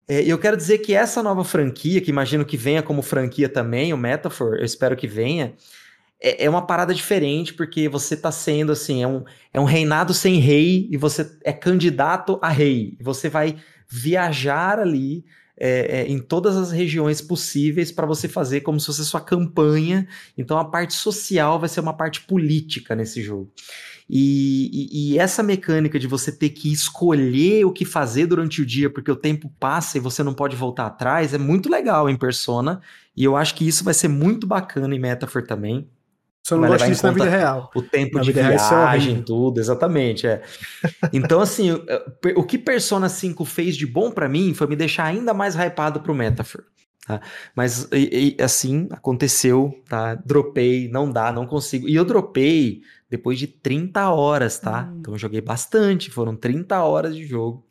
É, 0.06 0.22
eu 0.22 0.38
quero 0.38 0.56
dizer 0.56 0.78
que 0.78 0.92
essa 0.92 1.22
nova 1.22 1.42
franquia, 1.44 2.02
que 2.02 2.10
imagino 2.10 2.44
que 2.44 2.58
venha 2.58 2.82
como 2.82 3.00
franquia 3.00 3.48
também, 3.48 3.94
o 3.94 3.96
Metaphor, 3.96 4.56
eu 4.56 4.64
espero 4.64 4.94
que 4.94 5.06
venha 5.06 5.54
é, 6.20 6.44
é, 6.44 6.50
uma 6.50 6.66
parada 6.66 6.94
diferente, 6.94 7.52
porque 7.54 7.88
você 7.88 8.16
tá 8.16 8.32
sendo 8.32 8.72
assim, 8.72 9.02
é 9.02 9.08
um, 9.08 9.24
é 9.52 9.60
um 9.60 9.64
reinado 9.64 10.14
sem 10.14 10.38
rei 10.38 10.88
e 10.90 10.96
você 10.96 11.30
é 11.44 11.52
candidato 11.52 12.38
a 12.42 12.48
rei. 12.48 12.96
Você 13.00 13.28
vai 13.28 13.56
viajar 13.88 14.78
ali 14.78 15.24
é, 15.58 16.00
é, 16.00 16.06
em 16.06 16.18
todas 16.18 16.56
as 16.56 16.70
regiões 16.70 17.20
possíveis 17.20 17.90
para 17.90 18.06
você 18.06 18.28
fazer 18.28 18.60
como 18.60 18.78
se 18.78 18.86
fosse 18.86 19.04
sua 19.04 19.20
campanha. 19.20 20.06
Então 20.36 20.58
a 20.58 20.64
parte 20.64 20.94
social 20.94 21.58
vai 21.58 21.68
ser 21.68 21.80
uma 21.80 21.94
parte 21.94 22.22
política 22.22 22.94
nesse 22.94 23.22
jogo. 23.22 23.52
E, 24.08 24.70
e, 24.72 25.14
e, 25.14 25.18
essa 25.18 25.42
mecânica 25.42 25.98
de 25.98 26.06
você 26.06 26.30
ter 26.30 26.50
que 26.50 26.72
escolher 26.72 27.64
o 27.64 27.72
que 27.72 27.84
fazer 27.84 28.26
durante 28.26 28.62
o 28.62 28.66
dia, 28.66 28.88
porque 28.88 29.10
o 29.10 29.16
tempo 29.16 29.52
passa 29.58 29.98
e 29.98 30.00
você 30.00 30.22
não 30.22 30.32
pode 30.32 30.54
voltar 30.54 30.86
atrás, 30.86 31.34
é 31.34 31.38
muito 31.38 31.68
legal 31.68 32.08
em 32.08 32.16
Persona. 32.16 32.80
E 33.16 33.24
eu 33.24 33.36
acho 33.36 33.54
que 33.56 33.66
isso 33.66 33.82
vai 33.82 33.94
ser 33.94 34.06
muito 34.06 34.46
bacana 34.46 34.94
em 34.94 35.00
Metaphor 35.00 35.42
também. 35.42 35.88
Só 36.46 36.56
não 36.56 36.68
gosto 36.68 36.86
disso 36.86 37.04
na 37.04 37.10
vida 37.10 37.28
real. 37.28 37.72
O 37.74 37.82
tempo 37.82 38.18
na 38.18 38.22
de 38.22 38.30
é 38.30 38.50
viagem, 38.50 39.20
tudo, 39.20 39.58
exatamente. 39.58 40.28
É. 40.28 40.42
Então, 41.12 41.40
assim, 41.40 41.72
o 42.36 42.44
que 42.44 42.56
Persona 42.56 43.08
5 43.08 43.44
fez 43.44 43.76
de 43.76 43.84
bom 43.84 44.12
para 44.12 44.28
mim 44.28 44.54
foi 44.54 44.68
me 44.68 44.76
deixar 44.76 45.06
ainda 45.06 45.34
mais 45.34 45.56
hypado 45.56 46.00
pro 46.00 46.14
Metaphor. 46.14 46.62
Tá? 47.04 47.20
Mas, 47.52 47.88
e, 47.90 48.36
e, 48.38 48.42
assim, 48.42 48.86
aconteceu, 48.92 49.74
tá? 49.88 50.14
Dropei, 50.14 50.88
não 50.88 51.10
dá, 51.10 51.32
não 51.32 51.48
consigo. 51.48 51.88
E 51.88 51.96
eu 51.96 52.04
dropei 52.04 52.80
depois 53.10 53.40
de 53.40 53.48
30 53.48 54.08
horas, 54.10 54.60
tá? 54.60 54.84
Hum. 54.88 54.98
Então 55.00 55.14
eu 55.14 55.18
joguei 55.18 55.40
bastante, 55.40 56.12
foram 56.12 56.36
30 56.36 56.80
horas 56.80 57.16
de 57.16 57.26
jogo. 57.26 57.65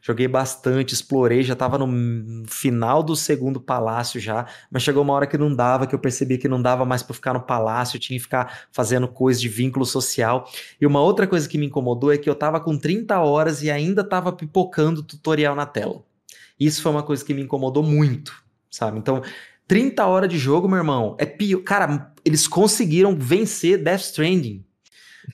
Joguei 0.00 0.28
bastante, 0.28 0.94
explorei, 0.94 1.42
já 1.42 1.54
tava 1.54 1.78
no 1.78 2.46
final 2.46 3.02
do 3.02 3.16
segundo 3.16 3.60
palácio 3.60 4.20
já, 4.20 4.46
mas 4.70 4.82
chegou 4.82 5.02
uma 5.02 5.12
hora 5.12 5.26
que 5.26 5.36
não 5.36 5.54
dava, 5.54 5.86
que 5.86 5.94
eu 5.94 5.98
percebi 5.98 6.38
que 6.38 6.48
não 6.48 6.62
dava 6.62 6.84
mais 6.84 7.02
para 7.02 7.14
ficar 7.14 7.34
no 7.34 7.40
palácio, 7.40 7.98
tinha 7.98 8.18
que 8.18 8.22
ficar 8.22 8.66
fazendo 8.72 9.08
coisa 9.08 9.40
de 9.40 9.48
vínculo 9.48 9.84
social. 9.84 10.48
E 10.80 10.86
uma 10.86 11.00
outra 11.00 11.26
coisa 11.26 11.48
que 11.48 11.58
me 11.58 11.66
incomodou 11.66 12.12
é 12.12 12.18
que 12.18 12.28
eu 12.30 12.34
tava 12.34 12.60
com 12.60 12.78
30 12.78 13.18
horas 13.20 13.62
e 13.62 13.70
ainda 13.70 14.04
tava 14.04 14.32
pipocando 14.32 15.02
tutorial 15.02 15.54
na 15.54 15.66
tela. 15.66 16.02
Isso 16.58 16.82
foi 16.82 16.92
uma 16.92 17.02
coisa 17.02 17.24
que 17.24 17.34
me 17.34 17.42
incomodou 17.42 17.82
muito, 17.82 18.32
sabe? 18.70 18.98
Então, 18.98 19.22
30 19.66 20.06
horas 20.06 20.30
de 20.30 20.38
jogo, 20.38 20.66
meu 20.66 20.78
irmão, 20.78 21.14
é 21.18 21.26
pior. 21.26 21.60
Cara, 21.62 22.12
eles 22.24 22.48
conseguiram 22.48 23.14
vencer 23.16 23.82
Death 23.82 24.00
Stranding. 24.00 24.64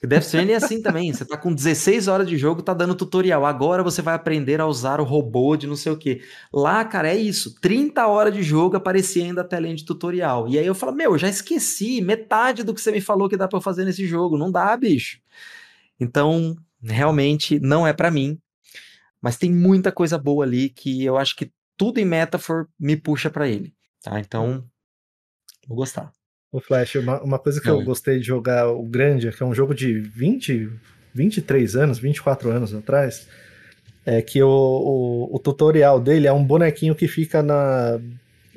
Death 0.02 0.24
Stranding 0.24 0.52
é 0.52 0.56
assim 0.56 0.82
também. 0.82 1.12
Você 1.12 1.24
tá 1.24 1.36
com 1.36 1.54
16 1.54 2.08
horas 2.08 2.28
de 2.28 2.36
jogo, 2.36 2.62
tá 2.62 2.74
dando 2.74 2.94
tutorial. 2.94 3.46
Agora 3.46 3.82
você 3.82 4.02
vai 4.02 4.14
aprender 4.14 4.60
a 4.60 4.66
usar 4.66 5.00
o 5.00 5.04
robô 5.04 5.56
de 5.56 5.66
não 5.66 5.76
sei 5.76 5.92
o 5.92 5.96
quê. 5.96 6.22
Lá, 6.52 6.84
cara, 6.84 7.08
é 7.08 7.16
isso. 7.16 7.58
30 7.60 8.06
horas 8.06 8.34
de 8.34 8.42
jogo 8.42 8.76
aparecia 8.76 9.24
ainda 9.24 9.42
a 9.42 9.44
telinha 9.44 9.74
de 9.74 9.84
tutorial. 9.84 10.48
E 10.48 10.58
aí 10.58 10.66
eu 10.66 10.74
falo, 10.74 10.92
meu, 10.92 11.12
eu 11.12 11.18
já 11.18 11.28
esqueci 11.28 12.00
metade 12.00 12.62
do 12.62 12.74
que 12.74 12.80
você 12.80 12.90
me 12.90 13.00
falou 13.00 13.28
que 13.28 13.36
dá 13.36 13.48
eu 13.50 13.60
fazer 13.60 13.84
nesse 13.84 14.06
jogo. 14.06 14.36
Não 14.36 14.50
dá, 14.50 14.76
bicho. 14.76 15.20
Então, 15.98 16.56
realmente 16.82 17.58
não 17.60 17.86
é 17.86 17.92
para 17.92 18.10
mim. 18.10 18.38
Mas 19.20 19.38
tem 19.38 19.50
muita 19.50 19.90
coisa 19.90 20.18
boa 20.18 20.44
ali 20.44 20.68
que 20.68 21.04
eu 21.04 21.16
acho 21.16 21.34
que 21.36 21.50
tudo 21.76 21.98
em 21.98 22.04
Metaphor 22.04 22.68
me 22.78 22.96
puxa 22.96 23.30
para 23.30 23.48
ele. 23.48 23.74
Tá? 24.02 24.20
Então, 24.20 24.64
vou 25.66 25.78
gostar. 25.78 26.12
O 26.54 26.60
Flash, 26.60 26.94
uma, 26.94 27.20
uma 27.20 27.36
coisa 27.36 27.60
que 27.60 27.66
Não. 27.66 27.80
eu 27.80 27.84
gostei 27.84 28.20
de 28.20 28.26
jogar 28.26 28.68
o 28.68 28.84
Grande, 28.84 29.28
que 29.32 29.42
é 29.42 29.46
um 29.46 29.52
jogo 29.52 29.74
de 29.74 29.98
20, 29.98 30.70
23 31.12 31.74
anos, 31.74 31.98
24 31.98 32.48
anos 32.48 32.72
atrás, 32.72 33.26
é 34.06 34.22
que 34.22 34.40
o, 34.40 34.48
o, 34.48 35.34
o 35.34 35.38
tutorial 35.40 35.98
dele 35.98 36.28
é 36.28 36.32
um 36.32 36.44
bonequinho 36.44 36.94
que 36.94 37.08
fica 37.08 37.42
na, 37.42 37.98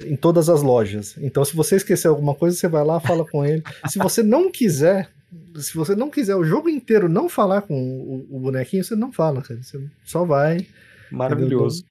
em 0.06 0.16
todas 0.16 0.48
as 0.48 0.62
lojas. 0.62 1.16
Então, 1.18 1.44
se 1.44 1.56
você 1.56 1.78
esquecer 1.78 2.08
alguma 2.08 2.36
coisa, 2.36 2.56
você 2.56 2.68
vai 2.68 2.86
lá, 2.86 3.00
fala 3.00 3.26
com 3.26 3.44
ele. 3.44 3.64
Se 3.90 3.98
você 3.98 4.22
não 4.22 4.52
quiser, 4.52 5.10
se 5.56 5.74
você 5.74 5.96
não 5.96 6.12
quiser 6.12 6.36
o 6.36 6.44
jogo 6.44 6.70
inteiro 6.70 7.10
não 7.10 7.28
falar 7.28 7.64
com 7.64 7.74
o, 7.74 8.28
o 8.30 8.40
bonequinho, 8.40 8.84
você 8.84 8.96
não 8.96 9.12
fala, 9.12 9.42
cara. 9.42 9.60
Você 9.64 9.82
só 10.06 10.24
vai. 10.24 10.68
Maravilhoso. 11.12 11.84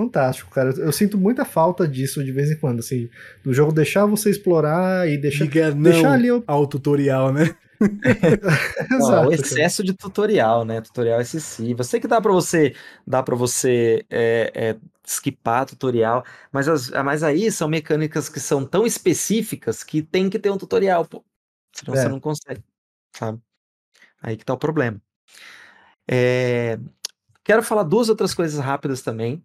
Fantástico, 0.00 0.50
cara. 0.50 0.70
Eu 0.78 0.90
sinto 0.92 1.18
muita 1.18 1.44
falta 1.44 1.86
disso 1.86 2.24
de 2.24 2.32
vez 2.32 2.50
em 2.50 2.56
quando, 2.56 2.78
assim, 2.78 3.10
do 3.44 3.52
jogo 3.52 3.70
deixar 3.70 4.06
você 4.06 4.30
explorar 4.30 5.06
e 5.06 5.18
deixar, 5.18 5.44
Diga 5.44 5.72
deixar 5.72 6.12
ali 6.12 6.32
o... 6.32 6.42
ao 6.46 6.66
tutorial, 6.66 7.30
né? 7.30 7.54
Exato, 8.90 9.28
o 9.28 9.32
excesso 9.32 9.82
cara. 9.82 9.86
de 9.86 9.92
tutorial, 9.92 10.64
né? 10.64 10.80
Tutorial 10.80 11.20
excessivo. 11.20 11.80
Eu 11.80 11.84
sei 11.84 12.00
que 12.00 12.08
dá 12.08 12.18
para 12.18 12.32
você, 12.32 12.74
dá 13.06 13.22
para 13.22 13.36
você 13.36 14.02
é, 14.08 14.50
é, 14.54 14.76
skipar 15.06 15.66
tutorial, 15.66 16.24
mas, 16.50 16.66
as, 16.66 16.88
mas 16.88 17.22
aí 17.22 17.52
são 17.52 17.68
mecânicas 17.68 18.30
que 18.30 18.40
são 18.40 18.64
tão 18.64 18.86
específicas 18.86 19.84
que 19.84 20.00
tem 20.00 20.30
que 20.30 20.38
ter 20.38 20.48
um 20.48 20.56
tutorial, 20.56 21.04
pô. 21.04 21.22
Senão 21.74 21.94
é. 21.94 22.02
você 22.02 22.08
não 22.08 22.20
consegue, 22.20 22.64
sabe? 23.14 23.38
Aí 24.22 24.34
que 24.38 24.46
tá 24.46 24.54
o 24.54 24.58
problema. 24.58 24.98
É... 26.10 26.78
Quero 27.44 27.62
falar 27.62 27.82
duas 27.82 28.08
outras 28.08 28.32
coisas 28.32 28.58
rápidas 28.58 29.02
também 29.02 29.44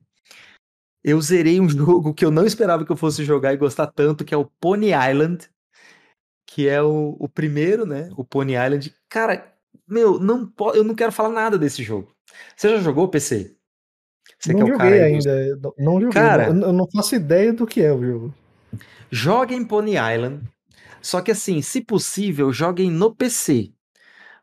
eu 1.05 1.21
zerei 1.21 1.61
um 1.61 1.69
jogo 1.69 2.15
que 2.15 2.25
eu 2.25 2.31
não 2.31 2.45
esperava 2.45 2.83
que 2.83 2.91
eu 2.91 2.97
fosse 2.97 3.23
jogar 3.23 3.53
e 3.53 3.57
gostar 3.57 3.85
tanto, 3.87 4.25
que 4.25 4.33
é 4.33 4.37
o 4.37 4.49
Pony 4.59 4.87
Island, 4.87 5.47
que 6.47 6.67
é 6.67 6.81
o, 6.81 7.15
o 7.19 7.29
primeiro, 7.29 7.85
né? 7.85 8.09
O 8.17 8.25
Pony 8.25 8.53
Island. 8.53 8.91
Cara, 9.07 9.53
meu, 9.87 10.19
não 10.19 10.51
eu 10.73 10.83
não 10.83 10.95
quero 10.95 11.11
falar 11.11 11.29
nada 11.29 11.59
desse 11.59 11.83
jogo. 11.83 12.11
Você 12.57 12.69
já 12.69 12.77
jogou 12.77 13.07
PC? 13.07 13.55
Você 14.39 14.51
não 14.51 14.63
é 14.63 14.71
joguei 14.71 15.01
ainda, 15.03 15.55
dos... 15.57 15.73
não 15.77 15.93
joguei. 16.01 16.09
Cara, 16.11 16.47
eu 16.47 16.73
não 16.73 16.87
faço 16.89 17.15
ideia 17.15 17.53
do 17.53 17.67
que 17.67 17.81
é 17.81 17.93
o 17.93 18.03
jogo. 18.03 18.33
Joguem 19.11 19.63
Pony 19.63 19.93
Island, 19.93 20.41
só 21.01 21.21
que 21.21 21.31
assim, 21.31 21.61
se 21.61 21.81
possível, 21.81 22.51
joguem 22.51 22.89
no 22.89 23.15
PC, 23.15 23.71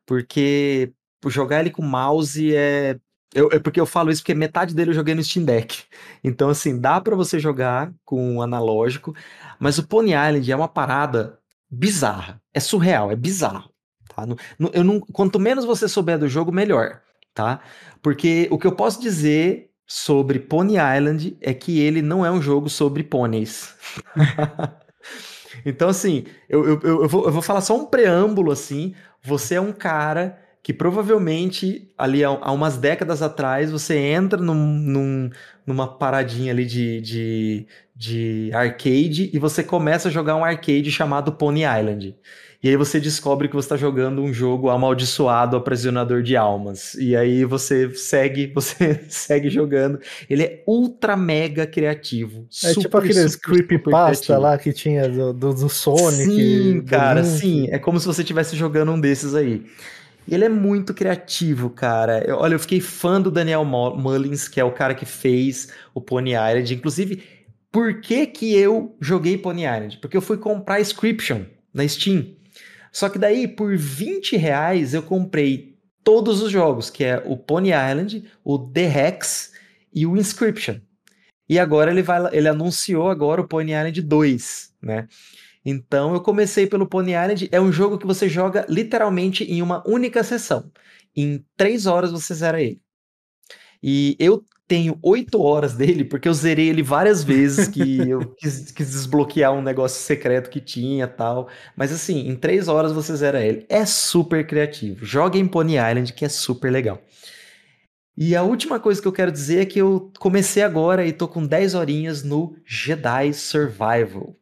porque 0.06 0.93
jogar 1.26 1.60
ele 1.60 1.70
com 1.70 1.82
mouse 1.82 2.55
é 2.55 2.98
eu, 3.34 3.48
é 3.52 3.59
porque 3.59 3.80
eu 3.80 3.86
falo 3.86 4.10
isso 4.10 4.22
porque 4.22 4.34
metade 4.34 4.74
dele 4.74 4.90
eu 4.90 4.94
joguei 4.94 5.14
no 5.14 5.22
Steam 5.24 5.44
Deck. 5.44 5.84
Então, 6.22 6.48
assim, 6.50 6.78
dá 6.78 7.00
para 7.00 7.16
você 7.16 7.38
jogar 7.38 7.92
com 8.04 8.36
um 8.36 8.42
analógico, 8.42 9.14
mas 9.59 9.78
o 9.78 9.86
Pony 9.86 10.10
Island 10.10 10.50
é 10.50 10.56
uma 10.56 10.68
parada 10.68 11.38
bizarra. 11.70 12.40
É 12.52 12.60
surreal, 12.60 13.10
é 13.10 13.16
bizarro. 13.16 13.70
Tá? 14.14 14.26
Eu 14.72 14.84
não, 14.84 15.00
quanto 15.00 15.40
menos 15.40 15.64
você 15.64 15.88
souber 15.88 16.18
do 16.18 16.28
jogo, 16.28 16.52
melhor. 16.52 17.00
Tá? 17.34 17.60
Porque 18.02 18.46
o 18.50 18.59
que 18.59 18.66
eu 18.66 18.76
posso 18.76 19.00
dizer 19.00 19.70
sobre 19.86 20.38
Pony 20.38 20.74
Island 20.74 21.36
é 21.40 21.54
que 21.54 21.80
ele 21.80 22.02
não 22.02 22.24
é 22.24 22.30
um 22.30 22.42
jogo 22.42 22.68
sobre 22.68 23.02
pôneis. 23.02 23.74
então, 25.64 25.88
assim, 25.88 26.24
eu, 26.48 26.64
eu, 26.64 26.80
eu, 26.82 27.09
vou, 27.09 27.24
eu 27.24 27.32
vou 27.32 27.42
falar 27.42 27.62
só 27.62 27.74
um 27.76 27.86
preâmbulo 27.86 28.52
assim. 28.52 28.94
Você 29.22 29.54
é 29.54 29.60
um 29.60 29.72
cara 29.72 30.41
que 30.62 30.72
provavelmente 30.72 31.90
ali 31.98 32.24
há, 32.24 32.28
há 32.28 32.52
umas 32.52 32.76
décadas 32.76 33.20
atrás 33.20 33.70
você 33.70 33.97
entra 33.97 34.40
num, 34.40 34.55
num, 34.55 35.30
numa 35.66 35.89
paradinha 35.89 36.52
ali 36.52 36.64
de, 36.64 37.01
de, 37.01 37.66
de 37.97 38.51
arcade 38.55 39.28
e 39.32 39.39
você 39.39 39.64
começa 39.64 40.09
a 40.09 40.12
jogar 40.12 40.36
um 40.36 40.44
arcade 40.44 40.90
chamado 40.93 41.32
Pony 41.32 41.62
Island. 41.62 42.16
E 42.62 42.68
aí 42.68 42.76
você 42.76 43.01
descobre 43.01 43.48
que 43.48 43.56
você 43.56 43.66
está 43.66 43.76
jogando 43.76 44.22
um 44.22 44.32
jogo 44.32 44.70
amaldiçoado, 44.70 45.56
aprisionador 45.56 46.22
de 46.22 46.36
almas. 46.36 46.94
E 46.94 47.16
aí 47.16 47.44
você 47.44 47.93
segue, 47.93 48.47
você 48.55 49.01
segue 49.09 49.51
jogando. 49.51 49.98
Ele 50.30 50.44
é 50.44 50.62
ultra 50.64 51.16
mega 51.16 51.66
criativo. 51.66 52.47
É 52.62 52.68
super, 52.68 52.82
tipo 52.82 52.98
aqueles 52.98 53.34
creepypasta 53.34 54.39
lá 54.39 54.56
que 54.56 54.72
tinha 54.72 55.09
do, 55.09 55.32
do, 55.32 55.52
do 55.52 55.68
Sonic. 55.68 56.31
Sim, 56.31 56.82
cara, 56.82 57.24
sim. 57.24 57.66
É 57.68 57.81
como 57.81 57.99
se 57.99 58.07
você 58.07 58.23
estivesse 58.23 58.55
jogando 58.55 58.92
um 58.92 59.00
desses 59.00 59.34
aí. 59.34 59.65
Ele 60.28 60.44
é 60.44 60.49
muito 60.49 60.94
criativo, 60.94 61.70
cara. 61.70 62.25
Eu, 62.25 62.36
olha, 62.36 62.55
eu 62.55 62.59
fiquei 62.59 62.81
fã 62.81 63.20
do 63.20 63.31
Daniel 63.31 63.65
Mullins, 63.65 64.49
que 64.49 64.60
é 64.60 64.65
o 64.65 64.73
cara 64.73 64.94
que 64.94 65.05
fez 65.05 65.68
o 65.92 66.01
Pony 66.01 66.31
Island. 66.31 66.75
Inclusive, 66.75 67.23
por 67.70 68.01
que 68.01 68.26
que 68.26 68.55
eu 68.55 68.97
joguei 69.01 69.36
Pony 69.36 69.62
Island? 69.62 69.99
Porque 69.99 70.17
eu 70.17 70.23
fui 70.23 70.36
comprar 70.36 70.81
Inscription 70.81 71.42
na 71.73 71.86
Steam. 71.89 72.36
Só 72.92 73.09
que 73.09 73.18
daí, 73.18 73.49
por 73.49 73.76
20 73.76 74.36
reais, 74.36 74.94
eu 74.94 75.02
comprei 75.02 75.78
todos 76.05 76.42
os 76.42 76.51
jogos, 76.51 76.91
que 76.91 77.05
é 77.05 77.23
o 77.25 77.36
Pony 77.36 77.70
Island, 77.70 78.25
o 78.44 78.59
The 78.59 79.09
Hex 79.09 79.52
e 79.92 80.07
o 80.07 80.17
Inscription. 80.17 80.76
E 81.49 81.59
agora 81.59 81.91
ele 81.91 82.02
vai, 82.02 82.34
ele 82.34 82.49
anunciou 82.49 83.10
agora 83.10 83.41
o 83.41 83.49
Pony 83.49 83.73
Island 83.73 84.01
2, 84.02 84.75
né? 84.83 85.09
Então 85.65 86.15
eu 86.15 86.20
comecei 86.20 86.66
pelo 86.66 86.86
Pony 86.86 87.12
Island. 87.12 87.49
É 87.52 87.60
um 87.60 87.73
jogo 87.73 87.99
que 87.99 88.07
você 88.07 88.28
joga 88.28 88.66
literalmente 88.68 89.44
em 89.44 89.62
uma 89.62 89.82
única 89.89 90.24
sessão. 90.24 90.70
Em 91.16 91.44
três 91.57 91.86
horas 91.86 92.10
você 92.10 92.34
zera 92.34 92.60
ele. 92.60 92.81
E 93.82 94.16
eu 94.18 94.44
tenho 94.66 94.99
oito 95.02 95.42
horas 95.42 95.74
dele, 95.74 96.05
porque 96.05 96.28
eu 96.28 96.32
zerei 96.32 96.68
ele 96.68 96.82
várias 96.82 97.23
vezes, 97.23 97.68
que 97.68 97.81
eu 98.08 98.34
quis, 98.34 98.70
quis, 98.70 98.91
desbloquear 98.91 99.52
um 99.52 99.60
negócio 99.60 100.00
secreto 100.00 100.49
que 100.49 100.60
tinha 100.60 101.07
tal. 101.07 101.49
Mas 101.76 101.92
assim, 101.92 102.28
em 102.28 102.34
três 102.34 102.68
horas 102.68 102.92
você 102.92 103.15
zera 103.15 103.44
ele. 103.44 103.66
É 103.68 103.84
super 103.84 104.47
criativo. 104.47 105.05
Joga 105.05 105.39
em 105.39 105.47
Pony 105.47 105.74
Island, 105.74 106.12
que 106.12 106.24
é 106.24 106.28
super 106.28 106.70
legal. 106.73 107.02
E 108.16 108.36
a 108.36 108.42
última 108.42 108.78
coisa 108.78 109.00
que 109.00 109.08
eu 109.08 109.12
quero 109.12 109.32
dizer 109.32 109.60
é 109.60 109.66
que 109.66 109.78
eu 109.78 110.12
comecei 110.18 110.62
agora 110.62 111.07
e 111.07 111.12
tô 111.12 111.26
com 111.26 111.47
10 111.47 111.74
horinhas 111.74 112.23
no 112.23 112.57
Jedi 112.65 113.32
Survival. 113.32 114.36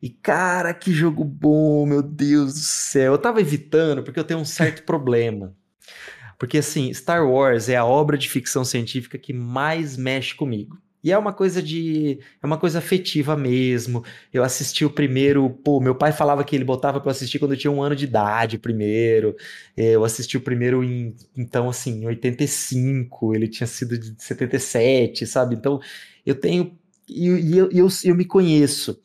E 0.00 0.08
cara, 0.08 0.72
que 0.72 0.92
jogo 0.92 1.24
bom, 1.24 1.84
meu 1.86 2.02
Deus 2.02 2.54
do 2.54 2.60
céu. 2.60 3.12
Eu 3.12 3.18
tava 3.18 3.40
evitando 3.40 4.02
porque 4.02 4.18
eu 4.18 4.24
tenho 4.24 4.40
um 4.40 4.44
certo 4.44 4.82
problema. 4.86 5.54
Porque 6.38 6.58
assim, 6.58 6.92
Star 6.94 7.28
Wars 7.28 7.68
é 7.68 7.76
a 7.76 7.84
obra 7.84 8.16
de 8.16 8.28
ficção 8.28 8.64
científica 8.64 9.18
que 9.18 9.32
mais 9.32 9.96
mexe 9.96 10.34
comigo. 10.34 10.78
E 11.02 11.12
é 11.12 11.18
uma 11.18 11.32
coisa 11.32 11.62
de. 11.62 12.18
É 12.42 12.46
uma 12.46 12.58
coisa 12.58 12.78
afetiva 12.78 13.36
mesmo. 13.36 14.04
Eu 14.32 14.42
assisti 14.42 14.84
o 14.84 14.90
primeiro. 14.90 15.48
Pô, 15.48 15.80
meu 15.80 15.94
pai 15.94 16.12
falava 16.12 16.42
que 16.42 16.56
ele 16.56 16.64
botava 16.64 17.00
pra 17.00 17.08
eu 17.08 17.12
assistir 17.12 17.38
quando 17.38 17.52
eu 17.52 17.58
tinha 17.58 17.70
um 17.70 17.82
ano 17.82 17.94
de 17.94 18.04
idade 18.04 18.58
primeiro. 18.58 19.36
Eu 19.76 20.04
assisti 20.04 20.36
o 20.36 20.40
primeiro 20.40 20.82
em. 20.82 21.14
Então, 21.36 21.68
assim, 21.68 22.02
em 22.02 22.06
85. 22.06 23.34
Ele 23.34 23.48
tinha 23.48 23.66
sido 23.66 23.96
de 23.96 24.14
77, 24.18 25.26
sabe? 25.26 25.54
Então, 25.54 25.80
eu 26.26 26.34
tenho. 26.34 26.76
E 27.08 27.26
eu, 27.26 27.38
eu, 27.38 27.70
eu, 27.72 27.88
eu 28.04 28.14
me 28.16 28.24
conheço. 28.24 29.00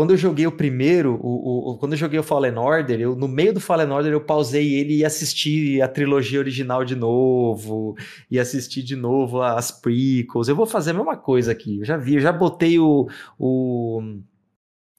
Quando 0.00 0.12
eu 0.12 0.16
joguei 0.16 0.46
o 0.46 0.52
primeiro, 0.52 1.20
o, 1.22 1.72
o, 1.72 1.76
quando 1.76 1.92
eu 1.92 1.98
joguei 1.98 2.18
o 2.18 2.22
Fallen 2.22 2.56
Order, 2.56 2.98
eu, 2.98 3.14
no 3.14 3.28
meio 3.28 3.52
do 3.52 3.60
Fallen 3.60 3.90
Order 3.90 4.10
eu 4.10 4.20
pausei 4.22 4.72
ele 4.72 4.96
e 4.96 5.04
assisti 5.04 5.78
a 5.82 5.86
trilogia 5.86 6.38
original 6.38 6.86
de 6.86 6.96
novo, 6.96 7.94
e 8.30 8.38
assisti 8.38 8.82
de 8.82 8.96
novo 8.96 9.42
as 9.42 9.70
prequels. 9.70 10.48
Eu 10.48 10.56
vou 10.56 10.64
fazer 10.64 10.92
a 10.92 10.94
mesma 10.94 11.18
coisa 11.18 11.52
aqui. 11.52 11.80
Eu 11.80 11.84
já 11.84 11.98
vi, 11.98 12.14
eu 12.14 12.20
já 12.22 12.32
botei 12.32 12.78
o, 12.78 13.10
o 13.38 14.00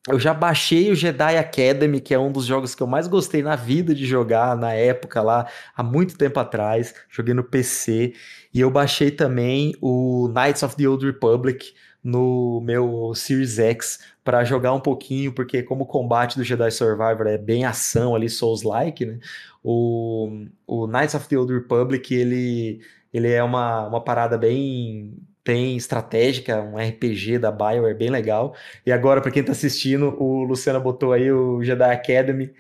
eu 0.08 0.20
já 0.20 0.36
baixei 0.36 0.92
o 0.92 0.96
Jedi 0.96 1.36
Academy, 1.36 2.00
que 2.00 2.14
é 2.14 2.20
um 2.20 2.32
dos 2.32 2.46
jogos 2.46 2.76
que 2.76 2.84
eu 2.84 2.88
mais 2.88 3.08
gostei 3.08 3.42
na 3.42 3.56
vida 3.56 3.96
de 3.96 4.06
jogar 4.06 4.56
na 4.56 4.72
época 4.74 5.20
lá, 5.24 5.48
há 5.76 5.82
muito 5.82 6.16
tempo 6.16 6.40
atrás. 6.40 6.94
Joguei 7.10 7.34
no 7.34 7.44
PC. 7.44 8.14
E 8.54 8.60
eu 8.60 8.70
baixei 8.70 9.10
também 9.10 9.74
o 9.82 10.28
Knights 10.28 10.62
of 10.62 10.76
the 10.76 10.88
Old 10.88 11.04
Republic 11.04 11.74
no 12.04 12.62
meu 12.62 13.14
Series 13.16 13.60
X 13.60 14.00
para 14.24 14.44
jogar 14.44 14.74
um 14.74 14.80
pouquinho, 14.80 15.34
porque 15.34 15.64
como 15.64 15.84
o 15.84 15.88
combate 15.88 16.38
do 16.38 16.44
Jedi 16.44 16.72
Survivor 16.72 17.28
é 17.28 17.38
bem 17.38 17.66
ação 17.66 18.16
ali, 18.16 18.30
Souls-like, 18.30 19.06
né? 19.06 19.20
O, 19.64 20.46
o 20.68 20.88
Knights 20.88 21.16
of 21.16 21.28
the 21.28 21.38
Old 21.38 21.54
Republic, 21.54 22.14
ele, 22.14 22.82
ele 23.14 23.32
é 23.32 23.44
uma, 23.44 23.88
uma 23.88 24.04
parada 24.04 24.38
bem 24.38 25.14
tem 25.44 25.76
estratégica, 25.76 26.62
um 26.62 26.78
RPG 26.78 27.40
da 27.40 27.52
BioWare 27.52 27.98
bem 27.98 28.10
legal. 28.10 28.56
E 28.86 28.92
agora, 28.92 29.22
para 29.22 29.32
quem 29.32 29.44
tá 29.44 29.52
assistindo, 29.52 30.16
o 30.22 30.44
Luciano 30.44 30.80
botou 30.80 31.14
aí 31.14 31.32
o 31.32 31.64
Jedi 31.64 31.92
Academy. 31.92 32.54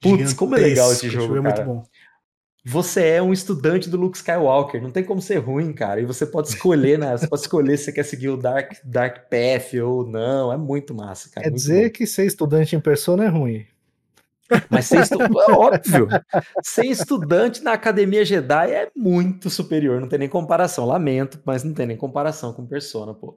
Putz, 0.00 0.32
como 0.32 0.56
é 0.56 0.60
legal 0.60 0.90
esse 0.92 1.08
jogo, 1.08 1.34
cara. 1.42 1.62
É 1.62 1.64
muito 1.64 1.64
bom. 1.64 1.84
Você 2.66 3.04
é 3.04 3.22
um 3.22 3.32
estudante 3.32 3.90
do 3.90 3.98
Luke 3.98 4.16
Skywalker, 4.16 4.82
não 4.82 4.90
tem 4.90 5.04
como 5.04 5.20
ser 5.20 5.36
ruim, 5.36 5.72
cara. 5.72 6.00
E 6.00 6.06
você 6.06 6.24
pode 6.24 6.48
escolher, 6.48 6.98
né? 6.98 7.14
Você 7.16 7.26
pode 7.26 7.42
escolher 7.42 7.76
se 7.76 7.84
você 7.84 7.92
quer 7.92 8.04
seguir 8.04 8.30
o 8.30 8.38
Dark, 8.38 8.72
Dark 8.82 9.28
Path 9.28 9.74
ou 9.82 10.06
não. 10.06 10.50
É 10.50 10.56
muito 10.56 10.94
massa, 10.94 11.28
cara. 11.28 11.44
Quer 11.44 11.52
dizer 11.52 11.84
bom. 11.84 11.90
que 11.90 12.06
ser 12.06 12.24
estudante 12.24 12.74
em 12.74 12.80
persona 12.80 13.24
é 13.24 13.28
ruim. 13.28 13.66
Mas 14.70 14.86
ser 14.86 15.00
estu... 15.00 15.20
é 15.22 15.52
óbvio. 15.52 16.08
Ser 16.62 16.86
estudante 16.86 17.62
na 17.62 17.72
Academia 17.72 18.24
Jedi 18.24 18.72
é 18.72 18.90
muito 18.96 19.50
superior, 19.50 20.00
não 20.00 20.08
tem 20.08 20.18
nem 20.18 20.28
comparação. 20.28 20.86
Lamento, 20.86 21.40
mas 21.44 21.64
não 21.64 21.74
tem 21.74 21.86
nem 21.86 21.96
comparação 21.96 22.52
com 22.52 22.66
Persona, 22.66 23.12
pô. 23.12 23.36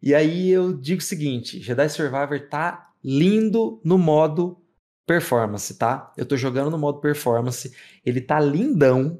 E 0.00 0.14
aí 0.14 0.50
eu 0.50 0.72
digo 0.72 1.00
o 1.00 1.04
seguinte: 1.04 1.60
Jedi 1.60 1.88
Survivor 1.88 2.40
tá 2.48 2.90
lindo 3.02 3.80
no 3.84 3.98
modo 3.98 4.61
performance, 5.06 5.76
tá? 5.78 6.12
Eu 6.16 6.26
tô 6.26 6.36
jogando 6.36 6.70
no 6.70 6.78
modo 6.78 7.00
performance, 7.00 7.72
ele 8.04 8.20
tá 8.20 8.40
lindão 8.40 9.18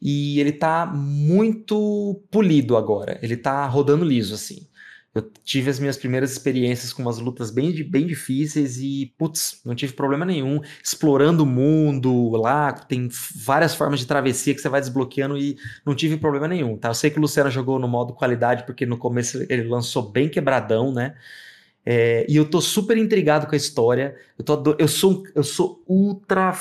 e 0.00 0.38
ele 0.40 0.52
tá 0.52 0.86
muito 0.86 2.22
polido 2.30 2.76
agora. 2.76 3.18
Ele 3.22 3.36
tá 3.36 3.66
rodando 3.66 4.04
liso 4.04 4.34
assim. 4.34 4.68
Eu 5.16 5.22
tive 5.42 5.70
as 5.70 5.80
minhas 5.80 5.96
primeiras 5.96 6.30
experiências 6.30 6.92
com 6.92 7.00
umas 7.00 7.18
lutas 7.18 7.50
bem, 7.50 7.72
bem 7.88 8.06
difíceis 8.06 8.76
e, 8.78 9.14
putz, 9.16 9.62
não 9.64 9.74
tive 9.74 9.94
problema 9.94 10.26
nenhum. 10.26 10.60
Explorando 10.84 11.42
o 11.42 11.46
mundo 11.46 12.32
lá, 12.32 12.70
tem 12.70 13.08
várias 13.34 13.74
formas 13.74 13.98
de 13.98 14.06
travessia 14.06 14.54
que 14.54 14.60
você 14.60 14.68
vai 14.68 14.78
desbloqueando 14.78 15.38
e 15.38 15.56
não 15.86 15.94
tive 15.94 16.18
problema 16.18 16.46
nenhum, 16.46 16.76
tá? 16.76 16.88
Eu 16.88 16.94
sei 16.94 17.08
que 17.10 17.16
o 17.16 17.22
Luciano 17.22 17.50
jogou 17.50 17.78
no 17.78 17.88
modo 17.88 18.12
qualidade 18.12 18.66
porque 18.66 18.84
no 18.84 18.98
começo 18.98 19.42
ele 19.48 19.62
lançou 19.62 20.02
bem 20.02 20.28
quebradão, 20.28 20.92
né? 20.92 21.14
É, 21.88 22.26
e 22.28 22.36
eu 22.36 22.50
tô 22.50 22.60
super 22.60 22.98
intrigado 22.98 23.46
com 23.46 23.54
a 23.54 23.56
história. 23.56 24.16
Eu, 24.36 24.44
tô, 24.44 24.76
eu, 24.76 24.88
sou, 24.88 25.22
eu 25.34 25.44
sou 25.44 25.84
ultra 25.86 26.52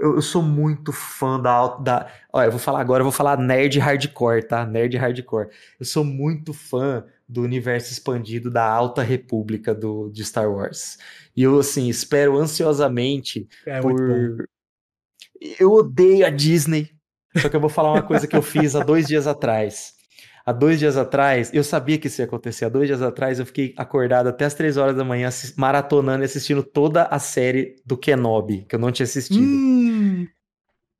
eu, 0.00 0.14
eu, 0.14 0.22
sou 0.22 0.42
muito 0.42 0.92
fã 0.92 1.38
da, 1.38 1.76
da. 1.76 2.10
Olha, 2.32 2.46
eu 2.46 2.50
vou 2.50 2.58
falar 2.58 2.80
agora, 2.80 3.02
eu 3.02 3.04
vou 3.04 3.12
falar 3.12 3.36
nerd 3.36 3.78
hardcore, 3.78 4.42
tá? 4.42 4.64
Nerd 4.64 4.96
hardcore. 4.96 5.50
Eu 5.78 5.84
sou 5.84 6.02
muito 6.02 6.54
fã 6.54 7.04
do 7.28 7.42
universo 7.42 7.92
expandido 7.92 8.50
da 8.50 8.66
Alta 8.66 9.02
República 9.02 9.74
do, 9.74 10.08
de 10.08 10.24
Star 10.24 10.50
Wars. 10.50 10.98
E 11.36 11.42
eu, 11.42 11.58
assim, 11.58 11.88
espero 11.88 12.38
ansiosamente 12.38 13.46
é, 13.66 13.80
por. 13.80 14.48
Eu 15.58 15.72
odeio 15.72 16.26
a 16.26 16.30
Disney. 16.30 16.90
Só 17.36 17.48
que 17.48 17.54
eu 17.54 17.60
vou 17.60 17.70
falar 17.70 17.92
uma 17.92 18.02
coisa 18.02 18.26
que 18.26 18.36
eu 18.36 18.42
fiz 18.42 18.74
há 18.74 18.82
dois 18.82 19.06
dias 19.06 19.26
atrás. 19.26 19.94
Há 20.50 20.52
dois 20.52 20.80
dias 20.80 20.96
atrás, 20.96 21.48
eu 21.54 21.62
sabia 21.62 21.96
que 21.96 22.08
isso 22.08 22.20
ia 22.20 22.24
acontecer. 22.24 22.64
Há 22.64 22.68
dois 22.68 22.88
dias 22.88 23.00
atrás, 23.00 23.38
eu 23.38 23.46
fiquei 23.46 23.72
acordado 23.76 24.28
até 24.28 24.44
as 24.44 24.52
três 24.52 24.76
horas 24.76 24.96
da 24.96 25.04
manhã, 25.04 25.28
maratonando 25.56 26.24
e 26.24 26.26
assistindo 26.26 26.64
toda 26.64 27.04
a 27.04 27.20
série 27.20 27.76
do 27.86 27.96
Kenobi, 27.96 28.64
que 28.68 28.74
eu 28.74 28.78
não 28.80 28.90
tinha 28.90 29.04
assistido. 29.04 29.40
Hum. 29.40 30.26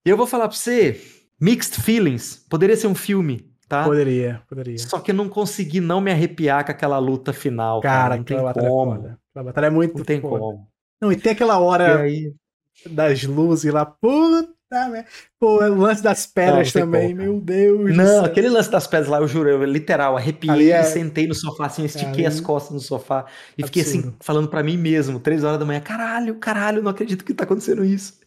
E 0.06 0.08
eu 0.08 0.16
vou 0.16 0.28
falar 0.28 0.46
pra 0.46 0.56
você: 0.56 1.00
Mixed 1.40 1.82
Feelings. 1.82 2.46
Poderia 2.48 2.76
ser 2.76 2.86
um 2.86 2.94
filme 2.94 3.50
tá? 3.68 3.82
Poderia, 3.84 4.40
poderia. 4.48 4.78
Só 4.78 5.00
que 5.00 5.10
eu 5.10 5.14
não 5.16 5.28
consegui 5.28 5.80
não 5.80 6.00
me 6.00 6.12
arrepiar 6.12 6.64
com 6.64 6.70
aquela 6.70 6.98
luta 6.98 7.32
final, 7.32 7.80
cara. 7.80 8.02
cara 8.02 8.16
não 8.18 8.24
tem 8.24 8.40
batalha 8.40 8.68
como. 8.68 8.94
Foda. 8.94 9.18
Aquela 9.30 9.44
batalha 9.44 9.66
é 9.66 9.70
muito 9.70 9.98
Não 9.98 10.04
tem 10.04 10.20
foda. 10.20 10.38
como. 10.38 10.68
Não, 11.00 11.10
e 11.10 11.16
tem 11.16 11.32
aquela 11.32 11.58
hora 11.58 12.02
aí... 12.02 12.32
das 12.88 13.24
luzes 13.24 13.72
lá, 13.72 13.84
puta 13.84 14.59
merda. 14.70 15.08
Pô, 15.38 15.62
o 15.62 15.74
lance 15.74 16.02
das 16.02 16.26
pedras 16.26 16.72
não, 16.72 16.82
também, 16.82 17.14
meu 17.14 17.40
Deus. 17.40 17.96
Não, 17.96 18.24
aquele 18.24 18.48
lance 18.48 18.70
das 18.70 18.86
pedras 18.86 19.08
lá, 19.08 19.18
eu 19.18 19.28
juro, 19.28 19.48
eu 19.48 19.64
literal 19.64 20.16
arrepiei 20.16 20.72
é... 20.72 20.80
e 20.80 20.84
sentei 20.84 21.26
no 21.26 21.34
sofá, 21.34 21.66
assim, 21.66 21.84
estiquei 21.84 22.26
as 22.26 22.40
costas 22.40 22.72
no 22.72 22.80
sofá 22.80 23.26
e 23.56 23.62
Absurdo. 23.62 23.66
fiquei 23.66 23.82
assim, 23.82 24.14
falando 24.20 24.48
para 24.48 24.62
mim 24.62 24.76
mesmo, 24.76 25.18
três 25.18 25.44
horas 25.44 25.58
da 25.58 25.64
manhã, 25.64 25.80
caralho, 25.80 26.34
caralho, 26.36 26.82
não 26.82 26.90
acredito 26.90 27.24
que 27.24 27.34
tá 27.34 27.44
acontecendo 27.44 27.84
isso. 27.84 28.20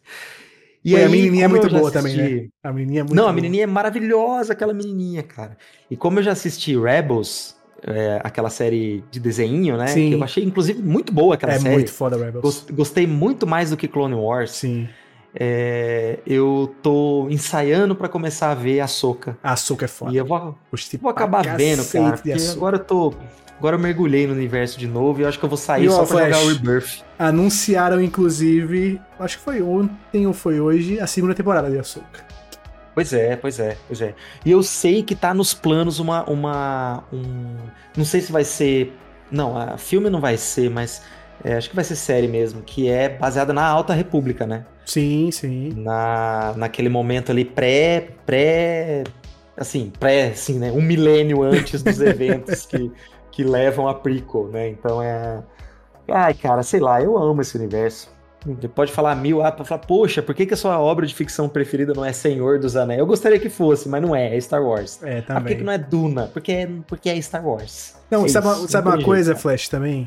E 0.83 0.91
Pô, 0.91 0.97
aí, 0.97 1.03
a 1.05 1.09
menininha 1.09 1.45
é 1.45 1.47
muito 1.47 1.69
boa 1.69 1.89
assisti... 1.89 1.93
também, 1.93 2.17
né? 2.17 2.47
A 2.61 2.73
menininha 2.73 2.99
é 2.99 3.03
muito 3.03 3.15
Não, 3.15 3.23
boa. 3.23 3.31
a 3.31 3.33
menininha 3.33 3.63
é 3.63 3.67
maravilhosa, 3.67 4.51
aquela 4.51 4.73
menininha, 4.73 5.23
cara. 5.23 5.57
E 5.89 5.95
como 5.95 6.19
eu 6.19 6.23
já 6.23 6.33
assisti 6.33 6.77
Rebels, 6.77 7.55
é, 7.85 8.19
aquela 8.23 8.49
série 8.49 9.03
de 9.09 9.19
desenho, 9.19 9.77
né? 9.77 9.87
Sim. 9.87 10.09
Que 10.09 10.15
eu 10.15 10.23
achei, 10.23 10.43
inclusive, 10.43 10.81
muito 10.81 11.13
boa 11.13 11.35
aquela 11.35 11.53
é 11.53 11.59
série. 11.59 11.69
É 11.69 11.77
muito 11.77 11.91
foda, 11.91 12.17
Rebels. 12.17 12.65
Gostei 12.71 13.07
muito 13.07 13.47
mais 13.47 13.69
do 13.69 13.77
que 13.77 13.87
Clone 13.87 14.15
Wars. 14.15 14.51
Sim. 14.51 14.89
É, 15.35 16.19
eu 16.27 16.75
tô 16.81 17.27
ensaiando 17.29 17.95
para 17.95 18.07
começar 18.07 18.51
a 18.51 18.55
ver 18.55 18.79
a 18.79 18.87
Soca. 18.87 19.37
A 19.41 19.55
Soca 19.55 19.85
é 19.85 19.87
foda. 19.87 20.13
E 20.13 20.17
eu 20.17 20.25
vou, 20.25 20.55
vou 21.01 21.09
acabar 21.09 21.43
vendo, 21.57 21.83
cara. 21.85 22.21
Agora 22.51 22.77
eu 22.77 22.83
tô 22.83 23.13
Agora 23.63 23.77
eu 23.77 23.79
mergulhei 23.79 24.27
no 24.27 24.33
universo 24.33 24.77
de 24.77 24.87
novo 24.87 25.21
e 25.21 25.25
acho 25.25 25.39
que 25.39 25.45
eu 25.45 25.49
vou 25.49 25.57
sair 25.57 25.85
e, 25.85 25.89
só 25.89 26.01
ó, 26.01 26.05
pra 26.05 26.07
Flash, 26.07 26.35
jogar 26.35 26.39
o 26.43 26.47
Rebirth. 26.49 27.03
Anunciaram, 27.17 28.01
inclusive, 28.01 28.99
acho 29.17 29.37
que 29.37 29.43
foi 29.43 29.61
ontem 29.61 30.27
ou 30.27 30.33
foi 30.33 30.59
hoje, 30.59 30.99
a 30.99 31.07
segunda 31.07 31.33
temporada 31.33 31.69
de 31.69 31.79
Ahsoka. 31.79 32.25
Pois 32.93 33.13
é, 33.13 33.35
pois 33.35 33.59
é, 33.59 33.77
pois 33.87 34.01
é. 34.01 34.13
E 34.45 34.51
eu 34.51 34.61
sei 34.61 35.01
que 35.01 35.15
tá 35.15 35.33
nos 35.33 35.53
planos 35.53 35.99
uma. 35.99 36.29
uma 36.29 37.03
um, 37.11 37.55
não 37.95 38.03
sei 38.03 38.21
se 38.21 38.31
vai 38.31 38.43
ser. 38.43 38.93
Não, 39.31 39.57
a 39.57 39.77
filme 39.77 40.09
não 40.09 40.19
vai 40.19 40.35
ser, 40.35 40.69
mas 40.69 41.01
é, 41.43 41.55
acho 41.55 41.69
que 41.69 41.75
vai 41.75 41.83
ser 41.83 41.95
série 41.95 42.27
mesmo, 42.27 42.61
que 42.61 42.89
é 42.89 43.09
baseada 43.09 43.53
na 43.53 43.65
Alta 43.65 43.93
República, 43.93 44.45
né? 44.45 44.65
Sim, 44.85 45.29
sim. 45.31 45.73
Na, 45.75 46.53
naquele 46.55 46.89
momento 46.89 47.31
ali 47.31 47.45
pré. 47.45 48.09
pré. 48.25 49.03
assim, 49.57 49.91
pré, 49.99 50.27
assim, 50.27 50.59
né? 50.59 50.71
Um 50.71 50.81
milênio 50.81 51.43
antes 51.43 51.81
dos 51.81 51.99
eventos 52.01 52.65
que 52.65 52.91
que 53.33 53.43
levam 53.43 53.87
a 53.87 53.93
prequel, 53.93 54.47
né? 54.47 54.69
Então 54.69 55.01
é. 55.01 55.43
Ai, 56.07 56.33
cara, 56.33 56.63
sei 56.63 56.79
lá, 56.79 57.01
eu 57.01 57.17
amo 57.17 57.41
esse 57.41 57.57
universo. 57.57 58.13
Você 58.45 58.67
pode 58.67 58.91
falar 58.91 59.15
mil, 59.15 59.41
ah, 59.41 59.51
pra 59.51 59.63
falar, 59.63 59.79
poxa, 59.79 60.21
por 60.21 60.35
que, 60.35 60.45
que 60.45 60.53
a 60.53 60.57
sua 60.57 60.77
obra 60.77 61.05
de 61.05 61.15
ficção 61.15 61.47
preferida 61.47 61.93
não 61.93 62.03
é 62.03 62.11
Senhor 62.11 62.59
dos 62.59 62.75
Anéis? 62.75 62.99
Eu 62.99 63.05
gostaria 63.05 63.39
que 63.39 63.49
fosse, 63.49 63.87
mas 63.87 64.01
não 64.01 64.13
é, 64.13 64.35
é 64.35 64.39
Star 64.39 64.61
Wars. 64.61 65.01
É, 65.01 65.21
também. 65.21 65.37
Ah, 65.37 65.41
por 65.41 65.47
que, 65.47 65.55
que 65.55 65.63
não 65.63 65.73
é 65.73 65.77
Duna? 65.77 66.29
Porque 66.33 66.51
é, 66.51 66.69
porque 66.85 67.09
é 67.09 67.21
Star 67.21 67.45
Wars. 67.47 67.95
Não, 68.11 68.25
é 68.25 68.27
sabe, 68.27 68.47
isso, 68.49 68.67
sabe 68.67 68.89
uma 68.89 69.01
coisa, 69.01 69.33
Flash, 69.33 69.69
também? 69.69 70.05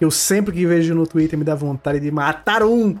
Eu 0.00 0.10
sempre 0.10 0.54
que 0.54 0.66
vejo 0.66 0.94
no 0.94 1.06
Twitter 1.06 1.38
me 1.38 1.44
dá 1.44 1.54
vontade 1.54 2.00
de 2.00 2.10
matar 2.10 2.62
um. 2.62 2.96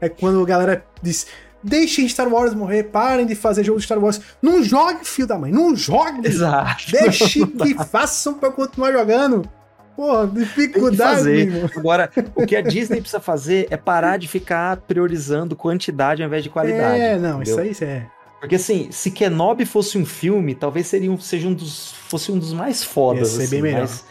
É 0.00 0.08
quando 0.08 0.42
a 0.42 0.46
galera 0.46 0.84
diz, 1.02 1.26
Deixem 1.64 2.06
Star 2.06 2.28
Wars 2.28 2.52
morrer, 2.52 2.84
parem 2.84 3.24
de 3.24 3.34
fazer 3.34 3.64
jogo 3.64 3.78
de 3.78 3.86
Star 3.86 3.98
Wars. 3.98 4.20
Não 4.42 4.62
jogue, 4.62 5.02
filho 5.04 5.26
da 5.26 5.38
mãe, 5.38 5.50
não 5.50 5.74
jogue. 5.74 6.28
Exato. 6.28 6.84
Deixe 6.90 7.46
que 7.48 7.74
façam 7.86 8.34
pra 8.34 8.50
continuar 8.50 8.92
jogando. 8.92 9.48
Pô, 9.96 10.26
dificuldade. 10.26 11.48
Agora, 11.74 12.10
o 12.34 12.44
que 12.44 12.54
a 12.54 12.60
Disney 12.60 13.00
precisa 13.00 13.20
fazer 13.20 13.66
é 13.70 13.78
parar 13.78 14.18
de 14.18 14.28
ficar 14.28 14.76
priorizando 14.78 15.56
quantidade 15.56 16.22
ao 16.22 16.26
invés 16.26 16.42
de 16.42 16.50
qualidade. 16.50 17.00
É, 17.00 17.18
não, 17.18 17.40
entendeu? 17.40 17.64
isso 17.64 17.82
aí 17.84 17.88
é. 17.88 18.06
Porque 18.40 18.56
assim, 18.56 18.88
se 18.90 19.10
Kenobi 19.10 19.64
fosse 19.64 19.96
um 19.96 20.04
filme, 20.04 20.54
talvez 20.54 20.86
seria 20.88 21.10
um, 21.10 21.18
seja 21.18 21.48
um 21.48 21.54
dos, 21.54 21.92
fosse 22.08 22.30
um 22.30 22.38
dos 22.38 22.52
mais 22.52 22.84
fodas. 22.84 23.30
Ia 23.30 23.36
ser 23.36 23.42
assim, 23.44 23.50
bem 23.52 23.62
melhor. 23.62 23.80
Mas 23.82 24.04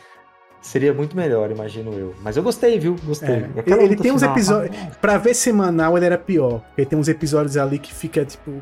Seria 0.64 0.93
muito 0.93 1.16
melhor, 1.16 1.51
imagino 1.51 1.92
eu. 1.93 2.16
Mas 2.22 2.38
eu 2.38 2.42
gostei, 2.42 2.80
viu? 2.80 2.95
Gostei. 3.03 3.45
É. 3.66 3.83
Ele 3.83 3.98
tem 3.98 4.14
uns 4.14 4.24
episódios. 4.24 4.74
Pra 5.01 5.17
ver 5.17 5.33
semanal, 5.33 5.98
ele 5.98 6.06
era 6.06 6.17
pior. 6.17 6.61
Porque 6.69 6.85
tem 6.85 6.98
uns 6.98 7.09
episódios 7.09 7.58
ali 7.58 7.77
que 7.77 7.93
fica, 7.93 8.24
tipo. 8.24 8.59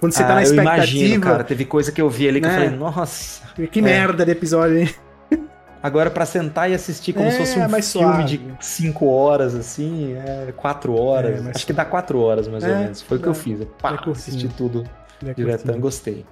Quando 0.00 0.12
você 0.12 0.18
tá 0.18 0.24
ah, 0.24 0.28
tá 0.28 0.34
na 0.34 0.42
expectativa. 0.42 0.74
Eu 0.74 0.76
imagino, 0.76 1.22
cara. 1.22 1.44
Teve 1.44 1.64
coisa 1.64 1.92
que 1.92 2.02
eu 2.02 2.10
vi 2.10 2.28
ali 2.28 2.40
que 2.40 2.48
né? 2.48 2.52
eu 2.52 2.60
falei, 2.64 2.76
nossa. 2.76 3.42
Que 3.70 3.78
é. 3.78 3.82
merda 3.82 4.24
de 4.24 4.32
episódio, 4.32 4.78
hein? 4.78 4.90
Agora, 5.80 6.10
para 6.10 6.26
sentar 6.26 6.68
e 6.68 6.74
assistir 6.74 7.12
como 7.12 7.26
é, 7.26 7.30
se 7.30 7.38
fosse 7.38 7.58
um 7.60 7.68
filme 7.68 7.82
suave. 7.82 8.24
de 8.24 8.40
5 8.58 9.06
horas, 9.06 9.54
assim, 9.54 10.16
é 10.16 10.52
4 10.56 11.00
horas. 11.00 11.46
É, 11.46 11.50
Acho 11.50 11.64
que 11.64 11.72
dá 11.72 11.84
4 11.84 12.18
horas, 12.18 12.48
mais 12.48 12.64
ou 12.64 12.70
é, 12.70 12.78
menos. 12.80 13.02
Foi 13.02 13.18
o 13.18 13.20
que 13.20 13.28
eu 13.28 13.34
fiz. 13.34 13.64
Pá, 13.80 13.96
assisti 14.10 14.48
tudo 14.48 14.84
diretão, 15.36 15.78
gostei. 15.78 16.26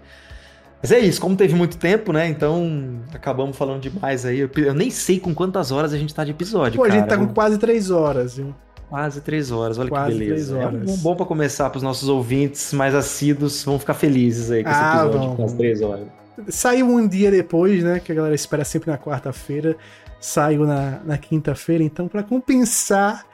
Mas 0.86 0.92
é 0.92 1.00
isso, 1.00 1.20
como 1.20 1.34
teve 1.34 1.52
muito 1.52 1.76
tempo, 1.76 2.12
né? 2.12 2.28
Então 2.28 3.00
acabamos 3.12 3.56
falando 3.56 3.80
demais 3.80 4.24
aí. 4.24 4.38
Eu, 4.38 4.50
eu 4.58 4.72
nem 4.72 4.88
sei 4.88 5.18
com 5.18 5.34
quantas 5.34 5.72
horas 5.72 5.92
a 5.92 5.98
gente 5.98 6.14
tá 6.14 6.22
de 6.22 6.30
episódio. 6.30 6.76
Pô, 6.76 6.84
cara. 6.84 6.94
a 6.94 6.98
gente 6.98 7.08
tá 7.08 7.18
com 7.18 7.26
quase 7.26 7.58
três 7.58 7.90
horas, 7.90 8.36
viu? 8.36 8.54
Quase 8.88 9.20
três 9.20 9.50
horas, 9.50 9.78
olha 9.78 9.88
quase 9.88 10.12
que 10.12 10.18
beleza. 10.20 10.56
É 10.60 10.68
um 10.68 10.96
bom 10.98 11.16
para 11.16 11.26
começar 11.26 11.68
para 11.70 11.78
os 11.78 11.82
nossos 11.82 12.08
ouvintes 12.08 12.72
mais 12.72 12.94
assíduos, 12.94 13.64
vão 13.64 13.80
ficar 13.80 13.94
felizes 13.94 14.48
aí 14.48 14.62
com 14.62 14.70
esse 14.70 14.78
ah, 14.78 15.02
episódio 15.06 15.36
com 15.36 15.44
as 15.44 15.52
três 15.54 15.82
horas. 15.82 16.06
Saiu 16.46 16.86
um 16.86 17.08
dia 17.08 17.32
depois, 17.32 17.82
né? 17.82 17.98
Que 17.98 18.12
a 18.12 18.14
galera 18.14 18.34
espera 18.36 18.64
sempre 18.64 18.88
na 18.88 18.96
quarta-feira. 18.96 19.76
Saiu 20.20 20.64
na, 20.64 21.00
na 21.04 21.18
quinta-feira, 21.18 21.82
então 21.82 22.06
para 22.06 22.22
compensar, 22.22 23.26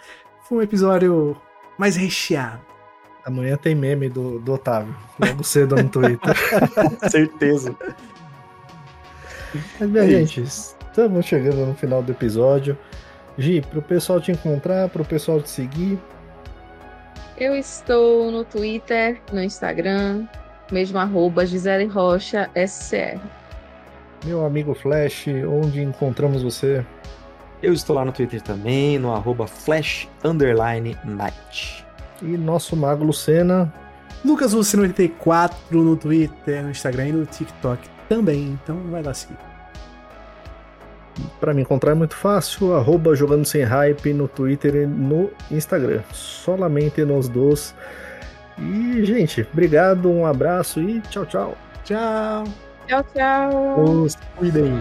foi 0.49 0.57
um 0.57 0.63
episódio 0.63 1.37
mais 1.77 1.97
recheado. 1.97 2.72
Amanhã 3.25 3.57
tem 3.57 3.75
meme 3.75 4.09
do, 4.09 4.41
do 4.41 4.55
Otávio, 4.55 4.94
logo 5.18 5.44
cedo 5.44 5.76
no 5.76 5.89
Twitter. 5.89 6.34
Certeza. 7.09 7.75
Mas, 9.78 9.89
minha 9.89 10.05
é 10.05 10.09
gente, 10.09 10.42
estamos 10.42 11.25
chegando 11.26 11.67
no 11.67 11.75
final 11.75 12.02
do 12.02 12.10
episódio. 12.10 12.76
Gi, 13.39 13.60
para 13.62 13.78
o 13.78 13.83
pessoal 13.83 14.20
te 14.20 14.33
encontrar, 14.33 14.89
para 14.89 15.02
o 15.02 15.05
pessoal 15.05 15.41
te 15.41 15.49
seguir. 15.51 15.99
Eu 17.39 17.55
estou 17.57 18.31
no 18.31 18.44
Twitter, 18.44 19.20
no 19.33 19.42
Instagram, 19.42 20.26
mesmo 20.70 20.99
arroba 20.99 21.47
Gisele 21.47 21.86
Rocha 21.86 22.51
SCR. 22.55 23.20
Meu 24.25 24.44
amigo 24.44 24.75
Flash, 24.75 25.26
onde 25.49 25.83
encontramos 25.83 26.42
você? 26.42 26.84
Eu 27.62 27.73
estou 27.73 27.97
lá 27.97 28.05
no 28.05 28.12
Twitter 28.12 28.42
também, 28.42 28.99
no 28.99 29.15
arroba 29.15 29.47
Flash 29.47 30.09
Night. 31.05 31.86
E 32.23 32.36
nosso 32.36 32.76
mago 32.76 33.05
Lucena. 33.05 33.73
Lucas 34.25 34.52
Lucena 34.52 34.84
84 34.84 35.83
no 35.83 35.97
Twitter, 35.97 36.62
no 36.62 36.70
Instagram 36.70 37.09
e 37.09 37.12
no 37.12 37.26
TikTok 37.26 37.89
também, 38.09 38.59
então 38.62 38.78
vai 38.91 39.02
lá 39.02 39.12
seguir. 39.12 39.36
Para 41.41 41.52
me 41.52 41.62
encontrar 41.62 41.92
é 41.92 41.94
muito 41.94 42.15
fácil, 42.15 42.75
arroba 42.75 43.15
jogando 43.15 43.44
sem 43.44 43.62
hype 43.62 44.12
no 44.12 44.28
Twitter 44.28 44.75
e 44.75 44.86
no 44.86 45.31
Instagram. 45.51 46.02
Solamente 46.12 47.05
nos 47.05 47.28
dois. 47.28 47.75
E, 48.59 49.05
gente, 49.05 49.47
obrigado, 49.52 50.10
um 50.10 50.25
abraço 50.25 50.81
e 50.81 51.01
tchau, 51.02 51.26
tchau. 51.26 51.59
Tchau. 51.84 52.44
Tchau, 52.86 53.05
tchau. 53.15 53.84
Os 53.84 54.17
cuidem. 54.36 54.73